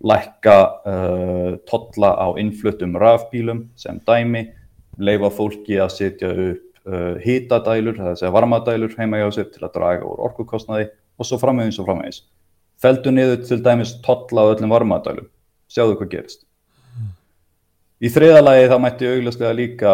lækka 0.03 0.57
uh, 0.83 1.55
totla 1.69 2.11
á 2.19 2.27
innfluttum 2.39 2.97
rafbílum 2.99 3.67
sem 3.79 4.01
dæmi, 4.07 4.49
leifa 4.99 5.29
fólki 5.31 5.79
að 5.79 5.93
setja 5.95 6.31
upp 6.33 6.87
uh, 6.89 7.15
hítadælur, 7.23 7.95
það 7.95 8.09
er 8.09 8.15
að 8.15 8.19
segja 8.21 8.33
varmadælur 8.35 8.97
heima 8.97 9.21
hjá 9.21 9.29
sér 9.37 9.51
til 9.53 9.63
að 9.63 9.75
draga 9.77 10.09
úr 10.09 10.25
orkukostnaði 10.27 10.89
og 11.17 11.29
svo 11.29 11.39
framvegis 11.39 11.79
og 11.79 11.87
framvegis. 11.87 12.23
Feldu 12.83 13.13
niður 13.13 13.45
til 13.47 13.61
dæmis 13.63 13.95
totla 14.03 14.43
á 14.43 14.51
öllum 14.51 14.73
varmadælum, 14.73 15.29
sjáðu 15.71 15.95
hvað 16.01 16.11
gerist. 16.17 16.43
Í 18.03 18.11
þriðalagi 18.11 18.67
þá 18.67 18.77
mætti 18.83 19.07
augljóslega 19.07 19.55
líka 19.55 19.93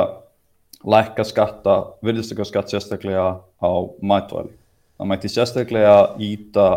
lækka 0.85 1.25
skatta, 1.27 1.75
virðistökka 2.05 2.45
skatt 2.47 2.71
sérstaklega 2.71 3.39
á 3.59 3.71
mætvæli. 3.99 4.53
Það 4.99 5.09
mætti 5.11 5.31
sérstaklega 5.31 5.95
íta 6.19 6.67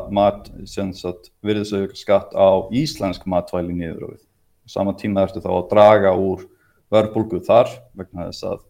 virðisauðvika 1.42 1.98
skatt 1.98 2.34
á 2.38 2.66
íslensk 2.70 3.26
matvæli 3.26 3.74
niður 3.74 4.06
og 4.06 4.12
við. 4.14 4.24
Saman 4.70 4.98
tíma 4.98 5.24
ertu 5.26 5.42
þá 5.42 5.50
að 5.56 5.70
draga 5.72 6.12
úr 6.14 6.44
verðbólgu 6.92 7.40
þar 7.46 7.70
vegna 7.98 8.28
þess 8.28 8.46
að 8.46 8.60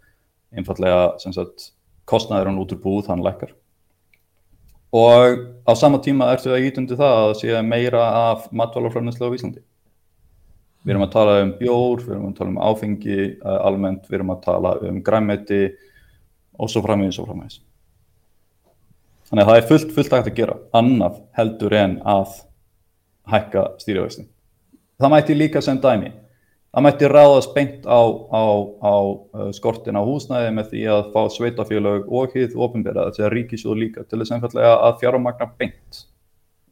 einfallega 0.56 1.02
kostnæður 2.08 2.48
hann 2.50 2.62
út 2.62 2.72
úr 2.72 2.80
búð, 2.80 3.08
hann 3.08 3.24
lekkar. 3.24 3.52
Og 4.92 5.44
á 5.64 5.72
sama 5.76 6.00
tíma 6.04 6.32
ertu 6.32 6.52
að 6.52 6.66
ítundi 6.68 6.96
það 6.96 7.18
að 7.26 7.34
sé 7.40 7.60
meira 7.64 8.02
af 8.32 8.48
matvælafræðnislega 8.52 9.32
á 9.32 9.36
Íslandi. 9.36 9.62
Við 10.82 10.94
erum 10.94 11.04
að 11.06 11.12
tala 11.14 11.34
um 11.44 11.52
bjór, 11.58 12.00
við 12.02 12.14
erum 12.16 12.30
að 12.30 12.38
tala 12.38 12.50
um 12.50 12.62
áfengi 12.62 13.18
uh, 13.38 13.58
almennt, 13.68 14.08
við 14.08 14.18
erum 14.18 14.32
að 14.34 14.40
tala 14.48 14.72
um 14.88 14.96
græmeti 15.06 15.60
og 16.58 16.70
svo 16.70 16.82
framvegis 16.82 17.20
og 17.22 17.28
framvegis. 17.28 17.60
Þannig 19.30 19.44
að 19.44 19.50
það 19.50 19.60
er 19.60 19.68
fullt, 19.68 19.92
fullt 19.94 20.16
hægt 20.16 20.32
að 20.32 20.40
gera 20.40 20.56
annaf 20.76 21.20
heldur 21.38 21.76
en 21.78 21.94
að 22.02 22.34
hækka 23.30 23.62
stýrivextin. 23.80 24.26
Það 24.98 25.14
mætti 25.14 25.38
líka 25.38 25.62
sem 25.62 25.78
dæmi. 25.82 26.10
Það 26.72 26.84
mætti 26.86 27.08
ráðast 27.12 27.54
beint 27.54 27.86
á, 27.86 28.00
á, 28.32 28.42
á 28.82 28.94
uh, 28.98 29.48
skortin 29.54 29.96
á 29.96 30.02
húsnæði 30.02 30.52
með 30.56 30.70
því 30.72 30.84
að 30.96 31.08
fá 31.14 31.22
sveitafélög 31.30 32.10
og 32.10 32.34
hýð 32.34 32.58
ofinbera, 32.58 33.06
þess 33.12 33.22
að 33.22 33.34
ríkisjóð 33.36 33.80
líka 33.84 34.06
til 34.08 34.22
þess 34.24 34.58
að 34.66 35.00
fjármagna 35.02 35.50
beint 35.60 36.04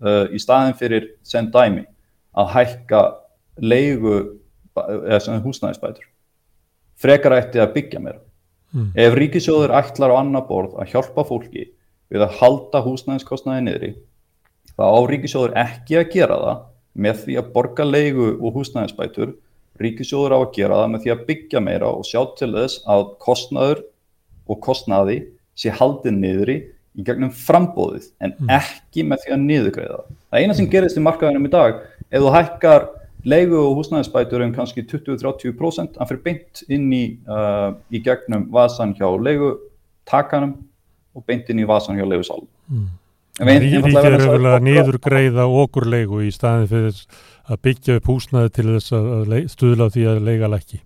uh, 0.03 0.27
í 0.33 0.41
staðin 0.41 0.79
fyrir 0.81 1.11
sem 1.23 1.51
dæmi 1.53 1.85
að 2.35 2.55
hækka 2.57 3.03
leigu 3.61 4.17
húsnæðisbætur. 4.77 6.07
Frekar 7.01 7.37
ætti 7.39 7.61
að 7.63 7.75
byggja 7.77 8.03
mér. 8.03 8.19
Mm. 8.71 8.91
Ef 8.95 9.17
ríkisjóður 9.19 9.75
ætlar 9.75 10.15
á 10.15 10.21
annar 10.21 10.47
borð 10.47 10.77
að 10.79 10.93
hjálpa 10.93 11.25
fólki 11.27 11.67
við 12.11 12.23
að 12.23 12.37
halda 12.39 12.83
húsnæðiskostnaði 12.85 13.65
niðri 13.67 13.91
þá 14.77 14.85
á 14.87 15.01
ríkisjóður 15.11 15.57
ekki 15.59 15.99
að 15.99 16.13
gera 16.15 16.37
það 16.45 16.61
með 17.01 17.23
því 17.25 17.39
að 17.41 17.49
borga 17.55 17.87
leigu 17.87 18.29
og 18.39 18.59
húsnæðisbætur 18.59 19.33
ríkisjóður 19.83 20.37
á 20.37 20.39
að 20.39 20.53
gera 20.55 20.79
það 20.83 20.93
með 20.93 21.03
því 21.05 21.13
að 21.15 21.25
byggja 21.31 21.63
meira 21.67 21.91
og 21.91 22.07
sjá 22.07 22.21
til 22.39 22.51
þess 22.55 22.85
að 22.95 23.05
kostnaður 23.27 23.83
og 24.51 24.63
kostnaði 24.63 25.19
sé 25.59 25.75
haldið 25.75 26.17
niðri 26.21 26.57
í 26.99 27.07
gegnum 27.07 27.31
frambóðið 27.35 28.09
en 28.23 28.35
mm. 28.37 28.55
ekki 28.55 29.05
með 29.07 29.25
því 29.25 29.35
að 29.35 29.45
niðugreiða 29.47 29.99
það. 29.99 30.17
Það 30.31 30.45
eina 30.45 30.57
sem 30.59 30.71
gerist 30.71 30.99
í 30.99 31.05
markaðinum 31.07 31.47
í 31.47 31.53
dag, 31.53 31.85
ef 32.11 32.25
þú 32.25 32.33
hækkar 32.35 32.89
leigu 33.25 33.59
og 33.59 33.77
húsnæðisbætur 33.81 34.45
um 34.45 34.55
kannski 34.55 34.85
20-30% 34.89 35.99
hann 35.99 36.09
fyrir 36.09 36.23
beint 36.25 36.63
inn 36.69 36.89
í, 36.93 37.05
uh, 37.29 37.73
í 37.93 38.03
gegnum 38.05 38.49
vasan 38.53 38.95
hjá 38.99 39.09
leigu 39.21 39.57
takanum 40.09 40.57
og 41.15 41.27
beint 41.27 41.51
inn 41.51 41.63
í 41.63 41.69
vasan 41.69 41.99
hjá 41.99 42.07
leigu 42.07 42.27
sálum. 42.27 42.49
Mm. 42.71 42.89
Ríkir 43.41 43.97
eru 44.05 44.33
vel 44.35 44.51
að 44.51 44.63
niðurgreiða 44.67 45.47
okkur 45.63 45.87
leigu 45.89 46.21
í 46.27 46.31
staðin 46.35 46.69
fyrir 46.69 47.03
að 47.51 47.61
byggja 47.65 47.97
upp 47.99 48.09
húsnæði 48.11 48.53
til 48.57 48.67
þess 48.75 48.95
að 48.99 49.35
stuðla 49.55 49.91
því 49.95 50.07
að 50.11 50.23
leiga 50.29 50.51
lækki. 50.53 50.81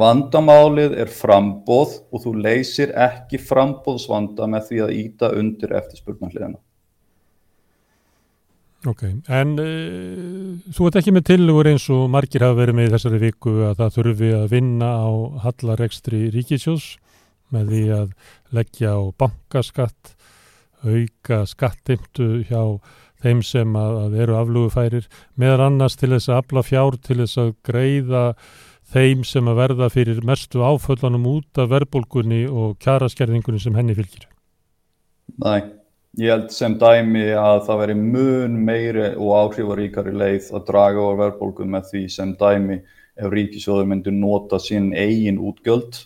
Vandamálið 0.00 0.92
er 1.02 1.10
frambóð 1.10 1.96
og 2.14 2.22
þú 2.22 2.36
leysir 2.44 2.92
ekki 2.94 3.40
frambóðsvanda 3.42 4.46
með 4.52 4.68
því 4.68 4.82
að 4.84 4.92
íta 5.00 5.30
undir 5.34 5.74
eftirspurnarliðina. 5.80 6.60
Ok, 8.88 9.02
en 9.28 9.50
uh, 9.60 10.54
þú 10.72 10.86
ert 10.88 10.96
ekki 11.02 11.12
með 11.12 11.26
tilugur 11.28 11.68
eins 11.68 11.84
og 11.92 12.06
margir 12.12 12.46
hafa 12.46 12.56
verið 12.62 12.78
með 12.78 12.86
í 12.88 12.92
þessari 12.94 13.18
viku 13.20 13.52
að 13.68 13.74
það 13.82 13.96
þurfi 13.98 14.30
að 14.38 14.46
vinna 14.54 14.88
á 14.88 15.08
hallarekstri 15.44 16.20
ríkisjós 16.32 16.86
með 17.52 17.74
því 17.74 17.82
að 17.98 18.14
leggja 18.56 18.94
á 18.96 19.00
bankaskatt, 19.20 20.14
auka 20.80 21.42
skattimtu 21.50 22.40
hjá 22.48 22.62
þeim 23.20 23.42
sem 23.44 23.76
að, 23.76 23.98
að 24.06 24.16
eru 24.24 24.38
aflugufærir, 24.38 25.08
meðan 25.36 25.66
annars 25.66 25.98
til 26.00 26.14
þess 26.14 26.30
að 26.30 26.40
afla 26.40 26.64
fjár 26.64 26.96
til 27.04 27.18
þess 27.20 27.40
að 27.42 27.52
greiða 27.68 28.24
þeim 28.94 29.26
sem 29.28 29.50
að 29.50 29.60
verða 29.60 29.90
fyrir 29.92 30.22
mestu 30.26 30.64
áföllunum 30.64 31.28
út 31.34 31.60
af 31.60 31.68
verbulgunni 31.74 32.46
og 32.48 32.78
kjaraskerðingunni 32.80 33.60
sem 33.60 33.76
henni 33.76 33.98
fylgir? 33.98 34.24
Næ, 35.36 35.79
ég 36.18 36.32
held 36.32 36.50
sem 36.54 36.74
dæmi 36.78 37.28
að 37.38 37.60
það 37.68 37.80
veri 37.84 37.96
mun 37.98 38.56
meiri 38.66 39.06
og 39.14 39.34
áhrifaríkari 39.44 40.14
leið 40.16 40.50
að 40.56 40.66
draga 40.70 41.06
á 41.06 41.12
verbulgun 41.20 41.70
með 41.70 41.90
því 41.92 42.02
sem 42.10 42.32
dæmi 42.40 42.80
ef 43.20 43.30
ríkisjóður 43.30 43.90
myndur 43.90 44.16
nota 44.16 44.58
sín 44.62 44.90
eigin 44.96 45.38
útgjöld 45.38 46.02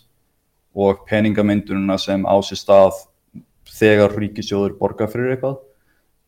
og 0.75 1.05
peningamyndununa 1.09 1.97
sem 2.01 2.25
ási 2.27 2.57
stað 2.59 2.99
þegar 3.75 4.13
ríkisjóður 4.19 4.77
borgar 4.79 5.09
fyrir 5.11 5.35
eitthvað 5.35 5.57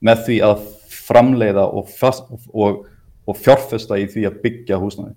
með 0.08 0.26
því 0.26 0.42
að 0.48 0.66
framleiða 1.08 1.68
og, 1.70 1.94
og, 2.54 2.84
og 3.28 3.40
fjárfesta 3.40 3.98
í 4.00 4.08
því 4.12 4.28
að 4.30 4.42
byggja 4.44 4.80
húsnæði. 4.82 5.16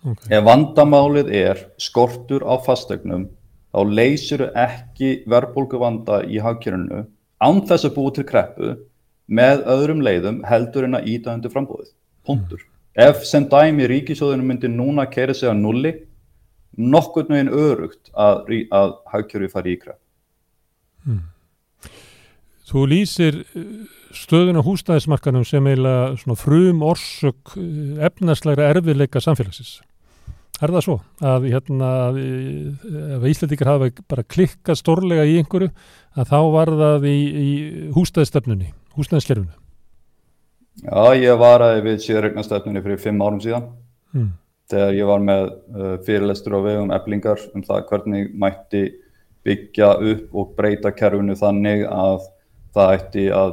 Okay. 0.00 0.32
Ef 0.32 0.44
vandamálið 0.46 1.30
er 1.36 1.58
skortur 1.80 2.46
á 2.46 2.56
fastegnum 2.64 3.28
þá 3.70 3.80
leysir 3.86 4.46
ekki 4.56 5.20
verðbólku 5.28 5.80
vanda 5.80 6.22
í 6.24 6.40
hagkjörunu 6.42 7.04
án 7.40 7.62
þess 7.68 7.88
að 7.88 7.96
búið 7.96 8.14
til 8.18 8.26
kreppu 8.28 8.74
með 9.30 9.64
öðrum 9.70 10.04
leiðum 10.04 10.42
heldur 10.48 10.86
en 10.88 10.98
að 10.98 11.08
íta 11.12 11.34
undir 11.34 11.52
frambóðið. 11.52 11.92
Puntur. 12.26 12.62
Mm. 12.62 12.68
Ef 13.06 13.24
sem 13.28 13.46
dæmi 13.48 13.86
ríkisjóðinu 13.90 14.46
myndir 14.46 14.72
núna 14.72 15.06
að 15.06 15.12
kera 15.14 15.36
sig 15.36 15.48
að 15.48 15.60
nulli 15.62 15.92
nokkur 16.80 17.28
nögin 17.30 17.52
örugt 17.52 18.10
að, 18.14 18.50
að 18.74 18.96
hagkjöru 19.12 19.50
fari 19.52 19.76
í 19.76 19.80
krepp. 19.80 20.00
Mm. 21.06 21.22
Þú 22.70 22.84
lýsir 22.86 23.40
stöðun 24.14 24.60
á 24.60 24.62
húsnæðismarkanum 24.66 25.46
sem 25.46 25.66
eiginlega 25.66 26.36
frum 26.38 26.82
orsök 26.86 27.54
eh, 27.58 28.04
efnarslægra 28.06 28.68
erfiðleika 28.74 29.22
samfélagsins. 29.22 29.80
Er 30.60 30.74
það 30.74 30.84
svo 30.84 30.96
að 31.24 31.46
hérna, 31.48 31.90
ef 33.16 33.22
Íslandikar 33.30 33.70
hafa 33.70 33.88
bara 34.10 34.26
klikkað 34.28 34.76
stórlega 34.76 35.24
í 35.24 35.38
einhverju 35.40 35.70
að 36.20 36.28
þá 36.28 36.38
var 36.52 36.72
það 36.82 37.06
í, 37.08 37.16
í 37.16 37.50
húsnæðisstefnunni, 37.96 38.68
húsnæðiskerfunu? 38.98 39.54
Já, 40.84 41.16
ég 41.16 41.40
var 41.40 41.64
að 41.64 41.80
við 41.86 42.02
síðarregnastefnunni 42.04 42.82
fyrir 42.84 43.00
fimm 43.00 43.24
árum 43.24 43.40
síðan 43.42 43.70
hmm. 44.14 44.28
þegar 44.72 44.98
ég 44.98 45.08
var 45.10 45.24
með 45.24 45.48
uh, 45.48 45.96
fyrirlestur 46.06 46.56
á 46.56 46.60
vegum 46.64 46.92
eblingar 46.96 47.42
um 47.56 47.64
það 47.64 47.86
hvernig 47.90 48.30
mætti 48.36 48.84
byggja 49.44 49.90
upp 50.12 50.36
og 50.36 50.54
breyta 50.56 50.92
kerfunu 50.96 51.36
þannig 51.40 51.86
að 51.88 52.28
það 52.76 52.94
ætti 52.96 53.26
að 53.34 53.52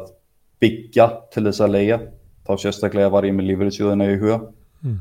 byggja 0.64 1.08
til 1.34 1.46
þess 1.48 1.64
að 1.64 1.76
leia 1.76 2.00
þá 2.48 2.54
sérstaklega 2.64 3.12
var 3.14 3.28
ég 3.28 3.36
með 3.36 3.52
lífriðsjóðina 3.52 4.08
í 4.12 4.20
huga 4.22 4.40
mm. 4.84 4.98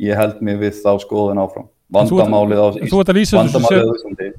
Ég 0.00 0.18
held 0.18 0.40
mig 0.44 0.58
við 0.60 0.80
þá 0.80 0.92
skoðun 1.04 1.42
áfram. 1.42 1.68
Vandamálið 1.90 2.62
á 2.62 2.66
Íslandi 2.70 4.30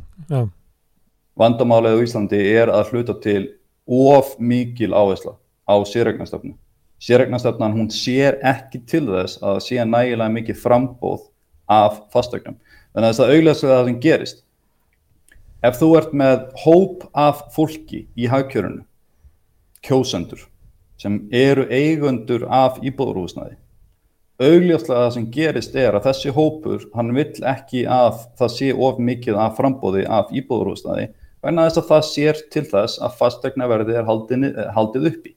vandamálið 1.41 1.98
á 1.98 2.03
Íslandi 2.06 2.41
er 2.56 2.72
að 2.72 2.91
hluta 2.91 3.15
til 3.23 3.43
of 3.91 4.35
mikil 4.40 4.93
áhersla 4.93 5.35
á 5.67 5.75
sérregnastöfnu 5.88 6.53
sérregnastöfnan 7.01 7.73
hún 7.73 7.90
sér 7.90 8.38
ekki 8.45 8.83
til 8.85 9.07
þess 9.09 9.41
að 9.41 9.59
sé 9.65 9.81
nægilega 9.85 10.30
mikið 10.35 10.59
frambóð 10.61 11.25
af 11.72 11.98
fastögnum 12.14 12.59
þannig 12.93 13.07
að 13.07 13.11
þess 13.11 13.23
að 13.23 13.33
auðvitað 13.33 13.72
það 13.72 13.90
sem 13.90 13.99
gerist. 14.06 14.43
Ef 15.61 15.77
þú 15.77 15.90
ert 15.98 16.14
með 16.17 16.45
hóp 16.64 17.03
af 17.14 17.43
fólki 17.56 18.06
í 18.17 18.30
hagkjörunu 18.30 18.83
kjósendur 19.85 20.45
sem 21.01 21.17
eru 21.33 21.65
eigundur 21.69 22.45
af 22.49 22.77
íbúðurhúsnaði. 22.85 23.57
Augljóslega 24.42 25.03
það 25.03 25.11
sem 25.16 25.26
gerist 25.34 25.76
er 25.77 25.98
að 25.98 26.08
þessi 26.08 26.32
hópur, 26.34 26.85
hann 26.95 27.11
vill 27.14 27.43
ekki 27.45 27.84
að 27.85 28.24
það 28.40 28.53
sé 28.56 28.69
of 28.74 29.01
mikið 29.01 29.38
af 29.38 29.58
frambóði 29.60 30.06
af 30.10 30.32
íbúðurhúsnaði, 30.34 31.11
vegna 31.45 31.68
þess 31.68 31.82
að 31.82 31.90
það 31.92 32.08
sér 32.08 32.42
til 32.53 32.64
þess 32.72 33.01
að 33.06 33.18
fastegnaverði 33.19 33.98
er 34.00 34.08
haldið, 34.08 34.45
haldið 34.77 35.08
uppi. 35.11 35.34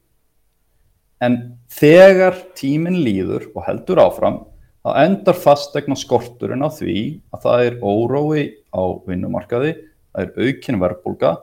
En 1.21 1.37
þegar 1.71 2.37
tíminn 2.57 2.97
líður 3.05 3.49
og 3.53 3.65
heldur 3.67 4.01
áfram, 4.03 4.39
þá 4.85 4.89
endar 5.03 5.37
fastegna 5.37 5.97
skorturinn 5.97 6.65
á 6.65 6.69
því 6.73 6.97
að 7.33 7.45
það 7.45 7.65
er 7.67 7.77
órói 7.81 8.41
á 8.73 8.83
vinnumarkaði, 9.05 9.75
það 10.15 10.25
er 10.25 10.47
aukinn 10.47 10.81
verbulga 10.81 11.35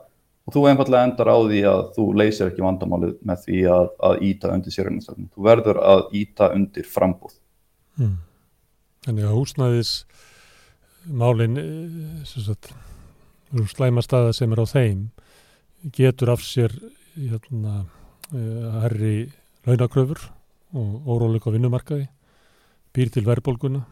og 0.43 0.55
þú 0.55 0.65
einfallega 0.67 1.07
endar 1.07 1.31
á 1.31 1.37
því 1.39 1.61
að 1.69 1.81
þú 1.95 2.09
leysir 2.19 2.51
ekki 2.51 2.65
vandamálið 2.65 3.15
með 3.23 3.47
því 3.47 3.63
að, 3.71 3.87
að 4.09 4.19
íta 4.27 4.51
undir 4.51 4.75
sérhengastofnum. 4.75 5.31
Þú 5.31 5.47
verður 5.47 5.79
að 5.79 6.03
íta 6.19 6.51
undir 6.55 6.87
frambúð. 6.91 7.37
Hmm. 7.99 8.19
Þannig 9.05 9.27
að 9.27 9.37
húsnæðis 9.37 9.91
málinn 11.11 11.57
slæma 13.73 14.03
staða 14.03 14.31
sem 14.35 14.53
er 14.55 14.63
á 14.63 14.67
þeim 14.69 15.01
getur 15.93 16.31
af 16.33 16.45
sér 16.45 16.71
hérna, 17.17 17.83
herri 18.31 19.33
launakröfur 19.67 20.21
og 20.73 21.09
óróleika 21.11 21.51
vinnumarkaði 21.53 22.07
býr 22.95 23.11
til 23.13 23.25
verðbólguna 23.27 23.83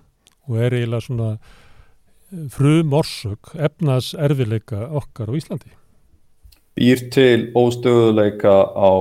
og 0.47 0.57
er 0.57 0.77
eiginlega 0.77 1.05
svona 1.05 1.29
frum 2.53 2.95
orsök 2.95 3.53
efnas 3.59 4.13
erfileika 4.15 4.87
okkar 5.01 5.29
á 5.29 5.37
Íslandi 5.37 5.75
býr 6.79 7.03
til 7.11 7.51
óstöðuleika 7.57 8.55
á 8.71 8.91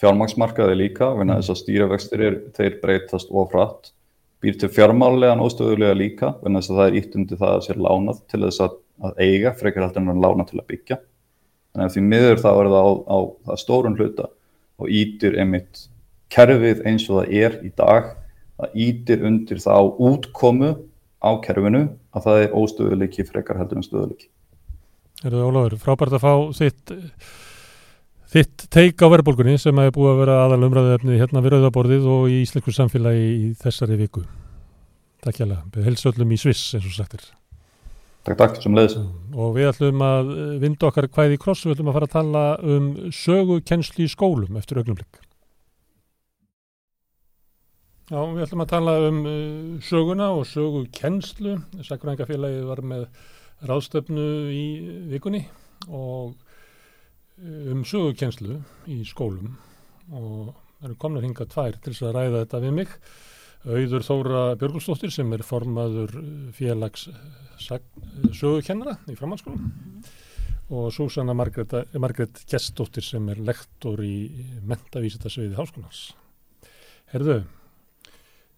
fjármangsmarkaði 0.00 0.76
líka, 0.78 1.10
venna 1.18 1.36
þess 1.40 1.52
að 1.52 1.60
stýravextir 1.60 2.22
er, 2.24 2.36
þeir 2.56 2.78
breytast 2.80 3.28
ofrætt, 3.30 3.92
býr 4.40 4.56
til 4.60 4.70
fjármálegan 4.72 5.42
óstöðulega 5.44 5.96
líka, 5.96 6.32
venna 6.40 6.62
þess 6.62 6.72
að 6.72 6.80
það 6.80 6.88
er 6.88 6.98
ítt 7.00 7.16
undir 7.18 7.40
það 7.40 7.54
að 7.54 7.64
sér 7.66 7.80
lánað 7.84 8.20
til 8.32 8.40
þess 8.46 8.64
að, 8.64 8.76
að 9.04 9.22
eiga, 9.26 9.54
frekar 9.60 9.86
heldur 9.86 10.04
en 10.04 10.12
að 10.14 10.22
lána 10.24 10.46
til 10.48 10.60
að 10.60 10.68
byggja. 10.72 10.98
Þannig 11.70 11.86
að 11.86 11.94
því 11.94 12.04
miður 12.06 12.40
þá 12.40 12.50
er 12.50 12.70
það 12.72 12.80
á, 12.80 12.88
á, 13.04 13.18
á 13.46 13.54
stórun 13.60 13.98
hluta 13.98 14.28
og 14.80 14.94
ítir 15.00 15.36
einmitt 15.38 15.84
kerfið 16.32 16.82
eins 16.88 17.06
og 17.10 17.20
það 17.20 17.34
er 17.42 17.58
í 17.66 17.72
dag, 17.76 18.10
það 18.60 18.80
ítir 18.86 19.26
undir 19.28 19.62
það 19.62 19.80
á 19.80 19.84
útkomu 20.10 20.72
á 21.20 21.30
kerfinu 21.44 21.84
að 22.16 22.26
það 22.26 22.44
er 22.44 22.56
óstöðuleiki 22.56 23.26
frekar 23.28 23.60
heldur 23.60 23.80
en 23.80 23.86
stöðuleiki. 23.86 24.30
Erðu 25.20 25.46
Ólafur, 25.50 25.76
frábært 25.82 26.16
að 26.16 26.24
fá 26.24 26.32
þitt, 26.56 26.92
þitt 28.30 28.68
teik 28.70 29.02
á 29.02 29.06
verðbólgunni 29.10 29.56
sem 29.58 29.82
hefur 29.82 29.96
búið 29.96 30.12
að 30.12 30.20
vera 30.22 30.38
aðal 30.44 30.66
umræðið 30.68 31.18
hérna 31.18 31.42
við 31.42 31.54
Rauðaborðið 31.56 32.08
og 32.12 32.28
í 32.30 32.40
Ísleikur 32.44 32.76
samfélagi 32.76 33.28
í 33.34 33.50
þessari 33.58 33.98
viku. 33.98 34.24
Takk 35.24 35.40
hjá 35.40 35.46
það. 35.46 35.62
Við 35.74 35.88
helsöllum 35.90 36.34
í 36.34 36.38
Sviss 36.40 36.74
eins 36.78 36.86
og 36.88 36.94
sættir. 36.96 37.24
Takk, 38.20 38.36
takk, 38.36 38.60
sem 38.60 38.76
leiðis. 38.76 38.98
Og 39.32 39.54
við 39.56 39.70
ætlum 39.70 40.04
að 40.04 40.30
vinda 40.60 40.88
okkar 40.90 41.08
hvaðið 41.08 41.34
í 41.34 41.40
kross, 41.40 41.64
við 41.64 41.74
ætlum 41.74 41.90
að 41.90 41.96
fara 41.96 42.08
að 42.08 42.14
tala 42.14 42.44
um 42.76 42.86
sögukensli 43.16 44.06
í 44.06 44.12
skólum 44.12 44.58
eftir 44.60 44.80
augnumlik. 44.80 45.20
Já, 48.10 48.20
við 48.26 48.44
ætlum 48.44 48.64
að 48.64 48.70
tala 48.74 48.94
um 49.06 49.18
uh, 49.22 49.34
söguna 49.86 50.30
og 50.36 50.46
sögukenslu. 50.50 51.56
Sækurengafélagið 51.86 52.68
var 52.68 52.84
með 52.92 53.08
ráðstöfnu 53.70 54.28
í 54.52 54.64
vikunni 55.12 55.44
og 55.88 56.34
um 57.40 57.84
sögukenslu 57.88 58.60
í 58.90 59.00
skólum 59.08 59.54
og 60.12 60.54
eru 60.84 60.96
komnir 61.00 61.24
hinga 61.24 61.46
tvær 61.48 61.76
til 61.78 61.92
þess 61.92 62.06
að 62.08 62.16
ræða 62.16 62.42
þetta 62.44 62.62
við 62.64 62.74
mig. 62.78 62.94
Auður 63.60 64.06
Þóra 64.06 64.42
Björgulsdóttir 64.60 65.12
sem 65.12 65.32
er 65.36 65.44
formaður 65.44 66.14
félags 66.56 67.08
sögukennara 67.60 68.96
í 69.12 69.16
framhaldsskólum 69.18 69.68
og 70.70 70.88
Súsanna 70.94 71.34
Margret 71.34 72.44
Gjestóttir 72.48 73.04
sem 73.04 73.26
er 73.32 73.40
lektor 73.42 74.00
í 74.06 74.30
mentavísitasviði 74.70 75.58
háskólans. 75.58 76.02
Herðu, 77.10 77.40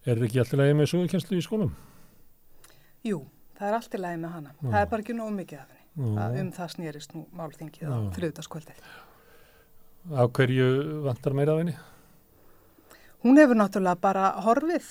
er 0.05 0.13
þetta 0.13 0.27
ekki 0.29 0.43
alltaf 0.43 0.61
lægi 0.61 0.77
með 0.77 0.91
sögukenslu 0.93 1.39
í 1.39 1.45
skólum? 1.45 1.71
Jú, 3.03 3.23
það 3.57 3.69
er 3.69 3.77
alltaf 3.79 4.03
lægi 4.05 4.19
með 4.21 4.35
hana. 4.37 4.53
Já. 4.59 4.67
Það 4.67 4.81
er 4.83 4.91
bara 4.93 5.05
ekki 5.07 5.17
nóg 5.17 5.33
mikið 5.39 5.63
af 5.63 5.71
henni. 5.71 5.82
Um 5.97 6.51
það 6.53 6.69
snýrist 6.73 7.11
nú 7.13 7.27
málþingið 7.37 7.89
á 7.89 7.97
þriðdaskvöldið. 8.15 8.85
Á 10.09 10.23
hverju 10.25 10.69
vantar 11.05 11.35
meira 11.37 11.53
af 11.53 11.59
henni? 11.61 11.75
Hún 13.23 13.37
hefur 13.39 13.55
náttúrulega 13.55 14.01
bara 14.03 14.31
horfið 14.43 14.87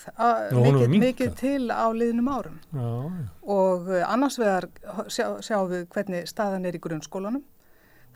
mikið, 0.57 0.93
mikið 1.03 1.33
til 1.37 1.67
á 1.69 1.85
liðnum 1.93 2.31
árum 2.33 2.55
já, 2.73 2.81
já. 2.81 3.27
og 3.45 3.91
uh, 3.91 3.99
annars 4.09 4.39
vegar 4.41 4.71
sjá, 5.13 5.27
sjáum 5.45 5.69
við 5.69 5.83
hvernig 5.93 6.31
staðan 6.31 6.65
er 6.65 6.79
í 6.79 6.81
grunnskólanum. 6.81 7.43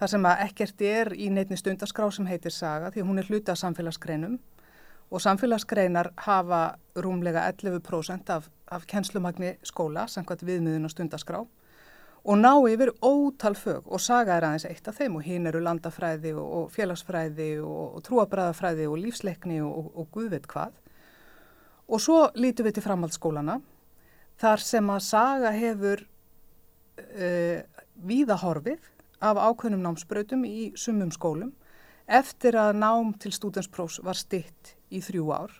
Það 0.00 0.12
sem 0.14 0.28
að 0.30 0.40
ekkert 0.46 0.86
er 0.88 1.12
í 1.12 1.28
neitni 1.28 1.58
stundaskrá 1.60 2.08
sem 2.12 2.30
heitir 2.30 2.54
saga 2.54 2.88
því 2.94 3.04
hún 3.10 3.20
er 3.20 3.28
hluti 3.28 3.52
af 3.52 3.60
samfélagsgreinum 3.60 4.38
og 5.10 5.22
samfélagsgreinar 5.22 6.14
hafa 6.24 6.62
rúmlega 6.96 7.44
11% 7.52 8.32
af, 8.32 8.48
af 8.72 8.88
kennslumagni 8.88 9.56
skóla 9.68 10.06
samkvæmt 10.08 10.46
viðmiðun 10.48 10.88
og 10.88 10.96
stundaskrá 10.96 11.44
og 12.26 12.38
ná 12.40 12.52
yfir 12.66 12.90
ótal 13.06 13.54
fög 13.54 13.86
og 13.86 14.02
saga 14.02 14.34
er 14.36 14.48
aðeins 14.48 14.66
eitt 14.66 14.88
af 14.90 14.98
þeim 14.98 15.18
og 15.20 15.22
hinn 15.22 15.46
eru 15.46 15.60
landafræði 15.62 16.32
og, 16.34 16.46
og 16.58 16.72
félagsfræði 16.74 17.52
og, 17.62 17.84
og 17.98 18.02
trúabræðafræði 18.08 18.88
og 18.90 18.98
lífsleikni 19.04 19.60
og, 19.62 19.92
og 19.94 20.08
guðveit 20.14 20.48
hvað. 20.50 20.74
Og 21.86 22.02
svo 22.02 22.24
lítum 22.34 22.66
við 22.66 22.78
til 22.78 22.86
framhaldsskólana 22.88 23.60
þar 24.42 24.64
sem 24.64 24.90
að 24.90 25.04
saga 25.06 25.52
hefur 25.54 26.02
uh, 26.02 27.60
víðahorfið 28.10 28.90
af 29.22 29.38
ákveðnum 29.38 29.86
námsbrautum 29.86 30.42
í 30.48 30.72
sumum 30.76 31.14
skólum 31.14 31.54
eftir 32.06 32.58
að 32.58 32.74
nám 32.82 33.14
til 33.22 33.32
stúdensprófs 33.34 34.00
var 34.02 34.18
stitt 34.18 34.74
í 34.90 34.98
þrjú 35.02 35.30
ár 35.30 35.54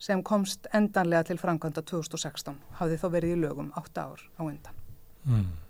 sem 0.00 0.24
komst 0.24 0.66
endanlega 0.76 1.28
til 1.30 1.38
framkvæmda 1.40 1.84
2016, 1.88 2.56
hafði 2.80 2.98
þá 3.00 3.06
verið 3.12 3.36
í 3.36 3.38
lögum 3.44 3.70
8 3.80 4.02
ár 4.02 4.26
á 4.36 4.42
endan. 4.44 4.82
Mm. 5.24 5.65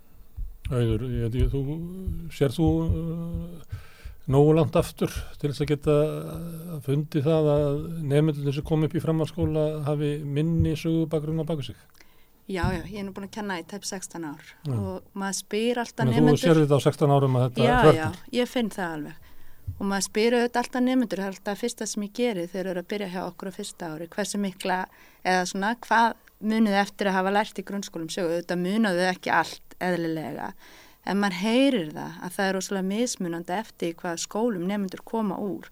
Æður, 0.67 1.05
ég, 1.11 1.35
ég, 1.39 1.51
þú, 1.51 1.61
sér 2.35 2.51
þú 2.55 2.69
uh, 2.83 3.75
nógu 4.27 4.55
langt 4.57 4.75
aftur 4.79 5.13
til 5.39 5.51
þess 5.51 5.63
að 5.63 5.69
geta 5.71 5.99
fundi 6.83 7.21
það 7.23 7.51
að 7.53 7.77
nefndunum 8.11 8.55
sem 8.57 8.65
kom 8.67 8.83
upp 8.87 8.97
í 8.97 9.03
framhalskóla 9.03 9.67
hafi 9.87 10.17
minni 10.23 10.75
sögubakrun 10.79 11.39
á 11.39 11.47
baku 11.47 11.69
sig? 11.69 11.79
Já, 12.47 12.63
já, 12.71 12.81
ég 12.87 12.99
er 13.01 13.07
nú 13.07 13.13
búin 13.15 13.27
að 13.27 13.33
kenna 13.39 13.57
í 13.59 13.63
tæp 13.67 13.83
16 13.83 14.23
ár 14.23 14.43
já. 14.43 14.71
og 14.71 15.07
maður 15.11 15.39
spyr 15.41 15.81
alltaf 15.83 16.07
nefndur. 16.07 16.37
Þú 16.37 16.43
sér 16.43 16.61
þetta 16.61 16.79
á 16.79 16.85
16 16.85 17.15
árum 17.15 17.39
að 17.39 17.47
þetta 17.47 17.65
já, 17.65 17.73
hvernig? 17.83 17.97
Já, 17.99 18.05
já, 18.05 18.37
ég 18.39 18.51
finn 18.51 18.69
það 18.71 18.93
alveg 18.97 19.25
og 19.75 19.83
maður 19.83 20.05
spyr 20.05 20.37
auðvitað 20.37 20.61
alltaf 20.61 20.83
nefndur, 20.85 21.19
það 21.19 21.27
er 21.27 21.33
alltaf 21.35 21.59
fyrsta 21.59 21.87
sem 21.91 22.05
ég 22.05 22.13
geri 22.15 22.45
þegar 22.47 22.67
það 22.67 22.71
eru 22.71 22.83
að 22.83 22.89
byrja 22.93 23.09
hjá 23.11 23.21
okkur 23.25 23.51
á 23.51 23.57
fyrsta 23.57 23.89
ári, 23.91 24.07
hversu 24.15 24.39
mikla 24.39 24.77
eða 25.27 25.41
svona, 25.51 25.73
hvað 25.83 26.15
muniðu 26.47 26.79
eftir 26.79 27.09
að 27.11 27.17
hafa 27.17 27.33
lært 27.35 27.59
í 27.59 27.65
grunnskólum 27.67 28.11
sögu, 28.13 28.37
auðvitað 28.37 28.63
muniðu 28.63 29.03
ekki 29.11 29.33
allt 29.33 29.66
eðlilega. 29.83 30.51
En 31.07 31.21
maður 31.21 31.41
heyrir 31.41 31.91
það 31.95 32.17
að 32.23 32.33
það 32.35 32.49
er 32.49 32.59
óslulega 32.59 32.89
mismunandi 32.91 33.55
eftir 33.57 33.93
hvað 34.01 34.23
skólum 34.25 34.67
nefndur 34.67 35.05
koma 35.07 35.39
úr 35.39 35.69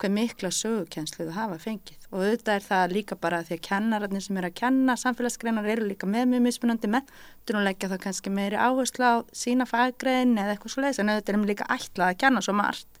hvað 0.00 0.14
mikla 0.16 0.50
sögukenslu 0.54 1.26
það 1.26 1.36
hafa 1.36 1.58
fengið. 1.60 2.06
Og 2.10 2.22
auðvitað 2.22 2.54
er 2.54 2.64
það 2.64 2.94
líka 2.96 3.16
bara 3.20 3.42
því 3.44 3.56
að 3.56 3.62
kennararnir 3.66 4.24
sem 4.24 4.38
er 4.40 4.46
að 4.48 4.54
kenna 4.60 4.96
samfélagsgreinar 5.00 5.68
eru 5.74 5.88
líka 5.90 6.08
með 6.08 6.30
mjög 6.30 6.44
mismunandi 6.46 6.90
með 6.94 7.12
og 7.50 7.64
leggja 7.66 7.90
þá 7.90 7.96
kannski 8.06 8.32
meiri 8.32 8.56
áherslu 8.56 9.04
á 9.04 9.14
sína 9.36 9.66
faggrein 9.68 10.36
eða 10.38 10.54
eitthvað 10.54 10.74
svo 10.74 10.84
leiðis 10.84 11.02
en 11.02 11.12
auðvitað 11.12 11.36
er 11.36 11.50
líka 11.50 11.68
ætlað 11.76 12.06
að 12.14 12.20
kenna 12.22 12.44
svo 12.46 12.54
margt. 12.56 13.00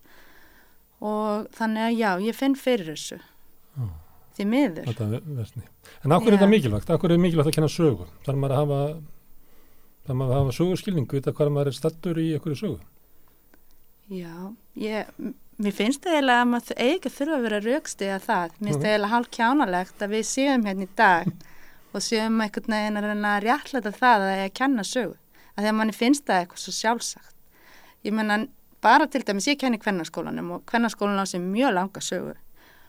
Og 1.00 1.46
þannig 1.56 1.86
að 1.86 1.96
já, 1.96 2.10
ég 2.26 2.36
finn 2.36 2.58
fyrir 2.58 2.92
þessu. 2.92 3.20
Oh. 3.80 3.94
því 4.36 4.46
miður. 4.50 4.90
En 4.90 6.12
áhverju 6.12 6.34
er 6.34 6.36
þetta 6.36 6.50
mikilvægt? 6.50 6.90
Áhverju 6.90 7.16
er 7.16 7.22
mikilvægt 7.22 7.52
að 7.52 7.56
kenna 7.56 7.70
sögu? 7.72 8.08
Þar 8.26 8.40
maður 8.42 8.56
að 8.56 8.60
hafa 8.60 8.80
það 10.06 10.18
maður 10.20 10.38
hafa 10.38 10.56
sögurskilning, 10.56 11.06
vita 11.10 11.34
hvað 11.36 11.52
maður 11.54 11.70
er 11.70 11.76
stattur 11.76 12.20
í 12.20 12.26
einhverju 12.34 12.58
sögu. 12.60 12.78
Já, 14.10 14.34
ég, 14.82 15.10
mér 15.60 15.74
finnst 15.76 16.02
það 16.02 16.16
eiginlega 16.16 16.44
að 16.44 16.50
maður 16.50 16.80
eiginlega 16.80 17.14
þurfa 17.16 17.36
að 17.36 17.44
vera 17.46 17.60
raukstið 17.66 18.12
að 18.14 18.24
það, 18.26 18.54
mér 18.58 18.70
finnst 18.70 18.82
það 18.84 18.90
eiginlega 18.90 19.12
hálf 19.14 19.30
kjánalegt 19.36 20.04
að 20.04 20.14
við 20.16 20.24
séum 20.30 20.66
hérna 20.66 20.86
í 20.86 20.94
dag 20.98 21.34
og 21.94 22.06
séum 22.06 22.40
einhvern 22.42 22.76
veginn 22.76 23.00
að 23.00 23.10
reyna 23.10 23.34
að 23.36 23.44
réttlega 23.46 23.92
það 23.92 23.92
að 23.94 24.24
það 24.24 24.32
er 24.32 24.44
að 24.46 24.56
kenna 24.60 24.86
sögu. 24.86 25.16
Að 25.54 25.62
því 25.62 25.70
að 25.70 25.78
manni 25.80 25.94
finnst 25.96 26.26
það 26.26 26.42
eitthvað 26.42 26.64
svo 26.64 26.74
sjálfsagt. 26.74 27.36
Ég 28.06 28.16
menna 28.16 28.40
bara 28.80 29.06
til 29.10 29.22
dæmis 29.26 29.48
ég 29.50 29.60
kenni 29.60 29.78
kvennarskólanum 29.78 30.54
og 30.56 30.66
kvennarskólan 30.70 31.20
á 31.20 31.26
sig 31.28 31.42
mjög 31.44 31.74
langa 31.76 32.02
sögu. 32.02 32.34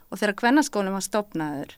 Og 0.09 0.19
þegar 0.19 0.37
kvennarskólanum 0.41 0.97
var 0.97 1.05
stopnaður 1.05 1.75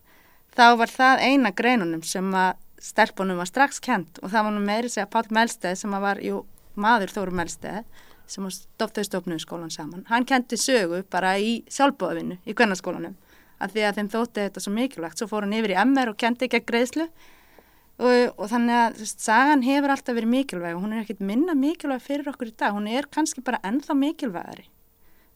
þá 0.53 0.65
var 0.77 0.91
það 0.91 1.23
eina 1.27 1.51
greinunum 1.55 2.03
sem 2.05 2.27
að 2.37 2.59
stelpunum 2.83 3.39
var 3.39 3.47
strax 3.47 3.79
kent 3.83 4.19
og 4.21 4.31
það 4.33 4.47
var 4.47 4.55
nú 4.55 4.63
meiri 4.63 4.91
segja 4.91 5.07
Pál 5.11 5.29
Melsteð 5.33 5.77
sem 5.79 5.93
var, 6.03 6.19
jú, 6.23 6.43
maður 6.75 7.13
Þóru 7.13 7.35
Melsteð 7.37 7.83
sem 8.29 8.47
stoftaði 8.51 9.07
stofnum 9.07 9.39
í 9.39 9.43
skólan 9.43 9.71
saman. 9.73 10.05
Hann 10.09 10.25
kenti 10.27 10.57
sögu 10.59 11.03
bara 11.11 11.35
í 11.39 11.61
sjálfbóðvinnu 11.71 12.39
í 12.47 12.55
kvennarskólanum 12.55 13.15
af 13.63 13.73
því 13.73 13.85
að 13.87 13.99
þeim 13.99 14.11
þótti 14.13 14.45
þetta 14.47 14.63
svo 14.63 14.73
mikilvægt. 14.75 15.19
Svo 15.19 15.29
fór 15.31 15.45
hann 15.45 15.55
yfir 15.55 15.75
í 15.75 15.79
MR 15.83 16.11
og 16.11 16.19
kenti 16.19 16.47
ekki 16.47 16.61
að 16.61 16.69
greiðslu 16.71 17.07
og, 17.07 18.15
og 18.37 18.47
þannig 18.51 18.79
að 18.79 19.01
þess, 19.01 19.17
sagan 19.27 19.65
hefur 19.67 19.93
alltaf 19.93 20.17
verið 20.17 20.33
mikilvæg 20.33 20.77
og 20.77 20.85
hún 20.85 20.95
er 20.95 21.03
ekkit 21.03 21.23
minna 21.23 21.55
mikilvæg 21.57 22.03
fyrir 22.03 22.31
okkur 22.31 22.51
í 22.51 22.55
dag. 22.55 22.75
Hún 22.75 22.89
er 22.91 23.07
kannski 23.11 23.43
bara 23.45 23.61
ennþá 23.67 23.95
mikilvægari 23.99 24.67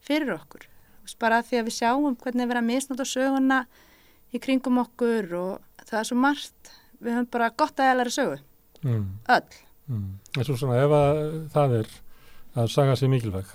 fyrir 0.04 0.34
okkur. 0.36 0.66
Bara 1.20 1.40
því 1.44 1.62
að 1.62 1.70
við 1.70 1.78
sjáum 1.78 2.18
hvernig 2.20 2.44
við 2.44 2.52
erum 2.52 2.66
að 2.66 2.72
misnóta 2.72 3.08
söguna 3.08 3.62
í 4.34 4.40
kringum 4.44 4.82
okkur 4.82 5.30
og 5.38 5.84
það 5.88 6.00
er 6.02 6.08
svo 6.10 6.18
margt 6.20 6.72
við 7.02 7.16
höfum 7.16 7.30
bara 7.34 7.50
gott 7.56 7.80
að 7.80 7.92
eðlæra 7.92 8.14
sögu. 8.14 8.38
Mm. 8.82 9.06
öll. 9.34 9.56
Mm. 9.88 10.18
en 10.36 10.44
svo 10.44 10.54
svona 10.60 10.82
ef 10.82 10.92
að 10.94 11.22
það 11.54 11.72
er 11.78 11.94
að 12.60 12.68
saga 12.70 12.96
sér 12.98 13.10
mikilvæg 13.10 13.54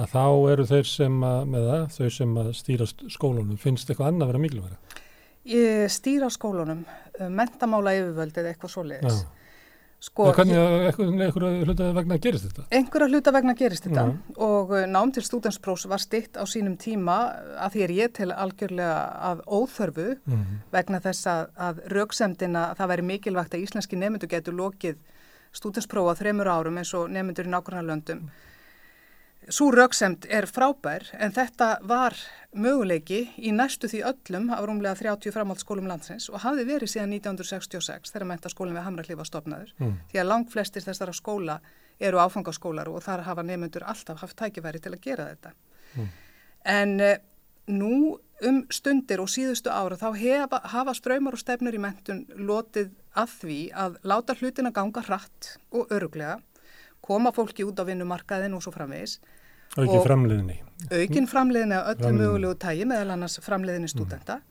að 0.00 0.08
þá 0.12 0.24
eru 0.52 0.66
þeir 0.66 0.88
sem 0.88 1.20
að 1.24 1.44
með 1.52 1.68
það, 1.68 1.84
þau 1.96 2.16
sem 2.16 2.34
að 2.42 2.50
stýra 2.58 2.88
skólunum 2.90 3.60
finnst 3.60 3.90
eitthvað 3.90 4.10
annað 4.10 4.26
að 4.26 4.32
vera 4.32 4.42
mikilvæg 4.42 4.98
Ég 5.52 5.88
stýra 5.90 6.28
skólunum 6.30 6.84
mentamála 7.34 7.94
yfirvöld 7.98 8.36
eða 8.38 8.52
eitthvað 8.52 8.74
svo 8.74 8.84
leiðis 8.86 9.22
Sko, 10.02 10.32
hvernig 10.34 10.56
einhverja 10.58 11.62
hluta 11.62 11.88
vegna 11.94 12.16
gerist 12.18 12.48
þetta? 12.48 12.64
Einhverja 12.74 13.06
hluta 13.12 13.32
vegna 13.36 13.52
gerist 13.54 13.84
þetta 13.86 14.02
Já. 14.08 14.16
og 14.42 14.72
uh, 14.74 14.82
nám 14.90 15.12
til 15.14 15.22
stúdensprófs 15.22 15.86
var 15.86 16.02
stitt 16.02 16.34
á 16.34 16.42
sínum 16.42 16.74
tíma 16.74 17.18
að 17.62 17.76
því 17.76 17.84
er 17.86 17.92
ég 18.00 18.14
til 18.18 18.32
algjörlega 18.34 18.96
af 19.30 19.44
óþörfu 19.46 20.08
mm 20.18 20.58
vegna 20.72 20.98
þess 21.04 21.28
að, 21.28 21.42
að 21.68 21.80
rauksemdina 21.92 22.62
það 22.78 22.90
væri 22.92 23.04
mikilvægt 23.12 23.54
að 23.54 23.62
íslenski 23.66 23.98
nefndu 24.00 24.26
getur 24.26 24.56
lokið 24.58 24.98
stúdensprófa 25.54 26.16
þreymur 26.18 26.50
árum 26.50 26.80
eins 26.80 26.94
og 26.98 27.10
nefndur 27.12 27.46
í 27.46 27.52
nákvæmlega 27.52 27.88
löndum 27.92 28.24
Svo 29.50 29.72
rauksemd 29.74 30.28
er 30.30 30.46
frábær 30.46 31.08
en 31.18 31.32
þetta 31.34 31.80
var 31.88 32.14
möguleiki 32.54 33.24
í 33.42 33.50
næstu 33.54 33.88
því 33.90 34.02
öllum 34.12 34.50
af 34.54 34.62
rúmlega 34.68 34.94
30 35.00 35.34
framhaldsskólum 35.34 35.88
landsins 35.90 36.28
og 36.30 36.44
hafði 36.44 36.66
verið 36.68 36.92
síðan 36.92 37.16
1966 37.16 38.12
þegar 38.14 38.28
mentaskólinn 38.30 38.76
við 38.76 38.86
Hamrallíf 38.86 39.18
var 39.18 39.28
stopnaður 39.28 39.72
mm. 39.80 39.96
því 40.12 40.20
að 40.22 40.28
langt 40.30 40.52
flestir 40.52 40.86
þessara 40.86 41.14
skóla 41.16 41.58
eru 42.02 42.20
áfangaskólar 42.22 42.90
og 42.92 43.02
þar 43.02 43.24
hafa 43.26 43.44
nefnundur 43.46 43.86
alltaf 43.88 44.22
haft 44.22 44.38
tækifæri 44.38 44.82
til 44.82 44.94
að 44.94 45.02
gera 45.02 45.28
þetta. 45.32 45.52
Mm. 45.96 46.08
En 46.72 46.94
eh, 47.00 47.18
nú 47.72 47.96
um 48.46 48.62
stundir 48.74 49.22
og 49.22 49.30
síðustu 49.30 49.70
ára 49.70 49.98
þá 49.98 50.08
hefa, 50.18 50.62
hafa 50.70 50.94
ströymar 50.98 51.36
og 51.36 51.42
stefnur 51.42 51.74
í 51.74 51.82
mentun 51.82 52.24
lotið 52.38 52.90
að 53.18 53.36
því 53.42 53.58
að 53.84 53.98
láta 54.06 54.38
hlutina 54.38 54.72
ganga 54.74 55.02
hratt 55.06 55.56
og 55.70 55.90
öruglega 55.94 56.40
koma 57.02 57.32
fólki 57.34 57.66
út 57.66 57.80
á 57.82 57.84
vinnumarkaðin 57.88 58.54
og 58.56 58.62
svo 58.64 58.72
framvegis. 58.74 59.18
Aukin 59.76 60.04
framleiðinni. 60.04 60.58
Aukin 60.92 61.28
framleiðinni 61.30 61.78
að 61.78 61.90
öllu 61.94 62.14
mögulegu 62.18 62.58
tægi 62.60 62.86
meðal 62.88 63.14
annars 63.14 63.38
framleiðinni 63.42 63.88
mm. 63.88 63.92
stúdenta 63.94 64.38
mm. 64.38 64.48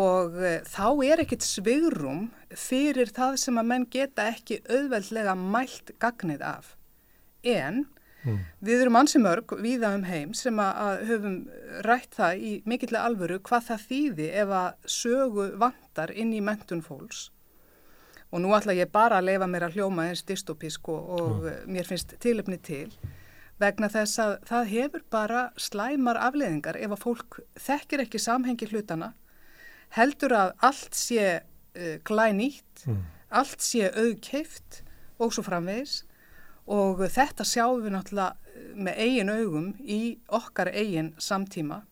og 0.00 0.36
e, 0.40 0.52
þá 0.64 0.86
er 1.10 1.22
ekkit 1.26 1.44
svigrum 1.44 2.28
fyrir 2.56 3.12
það 3.14 3.36
sem 3.44 3.60
að 3.60 3.70
menn 3.72 3.88
geta 3.92 4.30
ekki 4.32 4.62
auðveldlega 4.70 5.36
mælt 5.38 5.92
gagnið 6.02 6.46
af. 6.48 6.74
En 7.44 7.84
mm. 8.24 8.38
við 8.64 8.86
erum 8.86 9.00
ansi 9.02 9.20
mörg 9.20 9.52
viða 9.60 9.92
um 9.98 10.06
heim 10.08 10.32
sem 10.36 10.62
að 10.64 11.04
höfum 11.10 11.36
rætt 11.84 12.16
það 12.16 12.46
í 12.48 12.54
mikillega 12.64 13.10
alvöru 13.10 13.42
hvað 13.44 13.68
það 13.68 13.84
þýði 13.90 14.30
ef 14.44 14.56
að 14.62 14.88
sögu 14.96 15.50
vantar 15.60 16.14
inn 16.16 16.32
í 16.32 16.40
mentun 16.44 16.82
fólks 16.86 17.28
og 18.30 18.42
nú 18.42 18.52
ætla 18.54 18.76
ég 18.78 18.90
bara 18.92 19.18
að 19.18 19.30
leifa 19.30 19.48
mér 19.50 19.66
að 19.66 19.78
hljóma 19.78 20.06
eins 20.08 20.22
dystopísk 20.26 20.90
og, 20.92 21.08
og 21.16 21.32
mm. 21.42 21.70
mér 21.74 21.88
finnst 21.88 22.14
tilöfni 22.22 22.60
til 22.62 22.88
vegna 23.60 23.90
þess 23.92 24.20
að 24.22 24.34
það 24.48 24.70
hefur 24.74 25.06
bara 25.12 25.40
slæmar 25.60 26.20
afleðingar 26.20 26.78
ef 26.80 26.94
að 26.94 27.02
fólk 27.02 27.40
þekkir 27.60 28.04
ekki 28.06 28.20
samhengi 28.22 28.70
hlutana, 28.70 29.12
heldur 29.96 30.36
að 30.36 30.54
allt 30.70 30.96
sé 30.96 31.26
uh, 31.40 31.96
glænýtt, 32.06 32.86
mm. 32.86 33.02
allt 33.42 33.64
sé 33.64 33.90
auðkeift 33.90 34.82
og 35.20 35.34
svo 35.34 35.44
framvegis 35.44 36.04
og 36.70 37.02
þetta 37.10 37.44
sjáum 37.44 37.82
við 37.84 37.96
náttúrulega 37.96 38.74
með 38.80 39.00
eigin 39.02 39.32
augum 39.34 39.70
í 39.82 40.00
okkar 40.30 40.70
eigin 40.72 41.14
samtíma 41.18 41.82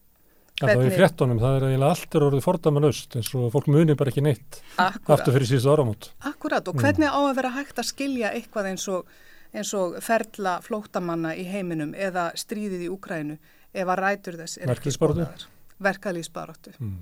Það 0.58 0.72
er 0.72 0.88
í 0.88 0.94
fréttonum, 0.96 1.38
það 1.38 1.56
er 1.56 1.66
eiginlega 1.68 1.94
allt 1.94 2.16
er 2.18 2.24
orðið 2.26 2.42
fordamalust 2.42 3.16
eins 3.18 3.28
og 3.38 3.50
fólk 3.54 3.68
munir 3.70 3.98
bara 3.98 4.10
ekki 4.10 4.24
neitt 4.26 4.58
Akkurat. 4.74 5.12
aftur 5.14 5.36
fyrir 5.36 5.50
síðustu 5.52 5.70
áramót. 5.70 6.08
Akkurat 6.26 6.70
og 6.70 6.74
mm. 6.74 6.82
hvernig 6.82 7.14
á 7.14 7.20
að 7.20 7.36
vera 7.38 7.52
hægt 7.54 7.78
að 7.78 7.88
skilja 7.92 8.32
eitthvað 8.34 8.70
eins 8.72 8.86
og, 8.90 9.12
eins 9.54 9.70
og 9.78 9.94
ferla 10.02 10.56
flótamanna 10.64 11.36
í 11.38 11.46
heiminum 11.46 11.94
eða 11.94 12.32
stríðið 12.38 12.88
í 12.88 12.90
Úkrænu 12.96 13.38
ef 13.70 13.86
að 13.94 14.02
rætur 14.02 14.40
þess 14.40 14.58
er 14.58 14.74
ekki 14.74 14.94
skoðaðar. 14.96 15.46
Verkalýsbaróttu. 15.88 16.74
Mm. 16.82 16.98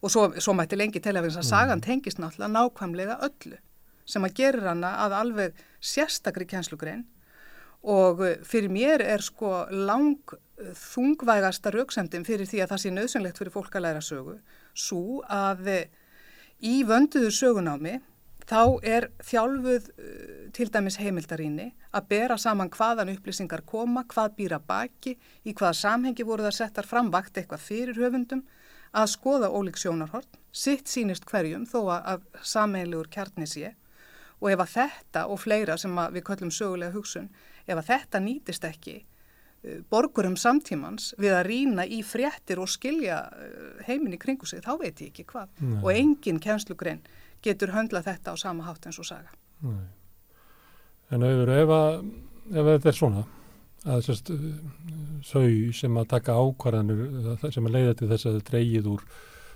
Og 0.00 0.12
svo, 0.12 0.26
svo 0.40 0.56
mætti 0.56 0.78
lengi 0.80 1.02
telja 1.04 1.20
að 1.24 1.42
sagan 1.44 1.82
mm. 1.82 1.84
tengist 1.84 2.22
náttúrulega 2.22 2.54
nákvæmlega 2.56 3.20
öllu 3.28 3.60
sem 4.08 4.24
að 4.24 4.36
gerir 4.40 4.68
hana 4.68 4.96
að 5.04 5.16
alveg 5.20 5.60
sérstakri 5.80 6.46
kjænslugrein 6.48 7.04
og 7.84 8.22
fyrir 8.48 8.72
mér 8.72 9.04
er 9.04 9.22
sko 9.22 9.66
lang 9.70 10.36
þungvægasta 10.78 11.72
rauksemdin 11.74 12.24
fyrir 12.24 12.48
því 12.48 12.62
að 12.64 12.72
það 12.72 12.82
sé 12.82 12.94
nöðsynlegt 12.94 13.40
fyrir 13.40 13.54
fólk 13.54 13.76
að 13.76 13.86
læra 13.88 14.02
sögu 14.04 14.38
svo 14.72 15.20
að 15.28 15.68
í 16.64 16.80
vönduðu 16.88 17.32
sögunámi 17.34 17.98
þá 18.48 18.60
er 18.84 19.08
þjálfuð 19.24 19.88
til 20.54 20.68
dæmis 20.72 20.98
heimildaríni 21.00 21.70
að 21.94 22.08
bera 22.10 22.36
saman 22.40 22.70
hvaðan 22.72 23.12
upplýsingar 23.14 23.64
koma, 23.66 24.04
hvað 24.08 24.36
býra 24.38 24.58
baki, 24.60 25.16
í 25.44 25.54
hvaða 25.54 25.78
samhengi 25.80 26.26
voru 26.26 26.44
það 26.46 26.58
settar 26.58 26.88
framvakt 26.88 27.38
eitthvað 27.38 27.64
fyrir 27.64 28.00
höfundum 28.00 28.44
að 28.94 29.10
skoða 29.14 29.50
ólík 29.50 29.78
sjónarhort, 29.80 30.38
sitt 30.52 30.90
sínist 30.90 31.26
hverjum 31.30 31.64
þó 31.66 31.80
að 31.96 32.28
samheiligur 32.46 33.10
kjarni 33.10 33.48
sé. 33.50 33.72
Og 34.42 34.52
ef 34.52 34.60
að 34.60 34.74
þetta 34.74 35.24
og 35.30 35.40
fleira 35.40 35.76
sem 35.80 35.98
við 36.14 36.26
kallum 36.26 36.52
sögulega 36.54 36.94
hugsun, 36.94 37.30
ef 37.66 37.76
að 37.78 37.90
þetta 37.90 38.20
nýtist 38.24 38.64
ekki 38.68 39.00
borgurum 39.90 40.36
samtímans 40.36 41.12
við 41.20 41.34
að 41.38 41.46
rína 41.48 41.84
í 41.88 42.00
fréttir 42.04 42.60
og 42.60 42.68
skilja 42.70 43.20
eh, 43.32 43.84
heiminni 43.88 44.18
kringu 44.20 44.48
sig, 44.48 44.62
þá 44.64 44.76
veit 44.80 45.00
ég 45.00 45.12
ekki 45.12 45.24
hvað 45.30 45.62
Nei. 45.62 45.78
og 45.80 45.90
engin 45.94 46.40
kjenslugrein 46.42 47.00
getur 47.44 47.72
höndlað 47.74 48.10
þetta 48.10 48.34
á 48.34 48.36
sama 48.40 48.66
hátt 48.68 48.88
eins 48.88 49.00
og 49.00 49.08
saga 49.08 49.32
Nei. 49.64 49.86
En 51.12 51.24
auður, 51.24 51.52
ef, 51.54 51.72
að, 51.72 51.96
ef 52.50 52.68
þetta 52.70 52.90
er 52.90 52.98
svona 52.98 53.24
að 53.84 54.04
sérst, 54.06 54.30
þau 55.28 55.48
sem 55.76 55.98
að 56.00 56.10
taka 56.14 56.36
ákvarðanir 56.40 57.02
sem 57.52 57.66
að 57.68 57.74
leiða 57.74 57.96
til 57.98 58.08
þess 58.12 58.28
að 58.28 58.38
það 58.38 58.46
dreyið 58.50 58.92
úr 58.94 59.08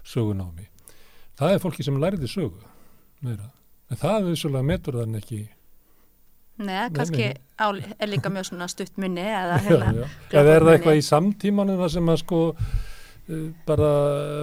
sögunámi 0.09 0.69
það 1.41 1.55
er 1.55 1.63
fólki 1.63 1.85
sem 1.87 2.01
læriði 2.01 2.33
sögu 2.33 2.65
meira. 3.25 3.51
en 3.89 4.01
það 4.01 4.19
er 4.19 4.29
vissulega 4.29 4.69
metur 4.73 5.01
þann 5.01 5.21
ekki 5.21 5.43
Nei, 6.59 6.91
kannski 6.91 7.31
á, 7.55 7.67
er 7.71 8.11
líka 8.11 8.31
mjög 8.33 8.51
svona 8.51 8.67
stutt 8.71 8.99
munni 8.99 9.23
eða 9.23 9.61
já. 9.63 9.79
eða 10.35 10.55
er 10.57 10.65
það 10.67 10.75
eitthvað 10.75 10.99
í 10.99 11.05
samtímanum 11.07 11.79
það 11.79 11.93
sem 11.95 12.11
að 12.11 12.19
sko 12.25 12.41
uh, 12.51 13.45
bara 13.69 13.91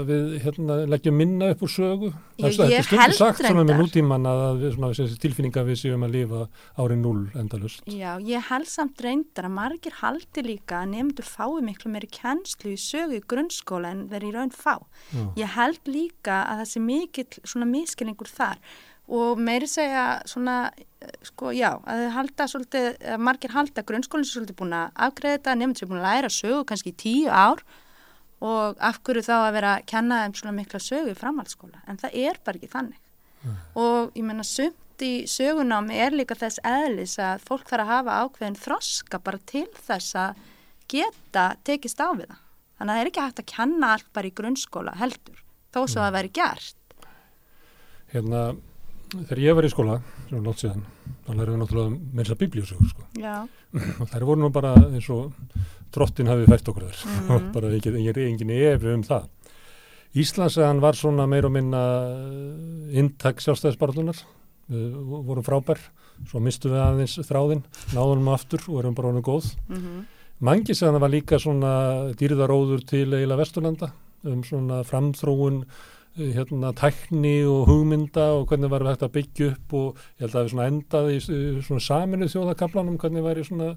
við 0.08 0.38
hérna, 0.46 0.78
leggjum 0.94 1.20
minna 1.20 1.50
upp 1.52 1.66
úr 1.68 1.74
sögu? 1.74 2.14
Það 2.40 2.72
er 2.78 2.88
stundu 2.88 3.18
sagt 3.18 3.44
svona 3.44 3.66
með 3.68 3.84
nútíman 3.84 4.30
að 4.32 4.64
við, 4.64 4.74
svona, 4.78 5.10
tilfinninga 5.26 5.66
við 5.68 5.82
séum 5.82 6.08
að 6.08 6.16
lifa 6.16 6.42
árið 6.80 7.04
null 7.04 7.26
endalust 7.44 7.84
Já, 7.92 8.16
ég 8.24 8.48
held 8.48 8.72
samt 8.72 9.04
reyndar 9.04 9.50
að 9.50 9.56
margir 9.60 10.00
haldi 10.00 10.48
líka 10.48 10.86
að 10.86 10.96
nefndur 10.96 11.28
fái 11.28 11.62
miklu 11.68 11.92
meiri 11.98 12.12
kjænslu 12.16 12.78
í 12.78 12.80
sögu 12.80 13.20
í 13.20 13.24
grunnskóla 13.28 13.92
en 13.92 14.08
þeir 14.12 14.30
í 14.32 14.36
raun 14.40 14.56
fá. 14.56 14.78
Já. 15.12 15.24
ég 15.44 15.56
held 15.60 15.92
líka 15.92 16.46
að 16.46 16.64
það 16.64 16.68
sé 16.72 16.88
mikill 16.88 17.32
svona 17.44 17.72
miskilningur 17.76 18.32
þar 18.32 18.62
og 19.08 19.40
meiri 19.42 19.68
segja 19.70 20.06
svona, 20.30 20.72
sko, 21.26 21.52
já, 21.54 21.76
að 21.86 22.06
halda 22.16 22.48
svolítið, 22.50 22.88
að 23.14 23.26
margir 23.28 23.54
halda 23.54 23.84
grunnskólinn 23.86 24.26
sem 24.26 24.40
svolítið 24.40 24.60
búin 24.62 24.78
að 24.78 25.02
afgreða 25.08 25.38
þetta, 25.38 25.58
nefndir 25.60 25.84
sem 25.84 25.92
búin 25.92 26.02
að 26.02 26.08
læra 26.08 26.32
sögu 26.34 26.64
kannski 26.70 26.94
í 26.94 26.98
tíu 27.04 27.28
ár 27.30 27.62
og 28.46 28.82
af 28.84 29.00
hverju 29.06 29.26
þá 29.28 29.36
að 29.38 29.52
vera 29.56 29.76
að 29.76 29.86
kenna 29.92 30.24
þeim 30.24 30.36
svona 30.40 30.56
mikla 30.58 30.82
sögu 30.82 31.14
í 31.14 31.20
framhaldsskóla, 31.20 31.84
en 31.86 32.02
það 32.02 32.18
er 32.26 32.42
bara 32.44 32.60
ekki 32.60 32.72
þannig 32.74 33.00
mm. 33.46 33.62
og 33.84 34.18
ég 34.18 34.26
menna 34.26 34.48
sumt 34.48 35.06
í 35.06 35.14
sögunámi 35.30 35.98
er 36.02 36.16
líka 36.16 36.38
þess 36.40 36.62
eðlis 36.66 37.18
að 37.22 37.46
fólk 37.48 37.70
þarf 37.70 37.86
að 37.86 37.94
hafa 37.94 38.20
ákveðin 38.24 38.60
þroska 38.60 39.22
bara 39.24 39.42
til 39.46 39.68
þess 39.86 40.18
að 40.20 40.44
geta 40.92 41.50
tekist 41.68 42.02
á 42.02 42.10
við 42.16 42.30
það, 42.30 42.44
þannig 42.78 42.92
að 42.92 42.96
það 42.96 43.02
er 43.02 43.12
ekki 43.12 43.26
hægt 43.26 43.42
að 43.44 43.52
kenna 43.54 43.92
allt 43.96 44.14
bara 44.16 44.30
í 44.30 44.38
grunnskóla 44.40 44.96
heldur, 45.00 45.44
þó 45.70 45.82
svo 45.86 46.02
mm. 46.02 46.08
að 46.08 46.16
veri 46.18 46.34
gert 46.42 46.82
Hérna 48.16 48.42
þegar 49.14 49.42
ég 49.44 49.58
var 49.58 49.68
í 49.68 49.72
skóla, 49.72 49.98
svona 50.30 50.46
lótt 50.46 50.64
síðan 50.64 50.86
þá 51.26 51.32
lærið 51.34 51.52
við 51.52 51.60
náttúrulega 51.62 51.94
með 51.96 52.22
þess 52.22 52.36
að 52.36 52.42
biblíusögur 52.44 52.92
sko. 52.92 53.08
og 54.02 54.12
þær 54.12 54.28
voru 54.30 54.42
nú 54.42 54.52
bara 54.56 54.74
eins 54.86 55.10
og 55.14 55.34
drottin 55.96 56.32
hafið 56.32 56.52
fært 56.54 56.72
okkur 56.72 56.88
þar 56.88 57.02
mm 57.06 57.28
-hmm. 57.28 57.52
bara 57.56 57.74
engin, 57.74 58.00
engin 58.28 58.50
efi 58.50 58.94
um 58.94 59.04
það 59.04 59.30
Íslandsagan 60.16 60.80
var 60.80 60.96
svona 60.96 61.28
meir 61.28 61.46
og 61.46 61.52
minna 61.52 61.84
eh, 62.08 63.00
intak 63.00 63.42
sjálfstæðisbarðunar 63.44 64.18
við 64.72 64.94
vorum 65.28 65.44
frábær 65.44 65.80
svo 66.30 66.40
mistu 66.40 66.70
við 66.70 66.82
aðeins 66.82 67.20
þráðinn 67.28 67.64
náðunum 67.94 68.34
aftur 68.34 68.62
og 68.70 68.80
erum 68.80 68.96
bara 68.96 69.08
honum 69.08 69.24
góð 69.24 69.56
mm 69.68 69.76
-hmm. 69.76 70.06
Mangisagan 70.40 71.00
var 71.00 71.10
líka 71.10 71.40
svona 71.40 72.12
dýrðaróður 72.20 72.86
til 72.86 73.14
eila 73.14 73.38
Vesturlanda 73.38 73.92
um 74.24 74.44
svona 74.44 74.84
framþróun 74.84 75.64
hérna 76.16 76.72
tækni 76.76 77.44
og 77.50 77.66
hugmynda 77.68 78.28
og 78.38 78.46
hvernig 78.50 78.70
var 78.72 78.86
þetta 78.88 79.10
að 79.10 79.16
byggja 79.18 79.48
upp 79.52 79.74
og 79.76 79.98
ég 80.00 80.24
held 80.24 80.36
að 80.36 80.46
er 80.46 80.52
svona 80.54 80.68
endað 80.72 81.10
í 81.12 81.18
svona 81.26 81.84
saminu 81.84 82.30
þjóðakablanum 82.32 83.00
hvernig 83.02 83.26
var 83.26 83.42
í 83.42 83.44
svona 83.48 83.74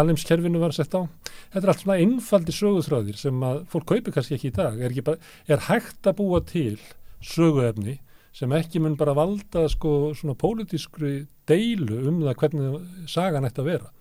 alimskerfinu 0.00 0.60
var 0.60 0.76
sett 0.76 0.92
á. 0.92 1.08
Þetta 1.54 1.64
er 1.64 1.72
allt 1.72 1.84
svona 1.84 1.98
einfaldi 2.04 2.56
söguþráðir 2.56 3.20
sem 3.20 3.46
að 3.48 3.62
fólk 3.72 3.88
kaupir 3.88 4.16
kannski 4.16 4.36
ekki 4.36 4.52
í 4.52 4.56
dag. 4.58 4.76
Er, 4.76 4.92
ekki 4.92 5.06
bara, 5.06 5.32
er 5.48 5.64
hægt 5.70 6.10
að 6.10 6.18
búa 6.20 6.42
til 6.44 6.76
söguefni 7.24 7.98
sem 8.36 8.52
ekki 8.54 8.82
mun 8.84 8.98
bara 9.00 9.16
valda 9.16 9.64
sko 9.72 10.12
svona 10.14 10.36
pólitískri 10.38 11.22
deilu 11.48 12.02
um 12.10 12.20
það 12.26 12.42
hvernig 12.42 13.08
sagan 13.08 13.48
ætti 13.48 13.64
að 13.64 13.72
vera. 13.72 13.92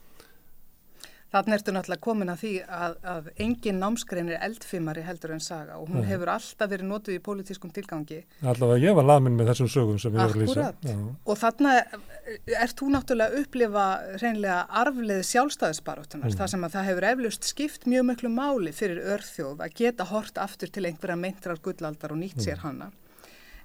Þannig 1.27 1.57
ertu 1.57 1.73
náttúrulega 1.75 2.03
komin 2.05 2.29
að 2.31 2.37
því 2.39 2.49
að, 2.71 2.93
að 3.11 3.25
engin 3.43 3.81
námskrein 3.81 4.29
er 4.31 4.43
eldfimari 4.45 5.01
heldur 5.03 5.33
en 5.35 5.41
saga 5.43 5.75
og 5.75 5.89
hún 5.89 5.99
Nei. 5.99 6.07
hefur 6.07 6.31
alltaf 6.31 6.71
verið 6.71 6.87
nótuð 6.87 7.17
í 7.17 7.19
politískum 7.25 7.73
tilgangi. 7.75 8.21
Allavega 8.47 8.79
ég 8.85 8.95
var 8.95 9.09
lamin 9.09 9.35
með 9.35 9.51
þessum 9.51 9.69
sögum 9.73 9.99
sem 9.99 10.15
ég 10.15 10.21
var 10.21 10.31
að 10.31 10.39
lýsa. 10.45 10.69
Akkurat. 10.69 11.19
Og 11.27 11.41
þannig 11.41 12.55
ert 12.63 12.79
þú 12.79 12.93
náttúrulega 12.95 13.35
að 13.35 13.43
upplifa 13.43 13.85
reynlega 14.23 14.61
arfleð 14.85 15.23
sjálfstæðisbaróttunars 15.33 16.31
mm. 16.31 16.39
þar 16.39 16.53
sem 16.55 16.63
að 16.63 16.77
það 16.77 16.89
hefur 16.93 17.09
eflust 17.11 17.51
skipt 17.51 17.91
mjög 17.91 18.09
miklu 18.13 18.31
máli 18.31 18.75
fyrir 18.79 19.03
örþjóð 19.17 19.67
að 19.67 19.77
geta 19.83 20.07
hort 20.07 20.39
aftur 20.39 20.71
til 20.71 20.87
einhverja 20.87 21.19
meintrar 21.19 21.59
gullaldar 21.59 22.15
og 22.15 22.23
nýtt 22.23 22.39
sér 22.39 22.61
mm. 22.61 22.63
hana. 22.63 22.93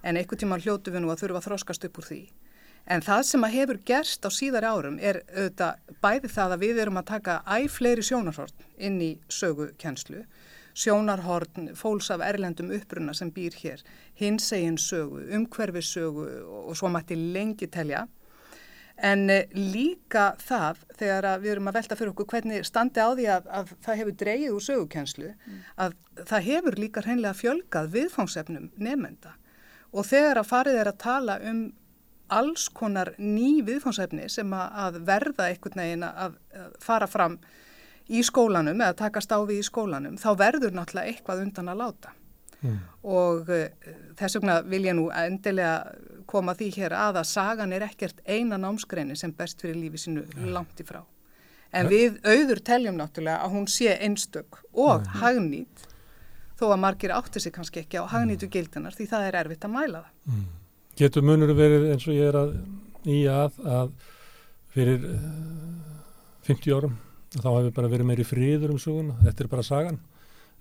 En 0.03 0.19
einhver 0.19 0.41
tíma 0.41 0.59
hljótu 0.59 0.91
við 0.91 1.07
nú 1.07 1.15
að 1.15 1.29
þurfa 1.29 1.45
að 1.45 1.53
þróskast 1.53 1.87
upp 1.87 2.03
úr 2.03 2.11
því. 2.11 2.25
En 2.91 3.03
það 3.05 3.27
sem 3.29 3.45
að 3.47 3.55
hefur 3.57 3.79
gerst 3.87 4.27
á 4.27 4.31
síðar 4.35 4.67
árum 4.67 4.97
er 4.99 5.21
auðvitað 5.31 5.99
bæði 6.03 6.31
það 6.35 6.55
að 6.55 6.65
við 6.65 6.81
erum 6.83 6.99
að 6.99 7.11
taka 7.13 7.37
æg 7.47 7.69
fleiri 7.71 8.03
sjónarhorn 8.07 8.65
inn 8.83 8.97
í 9.03 9.11
sögukenslu, 9.31 10.25
sjónarhorn 10.75 11.71
fólks 11.79 12.11
af 12.11 12.25
erlendum 12.27 12.73
uppruna 12.75 13.15
sem 13.15 13.31
býr 13.31 13.55
hér, 13.61 13.85
hinsegin 14.19 14.81
sögu, 14.81 15.23
umhverfi 15.31 15.85
sögu 15.87 16.27
og 16.65 16.75
svo 16.79 16.91
mætti 16.91 17.19
lengi 17.19 17.69
telja. 17.71 18.09
En 19.03 19.31
eh, 19.33 19.49
líka 19.55 20.33
það, 20.39 20.83
þegar 20.99 21.29
við 21.43 21.55
erum 21.55 21.71
að 21.71 21.79
velta 21.79 21.97
fyrir 21.97 22.13
okkur 22.13 22.29
hvernig 22.35 22.67
standi 22.69 23.03
á 23.03 23.09
því 23.17 23.29
að, 23.35 23.47
að 23.59 23.71
það 23.87 24.01
hefur 24.01 24.17
dreyið 24.21 24.57
úr 24.57 24.65
sögukenslu, 24.67 25.31
mm. 25.33 25.63
að 25.87 25.95
það 26.29 26.49
hefur 26.51 26.77
líka 26.79 27.05
hreinlega 27.07 27.39
fjölgað 27.39 27.89
viðfángsefnum 27.95 28.69
nefnenda. 28.77 29.33
Og 29.93 30.07
þegar 30.09 30.41
að 30.41 30.51
farið 30.51 30.79
er 30.83 30.91
að 30.93 31.01
tala 31.03 31.39
um 31.49 31.63
alls 32.33 32.69
konar 32.73 33.13
ný 33.19 33.61
viðfánsefni 33.67 34.29
sem 34.33 34.55
að 34.57 35.03
verða 35.07 35.51
einhvern 35.51 35.83
veginn 35.83 36.07
að 36.07 36.39
fara 36.83 37.09
fram 37.11 37.39
í 38.13 38.23
skólanum 38.27 38.81
eða 38.81 38.97
taka 39.05 39.23
stáfi 39.23 39.61
í 39.61 39.67
skólanum, 39.67 40.19
þá 40.21 40.33
verður 40.39 40.75
náttúrulega 40.77 41.13
eitthvað 41.13 41.45
undan 41.47 41.73
að 41.73 41.81
láta. 41.83 42.13
Mm. 42.63 42.77
Og 43.11 43.49
uh, 43.51 43.95
þess 44.19 44.39
vegna 44.39 44.59
vil 44.71 44.85
ég 44.87 44.97
nú 44.99 45.09
endilega 45.11 45.95
koma 46.31 46.55
því 46.59 46.69
hér 46.77 46.95
að 46.95 47.23
að 47.23 47.31
sagan 47.33 47.75
er 47.75 47.87
ekkert 47.89 48.21
eina 48.27 48.59
námsgreini 48.61 49.17
sem 49.19 49.33
best 49.35 49.63
fyrir 49.63 49.81
lífi 49.81 50.05
sinu 50.05 50.23
yeah. 50.23 50.53
langt 50.55 50.79
í 50.79 50.87
frá. 50.87 51.01
En 51.73 51.89
yeah. 51.89 51.93
við 51.93 52.21
auður 52.23 52.63
teljum 52.69 53.01
náttúrulega 53.01 53.43
að 53.43 53.57
hún 53.57 53.67
sé 53.71 53.97
einstök 53.97 54.63
og 54.73 55.03
yeah. 55.03 55.19
hagnýtt 55.25 55.87
þó 56.61 56.69
að 56.71 56.83
margir 56.85 57.15
átti 57.17 57.43
sig 57.43 57.55
kannski 57.55 57.83
ekki 57.83 57.99
á 57.99 58.07
hagnýtu 58.07 58.47
hmm. 58.47 58.55
gildunar 58.55 58.95
því 58.95 59.09
það 59.11 59.29
er 59.29 59.39
erfitt 59.41 59.67
að 59.67 59.75
mæla 59.75 60.05
það. 60.05 60.19
Mm 60.31 60.51
getur 60.99 61.25
munur 61.27 61.55
verið 61.57 61.91
eins 61.93 62.07
og 62.09 62.17
ég 62.17 62.31
er 62.31 62.39
að 62.39 62.55
í 63.09 63.23
að, 63.31 63.59
að 63.67 63.93
fyrir 64.73 65.07
50 66.47 66.69
eh, 66.69 66.77
árum 66.77 66.97
þá 67.33 67.49
hefur 67.49 67.75
bara 67.77 67.91
verið 67.93 68.09
meiri 68.09 68.27
fríður 68.29 68.75
um 68.75 68.81
söguna, 68.81 69.17
þetta 69.25 69.45
er 69.45 69.51
bara 69.53 69.65
sagan. 69.67 70.01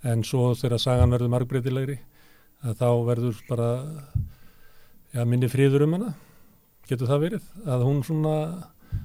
En 0.08 0.24
svo 0.26 0.51
þegar 0.58 0.82
sagan 0.82 1.14
verður 1.14 1.34
margbreytilegri 1.34 1.98
þá 2.80 2.88
verður 3.06 3.42
bara 3.50 3.69
ja, 5.14 5.26
minni 5.26 5.50
fríður 5.51 5.85
um 5.85 5.98
hana. 5.98 6.14
Getur 6.88 7.10
það 7.11 7.26
verið, 7.26 7.50
að 7.68 7.84
hún 7.88 8.00
svona 8.06 8.35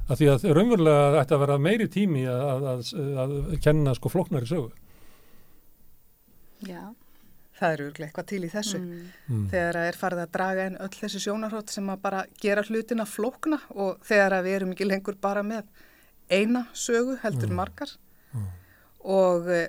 að 0.07 0.21
því 0.21 0.29
að 0.33 0.47
raunverulega 0.57 1.21
ætti 1.21 1.37
að 1.37 1.43
vera 1.45 1.59
meiri 1.63 1.89
tími 1.93 2.23
að, 2.31 2.69
að, 2.71 2.93
að, 3.23 3.35
kenna 3.63 3.95
sko 3.99 4.11
floknari 4.15 4.49
sögu. 4.49 4.71
Já 6.67 6.95
Það 7.57 7.73
eru 7.73 7.89
eitthvað 8.05 8.29
til 8.29 8.43
í 8.45 8.51
þessu 8.53 8.79
mm. 8.83 8.97
mm. 9.31 9.45
þegar 9.53 9.79
það 9.79 9.91
er 9.91 9.99
farið 10.03 10.23
að 10.23 10.33
draga 10.37 10.67
inn 10.69 10.79
öll 10.85 10.93
þessi 10.97 11.23
sjónarhótt 11.25 11.73
sem 11.73 11.89
að 11.93 12.03
bara 12.03 12.23
gera 12.43 12.65
hlutina 12.67 13.07
flókna 13.09 13.59
og 13.73 14.03
þegar 14.05 14.37
við 14.45 14.59
erum 14.59 14.75
ekki 14.75 14.89
lengur 14.89 15.17
bara 15.21 15.45
með 15.47 15.65
eina 16.29 16.67
sögu 16.77 17.17
heldur 17.23 17.51
mm. 17.51 17.57
margar 17.57 17.93
mm. 18.35 18.47
og 19.17 19.51
e, 19.53 19.61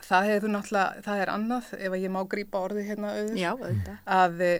það 0.00 0.30
hefur 0.32 0.54
náttúrulega, 0.54 1.04
það 1.04 1.22
er 1.22 1.32
annað 1.34 1.72
ef 1.78 1.96
ég 2.00 2.14
má 2.14 2.20
grýpa 2.34 2.64
orði 2.66 2.86
hérna 2.88 3.12
auður 3.18 3.38
Já, 3.38 3.52
að 4.08 4.44
e, 4.46 4.52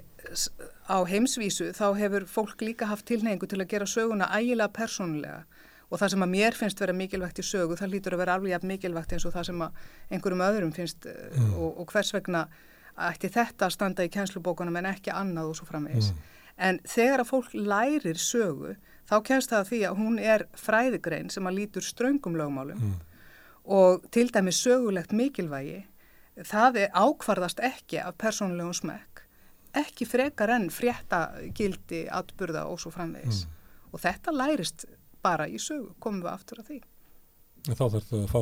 á 0.86 0.99
heimsvísu 1.09 1.70
þá 1.76 1.86
hefur 1.99 2.28
fólk 2.31 2.62
líka 2.62 2.91
haft 2.91 3.09
tilneingu 3.10 3.49
til 3.50 3.62
að 3.62 3.70
gera 3.73 3.89
söguna 3.89 4.31
ægilega 4.36 4.70
persónulega 4.76 5.42
og 5.91 5.99
það 5.99 6.12
sem 6.15 6.25
að 6.25 6.33
mér 6.33 6.57
finnst 6.57 6.81
vera 6.81 6.94
mikilvægt 6.97 7.41
í 7.43 7.44
sögu 7.47 7.78
það 7.78 7.94
lítur 7.94 8.15
að 8.15 8.23
vera 8.23 8.36
alveg 8.39 8.67
mikilvægt 8.67 9.15
eins 9.17 9.27
og 9.27 9.35
það 9.35 9.49
sem 9.51 9.65
að 9.67 9.81
einhverjum 10.10 10.44
öðrum 10.47 10.75
finnst 10.75 11.09
eh, 11.10 11.17
mm. 11.35 11.55
og, 11.59 11.81
og 11.83 11.94
hvers 11.94 12.15
vegna 12.15 12.44
ætti 13.10 13.31
þetta 13.33 13.67
að 13.67 13.75
standa 13.75 14.07
í 14.07 14.12
kænslubókunum 14.12 14.78
en 14.81 14.91
ekki 14.93 15.12
annað 15.15 15.52
og 15.52 15.59
svo 15.59 15.67
framvegis. 15.69 16.10
Mm. 16.12 16.39
En 16.60 16.81
þegar 16.85 17.23
að 17.23 17.31
fólk 17.31 17.55
lærir 17.57 18.20
sögu 18.20 18.75
þá 19.09 19.15
kennst 19.27 19.52
það 19.52 19.62
að 19.62 19.70
því 19.70 19.81
að 19.89 20.01
hún 20.02 20.19
er 20.23 20.47
fræðigrein 20.59 21.31
sem 21.33 21.47
að 21.49 21.57
lítur 21.59 21.86
ströngum 21.86 22.36
lögmálum 22.39 22.83
mm. 22.83 22.99
og 23.77 24.05
til 24.15 24.28
dæmi 24.31 24.55
sögulegt 24.55 25.15
mikilvægi 25.17 25.81
það 26.47 26.85
er 26.85 26.94
ákvarðast 26.94 27.60
ekki 27.65 28.01
af 28.02 28.17
persónulegum 28.20 28.77
smekk, 28.77 29.25
ekki 29.77 30.07
frekar 30.09 30.52
enn 30.55 30.69
frétta 30.73 31.27
gildi, 31.57 32.05
atburða 32.10 32.67
og 32.70 32.81
svo 32.83 32.93
framvegis. 32.94 33.44
Mm. 33.47 33.59
Og 33.91 34.02
þetta 34.02 34.35
lærist 34.35 34.86
bara 35.23 35.49
í 35.49 35.61
sögu, 35.61 35.93
komum 36.03 36.25
við 36.25 36.33
aftur 36.33 36.63
að 36.63 36.73
því. 36.73 36.81
En 37.69 37.77
þá 37.77 37.85
þarf 37.93 38.07
það 38.09 38.23
að 38.23 38.31
fá 38.33 38.41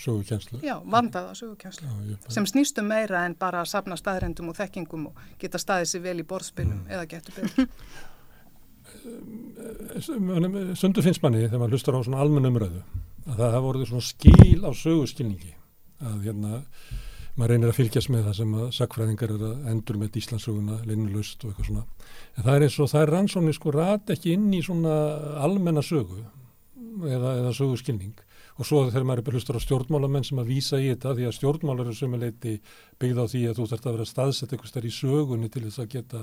sögukjenslu? 0.00 0.58
Já, 0.64 0.74
vandaða 0.88 1.34
sögukjenslu, 1.36 1.88
Já, 2.08 2.16
sem 2.32 2.46
snýstum 2.48 2.88
meira 2.88 3.26
en 3.28 3.36
bara 3.36 3.60
að 3.60 3.70
sapna 3.74 3.98
staðrendum 4.00 4.48
og 4.48 4.56
þekkingum 4.56 5.10
og 5.10 5.20
geta 5.40 5.60
staðið 5.60 5.90
sér 5.90 6.04
vel 6.06 6.16
í 6.22 6.26
borðspilum 6.30 6.78
mm. 6.78 6.90
eða 6.96 7.08
getur 7.10 7.36
betur. 7.42 7.68
Sundu 10.80 11.04
finnst 11.04 11.20
manni 11.20 11.42
þegar 11.44 11.60
maður 11.60 11.76
hlustar 11.76 11.98
á 11.98 12.00
svona 12.06 12.22
almenn 12.24 12.48
umröðu 12.48 12.80
að 13.24 13.36
það 13.36 13.50
hafa 13.50 13.64
voruð 13.66 13.90
svona 13.90 14.06
skíl 14.06 14.60
á 14.64 14.70
söguskilningi 14.80 15.52
að 16.04 16.24
hérna 16.24 16.62
maður 17.34 17.50
reynir 17.54 17.72
að 17.72 17.78
fylgjast 17.80 18.10
með 18.14 18.28
það 18.28 18.36
sem 18.38 18.52
að 18.54 18.66
sakfræðingar 18.76 19.32
er 19.34 19.42
að 19.48 19.70
endur 19.72 19.98
með 19.98 20.18
Íslandsöguna, 20.20 20.76
linnulust 20.86 21.42
og 21.42 21.50
eitthvað 21.50 21.68
svona. 21.70 21.84
En 22.36 22.46
það 22.46 22.54
er 22.54 22.66
eins 22.66 22.78
og 22.78 22.90
það 22.92 23.02
er 23.02 23.12
rannsóknir 23.14 23.56
sko 23.56 23.74
rætt 23.74 24.12
ekki 24.14 24.34
inn 24.36 24.52
í 24.54 24.62
svona 24.62 24.94
almenna 25.42 25.82
sögu 25.82 26.20
eða, 27.10 27.34
eða 27.40 27.52
söguskilning. 27.58 28.14
Og 28.54 28.68
svo 28.68 28.84
þegar 28.86 29.06
maður 29.08 29.22
er 29.22 29.26
bara 29.26 29.40
hlustur 29.40 29.58
á 29.58 29.66
stjórnmálamenn 29.66 30.26
sem 30.28 30.38
að 30.38 30.50
vísa 30.52 30.78
í 30.78 30.92
þetta 30.92 31.16
því 31.18 31.24
að 31.26 31.36
stjórnmálar 31.40 31.88
eru 31.88 31.98
sömuleiti 31.98 32.52
byggð 33.02 33.18
á 33.18 33.26
því 33.32 33.40
að 33.50 33.56
þú 33.58 33.66
þarfst 33.70 33.88
að 33.88 33.96
vera 33.96 34.06
staðsett 34.10 34.52
eitthvað 34.54 34.70
starf 34.70 34.86
í 34.86 34.92
sögunni 34.94 35.50
til 35.50 35.64
þess 35.64 35.82
að 35.82 35.88
geta 35.96 36.20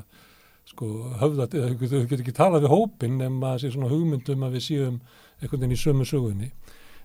sko 0.71 0.87
höfðat, 1.19 1.57
þú 1.57 2.05
getur 2.05 2.21
ekki 2.23 2.35
talað 2.37 2.63
við 2.63 2.71
hópin 2.71 3.17
nema 3.19 3.55
að 3.57 3.65
sé 3.65 3.73
svona 3.73 3.91
hugmyndum 3.91 4.45
að 4.47 4.55
við 4.55 4.63
séum 4.69 5.01
einhvern 5.41 5.65
veginn 5.65 5.75
í 5.75 5.81
sömu 5.81 6.07
sögunni. 6.07 6.51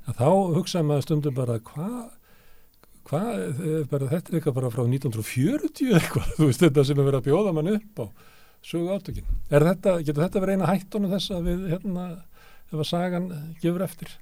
Að 0.07 0.21
þá 0.21 0.29
hugsaðum 0.61 0.93
maður 0.93 1.07
stundum 1.09 1.35
bara 1.35 1.59
hvað 1.59 1.97
hvað, 3.07 3.43
þetta 3.61 3.99
er 4.03 4.39
eitthvað 4.39 4.57
bara 4.59 4.73
frá 4.75 4.83
1940 4.85 5.97
eitthvað, 6.01 6.31
þú 6.39 6.51
veist 6.51 6.65
þetta 6.65 6.87
sem 6.89 7.01
er 7.01 7.09
verið 7.09 7.21
að 7.21 7.29
bjóða 7.31 7.55
mann 7.57 7.73
upp 7.77 8.03
á 8.03 8.07
sögu 8.67 8.93
átökin. 8.95 9.27
Er 9.51 9.67
þetta, 9.67 9.99
getur 10.03 10.25
þetta 10.27 10.43
verið 10.43 10.59
eina 10.59 10.71
hættunum 10.73 11.13
þess 11.15 11.35
að 11.37 11.51
við, 11.51 11.67
hérna, 11.75 12.07
ef 12.73 12.79
að 12.81 12.89
sagan 12.91 13.29
gefur 13.63 13.85
eftir? 13.87 14.15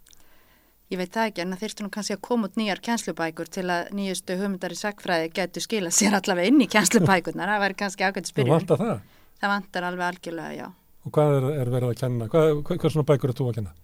Ég 0.93 1.01
veit 1.01 1.15
það 1.15 1.31
ekki, 1.31 1.43
en 1.43 1.55
það 1.55 1.63
þurftu 1.65 1.85
nú 1.85 1.91
kannski 1.95 2.15
að 2.15 2.25
koma 2.27 2.49
út 2.51 2.59
nýjar 2.61 2.81
kjænslubækur 2.85 3.51
til 3.57 3.65
að 3.73 3.87
nýjustu 3.97 4.37
hugmyndar 4.37 4.75
í 4.75 4.77
sagfræði 4.77 5.31
getur 5.39 5.65
skilað 5.65 5.95
sér 5.97 6.17
allavega 6.19 6.53
inn 6.53 6.61
í 6.61 6.69
kjænslubækurnar. 6.75 7.53
Það 7.55 7.63
væri 7.65 7.79
kannski 7.81 8.05
ákveðt 8.05 8.29
spyrjum. 8.31 8.51
Þú 8.51 8.59
vantar 8.59 8.83
það? 8.83 9.01
Það 9.41 9.53
vantar 9.55 9.87
alveg 9.89 10.07
algjörlega, 10.11 10.59
já. 10.59 10.67
Og 11.05 11.17
hvað 11.17 11.39
er, 11.39 11.49
er 11.63 11.73
verið 11.73 11.95
að 11.95 11.99
kenna? 12.03 12.29
Hvað, 12.35 12.53
hvað, 12.69 12.83
hvað 12.85 12.95
svona 12.95 13.09
bækur 13.09 13.33
er 13.33 13.39
þú 13.41 13.49
að 13.49 13.59
kenna? 13.59 13.75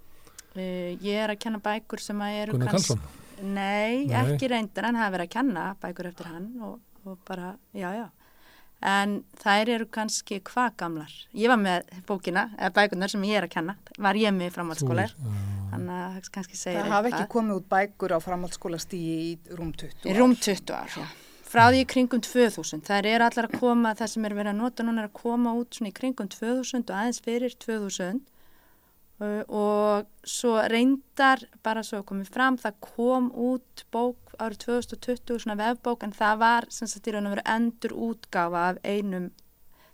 Uh, 0.50 0.92
ég 1.00 1.24
er 1.24 1.32
að 1.32 1.40
kenna 1.40 1.62
bækur 1.64 2.04
sem 2.04 2.20
að 2.26 2.36
eru 2.42 2.58
Gunnar 2.58 2.76
Karlsson? 2.76 3.02
Nei, 3.42 4.06
Nei, 4.06 4.16
ekki 4.20 4.48
reyndan, 4.50 4.90
en 4.90 4.98
það 5.00 5.06
er 5.06 5.14
verið 5.16 5.28
að 5.28 5.34
kenna 5.34 5.66
bækur 5.82 6.08
eftir 6.10 6.30
hann 6.30 6.48
og, 6.66 6.80
og 7.06 7.20
bara, 7.28 7.54
já, 7.76 7.90
já. 7.96 8.08
En 8.80 9.18
þær 9.42 9.70
eru 9.74 9.86
kannski 9.92 10.38
hvað 10.48 10.76
gamlar? 10.80 11.14
Ég 11.36 11.52
var 11.52 11.58
með 11.60 11.88
bókina, 12.08 12.46
eða 12.56 12.70
bækunar 12.78 13.12
sem 13.12 13.24
ég 13.28 13.36
er 13.40 13.46
að 13.48 13.54
kenna 13.58 13.74
var 14.00 14.16
ég 14.16 14.32
með 14.32 14.54
framhaldsskóla. 14.54 15.08
Þannig 15.70 15.96
að 15.96 16.14
það 16.14 16.30
kannski 16.36 16.60
segja 16.60 16.84
það 16.84 16.94
hafi 16.96 17.10
ekki 17.12 17.26
komið 17.34 17.58
út 17.60 17.66
bækur 17.74 18.14
á 18.16 18.18
framhaldsskóla 18.24 18.80
stíi 18.80 19.18
í 19.26 19.34
rúm 19.58 19.74
20 19.76 20.00
ár. 20.00 20.08
í 20.08 20.16
rúm 20.16 20.32
20 20.36 20.72
ár, 20.78 20.96
já. 20.96 21.04
Frá 21.50 21.64
því 21.66 21.82
í 21.82 21.86
kringum 21.90 22.22
2000, 22.22 22.84
þær 22.86 23.06
eru 23.10 23.26
allar 23.26 23.48
að 23.48 23.58
koma 23.58 23.90
það 23.98 24.10
sem 24.12 24.26
er 24.28 24.34
verið 24.38 24.52
að 24.52 24.60
nota 24.62 24.84
núna 24.86 25.02
er 25.02 25.08
að 25.08 25.16
koma 25.18 25.54
út 25.58 25.74
svona 25.74 25.90
í 25.90 25.96
kringum 25.96 26.28
2000 26.30 26.84
og 26.86 26.92
aðeins 26.94 27.18
fyrir 27.24 27.56
2000 27.58 28.20
uh, 28.20 28.20
og 29.20 30.06
svo 30.24 30.54
reyndar 30.72 31.42
bara 31.64 31.82
svo 31.84 32.00
komið 32.08 32.30
fram, 32.32 32.56
það 32.56 32.76
kom 32.80 33.26
út 33.36 33.84
bók 33.92 34.32
árið 34.40 34.62
2020 34.64 35.42
svona 35.42 35.58
vefbók 35.60 36.06
en 36.06 36.14
það 36.16 36.38
var 36.40 36.68
sem 36.72 36.88
sagt 36.88 37.08
í 37.08 37.12
raun 37.12 37.28
og 37.28 37.34
veru 37.36 37.44
endur 37.52 37.96
útgáfa 38.08 38.62
af 38.70 38.80
einum 38.84 39.28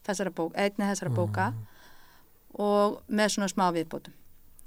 þessara 0.06 0.30
bók, 0.30 0.54
einni 0.54 0.86
þessara 0.92 1.14
bóka 1.16 1.48
mm. 1.50 1.64
og 2.62 3.00
með 3.08 3.34
svona 3.34 3.50
smá 3.50 3.66
viðbótum. 3.74 4.14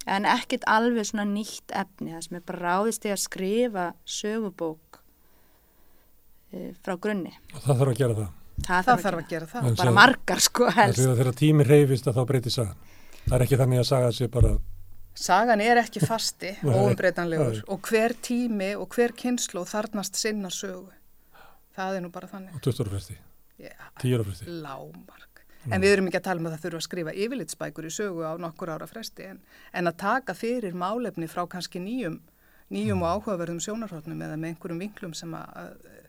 En 0.10 0.28
ekkit 0.28 0.68
alveg 0.68 1.08
svona 1.08 1.28
nýtt 1.30 1.72
efni 1.76 2.12
það 2.16 2.26
sem 2.26 2.40
er 2.40 2.46
bara 2.52 2.66
ráðist 2.66 3.08
í 3.08 3.14
að 3.14 3.24
skrifa 3.24 3.88
sögubók 4.04 5.00
e, 6.52 6.74
frá 6.84 6.98
grunni. 7.00 7.32
Og 7.54 7.64
það 7.64 7.84
þarf 7.84 7.94
að 7.94 8.00
gera 8.02 8.20
það. 8.20 8.30
Það, 8.60 8.86
það 8.90 9.04
þarf 9.06 9.08
að, 9.08 9.24
að 9.24 9.32
gera 9.32 9.52
það, 9.54 9.74
bara 9.80 9.96
margar 9.96 10.42
sko 10.44 10.72
helst. 10.76 11.04
þegar 11.06 11.36
tími 11.40 11.64
reyfist 11.64 12.10
að 12.12 12.20
þá 12.20 12.24
breyti 12.28 12.52
sagan 12.52 12.88
það 13.30 13.38
er 13.38 13.46
ekki 13.46 13.62
þannig 13.62 13.82
að 13.84 13.90
saga 13.94 14.12
sé 14.16 14.28
bara 14.34 14.58
Sagan 15.20 15.60
er 15.60 15.82
ekki 15.82 16.00
fasti 16.06 16.52
og 16.64 16.78
umbreytanlegur 16.92 17.64
og 17.74 17.88
hver 17.90 18.14
tími 18.24 18.70
og 18.80 18.94
hver 18.96 19.12
kynslu 19.18 19.66
þarnast 19.68 20.16
sinna 20.16 20.52
sögu. 20.54 20.94
Það 21.76 21.98
er 21.98 22.06
nú 22.06 22.12
bara 22.14 22.30
þannig. 22.30 22.54
Og 22.56 22.62
20 22.64 22.86
ára 22.86 22.94
fresti? 22.94 23.18
Já. 23.60 23.74
10 24.00 24.16
ára 24.16 24.28
fresti? 24.30 24.54
Lámark. 24.64 25.42
En 25.66 25.74
mm. 25.74 25.84
við 25.84 25.92
erum 25.92 26.08
ekki 26.08 26.20
að 26.22 26.28
tala 26.30 26.40
um 26.40 26.48
að 26.48 26.56
það 26.56 26.66
þurfa 26.66 26.80
að 26.80 26.86
skrifa 26.86 27.14
yfirlitsbækur 27.26 27.88
í 27.90 27.92
sögu 27.92 28.24
á 28.24 28.34
nokkur 28.40 28.72
ára 28.72 28.88
fresti 28.88 29.26
en, 29.28 29.42
en 29.76 29.92
að 29.92 29.98
taka 30.00 30.36
fyrir 30.38 30.78
málefni 30.78 31.28
frá 31.28 31.44
kannski 31.52 31.82
nýjum, 31.84 32.16
nýjum 32.72 33.02
mm. 33.02 33.04
og 33.04 33.18
áhugaverðum 33.18 33.60
sjónarhóttnum 33.66 34.24
eða 34.24 34.38
með 34.40 34.54
einhverjum 34.54 34.80
vinklum 34.86 35.18
sem 35.20 35.36
að, 35.36 35.52
að 35.60 36.00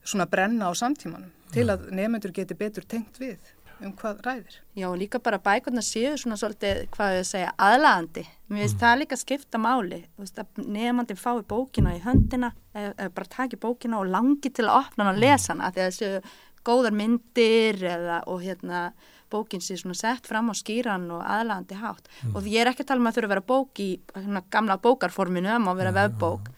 svona 0.00 0.28
brenna 0.32 0.68
á 0.68 0.72
samtímanum 0.80 1.28
til 1.52 1.66
mm. 1.66 1.74
að 1.74 1.92
nefnendur 2.00 2.32
geti 2.40 2.56
betur 2.56 2.88
tengt 2.88 3.20
við 3.20 3.52
um 3.82 3.92
hvað 3.98 4.20
ræðir. 4.24 4.56
Já 4.78 4.86
og 4.88 4.96
líka 5.00 5.20
bara 5.22 5.40
bækurna 5.42 5.82
séu 5.84 6.14
svona 6.20 6.38
svolítið 6.40 6.84
hvað 6.94 7.16
ég 7.18 7.28
segja 7.28 7.54
aðlandi. 7.66 8.24
Mér 8.50 8.64
finnst 8.64 8.76
mm. 8.76 8.82
það 8.84 9.00
líka 9.00 9.18
skipta 9.20 9.60
máli. 9.62 10.00
Þú 10.14 10.24
veist 10.24 10.40
að 10.42 10.62
nefnandi 10.76 11.16
fái 11.18 11.42
bókina 11.50 11.94
í 11.96 12.02
höndina 12.04 12.52
eða, 12.74 12.92
eða 12.92 13.14
bara 13.18 13.32
taki 13.36 13.60
bókina 13.60 14.00
og 14.00 14.12
langi 14.12 14.52
til 14.52 14.68
að 14.68 14.78
opna 14.80 15.06
hana 15.06 15.14
og 15.16 15.22
lesa 15.24 15.52
hana 15.52 15.72
því 15.74 15.84
að 15.84 15.90
þessu 15.90 16.34
góðar 16.64 16.96
myndir 16.96 17.82
eða 17.94 18.22
og 18.32 18.40
hérna 18.44 18.84
bókin 19.32 19.64
sé 19.64 19.76
svona 19.80 19.98
sett 19.98 20.28
fram 20.30 20.52
á 20.52 20.54
skýran 20.54 21.08
og 21.12 21.24
aðlandi 21.26 21.76
hátt. 21.80 22.08
Mm. 22.22 22.36
Og 22.38 22.48
ég 22.48 22.62
er 22.62 22.70
ekki 22.70 22.86
að 22.86 22.92
tala 22.92 23.02
um 23.02 23.10
að 23.10 23.18
þurfa 23.18 23.30
að 23.30 23.34
vera 23.34 23.48
bók 23.50 23.82
í 23.82 23.90
hérna, 24.14 24.44
gamla 24.54 24.78
bókarforminu 24.84 25.58
um 25.58 25.70
að 25.72 25.82
vera 25.82 25.96
vefbók 25.98 26.50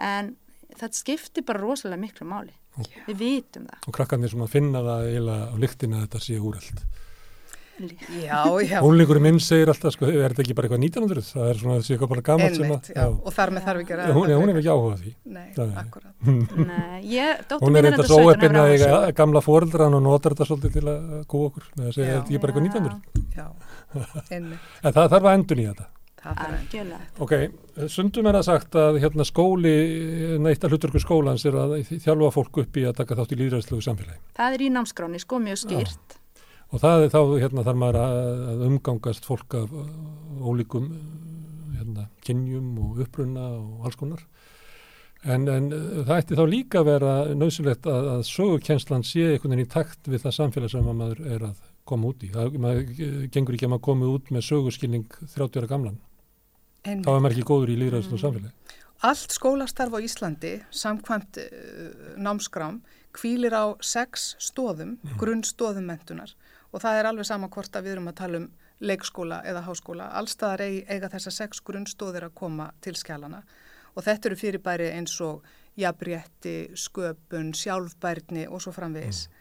en 0.00 0.34
þetta 0.76 0.96
skiptir 0.96 1.46
bara 1.46 1.62
rosalega 1.62 2.00
miklu 2.00 2.28
máli 2.28 2.54
við 3.08 3.20
vitum 3.20 3.68
það 3.68 3.86
og 3.86 3.98
krakkarnir 3.98 4.32
sem 4.32 4.46
að 4.46 4.54
finna 4.56 4.82
það 4.86 5.06
eiginlega 5.10 5.46
á 5.50 5.56
lyktina 5.64 6.00
að 6.00 6.06
þetta 6.06 6.24
sé 6.26 6.40
úreld 6.40 6.84
Já, 7.80 8.44
já. 8.60 8.80
Hólingurinn 8.84 9.24
minn 9.24 9.38
segir 9.40 9.70
alltaf, 9.72 9.94
sko, 9.94 10.08
er 10.10 10.32
þetta 10.34 10.42
ekki 10.44 10.56
bara 10.56 10.68
eitthvað 10.68 10.82
1900? 10.84 11.28
Það 11.32 11.46
er 11.46 11.60
svona 11.60 11.76
þessi 11.78 11.94
eitthvað 11.94 12.10
bara 12.12 12.24
gammalt 12.26 12.58
sem 12.58 12.74
að... 12.74 12.90
Já, 12.92 13.04
og 13.08 13.36
þar 13.36 13.52
með 13.56 13.64
þarf 13.68 13.82
ekki 13.84 13.94
að... 13.96 14.10
Hún, 14.16 14.32
hún 14.40 14.52
er 14.52 14.58
ekki 14.60 14.72
áhugað 14.74 15.04
því. 15.04 15.12
Nei, 15.36 15.46
akkurat. 15.82 16.10
Nei, 16.66 16.98
ég, 17.08 17.54
hún 17.64 17.80
er 17.80 17.88
eitthvað 17.88 18.10
svo 18.10 18.26
eppin 18.34 18.60
að 18.60 18.74
eiga 18.74 18.98
gamla 19.22 19.44
fóreldran 19.44 19.96
og 19.96 20.04
notar 20.04 20.36
þetta 20.36 20.48
svolítið 20.50 20.76
til 20.76 20.84
að 20.92 21.16
kú 21.30 21.42
okkur. 21.46 21.70
Það 21.78 21.94
segir 21.96 22.12
þetta 22.12 22.20
ekki 22.26 22.42
bara 22.44 22.54
eitthvað 22.54 22.68
1900. 22.68 23.24
Já, 23.38 23.48
einmitt. 24.28 24.68
En 24.84 24.94
það 24.98 25.10
þarf 25.16 25.30
að 25.30 25.38
endur 25.38 25.60
nýja 25.62 25.72
þetta. 25.72 25.90
Ok, 27.24 27.34
sundum 27.88 28.28
er 28.28 28.38
að 28.40 28.46
sagt 28.50 28.76
að 28.76 28.98
hérna 29.00 29.24
skóli, 29.24 29.74
neitt 30.42 30.64
að 30.64 30.74
hluturku 30.74 31.00
skólans 31.00 31.46
er 31.48 31.56
að 31.56 31.76
þjálfa 31.90 32.32
fólk 32.34 32.60
upp 32.64 32.80
í 32.80 32.84
að 32.88 32.98
taka 33.00 33.16
þátt 33.18 33.32
í 33.32 33.38
líðræðslegu 33.40 33.86
samfélagi. 33.86 34.20
Það 34.36 34.56
er 34.56 34.64
í 34.66 34.72
námskráni, 34.74 35.20
sko 35.22 35.40
mjög 35.40 35.62
skýrt. 35.64 36.16
Já. 36.16 36.44
Og 36.70 36.82
það 36.84 37.04
er 37.04 37.14
þá, 37.14 37.20
hérna 37.42 37.64
þarf 37.66 37.80
maður 37.80 38.00
að 38.04 38.66
umgangast 38.68 39.24
fólk 39.26 39.56
af 39.58 39.72
ólíkum 40.38 40.92
hérna, 41.74 42.06
kynjum 42.26 42.76
og 42.84 43.00
upprunna 43.06 43.46
og 43.56 43.88
alls 43.88 43.98
konar. 43.98 44.22
En, 45.20 45.48
en 45.52 45.66
það 46.06 46.14
ætti 46.16 46.38
þá 46.38 46.44
líka 46.48 46.80
að 46.80 46.92
vera 46.92 47.14
nöðsulegt 47.36 47.88
að, 47.90 48.06
að 48.14 48.22
sögurkjenslan 48.28 49.02
sé 49.04 49.26
einhvern 49.32 49.56
veginn 49.56 49.66
í 49.66 49.72
takt 49.72 50.08
við 50.08 50.22
það 50.22 50.36
samfélag 50.36 50.72
sem 50.72 50.86
maður 50.86 51.20
er 51.26 51.48
að 51.50 51.66
koma 51.90 52.12
út 52.12 52.22
í. 52.24 52.30
Það 52.32 52.56
maður 52.62 53.26
gengur 53.34 53.56
ekki 53.58 53.66
að 53.66 53.74
maður 53.74 53.86
komi 53.88 54.08
út 54.14 54.30
með 54.32 54.46
sögurskilning 54.46 55.18
30 55.34 55.60
ára 55.60 55.72
gamlan. 55.74 55.98
En, 56.88 57.02
þá 57.04 57.10
er 57.12 57.20
maður 57.20 57.36
ekki 57.36 57.48
góður 57.50 57.72
í 57.74 57.78
líðræðslu 57.80 58.16
mm. 58.16 58.22
samfélagi. 58.22 58.78
Allt 59.08 59.32
skólastarf 59.32 59.96
á 59.96 59.98
Íslandi, 60.04 60.54
samkvæmt 60.76 61.40
uh, 61.40 61.92
námskram, 62.20 62.80
kvílir 63.16 63.56
á 63.56 63.64
sex 63.80 64.34
stóðum, 64.40 64.98
mm. 65.00 65.16
grunnstóðum 65.20 65.88
mentunar 65.88 66.34
og 66.70 66.84
það 66.84 67.00
er 67.00 67.08
alveg 67.10 67.26
sama 67.26 67.48
hvort 67.50 67.74
að 67.74 67.88
við 67.88 67.96
erum 67.96 68.10
að 68.12 68.18
tala 68.20 68.40
um 68.40 68.50
leikskóla 68.80 69.40
eða 69.48 69.64
háskóla. 69.66 70.06
Allstaðar 70.16 70.62
eiga 70.62 71.10
þessar 71.12 71.34
sex 71.34 71.60
grunnstóðir 71.66 72.28
að 72.28 72.36
koma 72.38 72.70
til 72.84 72.94
skjálana 72.96 73.42
og 73.96 74.06
þetta 74.06 74.30
eru 74.30 74.38
fyrirbæri 74.38 74.90
eins 74.94 75.16
og 75.24 75.42
jafnrétti, 75.80 76.70
sköpun, 76.78 77.52
sjálfbærni 77.56 78.46
og 78.48 78.62
svo 78.62 78.72
framvegis. 78.74 79.26
Mm. 79.26 79.39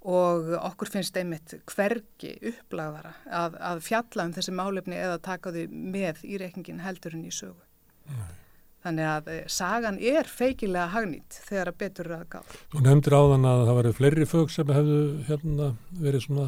Og 0.00 0.54
okkur 0.56 0.88
finnst 0.88 1.16
einmitt 1.20 1.52
hvergi 1.68 2.30
upplagðara 2.48 3.10
að, 3.28 3.58
að 3.60 3.82
fjalla 3.84 4.24
um 4.24 4.32
þessi 4.32 4.54
málefni 4.56 4.96
eða 4.96 5.18
taka 5.20 5.52
þau 5.52 5.66
með 5.68 6.22
í 6.24 6.38
reikningin 6.40 6.80
heldurinn 6.80 7.26
í 7.28 7.32
sögu. 7.34 7.60
Mm. 8.08 8.30
Þannig 8.80 9.10
að 9.10 9.28
eh, 9.28 9.42
sagan 9.52 9.98
er 10.00 10.28
feikilega 10.30 10.88
hagnýtt 10.94 11.36
þegar 11.50 11.68
að 11.68 11.78
betur 11.82 12.08
að 12.16 12.24
gáða. 12.32 12.58
Þú 12.72 12.84
nefndir 12.86 13.16
áðan 13.18 13.46
að 13.50 13.64
það 13.66 13.78
væri 13.78 13.92
fleiri 13.98 14.28
fög 14.30 14.54
sem 14.54 14.72
hefðu 14.72 15.00
hérna, 15.28 15.68
verið 16.00 16.24
svona 16.24 16.46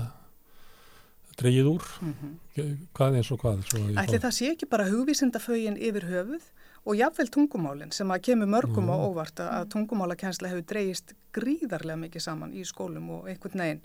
dreyið 1.36 1.68
úr. 1.74 1.90
Mm 2.00 2.14
-hmm. 2.22 2.72
Hvað 2.96 3.18
eins 3.20 3.30
og 3.32 3.40
hvað? 3.44 3.60
Ætli 4.00 4.22
það 4.24 4.34
sé 4.38 4.50
ekki 4.52 4.66
bara 4.72 4.88
hugvísindafögin 4.88 5.76
yfir 5.76 6.08
höfuð 6.08 6.48
og 6.82 6.98
jáfnveil 6.98 7.30
tungumálinn 7.30 7.92
sem 7.94 8.10
að 8.10 8.24
kemur 8.28 8.50
mörgum 8.50 8.88
mm. 8.88 8.94
á 8.94 8.96
óvart 9.06 9.42
að 9.44 9.68
tungumálakensla 9.74 10.50
hefur 10.50 10.64
dreyist 10.72 11.14
gríðarlega 11.34 12.00
mikið 12.00 12.24
saman 12.24 12.54
í 12.56 12.64
skólum 12.66 13.10
og 13.18 13.28
einhvern 13.30 13.62
veginn 13.62 13.84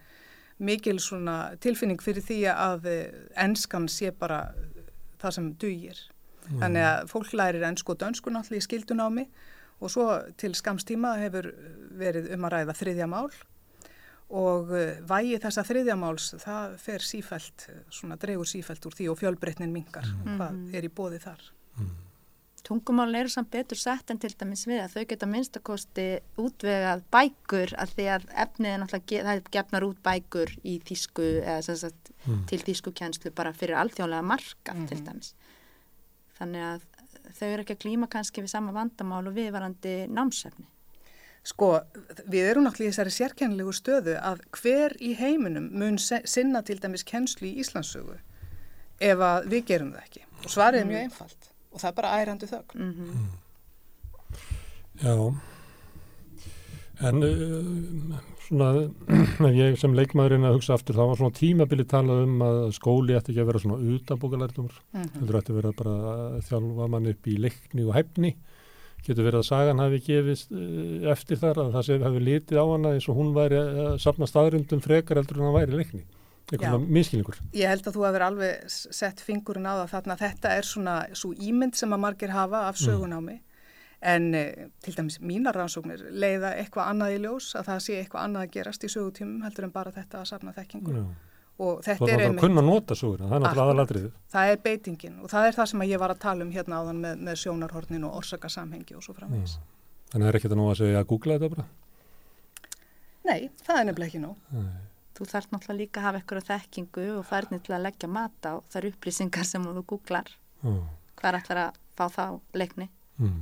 mikil 0.58 0.98
svona 1.02 1.38
tilfinning 1.62 2.02
fyrir 2.02 2.26
því 2.26 2.40
að 2.54 2.88
eh, 2.90 3.20
enskan 3.44 3.86
sé 3.92 4.10
bara 4.10 4.48
það 5.22 5.36
sem 5.36 5.52
dugir. 5.62 6.00
Mm. 6.48 6.64
Þannig 6.64 6.88
að 6.88 7.12
fólk 7.12 7.36
lærir 7.38 7.68
ennsku 7.68 7.94
og 7.94 8.02
dönsku 8.02 8.34
náttúrulega 8.34 8.64
í 8.64 8.66
skildunámi 8.66 9.28
og 9.78 9.94
svo 9.94 10.08
til 10.42 10.56
skamstíma 10.58 11.14
hefur 11.22 11.52
verið 12.00 12.32
um 12.34 12.48
að 12.48 12.56
ræða 12.56 12.78
þriðja 12.80 13.10
mál 13.12 13.30
og 14.28 14.74
eh, 14.76 14.98
vægi 15.08 15.38
þessa 15.46 15.64
þriðja 15.68 16.00
máls 16.00 16.32
það 16.42 16.76
fer 16.82 17.06
sífælt, 17.06 17.70
svona 17.94 18.18
dregur 18.20 18.50
sífælt 18.50 18.90
úr 18.90 18.98
því 18.98 19.12
og 19.14 19.22
fjölbreytnin 19.22 19.76
mingar 19.76 20.10
mm. 20.10 20.34
hvað 20.34 20.50
mhm. 20.50 20.76
er 20.76 20.90
í 20.90 20.94
bóði 20.98 21.22
þar. 21.24 21.46
Mm. 21.78 21.96
Tungumálun 22.68 23.16
eru 23.16 23.32
samt 23.32 23.48
betur 23.54 23.80
sett 23.80 24.12
en 24.12 24.20
til 24.20 24.34
dæmis 24.36 24.66
við 24.68 24.82
að 24.84 24.96
þau 24.98 25.04
geta 25.08 25.28
minnstakosti 25.32 26.08
útvegað 26.44 27.06
bækur 27.16 27.72
að 27.80 27.94
því 27.96 28.08
að 28.12 28.26
efnið 28.44 28.74
er 28.74 28.82
náttúrulega, 28.82 29.24
það 29.30 29.52
gefnar 29.56 29.86
út 29.88 30.02
bækur 30.04 30.52
í 30.68 30.74
þýsku 30.90 31.28
eða 31.46 31.78
sagt, 31.80 32.12
mm. 32.26 32.42
til 32.52 32.60
þýsku 32.68 32.92
kjænslu 33.00 33.32
bara 33.38 33.56
fyrir 33.56 33.80
alþjóðlega 33.80 34.28
marka 34.34 34.76
-hmm. 34.76 34.90
til 34.92 35.00
dæmis 35.06 35.32
þannig 36.38 36.66
að 36.74 36.86
þau 37.38 37.48
eru 37.48 37.64
ekki 37.64 37.76
að 37.78 37.84
klíma 37.86 38.10
kannski 38.12 38.44
við 38.44 38.54
sama 38.54 38.74
vandamál 38.76 39.26
og 39.28 39.36
viðvarandi 39.36 39.96
námsefni. 40.12 40.68
Sko, 41.48 41.78
við 42.28 42.50
erum 42.52 42.66
náttúrulega 42.68 42.92
í 42.92 42.94
þessari 42.94 43.14
sérkennilegu 43.16 43.74
stöðu 43.76 44.18
að 44.20 44.42
hver 44.58 44.96
í 45.00 45.14
heiminum 45.16 45.70
mun 45.72 46.00
sinna 46.00 46.62
til 46.68 46.80
dæmis 46.84 47.08
kennslu 47.08 47.48
í 47.48 47.62
Íslandsögu 47.64 48.18
ef 49.00 49.22
að 49.24 49.48
við 49.54 49.70
gerum 49.72 49.94
það 49.96 50.04
ekki. 50.04 50.26
Og 50.44 50.52
svarið 50.52 50.84
er 50.84 50.90
mjög 50.90 51.00
mm. 51.00 51.06
einfalt 51.08 51.54
og 51.78 51.84
það 51.84 51.92
er 51.92 52.00
bara 52.00 52.16
ærandi 52.18 52.50
þögn. 52.50 52.82
Mm 52.82 52.94
-hmm. 52.98 53.28
Já, 54.98 55.14
en 57.08 57.24
uh, 57.24 58.18
svona, 58.48 58.70
ef 59.48 59.54
ég 59.54 59.78
sem 59.78 59.94
leikmaðurinn 59.94 60.48
að 60.50 60.58
hugsa 60.58 60.74
aftur, 60.74 60.98
þá 60.98 61.04
var 61.12 61.20
svona 61.20 61.38
tímabili 61.38 61.86
talað 61.86 62.24
um 62.26 62.42
að 62.42 62.60
skóli 62.80 63.18
ætti 63.18 63.34
ekki 63.34 63.44
að 63.44 63.50
vera 63.52 63.62
svona 63.62 63.94
utanbókalærdumur, 63.94 64.74
mm 64.74 65.02
-hmm. 65.02 65.20
heldur 65.20 65.40
ætti 65.40 65.54
að 65.54 65.60
vera 65.62 65.74
bara 65.78 65.96
að 66.14 66.42
þjálfa 66.50 66.90
mann 66.90 67.12
upp 67.14 67.28
í 67.28 67.38
leikni 67.38 67.86
og 67.86 67.94
hæfni, 67.94 68.36
getur 69.06 69.28
verið 69.28 69.40
að 69.44 69.50
sagan 69.52 69.80
hafi 69.80 70.00
gefist 70.04 70.52
eh, 70.52 71.12
eftir 71.14 71.38
þar 71.38 71.62
að 71.62 71.74
það 71.76 71.86
sé 71.86 72.00
hafi 72.02 72.20
litið 72.20 72.58
á 72.58 72.66
hana 72.66 72.94
eins 72.96 73.08
og 73.08 73.16
hún 73.16 73.34
væri 73.36 73.60
að 73.62 74.00
sapna 74.02 74.28
staðrindum 74.28 74.82
frekar 74.82 75.22
heldur 75.22 75.38
en 75.38 75.48
hann 75.48 75.60
væri 75.62 75.78
leikni 75.78 76.04
eitthvað 76.52 76.88
miskilningur. 76.98 77.42
Ég 77.58 77.72
held 77.72 77.90
að 77.90 77.98
þú 77.98 78.06
hefur 78.08 78.28
alveg 78.28 78.70
sett 78.72 79.20
fingurinn 79.24 79.68
á 79.68 79.84
það 79.84 79.92
þarna 79.96 80.20
þetta 80.22 80.54
er 80.56 80.70
svona 80.70 80.96
svo 81.18 81.34
ímynd 81.36 81.76
sem 81.76 81.92
að 81.92 82.04
margir 82.06 82.34
hafa 82.36 82.68
af 82.70 82.80
mm. 82.80 82.86
sögunámi 82.86 83.36
mm 83.36 83.44
en 84.02 84.36
eh, 84.36 84.70
til 84.84 84.94
dæmis 84.98 85.20
mínar 85.22 85.58
rannsóknir 85.58 86.04
leiða 86.12 86.54
eitthvað 86.60 86.92
annað 86.92 87.16
í 87.16 87.22
ljós 87.24 87.54
að 87.58 87.70
það 87.72 87.80
sé 87.86 87.96
eitthvað 88.02 88.28
annað 88.28 88.44
að 88.46 88.52
gerast 88.54 88.84
í 88.86 88.92
sögutímum 88.94 89.46
heldur 89.46 89.68
en 89.68 89.74
bara 89.74 89.94
þetta 89.96 90.22
að 90.22 90.30
safna 90.32 90.54
þekkingu 90.54 91.00
og 91.58 91.80
þetta 91.86 92.06
er 92.06 92.12
einmitt 92.12 92.12
það 92.12 92.28
er 92.28 92.36
að 92.36 92.44
kunna 92.44 92.66
nota 92.68 92.98
söguna, 92.98 93.30
það 93.32 93.38
er 93.38 93.44
náttúrulega 93.44 93.72
aðalatriðið 93.72 94.12
það 94.36 94.52
er 94.52 94.62
beitingin 94.68 95.18
og 95.24 95.32
það 95.34 95.48
er 95.48 95.58
það 95.58 95.70
sem 95.72 95.86
ég 95.90 96.04
var 96.04 96.14
að 96.14 96.22
tala 96.28 96.46
um 96.46 96.54
hérna 96.54 96.82
áðan 96.84 97.02
með, 97.02 97.24
með 97.26 97.40
sjónarhornin 97.42 98.06
og 98.06 98.20
orsakasamhengi 98.22 98.98
og 98.98 99.06
svo 99.06 99.18
framvegs 99.18 99.58
mm. 99.58 99.74
Þannig 100.08 100.24
að 100.24 100.28
það 100.28 100.30
er 100.30 100.38
ekkert 100.38 100.54
að 100.54 100.60
nú 100.62 100.66
að 100.70 100.78
segja 100.80 101.00
að 101.02 101.08
googla 101.10 101.36
þetta 101.36 101.48
bara? 101.56 101.66
Nei, 103.28 103.50
það 103.66 103.80
er 103.80 103.88
nefnilega 103.90 104.12
ekki 104.12 104.22
nú 104.22 104.36
Nei. 104.54 104.70
Þú 105.18 105.26
þarf 105.32 105.52
náttúrulega 105.52 105.80
líka 105.82 106.02
að 106.02 106.08
hafa 106.08 106.22
eitthvað 106.22 106.50
þekkingu 106.52 107.06
og 107.18 107.26
færni 107.26 107.60
til 107.66 107.74
að 107.74 107.86
leggja 107.88 108.10
mata 108.12 108.56
og 108.60 108.66
það 108.70 108.82
eru 108.82 108.92
upplýsingar 108.94 109.48
sem 109.50 109.64
þú 109.66 109.84
googlar 109.90 110.30
mm. 110.62 110.82
hvað 111.18 111.30
er 111.30 111.40
alltaf 111.40 111.62
að 111.64 111.80
fá 111.98 112.06
þá 112.14 112.26
leikni 112.62 112.90
mm. 113.18 113.40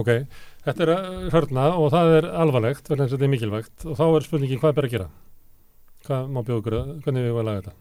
Ok, 0.00 0.08
þetta 0.64 0.86
er 0.86 0.92
hörna 1.34 1.66
og 1.76 1.90
það 1.92 2.14
er 2.20 2.26
alvarlegt, 2.40 2.88
verðan 2.88 3.08
þess 3.08 3.16
að 3.16 3.18
þetta 3.18 3.26
er 3.26 3.32
mikilvægt 3.34 3.86
og 3.90 3.98
þá 3.98 4.04
er 4.06 4.26
spurningin 4.26 4.60
hvað 4.62 4.76
ber 4.76 4.86
að 4.86 4.94
gera? 4.94 5.08
Hvað 6.06 6.30
má 6.30 6.40
bjóða 6.40 6.60
ykkur, 6.62 6.76
hvernig 7.04 7.24
við 7.26 7.34
varum 7.34 7.40
að 7.40 7.48
laga 7.50 7.62
þetta? 7.64 7.78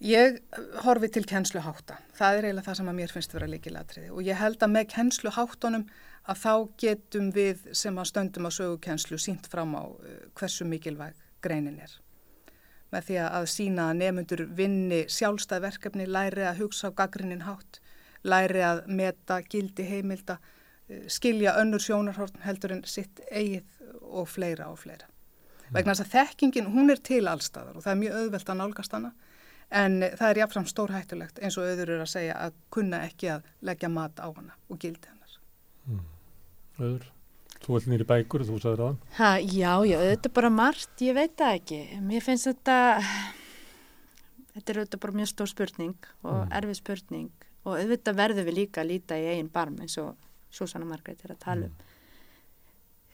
Ég 0.00 0.38
horfi 0.80 1.10
til 1.12 1.26
kennsluháta. 1.28 1.98
Það 2.16 2.38
er 2.38 2.46
eiginlega 2.48 2.66
það 2.70 2.78
sem 2.78 2.88
að 2.88 2.96
mér 2.96 3.12
finnst 3.12 3.34
að 3.34 3.36
vera 3.36 3.50
líkilatriði 3.52 4.12
og 4.14 4.22
ég 4.24 4.38
held 4.40 4.64
að 4.64 4.72
með 4.72 4.86
kennsluháttunum 4.94 5.84
að 6.24 6.40
þá 6.40 6.54
getum 6.80 7.26
við 7.36 7.66
sem 7.76 8.00
að 8.00 8.08
stöndum 8.08 8.48
að 8.48 8.56
sögu 8.56 8.78
kennslu 8.86 9.18
sínt 9.20 9.48
fram 9.52 9.76
á 9.76 9.84
uh, 9.84 10.14
hversu 10.40 10.64
mikilvæg 10.68 11.18
greinin 11.44 11.80
er. 11.80 11.92
Með 12.90 13.06
því 13.06 13.18
að 13.22 13.46
sína 13.52 13.90
að 13.90 14.00
nefnundur 14.00 14.44
vinni 14.58 15.04
sjálfstæð 15.08 15.62
verkefni, 15.68 16.06
læri 16.10 16.42
að 16.48 16.64
hugsa 16.64 16.90
á 16.90 16.96
gaggrinnin 16.98 17.46
hátt 17.46 17.78
læri 18.22 18.62
að 18.64 18.82
meta 18.86 19.40
gildi 19.42 19.86
heimilda, 19.88 20.38
eh, 20.88 21.06
skilja 21.08 21.54
önnur 21.60 21.80
sjónarhorn 21.80 22.42
heldur 22.44 22.72
en 22.72 22.84
sitt 22.84 23.20
eigið 23.30 23.64
og 24.02 24.28
fleira 24.28 24.68
og 24.68 24.78
fleira. 24.78 25.06
Mm. 25.06 25.74
Vegna 25.74 25.94
þess 25.94 26.06
að 26.06 26.14
þekkingin, 26.16 26.72
hún 26.74 26.90
er 26.90 26.96
til 26.96 27.26
allstaðar 27.28 27.76
og 27.76 27.82
það 27.84 27.92
er 27.92 28.00
mjög 28.02 28.18
auðvelt 28.20 28.48
að 28.48 28.60
nálgast 28.60 28.92
hana 28.92 29.12
en 29.70 30.00
það 30.02 30.28
er 30.30 30.40
jáfnfram 30.40 30.66
stórhættulegt 30.66 31.38
eins 31.38 31.56
og 31.58 31.68
auður 31.68 31.94
eru 31.94 32.02
að 32.02 32.10
segja 32.10 32.34
að 32.34 32.54
kunna 32.70 33.04
ekki 33.06 33.30
að 33.36 33.42
leggja 33.62 33.88
mat 33.88 34.18
á 34.18 34.28
hana 34.28 34.56
og 34.68 34.78
gildi 34.78 35.08
hennar. 35.08 35.38
Mm. 35.86 36.04
Auður? 36.80 37.10
Þú 37.60 37.76
ert 37.76 37.90
nýri 37.90 38.06
bækur, 38.08 38.46
þú 38.48 38.56
sagði 38.62 38.80
það. 38.80 38.96
Ha, 39.18 39.30
já, 39.44 39.72
já, 39.84 39.98
þetta 40.00 40.30
er 40.30 40.34
bara 40.38 40.50
margt, 40.54 40.94
ég 41.04 41.16
veit 41.16 41.34
það 41.36 41.58
ekki. 41.58 41.80
Mér 42.08 42.24
finnst 42.24 42.48
þetta, 42.48 42.78
þetta 44.54 44.72
er 44.72 44.80
auðvitað 44.80 45.02
bara 45.04 45.16
mjög 45.18 45.30
stór 45.34 45.50
spurning 45.50 46.08
og 46.24 46.38
mm. 46.38 46.50
erfið 46.56 46.80
spurning 46.80 47.46
og 47.66 47.76
auðvitað 47.76 48.18
verður 48.22 48.48
við 48.48 48.58
líka 48.62 48.80
að 48.80 48.90
líta 48.94 49.20
í 49.20 49.28
eigin 49.34 49.52
barm 49.52 49.76
eins 49.84 49.98
og 50.00 50.14
Susanna 50.50 50.88
Margreit 50.88 51.20
er 51.26 51.36
að 51.36 51.42
tala 51.44 51.68
um. 51.68 51.76
Mm. 51.76 51.86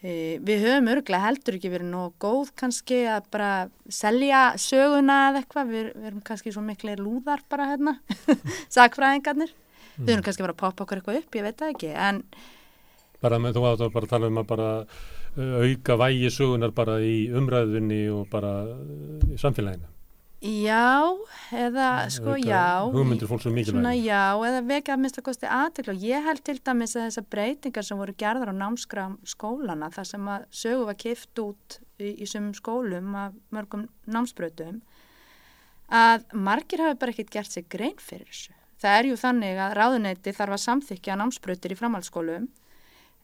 E, 0.06 0.10
við 0.46 0.62
höfum 0.68 0.90
örglega 0.92 1.24
heldur 1.24 1.56
ekki 1.58 1.72
verið 1.72 1.90
nóg 1.90 2.14
góð 2.22 2.52
kannski 2.60 3.02
að 3.10 3.26
bara 3.34 3.52
selja 3.90 4.42
söguna 4.62 5.22
eða 5.32 5.42
eitthvað, 5.42 5.72
við, 5.72 5.88
við 5.96 6.10
erum 6.12 6.26
kannski 6.28 6.52
svo 6.54 6.62
miklu 6.62 6.94
lúðar 7.00 7.42
bara 7.50 7.72
hérna, 7.72 7.98
sakfræðingarnir. 8.76 9.50
Mm. 9.96 10.04
Við 10.04 10.12
höfum 10.12 10.28
kannski 10.28 10.46
verið 10.46 10.54
að 10.54 10.62
poppa 10.62 10.86
okkur 10.86 11.02
eitthvað 11.02 11.24
upp, 11.24 11.40
ég 11.40 11.48
veit 11.48 11.58
það 11.64 11.74
ekki, 11.74 11.96
en... 11.98 12.22
Bara 13.22 13.40
með 13.42 13.56
þú 13.56 13.66
átt 13.70 13.84
að 13.86 13.92
bara 13.96 14.10
tala 14.12 14.30
um 14.30 14.40
að 14.42 14.48
bara 14.52 14.70
auka 15.36 15.98
vægi 16.00 16.32
sögunar 16.32 16.72
bara 16.76 17.00
í 17.04 17.26
umræðunni 17.32 18.06
og 18.12 18.24
bara 18.32 18.54
í 19.28 19.36
samfélaginu. 19.40 19.92
Já, 20.46 21.16
eða 21.50 22.10
sko 22.12 22.36
já. 22.36 22.84
sem 23.40 23.54
mikilvæg 23.56 24.04
Já, 24.04 24.36
eða 24.36 24.60
vekja 24.68 24.94
að 24.94 25.00
mista 25.00 25.22
kosti 25.24 25.48
aðtökla 25.48 25.94
og 25.96 26.04
ég 26.04 26.26
held 26.28 26.42
til 26.44 26.58
dæmis 26.60 26.92
að 26.94 27.06
þessar 27.06 27.26
breytingar 27.32 27.86
sem 27.88 27.98
voru 27.98 28.12
gerðar 28.12 28.52
á 28.52 28.54
námskram 28.54 29.16
skólana 29.24 29.88
þar 29.90 30.06
sem 30.06 30.28
að 30.28 30.44
sögu 30.50 30.84
var 30.84 30.98
kift 31.00 31.40
út 31.40 31.78
í, 31.98 32.12
í 32.20 32.28
sumum 32.28 32.52
skólum 32.54 33.16
af 33.16 33.32
mörgum 33.50 33.88
námsbröðum 34.04 34.82
að 35.88 36.28
margir 36.34 36.84
hafi 36.84 37.00
bara 37.00 37.16
ekkert 37.16 37.32
gert 37.32 37.50
sig 37.50 37.66
grein 37.72 37.96
fyrir 37.96 38.28
þessu. 38.28 38.52
Það 38.76 38.98
er 39.00 39.08
ju 39.08 39.16
þannig 39.16 39.64
að 39.64 39.76
ráðuneyti 39.80 40.36
þarf 40.36 40.58
að 40.58 40.64
samþykja 40.66 41.16
námsbröðir 41.16 41.72
í 41.72 41.80
framhaldsskólum 41.80 42.48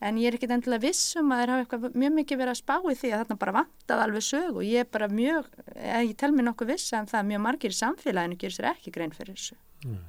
en 0.03 0.19
ég 0.19 0.29
er 0.29 0.37
ekkit 0.37 0.53
endilega 0.55 0.83
vissum 0.83 1.33
að 1.33 1.43
þeir 1.43 1.53
hafa 1.53 1.65
eitthvað 1.65 1.99
mjög 2.03 2.15
mikið 2.19 2.41
verið 2.41 2.53
að 2.53 2.61
spá 2.61 2.75
í 2.79 2.97
því 2.99 3.11
að 3.13 3.21
þarna 3.23 3.37
bara 3.43 3.55
vantað 3.59 4.03
alveg 4.05 4.27
sög 4.27 4.59
og 4.59 4.65
ég 4.67 4.85
er 4.85 4.91
bara 4.97 5.09
mjög, 5.13 5.51
ég 5.79 6.15
tel 6.19 6.33
mér 6.35 6.49
nokkuð 6.49 6.73
viss 6.73 6.95
að 6.97 7.13
það 7.13 7.21
er 7.21 7.29
mjög 7.31 7.45
margir 7.47 7.75
í 7.75 7.79
samfélaginu 7.79 8.39
gerir 8.41 8.57
sér 8.57 8.69
ekki 8.73 8.95
grein 8.95 9.15
fyrir 9.15 9.39
þessu. 9.39 9.59
Mm. 9.83 10.03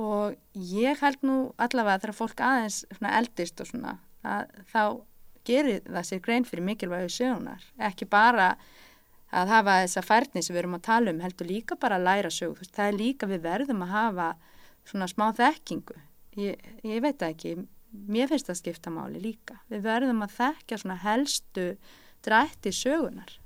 og 0.00 0.36
ég 0.56 1.02
held 1.04 1.20
nú 1.22 1.34
allavega 1.60 2.00
þegar 2.02 2.16
fólk 2.16 2.40
aðeins 2.42 2.78
eldist 2.98 3.60
og 3.60 3.68
svona 3.68 3.98
að 4.24 4.54
þá 4.72 4.82
gerir 5.44 5.84
það 5.84 6.08
sér 6.08 6.22
grein 6.24 6.48
fyrir 6.48 6.64
mikilvægu 6.64 7.12
sögunar 7.12 7.66
ekki 7.90 8.08
bara 8.08 8.54
að 9.34 9.52
hafa 9.52 9.76
þessa 9.84 10.02
færni 10.06 10.42
sem 10.42 10.54
við 10.54 10.62
erum 10.62 10.78
að 10.78 10.86
tala 10.88 11.12
um 11.12 11.20
heldur 11.22 11.50
líka 11.50 11.76
bara 11.80 12.00
að 12.00 12.08
læra 12.08 12.32
sög 12.32 12.64
það 12.64 12.88
er 12.88 12.98
líka 12.98 13.28
við 13.30 13.44
verðum 13.44 13.84
að 13.84 13.94
hafa 13.94 14.28
svona 14.88 15.08
smá 15.08 15.30
þekkingu. 15.36 15.96
Ég, 16.40 16.60
ég 16.84 17.02
veit 17.04 17.22
ekki, 17.24 17.54
mér 17.94 18.30
finnst 18.30 18.50
það 18.50 18.60
skipta 18.60 18.92
máli 18.92 19.22
líka, 19.22 19.60
við 19.70 19.86
verðum 19.86 20.24
að 20.26 20.36
þekka 20.40 20.80
svona 20.80 21.00
helstu 21.04 21.70
drætti 22.24 22.72
sögunar 22.74 23.38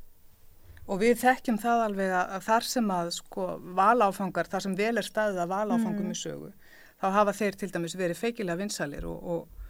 Og 0.89 1.02
við 1.02 1.18
þekkjum 1.20 1.59
það 1.60 1.83
alveg 1.85 2.12
að 2.17 2.44
þar 2.47 2.65
sem 2.65 2.91
að 2.93 3.10
sko 3.18 3.47
valáfangar, 3.77 4.49
þar 4.49 4.65
sem 4.65 4.77
vel 4.78 4.94
er 4.97 5.05
staðið 5.05 5.43
að 5.43 5.51
valáfangum 5.52 6.07
mm. 6.07 6.15
í 6.15 6.17
sögu, 6.17 6.52
þá 6.97 7.07
hafa 7.18 7.35
þeir 7.36 7.59
til 7.60 7.68
dæmis 7.75 7.97
verið 7.99 8.20
feikilega 8.23 8.60
vinsalir 8.62 9.05
og, 9.09 9.18
og, 9.35 9.67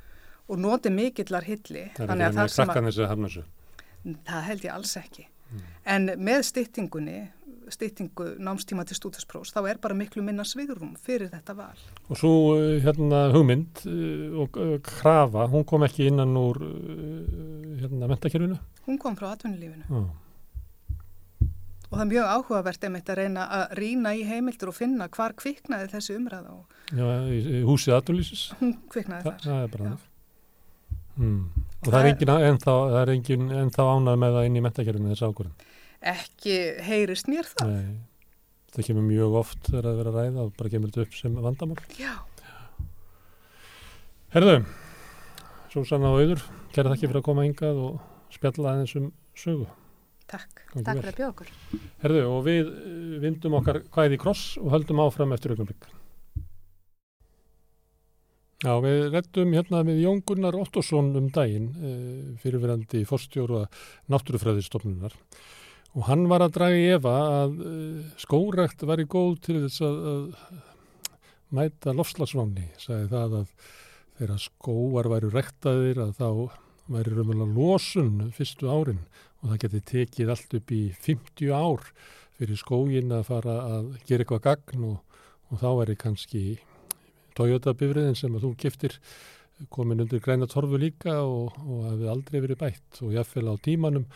og 0.47 0.61
noti 0.63 0.93
mikillar 0.95 1.47
hilli. 1.49 1.89
Það 1.97 2.13
er 2.15 2.23
ekki 2.29 2.39
með 2.39 2.55
krakkan 2.55 2.89
þessu 2.91 3.03
að 3.03 3.11
hafna 3.11 3.33
þessu? 3.33 3.45
Það 4.31 4.47
held 4.47 4.69
ég 4.69 4.77
alls 4.77 4.95
ekki. 5.01 5.27
Mm. 5.49 5.67
En 5.97 6.09
með 6.29 6.47
styttingunni, 6.53 7.19
styttingu 7.75 8.35
námstíma 8.43 8.85
til 8.89 8.99
stúdagsprós, 8.99 9.53
þá 9.55 9.61
er 9.73 9.83
bara 9.83 9.97
miklu 9.99 10.23
minna 10.27 10.47
svigurum 10.49 10.95
fyrir 11.03 11.33
þetta 11.33 11.57
val. 11.59 11.83
Og 12.09 12.21
svo 12.21 12.33
eh, 12.59 12.79
hérna 12.85 13.27
hugmynd 13.35 13.85
eh, 13.89 14.39
og 14.45 14.57
eh, 14.63 14.79
krafa, 14.85 15.49
hún 15.53 15.67
kom 15.69 15.87
ekki 15.89 16.09
innan 16.13 16.37
úr 16.39 16.63
hérna 17.83 18.11
mentakerfinu? 18.11 18.59
Hún 18.89 18.99
kom 19.03 19.19
frá 19.19 19.33
atvinnulífinu. 19.35 19.87
Já 19.89 20.07
og 21.89 21.97
það 21.97 22.03
er 22.03 22.11
mjög 22.11 22.27
áhugavert 22.35 22.85
einmitt 22.85 23.09
að 23.09 23.19
reyna 23.23 23.47
að 23.59 23.63
rína 23.79 24.13
í 24.17 24.25
heimildur 24.29 24.73
og 24.73 24.77
finna 24.77 25.09
hvar 25.13 25.35
kviknaði 25.39 25.89
þessi 25.95 26.17
umræða 26.19 26.57
Já, 26.93 27.07
í 27.33 27.63
húsið 27.65 27.97
aðdurlýsis 27.97 28.43
hún 28.61 28.75
kviknaði 28.93 29.25
Þa, 29.25 29.33
þar 29.33 29.47
það 29.47 29.63
er 29.63 29.73
bara 29.75 29.93
hmm. 31.17 31.41
og 31.81 31.89
það 31.89 32.01
er 33.01 33.15
engin 33.15 33.49
ennþá, 33.63 33.89
ánað 33.89 34.21
með 34.21 34.37
það 34.37 34.51
inn 34.51 34.61
í 34.61 34.65
mentakerfinu 34.67 35.15
þessu 35.15 35.31
ákvörðin 35.31 35.68
ekki 36.01 36.59
heyrist 36.86 37.31
mér 37.31 37.49
það 37.49 37.73
Nei, 37.73 37.94
það 38.75 38.91
kemur 38.91 39.09
mjög 39.09 39.39
oft 39.43 39.62
þegar 39.67 39.89
það 39.89 39.99
verður 40.02 40.12
að 40.12 40.20
ræða 40.20 40.44
og 40.44 40.52
bara 40.59 40.75
kemur 40.75 40.93
þetta 40.93 41.07
upp 41.07 41.17
sem 41.18 41.41
vandamál. 41.49 41.81
Já. 41.99 42.12
Herðu 44.35 44.60
Súsanna 45.68 46.15
og 46.15 46.23
Auður, 46.23 46.47
kæra 46.73 46.94
þakki 46.94 47.09
fyrir 47.10 47.20
að 47.20 47.27
koma 47.27 47.44
hingað 47.44 47.83
og 47.85 48.33
spjalla 48.33 48.73
aðeins 48.73 48.94
um 48.97 49.10
sögu. 49.36 49.67
Takk, 50.28 50.62
takk 50.73 50.99
fyrir 51.01 51.10
að 51.10 51.18
bjóða 51.18 51.31
okkur. 51.33 51.52
Herðu 52.02 52.25
og 52.28 52.41
við 52.47 52.70
eh, 52.73 53.15
vindum 53.23 53.57
okkar 53.59 53.83
hvaðið 53.93 54.17
í 54.17 54.20
kross 54.20 54.44
og 54.60 54.73
höldum 54.73 55.02
áfram 55.05 55.33
eftir 55.36 55.55
augnablikk. 55.55 55.89
Já, 58.65 58.73
við 58.83 59.05
rettum 59.15 59.52
hérna 59.55 59.85
með 59.86 60.01
Jón 60.02 60.25
Gunnar 60.27 60.57
Ottosson 60.59 61.12
um 61.20 61.28
daginn, 61.33 61.68
eh, 61.78 62.25
fyrirverandi 62.43 63.05
fórstjóru 63.09 63.62
að 63.62 63.85
náttúrufræðistofnunar 64.12 65.15
og 65.99 66.07
hann 66.07 66.28
var 66.31 66.44
að 66.44 66.55
draga 66.55 66.78
í 66.78 66.86
Eva 66.94 67.15
að 67.43 67.59
eh, 67.67 68.07
skórekt 68.23 68.85
var 68.86 69.02
í 69.02 69.09
góð 69.10 69.41
til 69.49 69.59
þess 69.65 69.83
að, 69.83 69.97
að 70.12 71.57
mæta 71.59 71.94
lofslagsváni, 71.97 72.68
sagði 72.78 73.09
það 73.10 73.36
að 73.41 73.49
þeirra 74.18 74.36
skóar 74.43 75.09
væru 75.10 75.33
rektaðir 75.35 76.02
að 76.05 76.15
þá 76.20 76.28
væri 76.89 77.17
raunverulega 77.17 77.57
losun 77.57 78.31
fyrstu 78.36 78.70
árin 78.70 79.02
og 79.43 79.51
það 79.51 79.60
geti 79.65 79.83
tekið 79.93 80.33
allt 80.35 80.57
upp 80.59 80.73
í 80.75 80.83
50 81.05 81.52
ár 81.55 81.91
fyrir 82.39 82.60
skógin 82.60 83.15
að 83.15 83.27
fara 83.33 83.57
að 83.67 83.91
gera 84.07 84.25
eitthvað 84.25 84.44
gagn 84.47 84.86
og, 84.93 85.20
og 85.51 85.60
þá 85.62 85.68
það 85.68 85.94
kannski 86.05 86.44
Toyota 87.39 87.75
bifriðin 87.78 88.18
sem 88.18 88.35
að 88.35 88.47
þú 88.47 88.55
giftir 88.62 88.97
komin 89.75 90.02
undir 90.02 90.23
græna 90.23 90.47
torfu 90.51 90.78
líka 90.78 91.20
og, 91.27 91.55
og 91.67 91.86
hefði 91.91 92.10
aldrei 92.12 92.41
verið 92.43 92.60
bætt 92.62 93.01
og 93.02 93.15
jáfnveil 93.15 93.51
á 93.51 93.55
tímanum 93.62 94.07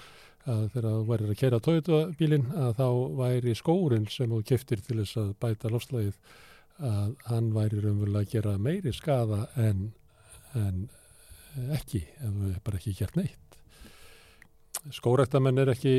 að 0.50 0.62
þegar 0.72 0.88
þú 0.88 1.02
væri 1.10 1.28
að 1.28 1.38
kera 1.38 1.60
Toyota 1.62 2.00
bílin 2.18 2.48
að 2.58 2.72
þá 2.80 2.86
væri 3.20 3.54
skórin 3.58 4.08
sem 4.10 4.32
þú 4.32 4.40
giftir 4.48 4.82
til 4.82 4.98
þess 5.02 5.20
að 5.22 5.28
bæta 5.42 5.70
lofslægið 5.70 6.16
að 6.82 7.12
hann 7.28 7.52
væri 7.54 7.82
raunverulega 7.82 8.26
að 8.26 8.32
gera 8.32 8.56
meiri 8.58 8.92
skada 8.96 9.44
en, 9.60 9.92
en 10.58 10.82
ekki 11.76 12.02
ef 12.02 12.34
við 12.40 12.58
bara 12.64 12.80
ekki 12.80 12.96
gert 12.98 13.16
neitt. 13.18 13.58
Skórektamenn 14.90 15.62
er 15.62 15.70
ekki 15.76 15.94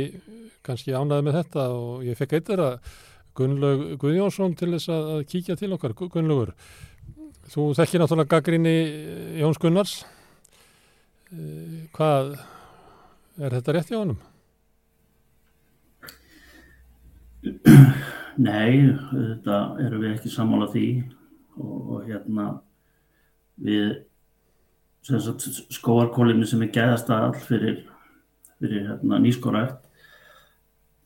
kannski 0.66 0.96
ánaði 0.96 1.28
með 1.30 1.38
þetta 1.40 1.68
og 1.78 2.04
ég 2.04 2.20
fekk 2.20 2.40
eitthvað 2.40 2.66
að 2.66 2.96
Gunnlaug 3.38 3.86
Guðjónsson 4.02 4.58
til 4.58 4.74
þess 4.76 4.92
að 4.94 5.24
kíkja 5.32 5.56
til 5.58 5.72
okkar. 5.74 5.96
Gunnlaugur, 5.98 6.52
þú 7.50 7.72
þekkir 7.80 8.04
náttúrulega 8.04 8.34
gaggrinni 8.36 8.76
Jóns 9.40 9.62
Gunnars. 9.62 9.96
Eh, 11.34 11.88
hvað 11.96 12.36
er 13.42 13.58
þetta 13.58 13.74
rétt 13.74 13.94
í 13.94 13.98
honum? 13.98 14.22
Nei, 18.44 18.90
þetta 19.12 19.58
eru 19.84 20.00
við 20.02 20.12
ekki 20.16 20.32
sammála 20.32 20.70
því 20.74 20.88
og, 21.60 21.78
og 21.94 22.06
hérna 22.08 22.48
við 23.64 24.02
skóarkólinu 25.74 26.48
sem 26.48 26.64
er 26.64 26.72
gæðast 26.74 27.12
all 27.12 27.36
fyrir 27.36 27.84
fyrir 28.64 28.88
hérna, 28.88 29.20
nýskorækt 29.20 29.80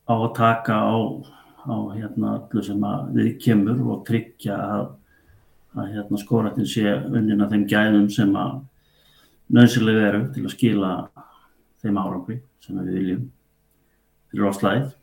á 0.07 0.13
að 0.13 0.33
taka 0.37 0.77
á, 0.77 0.97
á 1.65 1.75
hérna, 1.97 2.37
allu 2.37 2.63
sem 2.63 2.83
við 3.15 3.31
kemur 3.41 3.81
og 3.91 4.03
tryggja 4.07 4.55
að, 4.55 4.91
að 5.75 5.93
hérna, 5.95 6.21
skóræktin 6.21 6.69
sé 6.69 6.85
unnin 7.09 7.41
að 7.41 7.55
þeim 7.55 7.65
gæðum 7.71 8.09
sem 8.13 8.35
að 8.37 8.59
nöðsilega 9.57 10.05
eru 10.11 10.21
til 10.35 10.45
að 10.45 10.53
skila 10.53 10.91
þeim 11.81 11.99
árangri 12.01 12.37
sem 12.63 12.77
við 12.83 12.99
viljum. 12.99 13.25
Fyrir 14.29 14.51
áslæðið 14.51 14.93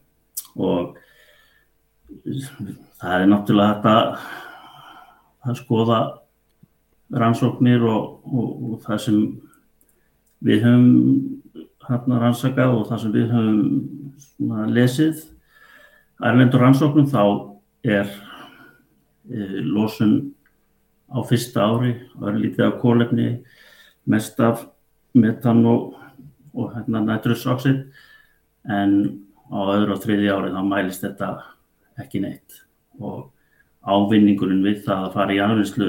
og 0.62 1.02
það 3.00 3.14
er 3.20 3.30
náttúrulega 3.30 3.78
þetta 3.78 3.94
að 5.44 5.58
skoða 5.60 5.98
rannsóknir 7.14 7.84
og, 7.86 8.20
og, 8.24 8.50
og 8.68 8.84
það 8.84 9.00
sem 9.04 9.18
við 10.44 10.64
höfum 10.64 11.64
hérna 11.84 12.20
rannsakað 12.22 12.78
og 12.78 12.86
það 12.88 13.02
sem 13.02 13.14
við 13.14 13.34
höfum 13.34 14.70
lesið. 14.72 15.24
Erlendur 16.24 16.64
rannsóknum 16.64 17.10
þá 17.12 17.22
er 17.84 18.08
e, 19.28 19.64
losun 19.66 20.14
á 21.12 21.20
fyrsta 21.28 21.66
ári 21.68 21.94
og 22.16 22.28
er 22.30 22.40
lítið 22.40 22.66
af 22.68 22.78
kólefni 22.80 23.28
mest 24.10 24.40
af 24.40 24.64
metan 25.14 25.64
og, 25.68 25.94
og 26.54 26.72
hérna 26.74 27.04
nætrusoxid 27.04 27.84
en 28.72 28.94
á 29.52 29.60
öðru 29.76 29.96
og 29.96 30.02
þriði 30.02 30.32
ári 30.32 30.54
þá 30.54 30.62
mælist 30.64 31.04
þetta 31.04 31.30
ekki 32.02 32.22
neitt 32.24 32.60
og 33.00 33.30
ávinningurinn 33.84 34.64
við 34.64 34.84
það 34.86 35.08
að 35.08 35.16
fara 35.16 35.34
í 35.34 35.40
anvinslu 35.44 35.88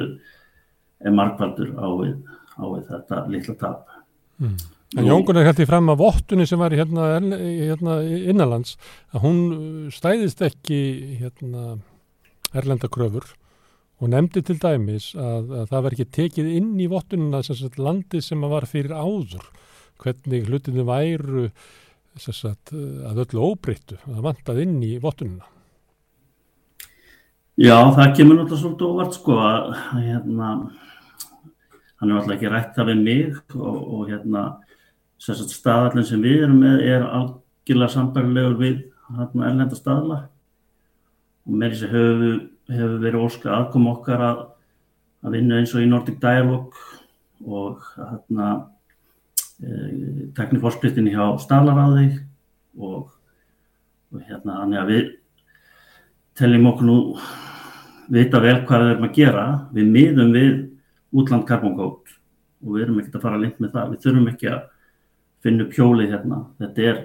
er 1.05 1.15
markvaldur 1.15 1.75
á 1.79 1.87
við, 2.01 2.15
á 2.59 2.63
við 2.65 2.87
þetta 2.89 3.21
litla 3.31 3.55
tap. 3.61 3.93
Mm. 4.41 4.57
En 4.95 5.07
Jóngun 5.09 5.39
er 5.41 5.49
hætti 5.49 5.65
fram 5.67 5.89
að 5.91 6.03
vottunni 6.03 6.45
sem 6.47 6.61
var 6.61 6.71
hérna, 6.75 7.15
hérna 7.19 7.97
innanlands 8.05 8.75
að 9.11 9.25
hún 9.25 9.39
stæðist 9.91 10.43
ekki 10.45 10.77
hérna, 11.19 11.79
erlendakröfur 12.55 13.25
og 13.99 14.11
nefndi 14.11 14.43
til 14.45 14.57
dæmis 14.61 15.09
að, 15.15 15.49
að 15.63 15.71
það 15.71 15.83
var 15.85 15.95
ekki 15.95 16.07
tekið 16.19 16.51
inn 16.59 16.71
í 16.79 16.87
vottunina 16.91 17.41
sagt, 17.43 17.79
landi 17.79 18.21
sem 18.23 18.43
var 18.47 18.67
fyrir 18.69 18.95
áður 18.95 19.49
hvernig 20.03 20.47
hlutinu 20.47 20.85
væru 20.87 21.49
sagt, 22.19 22.71
að 22.71 23.25
öllu 23.25 23.51
óbreyttu 23.51 23.97
að 24.03 24.13
það 24.13 24.25
vantað 24.29 24.63
inn 24.63 24.79
í 24.85 24.95
vottunina 25.03 25.54
Já, 27.55 27.77
það 27.95 28.09
kemur 28.17 28.35
náttúrulega 28.35 28.59
svolítið 28.59 28.89
óvart 28.91 29.13
sko 29.15 29.35
að 29.39 29.69
hérna 30.03 30.47
hann 32.01 32.09
er 32.09 32.17
alltaf 32.17 32.33
ekki 32.33 32.51
rætt 32.51 32.81
af 32.83 32.89
mig 32.99 33.37
og, 33.55 33.77
og 33.95 34.09
hérna 34.09 34.41
staðallin 35.23 36.03
sem 36.03 36.19
við 36.19 36.43
erum 36.49 36.59
með 36.59 36.83
er 36.83 37.05
algjörlega 37.07 37.93
sambarilegur 37.93 38.59
við 38.59 38.75
hérna, 39.07 39.47
erlenda 39.47 39.79
staðla. 39.79 40.19
Og 41.47 41.55
með 41.55 41.77
þess 41.77 41.87
að 41.87 41.95
hefur, 41.95 42.37
hefur 42.75 42.99
verið 43.07 43.23
óskar 43.29 43.57
aðkom 43.61 43.89
okkar 43.93 44.27
að, 44.33 44.45
að 45.23 45.39
vinna 45.39 45.63
eins 45.63 45.79
og 45.79 45.85
í 45.85 45.89
Nordic 45.93 46.19
Dialogue 46.19 46.85
og 47.47 47.87
hérna 47.95 48.53
e, 49.63 49.71
tekniforskrittin 50.35 51.07
hjá 51.07 51.37
staðlaráði 51.39 52.09
og, 52.75 53.13
og 54.11 54.27
hérna 54.27 54.65
þannig 54.65 54.83
að 54.83 54.91
við 54.91 55.13
teljum 56.35 56.69
okkur 56.71 56.87
nú 56.87 56.97
vita 58.11 58.41
vel 58.43 58.57
hvað 58.67 58.83
við 58.83 58.93
erum 58.93 59.07
að 59.07 59.17
gera 59.17 59.45
við 59.73 59.91
miðum 59.91 60.33
við 60.35 60.55
útland 61.15 61.47
karbongótt 61.47 62.15
og 62.65 62.75
við 62.75 62.85
erum 62.85 62.99
ekkert 63.01 63.19
að 63.19 63.25
fara 63.27 63.41
lengt 63.41 63.61
með 63.63 63.75
það 63.75 63.91
við 63.93 64.01
þurfum 64.05 64.31
ekki 64.33 64.49
að 64.51 64.63
finnum 65.45 65.69
pjólið 65.69 66.11
hérna. 66.15 66.41
Þetta 66.59 66.87
er 66.89 67.01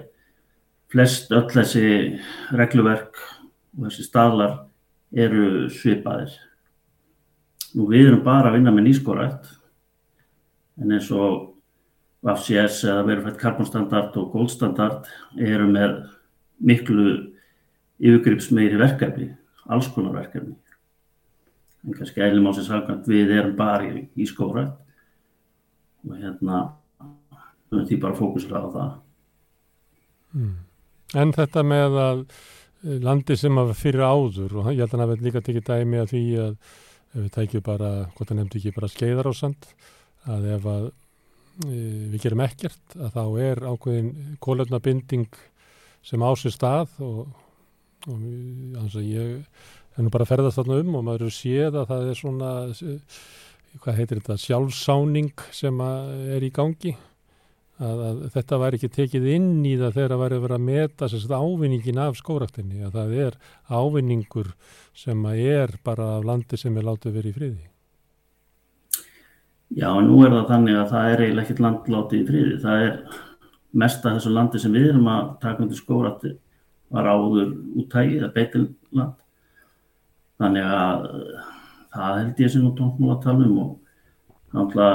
flest 0.91 1.31
öll 1.31 1.47
þessi 1.53 1.85
regluverk 2.57 3.19
og 3.77 3.87
þessi 3.87 4.05
staðlar 4.07 4.57
eru 5.11 5.69
svipaðir. 5.71 6.31
nú 7.75 7.87
við 7.87 8.09
erum 8.09 8.23
bara 8.23 8.49
að 8.49 8.57
vinna 8.57 8.71
með 8.71 8.89
nýskorætt 8.89 9.47
en 10.81 10.91
eins 10.91 11.07
og 11.11 11.53
FCS 12.21 12.83
eða 12.83 13.05
verufætt 13.07 13.39
karbonstandard 13.39 14.17
og 14.19 14.33
goldstandard 14.33 15.07
eru 15.39 15.69
með 15.71 16.01
miklu 16.59 17.30
yfirgripsmeiri 18.01 18.79
verkefni, 18.81 19.29
alls 19.71 19.89
konar 19.93 20.15
verkefni. 20.17 20.55
En 21.85 21.97
kannski 21.97 22.21
eilum 22.21 22.49
á 22.49 22.51
sig 22.53 22.67
sagant 22.67 23.07
við 23.09 23.33
erum 23.37 23.55
bara 23.57 23.87
í, 23.87 24.05
í 24.17 24.27
skórætt 24.29 24.77
og 26.05 26.17
hérna 26.17 26.63
við 27.71 27.77
erum 27.77 27.87
því 27.89 27.99
bara 28.01 28.17
fókuslega 28.17 28.65
á 28.65 28.69
það. 28.75 28.91
Mm. 30.31 30.57
En 31.21 31.33
þetta 31.35 31.63
með 31.67 31.97
að 32.01 32.25
landi 33.03 33.37
sem 33.37 33.57
að 33.61 33.75
fyrir 33.77 34.05
áður 34.05 34.61
og 34.61 34.71
ég 34.71 34.81
held 34.81 34.95
að 34.95 35.01
það 35.03 35.11
verði 35.11 35.27
líka 35.27 35.43
tekið 35.45 35.67
dæmi 35.67 36.01
að 36.01 36.13
því 36.13 36.23
að 36.45 36.55
við 37.11 37.29
tækjum 37.35 37.63
bara, 37.65 37.91
hvort 38.15 38.29
það 38.29 38.39
nefndi 38.39 38.59
ekki 38.61 38.75
bara 38.77 38.89
skeiðar 38.91 39.29
á 39.29 39.33
sand, 39.35 39.67
að 40.31 40.47
ef 40.55 40.67
að 40.71 40.85
e, 40.87 41.77
við 42.13 42.19
gerum 42.23 42.43
ekkert 42.45 42.95
að 42.95 43.17
þá 43.17 43.23
er 43.43 43.63
ákveðin 43.67 44.11
kólöfnabinding 44.43 45.39
sem 46.07 46.23
á 46.23 46.31
sér 46.39 46.55
stað 46.55 46.95
og, 47.03 47.25
og 48.09 48.97
ég 49.03 49.37
er 49.97 50.05
nú 50.05 50.11
bara 50.13 50.25
að 50.25 50.33
ferðast 50.33 50.59
þarna 50.61 50.81
um 50.81 50.97
og 50.97 51.05
maður 51.05 51.27
eru 51.27 51.35
séð 51.35 51.77
að 51.81 51.87
það 51.91 52.09
er 52.09 52.19
svona 52.19 52.51
hvað 53.79 53.97
heitir 54.01 54.19
þetta, 54.19 54.37
sjálfsáning 54.41 55.45
sem 55.55 55.79
er 55.81 56.43
í 56.43 56.51
gangi. 56.53 56.93
Að, 57.81 58.01
að 58.05 58.17
þetta 58.35 58.57
væri 58.61 58.77
ekki 58.77 58.89
tekið 58.93 59.23
inn 59.31 59.63
í 59.65 59.73
það 59.79 59.95
þegar 59.95 60.11
það 60.11 60.19
væri 60.21 60.35
að 60.37 60.43
vera 60.43 60.57
að 60.59 60.65
meta 60.67 61.07
sérst 61.09 61.31
ávinningin 61.33 62.01
af 62.03 62.19
skóraktinni 62.19 62.83
að 62.85 62.97
það 62.99 63.15
er 63.23 63.37
ávinningur 63.73 64.51
sem 64.93 65.23
er 65.31 65.73
bara 65.81 66.11
af 66.19 66.27
landi 66.29 66.59
sem 66.61 66.77
er 66.77 66.85
látið 66.85 67.15
verið 67.17 67.31
í 67.31 67.37
friði. 67.39 67.65
Já, 69.71 69.89
nú 70.03 70.19
er 70.27 70.35
það 70.35 70.51
þannig 70.51 70.77
að 70.77 70.91
það 70.91 71.09
er 71.09 71.23
eiginlega 71.23 71.47
ekkert 71.47 71.63
land 71.65 71.91
látið 71.95 72.19
í 72.19 72.27
friði. 72.27 72.55
Það 72.61 72.85
er 72.85 72.95
mest 73.81 74.05
að 74.05 74.17
þessu 74.19 74.35
landi 74.35 74.61
sem 74.61 74.77
við 74.77 74.87
erum 74.91 75.09
að 75.09 75.33
taka 75.41 75.65
undir 75.65 75.79
skórakti 75.79 76.35
var 76.91 77.07
áður 77.07 77.53
úttægið 77.81 78.25
að 78.27 78.35
beitilland 78.35 79.17
þannig 80.41 80.67
að 80.67 81.07
það 81.91 82.19
held 82.19 82.43
ég 82.43 82.51
sem 82.51 82.65
nú 82.65 82.73
tóknum 82.75 83.13
að 83.13 83.23
tala 83.25 83.47
um 83.47 83.57
og 83.61 83.71
náttúrulega 84.51 84.93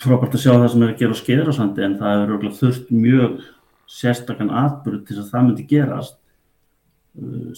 frábært 0.00 0.36
að 0.36 0.44
sjá 0.44 0.52
það 0.54 0.68
sem 0.72 0.84
er 0.84 0.92
að 0.92 1.00
gera 1.00 1.16
á 1.16 1.20
skeiðarsandi 1.20 1.84
en 1.84 1.96
það 2.00 2.22
hefur 2.22 2.56
þurft 2.60 2.92
mjög 2.94 3.40
sérstakann 3.90 4.52
atbyrg 4.54 5.06
til 5.06 5.18
að 5.18 5.30
það 5.32 5.46
myndi 5.46 5.66
gerast. 5.70 6.16
Uh, 7.18 7.50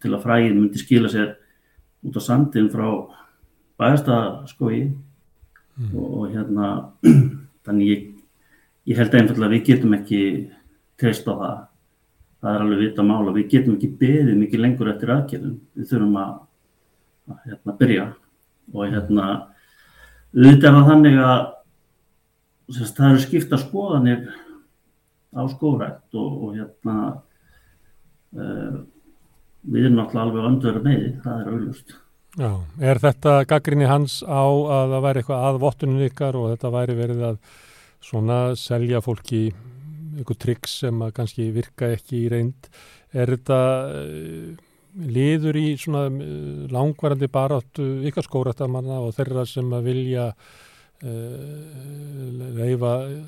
til 0.00 0.12
að 0.14 0.22
fræðin 0.22 0.60
myndi 0.60 0.80
skila 0.80 1.10
sér 1.10 1.34
út 2.06 2.16
á 2.16 2.22
sandin 2.22 2.70
frá 2.72 2.86
bæðarstaðskói 3.80 4.78
mm. 4.86 5.90
og, 5.98 6.06
og 6.06 6.30
hérna 6.30 6.68
þannig 7.66 7.90
ég, 7.90 8.06
ég 8.92 9.00
held 9.00 9.16
einfallega 9.18 9.50
að 9.50 9.56
við 9.56 9.66
getum 9.66 9.96
ekki 9.98 10.22
treyst 11.00 11.26
á 11.26 11.34
það 11.34 11.58
það 12.40 12.54
er 12.54 12.64
alveg 12.64 12.82
vita 12.84 13.04
mála, 13.06 13.34
við 13.36 13.48
getum 13.54 13.76
ekki 13.76 13.90
beðið 14.00 14.36
mikið 14.40 14.64
lengur 14.64 14.90
eftir 14.92 15.14
aðgjörðum, 15.14 15.56
við 15.76 15.88
þurfum 15.90 16.20
að, 16.20 16.36
að 17.30 17.40
hérna, 17.46 17.76
byrja. 17.80 18.04
Og 18.70 18.84
hérna 18.94 19.26
auðvitað 20.30 20.76
var 20.76 20.86
þannig 20.88 21.18
að 21.26 21.40
sérst, 22.70 23.00
það 23.00 23.08
eru 23.10 23.24
skipta 23.24 23.58
skoðanir 23.60 24.28
á 25.30 25.42
skórætt 25.50 26.18
og, 26.18 26.30
og 26.46 26.54
hérna 26.58 26.96
uh, 28.34 28.78
við 29.66 29.86
erum 29.86 29.98
náttúrulega 29.98 30.26
alveg 30.26 30.46
öndverð 30.50 30.86
með 30.86 31.00
því, 31.00 31.10
það 31.24 31.40
er 31.40 31.50
auðlust. 31.54 31.98
Já, 32.38 32.50
er 32.86 33.00
þetta 33.02 33.32
gaggrinni 33.50 33.88
hans 33.90 34.20
á 34.22 34.46
að 34.46 34.94
það 34.94 35.04
væri 35.06 35.20
eitthvað 35.20 35.46
að 35.48 35.60
vottunum 35.64 36.04
ykkar 36.06 36.38
og 36.38 36.52
þetta 36.52 36.72
væri 36.76 36.94
verið 36.98 37.24
að 37.26 37.40
svona 38.06 38.38
selja 38.56 39.02
fólki 39.04 39.48
eitthvað 40.18 40.40
tryggs 40.46 40.80
sem 40.84 41.04
að 41.04 41.14
kannski 41.18 41.50
virka 41.54 41.92
ekki 41.94 42.24
í 42.24 42.32
reynd, 42.32 42.70
er 43.12 43.34
þetta 43.34 43.60
uh, 43.90 44.50
liður 45.10 45.58
í 45.60 45.68
svona 45.78 46.08
uh, 46.08 46.66
langvarandi 46.72 47.30
baráttu 47.30 47.86
ykkar 48.10 48.26
skórættamanna 48.26 49.02
og 49.04 49.14
þeirra 49.18 49.46
sem 49.48 49.70
að 49.76 49.88
vilja 49.92 50.32
reyfa 51.00 52.94
eh, 53.08 53.22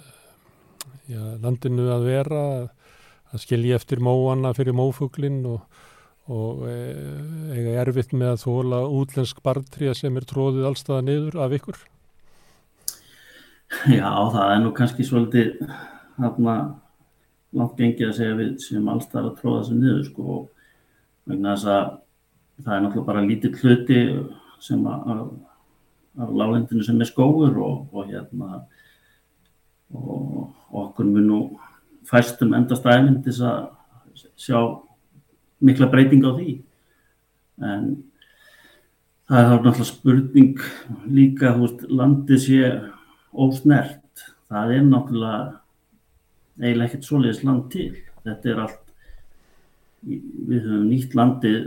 já, 1.08 1.20
landinu 1.40 1.88
að 1.92 2.04
vera 2.04 2.42
að 3.32 3.40
skilja 3.40 3.78
eftir 3.80 4.02
móana 4.04 4.52
fyrir 4.56 4.76
mófuglinn 4.76 5.40
og, 5.48 5.62
og 6.28 6.66
eh, 6.68 7.56
eiga 7.56 7.78
erfitt 7.86 8.12
með 8.12 8.34
að 8.34 8.42
þóla 8.44 8.82
útlensk 8.92 9.40
barndrija 9.44 9.94
sem 9.96 10.16
er 10.20 10.28
tróðið 10.28 10.68
allstaða 10.68 11.06
niður 11.08 11.40
af 11.46 11.56
ykkur? 11.56 11.80
Já, 13.88 14.12
það 14.34 14.50
er 14.50 14.60
nú 14.60 14.74
kannski 14.76 15.08
svolítið 15.08 15.64
hafna 16.18 16.56
langt 17.52 17.78
gengið 17.78 18.08
að 18.08 18.18
segja 18.18 18.38
við 18.38 18.52
sem 18.64 18.88
allstaðar 18.88 19.30
að 19.30 19.38
tróða 19.40 19.62
þessu 19.62 19.78
niður 19.78 20.04
sko 20.08 20.28
og 20.36 20.44
vegna 21.28 21.56
þess 21.56 21.70
að 21.72 21.90
það 22.62 22.74
er 22.74 22.84
náttúrulega 22.84 23.08
bara 23.08 23.26
lítið 23.26 23.58
hluti 23.62 24.00
sem 24.62 24.86
að 24.88 25.24
af 26.22 26.32
láglendinu 26.36 26.84
sem 26.84 27.00
er 27.00 27.08
skóur 27.08 27.56
og, 27.56 27.86
og 27.92 28.08
hérna 28.10 28.62
og 29.92 30.52
okkur 30.82 31.08
mun 31.08 31.28
nú 31.28 31.40
fæstum 32.08 32.54
endast 32.56 32.84
til 32.84 33.36
að 33.44 33.68
sjá 34.36 34.58
mikla 35.62 35.88
breyting 35.92 36.24
á 36.26 36.32
því. 36.36 36.52
En 37.62 37.84
það 39.28 39.38
er 39.38 39.48
þá 39.48 39.56
náttúrulega 39.56 39.88
spurning 39.88 40.62
líka 41.06 41.54
veist 41.56 41.84
landið 41.88 42.42
sé 42.44 42.70
ósnert. 43.32 44.24
Það 44.50 44.76
er 44.76 44.86
náttúrulega 44.88 45.61
eiginlega 46.60 46.88
ekkert 46.90 47.08
svoleiðis 47.08 47.44
land 47.46 47.68
til 47.72 47.90
þetta 48.22 48.52
er 48.52 48.62
allt 48.66 48.82
við 50.02 50.64
höfum 50.66 50.86
nýtt 50.90 51.16
landið 51.16 51.60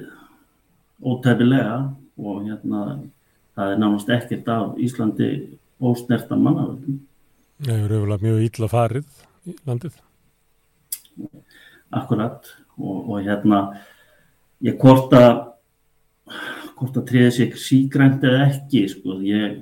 ótæfilega 1.05 1.77
og 2.19 2.41
hérna 2.45 2.81
það 3.55 3.72
er 3.72 3.80
nánast 3.81 4.11
ekkert 4.11 4.49
af 4.51 4.80
Íslandi 4.81 5.30
ósnerta 5.80 6.35
mannavöldum. 6.39 6.99
Það 7.64 7.83
eru 7.85 7.99
öfulega 7.99 8.25
mjög 8.25 8.43
ítla 8.49 8.69
farið 8.72 9.23
í 9.47 9.55
landið. 9.67 9.97
Akkurat 11.95 12.51
og, 12.75 12.97
og 13.09 13.19
hérna 13.23 13.59
ég 14.65 14.80
hvort 14.80 15.14
að 15.15 17.05
triða 17.07 17.31
sig 17.31 17.55
sígrænt 17.59 18.23
eða 18.27 18.49
ekki 18.49 18.85
sko 18.91 19.19
ég 19.23 19.59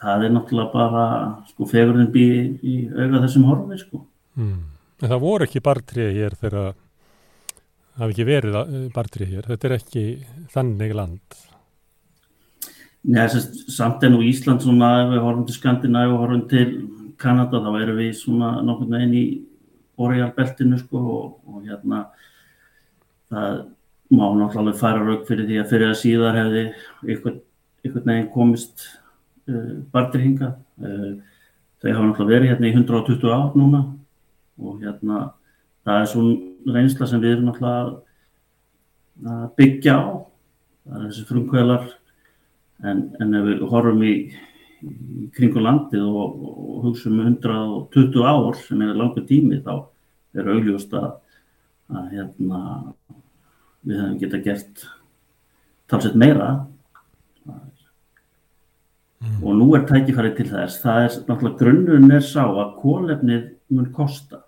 það 0.00 0.24
er 0.24 0.32
náttúrulega 0.32 0.72
bara 0.72 1.04
sko 1.50 1.68
fegurinn 1.68 2.12
bý 2.12 2.26
í 2.62 2.78
auga 2.94 3.22
þessum 3.26 3.46
horfi 3.50 3.78
sko. 3.82 4.02
Mm. 4.40 4.58
En 5.02 5.12
það 5.12 5.22
voru 5.22 5.46
ekki 5.46 5.64
bartrið 5.64 6.14
hér 6.16 6.36
þegar 6.40 6.74
Það 7.96 8.04
hafi 8.04 8.12
ekki 8.12 8.24
verið 8.28 8.56
eh, 8.60 8.72
bartrið 8.92 9.30
hér, 9.32 9.46
þetta 9.48 9.66
er 9.66 9.74
ekki 9.78 10.00
þannig 10.52 10.90
land. 10.98 11.36
Nei, 13.08 13.22
samt 13.72 14.02
en 14.04 14.18
og 14.18 14.24
Ísland 14.26 14.60
svona, 14.60 14.90
ef 15.06 15.14
við 15.14 15.22
horfum 15.24 15.46
til 15.48 15.56
Skandinavíu 15.56 16.12
og 16.12 16.20
horfum 16.20 16.42
til 16.50 16.66
Kanada, 17.16 17.62
þá 17.64 17.70
erum 17.80 18.00
við 18.02 18.10
svona 18.18 18.50
nokkurnu 18.66 18.98
einn 19.00 19.14
í 19.16 19.24
Boreal-beltinu 19.96 20.76
sko 20.82 21.00
og, 21.00 21.30
og 21.48 21.64
hérna 21.64 22.02
það 23.32 23.64
má 24.12 24.26
náttúrulega 24.42 24.82
fara 24.82 25.00
raug 25.00 25.24
fyrir 25.30 25.48
því 25.48 25.62
að 25.62 25.72
fyrir 25.72 25.94
að 25.94 26.00
síðar 26.02 26.36
hefði 26.36 26.66
einhvern 27.06 27.40
veginn 27.96 28.28
komist 28.34 28.84
uh, 29.50 29.72
bartrið 29.92 30.28
hinga. 30.28 30.52
Uh, 30.80 31.16
þau 31.82 31.92
hafa 31.92 32.06
náttúrulega 32.06 32.32
verið 32.32 32.52
hérna 32.52 32.68
í 32.68 32.74
120 32.74 33.32
ár 33.32 33.56
núna 33.58 33.82
og 34.56 34.80
hérna 34.80 35.20
það 35.86 36.00
er 36.00 36.10
svona 36.10 36.76
reynsla 36.76 37.08
sem 37.10 37.22
við 37.22 37.36
erum 37.36 37.52
alltaf 37.52 37.92
að 39.26 39.44
byggja 39.58 39.94
á 39.96 40.04
það 40.86 40.98
er 40.98 41.06
þessi 41.06 41.26
frumkvælar 41.28 41.86
en, 42.90 43.02
en 43.20 43.36
ef 43.38 43.46
við 43.46 43.64
horfum 43.70 44.02
í, 44.06 44.14
í 44.86 45.28
kringu 45.36 45.62
landið 45.62 46.06
og, 46.06 46.40
og 46.48 46.88
hugsa 46.88 47.10
um 47.12 47.20
120 47.24 48.26
ár 48.26 48.60
sem 48.60 48.82
er 48.84 48.96
langa 48.96 49.24
tími 49.28 49.60
þá 49.64 49.74
er 50.36 50.52
augljóst 50.52 50.92
að, 50.96 51.10
að 51.92 52.10
hérna, 52.16 52.60
við 53.86 54.00
hefum 54.02 54.18
geta 54.24 54.42
gert 54.44 54.86
talsett 55.86 56.18
meira 56.18 56.50
mm. 59.20 59.42
og 59.42 59.58
nú 59.58 59.68
er 59.76 59.86
tækifæri 59.88 60.34
til 60.36 60.48
þess. 60.50 60.80
Það 60.82 61.02
er 61.04 61.14
náttúrulega 61.28 61.60
grunnun 61.62 62.16
er 62.16 62.24
sá 62.24 62.44
að 62.46 62.74
kólefnið 62.82 63.46
mun 63.74 63.92
kosta. 63.94 64.42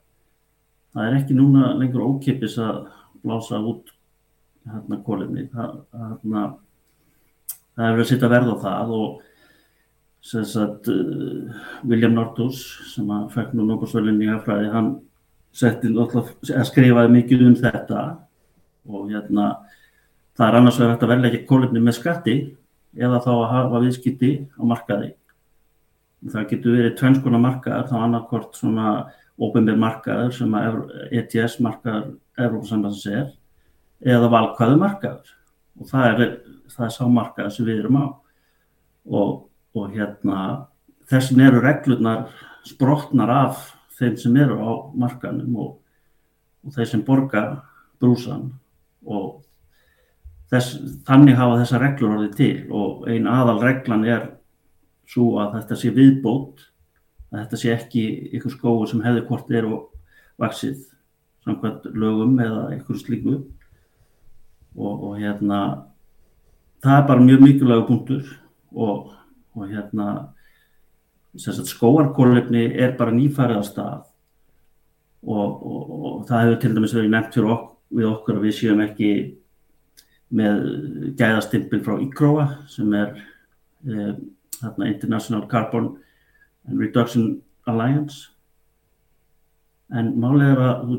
Það 0.95 1.07
er 1.07 1.19
ekki 1.21 1.37
núna 1.37 1.73
lengur 1.79 2.07
ókipis 2.09 2.59
að 2.63 2.87
blása 3.23 3.61
út 3.61 3.93
hérna 4.69 5.01
kólefni 5.05 5.47
það, 5.53 5.75
hérna, 5.95 6.45
það 7.77 7.85
er 7.87 7.97
verið 7.97 8.05
að 8.05 8.11
setja 8.13 8.31
verð 8.33 8.53
á 8.53 8.57
það 8.65 8.95
og 8.99 9.25
sagt, 10.29 10.89
uh, 10.93 11.59
William 11.89 12.17
Nordhaus 12.17 12.63
sem 12.93 13.09
að 13.15 13.29
fekk 13.37 13.55
nú 13.57 13.69
nokkur 13.69 13.91
svölinni 13.93 14.27
í 14.27 14.33
hafræði 14.33 14.73
hann 14.75 14.91
alltaf 15.59 16.35
að 16.53 16.67
skrifaði 16.69 17.15
mikið 17.15 17.45
um 17.49 17.55
þetta. 17.59 18.03
Og 18.89 19.09
hérna 19.11 19.47
það 20.39 20.47
er 20.49 20.59
annars 20.59 20.81
að 20.81 21.07
velja 21.11 21.31
ekki 21.31 21.47
kólefni 21.49 21.83
með 21.83 21.97
skatti 21.97 22.37
eða 22.97 23.21
þá 23.25 23.31
að 23.35 23.49
hafa 23.53 23.81
viðskipti 23.85 24.33
á 24.57 24.63
markaði. 24.69 25.11
Það 26.29 26.47
getur 26.51 26.77
verið 26.79 26.95
tvennskona 26.99 27.41
markaðar, 27.43 27.91
þá 27.91 27.97
annarkort 28.03 28.57
svona 28.59 28.93
óbeinbér 29.39 29.79
markaður 29.79 30.33
sem 30.35 30.55
ETS 31.15 31.59
markaður 31.63 32.17
Európa-sambandsins 32.39 33.07
er 33.13 34.15
eða 34.15 34.31
valkvæðu 34.33 34.79
markaður 34.81 35.35
og 35.79 35.91
það 35.91 36.09
er, 36.09 36.33
það 36.75 36.87
er 36.87 36.95
sá 36.95 37.03
markaður 37.07 37.55
sem 37.55 37.69
við 37.69 37.83
erum 37.83 37.99
á 38.03 38.07
og, 39.09 39.33
og 39.79 39.95
hérna 39.95 40.39
þessin 41.11 41.43
eru 41.47 41.63
reglurnar 41.63 42.27
sprotnar 42.67 43.33
af 43.33 43.63
þeim 43.99 44.17
sem 44.21 44.39
eru 44.43 44.59
á 44.59 44.71
markaðnum 44.99 45.59
og, 45.63 45.71
og 46.67 46.75
þeir 46.75 46.91
sem 46.93 47.05
borga 47.07 47.45
brúsan 48.03 48.51
og 49.07 49.39
þess, 50.53 50.79
þannig 51.09 51.39
hafa 51.39 51.61
þessa 51.63 51.81
reglur 51.83 52.17
orðið 52.17 52.35
til 52.39 52.53
og 52.75 53.07
ein 53.11 53.29
aðal 53.31 53.59
reglan 53.63 54.07
er 54.09 54.27
svo 55.09 55.39
að 55.43 55.59
þetta 55.59 55.79
sé 55.81 55.93
viðbót 55.97 56.65
að 57.29 57.43
þetta 57.43 57.61
sé 57.61 57.75
ekki 57.75 58.05
ykkur 58.39 58.55
skóur 58.55 58.89
sem 58.89 59.03
hefði 59.05 59.27
hvort 59.29 59.53
er 59.53 59.69
og 59.69 59.89
vaksið 60.41 60.81
samkvæmt 61.45 61.89
lögum 61.97 62.39
eða 62.41 62.65
ykkur 62.79 63.01
slíku. 63.01 63.37
Og, 64.79 64.93
og 65.09 65.15
hérna 65.19 65.61
það 66.85 66.97
er 66.97 67.07
bara 67.09 67.25
mjög 67.25 67.41
mikilvæg 67.45 67.87
punktur 67.89 68.29
og, 68.73 69.15
og 69.57 69.71
hérna 69.71 70.09
skóarkólefni 71.39 72.69
er 72.79 72.95
bara 72.99 73.15
nýfærið 73.15 73.61
á 73.61 73.65
stað 73.67 74.05
og, 75.27 75.49
og 75.67 76.23
það 76.29 76.45
hefur 76.45 76.61
til 76.63 76.75
dæmis 76.77 76.95
verið 76.95 77.13
nefnt 77.15 77.35
fyrir 77.35 77.55
ok 77.57 77.67
við 77.99 78.09
okkur 78.13 78.39
að 78.39 78.47
við 78.47 78.57
séum 78.59 78.83
ekki 78.85 79.11
með 80.35 80.65
gæðastimpil 81.19 81.81
frá 81.85 81.95
ICROA 82.05 82.49
sem 82.69 82.93
er 82.97 83.15
eh, 83.89 84.17
International 84.85 85.47
Carbon 85.49 85.95
and 86.69 86.81
Reduction 86.81 87.39
Alliance. 87.69 88.29
En 89.95 90.13
málið 90.21 90.53
er 90.53 90.65
að 90.67 90.99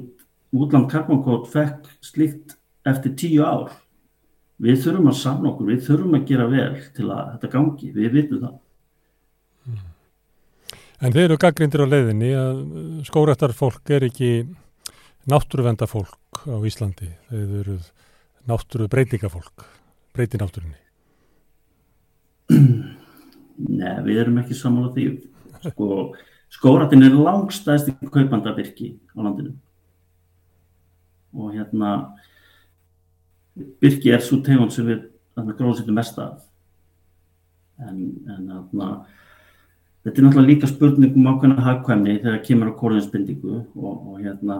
útland 0.57 0.89
karbonkót 0.89 1.49
fekk 1.51 1.85
slíkt 2.01 2.57
eftir 2.89 3.13
tíu 3.19 3.45
ár. 3.45 3.75
Við 4.59 4.81
þurfum 4.83 5.11
að 5.11 5.19
samna 5.21 5.51
okkur, 5.53 5.69
við 5.69 5.85
þurfum 5.85 6.17
að 6.17 6.25
gera 6.31 6.47
vel 6.51 6.73
til 6.95 7.05
að 7.13 7.29
þetta 7.35 7.51
gangi, 7.53 7.91
við 7.95 8.15
vitum 8.17 8.41
það. 8.43 8.57
Mm. 9.69 9.85
En 10.99 11.15
þeir 11.15 11.27
eru 11.29 11.37
gaggrindir 11.39 11.85
á 11.85 11.91
leiðinni 11.93 12.31
að 12.35 12.57
skórættar 13.07 13.53
fólk 13.55 13.93
er 13.95 14.09
ekki 14.09 14.33
náttúruvenda 15.29 15.87
fólk 15.87 16.43
á 16.49 16.57
Íslandi. 16.67 17.13
Þeir 17.29 17.53
eru 17.61 17.77
náttúru 18.49 18.89
breytinga 18.91 19.29
fólk 19.31 19.65
breyti 20.15 20.39
náttúrunni? 20.41 20.77
Nei, 22.49 23.95
við 24.05 24.21
erum 24.23 24.39
ekki 24.41 24.57
samála 24.57 24.91
því. 24.95 25.05
Sko, 25.67 25.87
skóratin 26.53 27.05
er 27.05 27.17
langstæðst 27.17 27.91
í 27.91 28.09
kaupandabyrki 28.09 28.93
á 29.13 29.17
landinu. 29.19 29.53
Og 31.35 31.53
hérna 31.53 31.93
byrki 33.83 34.13
er 34.15 34.23
svo 34.23 34.39
tegund 34.45 34.73
sem 34.73 34.87
við 34.87 35.05
gróðsýttum 35.59 35.99
mest 35.99 36.19
af. 36.21 36.41
En, 37.79 37.99
en 38.27 38.51
hérna 38.51 38.89
þetta 40.03 40.15
er 40.15 40.25
náttúrulega 40.25 40.49
líka 40.49 40.69
spurningum 40.71 41.27
ákveðna 41.29 41.65
hagkvæmni 41.67 42.19
þegar 42.23 42.43
kemur 42.47 42.71
á 42.71 42.79
kórðinsbindingu 42.79 43.55
og, 43.59 43.93
og 44.13 44.21
hérna 44.23 44.57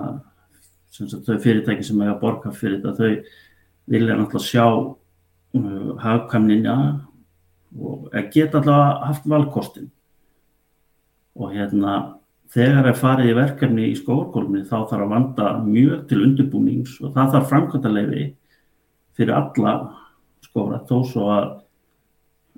sagt, 0.92 1.24
þau 1.26 1.40
fyrirtæki 1.40 1.86
sem 1.88 2.02
hefur 2.04 2.20
borgað 2.24 2.60
fyrir 2.60 2.82
þetta 2.84 2.96
þau 3.00 3.12
vilja 3.90 4.18
náttúrulega 4.18 4.46
sjá 4.46 4.66
uh, 4.70 5.96
hagkvæmninja 6.04 6.76
og 7.80 8.10
geta 8.34 8.62
alltaf 8.62 9.04
haft 9.08 9.28
valkostin 9.30 9.90
og 11.40 11.54
hérna 11.54 12.20
þegar 12.54 12.90
er 12.90 12.98
farið 12.98 13.32
í 13.32 13.38
verkefni 13.38 13.88
í 13.92 13.98
skóarkólumni 13.98 14.66
þá 14.66 14.78
þarf 14.90 15.06
að 15.06 15.14
vanda 15.14 15.50
mjög 15.66 16.08
til 16.10 16.22
undirbúnings 16.26 16.98
og 17.04 17.14
það 17.14 17.36
þarf 17.36 17.52
framkvæmdaleifi 17.54 18.26
fyrir 19.18 19.36
alla 19.38 19.76
skóra 20.46 20.82
þó 20.90 20.96
svo 21.06 21.30
að 21.36 21.50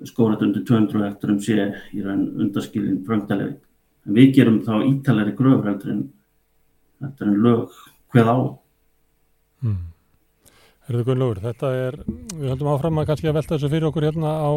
skórat 0.08 0.42
undir 0.42 0.64
200 0.66 1.04
hektarum 1.04 1.38
sé 1.44 1.68
í 1.92 2.02
raun 2.02 2.24
undaskilin 2.40 3.04
framkvæmdaleifi 3.06 3.60
en 4.06 4.18
við 4.18 4.34
gerum 4.38 4.60
þá 4.64 4.74
ítalegri 4.88 5.36
gröfur 5.38 5.70
heldur 5.70 5.94
en, 5.94 6.02
heldur 7.04 7.28
en 7.28 7.40
lög 7.44 7.80
hveð 8.14 8.32
á 8.32 8.38
hmm. 9.62 9.80
Herðu 10.88 11.04
Gunnlaugur, 11.06 11.38
þetta 11.44 11.68
er, 11.78 11.96
við 12.34 12.48
höldum 12.50 12.72
áfram 12.72 12.96
að 12.98 13.12
kannski 13.12 13.28
að 13.30 13.36
velta 13.36 13.54
þessu 13.54 13.68
fyrir 13.70 13.86
okkur 13.86 14.06
hérna 14.08 14.32
á 14.34 14.50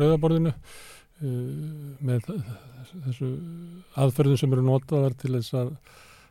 rauðaborðinu 0.00 0.52
uh, 0.54 1.26
með 2.00 2.30
þessu 3.04 3.28
aðferðum 4.00 4.40
sem 4.40 4.56
eru 4.56 4.64
notaðar 4.64 5.16
til 5.20 5.34
þess 5.36 5.58
að, 5.60 5.74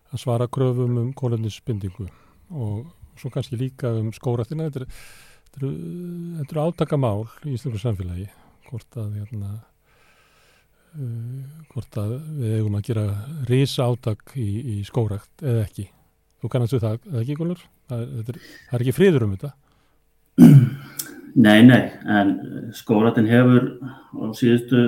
að 0.09 0.23
svara 0.23 0.49
kröfum 0.49 0.97
um 1.03 1.13
kólefnisbindingu 1.13 2.09
og 2.49 2.89
svo 3.19 3.29
kannski 3.33 3.61
líka 3.61 3.93
um 3.99 4.09
skóratina 4.15 4.71
þetta 4.71 4.85
eru 5.59 5.71
er, 6.41 6.61
átakamál 6.65 7.27
í 7.45 7.53
Íslandur 7.53 7.85
samfélagi 7.85 8.25
hvort 8.71 9.01
að 9.01 9.19
hérna, 9.21 9.55
uh, 10.97 11.57
hvort 11.75 12.01
að 12.01 12.19
við 12.41 12.57
eigum 12.57 12.81
að 12.81 12.87
gera 12.89 13.09
risa 13.49 13.85
átak 13.85 14.33
í, 14.33 14.79
í 14.79 14.83
skórakt 14.87 15.45
eða 15.45 15.67
ekki 15.69 15.91
þú 16.41 16.55
kannast 16.55 16.79
við 16.79 16.87
það, 16.87 17.03
eða 17.11 17.27
ekki 17.27 17.37
Gunnlur? 17.37 17.69
Það, 17.89 18.05
það, 18.27 18.41
það 18.69 18.77
er 18.77 18.85
ekki 18.85 18.97
friður 18.97 19.25
um 19.25 19.35
þetta 19.35 19.55
Nei, 21.39 21.61
nei, 21.63 21.83
en 22.09 22.35
skóratin 22.75 23.29
hefur 23.29 23.65
á 24.17 24.33
síðustu 24.35 24.83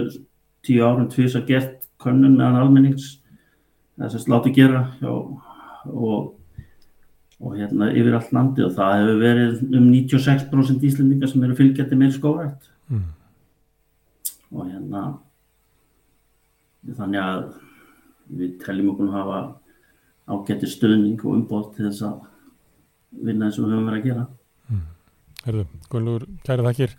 tíu 0.65 0.83
árum 0.85 1.09
tvís 1.11 1.35
að 1.37 1.49
gert 1.51 1.87
könnun 2.01 2.37
meðan 2.37 2.59
almennings 2.63 3.17
þess 3.99 4.17
að 4.17 4.23
sláti 4.25 4.53
gera 4.55 4.83
já, 5.01 5.11
og, 5.11 6.31
og 7.41 7.57
hérna 7.57 7.91
yfir 7.93 8.17
allt 8.17 8.33
landi 8.35 8.65
og 8.65 8.73
það 8.77 8.95
hefur 8.99 9.21
verið 9.21 9.63
um 9.69 9.87
96% 9.93 10.87
íslendingar 10.89 11.31
sem 11.31 11.45
eru 11.45 11.57
fylgjandi 11.59 11.99
með 11.99 12.15
skórat 12.17 12.69
mm. 12.89 13.05
og 14.57 14.71
hérna 14.71 15.05
þannig 16.97 17.21
að 17.21 17.43
við 18.41 18.57
teljum 18.65 18.93
okkur 18.95 19.11
að 19.11 19.17
hafa 19.19 19.41
ágætti 20.31 20.69
stöðning 20.71 21.21
og 21.21 21.37
umbótt 21.37 21.75
til 21.75 21.89
þess 21.89 22.05
að 22.07 22.19
vinna 23.11 23.47
eins 23.47 23.59
og 23.59 23.67
við 23.67 23.75
höfum 23.75 23.89
verið 23.89 23.99
að 23.99 24.07
gera 24.09 24.25
mm. 24.71 24.85
Herðu, 25.45 25.65
Gunnlúr, 25.91 26.27
kæra 26.45 26.67
þakkir 26.69 26.95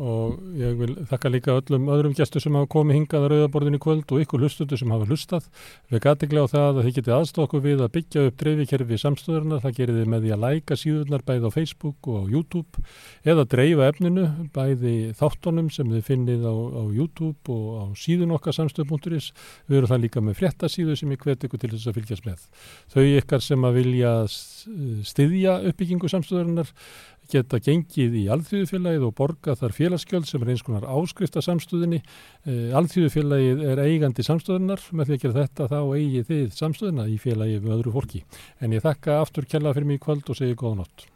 og 0.00 0.38
ég 0.56 0.76
vil 0.78 0.94
þakka 1.10 1.30
líka 1.32 1.54
öllum 1.58 1.90
öðrum 1.92 2.14
gæstu 2.16 2.40
sem 2.40 2.54
hafa 2.56 2.68
komið 2.72 2.96
hingað 2.96 3.26
að 3.26 3.32
rauðaborðin 3.32 3.76
í 3.76 3.80
kvöld 3.82 4.14
og 4.14 4.22
ykkur 4.24 4.40
hlustutu 4.40 4.78
sem 4.80 4.92
hafa 4.94 5.08
hlustað. 5.10 5.48
Við 5.92 6.02
gætiklega 6.06 6.48
á 6.48 6.52
það 6.52 6.68
að 6.68 6.86
þið 6.86 6.96
getið 6.98 7.14
aðstofa 7.18 7.44
okkur 7.48 7.64
við 7.66 7.82
að 7.84 7.92
byggja 7.96 8.24
upp 8.28 8.38
dreifikerfi 8.40 8.98
samstöðurna. 9.02 9.60
Það 9.60 9.76
gerir 9.78 9.98
þið 10.00 10.08
með 10.14 10.24
því 10.24 10.32
að 10.32 10.42
læka 10.46 10.78
síðurnar 10.80 11.26
bæði 11.28 11.50
á 11.52 11.56
Facebook 11.56 12.08
og 12.08 12.16
á 12.16 12.24
YouTube 12.32 12.84
eða 13.28 13.46
dreifa 13.52 13.90
efninu 13.92 14.26
bæði 14.56 14.96
þáttunum 15.20 15.68
sem 15.76 15.92
þið 15.92 16.06
finnið 16.08 16.48
á, 16.48 16.54
á 16.56 16.82
YouTube 16.88 17.52
og 17.52 17.68
á 17.76 17.84
síðun 18.00 18.32
okkar 18.38 18.56
samstöð.is. 18.56 19.32
Við 19.68 19.82
erum 19.82 19.92
það 19.92 20.04
líka 20.06 20.24
með 20.24 20.40
fréttasíðu 20.40 20.96
sem 20.96 21.12
ég 21.12 21.20
hvet 21.20 21.44
ykkur 21.44 21.60
til 21.60 21.74
þess 21.76 21.92
að 21.92 22.00
fylgjast 22.00 22.28
með. 22.30 22.48
Þau 22.96 23.04
ykkar 23.04 23.44
sem 23.44 23.68
að 23.68 23.78
vilja 23.82 24.12
styðja 25.06 25.58
uppbyggingu 25.68 26.10
samstöðurinnar 26.10 26.72
geta 27.30 27.60
gengið 27.62 28.16
í 28.18 28.24
alþjóðufélagið 28.34 29.06
og 29.06 29.14
borga 29.18 29.54
þar 29.58 29.76
félagsgjöld 29.76 30.28
sem 30.28 30.42
er 30.42 30.52
eins 30.54 30.64
konar 30.66 30.88
áskrifta 30.88 31.44
samstöðinni. 31.44 32.02
Eh, 32.46 32.74
alþjóðufélagið 32.78 33.64
er 33.72 33.84
eigandi 33.86 34.26
samstöðunar, 34.26 34.82
með 34.90 35.12
því 35.12 35.18
að 35.18 35.24
gera 35.26 35.38
þetta 35.40 35.70
þá 35.72 35.80
eigið 35.96 36.28
þið 36.32 36.58
samstöðina 36.58 37.08
í 37.08 37.16
félagið 37.22 37.64
með 37.64 37.78
öðru 37.78 37.96
fólki. 37.96 38.26
En 38.60 38.76
ég 38.76 38.84
þakka 38.84 39.22
aftur 39.22 39.48
kella 39.48 39.74
fyrir 39.76 39.92
mig 39.92 40.02
í 40.02 40.04
kvöld 40.06 40.28
og 40.28 40.38
segi 40.38 40.58
góða 40.58 40.82
nótt. 40.82 41.11